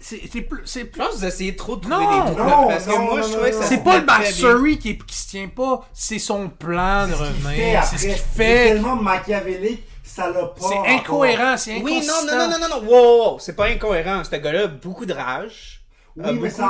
C'est 0.00 0.18
que- 0.18 0.40
plus. 0.40 0.62
c'est 0.64 0.82
Je 0.82 0.84
plus- 0.86 0.98
pense 0.98 1.14
que 1.14 1.18
vous 1.20 1.24
essayez 1.24 1.56
trop 1.56 1.76
de 1.76 1.80
trouver 1.88 1.96
Non, 2.04 2.24
des 2.24 2.32
trucs. 2.34 2.38
non, 2.46 2.68
parce 2.68 2.84
que 2.84 2.90
non, 2.90 2.98
moi, 3.04 3.16
non, 3.20 3.26
je 3.26 3.32
trouvais 3.32 3.50
que 3.50 3.62
C'est 3.64 3.82
pas 3.84 3.98
le 3.98 4.04
backstory 4.04 4.78
qui, 4.78 4.98
qui 4.98 5.16
se 5.16 5.28
tient 5.30 5.48
pas, 5.48 5.88
c'est 5.92 6.18
son 6.18 6.48
plan 6.50 7.06
de 7.08 7.12
c'est 7.12 7.18
ce 7.18 7.24
qu'il 7.24 7.34
fait 7.42 7.48
revenir. 7.54 7.78
après. 7.80 7.96
C'est 7.98 8.10
ce 8.12 8.22
fait. 8.22 8.68
tellement 8.68 8.96
machiavélique, 8.96 9.84
ça 10.04 10.30
l'a 10.30 10.44
pas. 10.46 10.68
C'est 10.68 10.90
incohérent, 10.94 11.56
c'est 11.56 11.80
Oui, 11.82 12.06
non, 12.06 12.26
non, 12.26 12.48
non, 12.48 12.58
non, 12.58 12.68
non, 12.68 12.86
wow, 12.86 12.90
wow, 12.90 13.32
wow, 13.32 13.38
c'est 13.38 13.56
pas 13.56 13.66
incohérent. 13.68 14.22
Ce 14.24 14.36
gars-là 14.36 14.64
a 14.64 14.66
beaucoup 14.66 15.06
de 15.06 15.12
rage. 15.14 15.79
A 16.24 16.30
Oui, 16.32 16.38
mais 16.40 16.48
beaucoup 16.50 16.60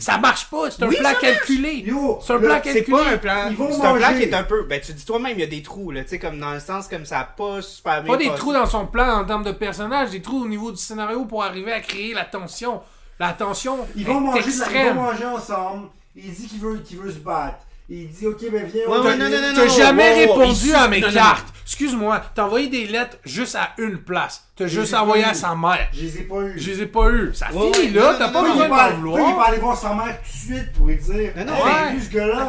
ça 0.00 0.16
de- 0.16 0.20
marche 0.20 0.50
pas, 0.50 0.70
c'est 0.70 0.82
un 0.82 0.88
Oui, 0.88 0.96
plan 0.96 1.10
calculé. 1.20 1.84
C'est 2.20 2.32
un 2.32 2.38
là, 2.38 2.46
plan 2.48 2.60
C'est 2.64 2.72
calculé. 2.74 2.96
pas 2.96 3.10
un 3.10 3.18
plan. 3.18 3.50
C'est 3.70 3.86
un 3.86 3.94
plan 3.94 4.14
qui 4.14 4.22
est 4.22 4.34
un 4.34 4.42
peu. 4.44 4.64
Ben, 4.64 4.80
tu 4.80 4.92
dis 4.92 5.04
toi-même, 5.04 5.32
il 5.36 5.40
y 5.40 5.44
a 5.44 5.46
des 5.46 5.62
trous, 5.62 5.90
là. 5.90 6.02
Tu 6.02 6.08
sais, 6.10 6.18
comme 6.18 6.38
dans 6.38 6.52
le 6.52 6.60
sens 6.60 6.88
comme 6.88 7.04
ça 7.04 7.20
a 7.20 7.24
pas 7.24 7.62
super 7.62 8.02
bien. 8.02 8.12
Pas 8.12 8.18
des 8.18 8.26
passé. 8.28 8.38
trous 8.38 8.52
dans 8.52 8.66
son 8.66 8.86
plan 8.86 9.20
en 9.20 9.24
termes 9.24 9.44
de 9.44 9.52
personnage, 9.52 10.10
des 10.10 10.22
trous 10.22 10.42
au 10.44 10.48
niveau 10.48 10.70
du 10.70 10.78
scénario 10.78 11.24
pour 11.24 11.42
arriver 11.44 11.72
à 11.72 11.80
créer 11.80 12.14
la 12.14 12.24
tension. 12.24 12.80
La 13.18 13.32
tension 13.32 13.78
Ils 13.94 14.02
est 14.02 14.04
vont 14.12 14.20
manger, 14.20 14.42
ils 14.46 14.88
vont 14.88 14.94
manger 14.94 15.24
ensemble. 15.26 15.88
Il 16.16 16.32
dit 16.32 16.46
qu'il 16.46 16.60
veut, 16.60 16.78
qu'il 16.78 16.98
veut 16.98 17.10
se 17.10 17.18
battre. 17.18 17.58
Il 17.94 18.08
dit, 18.08 18.26
ok, 18.26 18.38
ben 18.50 18.64
viens. 18.64 18.86
Ouais, 18.86 18.98
ouais, 18.98 19.02
va- 19.04 19.16
non, 19.16 19.28
non, 19.28 19.36
non, 19.36 19.52
T'as 19.54 19.66
non, 19.66 19.76
jamais 19.76 20.10
wow, 20.12 20.18
répondu 20.34 20.52
ici- 20.52 20.72
à 20.74 20.88
mes 20.88 21.00
non, 21.00 21.08
non, 21.08 21.12
cartes. 21.12 21.48
Excuse-moi, 21.66 22.22
t'as 22.34 22.44
envoyé 22.44 22.68
des 22.68 22.86
lettres 22.86 23.18
juste 23.24 23.54
à 23.54 23.70
une 23.78 23.98
place. 23.98 24.44
T'as 24.56 24.66
Je 24.66 24.80
juste 24.80 24.94
envoyé 24.94 25.24
à 25.24 25.34
sa 25.34 25.54
mère. 25.54 25.88
Je 25.92 26.00
les 26.02 26.18
ai 26.18 26.22
pas 26.22 26.40
eu. 26.40 26.52
Je 26.58 26.70
les 26.70 26.82
ai 26.82 26.86
pas 26.86 27.10
eues. 27.10 27.30
Ça 27.34 27.46
Ouais, 27.52 27.70
finit 27.74 27.88
ouais, 27.88 28.00
là, 28.00 28.12
non, 28.12 28.18
t'as 28.18 28.26
non, 28.28 28.32
pas 28.32 28.42
besoin 28.42 28.64
est 28.64 28.68
pas, 28.68 28.76
d'en 28.76 28.88
il 28.88 29.02
peut 29.02 29.08
vouloir. 29.10 29.40
aller 29.48 29.58
voir 29.58 29.76
sa 29.76 29.94
mère 29.94 30.18
tout 30.22 30.32
de 30.32 30.54
suite 30.54 30.72
pour 30.72 30.86
lui 30.86 30.96
dire. 30.96 31.32
Non, 31.36 31.44
non, 31.44 31.52
mais- 31.92 32.00
ce 32.00 32.10
gars-là, 32.10 32.48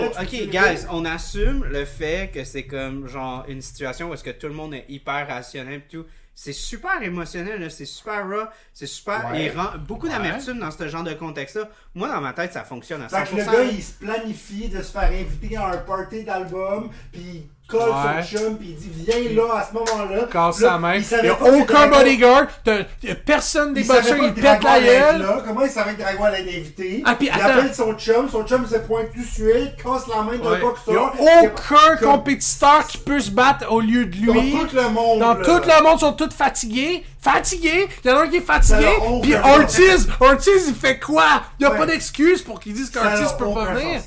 lettres? 0.00 0.20
ok, 0.22 0.48
guys, 0.50 0.86
on 0.90 1.04
assume 1.06 1.64
le 1.70 1.84
fait 1.86 2.30
que 2.34 2.44
c'est 2.44 2.64
comme 2.64 3.08
genre 3.08 3.44
une 3.48 3.62
situation 3.62 4.10
où 4.10 4.14
est-ce 4.14 4.24
que 4.24 4.30
tout 4.30 4.46
le 4.48 4.54
monde 4.54 4.74
est 4.74 4.84
hyper 4.90 5.26
rationnel 5.28 5.74
et 5.74 5.90
tout. 5.90 6.04
C'est 6.38 6.52
super 6.52 7.02
émotionnel, 7.02 7.70
c'est 7.70 7.86
super 7.86 8.28
raw, 8.28 8.44
c'est 8.74 8.86
super. 8.86 9.30
Ouais. 9.32 9.46
Il 9.46 9.58
rend 9.58 9.70
beaucoup 9.78 10.06
d'amertume 10.06 10.58
dans 10.58 10.70
ce 10.70 10.86
genre 10.86 11.02
de 11.02 11.14
contexte-là. 11.14 11.66
Moi, 11.94 12.08
dans 12.08 12.20
ma 12.20 12.34
tête, 12.34 12.52
ça 12.52 12.62
fonctionne 12.62 13.00
à 13.00 13.06
100%. 13.06 13.24
Fait 13.24 13.30
que 13.30 13.36
le 13.40 13.44
gars, 13.44 13.62
il 13.64 13.82
se 13.82 13.94
planifie 13.94 14.68
de 14.68 14.82
se 14.82 14.92
faire 14.92 15.10
inviter 15.10 15.56
à 15.56 15.68
un 15.68 15.78
party 15.78 16.24
d'album, 16.24 16.90
puis 17.10 17.48
colle 17.68 17.80
Ouais. 17.90 18.22
son 18.22 18.36
chum, 18.38 18.56
puis 18.56 18.68
il 18.70 18.76
dit 18.76 18.90
Viens 19.06 19.34
là 19.44 19.58
à 19.58 19.66
ce 19.68 19.72
moment-là. 19.74 20.22
Casse 20.32 20.58
sa 20.58 20.78
main. 20.78 20.94
il 20.94 20.98
Il 21.00 21.04
savait 21.04 21.28
y 21.28 21.30
a 21.30 21.42
aucun 21.42 21.86
bodyguard. 21.88 22.46
T'as- 22.64 22.78
y 23.02 23.10
a 23.10 23.14
personne 23.14 23.74
des 23.74 23.80
Il 23.82 23.86
boxeurs, 23.86 24.18
pètent 24.18 24.34
Drago 24.40 24.66
la 24.66 24.80
gueule. 24.80 25.22
là. 25.22 25.42
Comment 25.46 25.62
il 25.64 25.70
savait 25.70 25.94
que 25.94 26.02
Drago 26.02 26.24
allait 26.24 26.40
invité? 26.58 27.02
Ah, 27.04 27.16
Il 27.20 27.28
attends. 27.30 27.44
appelle 27.44 27.74
son 27.74 27.92
chum, 27.94 28.28
son 28.30 28.44
chum 28.44 28.66
se 28.66 28.76
pointe 28.78 29.06
tout 29.14 29.22
suite, 29.22 29.76
casse 29.82 30.06
la 30.14 30.22
main 30.22 30.36
d'un 30.38 30.50
Ouais. 30.52 30.60
boxeur. 30.60 31.12
Il 31.18 31.24
y 31.24 31.28
a 31.28 31.42
Il 31.42 31.48
aucun 31.48 31.96
compétiteur 32.06 32.86
qui 32.86 32.98
peut 32.98 33.20
se 33.20 33.30
battre 33.30 33.70
au 33.72 33.80
lieu 33.80 34.06
de 34.06 34.26
Dans 34.26 34.32
lui. 34.32 34.52
tout 34.52 34.74
le 34.76 34.88
monde. 34.88 35.20
Dans 35.20 35.34
là. 35.34 35.44
tout 35.44 35.60
le 35.68 35.82
monde, 35.82 35.96
ils 35.96 36.00
sont 36.00 36.12
tous 36.12 36.34
fatigués. 36.34 37.04
Fatigués. 37.20 37.88
Il 38.04 38.10
y 38.10 38.12
en 38.14 38.18
a 38.18 38.22
un 38.22 38.28
qui 38.28 38.36
est 38.36 38.40
fatigué. 38.40 38.86
Puis. 39.22 39.34
Ortiz, 39.34 40.08
Ortiz, 40.20 40.64
il 40.68 40.74
fait 40.74 40.98
quoi? 41.00 41.24
Il 41.58 41.62
n'y 41.62 41.66
a 41.66 41.72
Ouais. 41.72 41.78
pas 41.78 41.86
d'excuse 41.86 42.42
pour 42.42 42.60
qu'ils 42.60 42.74
disent 42.74 42.90
qu'Ortiz 42.90 43.32
peut 43.38 43.52
pas 43.52 43.72
venir. 43.74 44.00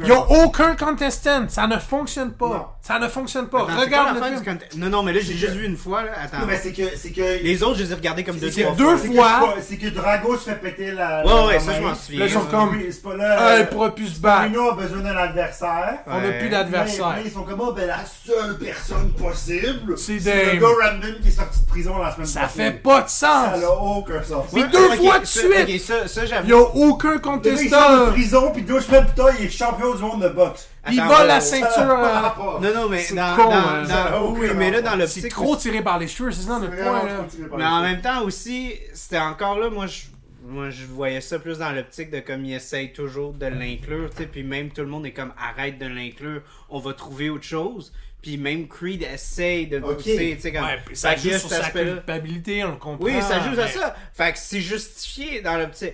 Il 0.00 0.06
n'y 0.06 0.12
a 0.12 0.20
aucun 0.44 0.74
contestant. 0.74 1.44
Ça 1.48 1.66
ne 1.66 1.78
fonctionne 1.78 2.32
pas. 2.32 2.48
Non. 2.48 2.66
Ça 2.80 2.98
ne 2.98 3.08
fonctionne 3.08 3.48
pas. 3.48 3.62
Attends, 3.62 3.80
Regarde 3.80 4.16
le 4.16 4.36
du 4.38 4.44
film. 4.44 4.58
Non, 4.76 4.88
non, 4.90 5.02
mais 5.02 5.12
là, 5.12 5.20
j'ai 5.20 5.34
juste 5.34 5.52
que- 5.54 5.58
vu 5.58 5.66
une 5.66 5.76
fois, 5.76 6.02
là. 6.04 6.12
Attends. 6.22 6.40
Non, 6.40 6.46
mais 6.46 6.56
c'est 6.62 6.72
que. 6.72 6.82
C'est 6.96 7.10
que. 7.12 7.42
Les 7.42 7.62
autres, 7.62 7.78
je 7.78 7.84
les 7.84 7.92
ai 7.92 7.94
regardés 7.94 8.24
comme 8.24 8.36
deux, 8.38 8.50
c'est 8.50 8.62
que- 8.62 8.66
trois 8.66 8.76
deux 8.76 8.96
fois. 8.96 9.54
c'est 9.66 9.76
que 9.76 9.88
Drago 9.88 10.36
se 10.36 10.44
fait 10.50 10.56
péter 10.56 10.92
la. 10.92 11.24
Ouais, 11.24 11.32
la 11.32 11.46
ouais, 11.46 11.60
ça, 11.60 11.72
je 11.74 11.80
m'en 11.82 11.94
souviens. 11.94 12.20
Là, 12.20 12.26
ils 12.26 12.32
sont 12.32 12.44
comme- 12.44 12.70
oui, 12.70 12.86
C'est 12.90 13.02
pas 13.02 13.16
là. 13.16 13.36
Ah, 13.38 13.46
euh, 13.48 13.60
il 13.60 13.66
pourra 13.66 13.94
plus 13.94 14.08
se 14.08 14.20
battre. 14.20 14.42
Bruno 14.50 14.70
a 14.70 14.74
besoin 14.74 14.98
d'un 15.00 15.16
adversaire. 15.16 15.98
On 16.06 16.20
n'a 16.20 16.32
plus 16.32 16.48
d'adversaire. 16.48 17.16
Ils 17.24 17.30
sont 17.30 17.42
comme, 17.42 17.60
oh, 17.60 17.72
ben, 17.72 17.86
la 17.86 17.98
seule 18.26 18.58
personne 18.58 19.10
possible. 19.12 19.96
C'est 19.98 20.14
le 20.14 20.60
gars 20.60 20.66
random 20.90 21.14
qui 21.22 21.28
est 21.28 21.30
sorti 21.32 21.60
de 21.60 21.66
prison 21.66 21.98
la 21.98 22.12
semaine 22.12 22.26
Ça 22.44 22.62
fait 22.62 22.72
pas 22.72 23.02
de 23.02 23.08
Ça 23.08 23.50
sens. 23.52 23.60
n'a 23.60 23.70
aucun 23.70 24.22
sens. 24.22 24.46
Mais 24.52 24.62
Ouais, 24.62 24.68
deux 24.68 24.90
fois 24.96 25.18
de 25.18 25.24
ça- 25.24 25.40
suite. 25.40 25.80
Ça, 25.80 26.08
ça 26.08 26.22
Il 26.40 26.46
n'y 26.46 26.52
a 26.52 26.58
aucun 26.60 27.08
gars, 27.10 27.14
il 27.16 27.20
contestant. 27.20 28.06
prison, 28.12 28.50
puis 28.52 28.62
deux 28.62 28.80
semaines 28.80 29.06
plus 29.06 29.14
tard, 29.14 29.30
il 29.38 29.46
est 29.46 29.50
champion 29.50 29.94
du 29.94 30.02
monde 30.02 30.22
de 30.22 30.28
boxe. 30.28 30.68
Il 30.90 31.00
Attends, 31.00 31.08
vole 31.08 31.20
ouais, 31.22 31.26
la. 31.28 31.40
Ça 31.40 31.56
ceinture. 31.56 31.70
euh. 31.78 32.60
Non, 32.60 32.82
non, 32.82 32.88
mais 32.88 32.98
C'est 33.02 33.14
dans, 33.14 33.36
con, 33.36 33.44
dans- 33.44 33.50
hein. 33.52 33.82
dans- 33.82 33.88
Ça 33.88 34.10
n'a 34.10 34.22
oui, 34.24 34.48
mais 34.56 34.70
là, 34.70 34.82
dans 34.82 34.96
le 34.96 35.06
C'est 35.06 35.28
trop 35.28 35.56
tiré 35.56 35.82
par 35.82 35.98
les 35.98 36.08
cheveux, 36.08 36.30
c'est 36.30 36.42
ça 36.46 36.58
le 36.60 36.68
C'est 36.76 36.82
point. 36.84 37.04
là? 37.04 37.26
Mais 37.56 37.64
en 37.66 37.80
même 37.82 38.00
temps 38.00 38.22
aussi, 38.22 38.74
c'était 38.92 39.18
encore 39.18 39.58
là, 39.58 39.70
moi 39.70 39.86
je, 39.86 40.02
moi 40.46 40.68
je 40.70 40.84
voyais 40.84 41.22
ça 41.22 41.38
plus 41.38 41.58
dans 41.58 41.70
l'optique 41.72 42.10
de 42.10 42.20
comme 42.20 42.44
il 42.44 42.52
essaye 42.54 42.92
toujours 42.92 43.32
de 43.32 43.46
l'inclure, 43.46 44.10
tu 44.10 44.18
sais, 44.18 44.26
puis 44.26 44.42
même 44.42 44.68
tout 44.70 44.82
le 44.82 44.88
monde 44.88 45.06
est 45.06 45.12
comme 45.12 45.32
arrête 45.38 45.78
de 45.78 45.86
l'inclure, 45.86 46.42
on 46.68 46.78
va 46.80 46.92
trouver 46.92 47.30
autre 47.30 47.44
chose. 47.44 47.92
Puis 48.24 48.38
même 48.38 48.68
Creed 48.68 49.02
essaye 49.02 49.66
de 49.66 49.80
pousser, 49.80 50.32
tu 50.36 50.40
sais, 50.40 50.50
comme. 50.50 50.64
Ouais, 50.64 50.80
ça 50.94 51.14
joue 51.14 51.28
sur 51.36 51.50
sa 51.50 51.68
culpabilité, 51.68 52.64
on 52.64 52.70
le 52.70 52.76
comprend. 52.76 53.04
Oui, 53.04 53.12
ça 53.20 53.38
joue 53.40 53.60
à 53.60 53.68
ça. 53.68 53.94
Fait 54.14 54.32
que 54.32 54.38
c'est 54.38 54.62
justifié 54.62 55.42
dans 55.42 55.58
le 55.58 55.68
petit. 55.68 55.90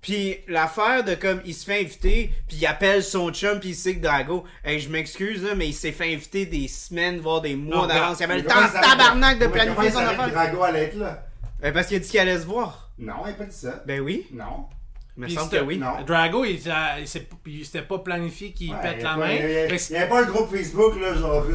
Puis 0.00 0.36
l'affaire 0.46 1.02
de 1.02 1.16
comme 1.16 1.40
il 1.44 1.52
se 1.52 1.64
fait 1.64 1.80
inviter, 1.80 2.30
puis 2.46 2.58
il 2.58 2.66
appelle 2.66 3.02
son 3.02 3.32
chum, 3.32 3.58
puis 3.58 3.70
il 3.70 3.74
sait 3.74 3.96
que 3.96 4.02
Drago, 4.02 4.44
hey, 4.64 4.78
je 4.78 4.88
m'excuse 4.88 5.42
là, 5.42 5.56
mais 5.56 5.66
il 5.66 5.72
s'est 5.72 5.90
fait 5.90 6.14
inviter 6.14 6.46
des 6.46 6.68
semaines, 6.68 7.18
voire 7.18 7.40
des 7.40 7.56
mois 7.56 7.88
d'avance. 7.88 8.20
Il 8.20 8.24
avait 8.24 8.36
le 8.36 8.44
temps 8.44 8.54
tabarnak 8.80 9.40
de 9.40 9.48
planifier 9.48 9.90
son 9.90 9.98
affaire. 9.98 10.30
Drago 10.30 10.62
allait 10.62 10.84
être 10.84 10.96
là. 10.96 11.26
Ben, 11.60 11.72
parce 11.72 11.88
qu'il 11.88 11.96
a 11.96 12.00
dit 12.00 12.08
qu'il 12.08 12.20
allait 12.20 12.38
se 12.38 12.46
voir. 12.46 12.92
Non, 13.00 13.14
il 13.24 13.30
n'a 13.30 13.32
pas 13.32 13.46
dit 13.46 13.56
ça. 13.56 13.82
Ben 13.84 14.00
oui, 14.00 14.28
Non. 14.32 14.66
Puis 15.20 15.32
semble 15.32 15.50
que 15.50 15.62
oui. 15.62 15.78
Non. 15.78 15.92
Drago, 16.04 16.44
il, 16.44 16.56
il 16.56 17.06
s'est- 17.06 17.28
il 17.46 17.64
s'était 17.64 17.82
pas 17.82 17.98
planifié 17.98 18.50
qu'il 18.52 18.72
Ouais, 18.72 18.76
pète 18.82 19.02
la 19.02 19.10
pas- 19.10 19.16
main. 19.16 19.30
Il 19.30 19.36
y 19.36 19.38
a- 19.38 19.44
Mais 19.44 19.68
il 19.70 19.78
c'est- 19.78 19.94
y 19.94 19.96
avait 19.96 20.08
pas 20.08 20.22
un 20.22 20.24
groupe 20.24 20.50
Facebook, 20.52 20.94
là, 21.00 21.14
genre. 21.14 21.44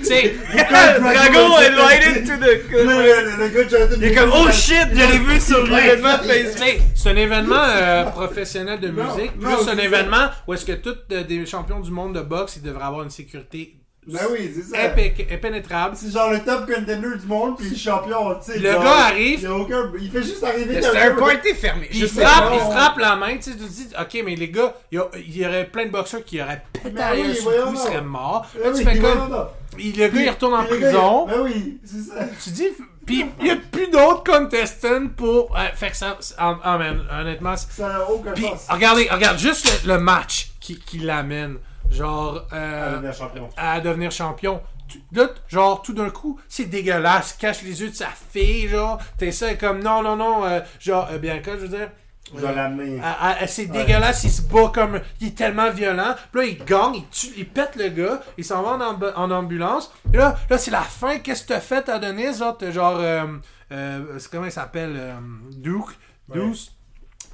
Tu 0.00 0.04
sais, 0.06 0.34
Drago 0.52 1.56
invited 1.56 2.24
to 2.26 2.36
the. 2.38 2.72
Le, 2.72 3.48
gars 3.48 3.86
Il 3.96 4.04
est 4.04 4.14
comme 4.14 4.30
oh 4.34 4.50
shit, 4.50 4.88
je 4.92 5.12
l'ai 5.12 5.18
vu 5.18 5.40
sur 5.40 5.62
l'événement 5.66 6.18
Facebook. 6.18 6.80
c'est 6.94 7.10
un 7.10 7.16
événement 7.16 7.64
euh, 7.66 8.04
professionnel 8.04 8.80
de 8.80 8.88
musique, 8.88 9.38
plus 9.38 9.68
un 9.68 9.76
événement 9.78 10.28
où 10.46 10.54
est-ce 10.54 10.64
que 10.64 10.72
tous 10.72 10.96
euh, 11.12 11.24
des 11.24 11.44
champions 11.46 11.80
du 11.80 11.90
monde 11.90 12.14
de 12.14 12.20
boxe, 12.22 12.56
ils 12.56 12.62
devraient 12.62 12.84
avoir 12.84 13.02
une 13.02 13.10
sécurité 13.10 13.74
Ben 14.04 14.18
oui, 14.32 14.52
c'est 14.52 14.62
ça. 14.62 14.88
impec- 14.88 15.32
impénétrable. 15.32 15.96
C'est 15.96 16.10
genre 16.10 16.32
le 16.32 16.40
top 16.40 16.66
contender 16.66 17.16
du 17.20 17.26
monde, 17.26 17.56
puis 17.56 17.70
le 17.70 17.76
champion, 17.76 18.34
tu 18.44 18.52
sais. 18.52 18.58
Le 18.58 18.72
genre, 18.72 18.82
gars 18.82 18.90
arrive- 19.06 19.38
Il, 19.38 19.42
y 19.44 19.46
a 19.46 19.54
aucun... 19.54 19.92
il 20.00 20.10
fait 20.10 20.22
juste 20.24 20.42
arriver. 20.42 20.82
C'était 20.82 20.98
un 20.98 21.14
party 21.14 21.54
fermé. 21.54 21.88
Il 21.92 22.08
frappe, 22.08 22.50
il 22.52 22.58
frappe 22.60 22.98
la 22.98 23.14
main, 23.14 23.36
tu 23.36 23.42
sais, 23.42 23.50
tu 23.52 23.58
te 23.58 23.62
dis, 23.70 23.88
ok, 23.96 24.22
mais 24.24 24.34
les 24.34 24.48
gars, 24.48 24.74
il 24.90 25.00
y, 25.28 25.38
y 25.38 25.46
aurait 25.46 25.66
plein 25.66 25.86
de 25.86 25.90
boxeurs 25.90 26.24
qui 26.24 26.42
auraient 26.42 26.62
pété 26.72 26.90
Ben 26.90 27.12
oui, 27.12 27.28
le 27.28 27.64
coup, 27.64 27.76
seraient 27.76 28.02
morts. 28.02 28.46
Ben 28.54 28.62
Là, 28.64 28.70
oui, 28.72 28.78
tu 28.78 28.84
fais 28.90 28.98
comme, 28.98 29.46
il- 29.78 29.96
le 29.96 30.08
gars, 30.08 30.20
il 30.22 30.30
retourne 30.30 30.54
en 30.54 30.62
gars, 30.62 30.68
prison. 30.68 31.26
Ben 31.28 31.40
oui, 31.42 31.78
c'est 31.84 32.02
ça. 32.02 32.24
Tu 32.42 32.50
dis, 32.50 32.68
puis 33.06 33.24
il 33.38 33.44
n'y 33.44 33.50
a 33.52 33.56
plus 33.56 33.86
d'autres 33.88 34.24
contestants 34.24 35.06
pour. 35.16 35.56
euh, 35.56 35.60
fait 35.74 35.90
que 35.90 35.96
ça. 35.96 36.18
Ah, 36.38 36.58
ah, 36.64 36.76
man, 36.76 37.00
honnêtement. 37.20 37.56
c'est- 37.56 37.70
Ça 37.80 37.88
n'a 37.88 38.10
aucun 38.10 38.34
sens. 38.34 38.66
regardez, 38.68 39.08
regarde 39.10 39.38
juste 39.38 39.84
le, 39.84 39.92
le 39.94 40.00
match 40.00 40.50
qui, 40.60 40.78
qui 40.80 40.98
l'amène. 40.98 41.58
Genre. 41.92 42.46
À 42.50 42.56
Euh, 42.56 42.92
devenir 42.96 43.12
champion. 43.14 43.48
à 43.56 43.80
devenir 43.80 44.10
champion. 44.10 44.62
Tu- 44.88 45.02
Là, 45.12 45.28
genre, 45.48 45.80
tout 45.82 45.92
d'un 45.94 46.10
coup, 46.10 46.38
c'est 46.48 46.64
dégueulasse. 46.66 47.34
Cache 47.34 47.62
les 47.62 47.80
yeux 47.80 47.90
de 47.90 47.94
sa 47.94 48.08
fille, 48.08 48.68
genre. 48.68 48.98
T'es 49.16 49.30
ça, 49.32 49.54
comme 49.54 49.82
non, 49.82 50.02
non, 50.02 50.16
non. 50.16 50.44
euh, 50.44 50.60
genre, 50.80 51.08
euh, 51.10 51.18
Bianca, 51.18 51.52
je 51.52 51.62
veux 51.66 51.68
dire. 51.68 51.90
Je 52.34 52.40
vais 52.40 52.54
l'amener. 52.54 53.00
C'est 53.46 53.70
Ouais. 53.70 53.84
dégueulasse, 53.84 54.24
il 54.24 54.30
se 54.30 54.42
bat 54.42 54.70
comme. 54.74 55.00
Il 55.20 55.28
est 55.28 55.36
tellement 55.36 55.70
violent. 55.70 56.14
Puis 56.32 56.40
là, 56.40 56.46
il 56.46 56.64
gagne, 56.64 56.94
il, 56.96 57.06
tue, 57.08 57.32
il 57.36 57.46
pète 57.48 57.76
le 57.76 57.88
gars, 57.88 58.22
il 58.38 58.44
s'en 58.44 58.62
va 58.62 58.70
en, 58.70 58.80
amb- 58.80 59.12
en 59.16 59.30
ambulance. 59.30 59.92
Et 60.12 60.16
là, 60.16 60.36
là 60.48 60.56
c'est 60.58 60.70
la 60.70 60.80
fin. 60.82 61.18
Qu'est-ce 61.18 61.42
que 61.42 61.48
t'as 61.48 61.60
fait, 61.60 61.88
Adonis? 61.88 62.38
Genre, 62.38 62.56
genre. 62.70 62.96
Euh, 63.00 63.26
euh, 63.72 64.18
comment 64.30 64.46
il 64.46 64.52
s'appelle? 64.52 64.94
Euh, 64.96 65.14
Duke? 65.52 65.98
Deuce? 66.32 66.72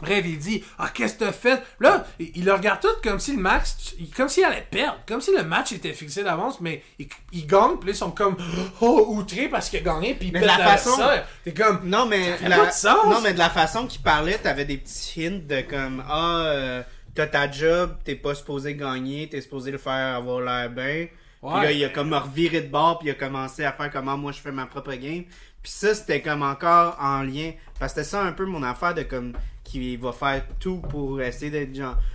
Bref, 0.01 0.25
il 0.27 0.39
dit 0.39 0.65
Ah, 0.79 0.91
qu'est-ce 0.93 1.15
que 1.15 1.25
t'as 1.25 1.33
fait 1.33 1.63
Là, 1.81 2.07
il, 2.19 2.45
le 2.45 2.53
regarde 2.53 2.81
tout 2.81 2.89
comme 3.03 3.19
si 3.19 3.35
le 3.35 3.43
match, 3.43 3.95
comme 4.17 4.29
s'il 4.29 4.45
allait 4.45 4.67
perdre, 4.71 4.99
comme 5.07 5.21
si 5.21 5.35
le 5.35 5.43
match 5.43 5.73
était 5.73 5.93
fixé 5.93 6.23
d'avance, 6.23 6.61
mais 6.61 6.83
il, 6.99 7.09
il 7.33 7.47
gagne, 7.47 7.77
puis 7.79 7.89
là, 7.89 7.95
ils 7.95 7.97
sont 7.97 8.11
comme 8.11 8.37
Oh, 8.81 9.07
outrés 9.11 9.49
parce 9.49 9.71
qu'il 9.71 9.81
a 9.81 9.83
gagné, 9.83 10.15
puis 10.15 10.29
il 10.29 10.33
Mais 10.33 10.41
de 10.41 10.47
la 10.47 10.59
façon-. 10.59 11.01
T'es 11.45 11.53
comme 11.53 11.81
Non, 11.85 12.07
mais, 12.07 12.33
fait 12.33 12.49
la... 12.49 12.59
pas 12.59 12.67
de 12.67 12.73
sens. 12.73 13.07
non, 13.07 13.21
mais 13.23 13.33
de 13.33 13.39
la 13.39 13.51
façon 13.51 13.87
qu'il 13.87 14.03
parlait, 14.03 14.39
t'avais 14.39 14.65
des 14.65 14.77
petits 14.77 15.27
hints 15.27 15.41
de 15.47 15.61
comme 15.63 16.03
Ah, 16.09 16.45
euh, 16.47 16.83
t'as 17.15 17.27
ta 17.27 17.51
job, 17.51 17.97
t'es 18.05 18.15
pas 18.15 18.35
supposé 18.35 18.75
gagner, 18.75 19.29
t'es 19.29 19.41
supposé 19.41 19.71
le 19.71 19.79
faire 19.79 20.17
avoir 20.17 20.41
l'air 20.41 20.71
bien. 20.71 21.09
Puis 21.41 21.51
là, 21.63 21.71
il 21.71 21.85
a 21.85 21.89
comme 21.89 22.13
reviré 22.13 22.63
de 22.63 22.69
bord, 22.69 22.99
puis 22.99 23.09
il 23.09 23.11
a 23.13 23.15
commencé 23.15 23.65
à 23.65 23.73
faire 23.73 23.91
comment 23.93 24.17
moi 24.17 24.33
je 24.33 24.41
fais 24.41 24.51
ma 24.51 24.67
propre 24.67 24.93
game. 24.95 25.25
Puis 25.63 25.73
ça, 25.73 25.95
c'était 25.95 26.21
comme 26.21 26.43
encore 26.43 26.97
en 27.01 27.23
lien. 27.23 27.53
Parce 27.79 27.93
que 27.93 28.01
c'était 28.03 28.11
ça 28.11 28.23
un 28.23 28.33
peu 28.33 28.45
mon 28.45 28.63
affaire 28.63 28.95
de 28.95 29.03
comme 29.03 29.33
qui 29.69 29.97
va 29.97 30.13
faire 30.13 30.45
tout 30.59 30.79
pour 30.81 31.21
essayer 31.21 31.51
d'être 31.51 31.71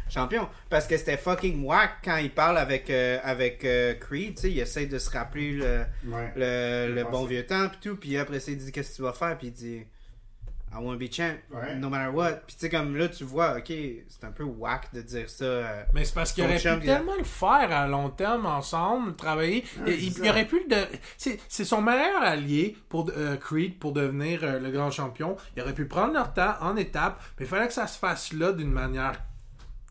champion. 0.10 0.48
Parce 0.70 0.88
que 0.88 0.98
c'était 0.98 1.18
fucking 1.18 1.64
whack 1.64 1.92
quand 2.04 2.18
il 2.18 2.32
parle 2.32 2.58
avec, 2.58 2.90
euh, 2.90 3.20
avec 3.24 3.64
euh, 3.64 3.94
Creed, 3.94 4.36
tu 4.36 4.42
sais, 4.42 4.52
il 4.52 4.60
essaie 4.60 4.86
de 4.88 4.98
se 4.98 5.10
rappeler 5.12 5.52
le, 5.54 5.82
Ouais. 6.06 6.32
le, 6.36 7.04
bon 7.04 7.26
vieux 7.26 7.46
temps, 7.46 7.70
puis 7.70 7.78
tout. 7.82 7.96
Puis 7.96 8.18
après, 8.18 8.38
il 8.38 8.58
dit 8.58 8.72
Qu'est-ce 8.72 8.92
que 8.92 8.96
tu 8.98 9.02
vas 9.04 9.14
faire? 9.14 9.38
Puis 9.38 9.48
il 9.48 9.54
dit 9.54 9.86
I 10.76 10.80
want 10.82 10.94
to 10.94 10.98
be 11.00 11.08
champ, 11.12 11.36
Ouais. 11.52 11.76
no 11.76 11.88
matter 11.90 12.10
what. 12.12 12.32
Puis 12.48 12.56
tu 12.56 12.62
sais, 12.62 12.70
comme 12.70 12.96
là, 12.98 13.08
tu 13.08 13.24
vois, 13.24 13.58
ok, 13.58 13.68
c'est 13.68 14.24
un 14.24 14.32
peu 14.32 14.44
whack 14.44 14.92
de 14.94 15.02
dire 15.02 15.30
ça. 15.30 15.46
euh, 15.46 15.84
Mais 15.94 16.04
c'est 16.04 16.16
parce 16.16 16.32
qu'il 16.34 16.44
aurait 16.44 16.58
pu 16.58 16.68
a- 16.68 16.78
tellement 16.78 17.16
le 17.16 17.24
faire 17.24 17.72
à 17.72 17.88
long 17.88 18.10
terme 18.10 18.46
ensemble, 18.48 19.16
travailler. 19.16 19.64
Ouais, 19.86 19.98
il, 20.00 20.28
aurait 20.30 20.48
pu 20.48 20.64
le. 20.68 20.76
de- 20.76 20.88
C'est 21.18 21.66
son 21.66 21.82
meilleur 21.82 22.22
allié 22.24 22.76
pour 22.90 23.12
euh, 23.16 23.38
Creed 23.38 23.78
pour 23.78 23.92
devenir 23.94 24.40
euh, 24.44 24.60
le 24.60 24.72
grand 24.72 24.90
champion. 24.90 25.36
Il 25.56 25.62
aurait 25.62 25.74
pu 25.76 25.86
prendre 25.86 26.14
leur 26.14 26.34
temps 26.34 26.56
en 26.62 26.76
étapes, 26.76 27.22
mais 27.40 27.46
il 27.46 27.50
fallait 27.50 27.68
que 27.68 27.74
ça 27.74 27.86
se 27.88 28.00
fasse 28.00 28.34
là 28.34 28.52
d'une 28.52 28.72
manière 28.72 29.14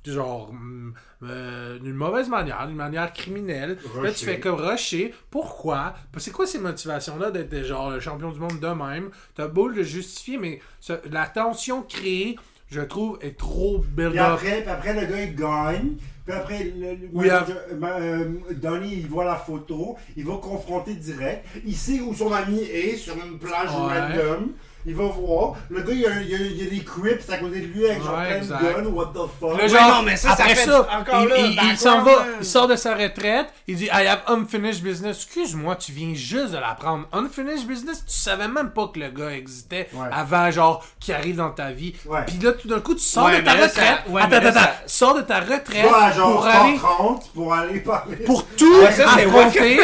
genre 0.05 0.51
hum, 0.51 0.95
euh, 1.25 1.79
d'une 1.79 1.95
mauvaise 1.95 2.29
manière, 2.29 2.67
d'une 2.67 2.77
manière 2.77 3.13
criminelle. 3.13 3.71
Là, 3.71 3.77
tu 3.93 3.99
Rusher. 3.99 4.27
fais 4.27 4.41
comme 4.41 4.57
rusher. 4.57 5.15
Pourquoi? 5.31 5.95
C'est 6.19 6.33
quoi 6.33 6.47
ces 6.47 6.59
motivations-là 6.59 7.31
d'être 7.31 7.63
genre 7.65 7.91
le 7.91 8.01
champion 8.01 8.31
du 8.31 8.41
monde 8.41 8.61
de 8.61 8.67
même? 8.69 9.11
T'as 9.35 9.47
beau 9.49 9.69
le 9.69 9.83
justifier, 9.83 10.39
mais 10.39 10.61
ce- 10.81 10.93
la 11.11 11.27
tension 11.27 11.83
créée, 11.83 12.37
je 12.71 12.81
trouve, 12.81 13.19
est 13.21 13.37
trop 13.39 13.79
Puis 13.81 13.91
build-up. 13.91 14.21
après, 14.35 14.61
puis 14.63 14.71
après, 14.71 14.95
le 15.01 15.07
gars, 15.07 15.23
il 15.23 15.35
gagne. 15.35 15.93
Puis 16.25 16.35
après, 16.35 16.65
le, 16.65 16.91
le- 16.95 17.09
Oui, 17.13 17.27
manager- 17.27 17.57
ma- 17.79 17.99
euh, 17.99 18.25
Donnie, 18.53 18.95
il 18.95 19.09
voit 19.09 19.25
la 19.25 19.35
photo. 19.35 19.97
Il 20.17 20.25
va 20.25 20.37
confronter 20.37 20.95
direct. 20.95 21.45
Il 21.67 21.75
sait 21.75 22.01
où 22.01 22.15
son 22.15 22.33
ami 22.33 22.61
est, 22.61 22.97
sur 22.97 23.15
une 23.17 23.39
plage 23.39 23.71
Ouais. 23.71 23.99
random. 24.01 24.53
Il 24.85 24.95
va 24.97 25.05
voir. 25.05 25.55
Le 25.71 25.81
gars, 25.83 25.93
il 25.93 26.01
y 26.01 26.07
a, 26.07 26.21
il 26.21 26.29
y 26.31 26.35
a, 26.35 26.39
il 26.39 26.65
y 26.65 26.67
a 26.67 26.71
des 26.71 26.83
crips 26.85 27.31
à 27.31 27.37
côté 27.39 27.61
de 27.61 27.67
lui 27.67 27.87
avec 27.87 28.03
genre 28.03 28.15
plein 28.17 28.37
exact. 28.37 28.61
de 28.63 28.83
guns. 28.83 28.91
What 28.91 29.13
the 29.15 29.19
fuck? 29.41 29.51
Le 29.57 29.63
Ouais, 29.63 29.69
genre, 29.69 29.89
non, 29.97 30.03
mais 30.03 30.17
ça, 30.17 30.29
ça 30.37 30.43
après 30.43 30.55
fait 30.57 30.65
ça, 30.71 30.89
encore 30.99 31.23
il, 31.23 31.29
là, 31.29 31.37
il- 31.39 31.45
il 31.51 31.57
background, 31.57 31.79
s'en 31.79 32.03
va, 32.03 32.13
il 32.41 32.45
sort 32.45 32.67
de 32.69 32.75
sa 32.77 32.95
retraite, 32.97 33.47
il 33.69 33.77
dit 33.77 33.85
I 33.85 34.07
have 34.09 34.23
unfinished 34.27 34.83
business. 34.83 35.19
Excuse-moi, 35.25 35.77
tu 35.77 35.93
viens 35.93 36.15
juste 36.15 36.51
de 36.53 36.59
l'apprendre. 36.59 37.07
Unfinished 37.13 37.67
business, 37.67 38.05
tu 38.07 38.13
savais 38.15 38.49
même 38.49 38.71
pas 38.71 38.89
que 38.93 38.99
le 38.99 39.11
gars 39.11 39.31
existait 39.31 39.89
Ouais. 39.93 40.09
avant, 40.13 40.51
genre, 40.51 40.85
qu'il 40.99 41.15
arrive 41.15 41.37
dans 41.37 41.51
ta 41.51 41.71
vie. 41.71 41.95
Ouais. 42.07 42.25
Puis 42.27 42.39
là, 42.39 42.53
tout 42.53 42.67
d'un 42.67 42.81
coup, 42.81 42.95
tu 42.95 43.03
sors 43.05 43.27
Ouais, 43.27 43.41
de 43.41 43.45
ta 43.45 43.55
là, 43.55 43.63
retraite. 43.67 43.73
ça- 44.07 44.11
ouais, 44.11 44.23
attends, 44.23 44.37
attends, 44.37 44.53
ça- 44.53 44.61
attends. 44.63 44.71
Tu 44.87 44.93
sors 44.93 45.15
de 45.15 45.21
ta 45.23 45.41
retraite 45.41 45.87
genre 46.17 46.33
pour 46.33 46.47
aller 46.47 46.77
130 46.79 47.31
pour 47.33 47.55
aller 47.55 47.81
parler. 47.81 48.17
pour 48.17 48.45
tout 48.47 48.81
Ouais, 48.81 48.91
ça, 48.91 49.05
c'est 49.15 49.27
affronter. 49.27 49.79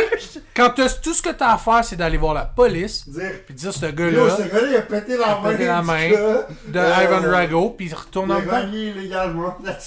Quand 0.59 0.71
t'as- 0.71 0.89
tout 0.91 1.15
ce 1.15 1.23
que 1.23 1.31
t'as 1.31 1.53
à 1.55 1.57
faire, 1.59 1.85
c'est 1.85 1.95
d'aller 1.97 2.17
voir 2.19 2.35
la 2.35 2.45
police, 2.45 3.09
dire. 3.09 3.31
puis 3.47 3.55
dire 3.55 3.73
ce 3.73 3.87
gars-là 3.87 4.37
ce 4.37 4.43
gars-là, 4.43 4.67
il 4.71 4.77
a 4.77 4.83
pété 4.83 5.17
la 5.17 5.39
main. 5.41 5.51
pété 5.51 5.67
la 5.67 5.81
du 5.81 5.87
main 5.87 6.09
gars. 6.11 6.47
de 6.67 6.79
Euh, 6.79 7.05
Ivan 7.05 7.21
Drago, 7.21 7.71
puis 7.71 7.87
il 7.87 7.95
retourne 7.95 8.29
Il 8.29 8.33
en 8.33 8.37
a 8.37 8.41
dedans. 8.41 8.53
gagné 8.53 8.89
illégalement. 8.89 9.57
Là, 9.65 9.79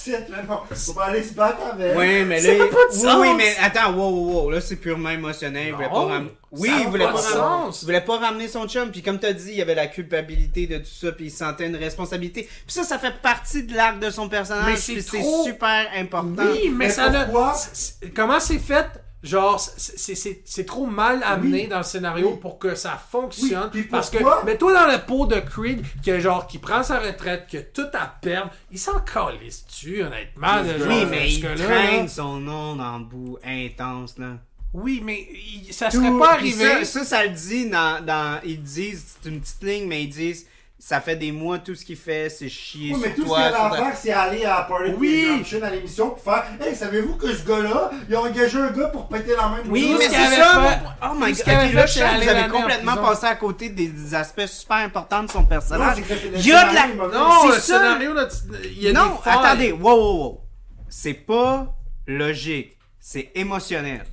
non. 0.47 0.59
Pas 0.95 1.03
aller 1.05 1.23
se 1.23 1.33
battre 1.33 1.57
avec. 1.73 1.97
Oui, 1.97 2.23
mais 2.23 2.39
là. 2.41 2.65
pas 2.65 2.65
de 2.65 2.93
oui, 2.93 2.99
sens. 3.01 3.15
oui, 3.19 3.27
mais 3.35 3.55
attends, 3.61 3.91
wow, 3.93 4.09
wow, 4.09 4.41
wow. 4.43 4.51
Là, 4.51 4.61
c'est 4.61 4.77
purement 4.77 5.09
émotionnel. 5.09 5.67
Il 5.67 5.73
voulait 5.73 5.89
pas 5.89 6.05
ramener. 6.05 6.31
Oui, 6.53 6.69
a 6.69 6.79
il 6.79 6.87
voulait 6.87 7.05
pas 7.05 7.11
ramener. 7.11 7.71
Il 7.81 7.85
voulait 7.85 8.01
pas 8.01 8.17
ramener 8.17 8.47
son 8.47 8.67
chum. 8.67 8.91
Puis 8.91 9.01
comme 9.01 9.19
t'as 9.19 9.33
dit, 9.33 9.49
il 9.51 9.55
y 9.57 9.61
avait 9.61 9.75
la 9.75 9.87
culpabilité 9.87 10.67
de 10.67 10.77
tout 10.77 10.85
ça. 10.85 11.11
Puis 11.11 11.25
il 11.25 11.31
sentait 11.31 11.67
une 11.67 11.75
responsabilité. 11.75 12.43
Puis 12.43 12.73
ça, 12.73 12.83
ça 12.83 12.97
fait 12.97 13.13
partie 13.21 13.63
de 13.63 13.75
l'arc 13.75 13.99
de 13.99 14.09
son 14.09 14.29
personnage. 14.29 14.65
Mais 14.67 14.75
c'est 14.77 14.93
puis 14.93 15.01
c'est 15.03 15.19
trop- 15.19 15.43
super 15.43 15.87
important. 15.97 16.43
Oui, 16.51 16.69
mais, 16.69 16.85
Mais 16.85 16.89
ça 16.89 17.09
Comment 18.15 18.39
c'est 18.39 18.59
fait? 18.59 18.85
Genre, 19.23 19.59
c'est- 19.59 19.97
c'est 19.99 20.15
c'est- 20.15 20.41
c'est 20.45 20.65
trop 20.65 20.87
mal 20.87 21.21
amené 21.23 21.61
Oui. 21.63 21.67
dans 21.67 21.77
le 21.77 21.83
scénario 21.83 22.31
Oui. 22.31 22.37
pour 22.41 22.57
que 22.57 22.73
ça 22.73 22.99
fonctionne. 23.11 23.69
Oui, 23.73 23.83
parce 23.83 24.09
que, 24.09 24.17
mets-toi 24.45 24.73
dans 24.73 24.87
la 24.87 24.97
peau 24.97 25.27
de 25.27 25.39
Creed, 25.39 25.85
qui, 26.01 26.19
genre, 26.19 26.47
qui 26.47 26.57
prend 26.57 26.81
sa 26.81 26.97
retraite, 26.99 27.45
qui 27.47 27.57
a 27.57 27.61
tout 27.61 27.85
à 27.93 28.07
perdre. 28.07 28.49
Il 28.71 28.79
s'en 28.79 28.99
calisse 29.01 29.63
tu 29.67 30.01
honnêtement. 30.01 30.63
de 30.63 30.79
genre, 30.79 30.87
Oui, 30.87 31.05
mais 31.09 31.31
il 31.31 31.39
traîne 31.55 32.07
son 32.07 32.37
nom 32.39 32.75
dans 32.75 32.97
le 32.97 33.05
bout 33.05 33.37
intense, 33.45 34.17
là. 34.17 34.37
Oui, 34.73 35.01
mais 35.03 35.27
il- 35.65 35.71
ça 35.73 35.89
Tout- 35.91 35.97
serait 35.97 36.17
pas 36.17 36.31
arrivé. 36.33 36.83
Ça, 36.83 36.85
ça, 36.85 37.03
ça 37.05 37.23
le 37.25 37.29
dit 37.31 37.69
dans, 37.69 38.03
dans. 38.03 38.39
Ils 38.43 38.61
disent, 38.63 39.17
c'est 39.21 39.29
une 39.29 39.39
petite 39.41 39.61
ligne, 39.63 39.87
mais 39.87 40.03
ils 40.03 40.09
disent. 40.09 40.47
Ça 40.83 40.99
fait 40.99 41.15
des 41.15 41.31
mois, 41.31 41.59
tout 41.59 41.75
ce 41.75 41.85
qu'il 41.85 41.95
fait, 41.95 42.27
c'est 42.27 42.49
chier 42.49 42.95
Oui, 42.95 42.99
mais 43.03 43.13
sur 43.13 43.15
tout 43.17 43.21
ce 43.29 43.35
qu'il 43.35 43.53
sur 43.53 43.63
à 43.65 43.69
faire, 43.71 43.95
c'est 43.95 44.11
aller 44.11 44.45
à 44.45 44.63
Party 44.67 44.93
Oui. 44.97 45.43
À 45.61 45.69
l'émission 45.69 46.09
pour 46.09 46.19
faire 46.23 46.43
Hey, 46.59 46.75
savez-vous 46.75 47.17
que 47.17 47.31
ce 47.35 47.45
gars-là, 47.47 47.91
il 48.09 48.15
a 48.15 48.21
engagé 48.21 48.57
un 48.57 48.71
gars 48.71 48.87
pour 48.87 49.07
péter 49.07 49.35
la 49.37 49.47
main 49.47 49.61
de 49.63 49.69
Oui, 49.69 49.95
mais 49.99 50.05
ce 50.05 50.09
c'est 50.11 50.35
ça. 50.37 50.59
fait- 50.59 50.79
Oh 51.03 51.13
my 51.15 51.35
ce 51.35 51.37
god. 51.37 51.43
qu'il 51.43 51.53
avait 51.53 51.67
Ok, 51.67 51.73
là, 51.75 51.87
fait, 51.87 52.23
vous 52.23 52.29
avez 52.29 52.49
complètement 52.49 52.95
passé 52.97 53.25
à 53.27 53.35
côté 53.35 53.69
des, 53.69 53.89
des 53.89 54.15
aspects 54.15 54.47
super 54.47 54.77
importants 54.77 55.21
de 55.21 55.29
son 55.29 55.45
personnage. 55.45 55.97
Non, 55.99 56.03
Il 56.33 56.47
y 56.47 56.51
a 56.51 56.69
de 56.71 56.73
la. 56.73 56.87
Non, 56.87 57.29
c'est 57.43 57.47
le 57.49 57.53
ça. 57.53 57.59
scénario, 57.59 58.13
là, 58.15 58.25
tu- 58.25 58.67
il 58.71 58.81
y 58.81 58.87
a 58.89 58.93
non, 58.93 59.05
des 59.17 59.21
failles. 59.23 59.37
attendez. 59.39 59.71
Wow, 59.73 59.91
wow, 59.95 60.17
wow. 60.23 60.41
C'est 60.89 61.13
pas 61.13 61.75
logique. 62.07 62.75
C'est 62.99 63.31
émotionnel. 63.35 64.03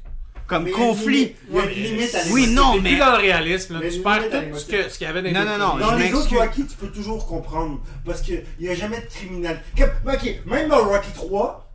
Comme 0.48 0.64
Mais 0.64 0.70
conflit. 0.70 1.12
limite- 1.12 1.36
Il 1.50 1.54
y 1.54 1.58
a 1.60 1.64
une 1.64 1.70
limite 1.96 2.14
à 2.14 2.18
Oui, 2.30 2.46
non, 2.54 2.74
mais- 2.80 2.88
plus 2.90 2.98
dans 2.98 3.10
le 3.12 3.18
réalisme, 3.18 3.74
là. 3.74 3.80
Mais 3.82 3.90
tu 3.90 4.00
perds 4.00 4.30
tout 4.30 4.58
ce 4.58 4.98
qu'il 4.98 5.06
y 5.06 5.10
avait 5.10 5.20
dans 5.20 5.28
les 5.28 5.32
Non, 5.34 5.44
non, 5.44 5.58
non. 5.58 5.76
Dans 5.78 5.94
les 5.94 6.12
autres. 6.14 6.34
Rocky, 6.36 6.66
tu 6.66 6.76
peux 6.76 6.88
toujours 6.88 7.26
comprendre. 7.26 7.80
Parce 8.06 8.22
qu'il 8.22 8.42
n'y 8.58 8.68
a 8.68 8.74
jamais 8.74 8.98
de 8.98 9.06
criminel. 9.06 9.62
Ok, 9.78 10.40
même 10.46 10.70
dans 10.70 10.84
Rocky 10.88 11.12
3, 11.14 11.70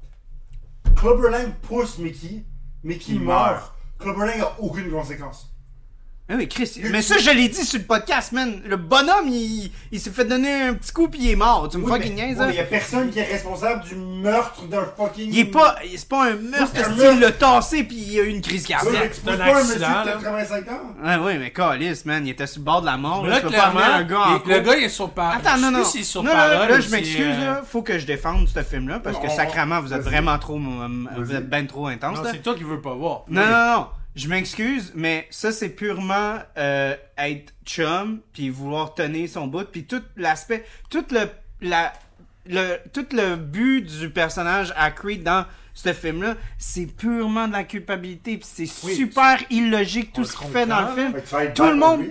Clubber 0.96 1.30
Lang 1.30 1.54
pousse 1.62 2.00
Mickey. 2.00 2.44
Mickey 2.84 3.14
meurt. 3.14 3.74
meurt. 4.04 4.38
N'a 4.38 4.60
aucune 4.60 4.90
conséquence. 4.92 5.53
Ah 6.30 6.36
oui, 6.38 6.48
Chris. 6.48 6.80
Mais 6.90 7.02
ça, 7.02 7.18
je 7.18 7.30
l'ai 7.32 7.50
dit 7.50 7.66
sur 7.66 7.80
le 7.80 7.86
podcast, 7.86 8.32
man. 8.32 8.62
Le 8.66 8.78
bonhomme, 8.78 9.28
il, 9.28 9.70
il 9.92 10.00
s'est 10.00 10.10
fait 10.10 10.24
donner 10.24 10.54
un 10.54 10.74
petit 10.74 10.94
coup 10.94 11.10
puis 11.10 11.20
il 11.22 11.32
est 11.32 11.36
mort. 11.36 11.68
Tu 11.70 11.78
me 11.78 11.84
Oui, 11.84 11.92
fucking 11.92 12.16
mais- 12.16 12.28
niaises, 12.28 12.40
hein? 12.40 12.46
mais 12.48 12.54
il 12.54 12.56
n'y 12.56 12.62
a 12.62 12.64
personne 12.64 13.10
qui 13.10 13.20
est 13.20 13.26
responsable 13.30 13.84
du 13.84 13.96
meurtre 13.96 14.64
d'un 14.68 14.86
fucking. 14.98 15.30
Il 15.34 15.40
est 15.40 15.46
pas. 15.46 15.76
C'est 15.96 16.08
pas 16.08 16.28
un 16.32 16.36
meurtre, 16.36 16.72
c'est 16.74 16.84
un 16.86 16.90
meurtre. 16.96 17.12
qu'il 17.12 17.20
l'a 17.20 17.32
tassé 17.34 17.84
puis 17.84 17.98
il 17.98 18.20
a 18.22 18.24
eu 18.24 18.28
une 18.30 18.42
crise 18.42 18.66
cardiaque. 18.66 19.12
c'est 19.22 19.30
un 19.30 19.38
pas 19.38 19.44
un 19.44 19.48
monsieur 19.64 19.74
accident, 19.84 20.02
de 20.02 20.08
là. 20.08 20.14
85 20.14 20.68
ans. 20.70 20.82
Ah 21.04 21.20
oui, 21.22 21.34
mais 21.40 21.52
calice, 21.52 22.06
man, 22.06 22.26
il 22.26 22.30
était 22.30 22.48
sur 22.48 22.60
le 22.62 22.66
bord 22.66 22.80
de 22.82 22.86
la 22.86 22.96
mort. 22.98 23.26
Là, 23.28 23.36
là, 23.36 23.42
pas 23.42 23.48
clairement, 23.50 23.80
amener 23.82 23.94
un 23.96 24.04
gars 24.04 24.20
en 24.22 24.42
il- 24.46 24.50
le 24.54 24.60
gars, 24.62 24.76
il 24.78 24.84
est 24.86 24.90
sur 24.90 25.10
parole. 25.10 25.40
Attends, 25.46 25.58
non, 25.58 25.72
non. 25.72 25.82
est 25.82 26.04
sur 26.04 26.24
non, 26.24 26.30
non, 26.32 26.36
parole 26.38 26.70
là, 26.70 26.78
ou 26.78 26.82
je 26.82 26.90
m'excuse, 26.90 27.36
euh, 27.38 27.46
là. 27.46 27.62
Faut 27.70 27.82
que 27.82 28.00
je 28.00 28.06
défende 28.06 28.48
ce 28.48 28.64
film-là 28.64 29.00
parce 29.00 29.18
que 29.20 29.28
On- 29.28 29.36
sacrément, 29.36 29.82
vous 29.82 29.94
êtes 29.94 30.02
vraiment 30.04 30.40
trop. 30.40 30.56
euh, 30.58 30.88
Vous 31.18 31.36
êtes 31.36 31.50
ben 31.50 31.68
trop 31.68 31.88
intense, 31.88 32.18
Non, 32.20 32.24
là. 32.24 32.30
c'est 32.32 32.42
toi 32.42 32.56
qui 32.56 32.64
veux 32.64 32.80
pas 32.80 32.94
voir. 32.94 33.24
Non, 33.28 33.42
non, 33.42 33.74
non. 33.76 33.88
Je 34.16 34.28
m'excuse, 34.28 34.92
mais 34.96 35.28
ça, 35.32 35.52
c'est 35.52 35.70
purement 35.70 36.38
euh, 36.58 36.96
être 37.18 37.52
chum, 37.66 38.20
puis 38.32 38.50
vouloir 38.50 38.94
tenir 38.94 39.28
son 39.28 39.48
bout, 39.48 39.66
puis 39.72 39.86
tout 39.86 40.04
l'aspect, 40.18 40.64
tout 40.92 41.04
le, 41.10 41.22
la, 41.62 41.92
le, 42.46 42.78
tout 42.94 43.08
le 43.12 43.36
but 43.38 43.82
du 43.82 44.10
personnage 44.12 44.72
à 44.78 44.92
Creed 44.92 45.24
dans 45.24 45.46
ce 45.74 45.94
film-là, 45.94 46.36
c'est 46.60 46.86
purement 46.86 47.48
de 47.48 47.54
la 47.54 47.64
culpabilité, 47.64 48.38
puis 48.38 48.48
c'est 48.52 48.86
Oui. 48.86 48.94
super 48.96 49.40
illogique 49.50 50.14
tout 50.14 50.24
ce 50.26 50.38
qu'il 50.38 50.48
fait 50.50 50.68
dans 50.68 50.82
le 50.82 50.96
film. 50.96 51.14
Tout 51.56 51.64
le 51.66 51.76
monde-. 51.76 52.06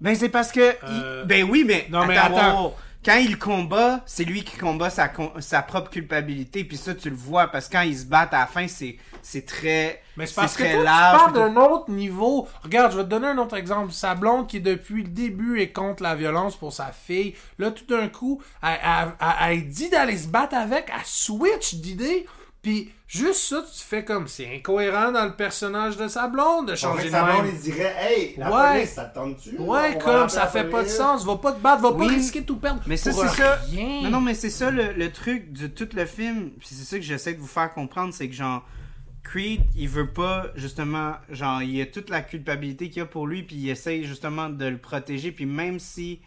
Ben 0.00 0.16
c'est 0.16 0.28
parce 0.28 0.50
que 0.50 0.60
Euh, 0.60 1.22
il- 1.22 1.28
ben 1.28 1.48
oui 1.48 1.64
mais 1.64 1.86
non, 1.90 2.04
mais 2.06 2.16
attends, 2.16 2.36
attends. 2.36 2.76
Quand 3.04 3.16
il 3.16 3.38
combat 3.38 4.00
c'est 4.06 4.24
lui 4.24 4.42
qui 4.44 4.56
combat 4.56 4.90
sa 4.90 5.10
sa 5.40 5.62
propre 5.62 5.90
culpabilité 5.90 6.64
puis 6.64 6.76
ça 6.76 6.94
tu 6.94 7.10
le 7.10 7.16
vois 7.16 7.48
parce 7.48 7.68
que 7.68 7.72
quand 7.72 7.82
ils 7.82 7.98
se 7.98 8.04
battent 8.06 8.34
à 8.34 8.40
la 8.40 8.46
fin 8.46 8.66
c'est 8.68 8.96
c'est 9.22 9.46
très 9.46 10.02
Mais 10.16 10.26
c'est 10.26 10.34
parce 10.34 10.56
que 10.56 10.62
toi, 10.64 10.72
tu 10.72 10.84
large, 10.84 11.18
parles 11.18 11.32
d'un 11.32 11.56
autre 11.56 11.90
niveau. 11.90 12.46
Regarde, 12.62 12.92
je 12.92 12.98
vais 12.98 13.04
te 13.04 13.08
donner 13.08 13.28
un 13.28 13.38
autre 13.38 13.56
exemple. 13.56 13.90
Sa 13.90 14.14
blonde 14.14 14.46
qui, 14.46 14.60
depuis 14.60 15.02
le 15.02 15.08
début, 15.08 15.60
est 15.62 15.72
contre 15.72 16.02
la 16.02 16.14
violence 16.14 16.56
pour 16.56 16.74
sa 16.74 16.92
fille. 16.92 17.34
Là, 17.58 17.70
tout 17.70 17.86
d'un 17.86 18.08
coup, 18.08 18.42
elle, 18.62 18.78
elle- 18.84 19.12
elle- 19.18 19.50
elle 19.52 19.68
dit 19.70 19.88
d'aller 19.88 20.18
se 20.18 20.28
battre 20.28 20.56
avec. 20.56 20.90
Elle 20.94 21.00
switch 21.06 21.76
d'idée. 21.76 22.26
Puis, 22.60 22.92
juste 23.18 23.40
ça, 23.48 23.62
tu 23.62 23.82
fais 23.84 24.04
comme... 24.04 24.28
C'est 24.28 24.54
incohérent 24.56 25.10
dans 25.12 25.24
le 25.24 25.32
personnage 25.34 25.96
de 25.96 26.08
sa 26.08 26.28
blonde 26.28 26.68
de 26.68 26.72
En 26.72 26.76
changer 26.76 27.00
fait, 27.02 27.06
de 27.06 27.10
sa 27.12 27.24
blonde, 27.24 27.44
même. 27.44 27.52
il 27.54 27.60
dirait 27.60 27.94
Hey, 27.98 28.34
la 28.36 28.50
Ouais. 28.50 28.72
police, 28.78 28.90
ça 28.94 29.04
te 29.04 29.14
tente-tu? 29.14 29.56
Ouais, 29.58 29.98
comme 30.02 30.28
ça 30.28 30.46
fait 30.46 30.64
pas 30.64 30.82
de 30.82 30.88
sens. 30.88 31.24
Va 31.24 31.36
pas 31.36 31.52
te 31.52 31.60
battre, 31.60 31.82
va 31.82 31.92
pas 31.92 32.06
risquer 32.06 32.40
de 32.40 32.46
tout 32.46 32.56
perdre. 32.56 32.82
mais 32.86 32.96
ça 32.96 33.12
c'est 33.12 33.28
ça 33.28 33.58
non 34.02 34.10
non 34.10 34.20
mais 34.20 34.34
c'est 34.34 34.50
ça 34.50 34.70
le, 34.70 34.92
le 34.92 35.10
truc 35.12 35.52
de 35.52 35.66
tout 35.66 35.88
le 35.94 36.04
film 36.06 36.50
puis 36.58 36.68
c'est 36.70 36.84
ça 36.84 36.96
que 36.96 37.02
j'essaie 37.04 37.34
de 37.34 37.40
vous 37.40 37.46
faire 37.46 37.72
comprendre 37.72 38.12
c'est 38.14 38.28
que 38.28 38.34
genre 38.34 38.64
Creed 39.22 39.62
il 39.74 39.88
veut 39.88 40.08
pas 40.10 40.46
justement 40.54 41.14
genre 41.30 41.62
il 41.62 41.80
a 41.80 41.86
toute 41.86 42.10
la 42.10 42.20
culpabilité 42.20 42.90
qu'il 42.90 43.02
a 43.02 43.06
pour 43.06 43.26
lui 43.26 43.42
puis 43.42 43.56
il 43.56 43.68
essaie 43.70 44.02
justement 44.04 44.48
de 44.50 44.66
le 44.66 44.76
protéger 44.78 45.32
puis 45.32 45.46
même 45.46 45.78
si 45.78 46.20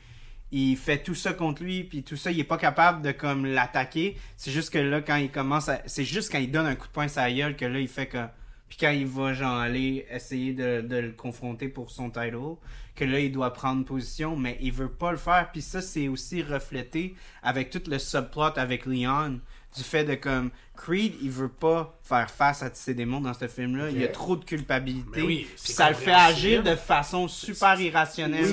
il 0.52 0.78
fait 0.78 1.04
tout 1.04 1.16
ça 1.16 1.34
contre 1.34 1.64
lui 1.64 1.84
puis 1.84 2.04
tout 2.04 2.16
ça 2.16 2.32
il 2.32 2.40
est 2.40 2.46
pas 2.46 2.58
capable 2.58 3.02
de 3.02 3.12
comme 3.12 3.46
l'attaquer. 3.46 4.18
C'est 4.38 4.52
juste 4.52 4.72
que 4.72 4.80
là 4.80 5.02
quand 5.02 5.18
il 5.18 5.32
commence 5.32 5.70
à... 5.70 5.82
c'est 5.86 6.06
juste 6.06 6.32
quand 6.32 6.40
il 6.40 6.52
donne 6.52 6.66
un 6.66 6.76
coup 6.76 6.88
de 6.88 6.92
poing 6.92 7.08
la 7.16 7.32
gueule 7.32 7.56
que 7.56 7.66
là 7.66 7.80
il 7.80 7.88
fait 7.88 8.08
que 8.08 8.26
puis 8.70 8.78
quand 8.80 8.92
il 8.92 9.08
va 9.08 9.34
genre 9.34 9.58
aller 9.58 10.06
essayer 10.12 10.54
de, 10.54 10.82
de 10.82 10.98
le 10.98 11.12
confronter 11.12 11.70
pour 11.70 11.90
son 11.90 12.10
title 12.10 12.58
que 12.96 13.06
là 13.06 13.20
il 13.20 13.32
doit 13.32 13.54
prendre 13.54 13.86
position 13.86 14.36
mais 14.36 14.58
il 14.62 14.72
veut 14.72 14.92
pas 14.92 15.12
le 15.12 15.18
faire. 15.18 15.50
Puis 15.52 15.62
ça 15.62 15.82
c'est 15.82 16.08
aussi 16.08 16.44
reflété 16.44 17.16
avec 17.44 17.70
tout 17.70 17.82
le 17.88 18.00
subplot 18.00 18.58
avec 18.58 18.86
Leon 18.86 19.40
du 19.76 19.84
fait 19.84 20.04
de 20.04 20.16
comme 20.16 20.52
Creed 20.78 21.16
il 21.22 21.32
veut 21.32 21.50
pas 21.50 21.98
faire 22.04 22.30
face 22.30 22.64
à 22.64 22.70
ses 22.74 22.94
démons 22.94 23.20
dans 23.20 23.34
ce 23.34 23.48
film 23.48 23.76
là 23.76 23.90
il 23.90 24.00
y 24.00 24.06
a 24.06 24.08
trop 24.08 24.36
de 24.36 24.46
culpabilité 24.46 25.22
oui, 25.22 25.48
ça 25.56 25.90
le 25.90 25.96
fait 25.96 26.14
agir 26.14 26.64
de 26.64 26.76
façon 26.76 27.28
super 27.28 27.80
irrationnelle 27.80 28.46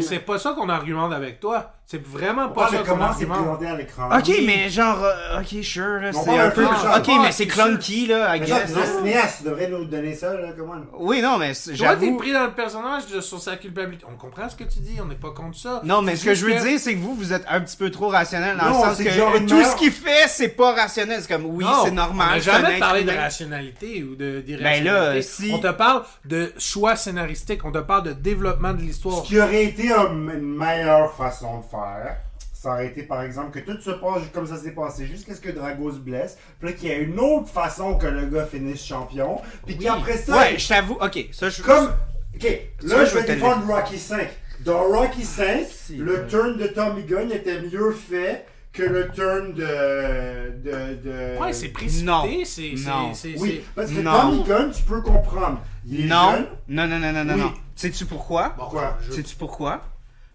C'est 0.00 0.18
pas, 0.20 0.32
pas 0.34 0.38
ça 0.38 0.52
qu'on 0.52 0.68
argumente 0.68 1.12
avec 1.12 1.40
toi. 1.40 1.72
C'est 1.84 2.02
vraiment 2.02 2.48
pas 2.48 2.68
ça 2.68 2.78
de 2.78 2.82
qu'on 2.84 2.92
comment 2.92 3.12
c'est 3.12 3.28
argumente. 3.28 3.62
à 3.64 3.76
l'écran. 3.76 4.08
Ok, 4.16 4.32
mais 4.46 4.70
genre, 4.70 5.04
ok, 5.38 5.62
sure, 5.62 6.00
c'est 6.12 6.38
un 6.38 6.50
peu. 6.50 6.64
Ok, 6.64 7.10
mais 7.20 7.32
c'est 7.32 7.46
clunky, 7.46 8.06
là, 8.06 8.34
I 8.34 8.40
Mais 8.40 8.46
genre, 8.46 8.60
guess. 8.60 8.96
cinéaste, 8.96 9.38
tu 9.38 9.44
devrais 9.44 9.68
nous 9.68 9.84
donner 9.84 10.14
ça, 10.14 10.32
là, 10.32 10.52
comment 10.56 10.76
Oui, 10.98 11.20
non, 11.20 11.36
mais 11.36 11.52
Toi, 11.76 11.96
t'es 11.96 12.12
pris 12.12 12.32
dans 12.32 12.44
le 12.44 12.52
personnage 12.52 13.08
de, 13.08 13.20
sur 13.20 13.38
sa 13.42 13.56
culpabilité. 13.56 14.06
On 14.10 14.16
comprend 14.16 14.48
ce 14.48 14.56
que 14.56 14.64
tu 14.64 14.78
dis, 14.78 14.98
on 15.02 15.06
n'est 15.06 15.16
pas 15.16 15.32
contre 15.32 15.58
ça. 15.58 15.82
Non, 15.84 16.00
mais 16.00 16.16
ce 16.16 16.24
que 16.24 16.34
je 16.34 16.46
veux 16.46 16.54
dire, 16.54 16.78
c'est 16.78 16.94
que 16.94 17.00
vous, 17.00 17.14
vous 17.14 17.34
êtes 17.34 17.44
un 17.46 17.60
petit 17.60 17.76
peu 17.76 17.90
trop 17.90 18.08
rationnel 18.08 18.56
dans 18.56 18.68
le 18.68 18.74
sens 18.74 18.96
que 18.96 19.46
tout 19.46 19.62
ce 19.62 19.76
qu'il 19.76 19.92
fait, 19.92 20.28
c'est 20.28 20.48
pas 20.48 20.72
rationnel. 20.72 21.20
C'est 21.20 21.28
comme, 21.30 21.44
oui, 21.44 21.66
c'est 21.84 21.90
normal. 21.90 22.28
On 22.30 22.32
n'a 22.34 22.38
jamais 22.40 22.78
parlé 22.78 23.04
de 23.04 23.10
rationalité 23.10 24.02
ou 24.02 24.14
de 24.14 24.40
Ben 24.40 24.42
d'irrationalité. 24.44 24.84
là, 25.16 25.22
si- 25.22 25.50
On 25.54 25.58
te 25.58 25.70
parle 25.72 26.02
de 26.24 26.52
choix 26.58 26.96
scénaristique, 26.96 27.64
on 27.64 27.72
te 27.72 27.78
parle 27.78 28.04
de 28.04 28.12
développement 28.12 28.72
de 28.72 28.80
l'histoire. 28.80 29.22
Ce 29.24 29.28
qui 29.28 29.40
aurait 29.40 29.64
été 29.64 29.92
un- 29.92 30.10
une 30.12 30.56
meilleure 30.56 31.12
façon 31.14 31.58
de 31.58 31.64
faire, 31.64 32.16
ça 32.52 32.70
aurait 32.74 32.86
été 32.86 33.02
par 33.02 33.22
exemple 33.22 33.50
que 33.60 33.64
tout 33.64 33.80
se 33.80 33.90
passe 33.90 34.22
comme 34.32 34.46
ça 34.46 34.56
s'est 34.56 34.70
passé 34.72 35.06
jusqu'à 35.06 35.34
ce 35.34 35.40
que 35.40 35.50
Drago 35.50 35.90
se 35.92 35.98
blesse, 35.98 36.38
puis 36.60 36.68
là 36.70 36.74
qu'il 36.76 36.88
y 36.88 36.92
a 36.92 36.96
une 36.98 37.18
autre 37.18 37.48
façon 37.48 37.96
que 37.96 38.06
le 38.06 38.26
gars 38.26 38.46
finisse 38.46 38.84
champion, 38.84 39.40
puis 39.66 39.76
qu'après 39.76 40.16
ça, 40.16 40.36
Ouais, 40.36 40.58
je 40.58 40.68
t'avoue. 40.68 40.96
Ok, 41.00 41.26
ça 41.32 41.48
je. 41.48 41.62
comme. 41.62 41.90
Ok, 42.34 42.42
là 42.44 42.60
je 42.82 42.86
je 42.88 42.94
vais 42.94 43.04
vais 43.20 43.26
te 43.26 43.30
le 43.32 43.34
défendre 43.36 43.66
Rocky 43.66 43.98
5. 43.98 44.28
Dans 44.60 44.80
Rocky 44.84 45.24
5, 45.24 45.66
Si, 45.68 45.96
le 45.96 46.20
ouais. 46.20 46.26
turn 46.28 46.56
de 46.56 46.68
Tommy 46.68 47.02
Gunn 47.02 47.32
était 47.32 47.60
mieux 47.62 47.90
fait 47.92 48.46
que 48.72 48.82
le 48.82 49.10
turn 49.10 49.52
de. 49.52 50.62
de, 50.62 50.94
de... 51.02 51.38
Ouais, 51.40 51.52
c'est 51.52 51.68
précipité, 51.68 52.06
Non. 52.06 52.22
c'est. 52.44 52.44
c'est- 52.76 52.88
Non. 52.88 53.14
c'est- 53.14 53.38
Oui, 53.38 53.62
parce 53.74 53.90
que 53.90 54.00
Non. 54.00 54.12
Tommy 54.20 54.44
Gunn, 54.44 54.70
tu 54.72 54.82
peux 54.84 55.00
comprendre. 55.02 55.60
Il 55.86 56.06
est 56.06 56.08
Non. 56.08 56.32
jeune. 56.32 56.46
Non, 56.68 56.86
non, 56.86 56.98
non, 56.98 57.12
non, 57.12 57.24
non, 57.24 57.34
Oui. 57.34 57.40
non. 57.40 57.52
Sais-tu 57.74 58.06
pourquoi? 58.06 58.50
Pourquoi? 58.56 58.98
je- 59.06 59.12
Sais-tu 59.12 59.36
pourquoi? 59.36 59.82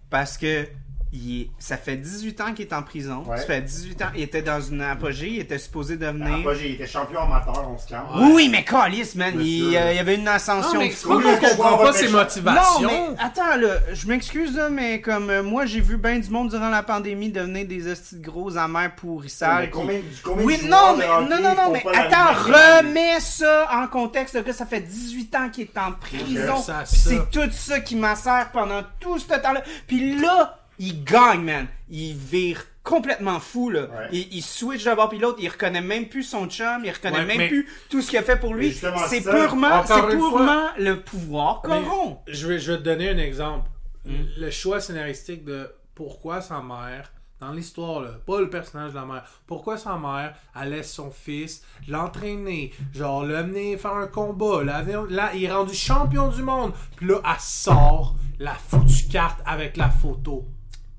Parce 0.09 0.37
que 0.37 0.67
il 1.17 1.41
est- 1.41 1.49
ça 1.59 1.77
fait 1.77 1.97
18 1.97 2.39
ans 2.41 2.53
qu'il 2.53 2.65
est 2.65 2.73
en 2.73 2.83
prison. 2.83 3.23
Ouais. 3.27 3.37
Ça 3.37 3.43
fait 3.45 3.61
18 3.61 4.01
ans. 4.01 4.07
Il 4.15 4.21
était 4.21 4.41
dans 4.41 4.61
une 4.61 4.81
apogée. 4.81 5.29
Il 5.29 5.39
était 5.39 5.57
supposé 5.57 5.97
devenir. 5.97 6.45
Ah, 6.47 6.51
il 6.59 6.71
était 6.73 6.87
champion 6.87 7.21
amateur, 7.21 7.69
on 7.69 7.77
se 7.77 7.87
calme. 7.87 8.05
Oui, 8.15 8.31
oui, 8.33 8.49
mais 8.49 8.63
Calis, 8.63 9.11
man. 9.15 9.33
Il, 9.39 9.75
euh, 9.75 9.91
il 9.93 9.95
y 9.95 9.99
avait 9.99 10.15
une 10.15 10.27
ascension. 10.27 10.73
Non, 10.75 10.79
mais 10.79 10.91
c'est 10.91 11.07
pas 11.07 11.13
qu'on 11.15 11.21
je 11.21 11.25
comprends 11.35 11.69
comprend 11.69 11.77
pas 11.77 11.93
ses 11.93 12.09
motivations. 12.09 12.81
Non, 12.81 12.87
mais 12.89 13.15
attends, 13.19 13.55
là, 13.57 13.75
je 13.93 14.07
m'excuse, 14.07 14.55
là, 14.55 14.69
mais 14.69 15.01
comme 15.01 15.29
euh, 15.29 15.43
moi, 15.43 15.65
j'ai 15.65 15.81
vu 15.81 15.97
bien 15.97 16.19
du 16.19 16.29
monde 16.29 16.49
durant 16.49 16.69
la 16.69 16.83
pandémie 16.83 17.29
devenir 17.31 17.65
des 17.67 17.87
hosties 17.91 18.17
de 18.19 18.25
gros 18.25 18.57
amers 18.57 18.93
pourrissards. 18.95 19.59
Mais 19.59 19.65
qui- 19.65 19.71
combien, 19.71 19.99
combien 20.23 20.45
Oui, 20.45 20.57
de 20.57 20.67
non, 20.67 20.95
mais, 20.97 21.07
non, 21.07 21.41
non, 21.41 21.55
non, 21.55 21.71
mais 21.71 21.83
attends, 21.95 22.33
remets 22.33 23.19
ça 23.19 23.67
en 23.73 23.87
contexte. 23.87 24.35
Le 24.35 24.41
gars, 24.41 24.53
ça 24.53 24.65
fait 24.65 24.81
18 24.81 25.35
ans 25.35 25.49
qu'il 25.49 25.63
est 25.63 25.77
en 25.77 25.91
prison. 25.93 26.55
C'est 26.85 27.29
tout 27.31 27.49
ça 27.51 27.79
qui 27.79 27.95
m'assère 27.95 28.49
pendant 28.51 28.81
tout 28.99 29.17
ce 29.19 29.27
temps-là. 29.27 29.63
Puis 29.87 30.19
là, 30.19 30.59
il 30.79 31.03
gagne, 31.03 31.41
man. 31.41 31.67
Il 31.89 32.13
vire 32.15 32.63
complètement 32.83 33.39
fou, 33.39 33.69
là. 33.69 33.81
Ouais. 33.81 34.07
Il, 34.11 34.27
il 34.37 34.41
switch 34.41 34.83
d'un 34.85 34.95
bord 34.95 35.09
puis 35.09 35.19
l'autre. 35.19 35.39
Il 35.41 35.49
reconnaît 35.49 35.81
même 35.81 36.07
plus 36.07 36.23
son 36.23 36.47
chum. 36.47 36.83
Il 36.85 36.91
reconnaît 36.91 37.19
Ouais, 37.19 37.25
même 37.25 37.37
mais- 37.37 37.47
plus 37.49 37.67
tout 37.89 38.01
ce 38.01 38.09
qu'il 38.09 38.19
a 38.19 38.23
fait 38.23 38.39
pour 38.39 38.53
lui. 38.53 38.73
C'est 38.73 39.21
purement, 39.21 39.83
c'est 39.85 40.07
purement 40.07 40.67
le 40.77 41.01
pouvoir 41.01 41.61
corrompt. 41.61 42.19
je, 42.27 42.47
vais, 42.47 42.59
je 42.59 42.71
vais 42.73 42.77
te 42.77 42.83
donner 42.83 43.09
un 43.09 43.17
exemple. 43.17 43.69
Hmm. 44.05 44.23
Le 44.37 44.49
choix 44.51 44.79
scénaristique 44.79 45.43
de 45.43 45.69
pourquoi 45.95 46.39
sa 46.41 46.61
mère, 46.61 47.11
dans 47.41 47.51
l'histoire, 47.51 47.99
là, 48.01 48.11
pas 48.25 48.39
le 48.39 48.49
personnage 48.49 48.91
de 48.91 48.95
la 48.95 49.05
mère, 49.05 49.23
pourquoi 49.47 49.77
sa 49.77 49.97
mère, 49.97 50.33
elle 50.59 50.69
laisse 50.69 50.91
son 50.93 51.11
fils 51.11 51.63
l'entraîner, 51.87 52.71
genre 52.93 53.25
l'amener 53.25 53.77
faire 53.77 53.93
un 53.95 54.07
combat, 54.07 54.63
là, 54.63 54.83
là, 55.09 55.31
il 55.35 55.43
est 55.43 55.51
rendu 55.51 55.73
champion 55.75 56.29
du 56.29 56.41
monde, 56.41 56.71
puis 56.95 57.07
là, 57.07 57.21
elle 57.25 57.39
sort 57.39 58.15
la 58.39 58.53
foutue 58.53 59.07
carte 59.11 59.39
avec 59.45 59.75
la 59.77 59.89
photo. 59.89 60.45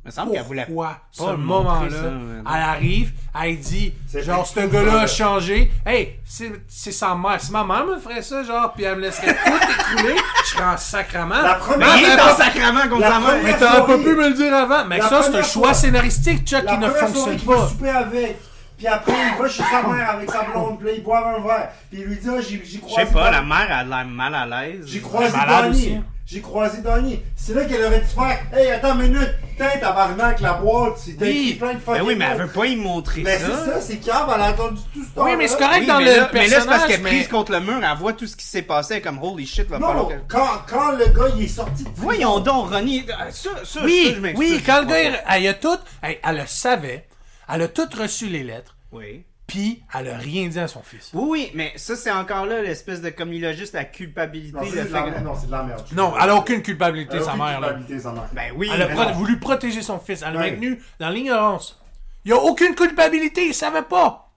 Il 0.09 0.11
me 0.11 0.15
semble 0.15 0.33
qu'elle 0.33 0.43
voulait 0.43 0.65
Pourquoi 0.65 0.97
ce 1.13 1.23
pas 1.23 1.31
le 1.33 1.37
montrer, 1.37 1.65
moment-là, 1.65 2.11
elle 2.57 2.63
arrive, 2.63 3.13
elle 3.43 3.59
dit, 3.59 3.93
C'est 4.07 4.23
genre, 4.23 4.47
ce 4.47 4.61
gars-là 4.61 4.93
ça, 4.93 5.01
a 5.03 5.07
changé. 5.07 5.71
Hey, 5.85 6.19
c'est 6.25 6.51
c'est 6.67 6.93
sa 6.93 7.15
mère. 7.15 7.39
Si 7.39 7.53
ma 7.53 7.63
mère 7.63 7.85
me 7.85 7.99
ferait 7.99 8.23
ça, 8.23 8.43
genre, 8.43 8.73
puis 8.73 8.85
elle 8.85 8.97
me 8.97 9.03
laisserait 9.03 9.35
tout 9.35 9.97
écouler, 9.97 10.15
je 10.45 10.49
serais 10.49 10.65
en 10.65 10.77
sacrament. 10.79 11.43
La 11.43 11.55
première- 11.57 11.89
Mais 11.95 11.99
Il 12.01 12.05
est 12.07 12.09
elle 12.15 12.21
en 12.21 12.35
sacrament 12.35 12.89
contre 12.89 13.01
La 13.01 13.09
sa 13.11 13.19
mère. 13.21 13.29
première- 13.29 13.43
mais 13.45 13.59
t'aurais 13.59 13.87
pas 13.87 13.99
pu 13.99 14.15
me 14.17 14.29
le 14.31 14.35
dire 14.35 14.55
avant. 14.55 14.85
Mais 14.87 15.01
ça, 15.03 15.23
c'est 15.23 15.35
un 15.37 15.43
choix 15.43 15.75
scénaristique, 15.75 16.47
Chuck, 16.49 16.65
qui 16.65 16.79
ne 16.79 16.89
fonctionne 16.89 17.37
qu'il 17.37 17.47
va 17.49 17.57
pas. 17.57 17.69
souper 17.69 17.89
avec. 17.91 18.39
Puis 18.79 18.87
après, 18.87 19.13
il 19.13 19.43
va 19.43 19.49
chez 19.49 19.63
sa 19.65 19.83
mère 19.83 20.11
avec 20.11 20.31
sa 20.31 20.45
blonde, 20.45 20.79
puis 20.79 20.87
là, 20.89 20.95
ils 20.97 21.03
boivent 21.03 21.27
un 21.27 21.41
verre. 21.47 21.69
Puis 21.91 22.01
il 22.01 22.05
lui 22.07 22.17
dit, 22.17 22.29
ah, 22.31 22.41
j'ai 22.41 22.63
j'ai 22.65 22.81
Je 22.89 22.95
sais 22.95 23.07
pas, 23.13 23.31
la 23.31 23.43
mère 23.43 23.67
a 23.71 23.85
l'air 23.85 24.07
mal 24.07 24.35
à 24.35 24.47
l'aise. 24.47 24.85
J'ai 24.87 25.01
croisé 25.01 25.37
malade 25.37 25.71
aussi. 25.73 25.89
Donnie. 25.91 26.03
J'ai 26.31 26.43
croisé 26.43 26.83
Donnie. 26.83 27.23
C'est 27.37 27.55
là 27.55 27.65
qu'elle 27.65 27.83
aurait 27.87 28.01
dû 28.01 28.07
faire, 28.07 28.39
hey, 28.55 28.69
attends 28.71 29.01
une 29.01 29.13
minute. 29.13 29.31
Putain, 29.53 29.79
tabarnak, 29.81 30.41
la 30.41 30.53
boîte. 30.55 30.99
C'est 30.99 31.17
Oui. 31.19 31.57
plein 31.59 31.73
de 31.73 31.79
fucking 31.79 32.03
Ben 32.03 32.07
oui, 32.07 32.17
mais 32.17 32.27
elle 32.31 32.39
veut 32.43 32.49
pas 32.49 32.67
y 32.67 32.77
montrer 32.77 33.23
Mais 33.23 33.39
ça. 33.39 33.47
c'est 33.65 33.71
ça, 33.71 33.81
c'est 33.81 33.97
cave, 33.97 34.31
elle 34.35 34.43
a 34.43 34.51
entendu 34.51 34.79
tout 34.93 35.03
ce 35.03 35.15
temps. 35.15 35.25
Oui, 35.25 35.37
mais 35.39 35.49
c'est 35.49 35.57
correct 35.57 35.81
Oui, 35.81 35.87
dans 35.87 35.99
mais 36.01 36.05
le 36.05 36.21
là, 36.21 36.31
mais 36.35 36.47
là, 36.49 36.61
c'est 36.61 36.67
parce 36.67 36.85
qu'elle 36.85 37.01
est 37.01 37.03
mais- 37.03 37.09
prise 37.09 37.29
contre 37.29 37.53
le 37.53 37.61
mur, 37.61 37.81
elle 37.83 37.97
voit 37.99 38.13
tout 38.13 38.27
ce 38.27 38.37
qui 38.37 38.45
s'est 38.45 38.61
passé, 38.61 38.93
elle 38.95 38.99
est 38.99 39.03
comme 39.03 39.23
holy 39.23 39.47
shit, 39.47 39.67
va 39.69 39.79
falloir 39.81 39.97
Non, 40.11 40.11
quand, 40.29 40.49
quand 40.69 40.91
le 40.93 41.07
gars, 41.07 41.33
il 41.35 41.45
est 41.45 41.49
sorti 41.49 41.85
de 41.85 41.89
prison. 41.89 42.03
Voyons 42.03 42.41
donc, 42.41 42.73
Ronnie, 42.75 43.07
euh, 43.09 43.31
ça, 43.31 43.51
ça, 43.57 43.65
ça, 43.65 43.81
Oui, 43.85 44.13
je 44.15 44.21
m'excuse, 44.21 44.51
oui, 44.51 44.59
je 44.61 44.67
quand 44.67 44.81
le 44.81 44.87
gars, 44.87 45.23
elle 45.31 45.47
a 45.47 45.55
tout, 45.55 45.79
elle, 46.03 46.19
elle 46.23 46.37
le 46.37 46.47
savait, 46.47 47.09
elle 47.53 47.63
a 47.63 47.69
tout 47.69 47.89
reçu 47.99 48.27
les 48.27 48.45
lettres, 48.45 48.77
Oui. 48.93 49.25
Puis 49.49 49.83
elle 49.99 50.09
a 50.11 50.17
rien 50.19 50.47
dit 50.47 50.61
à 50.61 50.69
son 50.69 50.83
fils. 50.83 51.11
Oui, 51.15 51.25
oui, 51.29 51.51
mais 51.55 51.73
ça, 51.75 51.97
c'est 51.97 52.11
encore 52.13 52.47
là 52.47 52.63
l'espèce 52.63 53.01
de, 53.03 53.11
comme 53.11 53.33
il 53.33 53.45
a 53.45 53.53
juste 53.53 53.73
la 53.75 53.85
culpabilité. 53.85 54.57
Non, 54.57 54.63
c'est 54.65 54.85
de 54.89 54.93
la 54.93 55.03
que- 55.03 55.11
merde. 55.11 55.25
Non, 55.25 55.33
c'est 55.35 55.47
de 55.47 55.51
la 55.51 55.63
merde. 55.65 55.85
Non, 55.93 56.15
elle 56.23 56.31
a 56.31 56.37
aucune 56.37 56.63
culpabilité, 56.63 57.17
Elle 57.17 57.23
a 57.23 57.25
sa 57.25 57.35
mère, 57.35 57.59
là. 57.61 57.69
culpabilité, 57.69 57.99
sa 58.01 58.13
mère. 58.13 58.29
Ben 58.33 58.53
oui, 58.57 58.71
Elle 58.73 58.83
a 58.83 58.87
pro- 58.89 59.13
voulu 59.15 59.41
protéger 59.41 59.83
son 59.83 59.99
fils. 59.99 60.23
Elle 60.25 60.35
l'a 60.35 60.39
maintenu 60.41 60.81
dans 61.01 61.09
l'ignorance. 61.09 61.83
Il 62.25 62.33
n'y 62.33 62.39
a 62.39 62.41
aucune 62.43 62.75
culpabilité, 62.75 63.47
il 63.47 63.55
savait 63.55 63.83
pas. 63.83 64.31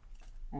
Il, 0.53 0.59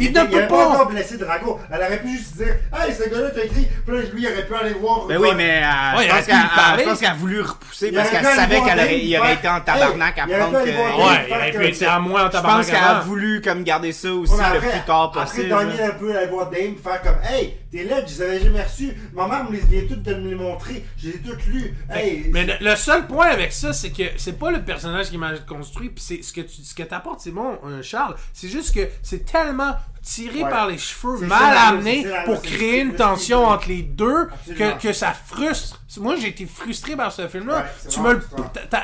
Il 0.00 0.12
ne 0.12 0.20
peut 0.24 0.40
pas 0.40 0.46
pas. 0.46 0.68
encore 0.68 0.88
blessé 0.88 1.16
Drago. 1.18 1.60
Elle 1.70 1.80
aurait 1.82 2.00
pu 2.00 2.08
juste 2.16 2.36
dire 2.36 2.56
Hey, 2.72 2.92
ce 2.94 3.08
gars-là 3.08 3.30
t'a 3.30 3.44
écrit. 3.44 3.66
Puis 3.86 3.96
là, 3.96 4.02
lui, 4.12 4.22
il 4.22 4.26
aurait 4.26 4.46
pu 4.46 4.54
aller 4.54 4.74
voir. 4.74 5.06
Ben 5.06 5.18
oui, 5.18 5.28
mais 5.36 5.62
euh, 5.62 5.98
Ouais, 5.98 6.04
je 6.04 6.10
aurait 6.10 6.18
pense 6.18 6.26
qu'elle 6.26 6.36
parler. 6.54 6.82
je 6.84 6.88
pense 6.88 6.98
qu'elle 7.00 7.10
a 7.10 7.14
voulu 7.14 7.40
repousser 7.40 7.88
Il 7.88 7.94
parce 7.94 8.10
qu'elle 8.10 8.24
savait 8.24 8.60
qu'elle 8.62 8.78
aurait, 9.20 9.34
été 9.34 9.48
en 9.48 9.60
tabarnak 9.60 10.18
Hey, 10.18 10.34
à 10.34 10.38
prendre 10.38 10.64
que. 10.64 10.68
Ouais, 10.70 11.26
il 11.28 11.34
aurait 11.34 11.50
pu 11.52 11.64
être 11.66 11.82
à 11.88 11.98
moins 11.98 12.22
en 12.22 12.26
Je 12.26 12.30
pense 12.30 12.42
tabarnak 12.42 12.66
qu'elle 12.66 12.76
a 12.76 12.96
avant. 12.98 13.04
voulu 13.06 13.40
comme 13.42 13.62
garder 13.62 13.92
ça 13.92 14.12
aussi 14.12 14.32
Ouais, 14.32 14.38
le 14.38 14.56
après, 14.56 14.70
plus 14.70 14.80
tard 14.86 15.02
après 15.02 15.24
possible. 15.24 15.48
Daniel 15.48 15.82
un 15.82 15.94
peu 15.94 16.16
aller 16.16 16.26
voir 16.28 16.50
Dame 16.50 16.76
faire 16.82 17.02
comme 17.02 17.16
Hey, 17.22 17.56
tes 17.70 17.84
lettres, 17.84 18.08
je 18.08 18.14
les 18.14 18.22
avais 18.22 18.40
jamais 18.40 18.62
reçues. 18.62 18.96
Ma 19.12 19.26
mère 19.28 19.44
me 19.44 19.52
les 19.52 19.60
vient 19.60 19.82
toutes 19.88 20.02
de 20.02 20.14
me 20.14 20.30
les 20.30 20.34
montrer. 20.34 20.84
Je 20.96 21.08
les 21.08 21.14
ai 21.16 21.18
toutes 21.18 21.46
lues. 21.46 21.74
Hey, 21.90 22.30
Mais 22.32 22.46
le, 22.60 22.76
seul 22.76 23.06
point 23.06 23.26
avec 23.28 23.52
ça, 23.52 23.72
c'est 23.72 23.90
que 23.90 24.02
c'est 24.16 24.38
pas 24.38 24.50
le 24.50 24.62
personnage 24.62 25.10
qui 25.10 25.18
mal 25.18 25.44
construit, 25.46 25.90
puis 25.90 26.02
c'est 26.04 26.22
ce 26.22 26.32
que 26.32 26.40
tu 26.40 26.62
ce 26.62 26.74
que 26.74 26.82
t'apportes, 26.82 27.20
c'est 27.20 27.30
bon, 27.30 27.58
euh, 27.66 27.82
Charles. 27.82 28.14
C'est 28.32 28.48
juste 28.48 28.74
que 28.74 28.88
c'est 29.02 29.24
tellement 29.24 29.74
tiré 30.02 30.42
Ouais. 30.42 30.50
par 30.50 30.66
les 30.68 30.78
cheveux, 30.78 31.18
mal 31.26 31.54
ça, 31.54 31.68
amené 31.68 32.04
ça, 32.04 32.22
pour 32.22 32.40
créer 32.42 32.80
une 32.80 32.94
tension 32.94 33.44
entre 33.44 33.68
les 33.68 33.82
deux 33.82 34.28
que, 34.46 34.78
que 34.80 34.92
ça 34.92 35.12
frustre. 35.12 35.80
Moi, 35.98 36.16
j'ai 36.16 36.28
été 36.28 36.46
frustré 36.46 36.96
par 36.96 37.12
ce 37.12 37.26
film-là. 37.28 37.58
Ouais, 37.64 37.88
tu 37.90 38.00
me 38.00 38.12
le- 38.14 38.22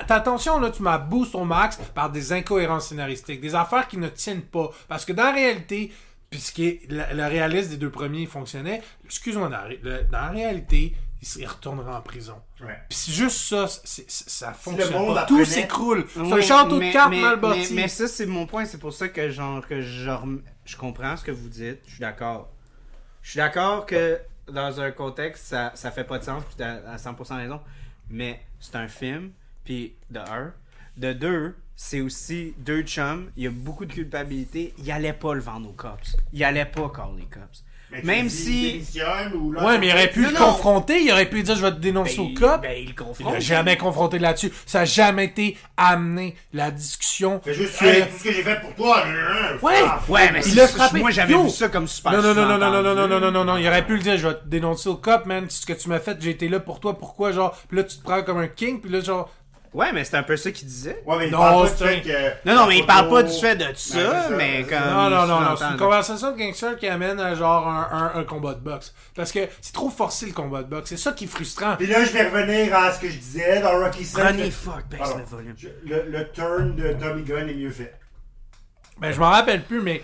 ta, 0.07 0.21
tension 0.21 0.59
là, 0.61 0.71
tu 0.71 0.83
m'as 0.83 0.99
boost 0.99 1.35
au 1.35 1.45
max 1.45 1.79
par 1.95 2.11
des 2.11 2.33
incohérences 2.33 2.89
scénaristiques, 2.89 3.41
des 3.41 3.55
affaires 3.55 3.89
qui 3.89 3.97
ne 3.99 4.09
tiennent 4.09 4.43
pas. 4.43 4.71
Parce 4.89 5.05
que 5.05 5.13
dans 5.13 5.25
la 5.25 5.33
réalité, 5.33 5.93
puisque 6.29 6.59
le, 6.59 7.15
le 7.15 7.27
réalisme 7.27 7.71
des 7.71 7.77
deux 7.77 7.91
premiers 7.91 8.27
fonctionnait, 8.27 8.83
excuse-moi, 9.05 9.49
dans, 9.49 9.57
la 9.57 9.63
ré- 9.63 9.81
le- 9.83 10.03
dans 10.11 10.19
la 10.21 10.29
réalité, 10.29 10.95
il 11.39 11.47
retournera 11.47 11.97
en 11.99 12.03
prison. 12.03 12.35
Ouais. 12.61 12.79
Puis 12.89 12.99
c'est 12.99 13.13
juste 13.13 13.39
ça, 13.39 13.67
ça 13.69 14.53
fonctionne 14.53 14.93
monde 14.93 15.15
pas. 15.15 15.25
Tout 15.27 15.45
s'écroule. 15.45 16.05
C'est 16.13 16.21
un 16.21 16.25
Oui, 16.25 16.43
château 16.43 16.75
de 16.77 16.81
mais- 16.81 16.93
cartes 16.93 17.11
mais- 17.11 17.21
mal 17.23 17.37
mais, 17.37 17.49
bâti. 17.49 17.75
mais 17.75 17.89
ça, 17.89 18.07
c'est 18.07 18.27
mon 18.27 18.47
point. 18.47 18.65
C'est 18.65 18.79
pour 18.79 18.93
ça 18.93 19.09
que, 19.09 19.31
genre, 19.31 19.67
que 19.67 19.81
je, 19.81 20.11
je 20.67 20.77
comprends 20.77 21.17
ce 21.17 21.25
que 21.25 21.31
vous 21.31 21.49
dites. 21.49 21.79
Je 21.87 21.93
suis 21.93 22.01
d'accord. 22.01 22.51
Je 23.23 23.31
suis 23.31 23.39
d'accord 23.39 23.87
que 23.87 24.21
dans 24.49 24.81
un 24.81 24.91
contexte, 24.91 25.47
ça, 25.47 25.73
ça 25.75 25.91
fait 25.91 26.05
pas 26.05 26.19
de 26.19 26.25
sens. 26.25 26.43
Puis 26.45 26.63
à 26.65 26.97
100% 26.97 27.37
raison. 27.37 27.61
Mais 28.11 28.41
c'est 28.61 28.77
un 28.77 28.89
film. 28.89 29.31
Puis 29.65 29.95
de 30.11 30.21
un. 30.21 30.53
De 30.97 31.13
deux, 31.13 31.57
c'est 31.77 32.01
aussi 32.01 32.55
deux 32.59 32.83
chums. 32.83 33.31
Il 33.37 33.45
y 33.45 33.47
a 33.47 33.51
beaucoup 33.51 33.85
de 33.85 33.93
culpabilité. 33.93 34.75
Il 34.79 34.91
allait 34.91 35.13
pas 35.13 35.35
le 35.35 35.41
vendre 35.41 35.69
aux 35.69 35.73
cops. 35.73 36.17
Il 36.33 36.43
allait 36.43 36.65
pas 36.65 36.91
call 36.91 37.17
les 37.17 37.27
cops. 37.27 37.65
Tu 38.01 38.07
Même 38.07 38.29
si. 38.29 38.83
Ouais, 38.95 39.79
mais 39.79 39.87
il 39.89 39.93
aurait 39.93 40.11
pu 40.11 40.21
Non, 40.21 40.29
le 40.29 40.35
non. 40.35 40.39
confronter, 40.47 41.01
il 41.03 41.13
aurait 41.13 41.29
pu 41.29 41.43
dire 41.43 41.57
je 41.57 41.63
vais 41.63 41.71
te 41.73 41.77
dénoncer 41.79 42.19
au 42.19 42.27
Ben, 42.29 42.35
cop. 42.35 42.63
ben, 42.63 42.73
il 42.77 42.85
le 42.85 42.91
il 42.91 42.95
confronte. 42.95 43.33
n'a 43.33 43.41
jamais 43.41 43.77
confronté 43.77 44.19
là-dessus. 44.19 44.53
Ça 44.67 44.81
n'a 44.81 44.85
jamais 44.85 45.25
été 45.27 45.57
amené 45.77 46.35
la 46.53 46.71
discussion. 46.71 47.41
Fais 47.45 47.55
juste 47.55 47.79
que- 47.79 47.85
hey, 47.85 48.03
tout 48.03 48.19
ce 48.19 48.25
que 48.25 48.33
j'ai 48.33 48.43
fait 48.43 48.61
pour 48.61 48.75
toi. 48.75 49.03
hein, 49.07 49.57
Ouais. 49.63 49.77
frappe. 49.77 50.09
Ouais, 50.09 50.33
mais 50.33 50.41
Il 50.41 50.51
c'est- 50.51 50.57
l'a 50.57 50.69
frappé. 50.69 50.99
Moi, 51.01 51.11
j'avais 51.11 51.35
vu 51.35 51.51
ça 51.51 51.69
comme 51.69 51.87
super 51.89 52.13
Non, 52.13 52.23
non, 52.23 52.35
non, 52.35 52.47
non, 52.47 52.59
non, 52.59 52.71
non, 52.71 52.83
non, 52.83 52.95
non, 52.95 53.07
non, 53.09 53.21
non, 53.21 53.31
non, 53.31 53.45
non, 53.45 53.57
il 53.57 53.67
aurait 53.69 53.87
pu 53.87 53.97
le 53.97 54.03
dire, 54.03 54.17
je 54.17 54.29
vais 54.29 54.35
te 54.35 54.47
dénoncer 54.47 54.89
au 54.89 54.97
cop, 54.97 55.27
man, 55.27 55.47
ce 55.49 55.65
que 55.67 55.73
tu 55.73 55.89
m'as 55.89 56.01
fait, 56.01 56.17
j'ai 56.21 56.31
été 56.31 56.49
là 56.49 56.61
pour 56.61 56.81
toi, 56.81 56.99
pourquoi, 56.99 57.33
genre, 57.33 57.57
puis 57.69 57.77
là, 57.79 57.85
tu 57.85 57.97
te 57.99 58.03
prends 58.03 58.23
comme 58.23 58.39
un 58.39 58.49
king, 58.49 58.81
puis 58.81 58.91
là, 58.91 59.01
genre, 59.01 59.31
Ouais, 59.75 59.93
mais 59.93 60.05
c'est 60.05 60.17
un 60.17 60.23
peu 60.23 60.37
ça 60.37 60.51
qu'il 60.51 60.67
disait. 60.67 61.03
Ouais, 61.07 61.17
mais 61.19 61.27
il 61.27 61.33
Non, 61.33 61.39
parle 61.39 61.65
pas 61.65 61.71
du 61.71 61.77
fait 61.85 62.01
que. 62.03 62.49
Non, 62.49 62.55
non, 62.57 62.67
mais 62.67 62.79
il 62.79 62.87
parle 62.87 63.09
pas 63.09 63.23
du 63.23 63.33
fait 63.39 63.57
de 63.57 63.67
ça, 63.75 64.29
mais 64.31 64.65
comme. 64.65 64.79
non, 64.79 65.11
non, 65.11 65.27
non, 65.27 65.41
non, 65.41 65.57
c'est 65.57 65.65
une 65.65 65.77
conversation 65.77 66.33
de 66.33 66.39
gangster 66.39 66.77
qui 66.77 66.89
amène 66.89 67.21
à 67.21 67.35
genre 67.35 67.69
un, 67.69 67.89
un, 68.15 68.21
un 68.21 68.25
combat 68.25 68.55
de 68.55 68.61
boxe. 68.61 68.95
Parce 69.15 69.33
que 69.33 69.41
c'est 69.61 69.73
trop 69.75 69.91
forcé 69.91 70.27
le 70.27 70.33
combat 70.33 70.63
de 70.63 70.69
boxe, 70.69 70.91
c'est 70.91 70.97
ça 70.97 71.13
qui 71.13 71.25
est 71.25 71.29
frustrant. 71.29 71.77
Puis 71.77 71.87
là, 71.87 72.05
je 72.05 72.13
vais 72.13 72.29
revenir 72.29 72.75
à 72.75 72.93
ce 72.93 73.01
que 73.01 73.09
je 73.09 73.19
disais 73.19 73.61
dans 73.61 73.79
Rocky 73.79 74.05
5. 74.05 74.23
Ronnie, 74.23 74.51
fuck, 74.51 74.87
baisse 74.91 75.15
le 75.17 75.25
volume. 75.25 75.55
Le, 75.85 76.03
le 76.11 76.31
turn 76.33 76.77
de 76.77 76.93
Tommy 76.95 77.23
Gunn 77.23 77.49
est 77.49 77.55
mieux 77.55 77.71
fait. 77.71 77.95
Ben, 78.99 79.13
je 79.13 79.21
m'en 79.21 79.29
rappelle 79.31 79.63
plus, 79.65 79.83
mais 79.83 80.03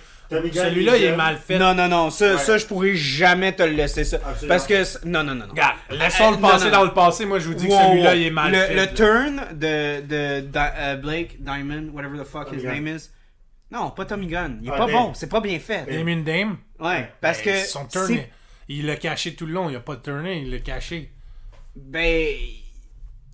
celui-là, 0.53 0.97
il 0.97 1.05
est 1.05 1.17
mal 1.17 1.37
fait. 1.39 1.59
Non, 1.59 1.75
non, 1.75 1.89
non, 1.89 2.11
ça, 2.11 2.33
Ouais. 2.35 2.39
ça, 2.39 2.59
je 2.59 2.67
pourrais 2.67 2.95
jamais 2.95 3.53
te 3.53 3.63
le 3.63 3.73
laisser, 3.73 4.05
ça. 4.05 4.17
Absolument. 4.25 4.49
Parce 4.55 4.67
que. 4.67 5.07
Non, 5.07 5.23
non, 5.23 5.35
non, 5.35 5.47
non. 5.47 5.51
Regarde, 5.53 5.77
laissons 5.91 6.31
le 6.33 6.37
Euh, 6.37 6.41
passer 6.41 6.71
dans 6.71 6.85
le 6.85 6.93
passé, 6.93 7.27
moi, 7.27 7.39
je 7.39 7.47
vous 7.49 7.55
dis 7.55 7.67
que 7.69 7.73
celui-là, 7.73 8.11
wow. 8.11 8.17
il 8.17 8.23
est 8.27 8.31
mal 8.31 8.53
le, 8.53 8.59
fait. 8.59 8.71
Le 8.71 8.77
là. 8.77 8.87
turn 8.89 9.43
de, 9.53 10.01
de, 10.07 10.51
euh, 10.57 10.97
Blake 10.97 11.43
Diamond, 11.43 11.89
whatever 11.93 12.19
the 12.19 12.25
fuck 12.27 12.47
Tommy 12.49 12.63
his 12.63 12.67
name 12.67 12.87
is. 12.89 13.11
Non, 13.71 13.91
pas 13.91 14.05
Tommy 14.05 14.27
Gunn. 14.27 14.59
Il 14.63 14.69
est 14.69 14.73
Ah, 14.73 14.77
pas 14.79 14.87
Dame. 14.87 14.95
bon, 14.97 15.15
c'est 15.15 15.31
pas 15.31 15.41
bien 15.41 15.59
fait. 15.59 15.87
Damien 15.91 16.19
Dame, 16.23 16.59
Ouais, 16.79 17.11
parce 17.21 17.43
ben, 17.43 17.55
que. 17.63 17.67
son 17.67 17.87
turn, 17.87 18.19
il 18.69 18.87
l'a 18.87 18.97
caché 18.97 19.35
tout 19.35 19.47
le 19.47 19.53
long, 19.53 19.71
il 19.71 19.77
a 19.77 19.81
pas 19.81 19.97
de 19.97 20.03
turné, 20.03 20.41
il 20.43 20.51
l'a 20.51 20.59
caché. 20.59 21.11
Ben. 21.75 22.35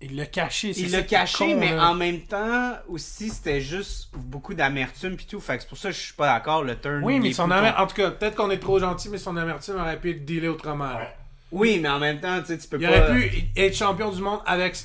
Il 0.01 0.15
l'a 0.17 0.27
caché. 0.27 0.73
c'est 0.73 0.81
Il 0.83 0.93
l'a 0.93 1.03
caché, 1.03 1.53
con, 1.55 1.57
mais 1.59 1.75
là. 1.75 1.91
en 1.91 1.95
même 1.95 2.21
temps, 2.21 2.73
aussi, 2.89 3.31
c'était 3.31 3.61
juste 3.61 4.11
beaucoup 4.15 4.55
d'amertume 4.55 5.17
pis 5.17 5.27
tout. 5.27 5.41
Fait 5.41 5.57
que 5.57 5.63
c'est 5.63 5.69
pour 5.69 5.79
ça 5.79 5.89
que 5.91 5.95
je 5.97 6.01
suis 6.01 6.15
pas 6.15 6.27
d'accord, 6.27 6.63
le 6.63 6.79
turn. 6.79 7.03
Oui, 7.03 7.17
il 7.17 7.23
mais 7.23 7.33
son 7.33 7.51
amertume. 7.51 7.83
En 7.83 7.87
tout 7.87 7.97
cas, 7.97 8.11
peut-être 8.13 8.37
qu'on 8.37 8.51
est 8.51 8.59
trop 8.61 8.79
gentil, 8.79 9.09
mais 9.09 9.19
son 9.19 9.37
amertume 9.37 9.77
aurait 9.77 9.99
pu 9.99 10.11
être 10.13 10.25
dealé 10.25 10.47
autrement. 10.49 10.85
là. 10.93 11.15
Oui, 11.51 11.79
mais 11.83 11.89
en 11.89 11.99
même 11.99 12.21
temps, 12.21 12.39
tu 12.41 12.47
sais, 12.49 12.59
tu 12.59 12.69
peux 12.69 12.79
Il 12.81 12.87
pas... 12.87 13.11
aurait 13.11 13.13
pu 13.21 13.45
être 13.57 13.75
champion 13.75 14.11
du 14.13 14.21
monde 14.23 14.41
avec 14.47 14.77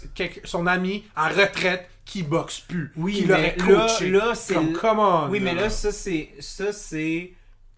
son 0.46 0.66
ami 0.66 1.04
à 1.16 1.28
retraite 1.30 1.90
qui 2.06 2.24
boxe 2.24 2.60
plus. 2.62 2.92
Oui, 2.96 3.14
qui 3.16 3.26
mais 3.26 3.28
l'aurait 3.28 3.56
là, 3.58 3.88
coaché. 3.88 4.10
là, 4.10 4.32
c'est... 4.34 4.54
Comme, 4.56 4.74
come 4.74 5.00
on, 5.00 5.28
Oui, 5.30 5.40
mais 5.42 5.54
là, 5.54 5.70
ça, 5.70 5.92
c'est... 5.92 6.30
Ça, 6.40 6.72
c'est... 6.74 7.34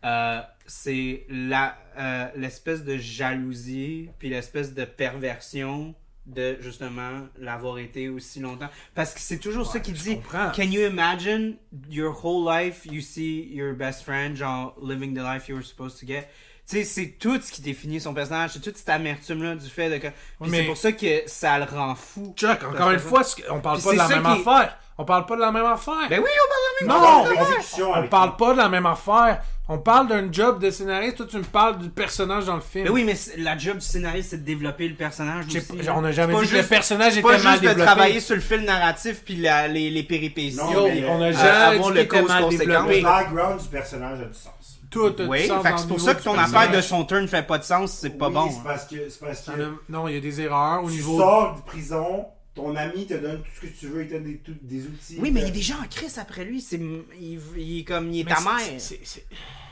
euh, 0.05 0.39
c'est 0.67 1.25
la 1.29 1.77
euh, 1.97 2.25
l'espèce 2.35 2.83
de 2.83 2.97
jalousie 2.97 4.09
puis 4.17 4.29
l'espèce 4.29 4.73
de 4.73 4.83
perversion 4.83 5.93
de 6.25 6.57
justement 6.61 7.21
l'avoir 7.37 7.77
été 7.77 8.09
aussi 8.09 8.39
longtemps 8.39 8.69
parce 8.95 9.13
que 9.13 9.19
c'est 9.19 9.37
toujours 9.37 9.71
ça 9.71 9.79
qu'il 9.79 9.95
je 9.95 10.01
dit 10.03 10.15
comprends. 10.15 10.49
can 10.55 10.63
you 10.63 10.81
imagine 10.87 11.55
your 11.89 12.15
whole 12.25 12.43
life 12.51 12.85
you 12.85 13.01
see 13.01 13.47
your 13.53 13.73
best 13.75 14.03
friend 14.03 14.35
genre 14.35 14.73
living 14.81 15.13
the 15.13 15.21
life 15.21 15.47
you 15.47 15.55
were 15.55 15.63
supposed 15.65 15.99
to 15.99 16.07
get? 16.07 16.27
Tu 16.67 16.77
sais 16.77 16.83
c'est 16.83 17.07
tout 17.19 17.39
ce 17.39 17.51
qui 17.51 17.61
définit 17.61 17.99
son 18.01 18.13
personnage 18.15 18.51
c'est 18.53 18.59
toute 18.59 18.75
cette 18.77 18.89
amertume 18.89 19.43
là 19.43 19.53
du 19.55 19.69
fait 19.69 19.87
de 19.89 19.97
que 19.97 20.07
puis 20.07 20.49
mais- 20.49 20.61
c'est 20.61 20.65
pour 20.65 20.77
ça 20.77 20.91
que 20.93 21.21
ça 21.27 21.59
le 21.59 21.65
rend 21.65 21.93
fou 21.93 22.33
Chuck, 22.35 22.63
encore 22.63 22.89
une 22.89 22.97
fois, 22.99 23.23
ce 23.23 23.35
que- 23.35 23.51
on 23.51 23.61
parle 23.61 23.77
Puis 23.77 23.85
pas 23.85 23.91
de 23.93 23.97
la 23.97 24.07
ça 24.07 24.15
même 24.19 24.23
qui 24.23 24.41
affaire. 24.49 24.77
On 24.97 25.05
parle 25.05 25.25
pas 25.27 25.35
de 25.35 25.41
la 25.41 25.51
même 25.51 25.65
affaire. 25.65 26.07
ben 26.09 26.21
oui 26.23 26.29
on 26.43 26.49
parle 26.49 26.63
de 26.71 26.87
la 26.87 26.95
même 26.95 27.03
Non, 27.03 27.23
chose. 27.25 27.49
l'exécution 27.49 27.91
on 27.93 28.07
parle 28.07 28.35
pas 28.37 28.53
de 28.53 28.57
la 28.57 28.69
même 28.69 28.85
affaire. 28.87 29.43
On 29.67 29.79
parle 29.79 30.07
d'un 30.07 30.31
job 30.31 30.59
de 30.61 30.69
scénariste. 30.69 31.17
Toi, 31.17 31.25
tu 31.27 31.37
me 31.37 31.43
parles 31.43 31.79
du 31.79 31.89
personnage 31.89 32.45
dans 32.45 32.53
le 32.55 32.61
film. 32.61 32.85
Ben 32.85 32.91
oui, 32.93 33.03
mais 33.03 33.15
c'est- 33.15 33.35
la 33.37 33.57
job 33.57 33.77
du 33.77 33.85
scénariste, 33.85 34.29
c'est 34.29 34.37
de 34.37 34.43
développer 34.45 34.87
le 34.87 34.93
personnage 34.93 35.45
aussi. 35.47 35.59
pas- 35.61 35.91
on 35.95 36.01
n'a 36.01 36.11
jamais 36.11 36.33
pas 36.33 36.41
dit 36.41 36.47
que 36.47 36.51
le 36.53 36.57
juste- 36.59 36.69
personnage 36.69 37.13
c'est 37.13 37.19
était 37.19 37.27
pas 37.27 37.37
mal 37.39 37.51
juste 37.53 37.63
de 37.63 37.67
développé. 37.69 37.85
travailler 37.85 38.19
sur 38.19 38.35
le 38.35 38.41
fil 38.41 38.61
narratif 38.61 39.23
puis 39.25 39.37
la- 39.37 39.67
les, 39.67 39.89
les 39.89 40.03
péripéties. 40.03 40.55
Non, 40.57 40.71
Yo, 40.71 40.87
mais, 40.87 41.03
on 41.09 41.19
a 41.19 41.25
euh, 41.25 41.33
jamais 41.33 41.79
dit 41.79 41.89
le 41.93 41.99
était 42.01 42.21
mal 42.21 42.43
cause-conséquence. 42.43 42.51
Le 42.51 42.57
développé. 42.59 43.01
background 43.01 43.61
du 43.61 43.67
personnage 43.69 44.21
a 44.21 44.25
du 44.25 44.33
sens. 44.35 44.51
Tout 44.91 45.05
a 45.07 45.09
du 45.09 45.23
Oui, 45.25 45.47
sens 45.47 45.63
fait 45.63 45.69
dans 45.69 45.75
que 45.75 45.81
c'est 45.81 45.87
pour 45.87 45.99
ça 45.99 46.13
du 46.13 46.19
que 46.19 46.23
ton 46.25 46.37
affaire 46.37 46.71
de 46.71 46.81
son 46.81 47.03
turn 47.03 47.27
fait 47.27 47.41
pas 47.47 47.57
de 47.57 47.63
sens, 47.63 47.91
c'est 47.91 48.11
pas 48.11 48.27
Oui, 48.27 48.33
bon. 48.35 48.49
C'est 48.51 48.57
hein. 48.57 48.61
parce 48.63 48.85
que, 48.85 48.95
parce 49.25 49.49
Non, 49.89 50.07
il 50.07 50.13
y 50.13 50.17
a 50.17 50.21
des 50.21 50.41
erreurs 50.41 50.83
au 50.83 50.89
tu 50.89 50.95
niveau. 50.97 51.17
sors 51.17 51.55
de 51.55 51.61
prison, 51.61 52.25
ton 52.55 52.75
ami 52.75 53.05
te 53.05 53.13
donne 53.13 53.41
tout 53.43 53.49
ce 53.55 53.61
que 53.67 53.79
tu 53.79 53.87
veux, 53.87 54.03
il 54.03 54.07
te 54.07 54.13
donne 54.13 54.23
des, 54.23 54.37
tout- 54.37 54.57
des 54.61 54.83
outils. 54.87 55.17
Oui, 55.19 55.29
mais 55.31 55.41
il 55.41 55.43
y 55.43 55.47
a 55.47 55.49
te- 55.51 55.55
des 55.55 55.61
gens 55.61 55.79
en 55.83 55.87
crise 55.87 56.17
après 56.17 56.45
lui. 56.45 56.61
C'est, 56.61 56.77
il, 56.77 57.39
il 57.57 57.79
est 57.79 57.83
comme, 57.83 58.11
il 58.11 58.21
est 58.21 58.23
Mais 58.23 58.33
ta 58.33 58.41
mère. 58.41 58.57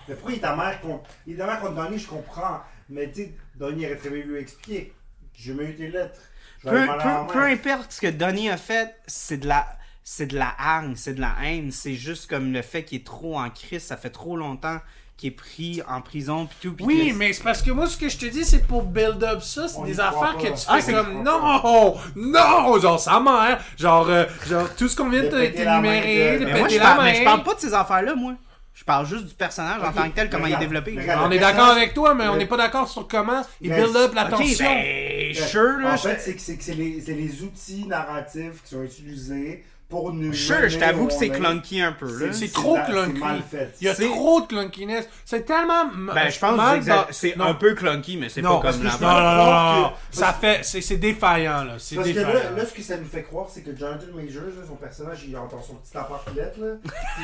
Mais 0.07 0.15
pourquoi 0.15 0.31
il 0.33 0.37
est 0.37 0.41
ta 0.41 0.55
mère 0.55 0.81
contre. 0.81 1.09
Il 1.25 1.33
est 1.33 1.37
ta 1.37 1.45
mère 1.47 1.59
contre 1.61 1.75
Donnie, 1.75 1.97
je 1.97 2.07
comprends. 2.07 2.59
Mais 2.89 3.09
tu 3.11 3.23
sais, 3.23 3.33
Donnie 3.55 3.85
aurait 3.85 3.95
très 3.95 4.09
bien 4.09 4.21
voulu 4.23 4.39
expliquer. 4.39 4.93
J'ai 5.33 5.53
mis 5.53 5.73
tes 5.75 5.89
lettres. 5.89 6.19
Je 6.63 6.69
vais 6.69 6.85
Peu, 6.85 6.91
aller 7.39 7.53
importe 7.53 7.91
ce 7.93 8.01
que 8.01 8.07
Donnie 8.07 8.49
a 8.49 8.57
fait, 8.57 8.95
c'est 9.07 9.37
de 9.37 9.47
la, 9.47 9.67
c'est 10.03 10.27
de 10.27 10.37
la 10.37 10.53
hargne, 10.57 10.95
c'est 10.95 11.13
de 11.13 11.21
la 11.21 11.35
haine. 11.43 11.71
C'est 11.71 11.95
juste 11.95 12.29
comme 12.29 12.51
le 12.53 12.61
fait 12.61 12.83
qu'il 12.83 12.99
est 12.99 13.05
trop 13.05 13.39
en 13.39 13.49
crise. 13.49 13.83
Ça 13.83 13.97
fait 13.97 14.09
trop 14.09 14.35
longtemps 14.37 14.79
est 15.27 15.31
pris 15.31 15.81
en 15.87 16.01
prison 16.01 16.45
puis 16.47 16.57
tout. 16.61 16.75
puis 16.75 16.85
Oui, 16.85 17.09
que- 17.11 17.15
mais 17.17 17.33
c'est 17.33 17.43
parce 17.43 17.61
que 17.61 17.71
moi, 17.71 17.87
ce 17.87 17.97
que 17.97 18.09
je 18.09 18.17
te 18.17 18.25
dis, 18.25 18.43
c'est 18.45 18.65
pour 18.67 18.83
build 18.83 19.23
up 19.23 19.41
ça. 19.41 19.67
C'est 19.67 19.83
des 19.83 19.99
affaires 19.99 20.35
pas. 20.37 20.41
que 20.41 20.47
tu 20.47 20.63
Ah, 20.67 20.75
fais 20.75 20.81
c'est- 20.81 20.93
comme 20.93 21.23
non, 21.23 21.95
non, 22.15 22.79
genre 22.79 22.99
sa 22.99 23.19
mère, 23.19 23.59
genre, 23.77 24.07
euh, 24.09 24.25
genre 24.47 24.67
tout 24.75 24.87
ce 24.87 24.95
qu'on 24.95 25.09
vient 25.09 25.23
de 25.23 25.27
De 25.29 25.45
t'énumérer, 25.47 26.33
de- 26.33 26.39
de 26.39 26.45
Mais 26.45 26.53
Mais 26.53 26.61
péter 26.63 26.73
je 26.75 26.79
la 26.79 26.85
parle, 26.85 27.03
mais 27.03 27.15
je 27.15 27.23
parle 27.23 27.37
main. 27.39 27.43
pas 27.43 27.53
de 27.55 27.59
ces 27.59 27.73
affaires-là, 27.73 28.15
moi. 28.15 28.33
Je 28.75 28.83
parle 28.83 29.05
juste 29.05 29.25
du 29.27 29.35
personnage 29.35 29.81
en 29.83 29.91
tant 29.91 30.09
que 30.09 30.15
tel, 30.15 30.29
comment 30.31 30.47
il 30.47 30.53
est 30.53 30.57
développé. 30.57 30.95
regarde. 30.99 31.27
On 31.27 31.31
est 31.31 31.37
d'accord 31.37 31.67
avec 31.69 31.93
toi, 31.93 32.15
mais 32.15 32.27
on 32.27 32.35
n'est 32.37 32.47
pas 32.47 32.57
d'accord 32.57 32.87
sur 32.89 33.07
comment 33.07 33.43
il 33.61 33.69
Mais- 33.69 33.75
build 33.75 33.95
up 33.95 34.13
la 34.15 34.25
tension. 34.25 34.65
ben, 34.65 35.35
sure, 35.35 35.77
là. 35.79 35.93
En 35.93 35.95
je- 35.95 36.01
fait, 36.09 36.19
c'est 36.19 36.33
que 36.33 36.41
c'est 36.41 36.57
que 36.57 36.63
c'est 36.63 36.73
les, 36.73 36.99
c'est 36.99 37.13
les 37.13 37.43
outils 37.43 37.85
narratifs 37.87 38.63
qui 38.63 38.69
sont 38.73 38.81
utilisés 38.83 39.63
pour 39.93 40.11
nous. 40.11 40.33
Sure, 40.33 40.67
je 40.69 40.79
t'avoue 40.79 41.05
que 41.07 41.13
c'est 41.13 41.29
clunky 41.29 41.79
un 41.81 41.91
peu, 41.91 42.25
là. 42.25 42.33
C'est 42.33 42.51
trop 42.51 42.77
clunky. 42.83 43.13
C'est 43.13 43.19
mal 43.19 43.41
fait. 43.49 43.73
Il 43.79 43.85
y 43.85 43.89
a 43.89 43.93
C'est- 43.93 44.05
trop 44.09 44.41
de 44.41 44.47
clunkiness. 44.47 45.07
C'est 45.23 45.45
tellement 45.45 45.83
m- 45.83 46.11
Ben, 46.15 46.29
je 46.31 46.39
pense 46.39 46.57
mal 46.57 46.79
que 46.83 46.91
c'est 47.13 47.39
un 47.39 47.53
peu 47.53 47.75
clunky, 47.75 48.17
mais 48.17 48.29
c'est 48.29 48.41
Non, 48.41 48.59
pas 48.59 48.71
comme 48.71 48.83
la 48.83 48.91
non, 48.97 49.07
non, 49.07 49.81
non, 49.81 49.91
ça 50.09 50.33
fait, 50.33 50.61
c'est 50.63 50.81
c'est 50.81 50.97
défaillant 50.97 51.63
là, 51.63 51.75
c'est 51.77 51.95
Parce 51.95 52.09
que 52.09 52.19
là, 52.19 52.33
là, 52.57 52.65
ce 52.65 52.73
que 52.73 52.81
ça 52.81 52.97
nous 52.97 53.05
fait 53.05 53.21
croire, 53.23 53.47
c'est 53.53 53.61
que 53.61 53.75
Jonathan 53.77 54.07
Majors, 54.15 54.65
son 54.67 54.75
personnage, 54.75 55.23
il 55.27 55.37
entend 55.37 55.61
son 55.61 55.75
petit 55.75 55.95
appartelette, 55.95 56.57
là. 56.57 56.67
Puis, 56.83 57.23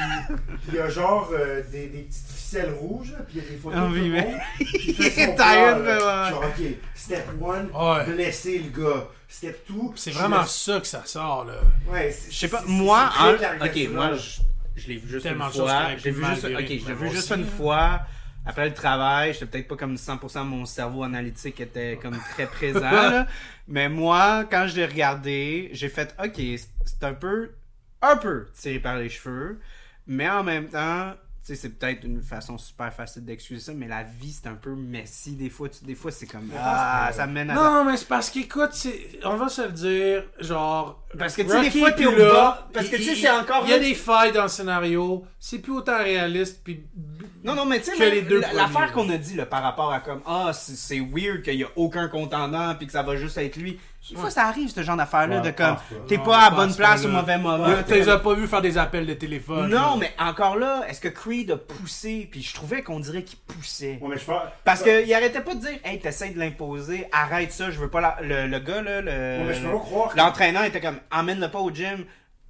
il 0.70 0.76
y 0.76 0.80
a 0.80 0.90
genre 0.90 1.30
euh, 1.34 1.62
des, 1.72 1.88
des 1.88 2.00
petites 2.04 2.28
ficelles 2.36 2.74
rouges, 2.80 3.12
là, 3.14 3.18
puis 3.28 3.40
il 3.40 3.44
y 3.44 3.48
a 3.48 3.50
des 3.50 3.58
photos 3.58 3.80
Ah 3.82 3.88
de 3.88 3.94
oui, 3.94 4.00
tout 4.00 4.06
le 4.06 4.12
mais- 4.12 4.34
il 4.88 5.02
est 5.02 5.36
tired. 5.36 6.00
Genre, 6.30 6.44
ok, 6.46 6.66
step 6.94 7.28
one, 7.42 7.70
blesser 8.14 8.60
le 8.60 8.84
gars. 8.84 9.08
Step 9.32 9.66
two, 9.68 9.94
C'est 9.96 10.10
vraiment 10.12 10.44
ça 10.44 10.80
que 10.80 10.88
ça 10.88 11.06
sort 11.06 11.46
là. 11.46 11.54
Ouais, 11.88 12.14
Je 12.30 12.36
sais 12.36 12.48
pas, 12.48 12.64
moi, 12.66 13.12
en- 13.20 13.34
ok, 13.66 13.90
moi, 13.94 14.14
je, 14.16 14.42
je 14.82 14.88
l'ai 14.88 14.96
vu 14.98 15.08
juste 15.08 15.24
Tellement 15.24 15.48
une 15.48 15.54
fois. 15.54 15.96
Je 15.98 16.04
l'ai 16.06 16.12
vu 16.12 16.26
juste, 16.26 16.46
virer. 16.48 16.64
ok, 16.64 16.68
je 16.70 16.88
l'ai 16.88 16.94
vu 16.96 17.04
moi 17.06 17.14
juste 17.14 17.32
aussi. 17.32 17.40
une 17.42 17.48
fois. 17.48 18.02
Après 18.46 18.68
le 18.68 18.74
travail, 18.74 19.34
j'étais 19.34 19.46
peut-être 19.46 19.68
pas 19.68 19.76
comme 19.76 19.96
100% 19.96 20.44
mon 20.46 20.66
cerveau 20.66 21.04
analytique 21.04 21.60
était 21.60 22.00
comme 22.02 22.18
très 22.32 22.48
présent, 22.48 22.80
là. 22.92 23.28
Mais 23.68 23.88
moi, 23.88 24.46
quand 24.50 24.66
je 24.68 24.78
l'ai 24.78 24.86
regardé, 24.88 25.70
j'ai 25.74 25.90
fait, 25.90 26.16
ok, 26.24 26.34
c'est 26.86 27.04
un 27.04 27.14
peu, 27.14 27.52
un 28.02 28.18
peu 28.18 28.48
tiré 28.60 28.80
par 28.80 28.98
les 28.98 29.10
cheveux. 29.10 29.60
Mais 30.08 30.28
en 30.28 30.44
même 30.44 30.70
temps, 30.70 31.14
c'est 31.56 31.70
peut-être 31.70 32.04
une 32.04 32.22
façon 32.22 32.58
super 32.58 32.94
facile 32.94 33.26
d'excuser 33.26 33.62
ça, 33.62 33.74
mais 33.74 33.88
la 33.88 34.04
vie, 34.04 34.32
c'est 34.32 34.48
un 34.48 34.56
peu 34.56 34.76
messy 34.76 35.36
des 35.36 35.50
fois. 35.50 35.70
Tu- 35.70 35.84
Des 35.86 35.96
fois, 35.96 36.12
c'est 36.12 36.28
comme, 36.28 36.52
ah, 36.58 37.10
ça 37.14 37.26
mène 37.28 37.50
à... 37.50 37.54
Non, 37.56 37.86
mais 37.86 37.98
c'est 37.98 38.08
parce 38.08 38.30
qu'écoute, 38.30 38.72
on 39.24 39.36
va 39.36 39.50
se 39.50 39.62
le 39.64 39.72
dire, 39.72 40.24
genre. 40.40 41.04
Parce 41.18 41.36
que, 41.36 41.42
tu 41.42 41.50
sais, 41.50 41.62
des 41.62 41.72
fois, 41.72 41.92
t'es 41.92 42.04
là, 42.04 42.12
bas, 42.34 42.68
parce 42.72 42.88
que, 42.88 42.96
tu 42.98 43.04
sais, 43.04 43.16
c'est 43.16 43.30
encore 43.32 43.64
Il 43.66 43.72
y 43.72 43.74
a 43.74 43.80
des 43.80 43.96
failles 43.96 44.32
dans 44.32 44.44
le 44.44 44.48
scénario, 44.50 45.26
c'est 45.40 45.60
plus 45.60 45.74
autant 45.74 45.98
réaliste, 45.98 46.62
puis. 46.64 46.84
Non, 47.44 47.56
non, 47.56 47.66
mais 47.66 47.80
tu 47.80 47.96
sais, 47.96 48.22
l'affaire 48.54 48.92
qu'on 48.92 49.10
a 49.10 49.18
dit 49.18 49.36
là, 49.36 49.46
par 49.46 49.64
rapport 49.64 49.92
à 49.94 50.02
comme, 50.02 50.22
ah, 50.28 50.52
c'est 50.54 50.76
c'est 50.76 51.00
weird 51.00 51.42
qu'il 51.42 51.56
y 51.56 51.64
a 51.64 51.68
aucun 51.78 52.10
contendant 52.10 52.76
puis 52.76 52.86
que 52.86 52.92
ça 52.92 53.02
va 53.02 53.16
juste 53.16 53.38
être 53.38 53.56
lui. 53.56 53.80
Des 54.10 54.16
fois, 54.16 54.30
ça 54.30 54.46
arrive, 54.46 54.70
ce 54.70 54.82
genre 54.82 54.96
d'affaire-là, 54.98 55.38
Ouais, 55.42 55.52
de 55.52 55.52
comme, 55.52 55.76
t'es 56.08 56.18
pas 56.18 56.46
à 56.46 56.50
bonne 56.52 56.74
place 56.74 57.06
au 57.06 57.10
mauvais 57.10 57.38
moment. 57.38 57.68
T'es 57.88 58.04
pas 58.04 58.34
vu 58.34 58.48
faire 58.48 58.62
des 58.62 58.78
appels 58.78 59.06
de 59.06 59.14
téléphone. 59.14 59.70
Non, 59.70 59.78
là. 59.78 59.96
mais 60.00 60.12
encore 60.18 60.56
là, 60.58 60.84
est-ce 60.90 61.00
que 61.02 61.10
Creed 61.10 61.52
a 61.52 61.58
poussé? 61.58 62.28
Puis 62.32 62.42
je 62.42 62.54
trouvais 62.54 62.82
qu'on 62.82 63.00
dirait 63.00 63.24
qu'il 63.24 63.38
poussait. 63.40 64.00
Ouais, 64.02 64.10
mais 64.10 64.18
je 64.18 64.26
pense. 64.26 64.42
Parce 64.64 64.84
qu'il 64.84 65.14
arrêtait 65.14 65.42
pas 65.42 65.54
de 65.54 65.60
dire, 65.60 65.80
hey, 65.84 66.00
t'essayes 66.00 66.34
de 66.34 66.40
l'imposer, 66.40 67.08
arrête 67.12 67.52
ça, 67.52 67.72
je 67.72 67.80
veux 67.80 67.90
pas 67.90 68.02
la... 68.02 68.18
le, 68.22 68.48
le 68.48 68.60
gars 68.60 68.82
là, 68.82 69.02
le. 69.02 69.12
Ouais, 69.12 69.44
mais 69.48 69.54
je 69.54 69.62
peux 69.64 69.72
pas 69.72 69.78
croire 69.80 70.10
que- 70.14 70.18
L'entraîneur 70.18 70.64
était 70.64 70.82
comme, 70.82 70.99
emmène-le 71.12 71.50
pas 71.50 71.60
au 71.60 71.72
gym, 71.72 72.06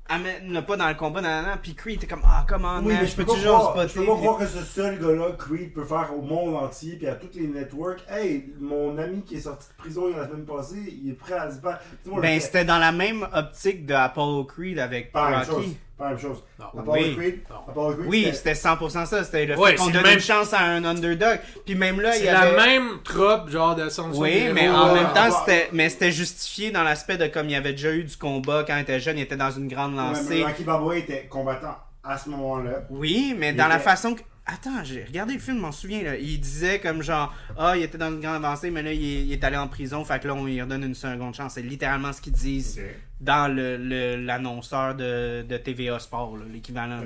amène-le 0.07 0.61
pas 0.63 0.75
dans 0.75 0.87
le 0.87 0.95
combat, 0.95 1.21
nanana, 1.21 1.57
puis 1.61 1.75
Creed 1.75 1.97
était 1.97 2.07
comme, 2.07 2.23
ah, 2.25 2.43
comment, 2.49 2.79
Oui, 2.79 2.95
mais 2.99 3.05
je 3.05 3.15
peux 3.15 3.25
pas 3.25 3.33
toujours 3.33 3.59
croire, 3.69 3.81
je 3.83 3.87
spotter. 3.89 3.99
peux 3.99 4.05
pas 4.07 4.13
puis- 4.17 4.21
croire 4.25 4.39
que 4.39 4.47
ce 4.47 4.63
seul 4.63 4.99
gars-là, 4.99 5.31
Creed, 5.37 5.73
peut 5.73 5.85
faire 5.85 6.09
au 6.17 6.21
monde 6.21 6.55
entier 6.55 6.95
puis 6.95 7.07
à 7.07 7.13
tous 7.15 7.29
les 7.37 7.47
networks. 7.47 8.03
Hey, 8.09 8.51
mon 8.59 8.97
ami 8.97 9.21
qui 9.21 9.35
est 9.35 9.41
sorti 9.41 9.67
de 9.69 9.73
prison 9.83 10.07
la 10.15 10.27
semaine 10.27 10.45
passée, 10.45 10.97
il 11.03 11.11
est 11.11 11.13
prêt 11.13 11.35
à 11.35 11.51
se 11.51 11.59
battre. 11.59 11.83
Ben, 12.21 12.39
c'était 12.39 12.65
dans 12.65 12.79
la 12.79 12.91
même 12.91 13.27
optique 13.33 13.85
de 13.85 13.93
Apollo 13.93 14.45
Creed 14.45 14.79
avec. 14.79 15.11
Rocky. 15.13 15.77
Pas 15.99 16.05
la 16.05 16.09
même 16.11 16.19
chose. 16.19 16.43
Non. 16.57 16.65
Oui. 16.87 17.15
Creed, 17.17 17.43
Creed, 17.43 18.07
Oui, 18.07 18.21
c'était- 18.33 18.35
c'était 18.37 18.55
100% 18.55 19.05
ça. 19.05 19.23
C'était 19.25 19.45
le 19.45 19.59
Ouais, 19.59 19.71
fait 19.71 19.75
qu'on 19.75 19.85
c'est 19.87 19.91
donne 19.91 20.03
même- 20.03 20.13
une 20.13 20.19
chance 20.21 20.53
à 20.53 20.61
un 20.61 20.83
underdog. 20.85 21.39
Puis 21.65 21.75
même 21.75 21.99
là, 21.99 22.15
il 22.15 22.19
C'est 22.19 22.25
y 22.25 22.29
avait... 22.29 22.55
la 22.55 22.65
même 22.65 22.89
trope, 23.03 23.49
genre 23.49 23.75
de 23.75 23.89
son 23.89 24.09
Oui, 24.13 24.45
mais 24.53 24.63
héros, 24.63 24.75
en 24.77 24.93
même 24.95 25.11
temps, 25.13 25.29
c'était, 25.29 25.67
mais 25.73 25.89
c'était 25.89 26.11
justifié 26.13 26.71
dans 26.71 26.83
l'aspect 26.83 27.17
de 27.17 27.27
comme 27.27 27.47
il 27.47 27.51
y 27.51 27.55
avait 27.55 27.73
déjà 27.73 27.91
eu 27.91 28.05
du 28.05 28.15
combat 28.15 28.63
quand 28.65 28.75
il 28.77 28.81
était 28.83 28.99
jeune, 29.01 29.17
il 29.17 29.23
était 29.23 29.35
dans 29.35 29.51
une 29.51 29.67
grande 29.67 29.93
Ouais, 29.93 30.01
mais 30.01 30.07
lancée. 30.19 30.43
Rocky 30.43 30.63
Balboa 30.63 30.95
était 30.97 31.25
combattant 31.27 31.75
à 32.01 32.17
ce 32.17 32.29
moment-là. 32.29 32.83
Oui, 32.89 33.35
mais 33.37 33.49
Il 33.49 33.57
dans 33.57 33.67
la 33.67 33.79
façon 33.79 34.15
que. 34.15 34.21
Attends, 34.51 34.83
j'ai 34.83 35.03
regardé 35.03 35.33
le 35.35 35.39
film, 35.39 35.57
je 35.57 35.61
m'en 35.61 35.71
souviens. 35.71 36.01
Là. 36.03 36.17
Il 36.17 36.39
disait 36.39 36.79
comme 36.79 37.03
genre, 37.03 37.33
ah, 37.57 37.77
il 37.77 37.83
était 37.83 37.97
dans 37.97 38.09
une 38.09 38.19
grande 38.19 38.43
avancée, 38.43 38.71
mais 38.71 38.81
là, 38.81 38.91
il 38.93 39.03
est, 39.03 39.21
il 39.25 39.31
est 39.31 39.43
allé 39.43 39.57
en 39.57 39.67
prison, 39.67 40.03
fait 40.03 40.19
que 40.19 40.27
là, 40.27 40.33
on 40.33 40.45
lui 40.45 40.59
redonne 40.61 40.83
une 40.83 40.95
seconde 40.95 41.35
chance. 41.35 41.53
C'est 41.53 41.61
littéralement 41.61 42.11
ce 42.13 42.21
qu'ils 42.21 42.33
disent 42.33 42.79
dans 43.21 43.53
le, 43.53 43.77
le- 43.77 44.15
l'annonceur 44.25 44.95
de, 44.95 45.45
de 45.47 45.57
TVA 45.57 45.99
Sport, 45.99 46.37
l'équivalent. 46.51 47.01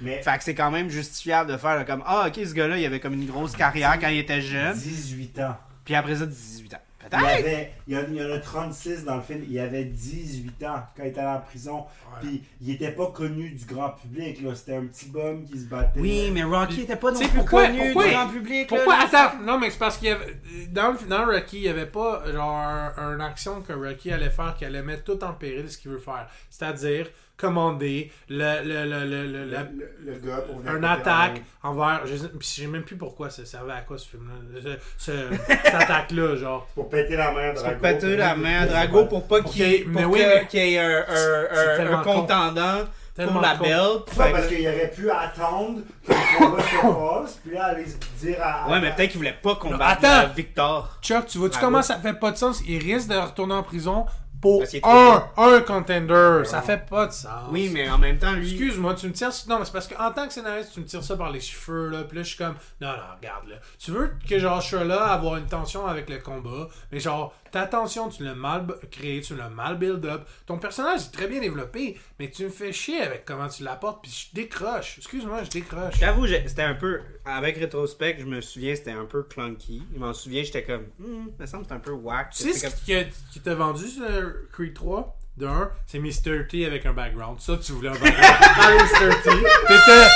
mais 0.00 0.22
Fait 0.22 0.38
que 0.38 0.44
c'est 0.44 0.54
quand 0.54 0.70
même 0.70 0.88
justifiable 0.88 1.50
de 1.52 1.56
faire 1.56 1.74
là, 1.76 1.84
comme, 1.84 2.02
ah, 2.06 2.28
ok, 2.28 2.40
ce 2.46 2.54
gars-là, 2.54 2.78
il 2.78 2.84
avait 2.86 3.00
comme 3.00 3.14
une 3.14 3.26
grosse 3.26 3.54
carrière 3.56 3.98
quand 4.00 4.08
il 4.08 4.18
était 4.18 4.40
jeune, 4.40 4.74
18 4.76 5.40
ans. 5.40 5.56
puis 5.84 5.94
après 5.94 6.16
ça, 6.16 6.24
18 6.26 6.74
ans. 6.74 6.80
Il, 7.12 7.14
avait, 7.24 7.72
il, 7.86 7.94
y 7.94 7.96
en, 7.98 8.02
il 8.08 8.14
y 8.16 8.22
en 8.24 8.30
a 8.32 8.38
36 8.38 9.04
dans 9.04 9.16
le 9.16 9.22
film. 9.22 9.44
Il 9.48 9.58
avait 9.58 9.84
18 9.84 10.62
ans 10.64 10.82
quand 10.96 11.02
il 11.04 11.08
était 11.08 11.20
allé 11.20 11.38
en 11.38 11.40
prison. 11.40 11.84
Puis 12.20 12.42
il 12.60 12.70
était 12.72 12.90
pas 12.92 13.06
connu 13.06 13.50
du 13.50 13.64
grand 13.66 13.90
public. 13.90 14.42
là. 14.42 14.54
C'était 14.54 14.76
un 14.76 14.86
petit 14.86 15.08
bum 15.10 15.44
qui 15.44 15.58
se 15.58 15.66
battait. 15.66 16.00
Oui, 16.00 16.30
mais 16.32 16.42
Rocky 16.42 16.82
était 16.82 16.96
pas 16.96 17.12
non 17.12 17.18
plus 17.18 17.28
pourquoi- 17.28 17.66
connu 17.66 17.78
pourquoi- 17.92 18.04
du 18.04 18.10
grand 18.10 18.28
public. 18.28 18.68
Pourquoi 18.68 18.96
là, 18.98 19.04
Attends, 19.12 19.38
non, 19.44 19.58
mais 19.58 19.70
c'est 19.70 19.78
parce 19.78 19.98
qu'il 19.98 20.08
y 20.08 20.10
avait. 20.10 20.36
Dans, 20.70 20.92
le, 20.92 21.08
dans 21.08 21.26
Rocky, 21.26 21.58
il 21.58 21.62
n'y 21.62 21.68
avait 21.68 21.86
pas 21.86 22.22
genre 22.32 22.56
un, 22.56 22.92
un 22.96 23.20
action 23.20 23.60
que 23.62 23.72
Rocky 23.72 24.10
allait 24.12 24.30
faire 24.30 24.54
qui 24.58 24.64
allait 24.64 24.82
mettre 24.82 25.04
tout 25.04 25.22
en 25.22 25.32
péril 25.32 25.70
ce 25.70 25.78
qu'il 25.78 25.90
veut 25.90 25.98
faire. 25.98 26.28
C'est-à-dire 26.50 27.08
commander 27.36 28.10
le, 28.28 28.62
le, 28.64 28.84
le, 28.84 29.04
le, 29.04 29.26
le- 29.26 29.26
Le, 29.26 29.44
la- 29.50 29.62
le- 29.62 29.96
le 30.04 30.12
gars 30.18 30.38
pour 30.38 30.58
venir 30.58 30.72
un 30.72 30.74
côté 30.76 30.86
attaque 30.88 31.42
en 31.62 31.68
envers. 31.70 32.00
Je 32.06 32.16
sais, 32.16 32.28
puis 32.28 32.38
je 32.56 32.62
sais 32.62 32.66
même 32.66 32.82
plus 32.82 32.96
pourquoi 32.96 33.30
ça 33.30 33.44
servait 33.44 33.72
à 33.72 33.80
quoi 33.82 33.98
ce 33.98 34.08
film-là. 34.08 34.60
Ce- 34.98 35.12
ce- 35.12 35.36
cette 35.46 35.74
attaque-là, 35.74 36.36
genre. 36.36 36.66
Pour 36.74 36.88
péter 36.88 37.16
la 37.16 37.32
main 37.32 37.50
à 37.50 37.52
Tu 37.52 37.56
Drago. 37.60 37.74
peux 37.76 37.80
péter 37.82 38.16
la 38.16 38.34
main 38.36 38.60
à 38.62 38.66
Drago 38.66 39.04
pour 39.06 39.26
pas 39.26 39.40
qu'il 39.42 39.62
y 39.66 39.84
mais 39.86 40.02
pour 40.02 40.12
oui, 40.12 40.20
mais- 40.26 40.48
y 40.52 40.74
ait 40.74 40.78
un, 40.78 41.04
un- 41.08 41.92
un- 41.98 42.02
con. 42.02 42.12
contendant 42.20 42.78
Tellement 43.14 43.32
pour 43.32 43.40
la. 43.42 43.54
Pas 43.54 44.24
Fait 44.24 44.32
parce 44.32 44.46
que- 44.46 44.54
qu'il 44.54 44.68
aurait 44.68 44.90
pu 44.94 45.10
attendre 45.10 45.80
que 46.06 46.12
le 46.12 46.38
combat 46.38 46.62
se 46.62 46.76
passe, 47.24 47.40
puis 47.42 47.54
là, 47.54 47.64
aller 47.64 47.86
se 47.86 47.96
dire 48.26 48.36
à. 48.42 48.68
Ouais, 48.70 48.78
mais 48.80 48.90
peut-être 48.94 49.08
qu'il 49.10 49.16
voulait 49.18 49.38
pas 49.42 49.54
combattre 49.56 50.04
Attends. 50.04 50.34
Victor. 50.34 50.98
Chuck, 51.00 51.24
tu 51.26 51.38
vois-tu 51.38 51.52
Drago. 51.52 51.66
comment 51.66 51.82
ça 51.82 51.96
fait 51.98 52.12
pas 52.12 52.30
de 52.30 52.36
sens? 52.36 52.62
Il 52.68 52.78
risque 52.82 53.08
de 53.08 53.16
retourner 53.16 53.54
en 53.54 53.62
prison 53.62 54.04
pour 54.40 54.62
un, 54.84 55.24
un 55.36 55.60
contender. 55.60 56.42
Ça 56.44 56.62
fait 56.62 56.86
pas 56.88 57.06
de 57.06 57.12
sens. 57.12 57.48
Oui, 57.50 57.70
mais 57.72 57.88
en 57.88 57.98
même 57.98 58.18
temps, 58.18 58.32
lui. 58.32 58.50
Excuse-moi, 58.50 58.94
tu 58.94 59.08
me 59.08 59.12
tires. 59.12 59.30
Non, 59.48 59.58
mais 59.58 59.64
c'est 59.64 59.72
parce 59.72 59.88
qu'en 59.88 60.10
tant 60.12 60.26
que 60.26 60.32
scénariste, 60.32 60.72
tu 60.74 60.80
me 60.80 60.84
tires 60.86 61.02
ça 61.02 61.16
par 61.16 61.30
les 61.30 61.40
cheveux, 61.40 61.88
là. 61.88 62.04
Puis 62.04 62.16
là, 62.16 62.22
je 62.22 62.28
suis 62.28 62.38
comme, 62.38 62.54
non, 62.80 62.88
non, 62.88 63.16
regarde, 63.18 63.48
là. 63.48 63.56
Tu 63.78 63.90
veux 63.90 64.12
que, 64.28 64.38
genre, 64.38 64.60
je 64.60 64.68
sois 64.68 64.84
là, 64.84 65.04
avoir 65.06 65.36
une 65.36 65.46
tension 65.46 65.86
avec 65.86 66.08
le 66.10 66.18
combat, 66.18 66.68
mais 66.92 67.00
genre, 67.00 67.34
ta 67.56 67.66
tension, 67.66 68.10
tu 68.10 68.22
l'as 68.22 68.34
mal 68.34 68.66
créée, 68.90 69.22
tu 69.22 69.34
l'as 69.34 69.48
mal 69.48 69.78
build-up. 69.78 70.28
Ton 70.44 70.58
personnage 70.58 71.00
est 71.06 71.10
très 71.10 71.26
bien 71.26 71.40
développé, 71.40 71.98
mais 72.18 72.30
tu 72.30 72.44
me 72.44 72.50
fais 72.50 72.70
chier 72.70 73.00
avec 73.00 73.24
comment 73.24 73.48
tu 73.48 73.62
l'apportes, 73.64 74.02
puis 74.02 74.10
je 74.10 74.34
décroche. 74.34 74.98
Excuse-moi, 74.98 75.42
je 75.44 75.48
décroche. 75.50 75.94
J'avoue, 75.98 76.26
c'était 76.26 76.62
un 76.62 76.74
peu. 76.74 77.00
Avec 77.24 77.56
Rétrospect, 77.56 78.16
je 78.18 78.26
me 78.26 78.42
souviens, 78.42 78.76
c'était 78.76 78.90
un 78.90 79.06
peu 79.06 79.22
clunky. 79.22 79.82
Je 79.94 79.98
m'en 79.98 80.12
souviens, 80.12 80.42
j'étais 80.42 80.64
comme. 80.64 80.84
Hmm, 80.98 81.28
me 81.38 81.46
semble 81.46 81.62
que 81.62 81.68
c'est 81.70 81.74
un 81.74 81.80
peu 81.80 81.92
whack. 81.92 82.30
Tu 82.30 82.42
sais 82.42 82.52
ce 82.52 82.66
comme- 82.66 83.10
qui 83.32 83.40
t'a 83.40 83.54
vendu 83.54 83.86
ce 83.88 84.46
Creed 84.52 84.74
3 84.74 85.16
De 85.36 85.46
un, 85.46 85.70
c'est 85.86 85.98
Mr. 85.98 86.46
T 86.48 86.64
avec 86.64 86.86
un 86.86 86.94
background. 86.94 87.38
Ça, 87.40 87.58
tu 87.58 87.72
voulais 87.72 87.90
un 87.90 87.92
background. 88.00 88.24
Ah, 88.40 88.70
Mr. 88.70 89.10
T. 89.22 89.30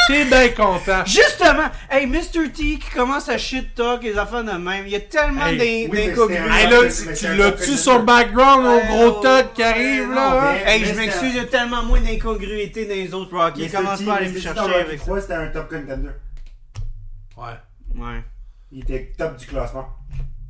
T'es 0.06 0.24
bien 0.24 0.48
content. 0.48 1.05
Justement! 1.05 1.68
Hey, 1.90 2.06
Mr. 2.06 2.51
T 2.51 2.78
qui 2.78 2.90
commence 2.94 3.28
à 3.28 3.36
shit 3.36 3.74
talk 3.74 4.02
les 4.02 4.16
affaires 4.16 4.44
de 4.44 4.52
même. 4.52 4.86
Il 4.86 4.92
y 4.92 4.97
a 4.97 5.01
tellement 5.01 5.44
Hey, 5.47 5.59
d'in- 5.59 5.92
oui, 5.92 5.98
Hey 5.98 6.70
là, 6.70 7.14
tu, 7.14 7.36
l'as-tu 7.36 7.70
peu 7.70 7.76
son 7.76 8.02
background 8.02 8.64
au 8.66 8.80
gros 8.86 9.20
tas 9.20 9.42
qui 9.42 9.62
arrive 9.62 10.10
là? 10.10 10.52
hein? 10.52 10.55
Hey, 10.64 10.86
je 10.86 10.94
m'excuse, 10.94 11.28
il 11.34 11.36
y 11.36 11.40
a 11.40 11.44
tellement 11.44 11.82
moins 11.82 12.01
d'incongruité 12.01 12.86
dans 12.86 12.94
les 12.94 13.12
autres 13.12 13.36
Rocky. 13.36 13.64
Mr. 13.64 13.70
Commence 13.76 14.02
pas 14.02 14.14
à 14.14 14.16
aller 14.16 14.28
me 14.30 14.40
chercher 14.40 14.74
avec 14.74 15.01
ça. 15.02 15.20
C'était 15.20 15.34
un 15.34 15.47
top 15.48 15.68
contender. 15.68 16.10
Ouais. 17.36 17.44
Ouais. 17.94 18.24
Il 18.72 18.80
était 18.84 19.12
top 19.18 19.36
du 19.36 19.44
classement. 19.47 19.86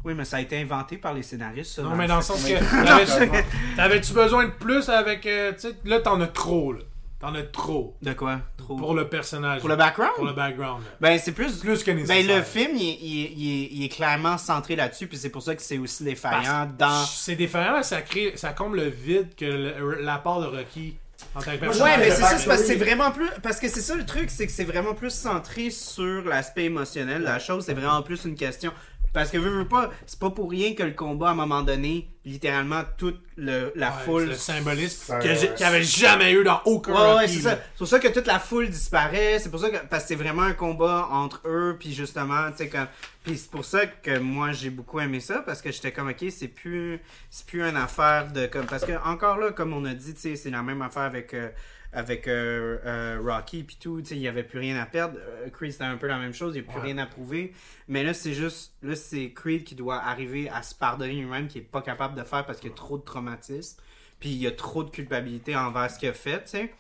Oui, 0.05 0.15
mais 0.15 0.25
ça 0.25 0.39
a 0.39 0.41
été 0.41 0.59
inventé 0.61 0.97
par 0.97 1.13
les 1.13 1.23
scénaristes, 1.23 1.73
ça. 1.77 1.83
Non, 1.83 1.95
mais 1.95 2.07
dans 2.07 2.17
le 2.17 2.23
sens 2.23 2.43
que. 2.45 2.55
T'avais-tu 3.77 4.13
besoin 4.13 4.47
de 4.47 4.51
plus 4.53 4.89
avec. 4.89 5.27
euh, 5.27 5.53
tu 5.53 5.61
sais, 5.69 5.75
là, 5.85 6.01
t'en 6.01 6.21
as 6.21 6.27
trop, 6.29 6.73
là. 6.73 6.81
T'en 7.21 7.35
as 7.35 7.43
trop. 7.43 7.95
De 8.01 8.15
quoi? 8.15 8.41
Trop. 8.57 8.77
Pour 8.77 8.95
le 8.95 9.07
personnage. 9.09 9.61
Pour 9.61 9.69
le 9.69 9.77
background? 9.77 10.15
Pour 10.17 10.25
le 10.25 10.33
background. 10.33 10.83
là. 10.83 10.91
Ben, 11.03 11.19
c'est 11.23 11.33
plus. 11.33 11.59
Plus 11.59 11.83
que 11.85 11.91
Ben, 11.91 11.99
nécessaire. 11.99 12.37
le 12.39 12.43
film, 12.43 12.71
il 12.75 12.89
est, 12.89 12.99
il 13.03 13.39
il 13.39 13.63
est- 13.65 13.69
il 13.73 13.85
est 13.85 13.89
clairement 13.91 14.39
centré 14.39 14.75
là-dessus, 14.75 15.07
puis 15.07 15.19
c'est 15.19 15.29
pour 15.29 15.43
ça 15.43 15.55
que 15.55 15.61
c'est 15.61 15.77
aussi 15.77 16.03
défaillant 16.03 16.71
dans. 16.79 17.05
C'est 17.05 17.37
défaillant, 17.37 17.77
mais 17.77 17.83
ça, 17.83 18.01
crée, 18.01 18.33
ça 18.37 18.55
comble 18.55 18.79
le 18.79 18.89
vide 18.89 19.35
que 19.37 19.45
le- 19.45 20.01
l'apport 20.01 20.41
de 20.41 20.47
Rocky 20.47 20.97
en 21.35 21.41
tant 21.43 21.51
que 21.53 21.57
personnage. 21.59 21.99
Ouais, 21.99 21.99
mais 21.99 22.11
c'est 22.11 22.23
ça, 22.23 22.39
c'est 22.39 22.47
parce 22.49 22.63
que 22.63 22.67
c'est 22.69 22.77
vraiment 22.77 23.11
plus. 23.11 23.29
Parce 23.43 23.61
que 23.61 23.69
c'est 23.69 23.83
ça 23.83 23.95
le 23.97 24.07
truc, 24.07 24.31
c'est 24.31 24.47
que 24.47 24.53
c'est 24.53 24.65
vraiment 24.65 24.95
plus 24.95 25.11
centré 25.13 25.69
sur 25.69 26.25
l'aspect 26.25 26.65
émotionnel 26.65 27.19
de 27.21 27.25
la 27.27 27.39
chose. 27.39 27.65
C'est 27.67 27.75
vraiment 27.75 28.01
plus 28.01 28.25
une 28.25 28.35
question. 28.35 28.73
Parce 29.13 29.31
que 29.31 29.39
veux, 29.39 29.51
veux 29.51 29.67
pas, 29.69 29.91
c'est 30.07 30.19
pas 30.19 30.31
pour 30.31 30.51
rien 30.51 30.75
que 30.75 30.83
le 30.85 30.93
combat, 30.93 31.29
à 31.29 31.31
un 31.33 31.35
moment 31.35 31.63
donné, 31.63 32.09
littéralement, 32.25 32.83
toute 32.97 33.21
le, 33.37 33.73
la 33.75 33.89
Ouais, 33.91 34.05
foule. 34.05 34.27
Le 34.27 34.35
symbolisme 34.35 35.19
qu'il 35.21 35.33
n'y 35.33 35.65
avait 35.65 35.83
jamais 35.83 36.33
eu 36.33 36.45
dans 36.45 36.61
aucun 36.65 36.93
Ouais, 36.93 37.17
ouais, 37.17 37.29
c'est 37.29 37.41
ça. 37.41 37.59
C'est 37.73 37.79
pour 37.79 37.89
ça 37.89 37.99
que 37.99 38.09
toute 38.09 38.27
la 38.27 38.39
foule 38.39 38.69
disparaît. 38.71 39.39
C'est 39.41 39.51
pour 39.51 39.59
ça 39.59 39.71
que. 39.71 39.79
Parce 39.89 40.05
que 40.05 40.09
c'est 40.11 40.15
vraiment 40.15 40.43
un 40.43 40.53
combat 40.53 41.09
entre 41.11 41.41
eux, 41.47 41.77
puis 41.79 41.93
justement, 41.93 42.51
tu 42.53 42.59
sais, 42.59 42.69
comme. 42.69 42.87
Puis 43.25 43.37
c'est 43.37 43.51
pour 43.51 43.65
ça 43.65 43.87
que 43.87 44.19
moi, 44.19 44.53
j'ai 44.53 44.71
beaucoup 44.71 45.01
aimé 45.01 45.21
ça, 45.21 45.43
parce 45.45 45.61
que 45.61 45.73
j'étais 45.73 45.93
comme, 45.93 46.09
ok, 46.09 46.25
c'est 46.31 46.49
plus. 46.49 47.01
C'est 47.31 47.47
plus 47.47 47.63
une 47.63 47.77
affaire 47.77 48.31
de. 48.33 48.47
comme 48.47 48.67
Parce 48.67 48.85
que, 48.85 48.93
encore 49.05 49.39
là, 49.39 49.51
comme 49.51 49.73
on 49.73 49.85
a 49.87 49.95
dit, 49.95 50.15
tu 50.15 50.21
sais, 50.21 50.37
c'est 50.37 50.51
la 50.51 50.63
même 50.63 50.83
affaire 50.83 51.03
avec. 51.03 51.35
euh, 51.35 51.49
avec 51.93 52.29
euh, 52.29 52.79
euh, 52.85 53.21
Rocky 53.25 53.65
puis 53.65 53.77
tout, 53.81 54.01
tu 54.01 54.09
sais, 54.09 54.15
il 54.17 54.21
n'y 54.21 54.29
avait 54.29 54.45
plus 54.45 54.59
rien 54.61 54.77
à 54.81 54.87
perdre. 54.87 55.19
Euh, 55.19 55.49
Creed, 55.51 55.73
c'était 55.73 55.85
un 55.85 55.97
peu 55.97 56.07
la 56.07 56.19
même 56.19 56.33
chose, 56.33 56.55
il 56.55 56.63
n'y 56.63 56.69
a 56.69 56.71
plus 56.71 56.79
Ouais. 56.81 56.87
rien 56.87 56.99
à 56.99 57.07
prouver. 57.07 57.53
Mais 57.89 58.05
là, 58.05 58.15
c'est 58.15 58.33
juste, 58.35 58.75
là, 58.83 58.95
c'est 58.95 59.33
Creed 59.33 59.65
qui 59.65 59.75
doit 59.75 59.97
arriver 60.03 60.49
à 60.51 60.63
se 60.63 60.75
pardonner 60.75 61.15
lui-même, 61.15 61.49
qui 61.49 61.59
est 61.59 61.63
pas 61.63 61.83
capable 61.83 62.15
de 62.17 62.23
faire 62.23 62.47
parce 62.47 62.61
qu'il 62.61 62.71
y 62.71 62.73
a 62.73 62.77
trop 62.77 62.97
de 62.99 63.03
traumatisme. 63.05 63.81
Puis 64.21 64.29
il 64.31 64.37
y 64.37 64.47
a 64.47 64.53
trop 64.53 64.85
de 64.85 64.91
culpabilité 64.91 65.57
envers 65.57 65.91
ce 65.91 65.99
qu'il 65.99 66.09
a 66.09 66.13
fait. 66.13 66.71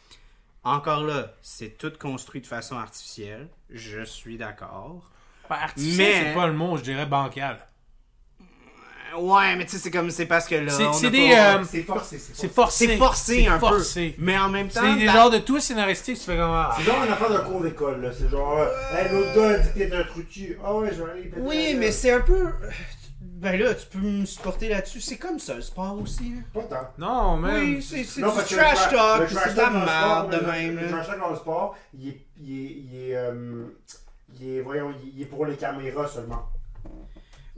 Encore 0.62 1.02
là, 1.04 1.34
c'est 1.40 1.78
tout 1.78 1.92
construit 1.98 2.42
de 2.42 2.46
façon 2.46 2.76
artificielle. 2.76 3.48
Je 3.70 4.04
suis 4.04 4.36
d'accord. 4.36 5.10
Ben, 5.48 5.56
artificiel, 5.56 6.06
Mais- 6.06 6.28
c'est 6.28 6.34
pas 6.34 6.46
le 6.46 6.52
mot, 6.52 6.76
je 6.76 6.82
dirais 6.82 7.06
bancal. 7.06 7.58
Ouais, 9.18 9.56
mais 9.56 9.64
tu 9.64 9.72
sais, 9.72 9.78
c'est 9.78 9.90
comme, 9.90 10.10
c'est 10.10 10.26
parce 10.26 10.46
que 10.46 10.54
là. 10.56 10.72
C'est- 10.92 11.10
des, 11.10 11.30
pas- 11.30 11.56
euh, 11.58 11.64
C'est 11.68 11.82
forcé, 11.82 12.18
c'est 12.18 12.36
C'est 12.36 12.48
forcé. 12.52 12.86
forcé. 12.86 12.86
C'est 12.86 12.96
forcé 12.96 13.46
un 13.46 13.58
forcé. 13.58 14.14
peu. 14.16 14.24
Mais 14.24 14.38
en 14.38 14.48
même 14.48 14.68
temps. 14.68 14.80
C'est 14.82 14.98
des 14.98 15.04
la- 15.06 15.12
genres 15.12 15.30
de 15.30 15.38
tout 15.38 15.58
scénaristique, 15.60 16.18
tu 16.18 16.24
fais 16.24 16.36
comme. 16.36 16.50
ah. 16.50 16.74
C'est 16.76 16.84
genre 16.84 17.02
une 17.04 17.12
affaire 17.12 17.30
de 17.32 17.38
cours 17.38 17.60
d'école, 17.62 18.00
là. 18.02 18.10
C'est 18.16 18.28
genre, 18.28 18.58
euh, 18.58 18.66
hey, 18.96 19.12
l'autre 19.12 19.34
gars 19.34 19.48
a 19.50 19.58
dit 19.58 19.68
que 19.68 19.78
t'étais 19.78 19.96
un 19.96 20.04
trucu. 20.04 20.58
Ah 20.64 20.74
ouais, 20.76 20.90
je 20.92 21.02
vais 21.02 21.10
aller 21.10 21.32
Oui, 21.38 21.74
mais 21.78 21.90
c'est 21.92 22.12
un 22.12 22.20
peu. 22.20 22.48
Ben 23.22 23.58
là, 23.58 23.74
tu 23.74 23.86
peux 23.86 23.98
me 24.06 24.26
supporter 24.26 24.68
là-dessus. 24.68 25.00
C'est 25.00 25.16
comme 25.16 25.38
ça, 25.38 25.54
le 25.54 25.62
sport 25.62 25.98
aussi. 26.02 26.34
Pas 26.52 26.60
tant. 26.64 26.88
Non, 26.98 27.36
même. 27.38 27.76
Oui, 27.76 27.82
c'est 27.82 28.02
du 28.16 28.20
parce 28.20 28.44
que 28.44 28.54
trash 28.54 28.90
talk, 28.90 29.28
c'est 29.30 29.52
de 29.54 29.56
la 29.56 29.70
merde 29.70 30.30
de 30.30 30.46
même. 30.46 30.76
Le 30.78 30.88
trash 30.90 31.06
talk 31.06 31.18
dans 31.20 31.30
le 31.30 31.36
sport, 31.36 31.74
il 31.98 32.08
est, 32.08 32.20
il 32.38 32.50
est, 32.52 32.70
il 32.70 33.10
est, 33.10 33.16
euh, 33.16 34.62
voyons, 34.62 34.92
il 35.14 35.22
est 35.22 35.24
pour 35.24 35.46
les 35.46 35.56
caméras 35.56 36.06
seulement. 36.06 36.48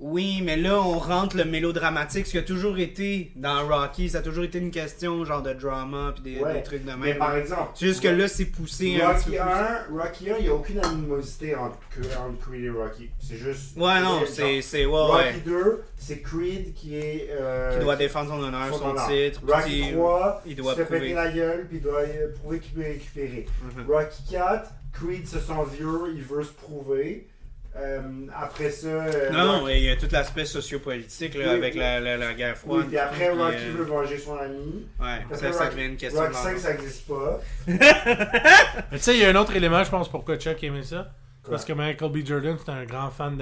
Oui, 0.04 0.40
mais 0.42 0.56
là, 0.56 0.80
on 0.80 0.98
rentre 0.98 1.36
le 1.36 1.44
mélodramatique, 1.44 2.26
ce 2.26 2.32
qui 2.32 2.38
a 2.38 2.42
toujours 2.42 2.78
été 2.80 3.30
dans 3.36 3.68
Rocky, 3.68 4.08
ça 4.10 4.18
a 4.18 4.22
toujours 4.22 4.42
été 4.42 4.58
une 4.58 4.72
question 4.72 5.24
genre 5.24 5.42
de 5.42 5.52
drama 5.52 6.12
puis 6.12 6.34
des, 6.34 6.40
Ouais. 6.40 6.54
des 6.54 6.62
trucs 6.64 6.84
de 6.84 6.90
Mais 6.90 7.10
même. 7.10 7.18
par 7.18 7.36
exemple, 7.36 7.70
C'est 7.76 7.86
juste 7.86 8.02
que 8.02 8.08
là, 8.08 8.26
c'est 8.26 8.46
poussé 8.46 9.00
un 9.00 9.14
petit 9.14 9.30
Rocky 9.30 9.30
peu. 9.36 9.40
1, 9.40 10.02
Rocky 10.02 10.30
1, 10.32 10.36
il 10.38 10.42
n'y 10.42 10.48
a 10.48 10.54
aucune 10.54 10.78
animosité 10.84 11.54
entre, 11.54 11.78
entre 12.18 12.38
Creed 12.50 12.64
et 12.64 12.70
Rocky. 12.70 13.10
C'est 13.20 13.36
juste. 13.36 13.76
Ouais, 13.76 14.00
non, 14.00 14.22
c'est 14.26 14.84
Ouais, 14.86 14.86
Rocky 14.86 15.24
ouais. 15.24 15.34
2, 15.46 15.82
c'est 15.96 16.20
Creed 16.20 16.74
qui 16.74 16.96
est. 16.96 17.28
euh, 17.30 17.78
Qui 17.78 17.84
doit 17.84 17.94
défendre 17.96 18.30
son 18.30 18.42
honneur, 18.42 18.68
son 18.70 18.78
son 18.78 18.88
honneur. 18.90 19.06
titre. 19.08 19.40
Rocky 19.46 19.82
puis 19.82 19.92
3, 19.92 20.42
il 20.46 20.56
doit 20.56 20.72
se 20.72 20.78
fait 20.78 20.84
péter 20.86 20.96
prouver. 21.12 21.14
la 21.14 21.30
gueule, 21.30 21.66
puis 21.68 21.76
il 21.76 21.82
doit 21.82 22.00
prouver 22.40 22.58
qu'il 22.58 22.72
peut 22.72 22.82
récupérer. 22.82 23.46
Mhm. 23.76 23.86
Rocky 23.88 24.22
4, 24.32 24.68
Creed 24.92 25.26
se 25.28 25.38
sent 25.38 25.52
vieux, 25.78 26.12
il 26.16 26.22
veut 26.22 26.42
se 26.42 26.52
prouver. 26.52 27.28
Euh, 27.74 28.00
après 28.38 28.70
ça. 28.70 28.86
euh, 28.86 29.30
Non, 29.30 29.66
il 29.66 29.78
y 29.84 29.88
a 29.90 29.96
tout 29.96 30.06
l'aspect 30.12 30.44
sociopolitique 30.44 31.34
là, 31.34 31.44
Oui, 31.46 31.50
avec 31.54 31.72
oui. 31.72 31.80
la, 31.80 32.00
la, 32.00 32.16
la 32.18 32.34
guerre 32.34 32.56
froide. 32.58 32.80
Oui, 32.82 32.86
puis 32.88 32.98
après, 32.98 33.30
puis, 33.30 33.38
Rocky 33.40 33.56
euh, 33.56 33.72
veut 33.78 33.84
venger 33.84 34.18
son 34.18 34.36
ami. 34.36 34.86
Ouais, 35.00 35.06
Après, 35.24 35.36
ça, 35.38 35.52
ça 35.52 35.64
Rocky- 35.64 35.76
devient 35.76 35.86
une 35.88 35.96
question 35.96 36.20
Rocky 36.20 36.32
de 36.32 36.36
5, 36.36 36.58
ça 36.58 36.72
n'existe 36.74 37.06
pas. 37.08 37.40
Mais 37.66 38.98
tu 38.98 38.98
sais, 38.98 39.14
il 39.14 39.20
y 39.20 39.24
a 39.24 39.30
un 39.30 39.36
autre 39.36 39.56
élément, 39.56 39.82
je 39.84 39.90
pense, 39.90 40.10
pourquoi 40.10 40.36
Chuck 40.36 40.62
aimait 40.64 40.82
ça. 40.82 41.12
Quoi? 41.42 41.50
Parce 41.50 41.64
que 41.64 41.72
Michael 41.72 42.12
B. 42.12 42.24
Jordan, 42.24 42.56
c'est 42.64 42.70
un 42.70 42.84
grand 42.84 43.10
fan. 43.10 43.36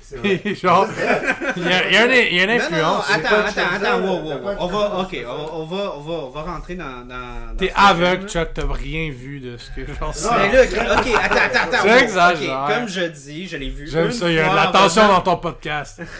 C'est. 0.00 0.24
Et 0.24 0.54
genre, 0.54 0.86
il 1.54 1.62
y 1.62 1.68
a, 1.68 2.04
une, 2.06 2.48
Non, 2.48 2.54
influence. 2.54 3.04
c'est 3.06 3.12
attends, 3.12 3.46
attends, 3.46 3.74
attends, 3.74 4.00
wow, 4.00 4.26
c'est 4.26 4.40
wow, 4.40 4.56
On 4.58 4.66
va, 4.68 4.98
ok, 5.00 5.08
c'est 5.10 5.26
on, 5.26 5.66
va, 5.66 5.92
on 5.96 6.00
va, 6.00 6.12
on 6.14 6.30
va 6.30 6.42
rentrer 6.42 6.76
dans. 6.76 7.06
T'es 7.58 7.70
aveugle. 7.76 8.26
Chuck, 8.26 8.54
t'as 8.54 8.72
rien 8.72 9.10
vu 9.10 9.40
de 9.40 9.58
ce 9.58 9.70
que 9.70 9.86
genre 9.92 10.14
c'est. 10.14 10.30
Mais 10.30 10.50
là, 10.50 10.98
ok, 10.98 11.08
attends, 11.22 11.58
attends, 11.58 11.86
attends. 11.86 12.66
Comme 12.68 12.88
je 12.88 13.02
dis, 13.08 13.46
je 13.46 13.58
l'ai 13.58 13.68
vu 13.68 13.86
J'aime 13.86 14.06
une 14.06 14.12
ça, 14.12 14.30
il 14.30 14.36
y 14.36 14.38
a 14.38 14.44
fois 14.44 14.54
de 14.54 14.58
en 14.58 14.62
l'attention 14.62 15.08
dans 15.08 15.20
ton 15.20 15.36
podcast. 15.36 16.00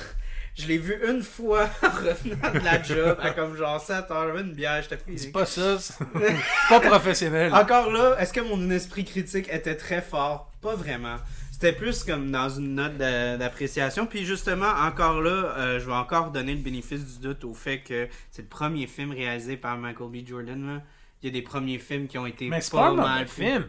Je 0.54 0.66
l'ai 0.66 0.76
vu 0.76 1.00
une 1.08 1.22
fois 1.22 1.66
en 1.82 1.88
revenant 1.88 2.52
de 2.52 2.62
la 2.62 2.82
job 2.82 3.16
à 3.22 3.30
comme 3.30 3.56
genre 3.56 3.80
7 3.80 4.10
heures, 4.10 4.26
j'avais 4.28 4.42
une 4.42 4.52
bière, 4.52 4.82
j'étais 4.82 4.98
C'est 4.98 5.10
physique. 5.10 5.32
pas 5.32 5.46
ça, 5.46 5.78
c'est 5.78 5.94
c'est 5.94 6.36
pas 6.68 6.80
professionnel. 6.80 7.54
Encore 7.54 7.90
là, 7.90 8.16
est-ce 8.18 8.34
que 8.34 8.42
mon 8.42 8.70
esprit 8.70 9.06
critique 9.06 9.48
était 9.50 9.76
très 9.76 10.02
fort? 10.02 10.51
Pas 10.62 10.74
vraiment. 10.76 11.16
C'était 11.50 11.72
plus 11.72 12.02
comme 12.04 12.30
dans 12.30 12.48
une 12.48 12.74
note 12.76 12.96
d'a- 12.96 13.36
d'appréciation. 13.36 14.06
Puis 14.06 14.24
justement, 14.24 14.70
encore 14.70 15.20
là, 15.20 15.30
euh, 15.58 15.80
je 15.80 15.86
vais 15.86 15.92
encore 15.92 16.30
donner 16.30 16.54
le 16.54 16.60
bénéfice 16.60 17.04
du 17.04 17.20
doute 17.20 17.44
au 17.44 17.52
fait 17.54 17.80
que 17.80 18.08
c'est 18.30 18.42
le 18.42 18.48
premier 18.48 18.86
film 18.86 19.10
réalisé 19.12 19.56
par 19.56 19.76
Michael 19.76 20.08
B. 20.08 20.26
Jordan. 20.26 20.66
Là. 20.76 20.82
Il 21.22 21.26
y 21.26 21.28
a 21.28 21.32
des 21.32 21.42
premiers 21.42 21.78
films 21.78 22.08
qui 22.08 22.18
ont 22.18 22.26
été 22.26 22.48
Mais 22.48 22.60
c'est 22.60 22.72
pas 22.72 22.90
mauvais 22.90 23.02
mal 23.02 23.28
film. 23.28 23.66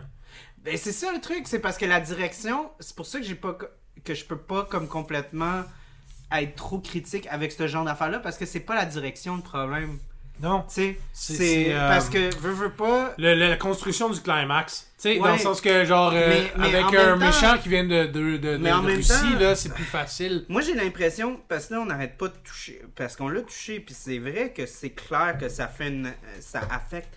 Ben, 0.64 0.78
c'est 0.78 0.91
ça 0.94 1.11
le 1.14 1.20
truc, 1.20 1.41
c'est 1.45 1.60
parce 1.60 1.78
que 1.78 1.86
la 1.86 1.99
direction, 1.99 2.72
c'est 2.80 2.95
pour 2.95 3.06
ça 3.06 3.20
que 3.20 3.26
j'ai 3.26 3.36
pas 3.36 3.57
que 4.03 4.14
je 4.14 4.26
peux 4.26 4.38
pas 4.38 4.64
comme 4.65 4.88
complètement 4.88 5.64
être 6.32 6.56
trop 6.56 6.80
critique 6.80 7.28
avec 7.30 7.52
ce 7.52 7.68
genre 7.68 7.86
d'affaires 7.86 8.10
là 8.10 8.20
parce 8.20 8.38
que 8.38 8.45
c'est 8.45 8.61
pas 8.61 8.74
la 8.76 8.86
direction 8.86 9.36
le 9.36 9.44
problème. 9.44 9.99
Non. 10.44 10.64
Tu 10.68 10.74
sais, 10.74 10.98
C'est- 11.14 11.74
euh, 11.74 11.88
parce 11.90 12.10
que 12.10 12.36
veux 12.38 12.52
veux 12.52 12.70
pas 12.72 13.14
Le- 13.18 13.34
le- 13.34 13.49
la 13.49 13.56
construction 13.57 14.10
du 14.10 14.20
climax. 14.22 14.91
Tu 14.98 15.02
sais, 15.14 15.20
Ouais. 15.20 15.28
dans 15.28 15.34
le 15.34 15.40
sens 15.40 15.61
que, 15.61 15.86
genre, 15.86 16.11
euh, 16.14 16.28
Mais- 16.30 16.52
mais 16.57 16.76
avec 16.76 16.95
un 16.99 17.14
temps- 17.14 17.18
méchant 17.18 17.57
qui 17.57 17.70
vient 17.70 17.84
de, 17.86 18.06
de, 18.06 18.38
de, 18.38 18.57
Mais 18.57 18.70
de- 18.70 18.74
en 18.76 18.82
de 18.82 18.88
même 18.88 18.95
Russie, 18.98 19.10
temps- 19.34 19.40
là, 19.40 19.56
c'est 19.56 19.74
plus 19.74 19.84
facile. 19.86 20.45
Moi, 20.49 20.61
j'ai 20.61 20.76
l'impression, 20.76 21.40
parce 21.48 21.68
que 21.68 21.74
là, 21.76 21.80
on 21.82 21.86
n'arrête 21.86 22.18
pas 22.18 22.28
de 22.28 22.36
toucher, 22.44 22.82
parce 22.95 23.15
qu'on 23.15 23.30
l'a 23.30 23.41
touché, 23.41 23.80
puis 23.80 23.95
c'est 23.98 24.20
vrai 24.20 24.52
que 24.56 24.65
c'est 24.65 24.91
clair 24.91 25.38
que 25.40 25.48
ça 25.49 25.68
fait 25.68 25.88
une, 25.88 26.11
ça 26.40 26.60
affecte 26.70 27.10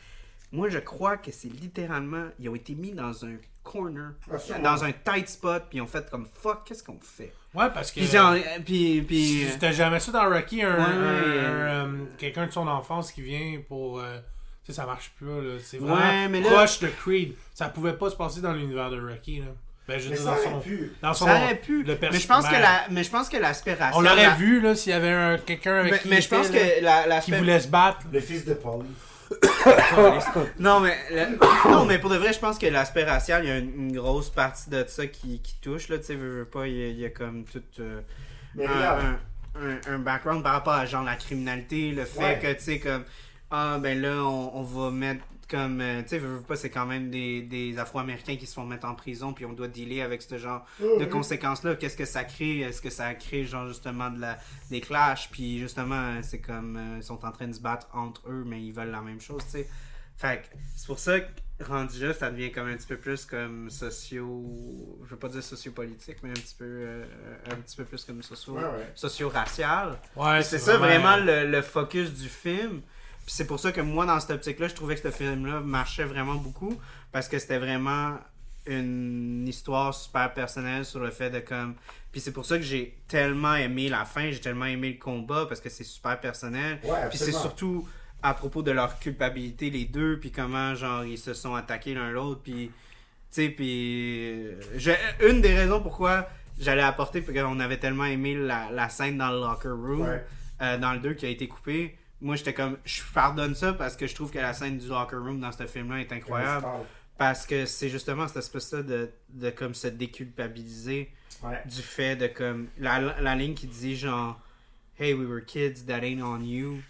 moi 0.53 0.69
je 0.69 0.79
crois 0.79 1.17
que 1.17 1.33
c'est 1.33 1.49
littéralement, 1.53 2.27
ils 2.39 2.49
ont 2.49 2.55
été 2.55 2.75
mis 2.75 2.93
dans 2.93 3.25
un 3.25 3.35
corner, 3.71 4.13
Ah, 4.31 4.59
dans 4.61 4.85
un 4.85 4.93
tight 4.93 5.29
spot, 5.29 5.65
puis 5.69 5.79
ils 5.79 5.81
ont 5.83 5.87
fait 5.87 6.09
comme 6.11 6.27
fuck, 6.41 6.65
qu'est-ce 6.65 6.83
qu'on 6.85 6.99
fait? 7.01 7.33
Ouais, 7.55 7.67
parce 7.75 7.91
que. 7.91 8.01
Puis, 8.01 8.09
genre, 8.09 8.33
euh, 8.33 8.39
puis, 8.65 9.03
puis, 9.03 9.47
C'était 9.51 9.73
jamais 9.73 9.99
ça 10.01 10.13
dans 10.13 10.29
Rocky, 10.29 10.63
un, 10.63 10.75
Ouais, 10.77 10.81
un- 10.83 11.03
ouais. 11.03 11.39
un, 11.41 11.87
euh, 11.87 12.05
quelqu'un 12.19 12.47
de 12.47 12.53
son 12.53 12.67
enfance 12.69 13.13
qui 13.13 13.23
vient 13.23 13.61
pour. 13.69 13.99
euh, 14.01 14.19
tu 14.65 14.73
sais, 14.73 14.81
ça 14.81 14.87
marche 14.87 15.13
plus, 15.17 15.27
là. 15.27 15.59
C'est 15.63 15.79
Ouais, 15.79 15.89
vraiment 15.89 16.29
mais 16.29 16.41
là- 16.41 16.51
proche 16.51 16.81
de 16.81 16.89
Creed. 16.89 17.35
Ça 17.55 17.69
pouvait 17.69 17.95
pas 17.95 18.11
se 18.11 18.17
passer 18.17 18.41
dans 18.41 18.53
l'univers 18.53 18.91
de 18.91 19.01
Rocky, 19.01 19.41
là. 19.41 19.47
Ben, 19.89 20.01
je 20.01 20.09
Mais 20.11 20.17
ça 20.17 20.25
dans 20.37 20.37
son. 20.51 20.59
pu. 20.61 20.93
Dans 21.01 21.15
son 21.15 21.27
ça 21.27 21.37
aurait 21.45 21.55
pu. 21.61 21.85
le 21.85 21.97
Mais 22.01 22.19
je 22.19 22.27
pense 22.27 22.45
que 22.45 22.51
personnage. 22.51 22.61
la, 22.63 22.87
mais 22.91 23.05
je 23.05 23.11
pense 23.11 23.29
que 23.29 23.37
l'aspect 23.37 23.75
racial. 23.75 23.93
On 23.95 24.01
l'aurait 24.01 24.27
la- 24.27 24.35
vu, 24.35 24.61
là, 24.61 24.75
s'il 24.75 24.91
y 24.91 24.95
avait 24.97 25.13
un, 25.13 25.39
quelqu'un 25.39 25.77
avec 25.77 25.93
Mais, 25.93 25.99
qui. 26.01 26.09
mais 26.09 26.21
je 26.21 26.29
pense 26.29 26.49
était, 26.49 26.81
là, 26.81 27.05
que 27.05 27.09
la, 27.09 27.21
Qui 27.21 27.31
voulait 27.33 27.61
se 27.61 27.69
battre. 27.69 27.99
Le 28.13 28.19
fils 28.21 28.45
de 28.45 28.55
Polly. 28.55 28.85
Non, 30.59 30.81
mais, 30.81 30.97
le- 31.11 31.39
non, 31.71 31.85
mais 31.85 31.99
pour 31.99 32.11
de 32.11 32.17
vrai, 32.17 32.33
je 32.33 32.39
pense 32.39 32.59
que 32.59 32.67
l'aspect 32.67 33.05
racial, 33.05 33.45
il 33.45 33.49
y 33.49 33.51
a 33.51 33.59
une, 33.59 33.75
une 33.89 33.93
grosse 33.97 34.31
partie 34.31 34.71
de 34.71 34.85
ça 34.87 35.07
qui, 35.07 35.41
qui 35.41 35.57
touche, 35.61 35.89
là, 35.89 35.99
tu 35.99 36.05
sais, 36.05 36.15
veux, 36.15 36.39
veux 36.41 36.45
pas, 36.45 36.67
il 36.67 36.77
y, 36.77 36.85
a, 36.85 36.89
il 36.89 36.99
y 37.01 37.05
a 37.05 37.11
comme 37.11 37.45
tout 37.45 37.63
euh, 37.81 38.01
un, 38.59 38.65
un, 38.65 39.19
un- 39.61 39.95
un 39.95 39.99
background 39.99 40.43
par 40.43 40.53
rapport 40.53 40.75
à 40.75 40.87
genre 40.87 41.03
la 41.05 41.17
criminalité, 41.17 41.91
le 41.93 42.05
fait 42.05 42.21
Ouais. 42.21 42.39
que, 42.41 42.53
tu 42.55 42.61
sais, 42.65 42.79
comme, 42.79 43.05
ah, 43.51 43.79
ben 43.81 44.01
là, 44.01 44.23
on, 44.23 44.53
on 44.59 44.63
va 44.63 44.91
mettre 44.91 45.23
comme, 45.49 45.81
euh, 45.81 46.03
tu 46.03 46.09
sais, 46.09 46.19
veux, 46.19 46.37
veux 46.37 46.43
pas, 46.43 46.57
c'est 46.57 46.71
quand 46.71 46.87
même 46.87 47.11
des, 47.11 47.43
des 47.43 47.79
Afro-Américains 47.79 48.37
qui 48.37 48.47
se 48.47 48.55
font 48.55 48.65
mettre 48.65 48.87
en 48.87 48.95
prison, 48.95 49.33
puis 49.33 49.45
on 49.45 49.53
doit 49.53 49.69
dealer 49.69 50.01
avec 50.03 50.23
ce 50.23 50.39
genre 50.39 50.65
de 50.81 51.05
Mhm. 51.05 51.09
conséquences-là. 51.09 51.77
Qu'est-ce 51.77 51.97
que 51.97 52.05
ça 52.05 52.25
crée? 52.25 52.61
Est-ce 52.61 52.83
que 52.83 52.91
ça 52.91 53.15
crée, 53.15 53.45
genre, 53.45 53.67
justement, 53.69 54.11
de 54.11 54.21
la, 54.21 54.39
des 54.71 54.81
clashs? 54.81 55.29
Puis, 55.31 55.59
justement, 55.59 56.21
c'est 56.23 56.41
comme, 56.41 56.77
euh, 56.77 56.97
ils 56.99 57.03
sont 57.05 57.25
en 57.25 57.33
train 57.33 57.47
de 57.49 57.53
se 57.55 57.61
battre 57.61 57.87
entre 57.93 58.23
eux, 58.29 58.45
mais 58.47 58.63
ils 58.63 58.73
veulent 58.73 58.91
la 58.91 59.03
même 59.03 59.21
chose, 59.21 59.43
tu 59.45 59.51
sais. 59.53 59.69
Fait 60.17 60.43
que 60.43 60.57
c'est 60.75 60.87
pour 60.87 60.99
ça 60.99 61.21
que, 61.21 61.27
rendu 61.63 62.07
là, 62.07 62.15
ça 62.15 62.31
devient 62.31 62.51
comme 62.51 62.69
un 62.69 62.77
petit 62.77 62.87
peu 62.87 62.97
plus 62.97 63.27
comme 63.27 63.69
socio... 63.69 64.99
Je 65.05 65.11
veux 65.11 65.17
pas 65.19 65.29
dire 65.29 65.43
sociopolitique, 65.43 66.17
mais 66.23 66.31
un 66.31 66.35
petit 66.35 66.55
peu, 66.59 66.65
euh, 66.65 67.05
un 67.51 67.57
petit 67.57 67.77
peu 67.77 67.85
plus 67.85 68.05
comme 68.05 68.23
socio... 68.23 68.55
Ouais, 68.55 68.63
ouais. 68.65 68.91
socio-racial. 68.95 69.99
Ouais, 70.17 70.43
c'est 70.43 70.59
ça 70.59 70.77
vraiment 70.79 71.17
le, 71.19 71.47
le 71.51 71.63
focus 71.63 72.13
du 72.15 72.29
film. 72.29 72.81
Puis 73.27 73.35
c'est 73.35 73.47
pour 73.47 73.59
ça 73.61 73.73
que 73.73 73.81
moi, 73.81 74.07
dans 74.07 74.19
cette 74.21 74.31
optique-là, 74.31 74.69
je 74.69 74.75
trouvais 74.75 74.95
que 74.95 75.03
ce 75.03 75.11
film-là 75.11 75.61
marchait 75.61 76.05
vraiment 76.05 76.37
beaucoup. 76.37 76.79
Parce 77.13 77.29
que 77.29 77.39
c'était 77.39 77.59
vraiment 77.59 78.19
une 78.67 79.47
histoire 79.47 79.95
super 79.95 80.33
personnelle 80.35 80.85
sur 80.85 81.01
le 81.01 81.11
fait 81.11 81.31
de 81.31 81.41
comme. 81.41 81.75
Puis 82.13 82.21
c'est 82.21 82.33
pour 82.33 82.47
ça 82.47 82.57
que 82.57 82.63
j'ai 82.63 82.97
tellement 83.09 83.55
aimé 83.55 83.89
la 83.89 84.05
fin, 84.05 84.31
j'ai 84.31 84.41
tellement 84.41 84.65
aimé 84.65 84.93
le 84.93 84.99
combat 84.99 85.47
parce 85.49 85.61
que 85.61 85.69
c'est 85.69 85.85
super 85.85 86.19
personnel. 86.21 86.79
Ouais, 86.85 87.09
Puis 87.09 87.19
c'est 87.19 87.33
surtout 87.33 87.87
à 88.23 88.33
propos 88.35 88.63
de 88.63 88.71
leur 88.71 88.99
culpabilité, 88.99 89.71
les 89.71 89.85
deux, 89.85 90.19
puis 90.19 90.31
comment, 90.33 90.75
genre, 90.75 91.05
ils 91.05 91.19
se 91.19 91.35
sont 91.35 91.55
attaqués 91.55 91.95
l'un 91.95 92.11
l'autre, 92.11 92.41
puis. 92.43 92.71
Tu 93.31 93.43
sais, 93.43 93.49
puis. 93.51 94.47
euh, 94.47 94.61
Une 95.29 95.41
des 95.41 95.55
raisons 95.55 95.81
pourquoi 95.81 96.29
j'allais 96.59 96.83
apporter, 96.83 97.21
parce 97.21 97.37
qu'on 97.39 97.61
avait 97.61 97.77
tellement 97.79 98.05
aimé 98.07 98.35
la, 98.35 98.71
la 98.73 98.89
scène 98.89 99.19
dans 99.19 99.31
le 99.31 99.39
locker 99.41 99.69
room, 99.69 100.01
Ouais. 100.03 100.25
euh, 100.63 100.79
dans 100.79 100.93
le 100.95 101.01
2 101.01 101.15
qui 101.15 101.27
a 101.27 101.29
été 101.29 101.47
coupé. 101.47 101.97
Moi, 102.21 102.37
j'étais 102.37 102.55
comme. 102.55 102.79
Je 102.85 103.03
pardonne 103.15 103.55
ça 103.55 103.73
parce 103.73 103.97
que 103.97 104.07
je 104.07 104.15
trouve 104.15 104.31
que 104.31 104.39
la 104.39 104.53
scène 104.55 104.79
du 104.79 104.89
locker 104.89 105.17
room 105.17 105.41
dans 105.41 105.53
ce 105.53 105.67
film-là 105.67 106.01
est 106.01 106.13
incroyable. 106.13 106.67
Parce 107.19 107.47
que 107.47 107.65
c'est 107.67 107.89
justement 107.89 108.27
cette 108.29 108.39
espèce-là 108.39 108.83
de, 108.83 109.11
de 109.31 109.51
comme 109.51 109.75
se 109.75 109.89
déculpabiliser 109.89 111.11
Ouais. 111.43 111.61
du 111.67 111.83
fait 111.83 112.17
de 112.17 112.27
comme. 112.29 112.69
La, 112.79 112.99
la 113.21 113.35
ligne 113.35 113.55
qui 113.55 113.67
dit 113.67 113.97
genre. 113.97 114.41
Hey, 114.99 115.13
we 115.13 115.27
were 115.29 115.45
kids, 115.45 115.85
that 115.87 116.03
ain't 116.03 116.23
on 116.23 116.41
you. 116.41 116.81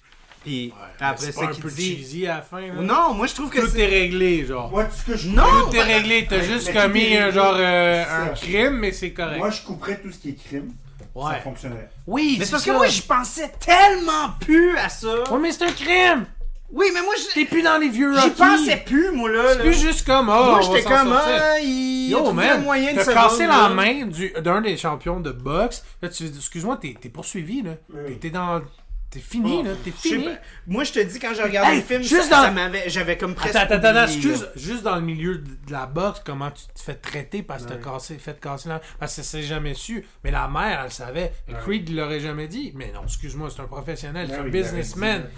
Puis 0.44 0.72
après 1.00 1.26
c'est 1.26 1.32
ça, 1.32 1.48
qui 1.48 1.60
peu 1.60 1.68
dit. 1.68 1.96
cheesy 1.96 2.26
à 2.28 2.36
la 2.36 2.42
fin, 2.42 2.60
là. 2.60 2.74
Non, 2.74 3.14
moi 3.14 3.26
je 3.26 3.34
trouve 3.34 3.50
que 3.50 3.58
Tout 3.60 3.66
c'est. 3.66 3.80
est 3.80 3.86
réglé, 3.86 4.46
genre. 4.46 4.70
Moi, 4.70 4.84
tout 4.84 4.94
ce 4.94 5.04
que 5.04 5.16
je 5.16 5.28
Non! 5.30 5.42
Tout 5.68 5.74
est 5.74 5.82
réglé, 5.82 6.24
t'as 6.28 6.40
juste 6.40 6.72
commis 6.72 7.16
un 7.16 7.32
genre 7.32 7.56
euh, 7.58 8.04
un 8.06 8.28
crime, 8.28 8.74
mais 8.78 8.92
c'est 8.92 9.12
correct. 9.12 9.38
Moi, 9.38 9.50
je 9.50 9.62
couperais 9.62 10.00
tout 10.00 10.12
ce 10.12 10.18
qui 10.18 10.28
est 10.30 10.34
crime. 10.34 10.72
Ça 11.22 11.28
ouais. 11.30 11.40
fonctionnerait. 11.40 11.88
Oui, 12.06 12.36
Mais 12.38 12.44
c'est 12.44 12.50
parce 12.52 12.64
que 12.64 12.70
ça. 12.72 12.76
moi, 12.76 12.86
je 12.88 13.02
pensais 13.02 13.50
tellement 13.58 14.30
plus 14.40 14.76
à 14.76 14.88
ça. 14.88 15.30
Ouais, 15.32 15.38
mais 15.40 15.52
c'est 15.52 15.64
un 15.64 15.72
crime! 15.72 16.26
Oui, 16.72 16.86
mais 16.92 17.00
moi, 17.00 17.14
je- 17.16 17.32
T'es 17.32 17.44
plus 17.44 17.62
dans 17.62 17.78
les 17.78 17.88
vieux 17.88 18.12
j'y 18.12 18.20
Rocky. 18.20 18.34
pensais 18.36 18.76
plus, 18.84 19.12
moi, 19.12 19.30
là. 19.30 19.42
C'est 19.52 19.58
là. 19.58 19.64
plus 19.64 19.74
juste 19.80 20.04
comme, 20.04 20.28
oh, 20.28 20.32
Moi, 20.44 20.58
on 20.58 20.62
j'étais 20.62 20.82
s'en 20.82 20.88
comme, 20.90 21.08
sortir. 21.12 21.42
ah, 21.42 21.58
il 21.60 22.08
Yo, 22.10 22.18
a 22.18 22.22
trouvé 22.24 22.44
un 22.44 22.54
man, 22.54 22.64
moyen 22.64 22.90
de 22.92 22.96
t'as 22.98 23.04
se 23.04 23.10
cassé 23.12 23.46
rendre, 23.46 23.62
la 23.62 23.68
là. 23.68 23.74
main 23.74 24.06
du- 24.06 24.32
d'un 24.42 24.60
des 24.60 24.76
champions 24.76 25.20
de 25.20 25.30
boxe. 25.30 25.84
Là, 26.02 26.08
tu 26.08 26.26
excuse-moi, 26.26 26.76
t'es 26.82 26.96
t'es 27.00 27.08
poursuivi, 27.08 27.62
là. 27.62 27.70
T'es- 28.08 28.14
T'es 28.14 28.30
dans... 28.30 28.60
T'es 29.08 29.20
fini, 29.20 29.62
là. 29.62 29.70
T'es 29.84 29.92
fini. 29.92 30.24
pas. 30.24 30.30
Moi, 30.66 30.84
je 30.84 30.92
te 30.92 30.98
dis, 30.98 31.18
quand 31.18 31.32
j'ai 31.34 31.42
regardé 31.42 31.70
Hey, 31.72 31.76
le 31.78 31.82
film, 31.86 32.02
juste 32.02 32.24
ça, 32.24 32.28
dans- 32.36 32.42
ça 32.42 32.50
m'avait, 32.50 32.90
j'avais 32.90 33.16
comme 33.16 33.34
presque. 33.34 33.54
Attends, 33.56 33.76
attends, 33.76 34.02
excuse, 34.04 34.48
juste 34.56 34.82
dans 34.82 34.96
le 34.96 35.00
milieu 35.02 35.38
de 35.38 35.72
la 35.72 35.86
boxe, 35.86 36.20
comment 36.24 36.50
tu 36.50 36.64
te 36.74 36.80
fais 36.80 36.94
traiter 36.96 37.42
parce 37.42 37.64
que 37.64 37.68
t'as 37.70 37.76
cassé, 37.76 38.18
fait 38.18 38.38
casser 38.40 38.68
la... 38.68 38.80
Parce 38.98 39.14
que 39.16 39.22
c'est 39.22 39.42
jamais 39.42 39.74
su. 39.74 40.04
Mais 40.24 40.30
la 40.32 40.48
mère, 40.48 40.82
elle 40.84 40.90
savait. 40.92 41.32
Creed 41.62 41.88
l'aurait 41.90 42.20
jamais 42.20 42.48
dit. 42.48 42.72
Mais 42.74 42.90
non, 42.92 43.04
excuse-moi, 43.04 43.48
c'est 43.54 43.62
un 43.62 43.66
professionnel, 43.66 44.26
c'est 44.28 44.34
Ouais, 44.40 44.46
un 44.46 44.48
businessman. 44.48 45.30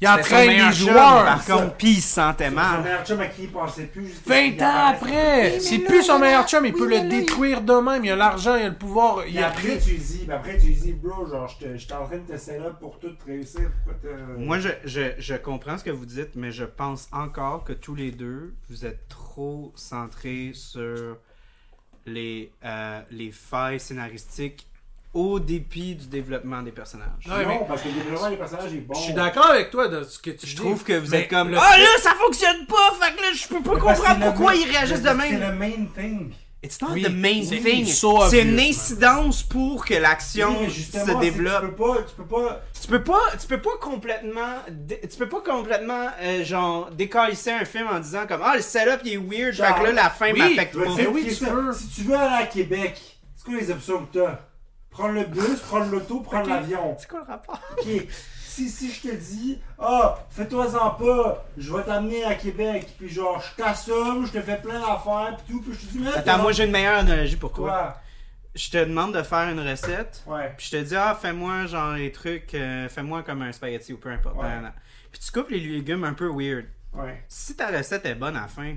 Il 0.00 0.06
son 0.06 0.14
entraîne 0.14 0.50
les 0.50 0.58
chum, 0.58 0.72
joueurs. 0.72 1.24
Par 1.24 1.44
contre, 1.44 1.74
puis 1.76 1.88
il 1.90 2.00
se 2.00 2.14
sentait 2.14 2.48
Son 2.50 2.54
mal. 2.54 2.82
meilleur 2.82 3.04
chum 3.04 3.20
à 3.20 3.26
qui 3.26 3.42
il 3.42 3.50
pensait 3.50 3.86
plus. 3.86 4.06
jusqu'à 4.06 4.30
20 4.32 4.36
ce 4.36 4.50
qu'il 4.52 4.62
ans 4.62 4.86
après, 4.86 5.60
c'est 5.60 5.78
là, 5.78 5.84
plus 5.88 6.02
son 6.04 6.12
là, 6.14 6.18
meilleur 6.18 6.46
chum, 6.48 6.64
il 6.66 6.72
oui, 6.72 6.78
peut 6.78 6.88
le 6.88 6.96
là, 6.96 7.04
détruire 7.04 7.62
de 7.62 7.72
même, 7.72 8.04
il 8.04 8.10
a 8.12 8.16
l'argent, 8.16 8.54
il 8.54 8.62
a 8.62 8.68
le 8.68 8.74
pouvoir, 8.76 9.26
il 9.26 9.38
après, 9.42 9.78
tu 9.78 9.96
dis, 9.96 10.26
après, 10.30 10.56
tu 10.56 10.70
dis, 10.72 10.92
bro, 10.92 11.26
genre, 11.26 11.48
je 11.48 11.76
suis 11.76 11.92
en 11.92 12.04
train 12.06 12.18
de 12.18 12.32
te 12.36 12.50
up 12.52 12.74
pour 12.78 13.00
tout 13.00 13.10
réussir. 13.26 13.70
Pourquoi 13.84 14.00
t'as. 14.00 14.38
Moi, 14.38 14.60
je, 14.60 14.68
je, 14.84 15.00
je 15.18 15.34
comprends 15.34 15.76
ce 15.78 15.82
que 15.84 15.90
vous 15.90 16.06
dites, 16.06 16.36
mais 16.36 16.52
je 16.52 16.64
pense 16.64 17.08
encore 17.10 17.64
que 17.64 17.72
tous 17.72 17.96
les 17.96 18.12
deux, 18.12 18.54
vous 18.70 18.86
êtes 18.86 19.08
trop 19.08 19.72
centrés 19.74 20.52
sur 20.54 21.16
les, 22.06 22.52
euh, 22.64 23.00
les 23.10 23.32
failles 23.32 23.80
scénaristiques 23.80 24.67
au 25.14 25.40
dépit 25.40 25.94
du 25.94 26.06
développement 26.06 26.62
des 26.62 26.70
personnages. 26.72 27.26
Non, 27.26 27.34
mais- 27.46 27.60
parce 27.66 27.82
que 27.82 27.88
le 27.88 27.94
développement 27.94 28.30
des 28.30 28.36
personnages 28.36 28.72
est 28.74 28.78
bon. 28.86 28.94
Je 28.94 29.00
suis 29.00 29.14
d'accord 29.14 29.46
avec 29.50 29.70
toi 29.70 29.88
de 29.88 30.02
ce 30.04 30.18
que 30.18 30.30
tu 30.30 30.46
Je 30.46 30.50
dis. 30.50 30.56
trouve 30.56 30.84
que 30.84 30.92
vous 30.98 31.10
mais 31.10 31.22
êtes 31.22 31.28
comme 31.30 31.48
le 31.50 31.58
Ah 31.58 31.76
là, 31.78 31.86
ça 32.00 32.12
fonctionne 32.14 32.66
pas! 32.66 32.94
Fait 33.00 33.14
que 33.16 33.22
là, 33.22 33.28
je 33.34 33.48
peux 33.48 33.62
pas 33.62 33.74
Mais 33.74 33.80
parce 33.80 33.98
que 33.98 34.04
comprendre 34.04 34.18
c'est 34.20 34.24
le 34.26 34.30
pourquoi 34.32 34.52
main- 34.52 34.58
ils 34.58 34.70
réagissent 34.70 35.02
de 35.02 35.08
C'est 35.08 35.14
même. 35.14 35.40
le 35.40 35.52
main 35.54 35.86
thing. 35.96 36.32
It's 36.60 36.80
not 36.82 36.88
Oui, 36.90 37.02
the 37.04 37.10
main 37.10 37.42
c'est 37.48 37.58
thing. 37.60 37.86
so 37.86 38.18
C'est 38.28 38.40
obvious, 38.40 38.42
une 38.42 38.56
man. 38.56 38.64
incidence 38.68 39.42
pour 39.44 39.84
que 39.86 39.94
l'action 39.94 40.48
Oui, 40.50 40.56
mais 40.62 40.70
justement, 40.70 41.04
se 41.04 41.10
c'est 41.10 41.14
que 41.16 41.20
développe. 41.20 41.60
Tu 41.62 41.66
peux 41.68 41.74
pas. 41.76 41.96
Tu 42.02 42.14
peux 42.16 42.24
pas. 42.26 42.62
Tu 42.82 42.88
peux 42.88 43.04
pas, 43.04 43.20
tu 43.40 43.46
peux 43.46 43.60
pas 43.62 43.76
complètement, 43.80 44.54
dé- 44.68 45.00
tu 45.08 45.16
peux 45.18 45.28
pas 45.28 45.40
complètement, 45.40 46.08
euh, 46.20 46.44
genre, 46.44 46.90
décalisser 46.90 47.52
un 47.52 47.64
film 47.64 47.86
en 47.86 48.00
disant 48.00 48.26
comme, 48.26 48.40
ah, 48.44 48.56
le 48.56 48.62
setup 48.62 49.00
il 49.04 49.12
est 49.12 49.16
weird, 49.16 49.54
Genre, 49.54 49.66
fait 49.68 49.74
que 49.80 49.86
là, 49.86 49.92
la 49.92 50.10
fin 50.10 50.32
oui, 50.32 50.38
m'affecte 50.40 50.72
Tu 50.76 50.82
pas. 50.84 50.94
dire, 50.96 51.12
oui, 51.12 51.26
tu 51.38 51.44
peux. 51.44 51.72
Si 51.72 51.88
tu 51.90 52.00
veux 52.02 52.16
aller 52.16 52.42
à 52.42 52.46
Québec, 52.46 53.00
c'est 53.36 53.44
quoi 53.44 53.54
les 53.60 53.70
options 53.70 54.04
que 54.06 54.18
t'as? 54.18 54.40
Prendre 54.98 55.14
le 55.14 55.24
bus, 55.24 55.60
prendre 55.60 55.90
l'auto, 55.92 56.20
prendre 56.20 56.44
Ok. 56.46 56.50
l'avion. 56.50 56.96
C'est 56.98 57.08
quoi 57.08 57.20
le 57.20 57.26
rapport? 57.26 57.60
Ok. 57.78 57.86
Si, 58.44 58.68
si 58.68 58.90
je 58.90 59.08
te 59.08 59.14
dis, 59.14 59.60
ah, 59.78 60.18
fais-toi-en 60.30 60.90
pas, 60.90 61.44
je 61.56 61.72
vais 61.72 61.84
t'amener 61.84 62.24
à 62.24 62.34
Québec, 62.34 62.88
puis 62.98 63.08
genre, 63.08 63.40
je 63.40 63.62
t'assomme, 63.62 64.26
je 64.26 64.32
te 64.32 64.40
fais 64.42 64.56
plein 64.56 64.80
d'affaires, 64.80 65.36
puis 65.36 65.54
tout, 65.54 65.62
puis 65.62 65.72
je 65.74 65.86
te 65.86 65.92
dis, 65.92 65.98
mais. 66.00 66.12
Attends, 66.12 66.38
moi 66.38 66.50
j'ai 66.50 66.64
une 66.64 66.72
meilleure 66.72 66.98
analogie 66.98 67.36
pour 67.36 67.52
toi. 67.52 67.68
Quoi? 67.70 67.96
Je 68.56 68.70
te 68.70 68.78
demande 68.78 69.14
de 69.14 69.22
faire 69.22 69.48
une 69.50 69.60
recette, 69.60 70.24
Ouais. 70.26 70.52
puis 70.56 70.66
je 70.72 70.76
te 70.76 70.82
dis, 70.82 70.96
ah, 70.96 71.16
fais-moi 71.20 71.66
genre 71.66 71.92
les 71.92 72.10
trucs, 72.10 72.52
euh, 72.54 72.88
fais-moi 72.88 73.22
comme 73.22 73.42
un 73.42 73.52
spaghetti 73.52 73.92
ou 73.92 73.98
peu 73.98 74.10
importe. 74.10 74.34
Ouais. 74.36 74.48
Puis 75.12 75.20
tu 75.20 75.30
coupes 75.30 75.50
les 75.50 75.60
légumes 75.60 76.02
un 76.02 76.14
peu 76.14 76.26
weird. 76.28 76.64
Ouais. 76.94 77.22
Si 77.28 77.54
ta 77.54 77.68
recette 77.68 78.04
est 78.06 78.16
bonne 78.16 78.36
à 78.36 78.40
la 78.42 78.48
fin, 78.48 78.74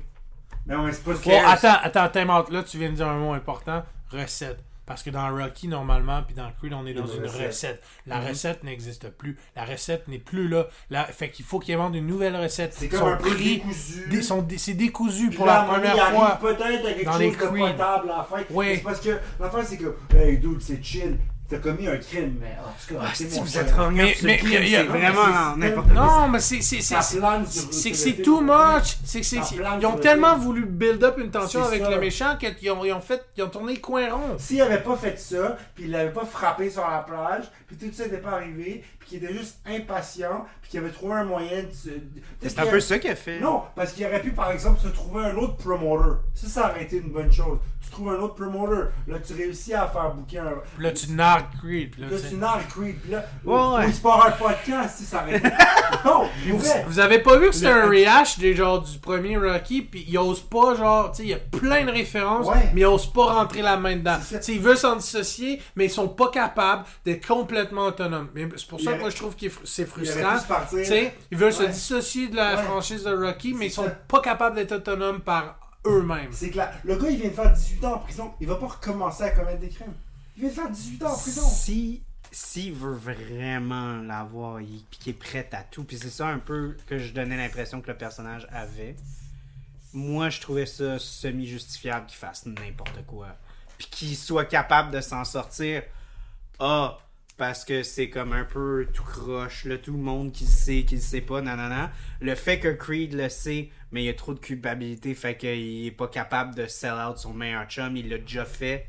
Mais 0.68 0.76
ouais, 0.76 0.92
c'est 0.92 1.04
pas 1.04 1.16
ce. 1.16 1.24
Bon, 1.24 1.44
attends, 1.44 2.00
attends, 2.04 2.40
out. 2.40 2.52
Là, 2.52 2.62
tu 2.62 2.78
viens 2.78 2.90
de 2.92 2.96
dire 2.96 3.08
un 3.08 3.18
mot 3.18 3.34
important. 3.34 3.84
Recette. 4.12 4.60
Parce 4.92 5.04
que 5.04 5.10
dans 5.10 5.34
Rocky, 5.34 5.70
normalement, 5.70 6.22
puis 6.22 6.36
dans 6.36 6.52
Creed, 6.60 6.74
on 6.74 6.86
est 6.86 6.94
dans 6.94 7.06
Une 7.08 7.22
une 7.22 7.24
recette. 7.30 7.48
recette. 7.48 7.84
La 8.08 8.20
Mhm. 8.20 8.28
recette 8.28 8.64
n'existe 8.66 9.10
plus. 9.10 9.38
La 9.56 9.64
recette 9.64 10.08
n'est 10.10 10.20
plus 10.20 10.50
là. 10.50 10.68
La... 10.90 11.06
Fait 11.06 11.30
qu'il 11.30 11.46
faut 11.46 11.60
qu'ils 11.60 11.76
inventent 11.76 11.96
une 11.96 12.08
nouvelle 12.08 12.36
recette. 12.36 12.74
C'est 12.74 12.90
comme 12.90 13.08
un 13.08 13.16
décousu. 13.16 14.10
dé- 14.10 14.58
C'est 14.58 14.74
décousu 14.74 15.30
Puis 15.30 15.38
pour 15.38 15.46
là, 15.46 15.66
la 15.66 15.74
première 15.74 15.96
il 15.96 16.16
fois. 16.16 16.38
peut-être 16.42 16.86
à 16.86 16.92
quelque 16.94 17.06
dans 17.06 17.12
chose 17.14 17.20
les 17.22 17.32
de 17.32 17.36
potable 17.36 18.12
à 18.12 18.18
la 18.18 18.24
fin. 18.30 18.44
Oui. 18.50 18.76
C'est 18.76 18.84
parce 18.84 19.00
que 19.00 19.18
l'affaire, 19.40 19.64
c'est 19.66 19.78
que, 19.78 19.96
hey 20.16 20.38
dude, 20.38 20.62
c'est 20.62 20.84
chill. 20.84 21.18
T'as 21.52 21.58
commis 21.58 21.86
un 21.86 21.98
crime, 21.98 22.38
mais. 22.40 22.56
oh, 22.64 22.70
c'est 22.80 22.94
correct, 22.96 23.10
ah, 23.12 23.14
c'est 23.14 23.40
vous 23.42 23.58
êtes 23.58 23.74
Mais- 23.92 24.16
mais- 24.24 24.38
crime, 24.38 24.60
il 24.64 24.70
y 24.70 24.76
a- 24.78 24.80
c'est 24.80 24.86
non, 24.88 24.94
mais 24.94 25.00
vraiment 25.00 25.26
c'est- 25.26 25.32
dans 25.34 25.54
c'est- 25.54 25.60
n'importe 25.60 25.94
quoi. 25.94 26.06
Non, 26.06 26.28
mais 26.30 26.40
c'est 26.40 26.62
c'est- 26.62 26.82
c'est- 26.82 27.02
c'est 27.02 27.20
sur 27.20 27.96
c'est 27.96 28.14
too 28.22 28.40
much. 28.40 28.98
C'est 29.04 29.20
que 29.20 29.26
c'est- 29.26 29.40
Ils 29.82 29.86
ont 29.86 29.98
tellement 29.98 30.38
voulu 30.38 30.66
build 30.66 31.04
up 31.04 31.16
une 31.18 31.30
tension 31.30 31.62
avec 31.64 31.82
le 31.86 32.00
méchant 32.00 32.38
qu'ils 32.40 32.72
ont, 32.72 32.86
ils 32.86 32.94
ont 32.94 33.02
fait, 33.02 33.26
ils 33.36 33.44
ont 33.44 33.50
tourné 33.50 33.74
le 33.74 33.80
coin 33.82 34.14
rond. 34.14 34.38
S'il 34.38 34.62
avait 34.62 34.82
pas 34.82 34.96
fait 34.96 35.20
ça, 35.20 35.58
puis 35.76 35.84
il 35.86 35.92
l'avait 35.92 36.12
pas 36.12 36.24
frappé 36.26 36.70
sur 36.70 36.88
la 36.90 37.00
plage, 37.00 37.44
puis 37.68 37.76
tout 37.76 37.94
ça 37.94 38.06
n'était 38.06 38.18
pas 38.20 38.32
arrivé, 38.32 38.84
qui 39.12 39.18
était 39.18 39.34
juste 39.34 39.58
impatient, 39.66 40.46
puis 40.62 40.72
qui 40.72 40.78
avait 40.78 40.90
trouvé 40.90 41.16
un 41.16 41.26
moyen 41.26 41.64
de 41.64 41.72
se. 41.74 41.90
C'est 42.42 42.60
un 42.60 42.66
peu 42.66 42.80
ça 42.80 42.98
qu'il 42.98 43.12
a 43.12 43.16
fait. 43.16 43.40
Non, 43.42 43.64
parce 43.76 43.92
qu'il 43.92 44.06
aurait 44.06 44.22
pu 44.22 44.32
par 44.32 44.52
exemple 44.52 44.80
se 44.82 44.88
trouver 44.88 45.26
un 45.26 45.36
autre 45.36 45.58
promoter. 45.58 46.16
Ça, 46.34 46.48
ça 46.48 46.70
aurait 46.72 46.84
été 46.84 46.98
une 46.98 47.10
bonne 47.12 47.32
chose. 47.32 47.58
Tu 47.84 47.90
trouves 47.90 48.10
un 48.10 48.20
autre 48.20 48.36
promoter, 48.36 48.90
là 49.08 49.18
tu 49.20 49.34
réussis 49.34 49.74
à 49.74 49.86
faire 49.88 50.14
booker 50.14 50.38
un. 50.40 50.54
Puis 50.76 50.84
là, 50.84 50.92
tu 50.92 51.12
nargues 51.12 51.46
Creed. 51.62 51.92
Puis 51.92 52.02
là, 52.02 52.08
Là, 52.10 52.18
tu- 52.30 52.36
nargues 52.36 52.68
Creed, 52.70 52.96
puis 53.02 53.12
là, 53.12 53.26
Ouais, 53.44 53.54
ou- 53.54 53.76
ouais. 53.76 53.86
ou 53.86 53.90
il 53.90 53.94
se 53.96 54.02
part 54.02 54.26
un 54.26 54.32
podcast, 54.32 54.98
si 55.00 55.04
ça 55.06 55.24
aurait 55.24 55.38
été. 55.38 55.50
non, 56.06 56.30
vrai. 56.58 56.86
Vous 56.88 57.00
avez 57.00 57.20
pas 57.20 57.38
vu 57.38 57.48
que 57.50 57.56
c'est 57.56 57.68
un 57.68 57.88
rehash 57.90 58.40
des 58.40 58.56
genre 58.56 58.82
du 58.82 58.98
premier 59.00 59.36
Rocky, 59.36 59.82
puis 59.82 60.06
il 60.08 60.18
ose 60.18 60.40
pas, 60.42 60.76
genre, 60.76 61.12
tu 61.12 61.18
sais, 61.18 61.24
il 61.24 61.30
y 61.30 61.34
a 61.34 61.38
plein 61.40 61.84
de 61.86 61.92
références, 61.92 62.48
Ouais. 62.48 62.72
mais 62.74 62.82
il 62.82 62.86
ose 62.86 63.12
pas 63.12 63.26
rentrer 63.34 63.62
la 63.62 63.76
main 63.78 63.98
dedans. 63.98 64.18
Tu 64.20 64.38
sais, 64.42 64.54
il 64.54 64.62
veut 64.62 64.76
s'en 64.76 64.96
dissocier, 64.96 65.62
mais 65.76 65.86
ils 65.86 65.92
sont 65.92 66.08
pas 66.08 66.30
capables 66.30 66.86
d'être 67.04 67.28
complètement 67.28 67.88
autonomes. 67.88 68.30
Mais 68.34 68.48
c'est 68.56 68.68
pour 68.68 68.80
ça 68.80 68.94
que 68.94 69.01
moi 69.02 69.10
je 69.10 69.16
trouve 69.16 69.36
que 69.36 69.46
c'est 69.66 69.86
frustrant. 69.86 70.38
ils 71.32 71.38
veulent 71.38 71.52
se 71.54 71.64
Ouais. 71.64 71.70
dissocier 71.70 72.28
de 72.30 72.36
la 72.36 72.56
Ouais. 72.56 72.64
franchise 72.64 73.04
de 73.04 73.14
Rocky, 73.14 73.54
mais 73.54 73.68
ils 73.68 73.72
sont 73.72 73.84
ça. 73.86 73.90
pas 73.92 74.22
capables 74.22 74.56
d'être 74.56 74.72
autonomes 74.74 75.22
par 75.22 75.60
eux-mêmes. 75.86 76.32
C'est 76.32 76.50
que 76.52 76.58
la- 76.58 76.72
le 76.84 76.96
gars, 76.96 77.10
il 77.10 77.18
vient 77.20 77.30
de 77.30 77.34
faire 77.36 77.52
18 77.52 77.84
ans 77.86 77.96
en 77.96 78.00
prison. 78.00 78.32
Il 78.40 78.48
va 78.48 78.56
pas 78.56 78.68
recommencer 78.68 79.24
à 79.24 79.32
commettre 79.32 79.60
des 79.60 79.70
crimes. 79.70 79.94
Il 80.38 80.42
vient 80.42 80.50
de 80.50 80.54
faire 80.56 80.70
18 80.70 81.04
ans 81.04 81.12
en 81.14 81.18
prison. 81.18 81.42
Si 81.48 82.04
s'il 82.34 82.72
veut 82.74 82.94
vraiment 82.94 83.98
l'avoir, 83.98 84.62
il, 84.62 84.84
puis 84.90 85.00
qu'il 85.00 85.10
est 85.12 85.18
prêt 85.20 85.50
à 85.52 85.64
tout, 85.64 85.84
puis 85.84 85.98
c'est 85.98 86.10
ça 86.10 86.28
un 86.28 86.40
peu 86.40 86.78
que 86.88 86.98
je 86.98 87.12
donnais 87.14 87.36
l'impression 87.36 87.82
que 87.82 87.92
le 87.92 87.98
personnage 87.98 88.48
avait. 88.54 88.96
Moi, 89.94 90.30
je 90.30 90.40
trouvais 90.40 90.66
ça 90.66 90.98
semi-justifiable 90.98 92.06
qu'il 92.06 92.18
fasse 92.18 92.46
n'importe 92.46 93.06
quoi. 93.06 93.28
Puis 93.78 93.88
qu'il 93.92 94.16
soit 94.16 94.46
capable 94.46 94.92
de 94.92 95.02
s'en 95.02 95.26
sortir. 95.26 95.84
Ah, 96.60 96.98
parce 97.42 97.66
que 97.66 97.82
c'est 97.82 98.08
comme 98.12 98.34
un 98.34 98.44
peu 98.44 98.86
tout 98.94 99.02
croche, 99.04 99.66
là, 99.66 99.76
tout 99.80 99.94
le 99.94 99.98
monde 99.98 100.32
qui 100.32 100.44
le 100.44 100.50
sait, 100.52 100.84
qui 100.84 100.94
le 100.94 101.02
sait 101.02 101.22
pas, 101.22 101.42
nanana. 101.42 101.92
Le 102.20 102.36
fait 102.36 102.60
que 102.60 102.68
Creed 102.68 103.16
le 103.16 103.30
sait, 103.30 103.70
mais 103.92 104.04
il 104.04 104.06
y 104.06 104.10
a 104.10 104.14
trop 104.14 104.36
de 104.36 104.40
culpabilité, 104.40 105.16
fait 105.16 105.36
qu'il 105.36 105.88
est 105.88 105.90
pas 105.98 106.08
capable 106.08 106.54
de 106.54 106.68
sell 106.68 106.94
out 106.94 107.18
son 107.18 107.34
meilleur 107.34 107.66
chum, 107.66 107.98
il 107.98 108.10
l'a 108.10 108.20
déjà 108.20 108.46
fait 108.46 108.86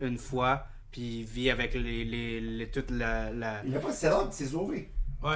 une 0.00 0.18
fois, 0.18 0.68
puis 0.92 1.18
il 1.18 1.24
vit 1.24 1.50
avec 1.50 1.74
les, 1.74 2.04
les, 2.04 2.40
les- 2.40 2.70
toute 2.70 2.92
la, 2.92 3.32
la- 3.32 3.62
Il 3.66 3.74
a 3.76 3.80
pas 3.80 3.88
de 3.90 4.26
il 4.28 4.32
s'est 4.32 4.46
sauvé. 4.46 4.88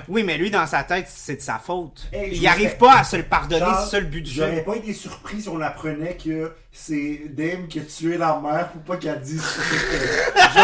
Oui, 0.06 0.22
mais 0.22 0.38
lui, 0.38 0.52
dans 0.52 0.66
sa 0.68 0.84
tête, 0.84 1.06
c'est 1.08 1.36
de 1.36 1.40
sa 1.40 1.58
faute. 1.58 2.08
Hey, 2.12 2.36
il 2.36 2.42
me 2.42 2.46
arrive 2.46 2.68
serais- 2.68 2.78
pas 2.78 2.98
à 3.00 3.02
se 3.02 3.16
le 3.16 3.24
pardonner, 3.24 3.64
c'est 3.80 3.90
ça 3.90 3.98
le 3.98 4.06
but 4.06 4.22
du 4.22 4.30
J'aurais 4.30 4.52
film. 4.52 4.64
pas 4.64 4.76
été 4.76 4.92
surpris 4.92 5.42
si 5.42 5.48
on 5.48 5.60
apprenait 5.60 6.16
que 6.16 6.52
c'est 6.72 7.22
Dame 7.30 7.66
qui 7.68 7.80
a 7.80 7.82
tué 7.82 8.16
la 8.16 8.38
mère 8.42 8.68
pour 8.68 8.82
pas 8.82 8.96
qu'elle 8.96 9.20
dise 9.20 9.42
que. 9.42 10.54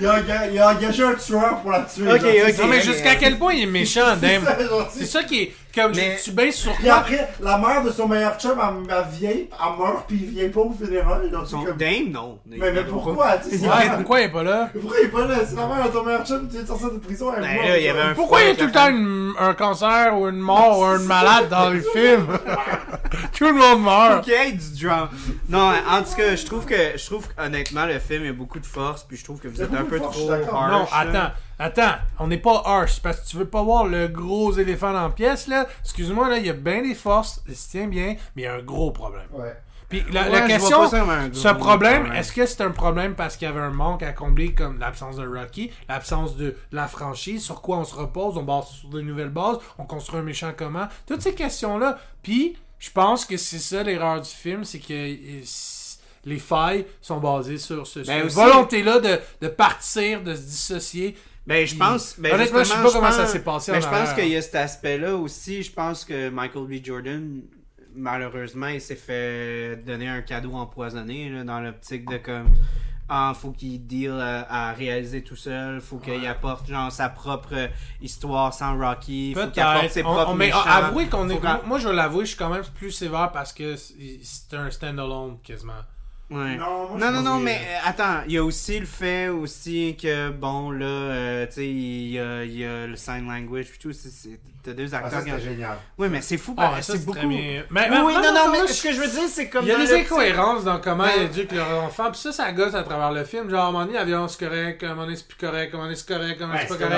Genre, 0.00 0.16
il 0.24 0.30
a, 0.32 0.46
il 0.48 0.58
a 0.58 0.70
engagé 0.70 1.02
un 1.04 1.14
tueur 1.14 1.60
pour 1.60 1.70
la 1.70 1.80
tuer. 1.80 2.10
Ok, 2.12 2.20
genre, 2.20 2.30
ok. 2.48 2.58
Non, 2.58 2.66
mais 2.68 2.80
jusqu'à 2.80 3.14
quel 3.16 3.38
point 3.38 3.52
il 3.54 3.62
est 3.64 3.66
méchant, 3.66 4.16
Dame? 4.20 4.44
C'est 4.90 5.06
ça 5.06 5.22
qui 5.24 5.42
est. 5.42 5.52
Comme 5.74 5.90
Mais- 5.96 6.16
tu 6.22 6.30
baisses 6.30 6.54
sur 6.54 6.72
Puis 6.74 6.84
quoi 6.84 6.94
après, 6.98 7.28
la 7.40 7.58
mère 7.58 7.82
de 7.82 7.90
son 7.90 8.06
meilleur 8.06 8.38
chum, 8.38 8.56
elle, 8.62 8.94
elle 8.96 9.04
vient, 9.18 9.30
elle 9.30 9.76
meurt, 9.76 10.06
puis 10.06 10.20
il 10.22 10.30
vient 10.30 10.48
pas 10.48 10.60
au 10.60 10.72
funérail. 10.72 11.28
Donc, 11.30 11.42
c'est 11.46 11.50
Son 11.50 11.64
comme... 11.64 11.76
Dame, 11.76 12.10
non. 12.12 12.38
Mais, 12.46 12.70
mais 12.70 12.84
pourquoi? 12.84 13.38
Tu 13.38 13.58
sais, 13.58 13.66
Ouais, 13.66 13.90
pourquoi 13.96 14.20
il 14.20 14.24
est 14.26 14.28
pas 14.30 14.44
là? 14.44 14.68
Pourquoi 14.72 14.96
il 15.00 15.06
est 15.06 15.08
pas 15.08 15.26
là? 15.26 15.34
C'est 15.44 15.56
la 15.56 15.66
mère 15.66 15.84
de 15.84 15.90
ton 15.92 16.04
meilleur 16.04 16.24
chum, 16.24 16.46
tu 16.46 16.52
viens 16.52 16.62
de 16.62 16.68
sortir 16.68 16.92
de 16.92 16.98
prison, 16.98 17.32
elle 17.36 17.42
est 17.42 17.46
Ben 17.58 17.68
là, 17.68 17.78
il 17.78 17.84
y 17.84 17.88
avait 17.88 17.98
genre. 18.02 18.08
un 18.10 18.14
Pourquoi 18.14 18.42
il 18.42 18.46
y 18.46 18.50
a 18.52 18.54
tout 18.54 18.66
le 18.66 18.70
temps 18.70 18.88
une- 18.88 19.32
un 19.36 19.54
cancer 19.54 20.16
ou 20.16 20.28
une 20.28 20.36
mort 20.38 20.78
ou 20.78 20.84
un 20.84 20.98
malade 21.00 21.48
dans 21.48 21.70
les 21.70 21.82
films 21.82 22.28
Tout 23.32 23.44
le 23.44 23.52
monde 23.54 23.82
meurt. 23.82 24.26
Ok, 24.26 24.56
du 24.56 24.84
drama. 24.84 25.10
Non, 25.48 25.72
en 25.88 26.02
tout 26.02 26.14
cas, 26.16 26.36
je 26.36 26.44
trouve 26.44 26.64
que 26.66 26.96
je 26.96 27.06
trouve 27.06 27.26
honnêtement 27.38 27.86
le 27.86 27.98
film 27.98 28.26
a 28.28 28.32
beaucoup 28.32 28.58
de 28.60 28.66
force, 28.66 29.04
puis 29.04 29.16
je 29.16 29.24
trouve 29.24 29.40
que 29.40 29.48
vous 29.48 29.60
êtes 29.62 29.74
un 29.74 29.84
peu 29.84 29.98
trop 30.00 30.30
harsh. 30.30 30.70
Non, 30.72 30.86
attends, 30.92 31.32
attends, 31.58 31.94
on 32.18 32.26
n'est 32.28 32.38
pas 32.38 32.62
harsh 32.64 33.00
parce 33.00 33.20
que 33.20 33.28
tu 33.28 33.36
veux 33.36 33.46
pas 33.48 33.62
voir 33.62 33.84
le 33.86 34.08
gros 34.08 34.52
éléphant 34.52 34.92
dans 34.92 35.02
la 35.04 35.10
pièce 35.10 35.46
là. 35.46 35.66
Excuse-moi 35.82 36.28
là, 36.28 36.38
il 36.38 36.46
y 36.46 36.50
a 36.50 36.54
bien 36.54 36.82
des 36.82 36.94
forces, 36.94 37.42
il 37.48 37.56
se 37.56 37.70
tient 37.70 37.86
bien, 37.86 38.16
mais 38.36 38.42
il 38.42 38.44
y 38.44 38.48
a 38.48 38.54
un 38.54 38.62
gros 38.62 38.90
problème. 38.90 39.26
Ouais. 39.32 39.54
Puis 39.88 40.02
la, 40.12 40.22
Ouais, 40.22 40.30
la 40.30 40.40
question, 40.46 40.88
ce 40.88 40.96
problème, 41.52 41.58
problème. 41.58 42.12
est-ce 42.14 42.32
que 42.32 42.46
c'est 42.46 42.62
un 42.62 42.70
problème 42.70 43.14
parce 43.14 43.36
qu'il 43.36 43.46
y 43.46 43.50
avait 43.50 43.60
un 43.60 43.70
manque 43.70 44.02
à 44.02 44.12
combler 44.12 44.54
comme 44.54 44.78
l'absence 44.78 45.16
de 45.16 45.26
Rocky, 45.26 45.70
l'absence 45.90 46.36
de 46.36 46.56
la 46.72 46.88
franchise, 46.88 47.44
sur 47.44 47.60
quoi 47.60 47.76
on 47.76 47.84
se 47.84 47.94
repose, 47.94 48.38
on 48.38 48.42
base 48.42 48.66
sur 48.68 48.88
de 48.88 49.02
nouvelles 49.02 49.28
bases, 49.28 49.58
on 49.78 49.84
construit 49.84 50.18
un 50.20 50.22
méchant 50.22 50.52
comment, 50.56 50.88
toutes 51.06 51.20
ces 51.20 51.34
questions-là. 51.34 51.98
Puis, 52.22 52.56
je 52.84 52.90
pense 52.90 53.24
que 53.24 53.38
c'est 53.38 53.58
ça 53.58 53.82
l'erreur 53.82 54.20
du 54.20 54.28
film, 54.28 54.62
c'est 54.62 54.78
que 54.78 54.92
euh, 54.92 55.42
les 56.26 56.38
failles 56.38 56.84
sont 57.00 57.18
basées 57.18 57.56
sur 57.56 57.86
ce, 57.86 58.00
Ben 58.00 58.28
cette 58.28 58.32
volonté-là 58.32 59.00
de, 59.00 59.18
de 59.40 59.48
partir, 59.48 60.22
de 60.22 60.34
se 60.34 60.42
dissocier. 60.42 61.16
Ben, 61.46 61.66
je 61.66 61.76
pense. 61.76 62.16
Ben, 62.18 62.34
Honnêtement, 62.34 62.58
je 62.58 62.64
sais 62.64 62.82
pas 62.82 62.92
comment 62.92 63.10
ça 63.10 63.26
s'est 63.26 63.42
passé 63.42 63.72
Ben, 63.72 63.78
en 63.78 63.80
je 63.80 63.88
pense 63.88 64.12
qu'il 64.12 64.28
y 64.28 64.36
a 64.36 64.42
cet 64.42 64.56
aspect-là 64.56 65.16
aussi. 65.16 65.62
Je 65.62 65.72
pense 65.72 66.04
que 66.04 66.28
Michael 66.28 66.66
B. 66.66 66.84
Jordan, 66.84 67.40
malheureusement, 67.94 68.68
il 68.68 68.82
s'est 68.82 68.96
fait 68.96 69.76
donner 69.76 70.08
un 70.08 70.20
cadeau 70.20 70.52
empoisonné 70.52 71.30
là, 71.30 71.42
dans 71.42 71.60
l'optique 71.60 72.06
de 72.10 72.18
comme. 72.18 72.50
Ah, 73.08 73.32
faut 73.38 73.50
qu'il 73.50 73.86
deal 73.86 74.12
à, 74.12 74.68
à 74.70 74.72
réaliser 74.72 75.22
tout 75.22 75.36
seul, 75.36 75.80
faut 75.82 75.98
qu'il 75.98 76.26
apporte 76.26 76.66
genre 76.66 76.90
sa 76.90 77.10
propre 77.10 77.68
histoire 78.00 78.54
sans 78.54 78.78
Rocky, 78.78 79.34
faut 79.34 79.50
qu'il 79.50 79.62
apporte 79.62 79.90
ses. 79.90 80.00
On- 80.02 80.14
propres 80.14 80.30
on- 80.30 80.34
Mais 80.34 80.46
méchants. 80.46 80.62
avouez 80.66 81.06
qu'on 81.08 81.28
est. 81.28 81.38
Moi, 81.66 81.78
je 81.78 81.88
vais 81.88 81.94
l'avouer, 81.94 82.24
je 82.24 82.30
suis 82.30 82.38
quand 82.38 82.48
même 82.48 82.64
plus 82.74 82.90
sévère 82.90 83.30
parce 83.30 83.52
que 83.52 83.76
c'est 83.76 84.56
un 84.56 84.70
stand-alone 84.70 85.38
quasiment. 85.42 85.74
Ouais. 86.30 86.56
Non, 86.56 86.96
Non, 86.96 87.22
non, 87.22 87.38
mais 87.38 87.56
euh, 87.56 87.78
attends, 87.88 88.22
il 88.26 88.32
y 88.32 88.38
a 88.38 88.44
aussi 88.44 88.80
le 88.80 88.86
fait 88.86 89.28
aussi 89.28 89.96
que, 90.00 90.30
bon, 90.30 90.70
là, 90.70 90.86
euh, 90.86 91.46
tu 91.46 91.52
sais, 91.52 91.66
il 91.68 92.12
y 92.12 92.18
a, 92.18 92.44
il 92.44 92.56
y 92.56 92.64
a 92.64 92.86
le 92.86 92.96
sign 92.96 93.28
language 93.28 93.66
et 93.74 93.78
tout, 93.78 93.92
t'as 94.62 94.72
deux 94.72 94.94
Ah, 94.94 94.98
acteurs 94.98 95.20
ça, 95.20 95.30
qui... 95.36 95.40
génial. 95.44 95.76
Oui, 95.98 96.08
mais 96.08 96.22
c'est 96.22 96.38
fou, 96.38 96.54
Ah, 96.56 96.80
ça, 96.80 96.94
c'est 96.94 97.04
beaucoup... 97.04 97.18
Mais, 97.28 97.62
Oui, 97.70 97.76
mais- 97.90 98.00
oui, 98.00 98.14
non, 98.14 98.22
non, 98.22 98.32
non, 98.32 98.52
mais 98.52 98.66
ce 98.66 98.82
que 98.82 98.92
je 98.92 99.00
veux 99.00 99.06
dire, 99.06 99.28
c'est 99.28 99.50
comme 99.50 99.64
Il 99.66 99.68
y 99.68 99.72
a 99.72 99.78
des 99.78 99.92
incohérences 99.92 100.64
dans 100.64 100.80
comment 100.80 101.04
Ben- 101.04 101.12
ils 101.18 101.22
éduquent 101.38 101.52
leurs 101.52 101.82
enfants, 101.84 102.10
puis 102.10 102.20
ça, 102.20 102.32
ça 102.32 102.50
gosse 102.52 102.74
à 102.74 102.82
travers 102.82 103.12
le 103.12 103.24
film. 103.24 103.50
Genre, 103.50 103.60
à 103.62 103.68
un 103.68 103.72
moment 103.72 103.84
donné, 103.84 103.98
la 103.98 104.04
violence 104.04 104.36
c'est 104.38 104.46
correct, 104.46 104.82
à 104.82 104.86
un 104.86 104.88
moment 104.94 105.02
donné, 105.04 105.16
c'est 105.16 105.28
plus 105.28 105.36
correct, 105.36 105.72
à 105.72 105.76
un 105.76 105.76
moment 105.76 105.84
donné, 105.84 105.96
c'est 105.96 106.08
correct, 106.08 106.40
à 106.40 106.44
un 106.44 106.46
moment 106.46 106.58
donné, 106.58 106.68
c'est 106.70 106.78
pas 106.78 106.88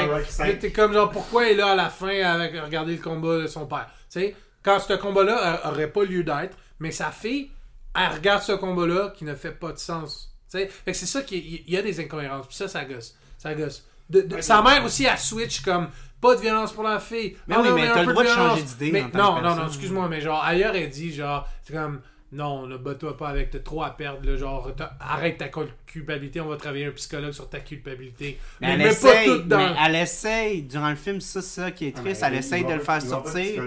correct. 0.45 0.59
T'es 0.61 0.71
comme, 0.73 0.93
genre, 0.93 1.11
pourquoi 1.11 1.47
il 1.47 1.51
est 1.51 1.55
là 1.57 1.73
à 1.73 1.75
la 1.75 1.91
fin 1.91 2.23
avec 2.23 2.55
regarder 2.63 2.93
le 2.95 3.03
combat 3.03 3.39
de 3.39 3.47
son 3.49 3.67
père? 3.67 3.89
Tu 4.11 4.21
sais, 4.21 4.37
quand 4.63 4.79
ce 4.79 4.93
combat-là 4.95 5.63
aurait 5.69 5.89
pas 5.89 6.05
lieu 6.05 6.23
d'être, 6.23 6.57
mais 6.79 6.93
sa 6.93 7.11
fille, 7.11 7.51
elle 7.99 8.13
regarde 8.17 8.43
ce 8.43 8.53
combat-là 8.53 9.13
qui 9.17 9.25
ne 9.25 9.35
fait 9.35 9.53
pas 9.53 9.73
de 9.73 9.79
sens. 9.79 10.33
Fait 10.51 10.69
que 10.87 10.93
c'est 10.93 11.07
ça 11.07 11.23
qu'il 11.23 11.45
il 11.45 11.71
y 11.71 11.77
a 11.77 11.83
des 11.83 12.01
incohérences, 12.01 12.47
puis 12.47 12.57
ça, 12.57 12.69
ça 12.69 12.85
gosse. 12.85 13.17
Ça 13.39 13.55
gosse. 13.55 13.85
De, 14.09 14.21
de- 14.23 14.41
sa 14.41 14.63
mère 14.63 14.85
aussi, 14.85 15.05
elle 15.05 15.19
switch 15.19 15.61
comme 15.63 15.89
pas 16.21 16.35
de 16.37 16.41
violence 16.41 16.73
pour 16.73 16.85
la 16.85 16.99
fille. 17.01 17.37
Mais 17.47 17.57
Ah 17.59 17.61
oui, 17.63 17.69
non, 17.71 17.75
mais 17.75 17.87
t'as 17.89 18.03
le 18.05 18.13
droit 18.13 18.23
de 18.25 18.29
changer 18.29 18.63
d'idée 18.63 19.05
tant 19.13 19.19
Non, 19.19 19.35
non, 19.35 19.35
non, 19.35 19.43
personne. 19.49 19.67
excuse-moi, 19.67 20.09
mais 20.09 20.21
genre, 20.21 20.43
ailleurs, 20.43 20.75
elle 20.75 20.89
dit, 20.89 21.13
genre, 21.13 21.47
c'est 21.65 21.73
comme, 21.75 22.01
non, 22.33 22.67
ne 22.67 22.77
bats-toi 22.77 23.17
pas 23.17 23.29
avec, 23.29 23.51
t'as 23.51 23.59
trop 23.59 23.83
à 23.83 23.91
perdre, 23.91 24.25
là, 24.29 24.37
genre, 24.37 24.71
arrête 25.01 25.39
ta 25.39 25.49
culpabilité, 25.87 26.41
on 26.41 26.47
va 26.49 26.57
travailler 26.57 26.87
un 26.87 26.93
psychologue 26.93 27.33
sur 27.33 27.51
ta 27.51 27.61
culpabilité. 27.61 28.39
Mais 28.61 28.69
Mais, 28.79 28.85
elle 28.85 28.91
essaye, 28.93 29.29
pas 29.29 29.35
tout 29.37 29.43
dans. 29.43 29.57
mais 29.59 29.75
elle 29.87 29.97
essaye, 29.97 30.63
durant 30.63 30.91
le 30.91 30.97
film, 30.97 31.21
ça, 31.21 31.43
ça 31.43 31.71
qui 31.73 31.89
est 31.89 31.95
Ah, 31.97 32.01
triste, 32.01 32.23
elle 32.25 32.35
il 32.35 32.39
essaye 32.39 32.65
de 32.65 32.73
le 32.73 32.81
faire 32.81 33.03
sortir. 33.03 33.63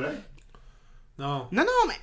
Non. 1.17 1.47
Non, 1.51 1.63
non, 1.63 1.87
mais. 1.87 1.95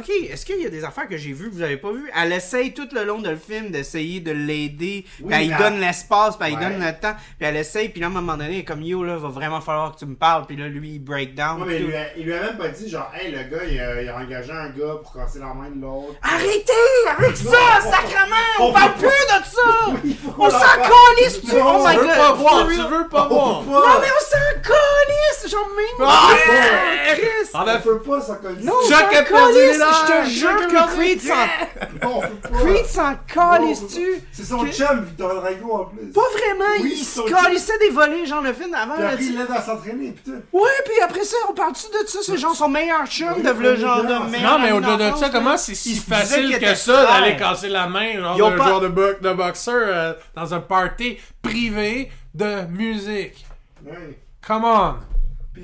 Ok, 0.00 0.08
est-ce 0.30 0.46
qu'il 0.46 0.60
y 0.62 0.66
a 0.66 0.70
des 0.70 0.82
affaires 0.84 1.06
que 1.08 1.16
j'ai 1.18 1.32
vues 1.32 1.50
que 1.50 1.54
vous 1.54 1.62
avez 1.62 1.76
pas 1.76 1.92
vues? 1.92 2.10
Elle 2.18 2.32
essaye 2.32 2.72
tout 2.72 2.88
le 2.92 3.04
long 3.04 3.18
de 3.18 3.28
le 3.30 3.36
film 3.36 3.70
d'essayer 3.70 4.20
de 4.20 4.32
l'aider, 4.32 5.04
Oui, 5.20 5.34
lui 5.34 5.48
mais 5.50 5.58
donne 5.58 5.78
l'espace, 5.78 6.36
puis 6.36 6.48
elle 6.48 6.56
lui 6.58 6.64
Ouais. 6.64 6.70
donne 6.70 6.80
le 6.86 6.92
temps, 6.98 7.14
puis 7.38 7.46
elle 7.46 7.56
essaye, 7.56 7.90
puis 7.90 8.00
là, 8.00 8.06
à 8.06 8.10
un 8.10 8.12
moment 8.12 8.36
donné, 8.36 8.54
elle 8.54 8.58
est 8.60 8.64
comme 8.64 8.82
yo, 8.82 9.04
là, 9.04 9.16
va 9.16 9.28
vraiment 9.28 9.60
falloir 9.60 9.94
que 9.94 9.98
tu 9.98 10.06
me 10.06 10.14
parles, 10.16 10.46
puis 10.46 10.56
là, 10.56 10.68
lui, 10.68 10.92
il 10.94 10.98
break 11.00 11.34
down. 11.34 11.60
Ouais, 11.60 11.66
mais 11.68 11.76
il 11.80 11.86
lui, 11.86 11.94
a, 11.96 12.16
il 12.16 12.24
lui 12.24 12.32
a 12.32 12.40
même 12.40 12.56
pas 12.56 12.68
dit, 12.68 12.88
genre, 12.88 13.10
hey, 13.14 13.30
le 13.30 13.42
gars, 13.42 13.64
il 13.70 13.78
a, 13.78 14.02
il 14.02 14.08
a 14.08 14.16
engagé 14.16 14.52
un 14.52 14.70
gars 14.70 14.94
pour 15.02 15.12
casser 15.12 15.38
la 15.38 15.52
main 15.52 15.68
de 15.70 15.80
l'autre. 15.82 16.14
Arrêtez 16.22 16.72
avec 17.18 17.36
ça, 17.36 17.80
sacrement! 17.82 18.36
On 18.60 18.72
parle 18.72 18.94
plus 18.94 19.06
de 19.06 19.44
ça! 19.44 19.92
Il 20.04 20.16
On 20.38 20.48
s'en 20.50 20.58
calisse, 20.58 21.40
tu! 21.42 21.56
Non, 21.56 21.80
Oh 21.80 21.84
my 21.86 21.94
Tu 21.94 22.00
veux 22.00 22.06
god! 22.06 22.16
pas 22.16 22.32
voir, 22.32 22.68
tu 22.68 22.74
veux 22.76 23.08
pas 23.08 23.28
On 23.30 23.60
voir. 23.62 23.82
Non, 23.82 24.00
mais 24.00 24.08
on 24.08 24.24
s'en 24.24 24.60
calisse! 24.62 25.50
Genre, 25.50 25.68
même! 25.76 26.08
Ah! 26.08 26.30
Chris! 27.14 27.50
En 27.52 27.66
On 27.68 27.80
peut 27.80 28.00
pas, 28.00 28.20
s'en 28.20 28.36
calisse, 28.36 28.64
les 28.64 29.80
Je 29.92 30.06
te 30.06 30.12
nerfs. 30.12 30.28
jure 30.28 30.66
que 30.68 30.94
Creed 30.96 31.20
s'en... 31.20 32.58
Creed 32.58 32.86
s'en 32.86 33.14
calisse-tu? 33.26 34.06
C'est 34.32 34.44
son 34.44 34.64
Que- 34.64 34.72
chum, 34.72 35.04
Victor 35.04 35.34
Drago, 35.34 35.72
en 35.72 35.84
plus. 35.86 36.06
Pas 36.12 36.20
vraiment, 36.32 36.70
Oui, 36.82 36.94
il 36.98 37.04
se 37.04 37.20
calissait 37.22 37.78
des 37.78 37.90
volets, 37.90 38.26
genre 38.26 38.42
le 38.42 38.52
film 38.52 38.74
avant. 38.74 38.94
Puis 39.16 39.26
il 39.28 39.38
l'aide 39.38 39.50
à 39.50 39.60
s'entraîner, 39.60 40.12
putain. 40.12 40.38
Ouais, 40.52 40.68
puis 40.84 41.00
après 41.02 41.24
ça, 41.24 41.36
on 41.48 41.54
parle-tu 41.54 41.86
de 41.86 42.06
ça? 42.06 42.18
C'est 42.22 42.36
genre 42.36 42.54
son 42.54 42.68
meilleur 42.68 43.06
chum 43.06 43.42
de 43.42 43.50
le 43.50 43.76
genre 43.76 44.02
de 44.02 44.42
Non, 44.42 44.58
mais 44.60 44.72
au-delà 44.72 45.10
de 45.12 45.16
ça, 45.16 45.30
comment 45.30 45.56
c'est 45.56 45.74
si 45.74 45.96
facile 45.96 46.58
que 46.58 46.74
ça 46.74 47.04
d'aller 47.06 47.36
casser 47.36 47.68
la 47.68 47.86
main, 47.86 48.14
genre 48.36 48.56
pas- 48.56 48.64
joueur 48.64 48.80
de, 48.80 48.88
bo- 48.88 49.14
de 49.20 49.32
boxeur 49.32 49.82
euh, 49.86 50.12
dans 50.34 50.54
un 50.54 50.60
party 50.60 51.18
privé 51.42 52.10
de 52.34 52.66
musique? 52.70 53.44
Come 54.46 54.64
on! 54.64 54.94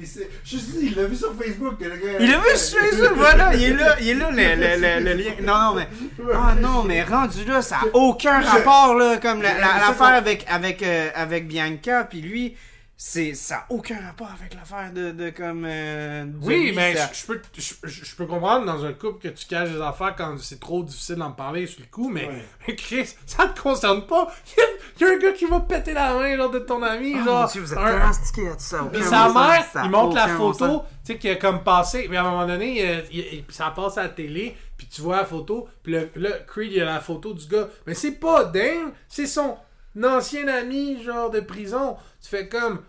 Puis. 0.00 0.22
Je 0.44 0.56
sais, 0.58 0.78
il 0.82 0.94
l'a 0.94 1.04
vu 1.04 1.16
sur 1.16 1.34
Facebook 1.34 1.74
le 1.80 1.88
gars. 1.90 2.18
Il 2.20 2.32
a 2.32 2.38
vu 2.38 2.56
sur 2.56 2.78
Facebook, 2.78 3.12
voilà, 3.16 3.54
il 3.54 3.62
est 3.62 3.74
là, 3.74 3.96
il 4.00 4.08
est 4.10 4.14
là 4.14 4.30
le, 4.30 4.36
le, 4.36 5.00
le, 5.00 5.04
le 5.04 5.22
lien. 5.22 5.32
Non, 5.42 5.58
non, 5.58 5.74
mais. 5.74 5.88
Ah 6.34 6.54
non, 6.60 6.84
mais 6.84 7.02
rendu 7.02 7.44
là, 7.44 7.62
ça 7.62 7.76
n'a 7.76 7.90
aucun 7.94 8.40
rapport, 8.40 8.94
là, 8.94 9.16
comme 9.18 9.42
la- 9.42 9.54
la- 9.54 9.78
l'affaire 9.88 10.14
avec, 10.14 10.44
avec, 10.48 10.82
euh, 10.82 11.08
avec 11.14 11.46
Bianca, 11.48 12.04
puis 12.04 12.20
lui, 12.20 12.56
c'est, 12.98 13.34
ça 13.34 13.56
n'a 13.56 13.66
aucun 13.68 14.00
rapport 14.06 14.28
avec 14.40 14.54
l'affaire 14.54 14.90
de, 14.90 15.10
de 15.10 15.28
comme. 15.30 15.66
euh, 15.68 16.24
de 16.24 16.38
Oui, 16.46 16.72
mais 16.74 16.94
ça- 16.96 17.10
je, 17.12 17.18
je 17.20 17.26
peux, 17.26 17.40
je, 17.84 18.14
peux 18.16 18.24
comprendre 18.26 18.64
dans 18.64 18.84
un 18.86 18.94
couple 18.94 19.20
que 19.28 19.34
tu 19.34 19.46
caches 19.46 19.68
des 19.70 19.80
affaires 19.82 20.14
quand 20.16 20.38
c'est 20.40 20.58
trop 20.60 20.82
difficile 20.82 21.16
d'en 21.16 21.32
parler 21.32 21.66
sur 21.66 21.80
le 21.80 21.86
coup, 21.86 22.08
mais, 22.08 22.26
Ouais. 22.26 22.44
mais 22.66 22.74
Chris, 22.74 23.14
ça 23.26 23.48
te 23.48 23.60
concerne 23.60 24.06
pas. 24.06 24.28
Il 24.56 24.60
y, 24.60 24.62
a- 24.62 24.68
il 24.98 25.02
y 25.02 25.10
a 25.10 25.14
un 25.14 25.18
gars 25.18 25.32
qui 25.36 25.44
va 25.44 25.60
péter 25.60 25.92
la 25.92 26.14
main 26.14 26.36
genre, 26.38 26.50
de 26.50 26.58
ton 26.60 26.82
ami, 26.82 27.14
Oh 27.20 27.24
genre. 27.24 27.50
Dieu, 27.50 27.60
vous 27.60 27.72
êtes 27.72 27.78
un- 27.78 28.12
ça. 28.58 28.88
Puis 28.90 29.02
sa 29.02 29.28
mère, 29.28 29.64
ça 29.70 29.82
il 29.84 29.90
montre 29.90 30.14
la 30.16 30.28
photo, 30.28 30.82
tu 31.04 31.12
sais, 31.12 31.18
qui 31.18 31.28
a 31.28 31.36
comme 31.36 31.62
passé, 31.62 32.06
mais 32.08 32.16
à 32.16 32.24
un 32.24 32.30
moment 32.30 32.46
donné, 32.46 32.80
euh, 32.88 33.02
il- 33.12 33.18
il- 33.18 33.44
ça 33.50 33.70
passe 33.76 33.98
à 33.98 34.04
la 34.04 34.08
télé, 34.08 34.56
puis 34.78 34.86
tu 34.86 35.02
vois 35.02 35.16
la 35.18 35.24
photo, 35.26 35.68
puis 35.82 35.92
le- 35.92 36.10
là, 36.16 36.30
Creed, 36.46 36.72
il 36.72 36.80
a 36.80 36.86
la 36.86 37.00
photo 37.00 37.34
du 37.34 37.46
gars. 37.46 37.68
Mais 37.86 37.92
c'est 37.94 38.12
pas 38.12 38.44
Dane, 38.44 38.92
c'est 39.06 39.26
son 39.26 39.58
ancien 40.04 40.46
ami, 40.48 41.02
genre, 41.02 41.30
de 41.30 41.40
prison. 41.40 41.96
Tu 42.22 42.28
fais 42.28 42.48
comme... 42.48 42.80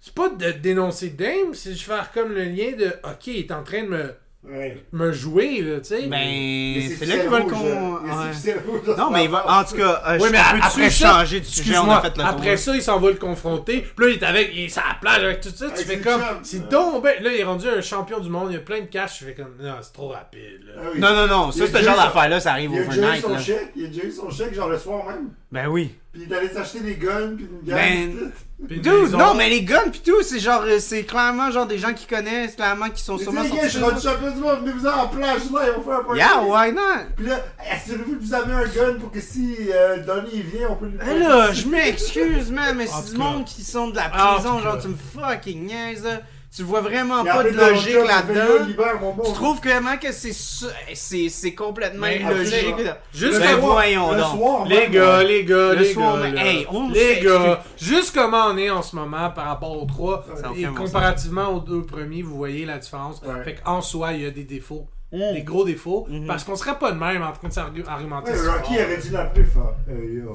C'est 0.00 0.14
pas 0.14 0.28
de 0.28 0.52
dénoncer 0.52 1.10
Dame, 1.10 1.54
c'est 1.54 1.70
de 1.70 1.74
faire 1.78 2.12
comme 2.12 2.32
le 2.32 2.44
lien 2.44 2.70
de, 2.78 2.86
OK, 3.04 3.26
il 3.26 3.38
est 3.40 3.52
en 3.52 3.64
train 3.64 3.82
de 3.82 3.88
me, 3.88 4.14
Ouais. 4.48 4.84
me 4.92 5.10
jouer, 5.12 5.60
là, 5.62 5.78
tu 5.80 5.86
sais. 5.88 6.06
Ben, 6.06 6.80
c'est 6.96 7.04
là 7.06 7.16
qu'ils 7.18 7.28
veulent 7.28 7.46
qu'on. 7.46 8.96
Non, 8.96 9.10
mais 9.10 9.24
il 9.24 9.30
va. 9.30 9.44
En 9.60 9.64
tout 9.64 9.74
cas, 9.76 10.00
euh, 10.06 10.18
Oui, 10.20 10.28
je 10.28 10.32
mais 10.32 10.38
peux-tu 10.38 10.62
après 10.64 10.90
ça, 10.90 11.18
changer 11.18 11.40
de 11.40 11.44
sujet? 11.44 11.76
On 11.78 11.90
a 11.90 12.00
fait 12.00 12.08
le 12.08 12.14
tour. 12.14 12.24
après 12.24 12.56
ça, 12.56 12.74
il 12.76 12.80
s'en 12.82 13.00
va 13.00 13.08
le 13.10 13.16
confronter. 13.16 13.80
Puis 13.96 14.06
là, 14.06 14.12
il 14.12 14.18
est 14.22 14.24
avec, 14.24 14.50
il 14.54 14.60
est 14.64 14.68
sur 14.68 14.82
la 14.88 14.94
plage 14.94 15.24
avec 15.24 15.40
tout 15.40 15.50
ça. 15.50 15.66
Tu 15.76 15.84
fais 15.84 15.98
comme, 15.98 16.22
c'est 16.44 16.68
donc 16.68 17.02
ben, 17.02 17.20
Là, 17.22 17.32
il 17.32 17.40
est 17.40 17.44
rendu 17.44 17.68
un 17.68 17.80
champion 17.80 18.20
du 18.20 18.30
monde. 18.30 18.46
Il 18.50 18.54
y 18.54 18.56
a 18.56 18.60
plein 18.60 18.80
de 18.80 18.86
cash. 18.86 19.18
Je 19.20 19.24
fais 19.26 19.34
comme, 19.34 19.56
non, 19.60 19.74
c'est 19.82 19.92
trop 19.92 20.08
rapide. 20.08 20.62
Là. 20.66 20.72
Ah 20.78 20.88
oui. 20.94 21.00
Non, 21.00 21.14
non, 21.14 21.26
non, 21.26 21.50
ça, 21.52 21.66
ce 21.66 21.82
genre 21.82 21.96
d'affaire-là, 21.96 22.38
ça 22.38 22.52
arrive 22.52 22.70
Il 22.72 22.78
a 22.78 22.84
déjà 22.84 22.94
eu 22.94 22.98
overnight. 23.00 23.22
son 23.22 23.32
là. 23.32 23.38
chèque, 23.40 23.72
il 23.74 23.84
a 23.86 23.88
déjà 23.88 24.04
eu 24.04 24.12
son 24.12 24.30
chèque, 24.30 24.54
genre 24.54 24.68
le 24.68 24.78
soir 24.78 25.04
même. 25.06 25.30
Ben 25.50 25.66
oui. 25.66 25.94
Puis 26.12 26.22
il 26.26 26.50
s'acheter 26.50 26.80
des 26.80 26.94
guns, 26.94 27.36
puis 27.36 27.44
une 27.44 27.60
Ben, 27.62 28.16
gamme. 28.16 28.32
Puis 28.66 28.76
une 28.76 28.82
Dude, 28.82 29.12
non, 29.12 29.34
mais 29.34 29.50
les 29.50 29.62
guns 29.62 29.90
pis 29.92 30.00
tout, 30.00 30.22
c'est 30.22 30.38
genre, 30.40 30.62
euh, 30.64 30.78
c'est 30.80 31.02
clairement 31.04 31.50
genre 31.50 31.66
des 31.66 31.76
gens 31.78 31.92
qui 31.92 32.06
connaissent, 32.06 32.56
clairement 32.56 32.88
qui 32.88 33.02
sont 33.02 33.18
sûrement 33.18 33.42
les 33.42 33.50
gars, 33.50 33.64
je 33.64 33.68
suis 33.68 33.82
rendu 33.82 34.00
champion 34.00 34.30
du 34.30 34.40
monde, 34.40 34.60
venez-vous 34.62 34.86
en 34.86 35.06
plage, 35.08 35.42
là, 35.52 35.66
ils 35.66 35.72
vont 35.74 35.82
faire 35.82 36.00
un 36.00 36.04
party. 36.04 36.18
Yeah, 36.18 36.42
why 36.42 36.72
not? 36.72 37.12
Puis 37.14 37.26
là, 37.26 37.44
assurez-vous 37.70 38.14
de 38.14 38.24
vous 38.24 38.34
amener 38.34 38.54
un 38.54 38.66
gun 38.66 38.94
pour 38.98 39.10
que 39.12 39.20
si 39.20 39.54
euh, 39.70 39.98
Donnie 40.04 40.30
il 40.32 40.42
vient, 40.42 40.68
on 40.70 40.76
peut 40.76 40.86
lui 40.86 40.98
Eh 41.08 41.18
là, 41.18 41.52
je 41.52 41.68
m'excuse, 41.68 42.50
man, 42.50 42.74
mais 42.76 42.86
c'est 42.86 43.12
du 43.12 43.18
monde 43.18 43.44
qui 43.44 43.62
sont 43.62 43.88
de 43.88 43.96
la 43.96 44.06
En 44.06 44.34
prison, 44.34 44.60
genre, 44.60 44.78
tu 44.80 44.88
me 44.88 44.96
fucking 44.96 45.66
niaises, 45.66 46.04
là. 46.04 46.20
Tu 46.54 46.62
vois 46.62 46.80
vraiment 46.80 47.24
pas 47.24 47.44
de 47.44 47.50
logique 47.50 47.94
là-dedans. 47.94 48.64
Yo, 48.66 49.22
Tu 49.24 49.32
trouves 49.34 49.58
vraiment 49.58 49.96
que 49.98 50.10
c'est 50.12 50.32
ça- 50.32 50.66
c'est 50.94 51.28
c'est 51.28 51.54
complètement 51.54 52.06
illogique. 52.06 52.74
Juste 53.12 53.38
Ben 53.38 53.56
voyons 53.56 54.12
le 54.12 54.18
donc. 54.20 54.36
soir, 54.36 54.66
Les 54.66 54.88
gars, 54.88 55.22
les 55.22 55.44
gars, 55.44 55.74
Le 55.74 55.80
les 55.80 55.92
soir, 55.92 56.16
gars. 56.16 56.22
mais 56.22 56.32
là. 56.32 56.46
hey, 56.46 56.66
on 56.70 56.88
les 56.88 56.98
sait, 57.16 57.20
gars, 57.20 57.62
juste 57.76 58.14
comment 58.14 58.46
on 58.46 58.56
est 58.56 58.70
en 58.70 58.80
ce 58.82 58.96
moment 58.96 59.30
par 59.30 59.44
rapport 59.46 59.80
aux 59.80 59.84
trois, 59.86 60.24
et 60.56 60.64
comparativement 60.64 61.48
aux 61.48 61.60
deux 61.60 61.82
premiers, 61.82 62.22
vous 62.22 62.36
voyez 62.36 62.64
la 62.64 62.78
différence. 62.78 63.20
Ouais. 63.22 63.44
Fait 63.44 63.56
qu'en 63.56 63.82
soi, 63.82 64.12
il 64.14 64.22
y 64.22 64.26
a 64.26 64.30
des 64.30 64.44
défauts. 64.44 64.86
Mm. 65.12 65.34
Des 65.34 65.42
gros 65.42 65.64
défauts. 65.64 66.06
Mhm. 66.10 66.26
Parce 66.26 66.44
qu'on 66.44 66.56
serait 66.56 66.78
pas 66.78 66.92
de 66.92 66.98
même 66.98 67.22
en 67.22 67.32
train 67.32 67.48
de 67.48 67.52
s'argumenter. 67.52 68.30
Ouais, 68.32 68.38
Rocky 68.48 68.74
fort. 68.74 68.84
aurait 68.84 68.98
dû 69.00 69.10
l'appeler, 69.10 69.44
faire 69.44 69.72
Hey 69.88 70.14
yo, 70.16 70.32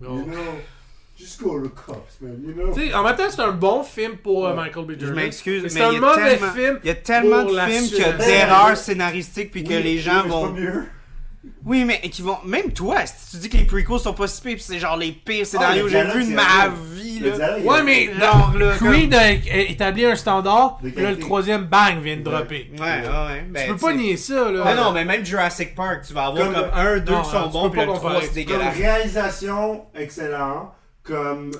you 0.00 0.06
know, 0.06 0.24
just 1.24 1.42
call 1.42 1.62
the 1.62 1.74
cops, 1.74 2.20
man, 2.20 2.36
you 2.46 2.52
know? 2.52 2.72
Tu 2.74 2.88
sais, 2.88 2.94
en 2.94 3.02
même 3.02 3.16
temps, 3.16 3.24
c'est 3.30 3.40
un 3.40 3.52
bon 3.52 3.82
film 3.82 4.16
pour 4.18 4.46
euh, 4.46 4.50
Ouais. 4.50 4.56
Michael 4.56 4.84
B. 4.84 4.90
Je 4.98 5.06
Jordan. 5.06 5.14
m'excuse, 5.24 5.62
mais 5.64 5.68
c'est 5.70 5.80
un 5.80 5.88
il 5.90 5.94
y 5.94 5.96
a 5.96 6.00
mauvais 6.00 6.36
tellement, 6.36 6.52
film. 6.52 6.80
il 6.82 6.86
y 6.86 6.90
a 6.90 6.94
tellement 6.94 7.42
pour 7.44 7.54
de 7.54 7.58
films 7.60 7.86
qui 7.88 8.02
ont 8.04 8.16
d'erreurs 8.18 8.76
scénaristiques 8.76 9.50
puis 9.50 9.64
que 9.64 9.74
Oui, 9.74 9.82
les 9.82 9.98
gens 9.98 10.22
oui, 10.24 10.30
vont. 10.30 10.46
C'est 10.48 10.52
pas 10.54 10.60
mieux. 10.60 10.84
Oui, 11.66 11.84
mais 11.84 11.98
qui 12.00 12.22
vont. 12.22 12.38
Même 12.46 12.72
toi, 12.72 13.04
si 13.04 13.32
tu 13.32 13.36
dis 13.36 13.48
que 13.50 13.56
les 13.58 13.64
prequels 13.64 13.98
sont 13.98 14.14
pas 14.14 14.26
si 14.26 14.40
pires, 14.40 14.56
pis 14.56 14.62
c'est 14.62 14.78
genre 14.78 14.96
les 14.96 15.12
pires 15.12 15.46
scénarios 15.46 15.86
le 15.86 15.92
que 15.92 15.98
j'ai 15.98 16.04
vus 16.18 16.30
de 16.30 16.34
ma 16.34 16.68
vie, 16.94 17.20
là. 17.20 17.58
Ouais, 17.58 17.82
mais 17.82 18.06
Genre, 18.18 18.50
dans- 18.52 18.58
là, 18.58 18.72
Creed 18.76 19.14
a 19.14 19.20
a 19.20 19.32
établi 19.68 20.06
un 20.06 20.14
standard, 20.16 20.78
là, 20.82 21.10
le 21.10 21.18
troisième 21.18 21.64
bang 21.64 22.00
vient 22.02 22.16
de 22.16 22.26
Ouais. 22.28 22.34
dropper. 22.34 22.70
Ouais, 22.72 22.80
ouais, 22.80 22.86
ouais. 23.08 23.44
Ben, 23.50 23.66
tu 23.66 23.72
peux 23.74 23.78
pas 23.78 23.92
nier 23.94 24.16
ça, 24.16 24.50
là. 24.50 24.62
Ah 24.66 24.74
non, 24.74 24.92
mais 24.92 25.04
même 25.04 25.24
Jurassic 25.24 25.74
Park, 25.74 26.04
tu 26.06 26.14
vas 26.14 26.26
avoir 26.26 26.46
Comme 26.50 26.64
un, 26.74 26.98
deux 26.98 27.12
Non, 27.12 27.22
qui 27.22 27.30
sont 27.30 27.48
bons, 27.48 27.70
puis 27.70 27.80
le 27.80 27.86
trois, 27.88 28.12
c'est 28.20 28.26
Comme 28.26 28.34
dégueulasse. 28.34 28.76
réalisation, 28.76 29.84
excellent. 29.94 30.72
Comme. 31.04 31.52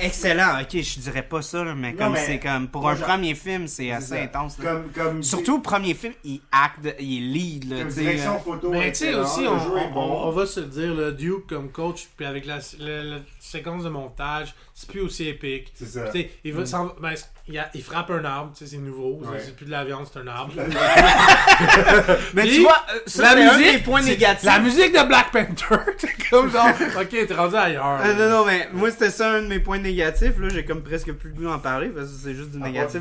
Excellent, 0.00 0.60
ok, 0.60 0.80
je 0.80 1.00
dirais 1.00 1.22
pas 1.22 1.42
ça, 1.42 1.64
là, 1.64 1.74
mais 1.74 1.92
Non, 1.92 1.98
comme 1.98 2.12
mais 2.14 2.24
c'est 2.26 2.38
comme. 2.38 2.68
Pour 2.68 2.82
moi, 2.82 2.92
un 2.92 2.96
premier 2.96 3.34
film, 3.34 3.66
c'est 3.68 3.90
assez 3.92 4.08
ça. 4.16 4.20
intense, 4.22 4.58
là. 4.58 4.64
Comme, 4.72 4.90
comme. 4.92 5.22
Surtout 5.22 5.56
le 5.56 5.62
premier 5.62 5.94
film, 5.94 6.14
il 6.24 6.40
acte, 6.52 6.94
il 7.00 7.32
lead, 7.32 7.70
là, 7.70 7.78
Comme 7.80 7.88
direction 7.88 8.32
là. 8.34 8.38
photo. 8.40 8.70
Mais 8.70 8.92
tu 8.92 8.98
sais 8.98 9.14
aussi, 9.14 9.40
on, 9.46 9.52
on- 9.52 9.90
bon. 9.90 10.20
on 10.24 10.30
va 10.30 10.46
se 10.46 10.60
le 10.60 10.66
dire, 10.66 10.94
le 10.94 11.12
Duke 11.12 11.46
comme 11.48 11.70
coach, 11.70 12.08
puis 12.16 12.26
avec 12.26 12.46
la, 12.46 12.58
la- 12.78 13.02
la 13.02 13.16
séquence 13.40 13.84
de 13.84 13.88
montage, 13.88 14.54
c'est 14.74 14.88
plus 14.88 15.00
aussi 15.00 15.28
épique. 15.28 15.72
C'est 15.74 15.86
ça. 15.86 16.04
Tu 16.10 16.20
sais, 16.20 16.30
il, 16.44 16.52
va, 16.52 16.64
s'en- 16.66 16.92
ben, 17.00 17.14
il, 17.48 17.58
a- 17.58 17.70
il 17.74 17.82
frappe 17.82 18.10
un 18.10 18.24
arbre, 18.24 18.52
tu 18.56 18.64
sais, 18.64 18.70
c'est 18.72 18.78
nouveau, 18.78 19.20
Ouais. 19.22 19.38
c'est 19.44 19.56
plus 19.56 19.66
de 19.66 19.70
la 19.70 19.84
viande, 19.84 20.06
c'est 20.12 20.18
un 20.20 20.26
arbre. 20.28 20.52
Mais 22.34 22.42
Puis, 22.42 22.56
tu 22.56 22.60
vois, 22.62 22.82
euh, 22.94 22.98
ça, 23.06 23.22
la 23.22 23.28
c'est 23.30 23.42
un 23.42 23.56
musique, 23.58 23.72
des 23.72 23.78
points 23.82 24.02
négatifs. 24.02 24.44
La 24.44 24.58
musique 24.60 24.92
de 24.92 25.06
Black 25.06 25.30
Panther, 25.32 25.76
c'est 25.98 26.28
comme 26.30 26.50
genre, 26.50 26.68
ok, 27.00 27.08
t'es 27.08 27.34
rendu 27.34 27.56
ailleurs. 27.56 27.84
Ah, 28.02 28.12
non, 28.12 28.28
non, 28.30 28.44
mais 28.44 28.68
moi, 28.72 28.90
c'était 28.90 29.10
ça 29.10 29.32
un 29.32 29.42
de 29.42 29.46
mes 29.46 29.57
points 29.60 29.78
négatifs. 29.78 30.38
Là, 30.38 30.48
j'ai 30.48 30.64
comme 30.64 30.82
presque 30.82 31.12
plus 31.12 31.30
le 31.30 31.36
goût 31.36 31.44
d'en 31.44 31.58
parler 31.58 31.88
parce 31.88 32.08
que 32.08 32.14
c'est 32.22 32.34
juste 32.34 32.50
du 32.50 32.58
part 32.58 32.68
négatif. 32.68 33.00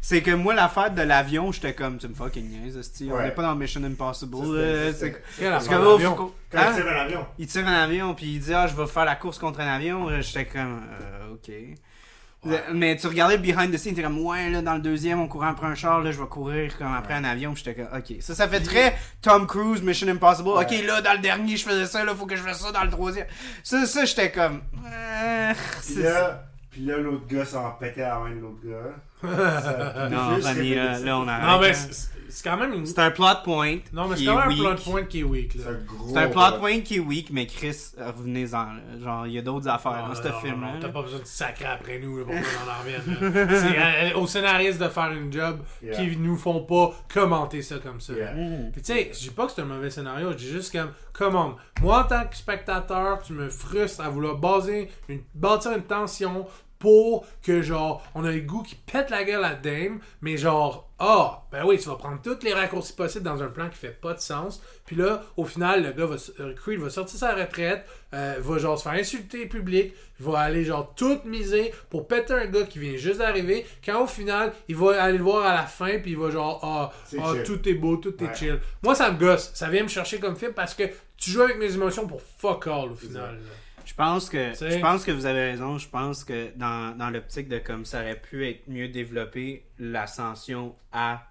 C'est 0.00 0.22
que 0.22 0.30
moi, 0.30 0.54
l'affaire 0.54 0.92
de 0.92 1.02
l'avion, 1.02 1.50
j'étais 1.52 1.74
comme, 1.74 1.98
tu 1.98 2.06
me 2.08 2.14
fucking 2.14 2.48
niaises, 2.48 2.76
esti. 2.76 3.08
On 3.12 3.16
Ouais. 3.16 3.24
n'est 3.24 3.30
pas 3.34 3.42
dans 3.42 3.54
Mission 3.54 3.82
Impossible. 3.84 4.36
C'est- 4.92 5.22
faut 6.06 6.14
qu'on- 6.14 6.32
Quand 6.50 6.58
Hein? 6.58 6.66
il 6.70 6.74
tire 6.82 6.86
un 6.88 6.96
avion. 7.00 7.26
Il 7.38 7.46
tire 7.46 7.66
un 7.68 7.82
avion, 7.84 8.14
puis 8.14 8.26
il 8.26 8.40
dit, 8.40 8.54
ah, 8.54 8.66
je 8.66 8.74
vais 8.74 8.86
faire 8.86 9.04
la 9.04 9.16
course 9.16 9.38
contre 9.38 9.60
un 9.60 9.66
avion. 9.66 10.08
J'étais 10.20 10.46
comme, 10.46 10.80
euh, 11.02 11.34
ok. 11.34 11.50
Ouais. 12.44 12.62
Mais 12.72 12.96
tu 12.96 13.06
regardais 13.08 13.36
behind 13.36 13.72
the 13.72 13.76
scenes, 13.78 13.94
t'es 13.94 14.02
comme, 14.02 14.24
ouais, 14.24 14.48
là, 14.48 14.62
dans 14.62 14.74
le 14.74 14.80
deuxième, 14.80 15.20
on 15.20 15.26
courait 15.26 15.48
après 15.48 15.66
un 15.66 15.74
char, 15.74 16.00
là, 16.02 16.12
je 16.12 16.20
vais 16.20 16.26
courir 16.28 16.78
comme 16.78 16.94
après 16.94 17.14
un 17.14 17.24
avion. 17.24 17.52
Puis 17.52 17.64
j'étais 17.64 17.82
comme, 17.82 17.98
ok. 17.98 18.14
Ça, 18.20 18.34
ça 18.34 18.46
fait 18.48 18.60
très 18.60 18.96
Tom 19.22 19.46
Cruise, 19.46 19.82
Mission 19.82 20.06
Impossible. 20.08 20.48
Ok, 20.50 20.70
Ouais. 20.70 20.82
là, 20.82 21.00
dans 21.02 21.12
le 21.14 21.18
dernier, 21.18 21.56
je 21.56 21.64
faisais 21.64 21.86
ça, 21.86 22.04
là, 22.04 22.14
faut 22.14 22.26
que 22.26 22.36
je 22.36 22.42
fasse 22.42 22.60
ça 22.60 22.70
dans 22.70 22.84
le 22.84 22.90
troisième. 22.90 23.26
Ça, 23.64 23.84
ça 23.86 24.04
j'étais 24.04 24.30
comme, 24.30 24.62
euh, 24.86 25.52
Puis 25.84 26.02
là, 26.02 26.44
puis 26.70 26.84
là, 26.86 26.96
l'autre 26.98 27.26
gars 27.26 27.44
s'en 27.44 27.70
pétait 27.72 28.02
à 28.02 28.10
la 28.14 28.18
main 28.20 28.36
de 28.36 28.40
l'autre 28.40 28.60
gars. 28.64 28.94
Ça- 29.60 30.08
Non, 30.08 30.36
juste 30.36 30.46
Rami, 30.46 30.74
là, 30.76 30.98
là, 31.00 31.18
on 31.18 31.26
arrête. 31.26 31.46
Non, 31.46 31.60
mais. 31.60 31.72
C'est 32.28 32.44
quand 32.48 32.56
même 32.56 32.72
une. 32.72 32.86
C'est 32.86 32.98
un 32.98 33.10
plot 33.10 33.24
point. 33.44 33.78
Non, 33.92 34.08
mais 34.08 34.16
c'est 34.16 34.24
quand 34.24 34.38
même 34.46 34.50
un 34.50 34.74
plot 34.74 34.82
point 34.90 35.02
qui 35.04 35.20
est 35.20 35.24
weak, 35.24 35.54
là. 35.54 35.62
C'est 35.64 35.70
un 35.70 35.78
gros. 35.84 36.08
C'est 36.08 36.18
un 36.18 36.28
plot 36.28 36.58
point 36.58 36.80
qui 36.80 36.96
est 36.96 37.00
weak, 37.00 37.30
mais 37.30 37.46
Chris, 37.46 37.76
revenez-en. 37.98 38.56
là. 38.64 38.80
Genre, 39.02 39.26
il 39.26 39.32
y 39.34 39.38
a 39.38 39.42
d'autres 39.42 39.68
affaires 39.68 39.92
Non, 39.92 40.02
dans 40.02 40.08
non, 40.08 40.14
ce 40.14 40.46
film-là. 40.46 40.66
non, 40.74 40.80
T'as 40.80 40.86
là. 40.88 40.92
pas 40.92 41.02
besoin 41.02 41.20
de 41.20 41.24
sacrer 41.26 41.64
après 41.66 41.98
nous 41.98 42.18
là, 42.18 42.24
pour 42.24 42.34
qu'on 42.34 42.70
en 42.70 42.78
revienne. 42.80 43.34
là. 43.34 43.58
C'est 44.12 44.14
euh, 44.14 44.18
aux 44.20 44.26
scénaristes 44.26 44.80
de 44.80 44.88
faire 44.88 45.12
une 45.12 45.32
job 45.32 45.58
Yeah. 45.82 45.94
qui 45.96 46.16
nous 46.16 46.36
font 46.36 46.60
pas 46.64 46.92
commenter 47.12 47.62
ça 47.62 47.76
comme 47.78 48.00
ça. 48.00 48.12
Yeah. 48.12 48.34
Mhm. 48.34 48.72
Puis 48.72 48.82
tu 48.82 48.92
sais, 48.92 49.10
je 49.12 49.18
dis 49.18 49.30
pas 49.30 49.46
que 49.46 49.52
c'est 49.52 49.62
un 49.62 49.66
mauvais 49.66 49.90
scénario, 49.90 50.32
je 50.32 50.36
dis 50.36 50.48
juste 50.50 50.72
comme, 50.72 50.90
commande. 51.12 51.54
Moi, 51.80 52.00
en 52.00 52.04
tant 52.04 52.24
que 52.26 52.34
spectateur, 52.36 53.22
tu 53.22 53.32
me 53.32 53.48
frustres 53.48 54.00
à 54.04 54.08
vouloir 54.08 54.36
baser 54.36 54.90
une, 55.08 55.20
bâtir 55.34 55.72
une 55.72 55.82
tension 55.82 56.46
pour 56.78 57.26
que, 57.42 57.62
genre, 57.62 58.02
on 58.14 58.24
a 58.24 58.30
le 58.30 58.40
goût 58.40 58.62
qui 58.62 58.74
pète 58.74 59.10
la 59.10 59.24
gueule 59.24 59.44
à 59.44 59.54
Dame, 59.54 60.00
mais 60.20 60.36
genre, 60.36 60.88
ah, 61.00 61.44
ben 61.52 61.64
oui, 61.64 61.78
tu 61.78 61.88
vas 61.88 61.94
prendre 61.94 62.20
tous 62.20 62.42
les 62.42 62.52
raccourcis 62.52 62.92
possibles 62.92 63.24
dans 63.24 63.42
un 63.42 63.48
plan 63.48 63.68
qui 63.68 63.76
fait 63.76 63.90
pas 64.00 64.14
de 64.14 64.20
sens. 64.20 64.60
Puis 64.84 64.96
là, 64.96 65.22
au 65.36 65.44
final, 65.44 65.84
le 65.84 65.92
gars 65.92 66.06
va, 66.06 66.16
euh, 66.40 66.54
Creed 66.54 66.80
va 66.80 66.90
sortir 66.90 67.18
sa 67.18 67.34
retraite, 67.34 67.84
euh, 68.14 68.36
va 68.40 68.58
genre 68.58 68.78
se 68.78 68.82
faire 68.82 68.92
insulter 68.92 69.46
public, 69.46 69.92
va 70.18 70.40
aller 70.40 70.64
genre 70.64 70.92
tout 70.96 71.20
miser 71.24 71.72
pour 71.90 72.08
péter 72.08 72.32
un 72.32 72.46
gars 72.46 72.64
qui 72.64 72.78
vient 72.78 72.96
juste 72.96 73.18
d'arriver, 73.18 73.64
quand 73.84 74.02
au 74.02 74.06
final, 74.06 74.52
il 74.68 74.76
va 74.76 75.02
aller 75.02 75.18
le 75.18 75.24
voir 75.24 75.46
à 75.46 75.54
la 75.54 75.66
fin, 75.66 75.98
puis 75.98 76.12
il 76.12 76.18
va 76.18 76.30
genre, 76.30 76.60
ah, 76.62 76.92
ah, 77.20 77.32
tout 77.44 77.68
est 77.68 77.74
beau, 77.74 77.96
tout 77.96 78.14
est 78.22 78.34
chill. 78.34 78.60
Moi, 78.82 78.94
ça 78.94 79.10
me 79.10 79.18
gosse. 79.18 79.52
Ça 79.54 79.68
vient 79.68 79.82
me 79.82 79.88
chercher 79.88 80.18
comme 80.18 80.36
film 80.36 80.52
parce 80.52 80.74
que 80.74 80.84
tu 81.16 81.30
joues 81.30 81.42
avec 81.42 81.58
mes 81.58 81.72
émotions 81.72 82.06
pour 82.06 82.22
fuck 82.22 82.66
all 82.66 82.92
au 82.92 82.96
final. 82.96 83.38
Je 83.98 84.04
pense 84.04 84.30
que 84.30 84.52
T'sais. 84.52 84.70
je 84.70 84.78
pense 84.78 85.04
que 85.04 85.10
vous 85.10 85.26
avez 85.26 85.50
raison. 85.50 85.76
Je 85.76 85.88
pense 85.88 86.22
que 86.22 86.52
dans, 86.56 86.96
dans 86.96 87.10
l'optique 87.10 87.48
de 87.48 87.58
comme 87.58 87.84
ça 87.84 88.00
aurait 88.02 88.20
pu 88.20 88.46
être 88.48 88.62
mieux 88.68 88.86
développé 88.88 89.64
l'ascension 89.80 90.76
à 90.92 91.22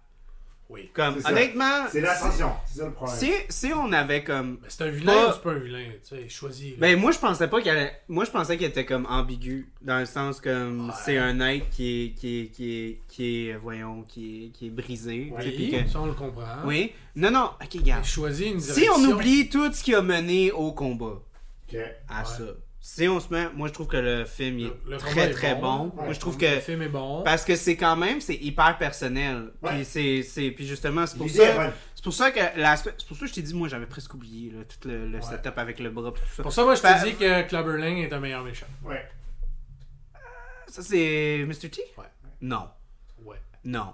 Oui. 0.70 0.90
comme 0.94 1.16
honnêtement 1.26 1.86
C'est 1.90 2.02
l'ascension, 2.02 2.52
c'est 2.66 2.80
ça 2.80 2.86
le 2.88 2.92
problème. 2.92 3.16
si, 3.18 3.32
si 3.48 3.72
on 3.74 3.94
avait 3.94 4.22
comme 4.26 4.60
c'est 4.68 4.84
un 4.84 4.90
vilain 4.90 5.14
Pas- 5.14 5.30
ou 5.30 5.34
c'est 5.34 5.42
pas 5.44 5.52
un 5.52 5.60
vilain? 5.60 5.86
Tu 6.06 6.16
sais, 6.18 6.28
choisis. 6.28 6.72
là. 6.72 6.78
ben 6.80 7.00
moi 7.00 7.12
je 7.14 7.20
pensais 7.20 7.48
pas 7.48 7.62
qu'il 7.62 7.70
allait 7.72 7.94
moi 8.10 8.26
je 8.26 8.32
pensais 8.32 8.58
qu'il 8.58 8.68
était 8.68 8.86
comme 8.86 9.06
ambigu 9.06 9.70
dans 9.82 10.00
le 10.00 10.06
sens 10.06 10.42
comme 10.42 10.88
Ouais. 10.90 10.94
c'est 11.06 11.18
un 11.18 11.40
être 11.40 11.70
qui 11.70 12.04
est 12.08 12.20
qui 12.20 12.42
est 12.42 12.48
qui 12.48 12.72
est 12.84 13.02
qui 13.08 13.48
est 13.48 13.56
voyons 13.56 14.02
qui 14.04 14.44
est 14.44 14.50
qui 14.50 14.68
est 14.68 14.72
brisé 14.72 15.32
tu 15.38 15.42
sais, 15.42 15.52
puis 15.52 15.70
oui, 15.72 15.84
que- 15.86 15.90
ça 15.90 16.02
on 16.02 16.06
le 16.08 16.14
comprend. 16.14 16.44
oui 16.66 16.92
non 17.16 17.32
non 17.32 17.52
ok 17.64 17.74
regarde 17.76 18.02
Mais 18.04 18.08
choisis 18.10 18.48
une 18.48 18.60
si 18.60 18.74
direction. 18.74 18.94
on 18.98 19.06
oublie 19.14 19.48
tout 19.48 19.72
ce 19.72 19.82
qui 19.82 19.96
a 19.96 20.02
mené 20.02 20.52
au 20.52 20.74
combat 20.74 21.22
Ok. 21.70 21.80
à 22.10 22.20
Ouais. 22.20 22.26
ça 22.26 22.44
Si 22.80 23.08
on 23.08 23.20
se 23.20 23.34
met, 23.34 23.50
moi 23.54 23.68
je 23.68 23.74
trouve 23.74 23.88
que 23.88 23.98
le 23.98 24.24
film 24.24 24.60
il 24.60 24.66
est 24.68 24.70
Le- 24.86 24.92
le 24.92 24.98
très 24.98 25.22
est 25.28 25.32
très 25.32 25.56
bon. 25.56 25.62
bon. 25.78 25.84
Ouais, 25.98 26.04
moi 26.06 26.14
je 26.14 26.20
trouve 26.20 26.38
Le 26.40 26.48
que 26.56 26.60
film 26.62 26.82
est 26.84 26.88
bon. 26.90 27.24
parce 27.24 27.44
que 27.44 27.56
c'est 27.56 27.76
quand 27.76 27.96
même 27.98 28.22
c'est 28.22 28.36
hyper 28.36 28.78
personnel. 28.78 29.52
Ouais. 29.62 29.72
Puis 29.76 29.86
c'est 29.86 30.24
c'est 30.24 30.52
puis 30.52 30.66
justement 30.66 31.06
c'est 31.06 31.18
pour 31.18 31.30
ça 31.30 31.54
bonne. 31.54 31.72
c'est 31.96 32.04
pour 32.04 32.14
ça 32.14 32.32
que 32.32 32.40
l'aspect- 32.60 32.94
c'est 32.98 33.08
pour 33.08 33.18
ça 33.18 33.22
que 33.26 33.30
je 33.30 33.34
t'ai 33.34 33.42
dit 33.42 33.54
moi 33.56 33.68
j'avais 33.68 33.88
presque 33.88 34.14
oublié 34.14 34.52
là, 34.52 34.64
tout 34.64 34.88
le, 34.88 35.08
le 35.08 35.16
Ouais. 35.18 35.22
setup 35.22 35.58
avec 35.58 35.80
le 35.80 35.90
bras 35.90 36.12
tout 36.12 36.22
ça. 36.36 36.44
Pour 36.44 36.54
ça, 36.54 36.64
moi, 36.64 36.76
je 36.76 36.82
te 36.82 37.04
dis 37.06 37.16
que 37.16 37.42
Clubber 37.50 37.78
Lang 37.78 37.98
est 37.98 38.14
un 38.14 38.20
meilleur 38.20 38.44
méchant. 38.44 38.68
Ouais. 38.86 39.04
Ça 40.68 40.82
c'est 40.82 41.44
Mr 41.46 41.70
T? 41.70 41.82
Ouais. 41.98 42.06
Non. 42.42 42.70
Ouais. 43.24 43.38
Non. 43.66 43.94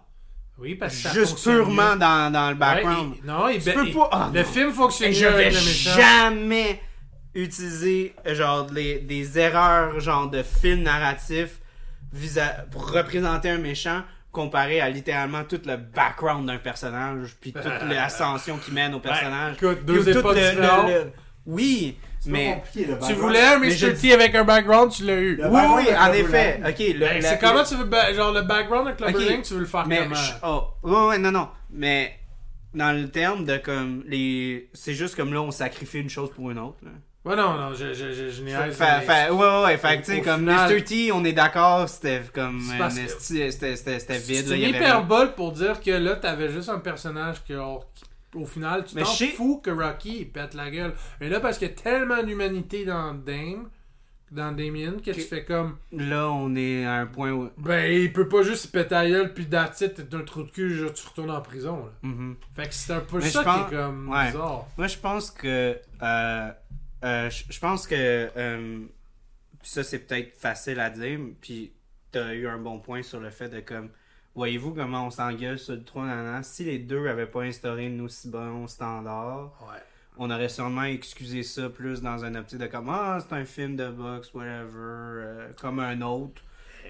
Oui, 0.60 0.76
parce 0.76 1.02
que 1.02 1.10
Juste 1.10 1.42
purement 1.42 1.96
dans, 1.96 2.32
dans 2.32 2.50
le 2.50 2.54
Ouais, 2.54 2.60
background. 2.60 3.16
il- 3.20 3.26
non, 3.26 3.48
il, 3.48 3.62
Tu 3.64 3.72
peux 3.72 3.88
il- 3.88 3.94
pas- 3.94 4.10
ah, 4.12 4.30
le 4.32 4.40
non. 4.42 4.46
film 4.46 4.72
fonctionne 4.72 5.10
mieux 5.10 5.16
je 5.16 5.26
vais 5.26 5.50
le 5.50 5.56
méchant. 5.56 5.96
jamais 5.96 6.82
utiliser 7.36 8.14
genre 8.26 8.68
les- 8.72 9.00
des 9.00 9.40
erreurs 9.40 10.00
genre 10.00 10.30
de 10.30 10.44
film 10.44 10.84
narratif 10.84 11.60
visa- 12.12 12.66
pour 12.72 12.92
représenter 12.92 13.50
un 13.50 13.58
méchant 13.58 14.02
comparé 14.32 14.82
à 14.82 14.90
littéralement 14.90 15.44
tout 15.44 15.62
le 15.66 15.78
background 15.78 16.48
d'un 16.48 16.58
personnage 16.58 17.36
puis 17.42 17.54
toute 17.54 17.90
l'ascension 17.90 18.58
qui 18.58 18.72
mène 18.72 18.94
au 18.94 19.00
personnage. 19.00 19.56
écoute, 19.58 19.78
Puis 19.86 19.86
deux 19.86 20.10
époques 20.18 20.36
le- 20.36 20.50
différentes. 20.52 20.88
le- 20.88 20.94
le- 20.94 21.12
Oui, 21.46 21.98
mais 22.26 22.64
Tu 22.74 23.14
voulais 23.16 23.42
un 23.42 23.60
Mais 23.60 23.70
je 23.72 23.88
Mr. 23.88 23.94
dis- 23.94 24.08
T 24.10 24.14
avec 24.14 24.34
un 24.34 24.46
background, 24.46 24.92
tu 24.92 25.04
l'as 25.04 25.20
eu. 25.20 25.36
Le 25.36 25.48
oui, 25.50 25.62
oui, 25.76 25.84
en 25.98 26.14
effet. 26.14 26.62
Ok, 26.66 26.78
Ben, 26.98 27.00
la- 27.00 27.22
c'est 27.22 27.40
comment 27.40 27.64
tu 27.66 27.76
veux. 27.76 27.84
ba- 27.84 28.14
Genre, 28.14 28.32
le 28.32 28.44
background 28.44 28.88
de 28.90 28.94
Clubber 28.94 29.20
Ok, 29.26 29.30
Lang, 29.30 29.42
tu 29.42 29.54
veux 29.56 29.60
le 29.60 29.66
faire 29.66 29.86
mais 29.86 30.04
comment? 30.04 30.16
je- 30.16 30.32
oh, 30.44 30.64
ouais, 30.84 31.08
ouais, 31.10 31.18
non, 31.18 31.32
non. 31.32 31.50
Mais 31.72 32.18
dans 32.74 32.94
le 32.98 33.10
terme 33.10 33.44
de 33.44 33.58
comme 33.58 34.04
les, 34.08 34.70
c'est 34.74 34.94
juste 34.94 35.16
comme 35.18 35.34
là 35.34 35.42
on 35.42 35.52
sacrifie 35.52 36.00
une 36.00 36.10
chose 36.10 36.32
pour 36.34 36.50
une 36.50 36.60
autre. 36.60 36.78
Là. 36.84 36.92
Ouais, 37.26 37.38
non, 37.38 37.54
non, 37.58 37.74
je, 37.74 37.94
je, 37.94 38.12
je, 38.12 38.30
je 38.30 38.44
n'ai 38.44 38.52
Fait, 38.52 38.58
rien 38.64 38.72
fait- 38.72 39.02
fait- 39.06 39.30
ouais, 39.30 39.38
ouais, 39.38 39.64
ouais, 39.64 39.78
fait 39.78 40.02
que, 40.02 40.06
tu 40.06 40.12
sais, 40.16 40.22
comme 40.22 40.44
Mr. 40.44 40.84
T, 40.84 41.12
on 41.14 41.24
est 41.24 41.32
d'accord, 41.32 41.88
c'était 41.88 42.22
comme 42.34 42.60
c'était 42.60 44.18
vide. 44.20 44.46
C'est 44.46 44.58
là, 44.58 44.68
une 44.68 44.76
hyperbole 44.76 45.34
pour 45.34 45.54
dire 45.54 45.80
que 45.80 45.92
là, 45.92 46.18
t'avais 46.18 46.50
juste 46.50 46.68
un 46.68 46.80
personnage 46.80 47.44
que, 47.46 47.54
au 47.54 48.46
final, 48.46 48.84
tu 48.84 48.96
t'en 48.96 49.06
fous 49.06 49.62
que 49.64 49.70
Rocky 49.70 50.26
pète 50.26 50.54
la 50.54 50.70
gueule. 50.70 50.94
Mais 51.22 51.30
là, 51.30 51.40
parce 51.40 51.58
qu'il 51.58 51.70
y 51.70 51.72
a 51.72 51.74
tellement 51.76 52.22
d'humanité 52.24 52.84
dans 52.84 53.14
Dame, 53.14 53.70
dans 54.32 54.52
Damien, 54.52 54.94
que 55.06 55.12
tu 55.12 55.22
fais 55.22 55.46
comme, 55.46 55.78
Là, 55.92 56.30
on 56.30 56.56
est 56.56 56.86
à 56.86 56.94
un 56.96 57.06
point 57.06 57.32
où. 57.32 57.50
ben, 57.58 57.90
il 57.90 58.12
peut 58.12 58.28
pas 58.28 58.42
juste 58.42 58.64
se 58.64 58.68
péter 58.68 58.96
la 58.96 59.08
gueule, 59.10 59.34
puis 59.34 59.44
it, 59.44 59.94
t'es 60.10 60.16
un 60.16 60.22
trou 60.22 60.44
de 60.44 60.50
cul, 60.52 60.76
genre, 60.76 60.92
tu 60.92 61.08
retournes 61.08 61.32
en 61.32 61.42
prison, 61.42 61.86
là. 61.86 61.92
Mhm. 62.02 62.36
Fait 62.56 62.68
que 62.68 62.74
c'est 62.74 62.94
un 62.94 63.00
peu 63.00 63.22
ça 63.22 63.44
qui 63.44 63.50
est 63.74 63.78
comme 63.78 64.08
bizarre. 64.08 64.66
Moi, 64.78 64.88
je 64.88 64.98
pense 64.98 65.32
que. 65.32 65.78
Euh, 67.04 67.30
je 67.30 67.60
pense 67.60 67.88
que. 67.88 67.96
euh, 67.96 68.80
ça, 69.64 69.84
c'est 69.84 70.00
peut-être 70.00 70.38
facile 70.38 70.80
à 70.80 70.90
dire, 70.90 71.20
puis 71.42 71.72
t'as 72.12 72.34
eu 72.34 72.48
un 72.48 72.58
bon 72.58 72.80
point 72.80 73.02
sur 73.04 73.20
le 73.20 73.30
fait 73.30 73.50
de 73.50 73.60
comme. 73.62 73.90
Voyez-vous 74.36 74.74
comment 74.74 75.08
on 75.08 75.12
s'engueule 75.12 75.60
sur 75.60 75.76
le 75.76 75.84
trône 75.84 76.08
nanana? 76.08 76.42
Si 76.44 76.64
les 76.64 76.80
deux 76.80 77.08
avaient 77.08 77.28
pas 77.28 77.42
instauré 77.44 77.86
une 77.86 78.02
aussi 78.02 78.30
bon 78.30 78.68
standard, 78.68 79.52
Ouais. 79.62 79.80
on 80.18 80.30
aurait 80.32 80.50
sûrement 80.50 80.84
excusé 80.86 81.44
ça 81.44 81.70
plus 81.70 82.02
dans 82.02 82.26
un 82.26 82.34
optique 82.36 82.58
de 82.60 82.66
comme 82.68 82.90
ah 82.90 83.20
c'est 83.22 83.36
un 83.36 83.46
film 83.46 83.76
de 83.76 83.88
boxe 83.90 84.34
whatever 84.34 84.64
euh, 84.76 85.52
comme 85.62 85.80
un 85.80 86.02
autre 86.02 86.42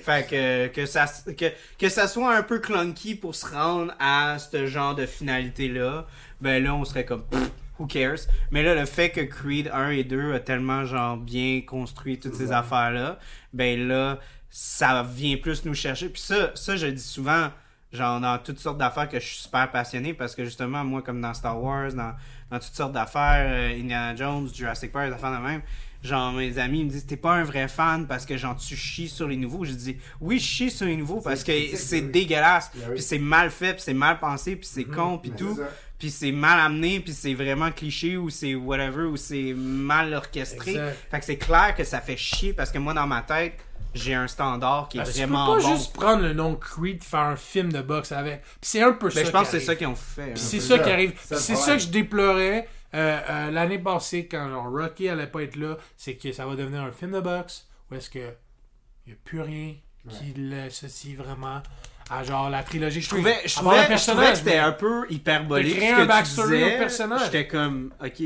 fait 0.01 0.27
que 0.29 0.67
que 0.67 0.85
ça 0.85 1.05
que, 1.37 1.51
que 1.77 1.89
ça 1.89 2.07
soit 2.07 2.35
un 2.35 2.43
peu 2.43 2.59
clunky 2.59 3.15
pour 3.15 3.35
se 3.35 3.45
rendre 3.45 3.93
à 3.99 4.37
ce 4.39 4.65
genre 4.67 4.95
de 4.95 5.05
finalité 5.05 5.67
là 5.69 6.07
ben 6.41 6.63
là 6.63 6.73
on 6.75 6.83
serait 6.85 7.05
comme 7.05 7.23
pff, 7.25 7.51
who 7.83 7.87
cares? 7.87 8.27
Mais 8.51 8.63
là 8.63 8.73
le 8.75 8.85
fait 8.85 9.09
que 9.09 9.21
Creed 9.21 9.69
1 9.73 9.89
et 9.91 10.03
2 10.03 10.33
a 10.33 10.39
tellement 10.39 10.85
genre 10.85 11.17
bien 11.17 11.61
construit 11.61 12.19
toutes 12.19 12.35
ces 12.35 12.47
Ouais. 12.49 12.55
affaires 12.55 12.91
là 12.91 13.19
ben 13.53 13.87
là 13.87 14.19
ça 14.49 15.03
vient 15.03 15.37
plus 15.37 15.65
nous 15.65 15.73
chercher 15.73 16.09
puis 16.09 16.21
ça 16.21 16.51
ça 16.55 16.75
je 16.75 16.87
dis 16.87 17.01
souvent 17.01 17.49
genre 17.91 18.19
dans 18.19 18.37
toutes 18.39 18.59
sortes 18.59 18.77
d'affaires 18.77 19.09
que 19.09 19.19
je 19.19 19.25
suis 19.25 19.41
super 19.43 19.69
passionné 19.71 20.13
parce 20.13 20.35
que 20.35 20.43
justement 20.45 20.83
moi 20.83 21.01
comme 21.01 21.21
dans 21.21 21.33
Star 21.33 21.61
Wars 21.61 21.93
dans 21.93 22.13
dans 22.51 22.59
toutes 22.59 22.75
sortes 22.75 22.91
d'affaires, 22.91 23.47
euh, 23.49 23.79
Indiana 23.79 24.15
Jones, 24.15 24.47
Jurassic 24.53 24.91
Park, 24.91 25.07
des 25.07 25.13
affaires 25.13 25.31
de 25.31 25.43
même. 25.43 25.61
Genre, 26.03 26.33
mes 26.33 26.57
amis 26.59 26.81
ils 26.81 26.85
me 26.85 26.89
disent, 26.89 27.05
t'es 27.05 27.15
pas 27.15 27.31
un 27.31 27.43
vrai 27.45 27.67
fan 27.69 28.05
parce 28.07 28.25
que 28.25 28.35
genre, 28.35 28.55
tu 28.57 28.75
chies 28.75 29.07
sur 29.07 29.27
les 29.27 29.37
nouveaux. 29.37 29.63
Je 29.63 29.71
dis, 29.71 29.97
oui, 30.19 30.37
je 30.37 30.43
chie 30.45 30.69
sur 30.71 30.85
les 30.85 30.97
nouveaux 30.97 31.21
parce 31.21 31.43
que 31.43 31.53
c'est 31.75 32.01
oui. 32.01 32.09
dégueulasse, 32.11 32.71
Ben 32.75 32.81
oui. 32.89 32.93
puis 32.95 33.03
c'est 33.03 33.19
mal 33.19 33.49
fait, 33.49 33.73
puis 33.73 33.81
c'est 33.83 33.93
mal 33.93 34.19
pensé, 34.19 34.55
puis 34.57 34.67
c'est 34.69 34.83
con, 34.83 35.17
puis 35.17 35.31
Ben, 35.31 35.37
tout, 35.37 35.55
ça. 35.55 35.69
puis 35.97 36.11
c'est 36.11 36.33
mal 36.33 36.59
amené, 36.59 36.99
puis 36.99 37.13
c'est 37.13 37.33
vraiment 37.33 37.71
cliché, 37.71 38.17
ou 38.17 38.29
c'est 38.29 38.53
whatever, 38.53 39.03
ou 39.03 39.15
c'est 39.15 39.53
mal 39.55 40.13
orchestré. 40.13 40.71
Exact. 40.71 40.97
Fait 41.09 41.19
que 41.19 41.25
c'est 41.25 41.37
clair 41.37 41.73
que 41.75 41.83
ça 41.85 42.01
fait 42.01 42.17
chier 42.17 42.51
parce 42.51 42.69
que 42.69 42.79
moi, 42.79 42.93
dans 42.93 43.07
ma 43.07 43.21
tête, 43.21 43.53
j'ai 43.95 44.15
un 44.15 44.27
standard 44.27 44.89
qui 44.89 44.97
est 44.97 45.01
Parce 45.01 45.13
que 45.13 45.17
vraiment 45.19 45.55
tu 45.55 45.57
peux 45.57 45.63
pas 45.63 45.69
bon. 45.69 45.75
juste 45.77 45.93
prendre 45.93 46.21
le 46.23 46.33
nom 46.33 46.55
Creed 46.55 47.03
faire 47.03 47.19
un 47.19 47.35
film 47.35 47.71
de 47.71 47.79
boxe 47.81 48.11
avec. 48.11 48.41
Puis 48.41 48.55
c'est 48.63 48.81
un 48.81 48.91
peu 48.93 49.09
ça. 49.11 49.19
Ben, 49.21 49.25
je 49.27 49.31
pense 49.31 49.49
que 49.49 49.59
c'est 49.59 49.65
ça 49.65 49.75
qu'ils 49.75 49.85
ont 49.87 49.93
fait. 49.95 50.21
hein. 50.23 50.31
Puis 50.33 50.43
c'est 50.43 50.59
ça 50.59 50.77
ça. 50.77 50.79
qui 50.83 50.89
arrive. 50.89 51.11
C'est 51.21 51.27
Puis 51.27 51.35
le 51.35 51.39
C'est 51.39 51.55
ça 51.55 51.73
que 51.75 51.81
je 51.83 51.87
déplorais 51.89 52.67
euh, 52.93 53.19
euh, 53.29 53.51
l'année 53.51 53.79
passée 53.79 54.27
quand 54.27 54.49
genre 54.49 54.71
Rocky 54.71 55.09
allait 55.09 55.27
pas 55.27 55.43
être 55.43 55.55
là. 55.55 55.77
C'est 55.97 56.15
que 56.15 56.31
ça 56.31 56.45
va 56.45 56.55
devenir 56.55 56.81
un 56.81 56.91
film 56.91 57.11
de 57.11 57.19
boxe 57.21 57.67
où 57.91 57.95
est-ce 57.95 58.09
que 58.09 58.33
il 59.05 59.11
y 59.11 59.13
a 59.13 59.17
plus 59.23 59.41
rien 59.41 59.75
qui 60.09 60.33
l'associe 60.37 61.15
vraiment 61.15 61.61
à 62.09 62.23
genre 62.23 62.49
la 62.49 62.61
trilogie. 62.63 63.01
Je 63.01 63.07
trouvais, 63.09 63.35
je 63.45 63.55
trouvais, 63.55 63.87
le 63.89 63.97
je 63.97 64.05
trouvais 64.11 64.31
que 64.31 64.37
c'était 64.37 64.57
un 64.57 64.73
peu 64.73 65.05
hyperbolique. 65.09 65.77
Créer 65.77 65.91
un 65.91 66.05
backstory 66.05 66.63
au 66.63 66.77
personnage. 66.77 67.25
J'étais 67.25 67.47
comme, 67.47 67.93
ok, 68.03 68.19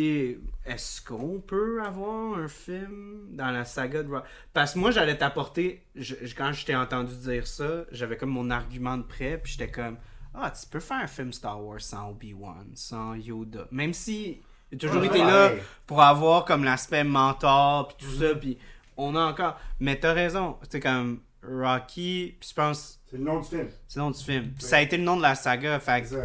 est-ce 0.66 1.02
qu'on 1.02 1.40
peut 1.40 1.82
avoir 1.84 2.40
un 2.40 2.48
film 2.48 3.28
dans 3.30 3.52
la 3.52 3.64
saga 3.64 4.02
de 4.04 4.10
Rock? 4.10 4.24
Parce 4.54 4.74
que 4.74 4.80
moi, 4.80 4.90
j'allais 4.92 5.18
t'apporter, 5.18 5.84
je- 5.96 6.16
quand 6.36 6.52
je 6.52 6.66
t'ai 6.66 6.76
entendu 6.76 7.16
dire 7.16 7.46
ça, 7.46 7.86
j'avais 7.92 8.18
comme 8.18 8.32
mon 8.32 8.50
argument 8.50 8.98
de 8.98 9.04
prêt, 9.04 9.40
puis 9.42 9.54
j'étais 9.54 9.72
comme, 9.72 9.98
ah, 10.34 10.52
tu 10.52 10.68
peux 10.68 10.80
faire 10.80 10.98
un 10.98 11.08
film 11.08 11.32
Star 11.32 11.64
Wars 11.64 11.80
sans 11.82 12.10
Obi-Wan, 12.10 12.72
sans 12.74 13.14
Yoda. 13.14 13.68
Même 13.72 13.94
si 13.94 14.42
il 14.72 14.76
a 14.76 14.80
toujours 14.80 15.02
Ouais, 15.02 15.08
été 15.08 15.20
là 15.20 15.52
pour 15.86 16.02
avoir 16.02 16.46
comme 16.46 16.64
l'aspect 16.64 17.04
mentor, 17.04 17.88
puis 17.90 18.06
tout 18.08 18.14
ça, 18.20 18.36
puis 18.36 18.58
on 18.98 19.16
a 19.16 19.22
encore. 19.26 19.58
Mais 19.80 20.00
t'as 20.00 20.14
raison, 20.14 20.58
c'est 20.70 20.80
comme 20.80 21.22
Rocky, 21.44 22.36
puis 22.40 22.50
je 22.50 22.54
pense. 22.54 23.00
C'est 23.10 23.18
le 23.18 23.24
nom 23.24 23.40
du 23.40 23.48
film. 23.48 23.70
C'est 23.88 24.00
le 24.00 24.04
nom 24.06 24.12
du 24.12 24.24
film. 24.24 24.52
Puis 24.54 24.64
ça 24.64 24.78
a 24.78 24.82
été 24.82 24.98
le 24.98 25.04
nom 25.04 25.16
de 25.18 25.22
la 25.22 25.36
saga. 25.36 25.80
Fait 25.80 26.02
que 26.02 26.08
ça. 26.08 26.18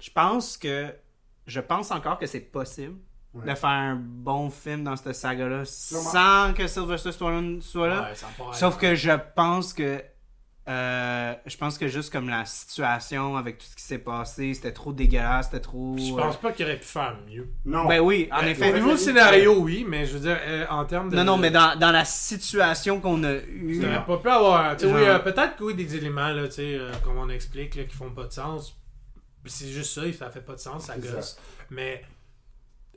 je 0.00 0.10
pense 0.14 0.56
que. 0.56 0.94
Je 1.46 1.60
pense 1.60 1.90
encore 1.90 2.18
que 2.18 2.26
c'est 2.26 2.40
possible 2.40 2.96
Ouais. 3.34 3.44
de 3.46 3.54
faire 3.54 3.68
un 3.68 3.94
bon 3.96 4.48
film 4.48 4.84
dans 4.84 4.96
cette 4.96 5.14
saga-là 5.14 5.62
sans 5.66 6.54
que 6.54 6.66
Sylvester 6.66 7.12
Stallone 7.12 7.60
soit 7.60 7.86
là. 7.88 8.10
Ouais, 8.10 8.54
Sauf 8.54 8.78
que 8.78 8.94
je 8.94 9.10
pense 9.36 9.74
que. 9.74 10.02
Euh, 10.68 11.34
je 11.46 11.56
pense 11.56 11.78
que 11.78 11.88
juste 11.88 12.12
comme 12.12 12.28
la 12.28 12.44
situation 12.44 13.36
avec 13.36 13.58
tout 13.58 13.66
ce 13.70 13.74
qui 13.74 13.82
s'est 13.82 13.98
passé, 13.98 14.52
c'était 14.52 14.72
trop 14.72 14.92
dégueulasse, 14.92 15.46
c'était 15.46 15.60
trop. 15.60 15.96
Je 15.98 16.14
pense 16.14 16.36
pas 16.36 16.52
qu'il 16.52 16.66
aurait 16.66 16.76
pu 16.78 16.84
faire 16.84 17.16
mieux. 17.26 17.48
Non. 17.64 17.86
Ben 17.86 18.00
oui, 18.00 18.28
en 18.30 18.42
Euh, 18.44 18.48
effet. 18.48 18.70
Au 18.72 18.74
niveau 18.74 18.92
du 18.92 18.98
scénario, 18.98 19.58
oui, 19.60 19.86
mais 19.88 20.04
je 20.04 20.12
veux 20.14 20.20
dire, 20.20 20.38
euh, 20.46 20.66
en 20.68 20.84
termes 20.84 21.08
de. 21.10 21.16
Non, 21.16 21.24
non, 21.24 21.36
mais 21.38 21.50
dans, 21.50 21.78
dans 21.78 21.90
la 21.90 22.04
situation 22.04 23.00
qu'on 23.00 23.24
a 23.24 23.34
eue. 23.34 23.80
N'aurais 23.80 24.04
pas 24.04 24.18
pu 24.18 24.28
avoir. 24.28 24.76
oui, 24.82 24.86
euh, 24.92 25.18
peut-être 25.20 25.56
que 25.56 25.64
oui, 25.64 25.74
des 25.74 25.96
éléments, 25.96 26.28
là, 26.28 26.46
tu 26.48 26.54
sais, 26.56 26.74
euh, 26.74 26.92
comme 27.02 27.16
on 27.18 27.28
explique, 27.30 27.74
là, 27.74 27.84
qui 27.84 27.96
font 27.96 28.10
pas 28.10 28.24
de 28.24 28.32
sens. 28.32 28.76
C'est 29.46 29.68
juste 29.68 29.94
ça, 29.94 30.02
ça 30.12 30.30
fait 30.30 30.42
pas 30.44 30.54
de 30.54 30.60
sens, 30.60 30.84
ça 30.84 30.98
gosse. 30.98 31.38
Mais 31.70 32.02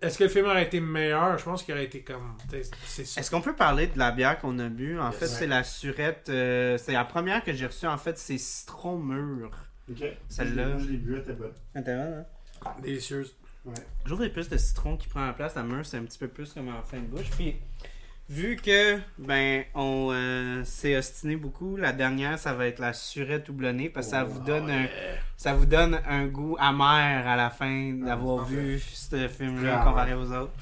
est-ce 0.01 0.17
que 0.17 0.23
le 0.25 0.29
film 0.29 0.45
aurait 0.47 0.63
été 0.63 0.79
meilleur? 0.79 1.37
Je 1.37 1.43
pense 1.43 1.63
qu'il 1.63 1.73
aurait 1.73 1.85
été 1.85 2.01
comme. 2.01 2.35
Est-ce 2.53 3.29
qu'on 3.31 3.41
peut 3.41 3.55
parler 3.55 3.87
de 3.87 3.97
la 3.99 4.11
bière 4.11 4.39
qu'on 4.39 4.57
a 4.59 4.69
bu? 4.69 4.99
En 4.99 5.09
Yes. 5.11 5.19
fait, 5.19 5.27
c'est 5.27 5.47
la 5.47 5.63
surette. 5.63 6.27
euh, 6.29 6.77
c'est 6.77 6.93
la 6.93 7.05
première 7.05 7.43
que 7.43 7.53
j'ai 7.53 7.65
reçue. 7.67 7.87
En 7.87 7.97
fait, 7.97 8.17
c'est 8.17 8.37
citron 8.37 8.97
mur. 8.97 9.51
Ok. 9.89 10.03
Celle-là. 10.29 10.77
Je 10.77 10.85
l'ai 10.89 10.97
bu, 10.97 11.13
elle 11.15 11.21
était 11.21 11.33
bonne. 11.33 11.53
Intéressant, 11.75 12.25
hein? 12.65 12.75
Délicieuse. 12.81 13.35
J'ouvre 14.05 14.27
plus 14.29 14.49
de 14.49 14.57
citron 14.57 14.97
qui 14.97 15.07
prend 15.07 15.25
la 15.25 15.33
place. 15.33 15.55
La 15.55 15.63
mûre, 15.63 15.85
c'est 15.85 15.97
un 15.97 16.03
petit 16.03 16.17
peu 16.17 16.27
plus 16.27 16.51
comme 16.53 16.69
en 16.69 16.81
fin 16.83 16.97
de 16.97 17.05
bouche. 17.05 17.29
Puis, 17.37 17.55
vu 18.31 18.55
que, 18.55 18.97
ben, 19.17 19.63
on 19.75 20.09
euh, 20.11 20.63
s'est 20.63 20.95
ostiné 20.97 21.35
beaucoup, 21.35 21.75
la 21.75 21.91
dernière, 21.91 22.39
ça 22.39 22.53
va 22.53 22.67
être 22.67 22.79
la 22.79 22.93
surette 22.93 23.49
houblonnée 23.49 23.89
parce 23.89 24.07
que 24.07 24.11
ça 24.11 24.23
vous 24.23 24.39
donne 24.39 24.69
un, 24.71 24.87
ça 25.37 25.53
vous 25.53 25.65
donne 25.65 25.99
un 26.07 26.27
goût 26.27 26.55
amer 26.59 27.27
à 27.27 27.35
la 27.35 27.49
fin 27.49 27.93
d'avoir 27.93 28.45
vu 28.45 28.79
ce 28.79 29.27
film-là 29.27 29.83
comparé 29.83 30.13
aux 30.13 30.31
autres. 30.31 30.53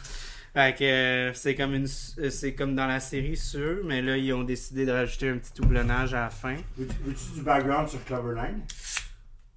Fait 0.54 0.76
que 0.76 0.84
euh, 0.84 1.34
c'est 1.36 1.54
comme 1.54 1.76
une 1.76 1.88
euh, 2.18 2.32
c'est 2.32 2.56
comme 2.56 2.76
dans 2.76 2.88
la 2.88 3.00
série 3.00 3.38
sûr, 3.38 3.82
mais 3.86 4.02
là 4.02 4.18
ils 4.18 4.34
ont 4.34 4.42
décidé 4.44 4.84
de 4.84 4.92
rajouter 4.92 5.30
un 5.30 5.38
petit 5.38 5.62
houblonnage 5.62 6.16
à 6.16 6.22
la 6.22 6.30
fin. 6.32 6.56
Veux- 6.76 6.88
Veux-tu 7.06 7.34
du 7.36 7.42
background 7.44 7.88
sur 7.88 8.04
Clover 8.04 8.34
Line? 8.36 8.62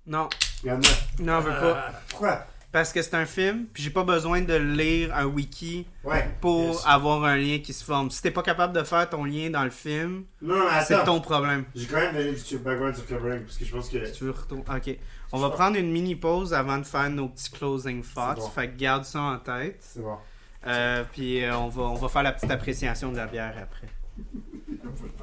Non, 0.06 0.28
Il 0.62 0.68
y 0.68 0.70
en 0.72 0.76
a. 0.80 1.22
non, 1.22 1.36
on 1.36 1.40
veut 1.40 1.50
pas. 1.50 1.92
Pourquoi? 2.10 2.46
Parce 2.72 2.90
que 2.90 3.02
c'est 3.02 3.14
un 3.14 3.26
film, 3.26 3.66
puis 3.72 3.82
j'ai 3.82 3.90
pas 3.90 4.02
besoin 4.02 4.40
de 4.40 4.54
lire 4.54 5.14
un 5.14 5.26
wiki 5.26 5.86
Ouais. 6.04 6.26
pour 6.40 6.68
Yes. 6.70 6.82
avoir 6.86 7.22
un 7.24 7.36
lien 7.36 7.58
qui 7.58 7.74
se 7.74 7.84
forme. 7.84 8.10
Si 8.10 8.22
t'es 8.22 8.30
pas 8.30 8.42
capable 8.42 8.72
de 8.72 8.82
faire 8.82 9.08
ton 9.10 9.24
lien 9.24 9.50
dans 9.50 9.62
le 9.64 9.70
film, 9.70 10.24
c'est 10.86 11.04
ton 11.04 11.20
problème. 11.20 11.64
J'ai 11.74 11.86
quand 11.86 11.96
même 11.98 12.14
donné 12.14 12.32
du 12.32 12.58
background 12.58 12.96
sur 12.96 13.20
Line 13.26 13.42
parce 13.44 13.58
que 13.58 13.64
je 13.66 13.72
pense 13.72 13.88
que. 13.90 14.04
Si 14.06 14.12
tu 14.12 14.24
veux 14.24 14.30
retourner. 14.30 14.64
Ok. 14.74 14.96
On 15.32 15.38
va 15.38 15.50
prendre 15.50 15.76
une 15.76 15.92
mini 15.92 16.16
pause 16.16 16.54
avant 16.54 16.78
de 16.78 16.84
faire 16.84 17.10
nos 17.10 17.28
petits 17.28 17.50
closing 17.50 18.02
thoughts. 18.02 18.36
bon. 18.36 18.48
Fait 18.48 18.68
que 18.70 18.76
garde 18.78 19.04
ça 19.04 19.20
en 19.20 19.38
tête. 19.38 19.76
C'est 19.80 20.00
bon. 20.02 20.16
Euh, 20.66 21.04
puis 21.12 21.44
euh, 21.44 21.56
on, 21.58 21.68
va, 21.68 21.82
on 21.82 21.94
va 21.96 22.08
faire 22.08 22.22
la 22.22 22.32
petite 22.32 22.50
appréciation 22.50 23.12
de 23.12 23.16
la 23.18 23.26
bière 23.26 23.54
après. 23.60 23.88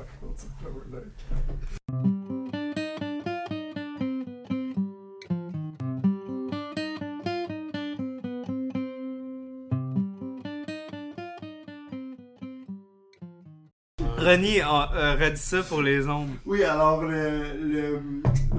Ronnie 14.20 14.62
a 14.62 14.92
euh, 14.96 15.16
redit 15.20 15.38
ça 15.42 15.62
pour 15.64 15.82
les 15.82 16.08
ombres. 16.08 16.34
Oui, 16.46 16.64
alors 16.64 17.04
le, 17.04 17.42
le, 17.62 18.00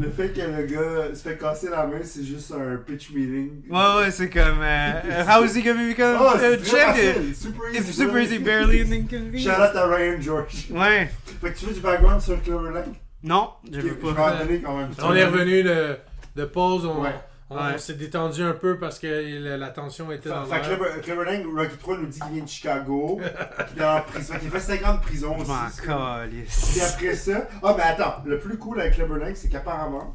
le 0.00 0.10
fait 0.10 0.28
que 0.32 0.40
le 0.40 0.66
gars 0.66 1.14
se 1.14 1.22
fait 1.22 1.36
casser 1.38 1.68
la 1.70 1.86
main, 1.86 2.00
c'est 2.02 2.24
juste 2.24 2.52
un 2.52 2.76
pitch 2.76 3.10
meeting. 3.10 3.62
Ouais, 3.70 3.78
ouais, 4.04 4.10
c'est 4.10 4.30
comme. 4.30 4.60
euh, 4.62 5.24
how 5.28 5.44
is 5.44 5.56
he 5.58 5.62
gonna 5.64 5.86
become 5.86 6.16
Oh, 6.20 6.32
champion? 6.38 6.92
facile. 6.94 7.34
Super 7.34 7.68
easy. 7.70 7.78
It's 7.78 7.92
super 7.96 8.18
easy, 8.20 8.38
barely 8.38 8.82
an 8.82 8.92
inconvenience. 8.92 9.42
Shout 9.42 9.60
out 9.62 9.76
à 9.76 9.86
Ryan 9.86 10.20
George. 10.20 10.66
Ouais. 10.70 11.10
Fait 11.40 11.52
que 11.52 11.58
tu 11.58 11.66
veux 11.66 11.74
du 11.74 11.80
background 11.80 12.20
sur 12.20 12.42
Clover 12.42 12.72
Lake? 12.72 12.94
Non, 13.22 13.50
je 13.70 13.80
veux 13.80 13.88
Je 13.90 13.94
pas. 13.94 14.12
vais 14.12 14.20
en 14.22 14.38
donner 14.46 14.60
quand 14.60 14.76
même. 14.78 14.90
On 15.02 15.14
est 15.14 15.24
revenu 15.24 15.62
de, 15.62 15.96
de 16.36 16.44
pause, 16.46 16.86
on, 16.86 17.02
Ouais. 17.02 17.14
On, 17.50 17.56
Ouais. 17.56 17.78
s'est 17.78 17.94
détendu 17.94 18.42
un 18.42 18.52
peu 18.52 18.78
parce 18.78 18.98
que 18.98 19.06
la, 19.42 19.56
la 19.56 19.70
tension 19.70 20.10
était 20.12 20.28
dans 20.28 20.44
Fait 20.44 20.60
que 20.60 20.68
l'air. 20.82 21.00
Clover 21.02 21.24
Lake, 21.24 21.44
Rocky 21.52 21.76
3 21.78 21.98
nous 21.98 22.06
dit 22.06 22.20
qu'il 22.20 22.32
vient 22.32 22.44
de 22.44 22.48
Chicago, 22.48 23.20
qu'il 23.68 23.82
est 23.82 23.84
en 23.84 24.00
prison, 24.02 24.34
qu'il 24.38 24.50
fait 24.50 24.60
50 24.60 24.86
ans 24.88 24.94
de 24.96 25.00
prison 25.02 25.36
Je 25.38 25.42
aussi. 25.42 25.86
calisse. 25.86 26.94
après 26.94 27.14
ça, 27.16 27.48
ah 27.62 27.74
ben 27.74 27.82
attends, 27.86 28.22
le 28.24 28.38
plus 28.38 28.56
cool 28.56 28.80
avec 28.80 28.94
Clover 28.94 29.18
Lake, 29.24 29.36
c'est 29.36 29.48
qu'apparemment, 29.48 30.14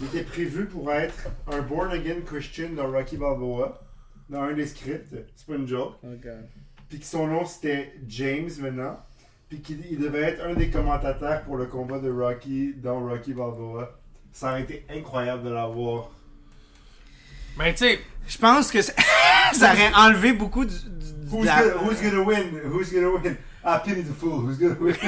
il 0.00 0.06
était 0.06 0.22
prévu 0.24 0.64
pour 0.66 0.90
être 0.90 1.28
un 1.52 1.60
born 1.60 1.92
again 1.92 2.20
Christian 2.24 2.70
dans 2.74 2.90
Rocky 2.90 3.18
Balboa, 3.18 3.82
dans 4.30 4.42
un 4.42 4.52
des 4.54 4.66
scripts, 4.66 5.14
c'est 5.36 5.46
pas 5.46 5.54
une 5.56 5.68
joke. 5.68 5.94
Puis 6.88 6.98
que 6.98 7.04
son 7.04 7.26
nom 7.26 7.44
c'était 7.44 7.92
James 8.08 8.48
maintenant, 8.60 8.98
puis 9.50 9.60
qu'il 9.60 9.84
il 9.90 9.98
devait 9.98 10.22
être 10.22 10.44
un 10.44 10.54
des 10.54 10.70
commentateurs 10.70 11.42
pour 11.42 11.56
le 11.56 11.66
combat 11.66 11.98
de 11.98 12.10
Rocky 12.10 12.72
dans 12.76 13.00
Rocky 13.00 13.34
Balboa. 13.34 13.90
Ça 14.32 14.50
aurait 14.50 14.62
été 14.62 14.86
incroyable 14.88 15.42
de 15.42 15.50
l'avoir. 15.50 16.10
Mais 17.60 17.72
tu 17.74 17.84
sais, 17.84 18.00
Je 18.26 18.38
pense 18.38 18.70
que 18.72 18.80
ça, 18.82 18.92
ça 19.52 19.72
aurait 19.72 19.92
enlevé 19.94 20.32
beaucoup 20.32 20.64
du. 20.64 20.74
du- 20.74 20.80
Who's, 21.30 21.42
de 21.42 21.46
la- 21.46 21.62
gonna, 21.62 21.74
who's 21.84 22.02
gonna 22.02 22.22
win? 22.22 22.46
Who's 22.72 22.92
gonna 22.92 23.08
win? 23.10 23.36
Ah, 23.62 23.78
pity 23.84 24.02
the 24.02 24.12
fool. 24.18 24.44
Who's 24.46 24.58
gonna 24.58 24.74
win? 24.80 24.94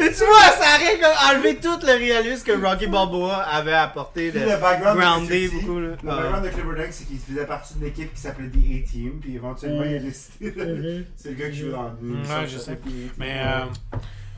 Et 0.00 0.12
tu 0.12 0.24
vois, 0.24 0.50
ça 0.58 0.76
aurait 0.76 0.98
comme 0.98 1.16
enlevé 1.30 1.56
tout 1.56 1.78
le 1.82 1.92
réalisme 1.98 2.44
que 2.44 2.52
Rocky 2.52 2.86
Balboa 2.86 3.36
avait 3.42 3.72
apporté 3.74 4.32
de 4.32 4.40
le 4.40 4.56
background 4.60 4.96
de 4.98 5.02
groundé 5.02 5.48
beaucoup. 5.48 5.78
Là. 5.80 5.88
Le 5.88 5.96
Ah. 6.08 6.16
background 6.16 6.44
de 6.44 6.48
Clipper 6.50 6.74
Dunk, 6.82 6.88
c'est 6.90 7.04
qu'il 7.06 7.18
faisait 7.18 7.46
partie 7.46 7.74
d'une 7.74 7.86
équipe 7.88 8.12
qui 8.14 8.20
s'appelait 8.20 8.48
The 8.48 8.56
A-Team, 8.56 9.20
puis 9.20 9.34
éventuellement 9.36 9.84
il 9.84 9.96
a 9.96 9.98
décidé 9.98 10.50
de... 10.50 11.04
C'est 11.16 11.28
le 11.30 11.34
gars 11.34 11.50
qui 11.50 11.58
joue 11.58 11.70
dans 11.70 11.82
Mm, 11.90 11.96
l'émission 12.12 12.34
ouais, 12.40 12.46
qui 12.46 12.52
je 12.54 12.58
sais. 12.58 12.78
Mais 13.18 13.34
euh, 13.44 13.64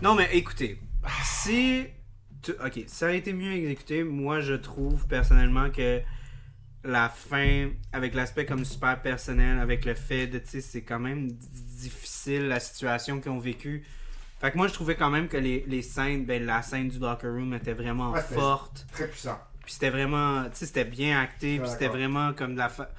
Non, 0.02 0.15
mais 0.15 0.28
écoutez, 0.32 0.78
si. 1.24 1.86
Ok, 2.65 2.84
ça 2.86 3.07
aurait 3.07 3.18
été 3.18 3.33
mieux 3.33 3.52
exécuté. 3.52 4.05
Moi, 4.05 4.41
je 4.41 4.55
trouve 4.55 5.07
personnellement 5.07 5.70
que 5.70 6.00
la 6.84 7.08
fin, 7.08 7.70
avec 7.92 8.15
l'aspect 8.15 8.47
comme 8.47 8.65
super 8.65 9.02
personnel, 9.02 9.58
avec 9.58 9.84
le 9.84 9.94
fait 9.94 10.26
de, 10.26 10.39
tu 10.39 10.49
sais, 10.49 10.60
c'est 10.60 10.83
quand 10.83 11.00
même 11.00 11.31
difficile 11.33 12.49
la 12.49 12.60
situation 12.60 13.20
qu'ils 13.20 13.33
ont 13.33 13.39
vécue. 13.39 13.84
Fait 14.41 14.52
que 14.52 14.57
moi, 14.57 14.68
je 14.68 14.73
trouvais 14.73 14.94
quand 14.94 15.10
même 15.10 15.28
que 15.28 15.36
les, 15.36 15.65
les 15.67 15.83
scènes, 15.83 16.25
ben, 16.25 16.44
la 16.47 16.62
scène 16.62 16.89
du 16.89 16.99
locker 16.99 17.28
room 17.28 17.55
était 17.55 17.73
vraiment 17.75 18.12
Ouais, 18.12 18.20
forte. 18.20 18.86
Très 18.92 19.08
puissant. 19.08 19.39
Puis 19.65 19.73
c'était 19.75 19.91
vraiment, 19.91 20.44
tu 20.44 20.50
sais, 20.55 20.67
c'était 20.67 20.84
bien 20.84 21.20
acté, 21.20 21.58
puis 21.58 21.68
c'était 21.68 21.89
vraiment 21.89 22.33
comme 22.33 22.55
de 22.55 22.58
la 22.58 22.68
fa- 22.68 22.91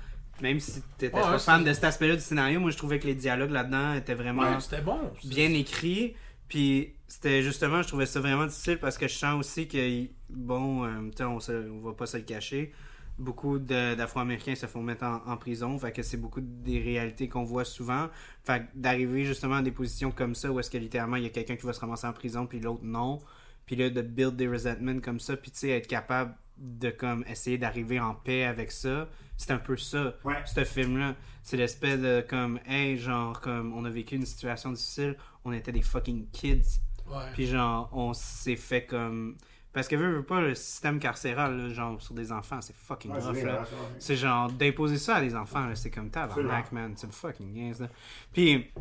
Même 0.42 0.60
si 0.60 0.82
t'étais 0.98 1.16
Ouais, 1.16 1.24
pas 1.24 1.32
ouais, 1.32 1.40
fan 1.40 1.64
de 1.64 1.74
cet 1.74 1.84
aspect-là 1.86 2.16
du 2.16 2.22
scénario, 2.22 2.60
moi 2.60 2.72
je 2.72 2.78
trouvais 2.78 3.00
que 3.00 3.08
les 3.08 3.16
dialogues 3.16 3.52
là-dedans 3.52 3.94
étaient 3.96 4.14
vraiment 4.14 4.56
ouais, 4.56 4.60
c'était 4.62 4.82
bon. 4.82 5.00
bien 5.24 5.52
écrits. 5.54 6.16
Puis 6.50 6.96
c'était 7.08 7.42
justement, 7.44 7.82
je 7.82 7.88
trouvais 7.88 8.06
ça 8.06 8.20
vraiment 8.20 8.46
difficile 8.46 8.78
parce 8.80 8.98
que 8.98 9.08
je 9.08 9.14
sens 9.16 9.40
aussi 9.40 9.68
que, 9.68 10.06
bon, 10.30 10.84
euh, 10.86 11.10
tu 11.12 11.18
sais, 11.18 11.24
on, 11.24 11.40
se- 11.40 11.70
on 11.70 11.80
va 11.82 11.94
pas 11.94 12.06
se 12.08 12.18
le 12.18 12.24
cacher, 12.24 12.74
beaucoup 13.18 13.60
d'Afro-Américains 13.60 14.56
se 14.56 14.66
font 14.66 14.82
mettre 14.82 15.04
en, 15.04 15.22
en 15.26 15.38
prison. 15.38 15.78
Fait 15.80 15.92
que 15.92 16.02
c'est 16.04 16.18
beaucoup 16.18 16.42
des 16.42 16.80
réalités 16.80 17.30
qu'on 17.30 17.44
voit 17.44 17.66
souvent. 17.66 18.10
Fait 18.44 18.62
que 18.62 18.66
d'arriver 18.76 19.26
justement 19.26 19.56
à 19.56 19.62
des 19.62 19.72
positions 19.72 20.12
comme 20.12 20.36
ça 20.36 20.52
où 20.52 20.60
est-ce 20.60 20.70
que 20.72 20.78
littéralement 20.78 21.18
il 21.18 21.24
y 21.24 21.28
a 21.28 21.30
quelqu'un 21.30 21.56
qui 21.56 21.66
va 21.66 21.74
se 21.74 21.80
ramasser 21.82 22.08
en 22.08 22.14
prison 22.14 22.46
puis 22.48 22.60
l'autre 22.60 22.84
non. 22.84 23.20
Puis 23.66 23.76
là, 23.76 23.90
de 23.92 24.02
build 24.02 24.36
des 24.36 24.48
resentments 24.48 25.00
comme 25.00 25.20
ça, 25.20 25.38
puis 25.38 25.52
tu 25.52 25.60
sais, 25.60 25.70
être 25.70 25.86
capable 25.88 26.34
de 26.58 26.90
comme 26.90 27.24
essayer 27.30 27.58
d'arriver 27.60 28.00
en 28.00 28.16
paix 28.16 28.44
avec 28.46 28.72
ça, 28.72 29.08
c'est 29.38 29.52
un 29.52 29.60
peu 29.60 29.78
ça, 29.78 30.16
Ouais. 30.26 30.36
ce 30.46 30.64
film-là. 30.66 31.16
C'est 31.44 31.56
l'espèce 31.56 32.00
de 32.00 32.26
comme, 32.28 32.60
hey, 32.68 32.98
genre, 32.98 33.40
comme 33.42 33.72
on 33.74 33.86
a 33.86 33.90
vécu 33.90 34.16
une 34.16 34.26
situation 34.26 34.72
difficile, 34.72 35.16
on 35.46 35.52
était 35.52 35.72
des 35.72 35.82
fucking 35.82 36.30
kids. 36.32 36.80
Ouais. 37.08 37.32
Puis 37.34 37.48
genre, 37.48 37.90
on 37.92 38.14
s'est 38.14 38.56
fait 38.56 38.86
comme. 38.86 39.38
Parce 39.72 39.88
que 39.88 39.96
veux, 39.96 40.10
veux 40.10 40.24
pas, 40.24 40.42
le 40.42 40.56
système 40.56 41.00
carcéral, 41.00 41.56
là, 41.56 41.70
genre, 41.70 42.02
sur 42.02 42.16
des 42.16 42.32
enfants, 42.32 42.60
c'est 42.60 42.76
fucking 42.76 43.12
Ouais, 43.12 43.22
c'est 43.22 43.28
rough, 43.28 43.36
bien, 43.36 43.46
là. 43.46 43.66
C'est 44.00 44.16
genre 44.16 44.52
d'imposer 44.52 44.98
ça 44.98 45.18
à 45.18 45.22
des 45.22 45.36
enfants, 45.36 45.68
là, 45.68 45.76
c'est 45.76 45.92
comme 45.92 46.10
tabarnak, 46.10 46.72
man. 46.72 46.94
C'est 46.96 47.06
le 47.06 47.14
fucking 47.14 47.52
niaise, 47.52 47.82
là. 47.82 47.90
Puis, 48.34 48.72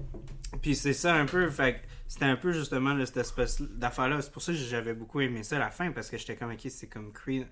puis 0.62 0.74
c'est 0.74 0.94
ça 0.94 1.14
un 1.14 1.26
peu, 1.26 1.50
fait 1.50 1.74
que 1.74 1.78
c'était 2.06 2.24
un 2.24 2.36
peu 2.36 2.52
justement 2.52 2.94
là, 2.94 3.04
cette 3.04 3.18
espèce 3.18 3.60
d'affaire-là. 3.60 4.22
C'est 4.22 4.32
pour 4.32 4.40
ça 4.40 4.52
que 4.52 4.58
j'avais 4.58 4.94
beaucoup 4.94 5.20
aimé 5.20 5.42
ça 5.42 5.56
à 5.56 5.58
la 5.58 5.70
fin, 5.70 5.92
parce 5.92 6.08
que 6.08 6.16
j'étais 6.16 6.36
comme, 6.36 6.52
ok, 6.52 6.66
c'est 6.70 6.88
comme 6.88 7.12
Creed. 7.12 7.46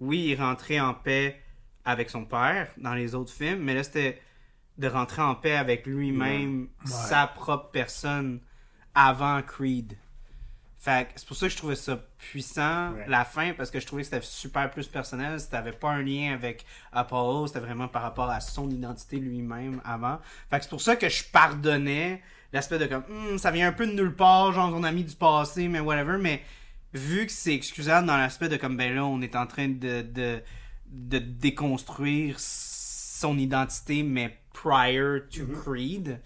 Oui, 0.00 0.26
il 0.30 0.34
rentrait 0.34 0.80
en 0.80 0.94
paix 0.94 1.40
avec 1.84 2.10
son 2.10 2.24
père 2.24 2.72
dans 2.76 2.94
les 2.94 3.14
autres 3.14 3.32
films, 3.32 3.62
mais 3.62 3.74
là, 3.74 3.84
c'était 3.84 4.20
de 4.78 4.88
rentrer 4.88 5.22
en 5.22 5.36
paix 5.36 5.54
avec 5.54 5.86
lui-même, 5.86 6.68
sa 6.84 7.26
propre 7.28 7.70
personne, 7.70 8.40
avant 8.94 9.42
Creed. 9.42 9.96
Fait 10.78 11.08
c'est 11.14 11.28
pour 11.28 11.36
ça 11.36 11.46
que 11.46 11.52
je 11.52 11.58
trouvais 11.58 11.76
ça 11.76 12.00
puissant, 12.16 12.92
Ouais. 12.94 13.04
la 13.06 13.26
fin, 13.26 13.52
parce 13.52 13.70
que 13.70 13.78
je 13.80 13.86
trouvais 13.86 14.00
que 14.02 14.08
c'était 14.08 14.24
super 14.24 14.70
plus 14.70 14.86
personnel. 14.86 15.38
C'était 15.38 15.72
pas 15.72 15.90
un 15.90 16.02
lien 16.02 16.32
avec 16.32 16.64
Apollo, 16.92 17.48
c'était 17.48 17.60
vraiment 17.60 17.86
par 17.88 18.00
rapport 18.02 18.30
à 18.30 18.40
son 18.40 18.70
identité 18.70 19.18
lui-même 19.18 19.82
avant. 19.84 20.18
Fait 20.48 20.56
que 20.58 20.64
c'est 20.64 20.70
pour 20.70 20.80
ça 20.80 20.96
que 20.96 21.08
je 21.10 21.22
pardonnais 21.24 22.22
l'aspect 22.54 22.78
de 22.78 22.86
comme, 22.86 23.04
Hmm, 23.08 23.36
ça 23.36 23.50
vient 23.50 23.68
un 23.68 23.72
peu 23.72 23.86
de 23.86 23.92
nulle 23.92 24.14
part, 24.16 24.52
genre 24.52 24.72
on 24.74 24.82
a 24.82 24.90
mis 24.90 25.04
du 25.04 25.14
passé, 25.14 25.68
mais 25.68 25.80
whatever. 25.80 26.16
Mais 26.18 26.42
vu 26.94 27.26
que 27.26 27.32
c'est 27.32 27.54
excusable 27.54 28.06
dans 28.06 28.16
l'aspect 28.16 28.48
de 28.48 28.56
comme, 28.56 28.76
ben 28.78 28.94
là, 28.94 29.04
on 29.04 29.20
est 29.20 29.36
en 29.36 29.46
train 29.46 29.68
de, 29.68 30.00
de, 30.00 30.42
de 30.86 31.18
déconstruire 31.18 32.36
son 32.40 33.36
identité, 33.36 34.02
mais 34.02 34.38
prior 34.54 35.20
to 35.30 35.42
Mhm. 35.42 35.60
Creed. 35.62 36.20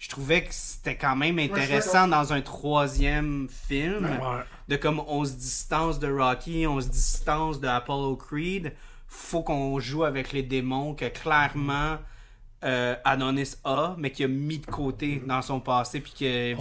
Je 0.00 0.08
trouvais 0.08 0.42
que 0.42 0.52
c'était 0.52 0.96
quand 0.96 1.14
même 1.14 1.38
intéressant 1.38 2.08
dans 2.08 2.32
un 2.32 2.40
troisième 2.40 3.48
film. 3.50 4.06
Ouais. 4.06 4.42
de 4.66 4.76
comme 4.76 5.02
on 5.06 5.26
se 5.26 5.32
distance 5.32 5.98
de 5.98 6.10
Rocky, 6.10 6.66
on 6.66 6.80
se 6.80 6.88
distance 6.88 7.60
de 7.60 7.68
Apollo 7.68 8.16
Creed, 8.16 8.72
faut 9.06 9.42
qu'on 9.42 9.78
joue 9.78 10.04
avec 10.04 10.32
les 10.32 10.42
démons 10.42 10.94
que 10.94 11.04
clairement 11.04 11.98
euh, 12.64 12.96
Adonis 13.04 13.56
a, 13.64 13.94
mais 13.98 14.10
qu'il 14.10 14.24
a 14.24 14.28
mis 14.28 14.58
de 14.58 14.66
côté 14.66 15.22
dans 15.26 15.42
son 15.42 15.60
passé 15.60 16.00
puis 16.00 16.14
que 16.18 16.54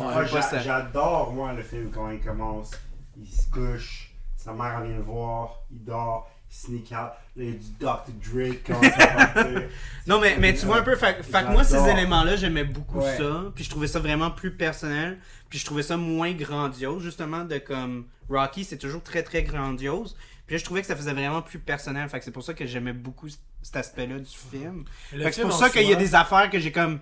j'adore, 0.61 1.31
moi, 1.31 1.53
le 1.53 1.63
film 1.63 1.91
quand 1.91 2.09
il 2.09 2.19
commence. 2.19 2.71
Il 3.17 3.25
se 3.25 3.49
couche, 3.49 4.11
sa 4.35 4.51
mère 4.51 4.81
vient 4.81 4.97
le 4.97 5.01
voir, 5.01 5.61
il 5.71 5.81
dort, 5.85 6.29
sneak 6.49 6.91
out. 6.91 6.93
Là, 6.93 7.13
il 7.35 7.45
y 7.45 7.49
a 7.49 7.53
du 7.53 7.71
Dr. 7.79 8.11
Dre 8.23 8.51
qui 8.55 8.63
commence 8.63 8.85
à 8.99 9.07
partir. 9.07 9.63
Non, 10.07 10.19
mais, 10.19 10.35
mais 10.39 10.53
tu 10.53 10.65
vois 10.65 10.79
un 10.79 10.81
peu, 10.83 10.95
fait, 10.95 11.21
fait 11.23 11.43
que 11.43 11.51
moi, 11.51 11.63
ces 11.63 11.87
éléments-là, 11.87 12.35
j'aimais 12.35 12.63
beaucoup 12.63 12.99
Ouais. 12.99 13.17
ça. 13.17 13.51
Puis 13.53 13.63
je 13.63 13.69
trouvais 13.69 13.87
ça 13.87 13.99
vraiment 13.99 14.31
plus 14.31 14.51
personnel. 14.51 15.19
Puis 15.49 15.59
je 15.59 15.65
trouvais 15.65 15.83
ça 15.83 15.97
moins 15.97 16.31
grandiose, 16.33 17.03
justement, 17.03 17.45
de 17.45 17.57
comme 17.59 18.05
Rocky, 18.29 18.63
c'est 18.63 18.77
toujours 18.77 19.03
très 19.03 19.21
très 19.23 19.43
grandiose. 19.43 20.15
Puis 20.47 20.55
là, 20.55 20.59
je 20.59 20.65
trouvais 20.65 20.81
que 20.81 20.87
ça 20.87 20.95
faisait 20.95 21.13
vraiment 21.13 21.43
plus 21.43 21.59
personnel. 21.59 22.09
Fait 22.09 22.17
que 22.19 22.25
c'est 22.25 22.31
pour 22.31 22.43
ça 22.43 22.55
que 22.55 22.65
j'aimais 22.65 22.93
beaucoup 22.93 23.27
cet 23.61 23.75
aspect-là 23.75 24.17
du 24.19 24.25
film. 24.35 24.85
Le 25.13 25.23
Fait 25.23 25.29
que 25.29 25.35
c'est 25.35 25.41
pour 25.43 25.53
ça 25.53 25.69
qu'il 25.69 25.87
y 25.87 25.93
a 25.93 25.95
des 25.95 26.15
affaires 26.15 26.49
que 26.49 26.59
j'ai 26.59 26.71
comme 26.71 26.99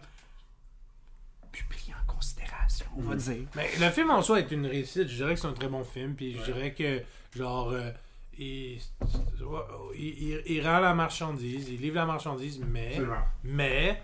pu 1.54 1.64
pris 1.70 1.92
en 1.94 2.14
considération, 2.14 2.86
on 2.98 3.02
va 3.02 3.16
dire. 3.16 3.46
Mais 3.56 3.70
le 3.80 3.90
film 3.90 4.12
en 4.12 4.22
soi 4.22 4.40
est 4.40 4.52
une 4.52 4.66
réussite. 4.66 5.08
Je 5.08 5.16
dirais 5.16 5.34
que 5.34 5.40
c'est 5.40 5.48
un 5.48 5.54
très 5.54 5.70
bon 5.70 5.84
film. 5.86 6.14
Puis 6.16 6.36
je 6.38 6.44
dirais 6.52 6.74
que, 6.74 7.02
genre, 7.38 7.72
euh, 7.72 7.90
il, 8.40 8.80
il, 10.46 10.62
rend 10.66 10.80
la 10.80 10.94
marchandise, 10.94 11.70
il 11.70 11.82
livre 11.82 11.96
la 11.96 12.06
marchandise, 12.06 12.60
mais. 12.60 12.90
Absolument. 12.90 13.24
Mais. 13.44 14.04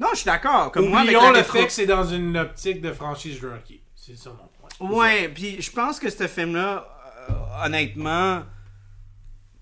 Non, 0.00 0.08
je 0.12 0.18
suis 0.18 0.26
d'accord. 0.26 0.72
Comme 0.72 0.88
moi, 0.88 1.00
avec 1.00 1.14
oublions 1.14 1.32
la 1.32 1.38
le 1.40 1.44
fait 1.44 1.66
que 1.66 1.72
c'est 1.72 1.86
dans 1.86 2.04
une 2.04 2.36
optique 2.36 2.80
de 2.80 2.92
franchise 2.92 3.40
de 3.40 3.48
Rocky. 3.48 3.80
C'est 3.94 4.16
ça 4.16 4.30
mon 4.30 4.48
point. 4.88 4.96
Ouais, 4.96 5.28
puis 5.28 5.60
je 5.60 5.70
pense 5.70 5.98
que 5.98 6.08
ce 6.08 6.26
film-là, 6.26 6.88
euh, 7.30 7.66
honnêtement, 7.66 8.42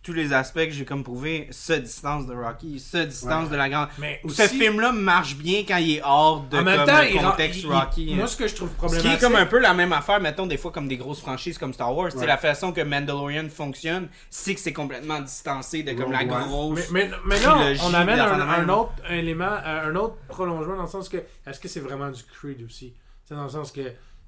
tous 0.06 0.12
les 0.12 0.32
aspects 0.32 0.64
que 0.64 0.70
j'ai 0.70 0.84
comme 0.84 1.02
prouvé, 1.02 1.48
ce 1.50 1.72
distance 1.72 2.26
de 2.28 2.32
Rocky, 2.32 2.78
ce 2.78 2.98
distance 2.98 3.46
Ouais. 3.46 3.50
de 3.50 3.56
la 3.56 3.68
grande. 3.68 3.88
Mais 3.98 4.20
Ce 4.28 4.42
film-là 4.42 4.92
marche 4.92 5.34
bien 5.36 5.64
quand 5.66 5.78
il 5.78 5.96
est 5.96 6.02
hors 6.04 6.42
de 6.42 6.58
en 6.58 6.62
même 6.62 6.76
comme, 6.78 6.86
temps, 6.86 7.00
le 7.02 7.10
il 7.10 7.18
rend- 7.18 7.30
contexte 7.32 7.60
il- 7.60 7.66
il- 7.66 7.72
Rocky. 7.72 8.12
hein. 8.12 8.16
Moi, 8.16 8.26
ce 8.28 8.36
que 8.36 8.46
je 8.46 8.54
trouve 8.54 8.68
Ce 8.70 8.74
problématique... 8.76 9.10
qui 9.10 9.16
est 9.16 9.20
comme 9.20 9.34
un 9.36 9.46
peu 9.46 9.58
la 9.58 9.74
même 9.74 9.92
affaire, 9.92 10.20
mettons, 10.20 10.46
des 10.46 10.56
fois 10.58 10.70
comme 10.70 10.86
des 10.86 10.96
grosses 10.96 11.20
franchises 11.20 11.58
comme 11.58 11.72
Star 11.74 11.92
Wars. 11.94 12.14
Ouais. 12.14 12.24
la 12.26 12.36
façon 12.36 12.72
que 12.72 12.80
Mandalorian 12.82 13.48
fonctionne, 13.48 14.08
c'est 14.30 14.54
que 14.54 14.60
c'est 14.60 14.72
complètement 14.72 15.18
distancé 15.20 15.82
de 15.82 15.92
comme 15.92 16.12
la 16.12 16.24
grosse. 16.24 16.88
Mais, 16.92 17.08
mais, 17.08 17.16
mais 17.26 17.40
non, 17.40 17.56
on 17.82 17.92
amène 17.94 18.20
un, 18.20 18.40
un 18.40 18.68
autre 18.68 18.92
élément, 19.10 19.44
un 19.64 19.88
un 19.90 19.96
autre 19.96 20.14
prolongement 20.28 20.76
dans 20.76 20.82
le 20.82 20.88
sens 20.88 21.08
que 21.08 21.16
est-ce 21.46 21.58
que 21.58 21.66
c'est 21.68 21.80
vraiment 21.80 22.10
du 22.10 22.22
Creed 22.22 22.62
aussi? 22.64 22.94
C'est 23.24 23.34
dans 23.34 23.42
le 23.42 23.48
sens 23.50 23.72
que 23.72 23.80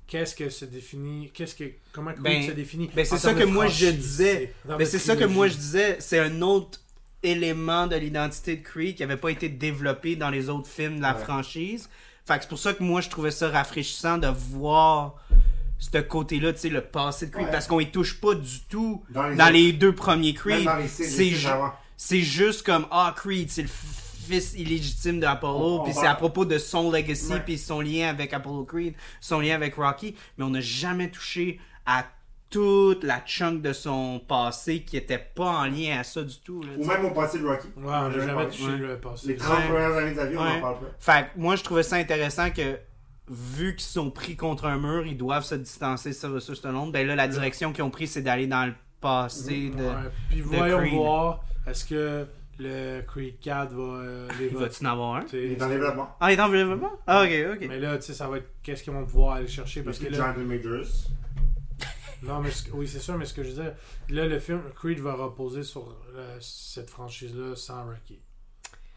qu'est-ce 0.08 0.34
que 0.34 0.48
se 0.50 0.64
définit, 0.64 1.30
qu'est-ce 1.32 1.54
que 1.54 1.64
comment 1.92 2.10
Creed 2.12 2.22
Ben, 2.22 2.42
se 2.46 2.50
définit? 2.52 2.90
ben, 2.94 3.04
c'est 3.04 3.14
en 3.14 3.18
ça 3.18 3.34
que 3.34 3.44
moi, 3.44 3.68
je 3.68 3.86
disais. 3.90 4.52
c'est- 4.78 4.84
c'est 4.86 4.98
ça 4.98 5.14
que 5.14 5.24
moi 5.24 5.46
je 5.48 5.54
disais, 5.54 5.96
c'est 6.00 6.18
un 6.18 6.42
autre 6.42 6.80
élément 7.22 7.86
de 7.86 7.94
l'identité 7.96 8.56
de 8.56 8.62
Creed 8.62 8.96
qui 8.96 9.02
avait 9.04 9.16
pas 9.16 9.30
été 9.30 9.48
développé 9.48 10.16
dans 10.16 10.30
les 10.30 10.48
autres 10.48 10.68
films 10.68 10.96
de 10.96 11.02
la 11.02 11.14
Ouais. 11.16 11.22
franchise. 11.22 11.88
Fait 12.26 12.36
que 12.36 12.42
c'est 12.42 12.48
pour 12.48 12.58
ça 12.58 12.72
que 12.74 12.82
moi 12.82 13.00
je 13.00 13.08
trouvais 13.08 13.30
ça 13.30 13.48
rafraîchissant 13.50 14.18
de 14.18 14.28
voir 14.28 15.16
ce 15.78 15.98
côté-là, 15.98 16.52
tu 16.52 16.58
sais, 16.60 16.68
le 16.70 16.80
passé 16.80 17.26
de 17.26 17.30
Creed, 17.32 17.46
Ouais. 17.46 17.50
parce 17.52 17.66
qu'on 17.66 17.78
y 17.80 17.90
touche 17.90 18.20
pas 18.20 18.34
du 18.34 18.60
tout 18.68 19.02
Dans 19.10 19.28
les 19.28 19.36
dans 19.36 19.44
autres- 19.44 19.52
les 19.52 19.72
deux 19.72 19.94
premiers 19.94 20.34
Creed. 20.34 20.68
C'est 20.88 21.30
ju- 21.30 21.46
c'est 21.96 22.20
juste 22.20 22.64
comme 22.64 22.86
ah 22.90 23.14
Creed, 23.16 23.50
c'est 23.50 23.62
le 23.62 23.68
fils 24.28 24.54
illégitime 24.54 25.20
d'Apollo, 25.20 25.82
puis 25.84 25.92
c'est 25.94 26.06
à 26.06 26.14
propos 26.14 26.44
de 26.44 26.58
son 26.58 26.90
legacy, 26.90 27.34
puis 27.44 27.58
son 27.58 27.80
lien 27.80 28.08
avec 28.08 28.32
Apollo 28.32 28.64
Creed, 28.64 28.94
son 29.20 29.40
lien 29.40 29.54
avec 29.54 29.74
Rocky, 29.76 30.14
mais 30.36 30.44
on 30.44 30.50
n'a 30.50 30.60
jamais 30.60 31.10
touché 31.10 31.58
à 31.86 32.04
toute 32.50 33.04
la 33.04 33.20
chunk 33.26 33.60
de 33.60 33.72
son 33.74 34.20
passé 34.26 34.80
qui 34.82 34.96
était 34.96 35.18
pas 35.18 35.50
en 35.50 35.64
lien 35.66 35.98
à 36.00 36.04
ça 36.04 36.22
du 36.22 36.38
tout. 36.38 36.62
là, 36.62 36.68
Ou 36.78 36.86
même 36.86 37.04
au 37.04 37.10
passé 37.10 37.38
de 37.38 37.46
Rocky. 37.46 37.66
Ouais, 37.76 37.84
on 37.84 38.08
n'a 38.08 38.10
jamais 38.10 38.32
parlé. 38.32 38.48
touché 38.48 38.64
Ouais. 38.64 38.76
le 38.78 38.98
passé. 38.98 39.26
Les 39.28 39.36
30 39.36 39.58
Ouais. 39.58 39.66
premières 39.68 39.96
années 39.96 40.10
de 40.12 40.16
sa 40.16 40.26
vie, 40.26 40.36
on 40.38 40.42
Ouais. 40.42 40.54
n'en 40.54 40.60
parle 40.60 40.78
pas. 40.80 40.86
Fait 40.98 41.22
que 41.24 41.38
moi 41.40 41.56
je 41.56 41.62
trouvais 41.64 41.82
ça 41.82 41.96
intéressant 41.96 42.50
que 42.50 42.78
vu 43.30 43.76
qu'ils 43.76 43.86
sont 43.86 44.10
pris 44.10 44.34
contre 44.36 44.64
un 44.64 44.78
mur, 44.78 45.06
ils 45.06 45.16
doivent 45.18 45.44
se 45.44 45.56
distancer 45.56 46.14
sur 46.14 46.40
sur 46.40 46.56
Stallone. 46.56 46.90
Ben 46.90 47.06
là 47.06 47.14
la 47.16 47.28
direction 47.28 47.72
qu'ils 47.74 47.84
ont 47.84 47.90
pris 47.90 48.06
c'est 48.06 48.22
d'aller 48.22 48.46
dans 48.46 48.64
le 48.64 48.72
passé 49.02 49.68
de 49.76 49.82
Ouais, 49.82 49.92
Puis 50.30 50.38
de 50.38 50.42
voyons 50.44 50.78
Creed. 50.78 50.94
voir, 50.94 51.44
est-ce 51.66 51.84
que 51.84 52.26
le 52.58 53.02
Creed 53.02 53.38
4 53.40 53.72
va 53.72 53.82
euh, 53.82 54.28
les 54.38 54.46
Il 54.48 54.56
va-tu 54.56 54.84
en 54.86 54.90
avoir 54.90 55.14
un? 55.16 55.24
Il 55.32 55.52
est 55.52 55.62
en 55.62 55.68
développement. 55.68 56.16
Ah, 56.20 56.32
il 56.32 56.38
est 56.38 56.42
en 56.42 56.48
développement? 56.48 56.92
Ah, 57.06 57.24
ok, 57.24 57.30
ok. 57.54 57.66
Mais 57.68 57.78
là, 57.78 57.96
tu 57.98 58.02
sais, 58.04 58.14
ça 58.14 58.28
va 58.28 58.38
être 58.38 58.48
qu'est-ce 58.62 58.82
qu'ils 58.82 58.92
vont 58.92 59.04
pouvoir 59.04 59.34
aller 59.36 59.46
chercher 59.48 59.82
parce 59.82 59.98
que 59.98 60.06
là, 60.08 60.34
Majors. 60.36 60.86
non, 62.22 62.40
mais 62.40 62.50
ce- 62.50 62.70
oui, 62.72 62.88
c'est 62.88 62.98
sûr, 62.98 63.16
mais 63.16 63.24
ce 63.24 63.34
que 63.34 63.42
je 63.44 63.50
veux 63.50 63.62
dire, 63.62 63.74
là, 64.10 64.26
le 64.26 64.38
film 64.40 64.60
Creed 64.74 64.98
va 65.00 65.14
reposer 65.14 65.62
sur 65.62 65.94
euh, 66.16 66.36
cette 66.40 66.90
franchise-là 66.90 67.54
sans 67.54 67.84
Rocky. 67.86 68.18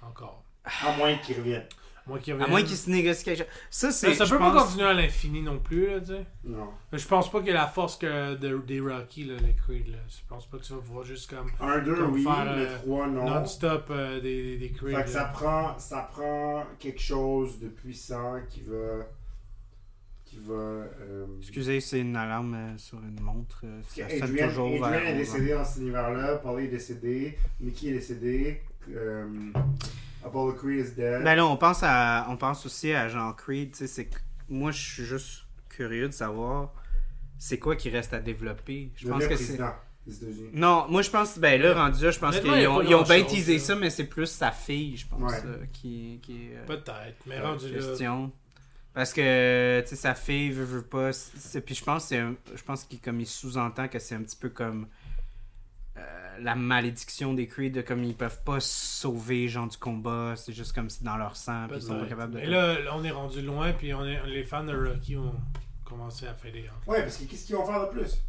Encore. 0.01 0.43
À 0.65 0.95
moins 0.97 1.15
qu'il 1.17 1.37
revienne. 1.37 1.65
Moi 2.07 2.17
qui 2.19 2.31
À 2.31 2.47
moins 2.47 2.63
qu'il 2.63 2.75
se 2.75 2.89
négocie 2.89 3.23
quelque 3.23 3.39
chose. 3.39 3.47
Ça, 3.69 3.91
c'est. 3.91 4.13
ça 4.15 4.25
peut 4.25 4.37
pense- 4.39 4.53
pas 4.53 4.63
continuer 4.63 4.87
à 4.87 4.93
l'infini 4.93 5.41
non 5.43 5.59
plus, 5.59 5.87
là, 5.87 5.99
tu 5.99 6.07
sais. 6.07 6.25
Non. 6.43 6.69
Je 6.91 7.07
pense 7.07 7.31
pas 7.31 7.39
ait 7.41 7.51
la 7.51 7.67
force 7.67 7.95
que 7.97 8.35
de, 8.35 8.57
des 8.65 8.79
Rocky, 8.79 9.25
là, 9.25 9.35
les 9.45 9.53
Creed, 9.53 9.87
là. 9.87 9.97
Je 10.09 10.17
pense 10.27 10.47
pas 10.47 10.57
que 10.57 10.63
tu 10.63 10.73
vas 10.73 10.79
pouvoir 10.79 11.05
juste 11.05 11.29
comme 11.29 11.47
Un, 11.59 11.79
deux, 11.79 11.95
Comme 11.95 12.13
oui, 12.13 12.23
faire, 12.23 12.53
mais 12.57 12.65
euh, 12.65 12.77
trois, 12.79 13.07
non. 13.07 13.29
non-stop 13.29 13.85
euh, 13.91 14.19
des, 14.19 14.43
des, 14.43 14.57
des 14.57 14.71
Creed. 14.71 14.95
Fait 14.97 15.03
que 15.03 15.09
ça 15.09 15.25
prend, 15.25 15.77
ça 15.77 16.09
prend 16.11 16.63
quelque 16.79 17.01
chose 17.01 17.59
de 17.59 17.67
puissant 17.67 18.39
qui 18.49 18.61
va. 18.63 19.05
qui 20.25 20.37
va. 20.43 20.53
euh, 20.53 21.25
Excusez, 21.39 21.79
c'est 21.81 21.99
une 21.99 22.15
alarme 22.15 22.55
euh, 22.55 22.77
sur 22.77 22.97
une 22.97 23.19
montre. 23.21 23.61
euh, 23.63 23.79
que 23.95 24.01
Ça 24.01 24.25
sonne 24.25 24.35
toujours 24.49 24.65
Adrian 24.67 24.89
vers 24.89 25.05
est 25.05 25.11
11 25.11 25.17
décédé 25.19 25.53
dans 25.53 25.63
cet 25.65 25.81
univers-là, 25.83 26.35
Paul 26.37 26.61
est 26.61 26.67
décédé, 26.67 27.37
Mickey 27.59 27.87
est 27.89 27.93
décédé, 27.93 28.61
euh, 28.89 29.27
Apollo 30.23 30.53
Creed 30.53 30.85
is 30.85 30.91
dead. 30.95 31.23
Ben 31.23 31.35
là, 31.35 31.45
on 31.45 31.57
pense, 31.57 31.81
à, 31.83 32.27
on 32.29 32.37
pense 32.37 32.65
aussi 32.65 32.93
à 32.93 33.07
Jean 33.09 33.33
Creed. 33.33 33.71
tu 33.71 33.77
sais, 33.79 33.87
c'est 33.87 34.05
que 34.05 34.17
Moi, 34.49 34.71
je 34.71 34.81
suis 34.81 35.05
juste 35.05 35.43
curieux 35.69 36.07
de 36.07 36.13
savoir 36.13 36.73
c'est 37.37 37.57
quoi 37.57 37.75
qui 37.75 37.89
reste 37.89 38.13
à 38.13 38.19
développer. 38.19 38.91
Je 38.95 39.05
le 39.07 39.11
pense 39.13 39.25
que 39.27 39.35
c'est. 39.35 39.57
Non, 40.53 40.87
moi 40.89 41.03
je 41.03 41.09
pense, 41.11 41.37
ben 41.37 41.61
là, 41.61 41.73
rendu 41.75 42.03
là, 42.03 42.09
je 42.11 42.19
pense 42.19 42.39
qu'ils 42.39 42.67
ont, 42.67 42.81
ils 42.81 42.95
ont 42.95 43.03
bien 43.03 43.23
teasé 43.23 43.53
là. 43.53 43.59
ça, 43.59 43.75
mais 43.75 43.89
c'est 43.91 44.05
plus 44.05 44.25
sa 44.25 44.51
fille, 44.51 44.97
je 44.97 45.05
pense, 45.07 45.31
Ouais. 45.31 45.37
euh, 45.45 45.65
qui, 45.71 46.19
qui 46.23 46.47
est 46.47 46.57
euh, 46.57 46.65
Peut-être, 46.65 47.17
mais 47.27 47.35
Ouais, 47.35 47.41
rendu 47.41 47.69
là. 47.71 47.77
question. 47.79 48.31
Parce 48.95 49.13
que, 49.13 49.79
tu 49.81 49.89
sais, 49.89 49.95
sa 49.95 50.15
fille 50.15 50.49
veut, 50.51 50.65
veut 50.65 50.81
pas. 50.81 51.11
Puis 51.63 51.75
je 51.75 51.83
pense, 51.83 52.03
que 52.03 52.09
c'est 52.09 52.17
un- 52.17 52.35
je 52.53 52.63
pense 52.63 52.83
qu'il 52.83 52.99
comme 52.99 53.19
il 53.21 53.27
sous-entend 53.27 53.87
que 53.87 53.99
c'est 53.99 54.15
un 54.15 54.21
petit 54.23 54.35
peu 54.35 54.49
comme 54.49 54.87
euh, 56.01 56.37
la 56.41 56.55
malédiction 56.55 57.33
des 57.33 57.47
Creed, 57.47 57.73
de 57.73 57.81
comme 57.81 58.03
ils 58.03 58.15
peuvent 58.15 58.41
pas 58.43 58.59
sauver 58.59 59.47
genre 59.47 59.67
du 59.67 59.77
combat, 59.77 60.33
c'est 60.35 60.53
juste 60.53 60.73
comme 60.73 60.89
si 60.89 61.03
dans 61.03 61.17
leur 61.17 61.35
sang, 61.37 61.67
puis 61.67 61.77
ils 61.77 61.83
sont 61.83 61.99
pas 61.99 62.07
capables 62.07 62.33
de. 62.33 62.39
Mais 62.39 62.47
là, 62.47 62.79
là, 62.79 62.91
on 62.95 63.03
est 63.03 63.11
rendu 63.11 63.41
loin, 63.41 63.73
puis 63.73 63.93
on 63.93 64.05
est, 64.05 64.19
les 64.27 64.43
fans 64.43 64.63
de 64.63 64.75
Rocky 64.75 65.15
vont 65.15 65.33
commencer 65.85 66.27
à 66.27 66.33
faire 66.33 66.51
des. 66.51 66.65
Ouais, 66.87 67.01
parce 67.03 67.17
que 67.17 67.25
qu'est-ce 67.25 67.45
qu'ils 67.45 67.55
vont 67.55 67.65
faire 67.65 67.81
de 67.81 67.91
plus? 67.91 68.21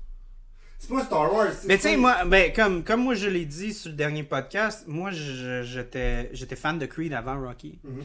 C'est 0.79 0.89
pas 0.93 1.05
Star 1.05 1.33
Wars. 1.33 1.53
c'est 1.53 1.69
Mais 1.69 1.77
tu 1.77 1.83
sais, 1.83 1.97
moi, 1.97 2.25
ben, 2.25 2.53
comme, 2.53 2.83
comme 2.83 3.05
moi 3.05 3.15
je 3.15 3.29
l'ai 3.29 3.45
dit 3.45 3.73
sur 3.73 3.91
le 3.91 3.97
dernier 3.97 4.25
podcast, 4.25 4.85
moi 4.89 5.13
je- 5.13 5.63
j'étais 5.63 6.29
j'étais 6.35 6.57
fan 6.57 6.77
de 6.79 6.87
Creed 6.87 7.13
avant 7.13 7.41
Rocky. 7.41 7.79
Mhm. 7.85 8.05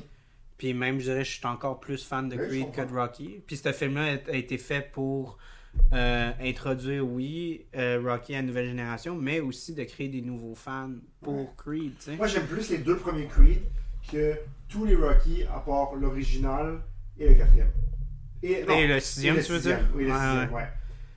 Puis 0.59 0.73
même, 0.75 0.99
je 0.99 1.05
dirais, 1.05 1.23
je 1.25 1.31
suis 1.37 1.45
encore 1.47 1.79
plus 1.79 2.03
fan 2.03 2.29
de 2.29 2.35
Oui, 2.37 2.47
Creed 2.47 2.71
que 2.71 2.81
de 2.81 2.93
Rocky. 2.95 3.41
Puis 3.47 3.57
ce 3.57 3.71
film-là 3.71 4.17
a 4.31 4.35
été 4.35 4.57
fait 4.59 4.91
pour 4.91 5.39
euh, 5.93 6.31
introduire, 6.41 7.05
oui, 7.05 7.65
euh, 7.75 8.01
Rocky 8.03 8.33
à 8.35 8.37
la 8.37 8.43
nouvelle 8.47 8.67
génération, 8.67 9.15
mais 9.15 9.39
aussi 9.39 9.73
de 9.73 9.83
créer 9.83 10.09
des 10.09 10.21
nouveaux 10.21 10.55
fans 10.55 10.91
pour 11.21 11.35
Ouais. 11.39 11.49
Creed, 11.57 11.93
tu 11.97 12.03
sais. 12.11 12.15
Moi, 12.17 12.27
j'aime 12.27 12.45
plus 12.45 12.69
les 12.69 12.79
deux 12.79 12.97
premiers 12.97 13.27
Creed 13.27 13.61
que 14.11 14.33
tous 14.69 14.85
les 14.85 14.95
Rocky, 14.95 15.43
à 15.45 15.59
part 15.59 15.95
l'original 15.95 16.79
et 17.17 17.29
le 17.29 17.35
quatrième. 17.35 17.71
Et, 18.43 18.63
non, 18.63 18.75
Et 18.77 18.87
le 18.87 18.95
et 18.95 18.99
sixième, 18.99 19.35
le 19.37 19.43
tu 19.43 19.51
veux 19.53 19.57
sixième. 19.57 19.79
dire? 19.79 19.87
Oui, 19.95 20.03
le 20.05 20.11
Ouais, 20.11 20.15
sixième, 20.17 20.49
ouais. 20.49 20.55
ouais. 20.55 20.67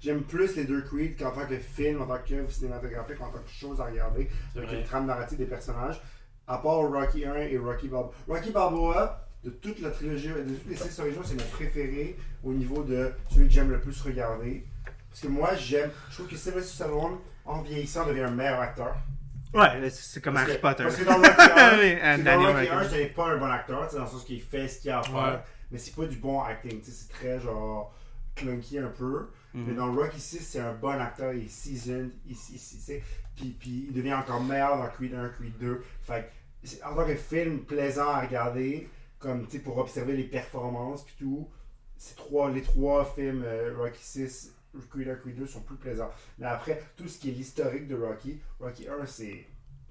J'aime 0.01 0.23
plus 0.23 0.57
les 0.57 0.65
deux 0.65 0.81
Creed 0.83 1.17
qu'en 1.19 1.31
tant 1.33 1.47
que 1.47 1.57
film, 1.59 2.01
en 2.01 2.07
tant 2.07 2.19
qu'œuvre 2.27 2.51
cinématographique, 2.51 3.21
en 3.21 3.31
tant 3.31 3.39
que 3.39 3.51
chose 3.51 3.81
à 3.81 3.85
regarder, 3.85 4.29
avec 4.57 4.73
une 4.73 4.83
trame 4.85 5.07
narrative 5.07 5.37
des 5.37 5.45
personnages, 5.45 6.01
à 6.47 6.57
part 6.59 6.79
Rocky 6.91 7.25
1 7.27 7.35
et 7.35 7.59
Rocky 7.59 7.89
Balboa. 7.89 8.11
Rocky 8.27 8.51
Balboa, 8.51 9.27
de 9.45 9.51
toute 9.51 9.81
la 9.81 9.91
trilogie, 9.91 10.29
de 10.29 10.55
toutes 10.55 10.69
les 10.71 10.77
six 10.77 10.99
originaux, 11.01 11.23
c'est 11.25 11.35
mon 11.35 11.49
préféré 11.51 12.17
au 12.45 12.53
niveau 12.53 12.83
de 12.83 13.13
celui 13.31 13.47
que 13.49 13.53
j'aime 13.53 13.71
le 13.71 13.81
plus 13.81 14.01
regarder. 14.03 14.65
Parce 15.09 15.21
que 15.23 15.29
moi, 15.29 15.55
j'aime, 15.57 15.91
je 16.11 16.15
trouve 16.15 16.29
que 16.29 16.37
Sylvester 16.37 16.75
Stallone, 16.75 17.19
en 17.45 17.63
vieillissant, 17.63 18.07
devient 18.07 18.23
un 18.23 18.31
meilleur 18.31 18.61
acteur. 18.61 18.97
Ouais, 19.53 19.91
c'est 19.91 20.23
comme 20.23 20.37
Harry 20.37 20.59
Potter. 20.59 20.85
Parce 20.85 20.97
que 20.97 21.05
dans 21.05 21.17
Rocky 21.17 21.29
1, 21.29 21.79
Oui, 21.79 21.93
euh, 21.93 21.99
c'est 22.17 22.19
dans 22.19 22.25
Daniel 22.25 22.57
Rocky 22.57 22.69
1, 22.69 22.75
Radcliffe. 22.77 22.93
c'est 23.01 23.07
pas 23.15 23.27
un 23.33 23.37
bon 23.39 23.47
acteur, 23.51 23.89
dans 23.93 24.01
le 24.03 24.07
sens 24.09 24.25
qu'il 24.25 24.41
fait 24.41 24.69
ce 24.69 24.81
qu'il 24.81 24.91
a 24.93 25.01
à 25.01 25.03
faire, 25.03 25.15
Ouais. 25.15 25.39
mais 25.73 25.79
c'est 25.79 25.95
pas 25.97 26.05
du 26.07 26.17
bon 26.17 26.41
acting, 26.41 26.81
c'est 26.85 27.09
très 27.09 27.41
genre 27.41 27.93
clunky 28.37 28.79
un 28.79 28.87
peu. 28.97 29.29
Mhm. 29.53 29.65
Mais 29.67 29.75
dans 29.75 29.93
Rocky 29.93 30.21
6, 30.21 30.39
c'est 30.39 30.61
un 30.61 30.73
bon 30.75 31.01
acteur, 31.01 31.33
il 31.33 31.47
est 31.47 31.49
seasoned, 31.49 32.13
il, 32.27 32.37
il- 32.37 33.01
puis, 33.35 33.57
puis 33.59 33.87
il 33.89 33.93
devient 33.93 34.15
encore 34.15 34.41
meilleur 34.41 34.77
dans 34.79 34.87
Creed 34.89 35.15
1, 35.15 35.29
Creed 35.31 35.59
2. 35.59 35.83
Fait 36.03 36.31
en 36.85 36.95
tant 36.95 37.05
que 37.07 37.17
film 37.17 37.61
plaisant 37.65 38.09
à 38.09 38.21
regarder, 38.21 38.89
comme 39.19 39.47
pour 39.65 39.79
observer 39.79 40.13
les 40.13 40.25
performances 40.25 41.03
puis 41.05 41.15
tout, 41.19 41.49
ces 42.03 42.15
trois, 42.15 42.51
les 42.51 42.63
trois 42.63 43.05
films, 43.05 43.43
euh, 43.45 43.75
Rocky 43.77 44.03
6, 44.03 44.53
Creed 44.89 45.09
1, 45.09 45.15
Creed 45.17 45.37
2 45.37 45.47
sont 45.47 45.61
plus 45.61 45.77
plaisants. 45.77 46.11
Mais 46.39 46.47
après, 46.47 46.83
tout 46.97 47.07
ce 47.07 47.19
qui 47.19 47.29
est 47.29 47.33
l'historique 47.33 47.87
de 47.89 47.95
Rocky, 47.95 48.41
Rocky 48.59 48.89
1, 48.89 49.05
c'est 49.05 49.47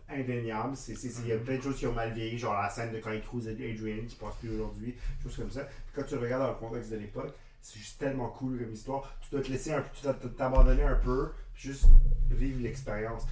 indéniable. 0.10 0.76
C'est- 0.76 0.96
c'est- 0.96 1.10
c'est- 1.10 1.22
Il 1.22 1.28
y 1.28 1.34
a 1.34 1.38
plein 1.38 1.58
de 1.58 1.62
choses 1.62 1.78
qui 1.78 1.86
ont 1.86 1.94
mal 1.94 2.12
vieilli, 2.14 2.38
genre 2.40 2.54
la 2.60 2.70
scène 2.70 2.92
de 2.92 3.00
quand 3.00 3.12
il 3.12 3.22
cruise 3.22 3.48
Adrian 3.48 4.06
qui 4.08 4.16
passe 4.16 4.34
plus 4.40 4.50
aujourd'hui, 4.50 4.96
choses 5.22 5.36
comme 5.36 5.52
ça. 5.52 5.62
Puis 5.66 5.94
quand 5.96 6.04
tu 6.04 6.16
le 6.16 6.22
regardes 6.22 6.44
dans 6.44 6.50
le 6.50 6.56
contexte 6.56 6.90
de 6.92 6.98
l'époque, 6.98 7.32
c'est 7.62 7.78
juste 7.78 8.00
tellement 8.00 8.30
cool 8.30 8.58
comme 8.60 8.74
histoire. 8.74 9.14
Tu 9.22 9.30
dois 9.32 9.42
te 9.42 9.50
laisser 9.52 9.72
un 9.74 9.82
peu, 9.82 9.90
tu 9.94 10.04
dois 10.04 10.14
t'abandonner 10.14 10.84
un 10.84 10.96
peu, 10.96 11.30
puis 11.54 11.62
juste 11.70 11.86
vivre 12.32 12.60
l'expérience. 12.62 13.24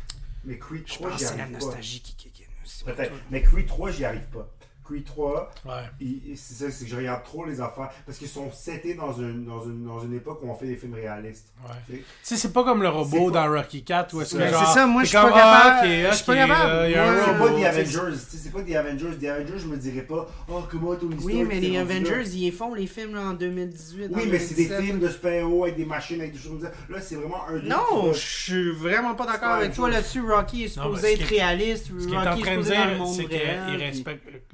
Mais 0.43 0.59
Creed 0.59 0.83
Je 0.87 0.93
3, 0.93 1.09
pense 1.09 1.17
j'y 1.19 1.23
que 1.25 1.31
c'est 1.31 1.37
la 1.37 1.43
arrive 1.43 1.57
pas. 1.57 1.65
nostalgie 1.65 2.01
qui 2.01 2.13
kick 2.15 2.47
in 2.47 2.63
aussi. 2.63 2.83
Peut-être. 2.83 3.13
Mais 3.31 3.41
Creed 3.41 3.65
3, 3.65 3.89
j'y 3.89 4.05
arrive 4.05 4.27
pas. 4.27 4.47
Creed 4.87 5.05
3, 5.05 5.51
Ouais. 5.65 5.71
il- 5.99 6.21
il- 6.29 6.37
c'est 6.37 6.53
ça, 6.65 6.71
c'est 6.71 6.85
que 6.85 6.91
je 6.91 6.95
regarde 6.95 7.23
trop 7.23 7.45
les 7.45 7.59
affaires 7.59 7.89
parce 8.05 8.17
qu'ils 8.17 8.27
sont 8.29 8.49
setés 8.51 8.93
dans 8.93 9.11
une, 9.13 9.45
dans, 9.45 9.63
une, 9.65 9.85
dans 9.85 9.99
une 9.99 10.13
époque 10.15 10.39
où 10.43 10.49
on 10.49 10.55
fait 10.55 10.67
des 10.67 10.75
films 10.77 10.93
réalistes. 10.93 11.47
Ouais. 11.67 11.73
tu 11.89 12.03
sais? 12.23 12.37
C'est 12.37 12.53
pas 12.53 12.63
comme 12.63 12.81
le 12.81 12.89
robot 12.89 13.31
pas- 13.31 13.45
dans 13.45 13.51
Rocky 13.53 13.83
4 13.83 14.13
où 14.13 14.21
est-ce 14.21 14.35
que 14.37 14.41
c'est 14.43 14.73
ça, 14.73 14.85
moi, 14.87 15.03
je 15.03 15.09
suis 15.09 15.17
pas 15.17 15.23
capable. 15.29 15.43
ah, 15.45 15.81
ok, 15.83 15.89
Je 16.11 16.15
suis 16.15 16.25
pas 16.25 16.31
ok, 16.33 16.37
capable. 16.37 16.85
il 16.87 16.91
y 16.91 16.95
a 16.95 17.03
un 17.03 17.11
Moi, 17.13 17.21
C'est 17.25 17.31
robot, 17.31 17.43
pas 17.55 17.59
The 17.61 17.65
Avengers, 17.65 18.17
c'est 18.29 18.53
pas 18.53 18.61
The 18.61 18.75
Avengers. 18.75 19.17
The 19.19 19.23
Avengers, 19.25 19.59
je 19.59 19.67
me 19.67 19.77
dirais 19.77 20.01
pas, 20.01 20.27
oh, 20.49 20.63
comment 20.69 20.93
histoire. 20.93 21.11
Oui, 21.23 21.43
mais 21.47 21.59
les. 21.59 21.77
Avengers, 21.77 22.23
ils 22.33 22.51
font 22.51 22.73
les 22.73 22.87
films 22.87 23.15
là, 23.15 23.21
en 23.21 23.33
2018. 23.33 24.09
Oui, 24.13 24.23
en 24.23 24.31
mais 24.31 24.39
c'est 24.39 24.55
des 24.55 24.65
2017. 24.67 24.81
films 24.85 24.99
de 24.99 25.09
super-héros 25.09 25.63
avec 25.65 25.75
des 25.77 25.85
machines, 25.85 26.19
avec 26.19 26.33
des 26.33 26.39
choses 26.39 26.51
comme 26.51 26.61
ça. 26.61 26.71
Là, 26.89 27.01
c'est 27.01 27.15
vraiment 27.15 27.41
un. 27.49 27.59
Non, 27.67 28.13
je 28.13 28.19
suis 28.19 28.71
vraiment 28.71 29.15
pas 29.15 29.25
d'accord 29.25 29.51
avec 29.51 29.73
toi 29.73 29.89
là-dessus. 29.89 30.21
Rocky 30.21 30.63
est 30.65 30.67
supposé 30.69 31.13
être 31.13 31.23
réaliste. 31.27 31.87
Ce 31.87 32.05
qu'il 32.05 32.13
est 32.13 32.17
en 32.17 32.23
Rocky 32.23 32.41
est 32.41 32.43
train 32.43 32.57
de 32.57 32.61
supposé 32.63 32.73
être 32.73 32.79
dans 32.79 32.85
le 32.89 32.95
dire, 32.95 33.05
monde 33.05 33.31
réel. 33.31 33.93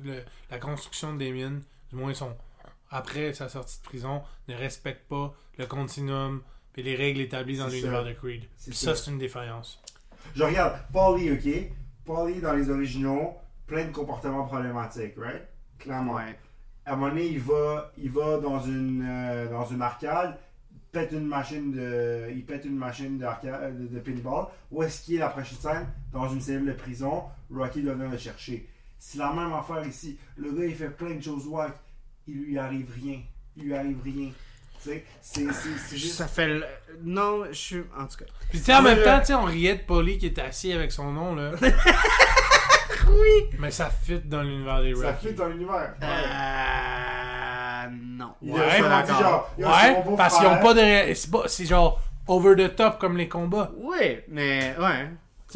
Le- 0.04 0.24
la 0.52 0.58
construction 0.60 1.16
des 1.16 1.32
mines, 1.32 1.62
du 1.92 1.96
moins 1.96 2.14
son 2.14 2.36
après 2.92 3.34
sa 3.34 3.50
sortie 3.50 3.80
de 3.80 3.84
prison, 3.84 4.22
ne 4.48 4.56
respecte 4.56 5.08
pas 5.08 5.34
le 5.58 5.66
continuum 5.66 6.42
et 6.76 6.84
les 6.84 6.96
règles 6.96 7.22
établies 7.22 7.58
dans 7.58 7.68
l'univers 7.68 8.04
ça. 8.04 8.08
de 8.10 8.14
Creed. 8.14 8.44
Puis 8.64 8.76
ça. 8.76 8.96
c'est 8.96 9.10
une 9.12 9.18
défaillance. 9.18 9.82
Je 10.36 10.44
regarde 10.44 10.76
Paulie, 10.92 11.32
ok? 11.32 11.72
Paulie 12.06 12.40
dans 12.40 12.54
les 12.54 12.70
originaux, 12.70 13.36
plein 13.68 13.86
de 13.86 13.92
comportements 13.92 14.46
problématiques, 14.46 15.14
right? 15.18 15.42
Clairement. 15.80 16.14
Ouais. 16.16 16.38
À 16.86 16.94
un 16.94 16.96
moment 16.96 17.10
donné, 17.10 17.26
il 17.28 17.40
va, 17.40 17.92
il 17.98 18.12
va 18.12 18.38
dans 18.40 18.60
une, 18.62 19.06
euh, 19.08 19.50
dans 19.50 19.66
une 19.66 19.82
arcade, 19.82 20.38
pète 20.92 21.12
une 21.14 21.26
machine 21.26 21.72
de, 21.72 22.28
il 22.32 22.46
pète 22.46 22.66
une 22.66 22.76
machine 22.76 23.18
de, 23.18 23.88
de 23.88 24.00
pinball. 24.00 24.48
Où 24.72 24.84
est-ce 24.84 25.02
qu'il 25.04 25.16
est 25.16 25.20
la 25.20 25.30
prochaine 25.30 25.58
scène? 25.58 25.88
Dans 26.12 26.28
une 26.30 26.42
cellule 26.42 26.68
de 26.68 26.74
prison. 26.74 27.24
Rocky 27.52 27.82
doit 27.82 27.94
venir 27.94 28.10
le 28.12 28.18
chercher. 28.18 28.68
C'est 29.06 29.18
la 29.18 29.34
même 29.34 29.52
affaire 29.54 29.86
ici. 29.86 30.18
Le 30.38 30.50
gars, 30.54 30.64
il 30.66 30.74
fait 30.76 30.88
plein 30.90 31.16
de 31.16 31.22
choses 31.22 31.46
wack. 31.48 31.74
Il 32.26 32.46
lui 32.46 32.58
arrive 32.58 32.90
rien. 32.96 33.20
Il 33.58 33.66
lui 33.66 33.76
arrive 33.76 34.00
rien. 34.02 34.30
Tu 34.82 34.90
sais, 34.90 35.06
c'est, 35.22 35.46
c'est, 35.52 35.78
c'est 35.88 35.98
juste... 35.98 36.16
Ça 36.16 36.26
fait. 36.28 36.48
le- 36.48 36.66
Non, 37.04 37.44
je 37.50 37.54
suis. 37.54 37.84
En 38.00 38.06
tout 38.08 38.18
cas. 38.18 38.26
Puis 38.50 38.60
tu 38.60 38.64
sais, 38.66 38.74
en 38.74 38.82
même 38.82 39.04
temps, 39.04 39.20
tu 39.20 39.26
sais, 39.28 39.34
on 39.34 39.44
riait 39.44 39.76
de 39.76 39.82
Polly 39.82 40.18
qui 40.18 40.28
était 40.28 40.42
assis 40.42 40.72
avec 40.72 40.92
son 40.94 41.12
nom, 41.12 41.36
là. 41.36 41.52
Oui! 43.10 43.50
Mais 43.60 43.72
ça 43.72 43.90
fit 43.90 44.20
dans 44.20 44.42
l'univers 44.42 44.82
des 44.82 44.96
Ça 44.96 45.12
Rocky. 45.12 45.28
fit 45.28 45.34
dans 45.34 45.48
l'univers. 45.48 45.94
Ouais. 46.02 46.08
Euh. 46.08 47.90
Non. 47.92 48.34
Il 48.42 48.54
Ouais, 48.54 48.80
ça 48.82 49.06
genre, 49.20 49.54
Ouais, 49.58 50.04
parce 50.18 50.38
qu'ils 50.38 50.48
ont 50.48 50.60
pas 50.60 50.74
de... 50.74 51.14
C'est 51.14 51.30
pas- 51.30 51.48
c'est 51.48 51.66
genre 51.66 52.00
over 52.28 52.56
the 52.56 52.74
top 52.76 53.00
comme 53.00 53.18
les 53.18 53.28
combats. 53.28 53.70
Oui, 53.78 54.20
mais. 54.30 54.76
Ouais. 54.80 55.10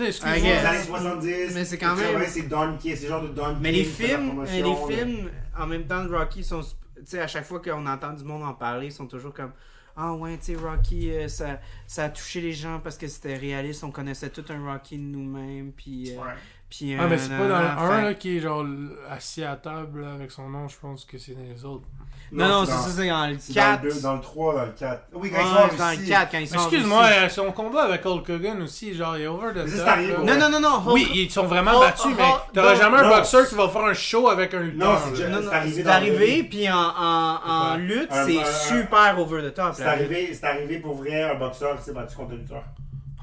Tu 0.06 0.12
sais. 0.12 0.40
Les 0.40 0.66
années 0.66 0.84
70. 0.84 1.54
Mais 1.56 1.66
c'est 1.66 1.78
quand 1.78 1.96
même- 1.96 2.12
80, 2.14 2.26
C'est 2.30 2.42
Don 2.48 2.78
King, 2.78 2.96
c'est 2.96 3.08
genre 3.08 3.22
de 3.24 3.30
Don 3.30 3.58
Mais 3.60 3.72
les 3.72 3.84
films, 3.84 4.44
mais 4.46 4.62
les 4.62 4.76
films, 4.96 5.30
en 5.58 5.66
même 5.68 5.86
temps, 5.88 6.04
de 6.06 6.14
Rocky 6.16 6.44
sont. 6.44 6.62
Tu 6.62 7.02
sais, 7.06 7.20
à 7.20 7.28
chaque 7.28 7.46
fois 7.46 7.62
qu'on 7.62 7.86
entend 7.86 8.14
du 8.14 8.24
monde 8.24 8.44
en 8.44 8.54
parler, 8.54 8.88
ils 8.88 8.92
sont 8.92 9.08
toujours 9.08 9.34
comme. 9.34 9.52
Ah 9.96 10.14
ouais, 10.14 10.38
tu 10.38 10.54
sais, 10.54 10.56
Rocky, 10.56 11.12
euh, 11.12 11.28
ça, 11.28 11.60
ça 11.88 12.04
a 12.06 12.10
touché 12.10 12.40
les 12.40 12.54
gens 12.54 12.80
parce 12.80 12.98
que 13.00 13.08
c'était 13.08 13.36
réaliste. 13.36 13.84
On 13.84 13.90
connaissait 13.90 14.30
tout 14.30 14.46
un 14.50 14.64
Rocky 14.72 14.98
de 14.98 15.04
nous-mêmes. 15.04 15.72
Puis. 15.76 16.12
euh, 16.16 16.22
Ouais. 16.22 16.34
Puis 16.70 16.96
Ah, 17.00 17.08
mais 17.08 17.18
c'est 17.18 17.30
pas 17.30 17.48
dans 17.48 17.60
le 17.60 17.66
1 17.66 17.98
fait- 17.98 18.02
là, 18.04 18.14
qui 18.14 18.38
est 18.38 18.40
genre 18.40 18.66
assis 19.10 19.44
à 19.44 19.56
table 19.56 20.02
là, 20.02 20.14
avec 20.14 20.32
son 20.32 20.50
nom, 20.50 20.68
je 20.68 20.76
pense 20.82 21.06
que 21.06 21.18
c'est 21.18 21.34
dans 21.34 21.42
les 21.54 21.64
autres. 21.66 21.86
Non, 22.30 22.46
non, 22.50 22.66
c'est 22.66 22.72
dans- 22.72 22.78
ça, 22.82 22.90
c'est 22.90 23.08
dans 23.08 23.28
le 23.28 23.36
c'est 23.40 23.54
4. 23.54 23.78
Dans 23.80 23.84
le 23.88 23.94
2, 23.94 24.02
dans 24.02 24.16
le 24.16 24.20
3, 24.22 24.54
dans 24.56 24.66
le 24.66 24.72
4. 24.74 25.04
Oui, 25.14 25.32
quand 25.32 25.38
Ouais, 25.38 25.44
ils 25.46 25.72
sont 25.72 25.78
dans 25.78 25.92
ici. 25.92 26.02
le 26.02 26.08
4 26.10 26.32
quand 26.32 26.38
ils 26.40 26.48
sont 26.50 26.56
excuse-moi, 26.56 27.04
euh, 27.06 27.30
son 27.30 27.52
combat 27.54 27.84
avec 27.84 28.06
Hulk 28.06 28.30
Hogan 28.30 28.62
aussi, 28.64 28.94
genre, 28.94 29.18
il 29.18 29.24
est 29.24 29.28
over 29.28 29.52
the 29.54 29.78
top. 29.78 29.88
arrivé 29.88 30.14
Non, 30.26 30.38
non, 30.38 30.50
non, 30.50 30.60
non. 30.60 30.78
Hulk- 30.82 30.94
Oui, 30.94 31.08
ils 31.16 31.32
sont 31.32 31.46
vraiment 31.46 31.80
battus, 31.80 32.12
mais 32.18 32.24
t'auras 32.54 32.76
jamais 32.76 32.98
un 32.98 33.10
boxeur 33.10 33.48
qui 33.48 33.56
va 33.56 33.70
faire 33.70 33.86
un 33.86 33.94
show 33.94 34.28
avec 34.28 34.54
un 34.54 34.60
lutteur. 34.60 34.92
Non, 34.92 34.98
c'est 35.00 35.06
là. 35.12 35.16
déjà- 35.16 35.30
Non, 35.30 35.40
non, 35.42 35.50
c'est 35.50 35.56
arrivé 35.56 35.84
c'est 35.84 35.90
arrivé, 35.90 36.44
puis 36.44 36.70
en, 36.70 36.76
en, 36.76 37.78
lutte, 37.78 38.10
c'est 38.12 38.46
super 38.76 39.16
over 39.18 39.42
the 39.50 39.54
top. 39.54 39.72
C'est 39.74 39.84
arrivé, 39.86 40.34
c'est 40.34 40.46
arrivé 40.46 40.80
pour 40.80 40.96
vrai, 40.96 41.24
un 41.24 41.36
boxeur 41.36 41.78
qui 41.78 41.84
s'est 41.86 41.94
battu 41.94 42.14
contre 42.18 42.34
un 42.34 42.36
lutteur. 42.36 42.64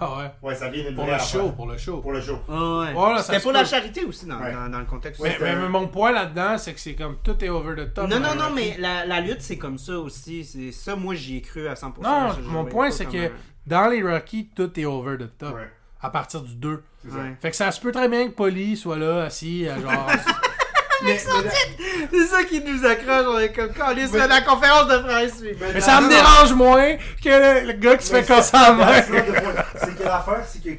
Ah 0.01 0.19
ouais. 0.19 0.31
Ouais, 0.43 0.55
ça 0.57 0.69
vient 0.71 0.83
d'une 0.85 0.95
Pour 0.95 1.05
vraie 1.05 1.13
le 1.15 1.21
affaire. 1.21 1.41
show, 1.41 1.51
pour 1.53 1.67
le 1.69 1.79
show. 1.79 1.99
Pour 1.99 2.13
le 2.13 2.21
show. 2.21 2.39
Ah 2.49 2.81
ouais. 2.81 3.17
Ça 3.19 3.23
C'était 3.23 3.39
se 3.39 3.43
pour 3.45 3.53
peut. 3.53 3.59
la 3.59 3.65
charité 3.65 4.05
aussi 4.05 4.27
dans, 4.27 4.41
Ouais. 4.41 4.53
dans, 4.53 4.69
dans 4.69 4.81
le 4.81 4.85
contexte. 4.87 5.21
Ouais, 5.21 5.37
Mais, 5.41 5.55
mais- 5.55 5.69
mon 5.69 5.87
point 5.87 6.11
là-dedans, 6.11 6.59
c'est 6.59 6.75
que 6.75 6.81
c'est 6.81 6.95
comme 6.95 7.17
tout 7.23 7.43
est 7.45 7.49
over 7.49 7.75
the 7.77 7.95
top. 7.95 8.09
Non, 8.11 8.19
non, 8.19 8.35
non, 8.35 8.51
mais 8.55 8.77
la, 8.79 9.07
la 9.07 9.21
lutte, 9.21 9.41
c'est 9.41 9.57
comme 9.59 9.79
ça 9.79 9.93
aussi. 9.99 10.45
C'est 10.45 10.73
ça, 10.73 10.97
moi, 10.97 11.15
j'y 11.15 11.37
ai 11.37 11.41
cru 11.43 11.69
à 11.69 11.75
100%. 11.75 12.03
Non, 12.03 12.31
Je- 12.31 12.43
je 12.43 12.47
mon 12.49 12.53
voyais 12.63 12.69
point, 12.71 12.87
pas 12.87 12.91
c'est 12.91 13.07
que 13.07 13.27
un- 13.27 13.31
dans 13.69 13.87
les 13.89 14.03
Rocky, 14.03 14.51
tout 14.55 14.79
est 14.81 14.85
over 14.85 15.17
the 15.17 15.39
top. 15.39 15.55
Ouais, 15.55 15.71
À 16.03 16.11
partir 16.11 16.43
du 16.43 16.57
2. 16.57 16.83
c'est 17.05 17.11
ça. 17.11 17.17
Ouais. 17.17 17.37
Fait 17.41 17.51
que 17.51 17.57
ça 17.57 17.71
se 17.71 17.81
peut 17.81 17.93
très 17.93 18.09
bien 18.09 18.27
que 18.27 18.33
Polly 18.33 18.77
soit 18.77 18.99
là, 18.99 19.23
assis, 19.25 19.69
à 19.69 19.81
genre. 19.81 20.07
C'est 21.03 22.27
ça 22.27 22.45
qui 22.45 22.61
nous 22.63 22.85
accroche. 22.85 23.27
On 23.27 23.39
est 23.39 23.53
comme 23.53 23.73
quand 23.73 23.93
on 23.93 23.97
est 23.97 24.09
sur 24.09 24.27
la 24.27 24.41
conférence 24.41 24.89
de 24.89 24.99
presse. 24.99 25.43
mais 25.75 25.81
ça 25.81 26.01
me 26.01 26.09
dérange 26.09 26.53
moins 26.55 26.97
que 27.23 27.29
le, 27.29 27.67
le 27.69 27.73
gars 27.75 27.97
qui 27.97 28.07
se 28.07 28.15
fait 28.15 28.25
casser 28.25 28.57
la 28.57 28.73
main. 28.73 29.03
c'est 29.03 29.97
que 29.97 30.03
l'affaire, 30.03 30.45
c'est 30.47 30.63
que 30.63 30.71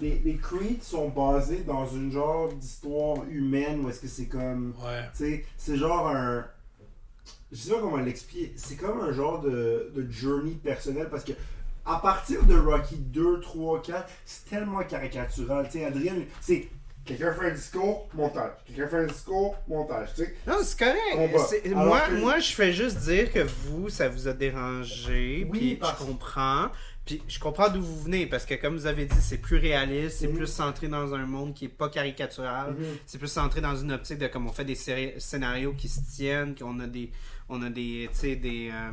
les, 0.00 0.22
les 0.24 0.36
Creed 0.36 0.82
sont 0.82 1.08
basés 1.08 1.64
dans 1.66 1.86
une 1.86 2.12
genre 2.12 2.48
d'histoire 2.52 3.18
humaine 3.30 3.84
où 3.84 3.88
est-ce 3.88 4.00
que 4.00 4.08
c'est 4.08 4.26
comme. 4.26 4.74
Ouais. 4.84 5.02
Tu 5.16 5.24
sais, 5.24 5.44
c'est 5.56 5.76
genre 5.76 6.08
un. 6.08 6.44
Je 7.50 7.56
sais 7.56 7.70
pas 7.70 7.80
comment 7.80 7.96
l'expliquer. 7.96 8.52
C'est 8.56 8.76
comme 8.76 9.00
un 9.00 9.12
genre 9.12 9.40
de, 9.40 9.90
de 9.94 10.10
journey 10.10 10.52
personnel 10.62 11.08
parce 11.10 11.24
que. 11.24 11.32
À 11.90 12.00
partir 12.00 12.42
de 12.44 12.54
Rocky 12.54 12.96
2, 12.96 13.40
3, 13.40 13.80
4, 13.80 14.10
c'est 14.26 14.50
tellement 14.50 14.82
caricatural. 14.82 15.66
Tu 15.72 15.78
sais, 15.78 15.86
Adrien, 15.86 16.16
c'est 16.42 16.68
quelqu'un 17.08 17.32
fait 17.32 17.46
un 17.50 17.54
discours, 17.54 18.08
montage. 18.14 18.52
Quelqu'un 18.66 18.88
fait 18.88 18.96
un 18.98 19.06
discours, 19.06 19.56
montage. 19.66 20.08
Tu 20.14 20.24
sais, 20.24 20.34
Non, 20.46 20.56
c'est 20.62 20.78
correct. 20.78 21.16
Moi, 21.74 22.00
que- 22.00 22.14
moi, 22.20 22.38
je 22.38 22.52
fais 22.52 22.72
juste 22.72 22.98
dire 22.98 23.32
que 23.32 23.40
vous, 23.40 23.88
ça 23.88 24.08
vous 24.08 24.28
a 24.28 24.32
dérangé. 24.32 25.46
Oui, 25.50 25.58
puis 25.58 25.74
parce- 25.76 26.00
je 26.00 26.06
comprends. 26.06 26.68
Puis 27.06 27.22
je 27.26 27.38
comprends 27.38 27.70
d'où 27.70 27.80
vous 27.82 28.02
venez. 28.02 28.26
Parce 28.26 28.44
que, 28.44 28.54
comme 28.54 28.74
vous 28.76 28.86
avez 28.86 29.06
dit, 29.06 29.16
c'est 29.20 29.38
plus 29.38 29.56
réaliste. 29.56 30.18
C'est 30.20 30.28
plus 30.28 30.46
centré 30.46 30.88
dans 30.88 31.14
un 31.14 31.24
monde 31.24 31.54
qui 31.54 31.64
est 31.64 31.68
pas 31.68 31.88
caricatural. 31.88 32.72
Mhm. 32.78 32.84
C'est 33.06 33.18
plus 33.18 33.28
centré 33.32 33.60
dans 33.62 33.74
une 33.76 33.92
optique 33.92 34.18
de 34.18 34.26
comme 34.26 34.46
on 34.46 34.52
fait 34.52 34.64
des 34.66 34.74
scénarios 35.18 35.72
qui 35.72 35.88
se 35.88 36.00
tiennent, 36.14 36.54
qu'on 36.54 36.78
a 36.80 36.86
des. 36.86 37.10
On 37.48 37.62
a 37.62 37.70
des. 37.70 38.08
Des. 38.22 38.70
euh, 38.72 38.90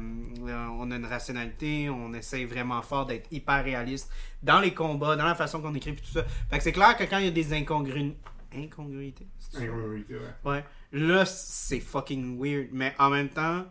euh, 0.48 0.68
on 0.80 0.90
a 0.92 0.96
une 0.96 1.06
rationalité. 1.06 1.90
On 1.90 2.14
essaye 2.14 2.46
vraiment 2.46 2.82
fort 2.82 3.06
d'être 3.06 3.32
hyper 3.32 3.64
réaliste 3.64 4.12
dans 4.44 4.60
les 4.60 4.74
combats, 4.74 5.16
dans 5.16 5.26
la 5.26 5.36
façon 5.36 5.62
qu'on 5.62 5.74
écrit, 5.74 5.94
puis 5.94 6.02
tout 6.02 6.12
ça. 6.20 6.24
Fait 6.50 6.58
que 6.58 6.64
c'est 6.64 6.72
clair 6.72 6.96
que 6.98 7.04
quand 7.04 7.18
il 7.18 7.26
y 7.26 7.28
a 7.28 7.32
des 7.32 7.54
incongru... 7.54 8.14
incongruités. 8.56 9.28
c'est 9.40 9.58
ça? 9.58 9.64
incongruité, 9.64 10.16
ouais. 10.16 10.52
Ouais. 10.52 10.66
Là, 10.94 11.26
c'est 11.26 11.80
fucking 11.82 12.40
weird. 12.42 12.70
Mais 12.72 12.94
en 13.00 13.10
même 13.10 13.30
temps, 13.30 13.66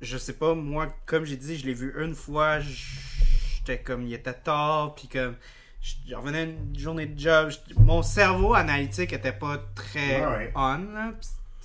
je 0.00 0.18
sais 0.18 0.32
pas, 0.34 0.54
moi, 0.54 0.92
comme 1.06 1.24
j'ai 1.24 1.36
dit, 1.36 1.56
je 1.56 1.64
l'ai 1.66 1.74
vu 1.74 1.94
une 2.02 2.14
fois, 2.14 2.58
j'étais 2.60 3.78
comme, 3.80 4.02
il 4.02 4.12
était 4.12 4.34
tard, 4.34 4.94
puis 4.96 5.06
comme, 5.08 5.36
je 5.80 6.14
revenais 6.14 6.46
d'une 6.46 6.78
journée 6.78 7.06
de 7.06 7.18
job, 7.18 7.50
mon 7.76 8.02
cerveau 8.02 8.54
analytique 8.54 9.12
était 9.12 9.32
pas 9.32 9.58
très 9.74 10.20
Ouais, 10.20 10.36
ouais. 10.36 10.52
on, 10.54 10.78
là. 10.92 11.12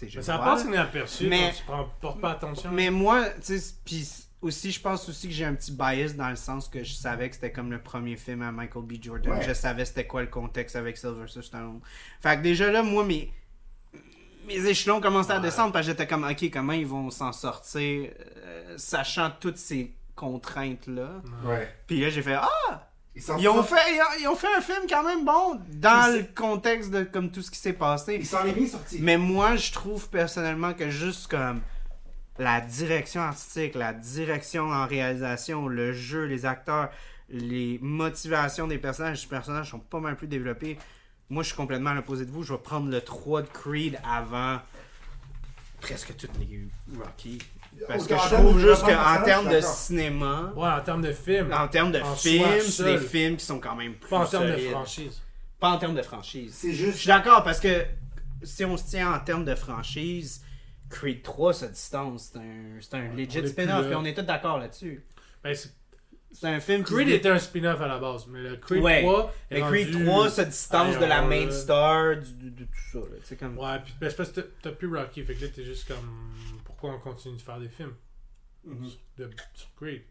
Mais 0.01 0.21
ça 0.21 0.37
vois, 0.37 0.45
passe 0.45 0.63
inaperçu 0.65 1.27
Mais- 1.27 1.53
tu 1.55 1.63
prends, 1.63 1.89
portes 2.01 2.21
pas 2.21 2.31
attention. 2.31 2.71
Mais 2.71 2.89
moi, 2.89 3.25
tu 3.45 3.57
sais, 3.59 3.73
puis 3.83 4.07
aussi, 4.41 4.71
je 4.71 4.79
pense 4.79 5.07
aussi 5.09 5.27
que 5.27 5.33
j'ai 5.33 5.45
un 5.45 5.53
petit 5.53 5.71
bias 5.71 6.13
dans 6.15 6.29
le 6.29 6.35
sens 6.35 6.67
que 6.69 6.83
je 6.83 6.93
savais 6.93 7.27
que 7.29 7.35
c'était 7.35 7.51
comme 7.51 7.71
le 7.71 7.81
premier 7.81 8.15
film 8.15 8.41
à 8.41 8.51
Michael 8.51 8.83
B. 8.83 8.93
Jordan. 9.01 9.33
Ouais. 9.33 9.41
Je 9.47 9.53
savais 9.53 9.83
c'était 9.85 10.07
quoi 10.07 10.21
le 10.21 10.27
contexte 10.27 10.75
avec 10.75 10.97
Sylvester 10.97 11.41
Stallone. 11.41 11.81
Fait 12.21 12.37
que 12.37 12.41
déjà 12.43 12.71
là, 12.71 12.81
moi, 12.81 13.03
mes, 13.03 13.31
mes 14.47 14.65
échelons 14.65 15.01
commençaient 15.01 15.33
à 15.33 15.39
descendre 15.39 15.73
parce 15.73 15.85
que 15.85 15.91
j'étais 15.91 16.07
comme, 16.07 16.23
ok, 16.23 16.49
comment 16.51 16.73
ils 16.73 16.87
vont 16.87 17.09
s'en 17.11 17.33
sortir, 17.33 18.11
euh, 18.37 18.77
sachant 18.77 19.31
toutes 19.39 19.57
ces 19.57 19.93
contraintes-là. 20.15 21.21
Ouais. 21.43 21.67
Puis 21.87 21.99
là, 22.01 22.09
j'ai 22.09 22.21
fait, 22.21 22.35
ah! 22.35 22.89
Ils, 23.38 23.49
ont, 23.49 23.64
fait, 23.64 23.75
ils, 23.93 23.99
ont, 23.99 24.19
ils 24.22 24.27
ont 24.27 24.35
fait 24.35 24.53
un 24.57 24.61
film 24.61 24.83
quand 24.89 25.03
même 25.03 25.25
bon 25.25 25.59
dans 25.73 26.14
le 26.14 26.23
contexte 26.23 26.91
de 26.91 27.03
comme 27.03 27.31
tout 27.31 27.41
ce 27.41 27.51
qui 27.51 27.59
s'est 27.59 27.73
passé. 27.73 28.15
Ils 28.19 28.25
s'en 28.25 28.45
est 28.45 28.53
bien 28.53 28.67
sortis. 28.67 28.99
Mais 29.01 29.17
moi, 29.17 29.56
je 29.56 29.72
trouve 29.72 30.09
personnellement 30.09 30.73
que 30.73 30.89
juste 30.89 31.27
comme 31.27 31.61
la 32.38 32.61
direction 32.61 33.22
artistique, 33.22 33.75
la 33.75 33.93
direction 33.93 34.69
en 34.69 34.88
réalisation, 34.88 35.67
le 35.67 35.91
jeu, 35.91 36.25
les 36.25 36.45
acteurs, 36.45 36.89
les 37.30 37.77
motivations 37.81 38.67
des 38.67 38.77
personnages, 38.77 39.23
les 39.23 39.30
personnages 39.30 39.72
sont 39.72 39.80
pas 39.80 39.99
mal 39.99 40.15
plus 40.15 40.27
développés. 40.27 40.80
Moi, 41.30 41.43
je 41.43 41.49
suis 41.49 41.57
complètement 41.57 41.91
à 41.91 41.93
l'opposé 41.93 42.25
de 42.25 42.31
vous. 42.31 42.43
Je 42.43 42.53
vais 42.53 42.59
prendre 42.59 42.89
le 42.89 43.01
3 43.01 43.43
de 43.43 43.48
Creed 43.48 43.99
avant 44.03 44.59
presque 45.81 46.15
toutes 46.17 46.38
les 46.39 46.67
Rocky. 46.98 47.39
Parce 47.88 48.08
que 48.08 48.16
je 48.16 48.35
trouve 48.35 48.59
juste 48.59 48.82
qu'en 48.83 49.24
termes 49.24 49.49
de 49.49 49.61
cinéma, 49.61 50.53
Ouais, 50.56 50.67
en 50.69 50.82
termes 50.82 51.01
de 51.01 51.11
film. 51.14 51.51
en 51.53 51.67
termes 51.67 51.91
de 51.91 52.01
films, 52.17 52.61
c'est 52.61 52.83
des 52.83 52.98
films 52.98 53.38
qui 53.38 53.45
sont 53.45 53.59
quand 53.59 53.75
même 53.75 53.93
plus 53.95 54.09
Pas 54.09 54.19
en 54.19 54.25
termes 54.25 54.48
de 54.51 54.58
franchise. 54.58 55.22
Pas 55.59 55.69
en 55.72 55.77
termes 55.77 55.95
de 55.95 56.01
franchise. 56.01 56.53
C'est 56.56 56.72
Je 56.74 56.91
suis 56.91 57.08
d'accord 57.08 57.43
parce 57.43 57.59
que 57.59 57.85
si 58.43 58.64
on 58.64 58.77
se 58.77 58.90
tient 58.90 59.14
en 59.14 59.19
termes 59.19 59.43
de 59.45 59.56
franchise, 59.56 60.41
Creed 60.90 61.22
3 61.22 61.53
se 61.53 61.66
distance. 61.66 62.30
C'est 62.33 62.40
un, 62.40 62.80
c'est 62.80 62.93
un 62.95 63.14
legit 63.16 63.48
spin-off 63.48 63.91
et 63.91 63.95
on 63.95 64.06
est 64.06 64.14
tous 64.16 64.22
d'accord 64.24 64.58
là-dessus. 64.58 65.03
Ben, 65.43 65.53
c'est- 65.53 65.74
C'est 66.32 66.48
un 66.48 66.59
film 66.59 66.83
qui. 66.83 66.93
Creed 66.93 67.09
était 67.09 67.30
un 67.30 67.40
spin-off 67.40 67.82
à 67.82 67.88
la 67.88 67.98
base, 67.98 68.27
mais 68.27 68.40
le 68.41 68.56
Creed 68.58 68.83
Ouais. 68.83 69.01
3 69.01 69.33
est 69.49 69.61
Mais 69.61 69.67
Creed 69.67 69.93
rendu 69.95 70.06
3 70.06 70.30
se 70.30 70.41
distance 70.41 70.99
de 70.99 71.06
la 71.06 71.22
main 71.24 71.45
là. 71.45 71.51
star, 71.51 72.16
du, 72.17 72.51
de 72.51 72.64
tout 72.66 72.69
ça. 72.93 72.99
là. 72.99 73.35
Comme... 73.40 73.58
Ouais, 73.58 73.80
puis 73.83 73.93
ben, 73.99 74.09
c'est 74.11 74.16
parce 74.16 74.30
que 74.30 74.41
t'as- 74.41 74.48
t'as 74.61 74.72
plus 74.72 74.95
Rocky, 74.95 75.24
fait 75.24 75.33
que 75.33 75.41
là 75.45 75.51
t'es 75.56 75.64
juste 75.64 75.88
comme. 75.88 76.32
Pourquoi 76.80 76.98
on 76.98 76.99
continue 77.11 77.35
de 77.35 77.41
faire 77.41 77.59
des 77.59 77.67
films 77.69 77.93
Mhm. 78.64 78.90
de, 79.17 79.30
sur 79.53 79.67
Creed? 79.75 80.01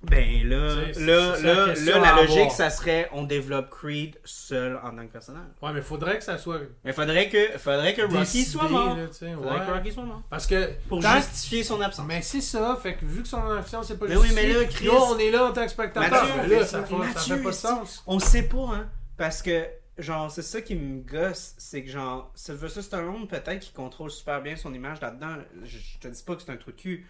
Ben 0.00 0.48
là, 0.48 0.74
là, 0.76 0.84
c'est 0.94 1.00
la 1.00 1.16
là, 1.42 1.66
là, 1.74 1.98
la 1.98 2.12
logique, 2.22 2.38
avoir. 2.38 2.52
ça 2.52 2.70
serait 2.70 3.08
on 3.12 3.24
développe 3.24 3.68
Creed 3.70 4.16
seul 4.24 4.76
en 4.84 4.90
tant 4.94 5.04
que 5.06 5.12
personnage. 5.12 5.48
Ouais, 5.60 5.72
mais 5.72 5.82
faudrait 5.82 6.18
que 6.18 6.24
ça 6.24 6.38
soit. 6.38 6.60
Mais 6.84 6.92
faudrait 6.92 7.28
que, 7.28 7.58
faudrait 7.58 7.94
que 7.94 8.02
Rocky 8.02 8.14
décidé, 8.18 8.44
soit 8.44 8.68
mort. 8.68 8.96
là, 8.96 9.06
Faudrait 9.08 9.34
ouais. 9.58 9.66
que 9.66 9.70
Rocky 9.72 9.92
soit 9.92 10.04
mort. 10.04 10.22
Parce 10.30 10.46
que. 10.46 10.70
Pour 10.88 11.00
tant- 11.02 11.16
justifier 11.16 11.64
son 11.64 11.80
absence. 11.80 12.06
Mais 12.06 12.22
c'est 12.22 12.40
ça, 12.40 12.78
fait 12.80 12.94
que 12.94 13.04
vu 13.04 13.22
que 13.22 13.28
son 13.28 13.44
absence 13.50 13.88
c'est 13.88 13.98
pas 13.98 14.06
Mais 14.06 14.16
oui, 14.16 14.28
mais 14.34 14.46
là, 14.52 14.64
Chris- 14.66 14.86
nous, 14.86 14.92
on 14.92 15.18
est 15.18 15.30
là 15.32 15.46
en 15.46 15.52
tant 15.52 15.64
que 15.64 15.70
spectateur. 15.72 16.10
Mathieu, 16.24 16.42
mais 16.42 16.48
là, 16.60 16.64
ça, 16.64 16.66
ça- 16.66 16.84
fait- 16.86 17.18
ça 17.18 17.36
fait 17.36 17.42
pas 17.42 17.50
de 17.50 17.54
sens. 17.54 18.02
On 18.06 18.18
sait 18.20 18.44
pas, 18.44 18.68
hein. 18.74 18.88
Parce 19.16 19.42
que, 19.42 19.66
genre, 19.98 20.30
c'est 20.30 20.42
ça 20.42 20.62
qui 20.62 20.74
me 20.74 21.00
gosse. 21.02 21.54
C'est 21.58 21.84
que, 21.84 21.90
genre, 21.90 22.32
Sylvester 22.34 22.82
Stallone, 22.82 23.26
peut-être 23.26 23.60
qu'il 23.60 23.74
contrôle 23.74 24.10
super 24.10 24.42
bien 24.42 24.56
son 24.56 24.72
image 24.72 25.00
là-dedans. 25.00 25.36
Je, 25.64 25.98
te 25.98 26.08
dis 26.08 26.22
pas 26.22 26.36
que 26.36 26.42
c'est 26.42 26.52
un 26.52 26.56
trou 26.56 26.72
de 26.72 26.76
cul. 26.76 27.06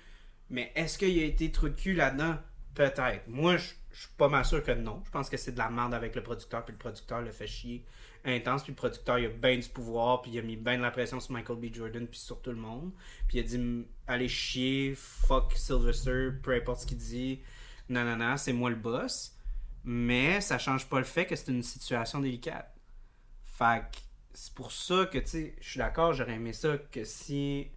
Mais 0.51 0.73
est-ce 0.75 0.99
qu'il 0.99 1.19
a 1.19 1.25
été 1.25 1.53
trou 1.53 1.69
de 1.69 1.75
cul 1.75 1.95
là-dedans? 1.95 2.37
Peut-être. 2.75 3.27
Moi, 3.27 3.57
je 3.57 3.71
je 3.99 4.05
suis 4.05 4.15
pas 4.17 4.29
mal 4.29 4.45
sûr 4.45 4.63
que 4.63 4.71
non. 4.71 5.03
Je 5.05 5.11
pense 5.11 5.29
que 5.29 5.37
c'est 5.37 5.51
de 5.51 5.59
la 5.59 5.71
merde 5.71 5.93
avec 5.93 6.15
le 6.15 6.23
producteur, 6.23 6.65
puis 6.65 6.73
le 6.73 6.79
producteur 6.79 7.21
le 7.21 7.33
fait 7.33 7.49
chier 7.49 7.85
intense, 8.25 8.63
puis 8.63 8.73
le 8.73 8.77
producteur, 8.77 9.19
il 9.19 9.27
a 9.27 9.29
bien 9.29 9.57
du 9.57 9.69
pouvoir, 9.69 10.23
puis 10.23 10.31
il 10.33 10.39
a 10.39 10.43
mis 10.43 10.57
bien 10.57 10.77
de 10.77 10.83
la 10.83 10.91
pression 10.93 11.19
sur 11.19 11.33
Michael 11.33 11.57
B. 11.57 11.75
Jordan, 11.75 12.07
puis 12.07 12.21
sur 12.21 12.41
tout 12.41 12.51
le 12.51 12.57
monde. 12.57 12.93
Puis 13.27 13.39
il 13.39 13.41
a 13.41 13.43
dit 13.43 13.87
allez 14.07 14.29
chier, 14.29 14.95
fuck 14.95 15.53
Sylvester, 15.57 16.31
peu 16.43 16.55
importe 16.55 16.83
ce 16.83 16.87
qu'il 16.87 16.99
dit, 16.99 17.41
non, 17.89 18.05
non, 18.05 18.17
non, 18.17 18.37
c'est 18.37 18.53
moi 18.53 18.71
le 18.71 18.77
boss. 18.77 19.35
Mais 19.83 20.41
ça 20.41 20.59
change 20.59 20.87
pas 20.87 20.99
le 20.99 21.05
fait 21.05 21.27
que 21.27 21.35
c'est 21.35 21.51
une 21.51 21.63
situation 21.63 22.21
délicate. 22.21 22.73
Fait 23.59 23.81
que 23.91 23.99
c'est 24.35 24.55
pour 24.55 24.71
ça 24.71 25.07
que, 25.07 25.19
tu 25.19 25.27
sais, 25.27 25.55
je 25.61 25.69
suis 25.71 25.79
d'accord, 25.79 26.13
j'aurais 26.13 26.35
aimé 26.35 26.53
ça 26.53 26.77
que 26.93 27.03
si 27.03 27.69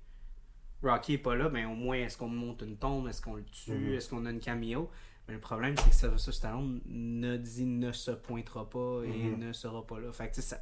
Rocky 0.84 1.14
est 1.14 1.18
pas 1.18 1.36
là, 1.36 1.50
ben 1.50 1.66
au 1.68 1.74
moins, 1.76 1.98
est-ce 1.98 2.18
qu'on 2.18 2.28
monte 2.28 2.62
une 2.62 2.78
tombe, 2.78 3.08
est-ce 3.08 3.22
qu'on 3.22 3.36
le 3.36 3.44
tue, 3.46 3.72
Mhm. 3.72 3.94
est-ce 3.96 4.10
qu'on 4.10 4.26
a 4.26 4.30
une 4.32 4.40
cameo? 4.40 4.90
Mais 5.28 5.34
le 5.36 5.40
problème, 5.40 5.76
c'est 5.78 5.90
que 5.90 5.96
Sylvester 5.96 6.32
Stallone 6.32 6.82
ne 6.86 7.38
dit 7.38 7.66
ne 7.66 7.92
se 7.92 8.12
pointera 8.12 8.70
pas 8.70 9.02
et 9.06 9.08
Mhm. 9.32 9.40
ne 9.40 9.54
sera 9.54 9.86
pas 9.86 10.00
là. 10.00 10.12
Fait 10.12 10.30
que, 10.30 10.36
tu 10.36 10.42
sais, 10.42 10.48
ça... 10.56 10.62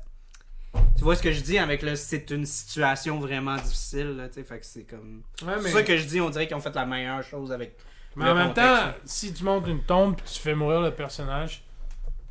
Tu 0.97 1.03
vois 1.03 1.15
ce 1.15 1.23
que 1.23 1.31
je 1.31 1.41
dis 1.41 1.57
avec 1.57 1.81
le 1.81 1.95
c'est 1.95 2.29
une 2.29 2.45
situation 2.45 3.19
vraiment 3.19 3.55
difficile, 3.55 4.15
là, 4.17 4.27
tu 4.29 4.35
sais, 4.35 4.43
fait 4.43 4.59
que 4.59 4.65
c'est 4.65 4.83
comme... 4.83 5.23
Ouais, 5.41 5.53
C'est 5.57 5.63
mais, 5.63 5.69
ça 5.71 5.83
que 5.83 5.97
je 5.97 6.05
dis, 6.05 6.21
on 6.21 6.29
dirait 6.29 6.47
qu'ils 6.47 6.55
ont 6.55 6.61
fait 6.61 6.75
la 6.75 6.85
meilleure 6.85 7.23
chose 7.23 7.51
avec... 7.51 7.75
mais 8.15 8.29
en 8.29 8.35
même 8.35 8.47
contexte, 8.49 8.83
temps, 8.83 8.91
si 9.05 9.33
tu 9.33 9.43
montes 9.43 9.67
une 9.67 9.83
tombe 9.83 10.15
tu 10.23 10.39
fais 10.39 10.53
mourir 10.53 10.81
le 10.81 10.91
personnage, 10.93 11.63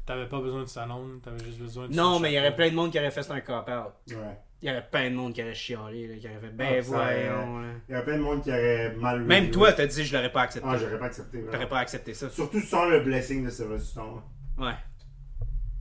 t'avais 0.09 0.27
pas 0.27 0.41
besoin 0.41 0.63
de 0.63 0.67
Stallone, 0.69 1.21
t'avais 1.23 1.45
juste 1.45 1.59
besoin 1.59 1.87
de 1.89 1.95
Non, 1.95 2.19
mais 2.19 2.33
il 2.33 2.35
y 2.37 2.39
aurait 2.39 2.57
plein 2.57 2.71
de 2.71 2.75
monde 2.75 2.91
qui 2.91 2.99
aurait 2.99 3.11
fait 3.11 3.23
ça 3.23 3.35
un 3.35 3.41
cop-out. 3.41 3.93
Ouais. 4.11 4.17
Il 4.61 4.69
y 4.69 4.73
aurait 4.73 4.89
plein 4.91 5.11
de 5.11 5.15
monde 5.15 5.33
qui 5.35 5.43
aurait 5.43 5.55
chialé, 5.55 6.09
là, 6.09 6.17
qui 6.17 6.27
aurait 6.27 6.41
fait 6.41 6.49
ben 6.57 6.77
Ah, 6.79 6.81
voyons. 6.81 7.61
là. 7.61 7.69
Il 7.89 7.93
y 7.93 7.95
a 7.95 8.03
plein 8.03 8.17
de 8.17 8.23
monde 8.23 8.43
qui 8.43 8.51
aurait 8.51 8.95
mal 8.97 9.23
Même 9.23 9.51
toi, 9.51 9.73
t'as 9.73 9.87
dit 9.87 10.05
je 10.05 10.17
l'aurais 10.17 10.33
pas 10.33 10.43
accepté. 10.43 10.69
Ah, 10.69 10.77
j'aurais 10.79 10.99
pas 10.99 11.05
accepté. 11.07 11.43
T'aurais 11.45 11.69
pas 11.69 11.79
accepté 11.79 12.15
ça. 12.15 12.29
Surtout 12.31 12.61
sans 12.61 12.87
le 12.89 13.01
blessing 13.01 13.45
de 13.45 13.51
Sylvester 13.51 13.91
Stallone. 13.91 14.23
Ouais. 14.59 14.75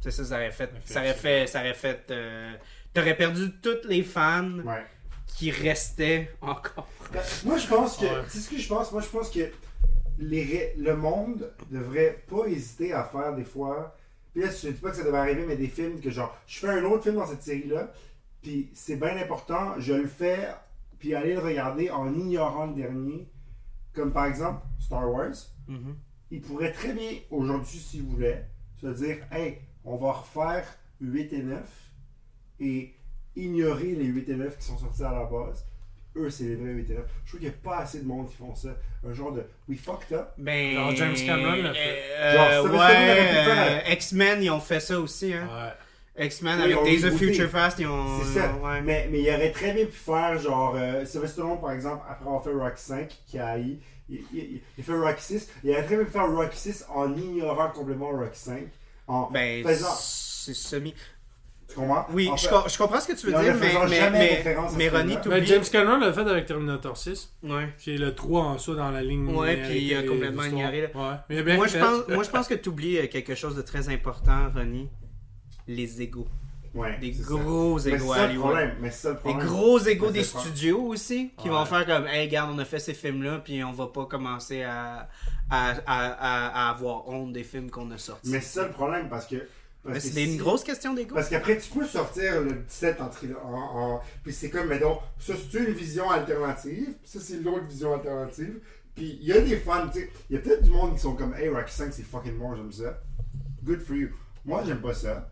C'est 0.01 0.11
ça, 0.11 0.25
ça 0.25 0.35
aurait 0.35 0.51
fait. 0.51 0.69
Ça 0.85 0.99
aurait 0.99 1.13
fait. 1.13 1.47
Ça 1.47 1.59
aurait 1.61 1.73
fait. 1.73 2.11
euh, 2.11 2.53
T'aurais 2.93 3.15
perdu 3.15 3.51
tous 3.63 3.87
les 3.87 4.03
fans 4.03 4.59
Ouais. 4.63 4.85
qui 5.37 5.49
restaient 5.51 6.31
encore. 6.41 6.87
Ben, 7.11 7.21
Moi, 7.45 7.57
je 7.57 7.67
pense 7.67 7.97
que. 7.97 8.05
Ouais. 8.05 8.23
Sais 8.27 8.39
ce 8.39 8.49
que 8.49 8.57
je 8.57 8.67
pense? 8.67 8.91
Moi, 8.91 9.01
je 9.01 9.07
pense 9.07 9.29
que 9.31 9.49
les 10.19 10.73
le 10.77 10.95
monde 10.95 11.51
devrait 11.71 12.23
pas 12.29 12.45
hésiter 12.47 12.93
à 12.93 13.03
faire 13.05 13.33
des 13.35 13.43
fois. 13.43 13.95
Puis 14.37 14.45
là, 14.45 14.51
je 14.51 14.67
dis 14.69 14.79
pas 14.79 14.91
que 14.91 14.97
ça 14.97 15.03
devrait 15.03 15.21
arriver, 15.21 15.47
mais 15.47 15.55
des 15.55 15.67
films 15.67 15.99
que 15.99 16.11
genre, 16.11 16.37
je 16.45 16.59
fais 16.59 16.69
un 16.69 16.83
autre 16.83 17.01
film 17.01 17.15
dans 17.15 17.25
cette 17.25 17.41
série-là, 17.41 17.91
puis 18.43 18.69
c'est 18.75 18.97
bien 18.97 19.17
important, 19.17 19.79
je 19.79 19.93
le 19.93 20.05
fais, 20.05 20.49
puis 20.99 21.15
aller 21.15 21.33
le 21.33 21.39
regarder 21.39 21.89
en 21.89 22.13
ignorant 22.13 22.67
le 22.67 22.75
dernier. 22.75 23.27
Comme 23.93 24.13
par 24.13 24.25
exemple 24.27 24.63
Star 24.77 25.11
Wars. 25.11 25.33
Mhm. 25.67 25.95
il 26.29 26.41
pourrait 26.41 26.71
très 26.71 26.93
bien, 26.93 27.13
aujourd'hui, 27.31 27.79
s'il 27.79 28.03
voulait, 28.03 28.47
se 28.79 28.85
dire 28.85 29.25
Hey, 29.31 29.57
on 29.83 29.97
va 29.97 30.11
refaire 30.11 30.67
8 31.01 31.33
et 31.33 31.41
9 31.41 31.91
et 32.59 32.93
ignorer 33.35 33.95
les 33.95 34.05
8 34.05 34.29
et 34.29 34.35
9 34.35 34.55
qui 34.55 34.65
sont 34.65 34.77
sortis 34.77 35.03
à 35.03 35.13
la 35.13 35.25
base. 35.25 35.65
Eux, 36.19 36.29
c'est 36.29 36.43
les 36.45 36.55
vrais 36.55 36.71
8 36.71 36.89
et 36.89 36.93
9. 36.95 37.03
Je 37.25 37.29
trouve 37.29 37.39
qu'il 37.39 37.49
n'y 37.49 37.55
a 37.55 37.57
pas 37.63 37.77
assez 37.79 37.99
de 37.99 38.05
monde 38.07 38.27
qui 38.29 38.35
font 38.35 38.55
ça. 38.55 38.69
Un 39.07 39.13
genre 39.13 39.31
de 39.31 39.43
We 39.69 39.79
fucked 39.79 40.11
up. 40.17 40.29
Ben. 40.37 40.73
Genre 40.73 40.95
James 40.95 41.15
Cameron 41.15 41.61
l'a 41.63 41.73
fait. 41.73 42.03
euh, 42.17 42.63
Genre, 42.63 42.73
ouais. 42.73 42.79
euh, 43.87 43.93
X-Men, 43.93 44.43
ils 44.43 44.49
ont 44.49 44.59
fait 44.59 44.79
ça 44.79 44.99
aussi, 44.99 45.33
hein. 45.33 45.47
Ouais. 46.17 46.25
X-Men 46.25 46.57
Oui, 46.65 46.73
avec 46.73 46.83
Days 46.83 47.05
of. 47.05 47.15
Future 47.17 47.49
Fast, 47.49 47.77
ils 47.79 47.85
ont. 47.87 48.19
C'est 48.23 48.39
ça. 48.39 48.53
ouais. 48.55 48.81
Mais, 48.81 49.07
mais 49.11 49.21
il 49.21 49.29
aurait 49.29 49.51
très 49.51 49.71
bien 49.73 49.85
pu 49.85 49.91
faire, 49.91 50.39
genre, 50.39 50.73
euh, 50.75 51.05
Sylvester 51.05 51.27
Stallone, 51.41 51.61
par 51.61 51.71
exemple, 51.71 52.03
après 52.09 52.25
avoir 52.25 52.43
fait 52.43 52.51
Rocky 52.51 52.81
5, 52.81 53.17
qui 53.27 53.37
a 53.37 53.47
haï, 53.49 53.77
il, 54.09 54.21
il- 54.33 54.61
il 54.77 54.83
fait 54.83 54.93
Rocky 54.97 55.21
6. 55.21 55.47
Il 55.63 55.69
aurait 55.71 55.83
très 55.83 55.95
bien 55.95 56.05
pu 56.05 56.11
faire 56.11 56.27
Rocky 56.31 56.57
6 56.57 56.85
en 56.89 57.15
ignorant 57.15 57.69
complètement 57.69 58.09
Rocky 58.09 58.39
5. 58.39 58.63
En 59.05 59.29
Ben, 59.29 59.63
faisant. 59.63 59.93
c'est 59.99 60.55
semi. 60.55 60.93
Comprends? 61.77 62.05
Oui, 62.11 62.27
En 62.29 62.35
je, 62.35 62.49
co- 62.49 62.67
je 62.67 62.77
comprends 62.77 62.99
ce 62.99 63.07
que 63.07 63.13
tu 63.13 63.27
veux 63.27 63.33
dire, 63.41 63.55
mais, 63.59 63.71
mais, 63.87 64.09
mais, 64.09 64.55
mais 64.75 64.89
Ronnie, 64.89 65.17
t'oublies. 65.21 65.45
James 65.45 65.63
Cameron 65.71 65.99
l'a 65.99 66.11
fait 66.11 66.21
avec 66.21 66.45
Terminator 66.47 66.97
6. 66.97 67.33
Ouais. 67.43 67.69
Puis 67.77 67.97
le 67.97 68.15
3 68.15 68.41
en 68.41 68.57
soi 68.57 68.75
dans 68.75 68.89
la 68.89 69.03
ligne. 69.03 69.27
Ouais, 69.33 69.59
euh, 69.59 69.67
puis 69.69 69.79
il 69.83 69.95
a 69.95 70.03
complètement 70.03 70.43
ignoré. 70.43 70.89
Ouais. 70.95 71.15
Mais 71.29 71.55
Moi 71.55 71.67
je, 71.67 71.77
pense, 71.77 72.07
moi, 72.09 72.23
je 72.23 72.29
pense 72.29 72.47
que 72.47 72.55
tu 72.55 72.69
oublies 72.69 73.07
quelque 73.09 73.35
chose 73.35 73.55
de 73.55 73.61
très 73.61 73.89
important, 73.89 74.49
Ronnie. 74.55 74.89
Les 75.67 76.01
égaux. 76.01 76.27
Ouais, 76.73 76.97
Des 76.99 77.11
gros 77.11 77.79
Mais 77.85 77.91
égaux 77.93 78.13
à 78.13 78.23
Hollywood. 78.25 78.45
problème. 78.51 78.75
Mais 78.81 78.91
c'est 78.91 79.07
ça 79.07 79.19
le 79.25 79.33
Des 79.33 79.45
gros 79.45 79.79
égaux 79.79 80.07
Mais 80.07 80.11
des 80.13 80.23
studios 80.23 80.81
aussi, 80.81 81.31
qui 81.37 81.49
Ouais. 81.49 81.55
vont 81.55 81.65
faire 81.65 81.85
comme, 81.85 82.05
hey, 82.07 82.27
regarde, 82.27 82.51
on 82.53 82.59
a 82.59 82.65
fait 82.65 82.77
ces 82.79 82.93
films-là, 82.93 83.39
puis 83.43 83.63
on 83.63 83.71
va 83.71 83.87
pas 83.87 84.05
commencer 84.05 84.61
à, 84.63 85.07
à, 85.49 85.71
à, 85.71 85.75
à- 85.87 86.67
à 86.67 86.69
avoir 86.69 87.07
honte 87.07 87.33
des 87.33 87.43
films 87.43 87.71
qu'on 87.71 87.89
a 87.91 87.97
sortis. 87.97 88.29
Mais 88.29 88.41
c'est 88.41 88.59
ça 88.59 88.67
le 88.67 88.73
problème 88.73 89.09
parce 89.09 89.25
que. 89.25 89.35
Mais 89.93 89.99
c'est 89.99 90.09
si- 90.11 90.31
une 90.33 90.37
grosse 90.37 90.63
question 90.63 90.93
d'ego. 90.93 91.15
Parce 91.15 91.29
qu'après, 91.29 91.57
tu 91.57 91.69
peux 91.69 91.85
sortir 91.85 92.41
le 92.41 92.53
17 92.53 92.99
en, 93.01 93.09
en, 93.47 93.79
en- 93.95 94.01
Puis 94.23 94.33
c'est 94.33 94.49
comme, 94.49 94.67
mettons, 94.67 94.97
ça 95.19 95.33
c'est 95.35 95.57
une 95.59 95.73
vision 95.73 96.09
alternative, 96.09 96.85
puis 97.01 97.09
ça 97.09 97.19
c'est 97.19 97.37
l'autre 97.41 97.65
vision 97.67 97.93
alternative. 97.93 98.59
Puis 98.95 99.19
il 99.21 99.27
y 99.27 99.31
a 99.33 99.41
des 99.41 99.57
fans, 99.57 99.87
tu 99.91 99.99
sais, 99.99 100.09
il 100.29 100.35
y 100.35 100.39
a 100.39 100.41
peut-être 100.41 100.63
du 100.63 100.71
monde 100.71 100.95
qui 100.95 101.01
sont 101.01 101.13
comme, 101.15 101.33
hey, 101.35 101.49
Rocky 101.49 101.73
5 101.73 101.93
c'est 101.93 102.03
fucking 102.03 102.37
bon, 102.37 102.55
j'aime 102.55 102.71
ça. 102.71 102.99
Good 103.63 103.81
for 103.81 103.95
you. 103.95 104.09
Moi, 104.45 104.63
j'aime 104.65 104.81
pas 104.81 104.93
ça. 104.93 105.29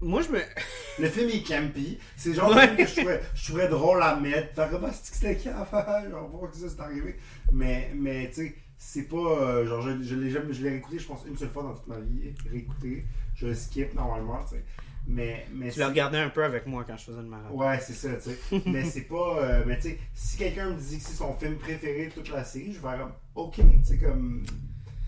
Moi, 0.00 0.20
je 0.22 0.28
me. 0.30 0.38
Le 0.98 1.08
film 1.08 1.30
est 1.30 1.42
campy. 1.46 1.98
C'est 2.16 2.30
le 2.30 2.34
genre 2.34 2.50
de 2.50 2.56
Ouais. 2.56 2.66
film 2.66 2.76
que 2.76 2.86
je 2.86 2.94
trouverais, 2.96 3.22
je 3.34 3.44
trouverais 3.44 3.68
drôle 3.68 4.02
à 4.02 4.16
mettre. 4.16 4.54
Faire 4.54 4.68
comme, 4.70 4.84
ah, 4.84 4.90
que 4.90 4.94
c'était 5.00 5.36
camp, 5.36 5.64
genre, 6.10 6.28
voir 6.28 6.50
que 6.50 6.56
ça 6.56 6.66
c'est 6.68 6.80
arrivé. 6.80 7.16
Mais, 7.52 7.90
mais 7.94 8.28
tu 8.28 8.34
sais, 8.48 8.54
c'est 8.76 9.08
pas. 9.08 9.16
euh, 9.16 9.66
genre, 9.66 9.80
je, 9.80 10.02
je 10.02 10.14
l'ai 10.16 10.30
jamais. 10.30 10.52
Je 10.52 10.62
l'ai 10.64 10.70
réécouté, 10.70 10.98
je 10.98 11.06
pense, 11.06 11.20
une 11.26 11.36
seule 11.36 11.48
fois 11.50 11.62
dans 11.62 11.74
toute 11.74 11.86
ma 11.86 11.98
vie. 12.00 12.34
Réécouté. 12.50 13.06
Je 13.42 13.46
le 13.48 13.54
skip 13.54 13.92
normalement, 13.94 14.40
tu 14.44 14.56
sais. 14.56 14.64
Mais, 15.06 15.46
mais 15.52 15.70
Tu 15.70 15.80
l'as 15.80 15.88
regardé 15.88 16.16
un 16.18 16.28
peu 16.28 16.44
avec 16.44 16.64
moi 16.66 16.84
quand 16.86 16.96
je 16.96 17.04
faisais 17.06 17.16
le 17.22 17.26
marathon. 17.26 17.54
Ouais, 17.56 17.78
c'est 17.80 17.92
ça, 17.92 18.08
tu 18.14 18.30
sais. 18.30 18.62
mais 18.66 18.84
c'est 18.84 19.02
pas. 19.08 19.36
euh, 19.40 19.62
mais 19.66 19.76
tu 19.76 19.88
sais, 19.90 19.98
si 20.14 20.36
quelqu'un 20.38 20.70
me 20.70 20.78
dit 20.78 20.98
que 20.98 21.02
c'est 21.04 21.16
son 21.16 21.34
film 21.34 21.56
préféré 21.56 22.06
de 22.06 22.12
toute 22.12 22.30
la 22.30 22.44
série, 22.44 22.72
je 22.72 22.78
vais 22.78 22.88
faire 22.88 22.98
comme, 23.00 23.12
ok, 23.34 23.54
tu 23.56 23.64
sais, 23.84 23.98
comme. 23.98 24.44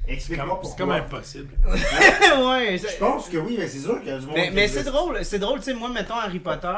C'est 0.07 0.13
Explique-moi 0.13 0.47
comme, 0.49 0.61
pourquoi. 0.61 0.71
c'est 0.71 0.77
comme 0.77 0.91
impossible. 0.91 1.55
ouais, 1.65 2.77
Je 2.77 2.99
pense 2.99 3.29
que 3.31 3.39
oui, 3.39 3.55
mais 3.59 3.69
c'est 3.69 3.79
sûr 3.79 3.99
qu'il 4.01 4.09
y 4.09 4.13
a 4.13 4.19
du 4.19 4.27
monde. 4.27 4.35
Mais, 4.35 4.51
mais 4.53 4.69
c'est 4.69 4.83
drôle, 4.85 5.25
c'est 5.25 5.39
drôle, 5.39 5.61
tu 5.61 5.65
sais, 5.67 5.75
moi, 5.75 5.89
mettons 5.89 6.15
Harry 6.17 6.41
Potter, 6.41 6.69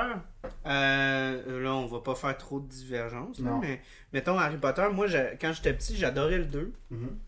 euh, 0.66 1.62
là, 1.62 1.74
on 1.74 1.86
va 1.86 2.00
pas 2.00 2.14
faire 2.14 2.36
trop 2.36 2.60
de 2.60 2.68
divergences, 2.68 3.40
mais 3.40 3.80
mettons 4.12 4.38
Harry 4.38 4.58
Potter, 4.58 4.86
moi, 4.92 5.06
quand 5.40 5.52
j'étais 5.52 5.72
petit, 5.72 5.96
j'adorais 5.96 6.38
le 6.38 6.44
2. 6.44 6.72
Mhm. 6.90 7.18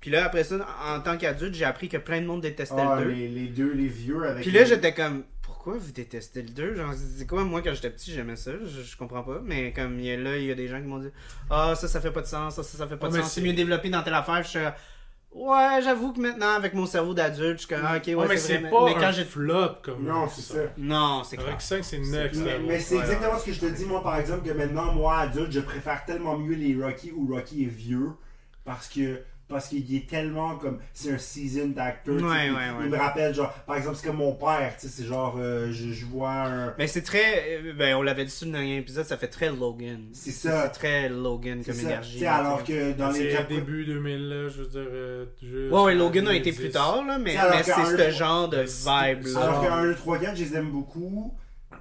Puis 0.00 0.10
là, 0.10 0.24
après 0.26 0.44
ça, 0.44 0.56
en 0.86 1.00
tant 1.00 1.16
qu'adulte, 1.16 1.54
j'ai 1.54 1.64
appris 1.64 1.88
que 1.88 1.96
plein 1.96 2.20
de 2.20 2.26
monde 2.26 2.40
détestait 2.42 2.76
Ah, 2.78 2.96
le 3.00 3.04
2. 3.06 3.10
les, 3.10 3.28
les 3.28 3.46
deux, 3.48 3.72
les 3.72 3.88
vieux 3.88 4.22
avec. 4.24 4.42
Puis 4.42 4.50
là, 4.52 4.60
les- 4.60 4.66
j'étais 4.66 4.92
comme, 4.94 5.24
pourquoi 5.42 5.78
vous 5.78 5.90
détestez 5.90 6.42
le 6.42 6.50
2 6.50 6.74
Genre, 6.76 6.92
c'est 6.94 7.26
quoi, 7.26 7.42
moi, 7.44 7.60
quand 7.62 7.74
j'étais 7.74 7.90
petit, 7.90 8.12
j'aimais 8.12 8.36
ça, 8.36 8.52
je, 8.62 8.82
je 8.82 8.96
comprends 8.96 9.22
pas. 9.22 9.40
Mais 9.42 9.72
comme, 9.72 9.98
il 9.98 10.06
y 10.06 10.10
a- 10.12 10.16
là, 10.16 10.36
il 10.36 10.44
y 10.44 10.50
a 10.52 10.54
des 10.54 10.68
gens 10.68 10.78
qui 10.80 10.86
m'ont 10.86 10.98
dit, 10.98 11.08
ah, 11.50 11.74
ça, 11.74 11.88
ça 11.88 12.00
fait 12.00 12.10
pas 12.12 12.20
de 12.20 12.26
sens, 12.26 12.54
ça, 12.54 12.62
ça, 12.62 12.78
ça 12.78 12.86
fait 12.86 12.96
pas 12.96 13.06
Ah, 13.08 13.16
de 13.16 13.16
sens, 13.22 13.32
c'est 13.32 13.40
c'est- 13.40 13.46
mieux 13.46 13.52
développé 13.54 13.88
dans 13.90 14.02
telle 14.02 14.14
affaire. 14.14 14.42
Je 14.44 14.48
suis 14.48 14.58
comme, 14.60 14.72
ouais, 15.48 15.80
j'avoue 15.82 16.12
que 16.12 16.20
maintenant, 16.20 16.54
avec 16.54 16.74
mon 16.74 16.86
cerveau 16.86 17.14
d'adulte, 17.14 17.60
je 17.62 17.66
suis 17.66 17.74
comme, 17.74 17.84
ah, 17.84 17.96
ok, 17.96 18.02
ouais, 18.06 18.14
mais 18.28 18.36
c'est 18.36 18.52
c'est 18.54 18.58
vrai. 18.58 18.70
pas 18.70 18.84
mais 18.84 18.94
quand 18.94 19.00
un 19.06 19.12
j'ai. 19.12 19.24
flop 19.24 19.76
comme 19.82 20.04
Non, 20.04 20.28
c'est 20.28 20.42
ça. 20.42 20.60
Non, 20.76 21.22
c'est 21.24 21.36
clair. 21.38 21.50
Rock 21.52 21.62
5, 21.62 21.82
c'est 21.84 21.98
next 21.98 22.40
Mais, 22.64 22.78
c'est 22.78 22.94
Ouais, 22.96 23.00
exactement 23.02 23.38
ce 23.38 23.46
que 23.46 23.52
je 23.52 23.60
te 23.60 23.66
dis, 23.66 23.86
moi, 23.86 24.02
par 24.02 24.18
exemple, 24.18 24.46
que 24.46 24.52
maintenant, 24.52 24.92
moi, 24.92 25.18
adulte, 25.18 25.50
je 25.52 25.60
préfère 25.60 26.04
tellement 26.04 26.36
mieux 26.38 26.54
les 26.54 26.76
Rocky 26.80 27.12
où 27.16 27.34
Rocky 27.34 27.64
est 27.64 27.68
vieux 27.74 28.10
parce 28.64 28.88
que. 28.88 29.20
Parce 29.48 29.68
qu'il 29.68 29.94
est 29.94 30.08
tellement 30.10 30.56
comme. 30.56 30.80
C'est 30.92 31.12
un 31.12 31.18
seasoned 31.18 31.78
actor. 31.78 32.16
tu 32.16 32.20
sais, 32.20 32.26
Ouais, 32.28 32.46
il, 32.48 32.52
ouais, 32.52 32.58
il 32.68 32.82
ouais. 32.82 32.88
me 32.88 32.96
rappelle, 32.96 33.32
genre. 33.32 33.52
Par 33.64 33.76
exemple, 33.76 33.96
c'est 33.96 34.08
comme 34.08 34.16
mon 34.16 34.34
père, 34.34 34.74
tu 34.76 34.88
sais, 34.88 34.92
c'est 34.92 35.06
genre. 35.06 35.36
euh, 35.38 35.70
je, 35.70 35.92
je 35.92 36.04
vois 36.04 36.32
un. 36.32 36.74
Mais 36.78 36.88
c'est 36.88 37.02
très. 37.02 37.58
euh, 37.62 37.72
Ben, 37.72 37.94
on 37.94 38.02
l'avait 38.02 38.24
dit 38.24 38.30
sur 38.32 38.46
le 38.46 38.52
dernier 38.52 38.78
épisode, 38.78 39.04
ça 39.06 39.16
fait 39.16 39.28
très 39.28 39.52
Logan. 39.52 40.08
C'est 40.12 40.32
ça. 40.32 40.64
C'est 40.64 40.70
très 40.80 41.08
Logan 41.08 41.62
comme 41.64 41.74
ça. 41.74 41.82
énergie. 41.82 42.12
Tu 42.14 42.18
sais, 42.18 42.24
là, 42.24 42.34
alors 42.38 42.64
que 42.64 42.92
dans 42.94 43.10
les 43.12 43.28
quatre- 43.30 43.48
début 43.48 43.84
2000, 43.84 44.28
là, 44.28 44.48
je 44.48 44.62
veux 44.62 44.66
dire. 44.68 44.80
euh, 44.84 45.26
juste 45.40 45.72
Ouais, 45.72 45.80
ouais, 45.82 45.94
Logan 45.94 46.26
a 46.26 46.34
été 46.34 46.50
2010. 46.50 46.60
plus 46.60 46.70
tard, 46.70 47.04
là, 47.06 47.16
mais, 47.18 47.36
mais 47.36 47.62
c'est 47.62 47.72
ce 47.72 48.10
genre 48.10 48.48
de 48.48 48.66
c'est- 48.66 48.82
vibe 48.90 49.26
là. 49.26 49.40
Alors 49.42 49.62
que 49.64 49.70
1, 49.70 49.82
2, 49.84 49.94
3, 49.94 50.18
4, 50.18 50.36
je 50.36 50.42
les 50.42 50.56
aime 50.56 50.70
beaucoup. 50.72 51.32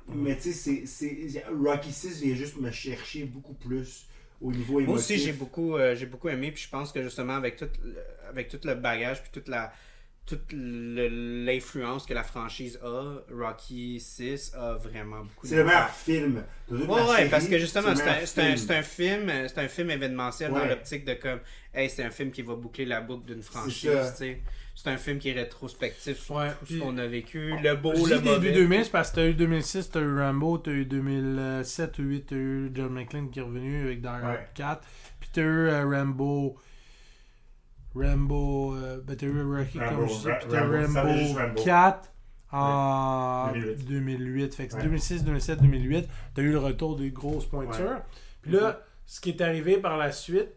Mais 0.07 0.35
tu 0.35 0.53
sais, 0.53 0.53
c'est- 0.53 0.83
c'est. 0.85 1.43
Rocky 1.63 1.91
6 1.91 2.21
vient 2.21 2.35
juste 2.35 2.57
me 2.61 2.69
chercher 2.69 3.23
beaucoup 3.23 3.55
plus 3.55 4.05
au 4.41 4.51
niveau 4.51 4.79
émotif. 4.79 4.87
Moi 4.87 4.97
aussi, 4.97 5.17
j'ai 5.19 5.33
beaucoup, 5.33 5.75
euh, 5.77 5.95
j'ai 5.95 6.05
beaucoup 6.05 6.29
aimé, 6.29 6.51
puis 6.51 6.63
je 6.63 6.69
pense 6.69 6.91
que 6.91 7.01
justement, 7.01 7.35
avec 7.35 7.55
tout 7.57 7.69
le, 7.83 7.95
avec 8.29 8.49
tout 8.49 8.59
le 8.63 8.75
bagage, 8.75 9.21
puis 9.21 9.31
toute 9.31 9.47
la 9.47 9.73
toute 10.25 10.51
l'influence 10.53 12.07
que 12.07 12.13
la 12.15 12.23
franchise 12.23 12.79
a, 12.83 13.17
Rocky 13.31 13.99
6 13.99 14.53
a 14.55 14.73
vraiment 14.73 15.19
beaucoup 15.23 15.45
C'est 15.45 15.55
le 15.55 15.63
meilleur 15.63 15.89
film 15.91 16.43
de 16.67 16.77
toute 16.77 16.87
Ouais, 16.89 16.95
la 16.95 17.05
ouais, 17.05 17.15
série. 17.17 17.29
parce 17.29 17.47
que 17.47 17.59
justement, 17.59 17.95
c'est 17.95 18.41
un, 18.41 18.43
un, 18.47 18.79
un 18.79 18.81
film, 18.81 19.31
c'est 19.47 19.57
un 19.59 19.67
film 19.67 19.91
événementiel 19.91 20.51
dans 20.51 20.65
l'optique 20.65 21.05
de 21.05 21.13
comme, 21.13 21.39
hey, 21.73 21.89
c'est 21.91 22.03
un 22.03 22.09
film 22.09 22.31
qui 22.31 22.41
va 22.41 22.55
boucler 22.55 22.85
la 22.85 23.01
boucle 23.01 23.25
d'une 23.25 23.43
franchise, 23.43 24.13
tu 24.13 24.17
sais. 24.17 24.41
C'est 24.77 24.89
un 24.89 24.97
film 24.97 25.19
qui 25.19 25.29
est 25.29 25.33
rétrospectif 25.33 26.17
sur 26.19 26.35
Ouais, 26.35 26.49
tout 26.59 26.65
ce 26.65 26.73
puis- 26.73 26.79
qu'on 26.79 26.97
a 26.97 27.07
vécu, 27.07 27.53
le 27.63 27.75
beau, 27.75 27.93
le 27.93 27.97
dis 27.97 28.09
début 28.09 28.25
mauvais. 28.29 28.51
2000, 28.51 28.83
c'est 28.85 28.91
parce 28.91 29.09
que 29.11 29.15
t'as 29.15 29.27
eu 29.27 29.33
2006, 29.33 29.89
t'as 29.89 30.01
eu 30.01 30.19
Rambo, 30.19 30.57
t'as 30.57 30.71
eu 30.71 30.85
2007 30.85 31.97
ou 31.97 32.01
2008, 32.03 32.25
t'as 32.27 32.35
eu 32.35 32.71
John 32.75 32.93
McClane 32.93 33.29
qui 33.31 33.39
est 33.39 33.41
revenu 33.41 33.85
avec 33.85 34.01
Die 34.01 34.07
Hard 34.07 34.25
Ouais. 34.25 34.47
4, 34.53 34.81
puis 35.21 35.29
t'as 35.33 35.41
eu 35.41 35.67
euh, 35.69 35.85
Rambo. 35.89 36.57
Rambo. 37.95 38.75
euh, 38.75 39.01
ben, 39.05 39.15
t'as 39.15 39.25
eu 39.25 39.41
Rocky 39.41 39.79
Rambo, 39.79 40.07
comme 40.07 40.31
Ra- 40.31 40.39
t'as 40.49 40.61
Rambo, 40.61 40.99
Rambo 40.99 41.39
Rambo. 41.39 41.63
4 41.63 42.11
en 42.51 43.51
2008. 43.53 43.85
2008. 43.87 44.55
Fait 44.55 44.65
que 44.65 44.71
c'est 44.71 44.77
Ouais. 44.77 44.83
2006, 44.83 45.23
2007, 45.23 45.61
2008. 45.61 46.09
T'as 46.33 46.41
eu 46.41 46.51
le 46.51 46.59
retour 46.59 46.95
des 46.97 47.11
grosses 47.11 47.45
pointures. 47.45 47.85
Ouais. 47.85 48.01
Puis 48.41 48.51
là, 48.51 48.81
ce 49.05 49.21
qui 49.21 49.29
est 49.29 49.41
arrivé 49.41 49.77
par 49.77 49.97
la 49.97 50.11
suite, 50.11 50.49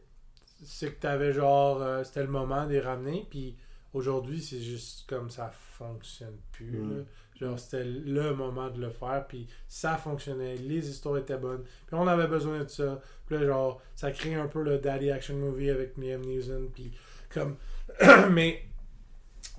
c'est 0.64 0.92
que 0.92 1.00
t'avais 1.00 1.32
genre. 1.32 1.80
euh, 1.82 2.02
C'était 2.04 2.22
le 2.22 2.28
moment 2.28 2.66
de 2.66 2.72
les 2.72 2.80
ramener. 2.80 3.26
Puis 3.30 3.56
aujourd'hui, 3.98 4.40
c'est 4.40 4.60
juste 4.60 5.08
comme 5.08 5.28
ça 5.30 5.50
fonctionne 5.50 6.36
plus. 6.52 6.78
Mm. 6.78 6.90
là. 6.90 7.04
Genre, 7.40 7.58
c'était 7.58 7.84
le 7.84 8.34
moment 8.34 8.68
de 8.68 8.80
le 8.80 8.90
faire. 8.90 9.24
Puis 9.28 9.46
ça 9.68 9.96
fonctionnait. 9.96 10.56
Les 10.56 10.88
histoires 10.88 11.18
étaient 11.18 11.36
bonnes. 11.36 11.62
Puis 11.86 11.94
on 11.94 12.06
avait 12.06 12.26
besoin 12.26 12.64
de 12.64 12.68
ça. 12.68 13.00
Puis 13.26 13.36
là, 13.36 13.46
genre, 13.46 13.82
ça 13.94 14.10
crée 14.10 14.34
un 14.34 14.48
peu 14.48 14.62
le 14.62 14.78
Daddy 14.78 15.10
Action 15.10 15.36
Movie 15.36 15.70
avec 15.70 15.96
Liam 15.96 16.20
Neeson. 16.22 16.68
Puis 16.74 16.92
comme. 17.32 17.56
Mais 18.30 18.64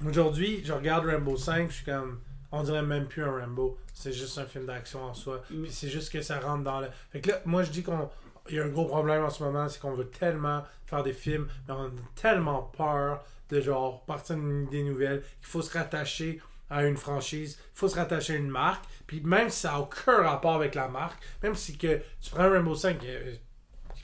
aujourd'hui, 0.05 0.61
je 0.63 0.73
regarde 0.73 1.05
Rambo 1.05 1.37
5. 1.37 1.69
Je 1.69 1.75
suis 1.75 1.85
comme. 1.85 2.19
On 2.51 2.63
dirait 2.63 2.81
même 2.81 3.07
plus 3.07 3.23
un 3.23 3.39
Rambo. 3.39 3.77
C'est 3.93 4.11
juste 4.11 4.37
un 4.39 4.45
film 4.45 4.65
d'action 4.65 5.03
en 5.03 5.13
soi. 5.13 5.41
Puis 5.47 5.69
c'est 5.69 5.89
juste 5.89 6.11
que 6.11 6.21
ça 6.21 6.39
rentre 6.39 6.63
dans 6.63 6.81
le. 6.81 6.87
Fait 7.11 7.21
que 7.21 7.29
là, 7.29 7.41
moi, 7.45 7.63
je 7.63 7.71
dis 7.71 7.83
qu'on. 7.83 8.09
Il 8.49 8.55
y 8.55 8.59
a 8.59 8.63
un 8.63 8.69
gros 8.69 8.85
problème 8.85 9.23
en 9.23 9.29
ce 9.29 9.43
moment, 9.43 9.69
c'est 9.69 9.79
qu'on 9.79 9.93
veut 9.93 10.07
tellement 10.07 10.63
faire 10.87 11.03
des 11.03 11.13
films, 11.13 11.47
mais 11.67 11.73
on 11.77 11.85
a 11.85 11.91
tellement 12.15 12.63
peur 12.63 13.23
de 13.49 13.61
genre 13.61 14.03
partir 14.05 14.35
d'une 14.35 14.63
idée 14.67 14.83
nouvelle 14.83 15.21
qu'il 15.21 15.47
faut 15.47 15.61
se 15.61 15.75
rattacher 15.77 16.39
à 16.69 16.85
une 16.85 16.97
franchise, 16.97 17.57
il 17.59 17.77
faut 17.79 17.87
se 17.87 17.95
rattacher 17.95 18.33
à 18.33 18.35
une 18.37 18.49
marque, 18.49 18.85
puis 19.07 19.21
même 19.21 19.49
si 19.49 19.61
ça 19.61 19.71
n'a 19.71 19.79
aucun 19.79 20.21
rapport 20.21 20.53
avec 20.53 20.75
la 20.75 20.87
marque, 20.87 21.19
même 21.41 21.55
si 21.55 21.77
que 21.77 21.99
tu 22.21 22.29
prends 22.29 22.49
Rainbow 22.49 22.75
5, 22.75 22.97
il 23.01 23.09
y 23.09 23.15
a, 23.15 23.19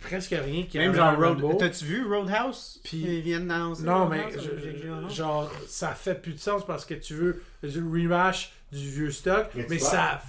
presque 0.02 0.32
rien 0.32 0.64
qui 0.64 0.78
Même 0.78 0.92
est 0.92 0.96
genre. 0.96 1.18
Road. 1.18 1.58
T'as-tu 1.60 1.86
vu 1.86 2.06
Roadhouse? 2.06 2.80
Puis- 2.84 3.02
Ils 3.02 3.22
viennent 3.22 3.48
d'annoncer. 3.48 3.84
Non, 3.84 4.08
mais 4.08 4.26
je- 4.32 5.14
genre, 5.14 5.52
ça 5.68 5.90
fait 5.96 6.16
plus 6.22 6.34
de 6.34 6.40
sens 6.40 6.66
parce 6.66 6.86
que 6.86 6.94
tu 6.96 7.14
veux 7.16 7.42
le 7.64 7.70
rematch 7.90 8.52
du 8.72 8.90
vieux 8.90 9.12
stock, 9.12 9.48
Mais 9.56 9.80
ça. 9.80 10.22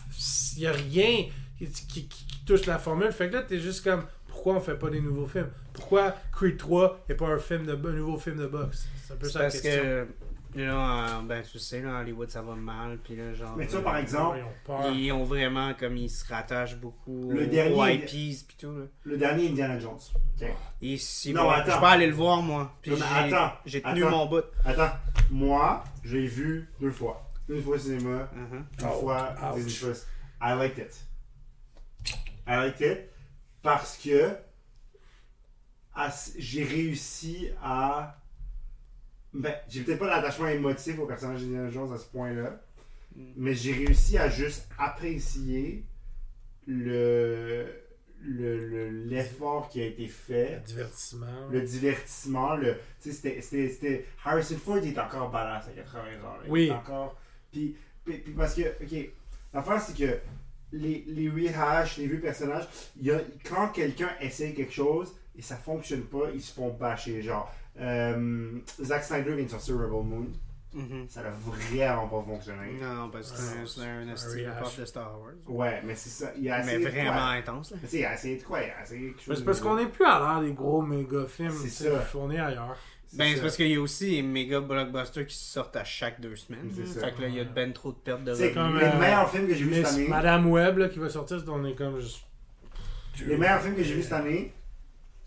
Il 0.57 0.61
n'y 0.61 0.67
a 0.67 0.73
rien 0.73 1.27
qui, 1.59 1.67
qui- 1.69 2.07
qui 2.09 2.45
touche 2.47 2.67
la 2.67 2.78
formule. 2.78 3.12
Fait 3.12 3.28
que 3.28 3.35
là, 3.35 3.43
t'es 3.43 3.59
juste 3.61 3.83
comme, 3.85 4.05
pourquoi 4.28 4.55
on 4.55 4.61
fait 4.61 4.78
pas 4.78 4.91
des 4.91 5.01
nouveaux 5.01 5.27
films? 5.27 5.51
Pourquoi 5.73 6.15
Creed 6.33 6.57
3 6.59 7.05
n'est 7.09 7.15
pas 7.15 7.27
un, 7.28 7.39
film 7.39 7.67
de, 7.67 7.73
un 7.73 7.93
nouveau 7.93 8.19
film 8.19 8.36
de 8.39 8.47
boxe? 8.47 8.86
C'est 9.07 9.12
un 9.12 9.17
peu 9.17 9.28
ça 9.28 9.41
parce 9.41 9.60
question. 9.60 9.83
que. 9.83 10.09
Là, 10.55 11.18
euh, 11.18 11.23
ben, 11.23 11.43
tu 11.43 11.59
sais, 11.59 11.83
là, 11.83 12.01
Hollywood, 12.01 12.31
ça 12.31 12.41
va 12.41 12.55
mal. 12.55 12.99
Puis 13.05 13.15
là, 13.15 13.35
genre. 13.35 13.55
Mais 13.57 13.67
tu 13.67 13.73
vois, 13.73 13.81
euh, 13.81 13.85
par 13.85 13.97
exemple, 13.99 14.39
Ils 14.39 14.43
ont 14.44 14.55
peur. 14.65 14.93
Ils 14.93 15.12
ont 15.12 15.25
vraiment, 15.25 15.75
comme, 15.75 15.97
ils 15.99 16.09
se 16.09 16.26
rattachent 16.33 16.76
beaucoup 16.76 17.31
Le 17.31 17.43
aux 17.43 17.47
dernier- 17.47 17.94
IPs 17.94 18.47
pis 18.49 18.57
tout, 18.59 18.73
là. 18.75 18.85
Le 19.05 19.18
dernier 19.18 19.49
Indiana 19.51 19.78
Jones. 19.78 19.99
Et 20.81 20.97
si 20.97 21.35
Non, 21.35 21.43
bon, 21.43 21.51
attends. 21.51 21.75
je 21.76 21.81
vais 21.81 21.86
aller 21.86 22.07
le 22.07 22.15
voir, 22.15 22.41
moi. 22.41 22.73
Puis 22.81 22.93
Non, 22.93 22.97
mais 22.99 23.05
j'ai- 23.28 23.35
attends, 23.35 23.52
j'ai 23.67 23.83
tenu 23.83 24.05
attends. 24.07 24.17
mon 24.17 24.26
bout. 24.26 24.44
Attends, 24.65 24.93
moi, 25.31 25.85
je 26.02 26.17
l'ai 26.17 26.26
vu 26.26 26.68
deux 26.81 26.91
fois. 26.91 27.23
Une 27.51 27.62
fois 27.62 27.76
au 27.76 27.78
cinéma, 27.78 28.28
Mhm. 28.35 28.65
une 28.81 28.86
Ouch. 28.86 28.93
fois. 29.01 29.35
Disney 29.55 29.91
Plus. 29.93 30.07
I 30.41 30.55
liked 30.59 30.78
it. 30.78 31.07
I 32.49 32.57
liked 32.65 32.81
it 32.81 32.99
parce 33.62 33.99
que 33.99 34.31
à- 35.94 36.10
j'ai 36.39 36.65
réussi 36.65 37.49
à. 37.62 38.17
Ben, 39.41 39.55
j'ai 39.69 39.83
peut-être 39.83 39.99
pas 39.99 40.09
l'attachement 40.09 40.49
émotif 40.49 40.99
au 40.99 41.07
personnage 41.07 41.43
d'Indiana 41.43 41.71
Jones 41.71 41.93
à 41.93 41.99
ce 41.99 42.07
point-là, 42.07 42.61
Mm. 43.15 43.23
mais 43.37 43.55
j'ai 43.55 43.73
réussi 43.73 44.19
à 44.19 44.29
juste 44.29 44.69
apprécier 44.79 45.85
le 46.67 47.67
le- 48.23 48.67
le- 48.67 48.89
l'effort 48.91 49.69
qui 49.69 49.81
a 49.83 49.85
été 49.87 50.09
fait 50.09 50.55
Le 50.57 50.61
divertissement. 50.63 51.49
le 51.51 51.61
divertissement, 51.61 52.57
le, 52.57 52.75
c'était- 52.99 54.05
Harrison 54.25 54.57
Ford 54.57 54.79
il 54.83 54.89
est 54.95 54.99
encore 54.99 55.31
badass 55.31 55.69
à 55.69 55.73
80 55.73 56.25
ans. 56.25 56.37
Il 56.47 56.51
Oui. 56.51 56.67
est 56.69 56.71
encore. 56.73 57.15
Puis, 57.53 57.77
puis- 58.05 58.19
puis 58.19 58.33
parce 58.33 58.55
que, 58.55 58.63
ok, 58.83 59.11
l'affaire 59.53 59.81
c'est 59.81 59.97
que 59.97 60.19
les, 60.73 61.05
les 61.07 61.29
rehashs, 61.29 61.99
les 61.99 62.07
vieux 62.07 62.21
personnages, 62.21 62.67
y 63.01 63.11
a, 63.11 63.21
quand 63.45 63.69
quelqu'un 63.69 64.11
essaye 64.21 64.55
quelque 64.55 64.73
chose 64.73 65.15
et 65.39 65.43
ça 65.43 65.57
fonctionne 65.57 66.03
pas, 66.03 66.31
ils 66.35 66.43
se 66.43 66.53
font 66.53 66.71
bâcher. 66.71 67.21
Genre, 67.23 67.55
euh, 67.81 68.51
Zack 68.83 69.05
Snyder 69.05 69.35
vient 69.35 69.45
de 69.45 69.51
sortir 69.51 69.75
Rebel 69.77 69.91
Moon, 70.05 70.27
Mhm. 70.75 71.07
ça 71.09 71.23
n'a 71.23 71.31
vraiment 71.31 72.07
pas 72.09 72.23
fonctionné. 72.23 72.73
Non, 72.81 73.09
parce 73.11 73.33
que 73.33 73.39
c'est 73.39 73.57
un- 73.57 73.61
Ouais, 73.61 73.67
c'est 73.67 73.81
un 73.81 74.05
c'est 74.05 74.11
un 74.13 74.17
style 74.17 74.53
pop 74.63 74.77
de 74.79 74.85
Star 74.85 75.21
Wars. 75.21 75.33
Ouais, 75.47 75.81
mais 75.85 75.95
c'est 75.95 76.11
ça. 76.11 76.33
Il 76.39 76.51
a 76.51 76.63
Mais 76.65 76.77
vraiment 76.79 77.13
quoi? 77.13 77.23
intense, 77.31 77.71
là. 77.71 77.77
Il 77.93 78.05
a 78.05 78.15
essayé 78.15 78.37
de 78.37 78.43
quoi? 78.43 78.61
Il 78.63 78.71
a 78.71 78.83
essayé 78.83 79.01
quelque 79.09 79.17
Mais 79.17 79.23
chose 79.25 79.39
c'est 79.39 79.45
parce 79.45 79.61
qu'on 79.61 79.77
n'est 79.77 79.87
plus 79.87 80.05
à 80.05 80.19
l'ère 80.19 80.41
des 80.47 80.53
gros 80.53 80.83
méga 80.83 81.27
films. 81.29 81.51
C'est. 81.51 81.91
On 82.15 82.31
est 82.31 82.39
ailleurs. 82.39 82.77
C'est 83.09 83.17
Ben, 83.19 83.33
c'est 83.37 83.41
parce 83.41 83.57
qu'il 83.57 83.69
y 83.69 83.77
a 83.77 83.81
aussi 83.81 84.11
des 84.17 84.23
méga 84.23 84.61
blockbusters 84.61 85.27
qui 85.27 85.37
sortent 85.37 85.77
à 85.77 85.85
chaque 85.85 86.21
deux 86.21 86.35
semaines. 86.37 86.69
C'est 86.75 86.85
ça. 86.87 87.07
Fait 87.07 87.15
que 87.15 87.23
là, 87.23 87.29
il 87.29 87.37
y 87.37 87.41
a 87.41 87.45
ben 87.45 87.73
trop 87.73 87.93
de 87.93 87.97
pertes 87.99 88.25
de 88.25 88.35
C'est 88.35 88.49
revenus. 88.49 88.55
comme, 88.55 88.79
les 88.81 88.85
euh, 88.85 88.99
meilleurs 88.99 89.31
films 89.31 89.47
que 89.47 89.55
j'ai 89.55 89.65
vus 89.65 89.71
Mais 89.71 89.85
cette 89.85 89.95
année. 89.95 90.09
Madame 90.09 90.47
Web 90.51 90.79
là, 90.79 90.89
qui 90.89 90.99
va 90.99 91.09
sortir, 91.09 91.43
on 91.49 91.65
est 91.65 91.75
comme 91.77 92.01
juste. 92.01 92.23
Les 93.25 93.37
meilleurs 93.39 93.63
films 93.63 93.77
que 93.77 93.83
j'ai 93.85 93.95
vus 93.95 94.03
cette 94.03 94.13
année, 94.13 94.53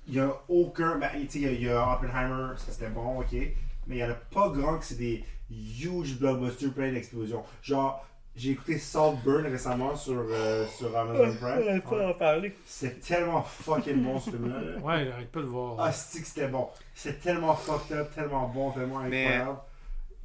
il 0.09 0.15
n'y 0.15 0.19
a 0.19 0.33
aucun. 0.49 0.97
Ben, 0.97 1.09
tu 1.21 1.27
sais, 1.29 1.53
il 1.53 1.61
y 1.61 1.65
y, 1.65 1.69
a 1.69 1.93
Oppenheimer, 1.93 2.53
ça 2.57 2.71
c'était 2.71 2.89
bon, 2.89 3.19
ok. 3.21 3.31
Mais 3.31 3.51
il 3.87 3.95
n'y 3.95 4.03
en 4.03 4.09
a 4.09 4.13
pas 4.15 4.49
grand 4.49 4.77
que 4.77 4.85
c'est 4.85 4.97
des 4.99 5.23
huge 5.49 6.19
blockbusters 6.19 6.73
plein 6.73 6.91
d'explosions. 6.91 7.43
Genre, 7.63 8.05
j'ai 8.35 8.51
écouté 8.51 8.77
Saltburn 8.77 9.45
récemment 9.47 9.95
sur, 9.95 10.23
euh, 10.29 10.65
sur 10.67 10.95
Amazon 10.95 11.35
Prime. 11.41 12.01
en 12.09 12.13
parler. 12.13 12.55
C'est 12.65 12.99
tellement 13.01 13.41
fucking 13.43 14.03
bon 14.03 14.19
ce 14.19 14.29
film-là. 14.31 14.61
là. 14.61 14.77
Ouais, 14.79 15.05
j'arrête 15.05 15.31
pas 15.31 15.39
de 15.41 15.45
voir. 15.45 15.75
Ah, 15.79 15.91
c'est 15.91 16.21
que 16.21 16.27
c'était 16.27 16.47
bon. 16.47 16.67
C'est 16.93 17.19
tellement 17.19 17.55
fucked 17.55 17.97
up, 17.97 18.13
tellement 18.13 18.47
bon, 18.47 18.71
tellement 18.71 18.99
Mais- 18.99 19.25
incroyable. 19.27 19.59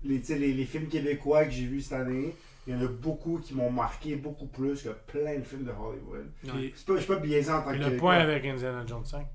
Les, 0.04 0.20
tu 0.20 0.26
sais, 0.26 0.38
les, 0.38 0.52
les 0.52 0.64
films 0.66 0.88
québécois 0.88 1.46
que 1.46 1.50
j'ai 1.50 1.64
vus 1.64 1.80
cette 1.80 1.94
année, 2.00 2.36
il 2.66 2.74
y 2.74 2.76
en 2.76 2.82
a 2.84 2.88
beaucoup 2.88 3.38
qui 3.38 3.54
m'ont 3.54 3.70
marqué 3.70 4.16
beaucoup 4.16 4.46
plus 4.46 4.82
que 4.82 4.90
plein 4.90 5.38
de 5.38 5.44
films 5.44 5.64
de 5.64 5.70
Hollywood. 5.70 6.30
Pas- 6.46 6.52
Je 6.94 6.98
suis 6.98 7.06
pas 7.08 7.16
biaisé 7.16 7.50
en 7.50 7.62
tant 7.62 7.72
que 7.72 7.78
le 7.78 7.96
point 7.96 8.18
avec 8.18 8.44
Indiana 8.44 8.84
Jones 8.86 9.04
5. 9.06 9.26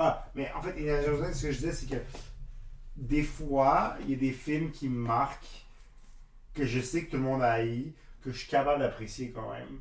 Ah, 0.00 0.30
mais 0.36 0.48
en 0.56 0.62
fait, 0.62 0.70
Indiana 0.70 1.02
Jones, 1.04 1.34
ce 1.34 1.42
que 1.48 1.52
je 1.52 1.58
disais, 1.58 1.72
c'est 1.72 1.90
que 1.90 2.00
des 2.96 3.24
fois, 3.24 3.96
il 4.02 4.10
y 4.10 4.14
a 4.14 4.16
des 4.16 4.30
films 4.30 4.70
qui 4.70 4.88
me 4.88 4.98
marquent, 5.00 5.66
que 6.54 6.64
je 6.64 6.80
sais 6.80 7.04
que 7.04 7.10
tout 7.10 7.16
le 7.16 7.24
monde 7.24 7.42
a 7.42 7.52
haï, 7.52 7.92
que 8.22 8.30
je 8.30 8.38
suis 8.38 8.48
capable 8.48 8.80
d'apprécier 8.80 9.32
quand 9.34 9.50
même. 9.52 9.80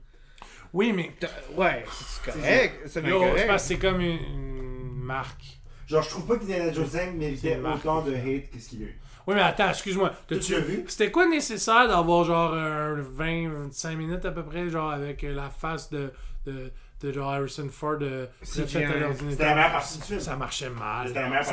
Oui, 0.74 0.92
mais. 0.92 1.12
Ouais, 1.56 1.86
c'est 1.92 2.32
correct. 2.32 2.80
C'est 2.86 2.90
c'est 2.90 3.02
correct. 3.10 3.80
comme 3.80 4.02
une, 4.02 4.18
une 4.18 4.94
marque. 4.96 5.60
Genre, 5.88 6.02
je 6.04 6.10
trouve 6.10 6.26
pas 6.28 6.38
qu'Indiana 6.38 6.74
Jones 6.74 6.86
5 6.88 7.00
C'est 7.00 7.12
méritait 7.14 7.60
autant 7.60 8.02
de 8.02 8.14
hate 8.14 8.50
que 8.52 8.60
ce 8.60 8.70
qu'il 8.70 8.84
a 8.84 8.88
eu. 8.88 9.00
Oui, 9.26 9.36
mais 9.36 9.42
attends, 9.42 9.70
excuse-moi. 9.70 10.14
Tu 10.28 10.36
T'as-tu- 10.36 10.62
vu? 10.62 10.84
C'était 10.88 11.12
quoi 11.12 11.28
nécessaire 11.28 11.88
d'avoir 11.88 12.24
genre 12.24 12.54
un 12.54 12.96
20-25 13.02 13.96
minutes 13.96 14.26
à 14.26 14.32
peu 14.32 14.44
près, 14.44 14.70
genre 14.70 14.92
avec 14.92 15.22
la 15.22 15.50
face 15.50 15.90
de, 15.90 16.12
de, 16.46 16.72
de 17.02 17.12
genre 17.12 17.32
Harrison 17.32 17.68
Ford 17.72 17.98
euh, 18.02 18.26
C'est 18.42 18.68
faite 18.68 18.86
à 18.90 18.98
l'ordinateur? 18.98 19.30
C'était 19.32 19.46
la 19.46 19.56
meilleure 19.56 19.72
partie 19.72 19.98
du 20.00 20.04
film. 20.04 20.20
Ça 20.20 20.36
marchait 20.36 20.70
mal. 20.70 21.08
C'était 21.08 21.30
mal 21.30 21.44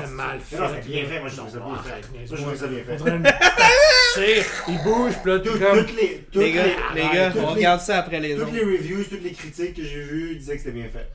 fait. 0.40 0.56
Non, 0.58 0.68
c'était 0.68 0.89
bien 0.89 1.05
fait, 1.06 1.20
moi, 1.20 1.28
je 1.28 1.36
trouvais 1.36 1.50
ça 1.50 1.58
bien 1.58 1.76
fait. 1.82 2.08
Moi, 2.10 2.24
je 2.24 2.34
trouvais 2.36 2.56
ça 2.56 2.66
bien 2.66 2.84
fait. 2.84 4.44
il 4.68 4.82
bouge, 4.82 5.12
puis 5.23 5.31
là, 5.32 5.39
Tout- 5.40 5.58
comme... 5.58 5.78
toutes 5.86 5.97
les, 5.97 6.26
toutes 6.32 6.42
Les 6.42 6.52
gars, 6.52 6.62
les, 6.64 6.70
les 6.94 7.00
arrête, 7.02 7.14
gars, 7.14 7.31
toutes 7.32 7.40
on 7.42 7.47
les- 7.48 7.55
regarde 7.55 7.81
ça 7.81 7.98
après 7.98 8.20
les 8.20 8.34
Toutes 8.36 8.44
autres. 8.44 8.52
les 8.55 8.62
reviews, 8.64 9.05
toutes 9.05 9.23
les 9.23 9.32
critiques 9.32 9.74
que 9.74 9.82
j'ai 9.82 10.02
vues 10.02 10.36
disaient 10.36 10.55
que 10.56 10.62
c'était 10.62 10.73
bien 10.73 10.89
fait. 10.89 11.08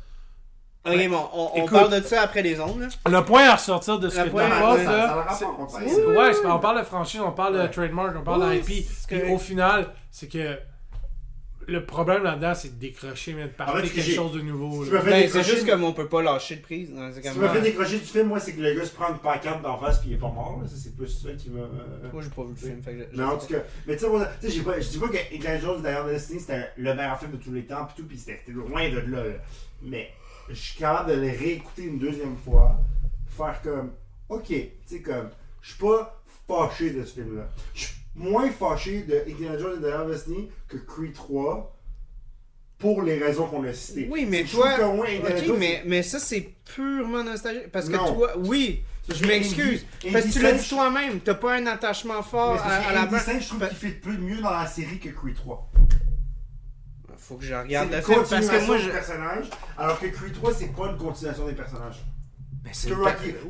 Ok, 0.86 1.10
bon, 1.10 1.30
on, 1.34 1.50
on 1.56 1.58
Écoute. 1.66 1.72
parle 1.72 2.02
de 2.02 2.06
ça 2.08 2.22
après 2.22 2.42
les 2.42 2.60
ondes, 2.60 2.80
là. 2.80 2.88
Le 3.10 3.26
point 3.26 3.50
à 3.50 3.56
ressortir 3.56 4.00
de 4.00 4.10
ce 4.10 4.18
Le 4.18 4.30
que 4.30 4.38
ça, 4.38 4.48
ça, 4.48 4.48
là, 4.48 4.78
ça 4.78 5.46
le 5.46 5.90
c'est- 5.90 5.90
c'est- 5.90 5.96
sait. 5.96 6.06
ouais, 6.06 6.32
on 6.46 6.60
parle 6.60 6.80
de 6.80 6.84
franchise, 6.86 7.22
on 7.22 7.32
parle 7.32 7.56
de 7.56 7.60
Ouais. 7.62 7.70
trademark, 7.70 8.16
on 8.18 8.24
parle 8.24 8.44
Oui, 8.44 8.60
d'IP. 8.62 8.86
Puis 9.08 9.22
au 9.32 9.38
final, 9.38 9.88
c'est 10.10 10.28
que 10.32 10.58
le 11.70 11.86
problème 11.86 12.24
là-dedans, 12.24 12.54
c'est 12.56 12.76
de 12.76 12.80
décrocher, 12.80 13.34
mais 13.34 13.44
de 13.44 13.48
En 13.48 13.50
fait, 13.50 13.56
parler 13.58 13.84
ce 13.88 13.90
que 13.92 13.96
quelque 13.96 14.06
j'ai- 14.08 14.16
chose 14.16 14.34
de 14.34 14.42
nouveau. 14.42 14.84
ce 14.86 14.92
là. 14.94 15.02
Ben, 15.02 15.12
c'est 15.12 15.22
décrocher- 15.40 15.52
juste 15.56 15.68
comme 15.70 15.84
on 15.84 15.94
peut 15.94 16.08
pas 16.08 16.22
lâcher 16.22 16.56
de 16.58 16.62
prise. 16.62 16.92
hein, 16.98 17.10
C'est 17.14 17.20
Ce 17.22 17.24
comme 17.28 17.34
qui 17.34 17.40
m'a 17.40 17.50
fait 17.54 17.62
décrocher 17.62 18.00
du 18.00 18.06
film, 18.06 18.28
moi, 18.28 18.40
c'est 18.40 18.54
que 18.54 18.62
le 18.62 18.74
gars 18.74 18.86
se 18.86 18.92
prend 18.94 19.10
une 19.10 19.20
pancarte 19.20 19.62
d'en 19.62 19.78
face 19.78 20.00
puis 20.00 20.10
il 20.10 20.14
est 20.16 20.18
pas 20.18 20.28
mort. 20.32 20.60
là. 20.62 20.68
Ça, 20.68 20.76
c'est 20.78 20.96
plus 20.96 21.08
ça 21.08 21.30
qui 21.38 21.50
m'a. 21.50 21.62
euh, 21.62 21.68
Moi, 22.12 22.22
j'ai 22.24 22.30
pas 22.30 22.44
vu 22.44 22.50
le 22.50 22.56
film. 22.56 22.82
Fait 22.84 22.94
que 22.94 23.00
je- 23.12 23.18
Mais 23.18 23.24
en 23.24 23.40
je 23.40 23.46
tout 23.46 23.54
cas, 23.54 23.60
mais 23.88 23.96
tu 23.96 24.00
sais, 24.04 24.10
moi, 24.10 24.26
tu 24.42 24.48
sais, 24.48 24.54
j'ai 24.54 24.62
pas- 24.62 24.80
je 24.80 24.90
dis 24.90 24.98
pas 24.98 25.08
que 25.08 25.36
Indiana 25.36 25.60
Jones 25.60 25.82
d'ailleurs 25.82 26.06
de 26.08 26.12
Destiny 26.12 26.40
c'était 26.40 26.70
le 26.78 26.94
meilleur 26.94 27.20
film 27.20 27.32
de 27.32 27.38
tous 27.38 27.52
les 27.54 27.66
temps 27.66 27.86
pis 27.86 27.96
tout, 28.02 28.08
pis 28.08 28.18
c'était 28.18 28.40
c'était 28.46 28.52
loin 28.58 28.90
de 28.90 28.98
là, 29.00 29.24
là. 29.24 29.34
Mais 29.82 30.10
je 30.50 30.56
suis 30.56 30.78
capable 30.78 31.12
de 31.12 31.16
le 31.22 31.28
réécouter 31.30 31.84
une 31.84 32.00
deuxième 32.00 32.36
fois, 32.36 32.80
faire 33.38 33.62
comme, 33.62 33.92
ok, 34.30 34.48
tu 34.48 34.70
sais, 34.86 35.02
comme, 35.02 35.30
je 35.62 35.70
suis 35.70 35.80
pas 35.80 36.22
fâché 36.48 36.90
de 36.92 37.06
ce 37.06 37.14
film-là. 37.14 37.48
Je 37.76 37.82
suis 37.86 37.96
moins 38.20 38.50
fâché 38.52 39.02
de 39.04 39.24
Indiana 39.32 39.58
Jones 39.58 39.80
d'ailleurs 39.82 40.06
de 40.06 40.12
Destiny 40.14 40.50
que 40.68 40.78
Creed 40.78 41.14
3 41.14 41.76
pour 42.78 43.02
les 43.02 43.18
raisons 43.18 43.48
qu'on 43.48 43.64
a 43.64 43.74
citées. 43.74 44.08
Oui, 44.12 44.26
mais 44.30 44.46
Je 44.46 44.52
toi. 44.56 44.78
moins, 44.94 45.06
Jones, 45.46 45.58
mais, 45.58 45.84
mais 45.86 46.04
ça, 46.04 46.20
c'est 46.20 46.50
purement 46.76 47.24
nostalgique. 47.24 47.72
Parce 47.72 47.90
que 47.90 47.96
Non. 47.96 48.14
toi, 48.14 48.38
oui, 48.38 48.84
je 49.14 49.26
m'excuse. 49.26 49.86
Parce 50.14 50.26
que 50.26 50.32
tu 50.32 50.42
l'as 50.42 50.54
dit 50.54 50.70
toi-même, 50.70 51.20
t'as 51.20 51.34
pas 51.34 51.56
un 51.56 51.66
attachement 51.68 52.22
fort 52.22 52.54
mais 52.54 52.72
à, 52.72 52.90
à 52.90 53.06
la. 53.12 53.20
Cinq, 53.20 53.42
je 53.42 53.48
trouve 53.50 53.68
qu'il 53.68 53.78
fait 53.78 53.90
plus 53.90 54.18
mieux 54.18 54.42
dans 54.42 54.52
la 54.52 54.68
série 54.68 55.00
que 55.00 55.10
Creed 55.10 55.36
3. 55.36 55.72
Faut 57.18 57.36
que 57.36 57.44
je 57.44 57.54
regarde 57.54 57.92
le 57.92 58.02
film 58.02 58.24
parce 58.30 58.48
que 58.48 58.66
moi, 58.66 58.78
je. 58.78 58.90
personnage, 58.90 59.50
alors 59.78 60.00
que 60.00 60.08
Creed 60.08 60.34
3, 60.34 60.54
c'est 60.54 60.74
pas 60.76 60.88
une 60.90 60.98
continuation 60.98 61.46
des 61.48 61.54
personnages. 61.54 62.02
Ben, 62.64 62.72
c'est 62.74 62.92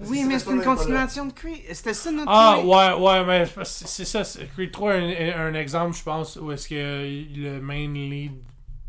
Oui, 0.05 0.23
mais 0.27 0.38
c'est 0.38 0.51
une 0.51 0.61
continuation 0.61 1.25
de 1.25 1.33
Creed. 1.33 1.61
C'était 1.73 1.93
ça 1.95 2.11
notre 2.11 2.29
Ah, 2.31 2.59
ouais, 2.59 2.93
ouais, 2.93 3.25
mais 3.25 3.45
c'est 3.63 4.05
ça. 4.05 4.21
Creed 4.55 4.71
3 4.71 4.93
est 4.95 5.33
un, 5.33 5.47
un 5.47 5.53
exemple, 5.55 5.97
je 5.97 6.03
pense, 6.03 6.35
où 6.35 6.51
est-ce 6.51 6.67
que 6.69 6.75
le 6.75 7.59
main 7.59 7.88
lead 7.91 8.33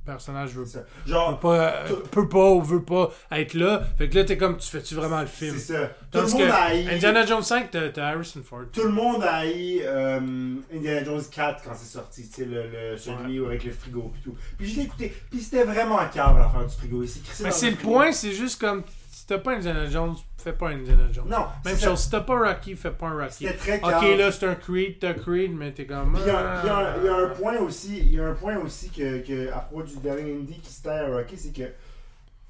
personnage 0.04 0.50
veut, 0.54 0.64
C'est 0.66 0.78
ça. 0.78 0.84
veut 1.06 1.12
Genre, 1.12 1.38
pas, 1.40 1.84
peut 2.10 2.28
pas 2.28 2.50
ou 2.50 2.60
veut 2.62 2.82
pas 2.82 3.10
être 3.30 3.54
là. 3.54 3.82
Fait 3.96 4.08
que 4.08 4.16
là, 4.16 4.24
t'es 4.24 4.36
comme, 4.36 4.56
tu 4.56 4.68
fais-tu 4.68 4.94
vraiment 4.94 5.20
le 5.20 5.26
film? 5.26 5.54
c'est 5.56 5.72
ça. 5.74 5.90
Tout 6.10 6.18
le 6.20 6.26
monde 6.26 6.50
haï. 6.52 6.88
Indiana 6.94 7.24
Jones 7.24 7.42
5, 7.42 7.70
t'as 7.70 8.06
Harrison 8.08 8.40
Ford. 8.42 8.64
Tout 8.72 8.82
le 8.82 8.88
monde 8.90 9.22
a 9.22 9.36
haï 9.36 9.80
euh, 9.84 10.20
Indiana 10.74 11.04
Jones 11.04 11.22
4 11.30 11.62
quand 11.64 11.74
c'est 11.76 11.92
sorti, 11.92 12.28
tu 12.28 12.34
sais, 12.34 12.44
le, 12.44 12.64
le- 12.68 12.96
celui 12.98 13.44
avec 13.44 13.62
le 13.64 13.72
frigo 13.72 14.12
et 14.18 14.24
tout. 14.24 14.34
Puis 14.58 14.68
je 14.70 14.76
l'ai 14.78 14.82
écouté, 14.84 15.14
puis 15.30 15.40
c'était 15.40 15.64
vraiment 15.64 15.98
cave 16.12 16.36
l'affaire 16.38 16.66
du 16.66 16.74
frigo. 16.76 16.98
Crissé 17.00 17.44
Mais 17.44 17.50
c'est 17.52 17.70
le 17.70 17.76
point, 17.76 18.10
c'est 18.12 18.32
juste 18.32 18.60
comme, 18.60 18.82
t'as 19.30 19.38
pas 19.38 19.52
Indiana 19.52 19.88
Jones, 19.88 20.14
fais 20.38 20.52
pas 20.52 20.68
Indiana 20.70 21.04
Jones. 21.12 21.28
Non, 21.28 21.46
Même 21.64 21.78
chose, 21.78 21.98
ça. 21.98 22.04
si 22.04 22.10
t'as 22.10 22.20
pas 22.20 22.38
Rocky, 22.38 22.74
fais 22.76 22.90
pas 22.90 23.06
un 23.06 23.14
Rocky. 23.22 23.46
C'était 23.46 23.54
très 23.54 23.76
Ok, 23.80 24.18
là, 24.18 24.32
c'est 24.32 24.46
un 24.46 24.54
Creed, 24.56 24.98
t'as 24.98 25.14
Creed, 25.14 25.52
mais 25.56 25.72
t'es 25.72 25.86
comme. 25.86 26.12
Puis 26.14 26.22
il 26.24 26.28
y, 26.28 26.30
a- 26.30 26.38
ah. 26.38 26.60
il 26.62 26.66
y 26.66 26.70
a- 26.70 26.96
il 26.98 27.04
y 27.04 27.08
a 27.08 27.16
un 27.16 27.28
point 27.28 27.56
aussi, 27.58 27.98
il 27.98 28.12
y 28.14 28.20
a 28.20 28.26
un 28.26 28.34
point 28.34 28.56
aussi 28.58 28.90
que, 28.90 29.18
que 29.26 29.52
à 29.52 29.58
propos 29.60 29.82
du 29.84 29.96
dernier 29.98 30.32
indie 30.32 30.60
qui 30.60 30.72
se 30.72 30.86
à 30.88 31.06
Rocky, 31.06 31.36
c'est 31.36 31.52
que 31.56 31.70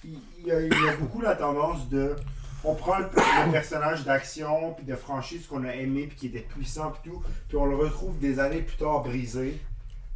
il 0.04 0.18
il 0.38 0.46
y, 0.46 0.52
a, 0.52 0.60
il 0.60 0.68
y 0.68 0.88
a 0.88 0.96
beaucoup 0.98 1.20
la 1.20 1.36
tendance 1.36 1.88
de 1.90 2.16
on 2.64 2.74
prend 2.74 2.98
le, 2.98 3.04
le 3.04 3.52
personnage 3.52 4.04
d'action 4.04 4.72
puis 4.74 4.84
de 4.86 4.94
franchise 4.96 5.46
qu'on 5.46 5.64
a 5.64 5.74
aimé 5.74 6.06
puis 6.08 6.16
qui 6.16 6.26
était 6.26 6.46
puissant 6.54 6.90
puis 7.02 7.10
tout, 7.10 7.22
puis 7.48 7.56
on 7.58 7.66
le 7.66 7.76
retrouve 7.76 8.18
des 8.18 8.38
années 8.38 8.62
plus 8.62 8.76
tard 8.76 9.02
brisé. 9.02 9.58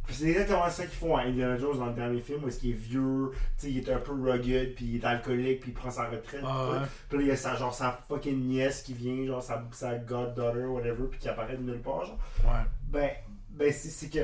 C'est 0.09 0.27
exactement 0.29 0.69
ça 0.69 0.85
qu'ils 0.85 0.97
font 0.97 1.15
à 1.17 1.23
Indiana 1.23 1.57
Jones 1.57 1.77
dans 1.79 1.87
le 1.87 1.93
dernier 1.93 2.21
film 2.21 2.43
où 2.43 2.47
est-ce 2.47 2.59
qu'il 2.59 2.71
est 2.71 2.73
vieux, 2.73 3.31
tu 3.33 3.39
sais, 3.57 3.71
il 3.71 3.77
est 3.79 3.91
un 3.91 3.97
peu 3.99 4.11
rugged, 4.13 4.75
puis 4.75 4.85
il 4.85 4.95
est 4.97 5.05
alcoolique, 5.05 5.61
puis 5.61 5.71
il 5.71 5.73
prend 5.73 5.89
sa 5.91 6.05
retraite. 6.05 6.41
Ah, 6.45 6.69
ouais. 6.71 6.77
Puis 7.09 7.17
là, 7.17 7.23
il 7.23 7.27
y 7.27 7.31
a 7.31 7.35
sa, 7.35 7.55
genre, 7.55 7.73
sa 7.73 7.99
fucking 8.07 8.47
nièce 8.47 8.83
qui 8.83 8.93
vient, 8.93 9.25
genre 9.25 9.41
sa, 9.43 9.63
sa 9.71 9.95
goddaughter, 9.95 10.65
whatever, 10.65 11.07
puis 11.09 11.19
qui 11.19 11.27
apparaît 11.29 11.57
de 11.57 11.63
nulle 11.63 11.81
part, 11.81 12.05
genre 12.05 12.17
Ouais. 12.43 12.61
ben, 12.89 13.09
ben 13.49 13.71
c'est, 13.73 13.89
c'est 13.89 14.09
que 14.09 14.19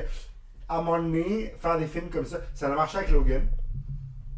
à 0.68 0.78
un 0.78 0.82
moment 0.82 1.02
donné, 1.02 1.52
faire 1.58 1.78
des 1.78 1.86
films 1.86 2.08
comme 2.08 2.24
ça, 2.26 2.38
ça 2.54 2.72
a 2.72 2.74
marché 2.74 2.98
avec 2.98 3.10
Logan. 3.10 3.42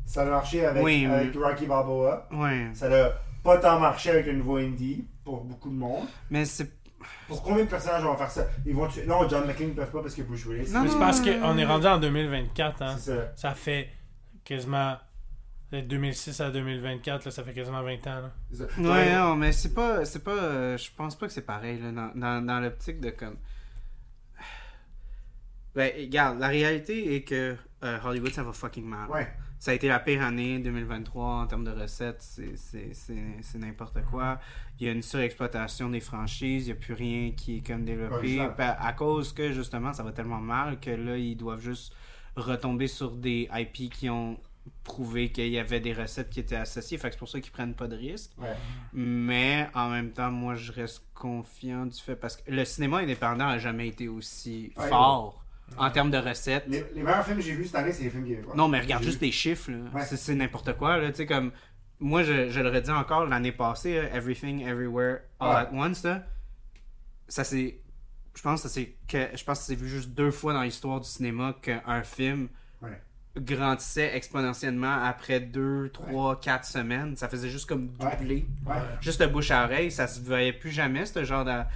Ça 0.07 0.23
a 0.23 0.25
marché 0.25 0.65
avec, 0.67 0.83
Oui, 0.83 1.07
avec 1.07 1.35
oui. 1.35 1.43
Rocky 1.43 1.67
Balboa. 1.67 2.29
Ça 2.75 2.89
n'a 2.89 3.11
pas 3.43 3.59
tant 3.59 3.79
marché 3.79 4.11
avec 4.11 4.27
le 4.27 4.33
nouveau 4.35 4.57
indie 4.57 5.07
pour 5.25 5.45
beaucoup 5.45 5.71
de 5.71 5.77
monde. 5.77 6.07
Mais 6.31 6.45
c'est. 6.45 6.71
Pour 7.29 7.43
combien 7.43 7.65
de 7.65 7.69
personnages 7.71 8.03
vont 8.03 8.17
faire 8.17 8.31
ça? 8.31 8.47
Ils 8.67 8.75
vont 8.75 8.87
tuer. 8.89 9.07
Non, 9.07 9.29
John 9.29 9.47
McClane 9.47 9.71
ne 9.71 9.75
peuvent 9.75 9.91
pas 9.91 10.03
parce 10.03 10.15
que 10.15 10.23
Bruce 10.23 10.45
Willis. 10.47 10.71
Non, 10.73 10.83
Mais 10.83 10.89
c'est 10.89 10.99
parce 10.99 11.21
qu'on 11.21 11.59
est 11.59 11.65
rendu 11.65 11.87
en 11.87 11.99
2024, 11.99 12.83
hein. 12.83 12.97
Ça. 12.99 13.33
Ça 13.37 13.55
fait 13.55 13.91
quasiment. 14.45 14.97
de 15.73 15.81
2006 15.81 16.41
à 16.41 16.51
2024, 16.51 17.25
là, 17.25 17.31
ça 17.31 17.43
fait 17.43 17.53
quasiment 17.55 17.83
20 17.83 18.07
ans. 18.07 18.21
Là. 18.23 18.31
Ouais. 18.79 19.15
non, 19.17 19.35
mais 19.37 19.53
c'est 19.53 19.75
pas. 19.75 20.05
C'est 20.05 20.23
pas. 20.23 20.31
euh, 20.33 20.77
je 20.79 20.91
pense 20.97 21.17
pas 21.19 21.27
que 21.27 21.33
c'est 21.33 21.43
pareil, 21.47 21.81
là, 21.81 21.91
dans, 21.91 22.13
dans, 22.15 22.45
dans 22.47 22.61
l'optique 22.61 23.01
de 23.01 23.11
comme. 23.11 23.37
Ben, 25.75 25.91
regarde, 25.99 26.39
la 26.39 26.47
réalité 26.49 27.17
est 27.17 27.23
que 27.23 27.57
euh, 27.83 27.99
Hollywood, 28.05 28.33
ça 28.33 28.45
va 28.45 28.53
fucking 28.53 28.85
mal. 28.85 29.11
Ouais. 29.11 29.27
Ça 29.65 29.71
a 29.71 29.75
été 29.75 29.89
la 29.89 29.99
pire 29.99 30.21
année 30.21 30.59
2023 30.59 31.25
en 31.25 31.47
termes 31.47 31.65
de 31.65 31.71
recettes. 31.71 32.21
C'est- 32.21 33.57
n'importe 33.57 33.97
quoi. 34.11 34.39
Il 34.79 34.87
y 34.87 34.91
a 34.91 34.93
une 34.93 35.01
surexploitation 35.01 35.89
des 35.89 36.01
franchises. 36.01 36.65
Il 36.65 36.67
n'y 36.67 36.73
a 36.73 36.75
plus 36.75 36.93
rien 36.93 37.31
qui 37.31 37.57
est 37.57 37.67
comme 37.67 37.87
développé. 37.87 38.41
À 38.59 38.93
cause 38.93 39.33
que 39.33 39.53
justement, 39.53 39.95
ça 39.95 40.03
va 40.03 40.13
tellement 40.13 40.39
mal 40.43 40.79
que 40.81 40.91
là, 40.91 41.17
ils 41.17 41.35
doivent 41.35 41.63
juste 41.63 41.95
retomber 42.37 42.89
sur 42.89 43.13
des 43.13 43.49
IP 43.55 43.89
qui 43.91 44.11
ont 44.11 44.39
prouvé 44.83 45.33
qu'il 45.33 45.49
y 45.49 45.59
avait 45.59 45.81
des 45.81 45.95
recettes 45.95 46.29
qui 46.29 46.41
étaient 46.41 46.57
associées. 46.57 46.99
Fait 46.99 47.11
c'est 47.13 47.19
pour 47.19 47.31
ça 47.31 47.41
qu'ils 47.41 47.51
prennent 47.53 47.75
pas 47.75 47.89
de 47.89 47.97
risques. 47.97 48.33
Ouais. 48.37 48.55
Mais 48.93 49.67
en 49.73 49.89
même 49.89 50.11
temps, 50.13 50.31
moi, 50.31 50.57
je 50.57 50.73
reste 50.73 51.07
confiant 51.15 51.87
du 51.87 51.99
fait 51.99 52.17
parce 52.17 52.37
que 52.37 52.51
le 52.51 52.67
cinéma 52.67 52.99
indépendant 52.99 53.49
a 53.49 53.57
jamais 53.59 53.89
été 53.89 54.09
aussi 54.09 54.75
Ouais, 54.77 54.89
fort 54.91 55.44
en 55.77 55.91
termes 55.91 56.11
de 56.11 56.19
recettes. 56.19 56.65
Les, 56.69 56.85
les 56.95 57.03
meilleurs 57.03 57.25
films 57.25 57.39
que 57.39 57.43
j'ai 57.43 57.55
vus 57.55 57.67
cette 57.67 57.75
année, 57.77 57.93
c'est 57.93 58.05
les 58.05 58.11
films 58.11 58.27
québécois. 58.27 58.55
Non, 58.57 58.69
mais 58.69 58.81
regarde 58.81 59.03
juste 59.03 59.19
vu. 59.21 59.27
les 59.27 59.33
chiffres. 59.33 59.71
Ouais. 59.93 60.03
C'est- 60.05 60.35
n'importe 60.35 60.77
quoi. 60.77 60.99
Là. 60.99 61.11
Comme, 61.27 61.53
moi, 62.01 62.23
je, 62.23 62.51
je 62.51 62.61
le 62.61 62.69
redis 62.71 62.91
encore 62.91 63.27
l'année 63.27 63.53
passée, 63.53 63.97
là, 64.03 64.15
Everything, 64.15 64.61
Everywhere, 64.67 65.21
All 65.41 65.49
Ouais. 65.49 65.55
at 65.57 65.71
Once, 65.73 66.03
là, 66.05 66.25
ça 67.29 67.45
c'est. 67.45 67.81
Je 68.37 68.43
pense 68.43 68.63
que 68.63 68.69
c'est 68.69 68.97
que 69.07 69.29
je 69.37 69.45
pense 69.45 69.61
que 69.61 69.65
c'est 69.67 69.75
vu 69.77 69.89
juste 69.89 70.11
deux 70.11 70.33
fois 70.33 70.53
dans 70.53 70.63
l'histoire 70.63 71.01
du 71.01 71.09
cinéma 71.09 71.55
qu'un 71.63 72.03
film. 72.03 72.49
Grandissait 73.37 74.13
exponentiellement 74.15 75.03
après 75.05 75.41
deux, 75.41 75.91
trois, 75.93 76.41
quatre 76.41 76.65
semaines. 76.67 77.17
Ça 77.17 77.29
faisait 77.29 77.49
juste 77.49 77.67
comme 77.69 77.89
doubler. 77.89 78.47
Ouais. 78.67 78.75
Juste 79.01 79.27
bouche 79.31 79.51
à 79.51 79.65
oreille, 79.65 79.91
ça 79.91 80.07
se 80.07 80.21
voyait 80.21 80.53
plus 80.53 80.71
jamais, 80.71 81.05
ce 81.07 81.25
genre 81.25 81.45
d'affaire. 81.45 81.69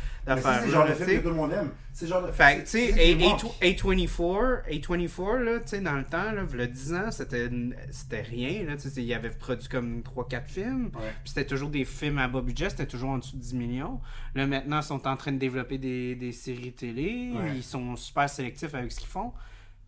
c'est 0.60 0.66
le 0.66 0.72
genre 0.72 0.86
de 0.88 0.92
film 0.94 1.06
que 1.18 1.22
tout 1.22 1.28
le 1.30 1.34
monde 1.34 1.52
aime. 1.52 1.70
C'est 1.92 2.06
genre 2.06 2.24
de 2.24 2.30
Fait 2.30 2.58
que, 2.58 2.60
tu 2.60 2.66
sais, 2.68 2.92
c'est 2.92 2.92
ça 2.92 2.96
qui 2.98 3.24
A- 3.24 3.28
manque. 3.28 3.44
A- 3.60 3.64
A24, 3.66 4.62
A24, 4.70 5.38
là, 5.42 5.58
tu 5.58 5.66
sais, 5.68 5.80
dans 5.80 5.96
le 5.96 6.04
temps, 6.04 6.30
là, 6.30 6.44
le 6.52 6.66
10 6.68 6.94
ans, 6.94 7.10
c'était 7.10 8.20
rien, 8.22 8.64
là, 8.64 8.76
tu 8.76 8.88
sais, 8.88 9.02
il 9.02 9.12
avait 9.14 9.30
produit 9.30 9.66
comme 9.68 10.02
3-4 10.02 10.46
films, 10.46 10.90
Ouais. 10.94 11.12
puis 11.24 11.32
c'était 11.34 11.46
toujours 11.46 11.70
des 11.70 11.84
films 11.84 12.18
à 12.18 12.28
bas 12.28 12.40
budget, 12.40 12.70
c'était 12.70 12.86
toujours 12.86 13.10
en 13.10 13.18
dessous 13.18 13.36
de 13.36 13.42
10 13.42 13.54
millions. 13.54 14.00
Là, 14.36 14.46
maintenant, 14.46 14.78
ils 14.80 14.84
sont 14.84 15.08
en 15.08 15.16
train 15.16 15.32
de 15.32 15.38
développer 15.38 15.78
des, 15.78 16.14
des 16.14 16.30
séries 16.30 16.72
télé, 16.72 17.32
Ouais. 17.34 17.54
ils 17.56 17.64
sont 17.64 17.96
super 17.96 18.28
sélectifs 18.30 18.74
avec 18.74 18.92
ce 18.92 19.00
qu'ils 19.00 19.08
font. 19.08 19.32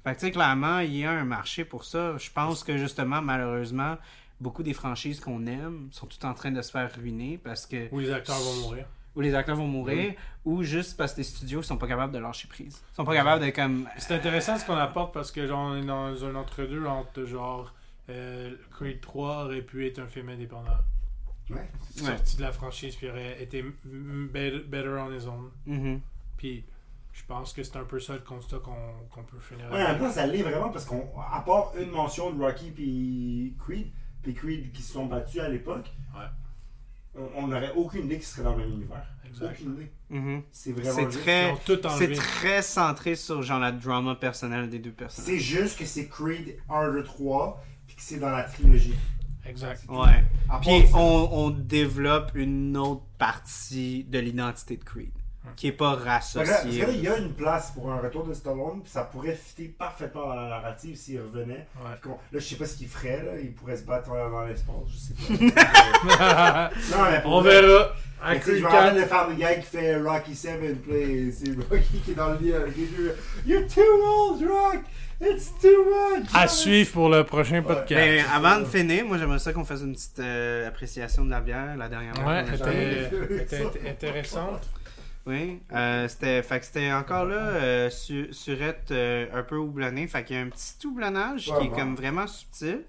Fait 0.04 0.14
que, 0.14 0.20
tu 0.20 0.26
sais, 0.26 0.32
clairement, 0.32 0.78
il 0.80 0.96
y 0.96 1.04
a 1.04 1.10
un 1.12 1.24
marché 1.24 1.64
pour 1.64 1.84
ça. 1.84 2.16
Je 2.18 2.30
pense 2.30 2.64
que, 2.64 2.76
justement, 2.78 3.20
malheureusement, 3.20 3.96
beaucoup 4.40 4.62
des 4.62 4.72
franchises 4.72 5.20
qu'on 5.20 5.46
aime 5.46 5.88
sont 5.90 6.06
toutes 6.06 6.24
en 6.24 6.32
train 6.34 6.50
de 6.50 6.62
se 6.62 6.70
faire 6.70 6.90
ruiner 6.96 7.38
parce 7.42 7.66
que 7.66 7.88
Où 7.92 7.98
les 7.98 8.10
acteurs 8.10 8.38
vont 8.38 8.62
mourir. 8.62 8.86
ou 9.14 9.20
les 9.20 9.34
acteurs 9.34 9.56
vont 9.56 9.66
mourir, 9.66 10.14
ou 10.46 10.62
juste 10.62 10.96
parce 10.96 11.12
que 11.12 11.18
les 11.18 11.24
studios 11.24 11.62
sont 11.62 11.76
pas 11.76 11.86
capables 11.86 12.12
de 12.14 12.18
lâcher 12.18 12.48
prise. 12.48 12.82
Ils 12.92 12.96
sont 12.96 13.04
pas 13.04 13.14
capables 13.14 13.44
de 13.44 13.50
comme. 13.50 13.86
C'est 13.98 14.14
intéressant 14.14 14.56
ce 14.56 14.64
qu'on 14.64 14.76
apporte 14.76 15.12
parce 15.12 15.30
que 15.30 15.46
genre, 15.46 15.72
on 15.72 15.76
est 15.76 15.84
dans 15.84 16.24
un 16.24 16.34
entre-deux 16.34 16.86
entre 16.86 17.24
genre 17.26 17.74
euh, 18.08 18.54
Creed 18.72 19.00
3 19.02 19.44
aurait 19.44 19.60
pu 19.62 19.86
être 19.86 19.98
un 19.98 20.06
film 20.06 20.30
indépendant. 20.30 20.78
Ouais. 21.50 21.56
Ouais. 21.56 22.06
Sorti 22.06 22.36
de 22.38 22.42
la 22.42 22.52
franchise 22.52 22.96
puis 22.96 23.10
aurait 23.10 23.42
été 23.42 23.62
better, 23.84 24.88
on 24.98 25.12
his 25.12 25.26
own. 25.26 25.50
Mhm. 25.66 26.00
Puis 26.36 26.64
je 27.12 27.22
pense 27.26 27.52
que 27.52 27.62
c'est 27.62 27.76
un 27.76 27.84
peu 27.84 27.98
ça 28.00 28.14
le 28.14 28.20
constat 28.20 28.58
qu'on 28.58 28.72
qu'on 29.10 29.22
peut 29.24 29.38
finir 29.40 29.70
Ouais, 29.70 29.84
en 29.84 29.98
temps, 29.98 30.10
ça 30.10 30.26
l'est 30.26 30.42
vraiment 30.42 30.70
parce 30.70 30.84
qu'on, 30.84 31.08
à 31.32 31.40
part 31.40 31.72
une 31.80 31.90
mention 31.90 32.30
de 32.32 32.40
Rocky 32.42 32.70
puis 32.70 33.54
Creed, 33.58 33.88
puis 34.22 34.34
Creed 34.34 34.72
qui 34.72 34.82
se 34.82 34.92
sont 34.92 35.06
battus 35.06 35.40
à 35.40 35.48
l'époque, 35.48 35.90
Ouais. 36.14 37.20
on- 37.36 37.46
n'aurait 37.48 37.72
aucune 37.74 38.04
idée 38.06 38.16
qu'ils 38.16 38.24
seraient 38.24 38.44
dans 38.44 38.56
le 38.56 38.64
même 38.64 38.72
univers. 38.74 39.06
Aucune 39.42 39.74
idée. 39.74 39.92
C'est 40.50 40.72
vraiment 40.72 40.92
C'est 40.92 41.02
Ils 41.04 41.08
très. 41.20 41.54
C'est 41.98 42.12
très 42.14 42.62
centré 42.62 43.14
sur 43.14 43.42
genre 43.42 43.60
la 43.60 43.70
drama 43.70 44.16
personnelle 44.16 44.68
des 44.68 44.80
deux 44.80 44.90
personnes. 44.90 45.24
C'est 45.24 45.38
juste 45.38 45.78
que 45.78 45.84
c'est 45.84 46.08
Creed 46.08 46.58
1, 46.68 46.90
2, 46.90 47.04
3, 47.04 47.62
puis 47.86 47.94
que 47.94 48.02
c'est 48.02 48.18
dans 48.18 48.30
la 48.30 48.42
trilogie. 48.42 48.96
Exact. 49.46 49.84
Ouais. 49.88 50.24
Puis 50.62 50.84
on, 50.94 51.28
on 51.32 51.50
développe 51.50 52.32
une 52.34 52.76
autre 52.76 53.04
partie 53.18 54.02
de 54.04 54.18
l'identité 54.18 54.76
de 54.76 54.84
Creed. 54.84 55.12
Qui 55.56 55.68
est 55.68 55.72
pas 55.72 55.94
rassociée. 55.94 56.84
il 56.88 57.02
y 57.02 57.08
a 57.08 57.16
une 57.16 57.32
place 57.32 57.72
pour 57.72 57.90
un 57.90 57.98
retour 57.98 58.24
de 58.24 58.34
Stallone, 58.34 58.80
puis 58.82 58.90
ça 58.90 59.04
pourrait 59.04 59.34
fitter 59.34 59.68
parfaitement 59.68 60.26
dans 60.26 60.34
la 60.34 60.48
narrative 60.48 60.96
s'il 60.96 61.20
revenait. 61.20 61.66
Ouais. 61.76 62.10
Là, 62.32 62.38
je 62.38 62.40
sais 62.40 62.56
pas 62.56 62.66
ce 62.66 62.76
qu'il 62.76 62.88
ferait, 62.88 63.22
là. 63.22 63.32
il 63.40 63.52
pourrait 63.52 63.76
se 63.76 63.84
battre 63.84 64.10
dans 64.10 64.44
l'espace, 64.44 64.74
je 64.88 64.96
sais 64.96 65.50
pas. 65.52 66.70
non, 66.90 67.10
mais 67.10 67.22
pour 67.22 67.32
on 67.32 67.40
vrai, 67.42 67.60
verra. 67.62 67.92
Mais 68.28 68.38
tu 68.38 68.44
sais, 68.44 68.50
Creed 68.50 68.58
je 68.58 68.62
me 68.62 68.68
rappelle 68.68 69.08
4. 69.08 69.28
le 69.30 69.34
Guy 69.34 69.60
qui 69.60 69.66
fait 69.66 69.96
Rocky 69.96 70.34
7 70.34 70.82
play. 70.82 71.32
C'est 71.32 71.52
Rocky 71.70 71.98
qui 72.04 72.10
est 72.10 72.14
dans 72.14 72.30
le 72.30 72.38
lit 72.38 72.52
avec 72.52 72.76
les 72.76 72.86
deux. 72.86 73.16
You're 73.46 73.66
too 73.66 73.80
old, 73.80 74.42
Rock! 74.46 74.80
It's 75.22 75.52
too 75.60 75.84
much! 75.84 76.28
À 76.32 76.48
suivre 76.48 76.92
pour 76.92 77.10
le 77.10 77.24
prochain 77.24 77.60
podcast. 77.62 77.90
Mais 77.90 78.24
avant 78.34 78.60
de 78.60 78.64
finir, 78.64 79.04
moi 79.04 79.18
j'aimerais 79.18 79.38
ça 79.38 79.52
qu'on 79.52 79.64
fasse 79.64 79.82
une 79.82 79.92
petite 79.92 80.18
euh, 80.18 80.68
appréciation 80.68 81.26
de 81.26 81.30
la 81.30 81.40
bière, 81.40 81.76
la 81.76 81.88
dernière 81.88 82.14
fois 82.14 82.24
Ouais, 82.24 82.44
était 83.42 83.88
intéressante. 83.90 84.66
Oui, 85.26 85.62
euh, 85.72 86.08
c'était, 86.08 86.42
fait 86.42 86.60
que 86.60 86.66
c'était 86.66 86.92
encore 86.92 87.26
là, 87.26 87.48
euh, 87.50 87.90
su- 87.90 88.32
surette 88.32 88.90
euh, 88.90 89.26
un 89.32 89.42
peu 89.42 89.56
houblonnée. 89.56 90.06
Fait 90.08 90.24
qu'il 90.24 90.36
y 90.36 90.38
a 90.38 90.42
un 90.42 90.48
petit 90.48 90.86
houblonnage 90.86 91.48
Ouais, 91.48 91.58
qui 91.58 91.64
est 91.66 91.70
comme 91.70 91.94
vraiment 91.94 92.26
subtil, 92.26 92.84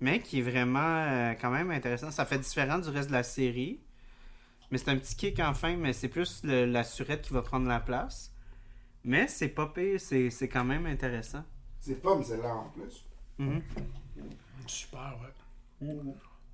mais 0.00 0.20
qui 0.20 0.40
est 0.40 0.42
vraiment 0.42 0.80
euh, 0.80 1.34
quand 1.40 1.50
même 1.50 1.70
intéressant. 1.70 2.10
Ça 2.10 2.26
fait 2.26 2.38
différent 2.38 2.78
du 2.78 2.88
reste 2.90 3.08
de 3.08 3.14
la 3.14 3.22
série. 3.22 3.80
Mais 4.70 4.78
c'est 4.78 4.90
un 4.90 4.96
petit 4.98 5.16
kick 5.16 5.40
enfin, 5.40 5.76
mais 5.76 5.92
c'est 5.92 6.08
plus 6.08 6.42
le- 6.44 6.66
la 6.66 6.84
surette 6.84 7.22
qui 7.22 7.32
va 7.34 7.42
prendre 7.42 7.68
la 7.68 7.80
place. 7.80 8.32
Mais 9.04 9.28
c'est 9.28 9.48
pas 9.48 9.66
pire, 9.68 10.00
c'est, 10.00 10.30
c'est 10.30 10.48
quand 10.48 10.64
même 10.64 10.86
intéressant. 10.86 11.44
C'est 11.80 12.00
pomme 12.00 12.22
celle-là 12.22 12.54
en 12.54 12.68
plus. 12.70 13.04
Mhm. 13.38 13.62
Super, 14.66 15.18
ouais. 15.20 15.88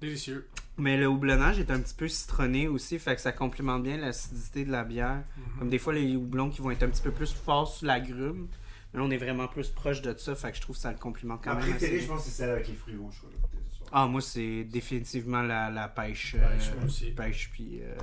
Délicieux. 0.01 0.49
Mais 0.79 0.97
le 0.99 1.07
houblonnage 1.07 1.59
est 1.59 1.71
un 1.71 1.81
petit 1.81 1.95
peu 1.95 2.07
citronné 2.07 2.69
aussi, 2.69 2.99
fait 2.99 3.15
que 3.15 3.21
ça 3.23 3.33
complémente 3.33 3.83
bien 3.83 3.97
l'acidité 3.97 4.65
de 4.65 4.71
la 4.71 4.85
bière. 4.85 5.23
Comme 5.59 5.71
des 5.71 5.79
fois, 5.79 5.95
les 5.95 6.17
houblons 6.17 6.51
qui 6.51 6.61
vont 6.61 6.71
être 6.71 6.83
un 6.83 6.89
petit 6.89 7.03
peu 7.03 7.11
plus 7.13 7.33
forts 7.33 7.69
sur 7.69 7.87
la 7.87 7.99
grume. 8.01 8.49
Mais 8.93 9.01
là, 9.01 9.07
on 9.07 9.11
est 9.11 9.17
vraiment 9.17 9.49
plus 9.49 9.69
proche 9.69 10.03
de 10.03 10.15
ça, 10.17 10.35
fait 10.35 10.51
que 10.51 10.57
je 10.57 10.61
trouve 10.63 10.77
que 10.77 10.83
ça 10.83 10.93
le 10.93 10.99
complimente 10.99 11.41
quand 11.43 11.55
Ma 11.55 11.61
même. 11.61 11.71
préférée, 11.71 11.97
assez 11.97 12.05
je 12.05 12.09
pense, 12.09 12.25
c'est 12.25 12.31
celle 12.31 12.51
avec 12.51 12.69
les 12.69 12.75
fruits 12.75 12.97
rouges. 12.97 13.23
Ah, 13.93 14.07
moi, 14.07 14.21
c'est 14.21 14.65
définitivement 14.65 15.43
la, 15.43 15.71
la 15.71 15.89
pêche. 15.89 16.33
Pêche, 16.33 16.71
euh, 16.77 16.85
aussi. 16.87 17.07
pêche 17.13 17.51
puis 17.53 17.81
euh, 17.83 17.95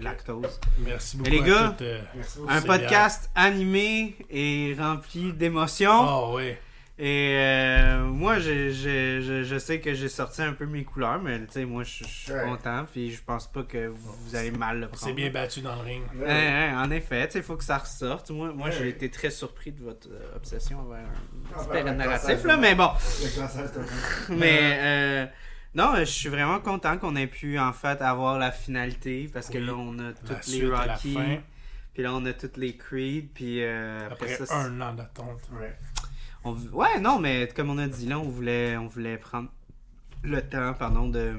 lactose. 0.00 0.60
Merci 0.78 1.16
beaucoup. 1.16 1.30
les 1.30 1.40
à 1.40 1.46
gars, 1.46 1.68
toutes, 1.70 1.82
euh. 1.82 2.00
Un 2.48 2.62
podcast 2.62 3.30
animé 3.34 4.14
et 4.30 4.76
rempli 4.78 5.32
d'émotions. 5.32 6.00
Oh, 6.06 6.36
oui. 6.36 6.52
Et 7.02 7.34
euh, 7.38 8.04
moi, 8.04 8.38
je, 8.40 8.68
je, 8.70 9.22
je, 9.22 9.42
je 9.42 9.58
sais 9.58 9.80
que 9.80 9.94
j'ai 9.94 10.10
sorti 10.10 10.42
un 10.42 10.52
peu 10.52 10.66
mes 10.66 10.84
couleurs, 10.84 11.18
mais 11.22 11.38
tu 11.46 11.52
sais, 11.52 11.64
moi, 11.64 11.82
je 11.82 12.04
suis 12.04 12.30
Ouais. 12.32 12.44
content. 12.44 12.84
Puis 12.92 13.10
je 13.10 13.22
pense 13.24 13.50
pas 13.50 13.62
que 13.62 13.86
vous, 13.86 14.12
vous 14.24 14.36
allez 14.36 14.50
mal 14.50 14.80
le 14.80 14.84
On 14.84 14.88
prendre. 14.90 15.04
s'est 15.06 15.12
bien 15.14 15.30
battu 15.30 15.62
dans 15.62 15.76
le 15.76 15.80
ring. 15.80 16.02
Ouais. 16.14 16.26
Ouais, 16.26 16.28
ouais, 16.28 16.72
en 16.76 16.90
effet, 16.90 17.26
il 17.34 17.42
faut 17.42 17.56
que 17.56 17.64
ça 17.64 17.78
ressorte. 17.78 18.30
Moi, 18.30 18.52
moi 18.52 18.66
Ouais. 18.68 18.72
j'ai 18.78 18.88
été 18.90 19.08
très 19.10 19.30
surpris 19.30 19.72
de 19.72 19.82
votre 19.82 20.08
euh, 20.10 20.36
obsession 20.36 20.80
envers 20.80 20.98
Ah, 21.08 21.08
un 21.08 21.56
ben, 21.56 21.62
super 21.64 21.84
ben, 21.84 21.96
narratif, 21.96 22.28
quand 22.28 22.38
ça- 22.42 22.48
là, 22.48 22.56
mais 22.58 22.74
bon. 22.74 22.90
Le 22.92 23.40
cancer, 23.40 23.72
t'as 23.72 23.80
vu. 23.80 24.36
Mais 24.38 24.60
euh, 24.74 25.26
non, 25.74 25.94
je 26.00 26.04
suis 26.04 26.28
vraiment 26.28 26.60
content 26.60 26.98
qu'on 26.98 27.16
ait 27.16 27.26
pu 27.26 27.58
en 27.58 27.72
fait 27.72 28.02
avoir 28.02 28.38
la 28.38 28.52
finalité 28.52 29.30
parce 29.32 29.48
que 29.48 29.56
Oui. 29.56 29.64
là, 29.66 29.72
on 29.74 29.98
a 30.00 30.12
toutes 30.12 30.46
les 30.48 30.66
fin. 31.14 31.38
puis 31.94 32.02
là, 32.02 32.12
on 32.14 32.24
a 32.26 32.32
toutes 32.34 32.56
les 32.58 32.76
Creed, 32.76 33.30
puis 33.34 33.64
euh, 33.64 34.00
après, 34.10 34.34
Après 34.34 34.46
ça, 34.46 34.56
un 34.58 34.80
an 34.82 34.92
d'attente. 34.94 35.40
Ouais. 35.58 35.74
On- 36.44 36.56
ouais, 36.72 37.00
non, 37.00 37.18
mais 37.18 37.48
comme 37.54 37.70
on 37.70 37.78
a 37.78 37.86
dit 37.88 38.06
là, 38.06 38.18
on 38.18 38.28
voulait, 38.28 38.76
on 38.76 38.86
voulait 38.86 39.18
prendre 39.18 39.48
le 40.22 40.40
temps, 40.42 40.74
pardon, 40.74 41.08
de, 41.08 41.34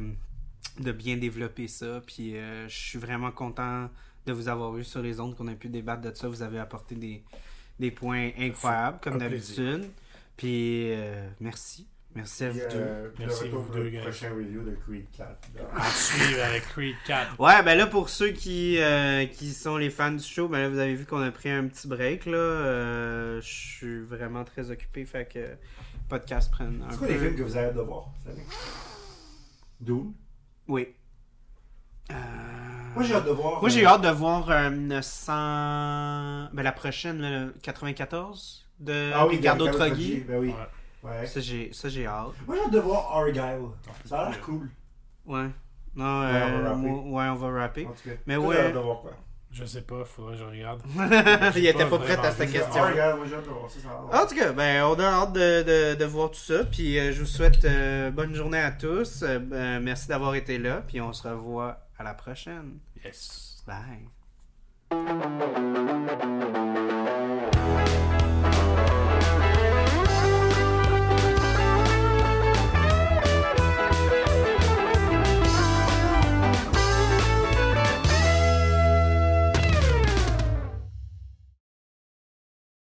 de 0.80 0.92
bien 0.92 1.18
développer 1.18 1.68
ça, 1.68 2.02
puis 2.06 2.36
euh, 2.38 2.68
je 2.68 2.76
suis 2.78 3.00
vraiment 3.00 3.32
content 3.32 3.90
de 4.26 4.34
vous 4.34 4.48
avoir 4.48 4.78
eu 4.78 4.84
sur 4.84 5.02
les 5.02 5.20
ondes, 5.20 5.36
qu'on 5.36 5.48
a 5.48 5.54
pu 5.56 5.68
débattre 5.70 6.02
de 6.02 6.14
ça. 6.16 6.28
Vous 6.28 6.42
avez 6.44 6.60
apporté 6.60 6.96
des, 6.96 7.24
des 7.80 7.92
points 7.92 8.30
incroyables, 8.38 9.00
comme 9.02 9.14
d'habitude. 9.20 9.90
Puis 10.38 10.92
euh, 10.94 11.28
merci. 11.40 11.88
Merci 12.14 12.44
à 12.44 12.50
vous 12.50 12.60
Puis, 12.60 12.68
deux. 12.74 12.80
euh, 12.82 13.10
Merci 13.20 13.44
retour 13.46 13.60
vous 13.60 13.66
pour 13.68 13.76
deux, 13.76 13.84
le 13.84 13.90
guys. 13.90 14.00
prochain 14.00 14.30
review 14.32 14.62
de 14.64 14.76
Creed 14.86 15.06
4. 15.16 15.30
À 15.78 15.90
suivre 15.90 16.44
avec 16.44 16.64
Creed 16.68 16.96
4. 17.08 17.40
Ouais, 17.40 17.64
ben 17.64 17.78
là, 17.78 17.88
pour 17.88 18.10
ceux 18.10 18.32
qui, 18.32 18.78
euh, 18.82 19.26
qui 19.28 19.52
sont 19.54 19.78
les 19.78 19.90
fans 19.90 20.12
du 20.12 20.24
show, 20.24 20.50
ben 20.50 20.60
là, 20.60 20.68
vous 20.70 20.80
avez 20.80 20.94
vu 20.96 21.06
qu'on 21.06 21.22
a 21.22 21.32
pris 21.32 21.50
un 21.50 21.68
petit 21.68 21.88
break, 21.88 22.26
là. 22.26 22.38
Euh, 22.38 23.40
Je 23.42 23.48
suis 23.50 24.00
vraiment 24.02 24.44
très 24.44 24.72
occupé, 24.72 25.06
fait 25.06 25.26
que 25.26 25.40
le 25.40 25.58
podcast 26.10 26.52
prenne 26.52 26.84
un 26.86 26.92
C'est 26.92 26.98
peu... 27.00 27.06
quoi 27.06 27.08
les 27.16 27.20
films 27.20 27.36
que 27.38 27.44
vous 27.44 27.56
avez 27.56 27.68
hâte 27.68 27.76
de 27.76 27.82
voir 27.82 28.10
cette 28.22 28.34
année? 28.34 28.46
Dune? 29.80 30.14
Oui. 30.68 30.88
Euh, 32.12 32.16
Moi 32.94 33.04
j'ai 33.04 33.16
hâte 33.16 33.26
de 33.26 33.32
voir. 33.32 33.62
Moi, 33.62 33.70
j'ai 33.70 33.86
euh, 33.86 33.90
hâte 33.90 34.02
de 34.02 34.10
voir 34.10 34.50
euh, 34.50 34.70
900... 34.70 36.50
Ben, 36.52 36.62
la 36.62 36.72
prochaine, 36.74 37.22
là, 37.22 37.30
le 37.46 37.54
94 37.62 38.68
de 38.82 39.12
Ah 39.14 39.26
oui, 39.28 39.38
Ricardo 39.38 39.64
Ricardo 39.66 39.86
Troggi. 39.86 40.20
Ben 40.28 40.40
oui. 40.40 40.50
Ouais. 40.50 40.56
Ouais. 41.04 41.26
Ça, 41.26 41.40
j'ai 41.40 41.74
ça, 41.74 41.90
j'ai 41.90 42.06
hâte. 42.06 42.34
Moi 42.46 42.56
j'ai 42.56 42.64
hâte 42.64 42.72
de 42.74 42.80
voir 42.80 43.18
Argyle. 43.18 43.70
Ça 44.06 44.20
a 44.20 44.30
l'air 44.30 44.42
cool. 44.42 44.70
Ouais. 45.26 45.48
Non, 45.96 46.06
on 46.06 46.22
va 46.22 46.28
euh, 46.28 46.76
ouais, 46.76 47.26
on 47.30 47.36
va 47.36 47.60
rapper. 47.62 47.86
En 47.86 47.92
tout 47.92 48.10
cas. 48.10 48.16
Mais 48.26 48.38
ouais. 48.38 48.72
de 48.72 48.80
voir 48.80 49.02
quoi? 49.02 49.12
Je 49.52 49.66
sais 49.66 49.82
pas, 49.82 50.06
faudrait 50.06 50.36
que 50.36 50.40
je 50.40 50.46
regarde. 50.46 50.82
Il 51.58 51.66
était 51.66 51.84
pas 51.84 51.98
pas 51.98 52.00
prêt 52.00 52.18
à 52.18 52.32
cette 52.32 52.52
question. 52.52 52.84
Argyle, 52.84 53.16
moi 53.18 53.26
j'ai 53.28 53.36
hâte 53.36 53.44
de 53.44 53.50
voir 53.50 53.70
ça. 53.70 54.24
En 54.24 54.26
tout 54.26 54.36
cas, 54.36 54.52
ben, 54.54 54.86
on 54.86 54.98
a 54.98 55.04
hâte 55.04 55.34
de, 55.34 55.64
de, 55.64 55.96
de 55.96 56.06
voir 56.06 56.32
tout 56.32 56.40
ça. 56.40 56.64
Puis 56.64 56.98
euh, 56.98 57.12
je 57.12 57.20
vous 57.20 57.26
souhaite 57.26 57.66
euh, 57.66 58.12
bonne 58.12 58.34
journée 58.34 58.62
à 58.62 58.72
tous. 58.72 59.24
Euh, 59.24 59.40
euh, 59.52 59.80
merci 59.82 60.08
d'avoir 60.08 60.36
été 60.36 60.58
là. 60.58 60.84
Puis 60.88 61.02
on 61.02 61.12
se 61.12 61.28
revoit 61.28 61.80
à 62.00 62.04
la 62.04 62.14
prochaine. 62.14 62.80
Yes. 63.04 63.62
Bye. 63.68 64.08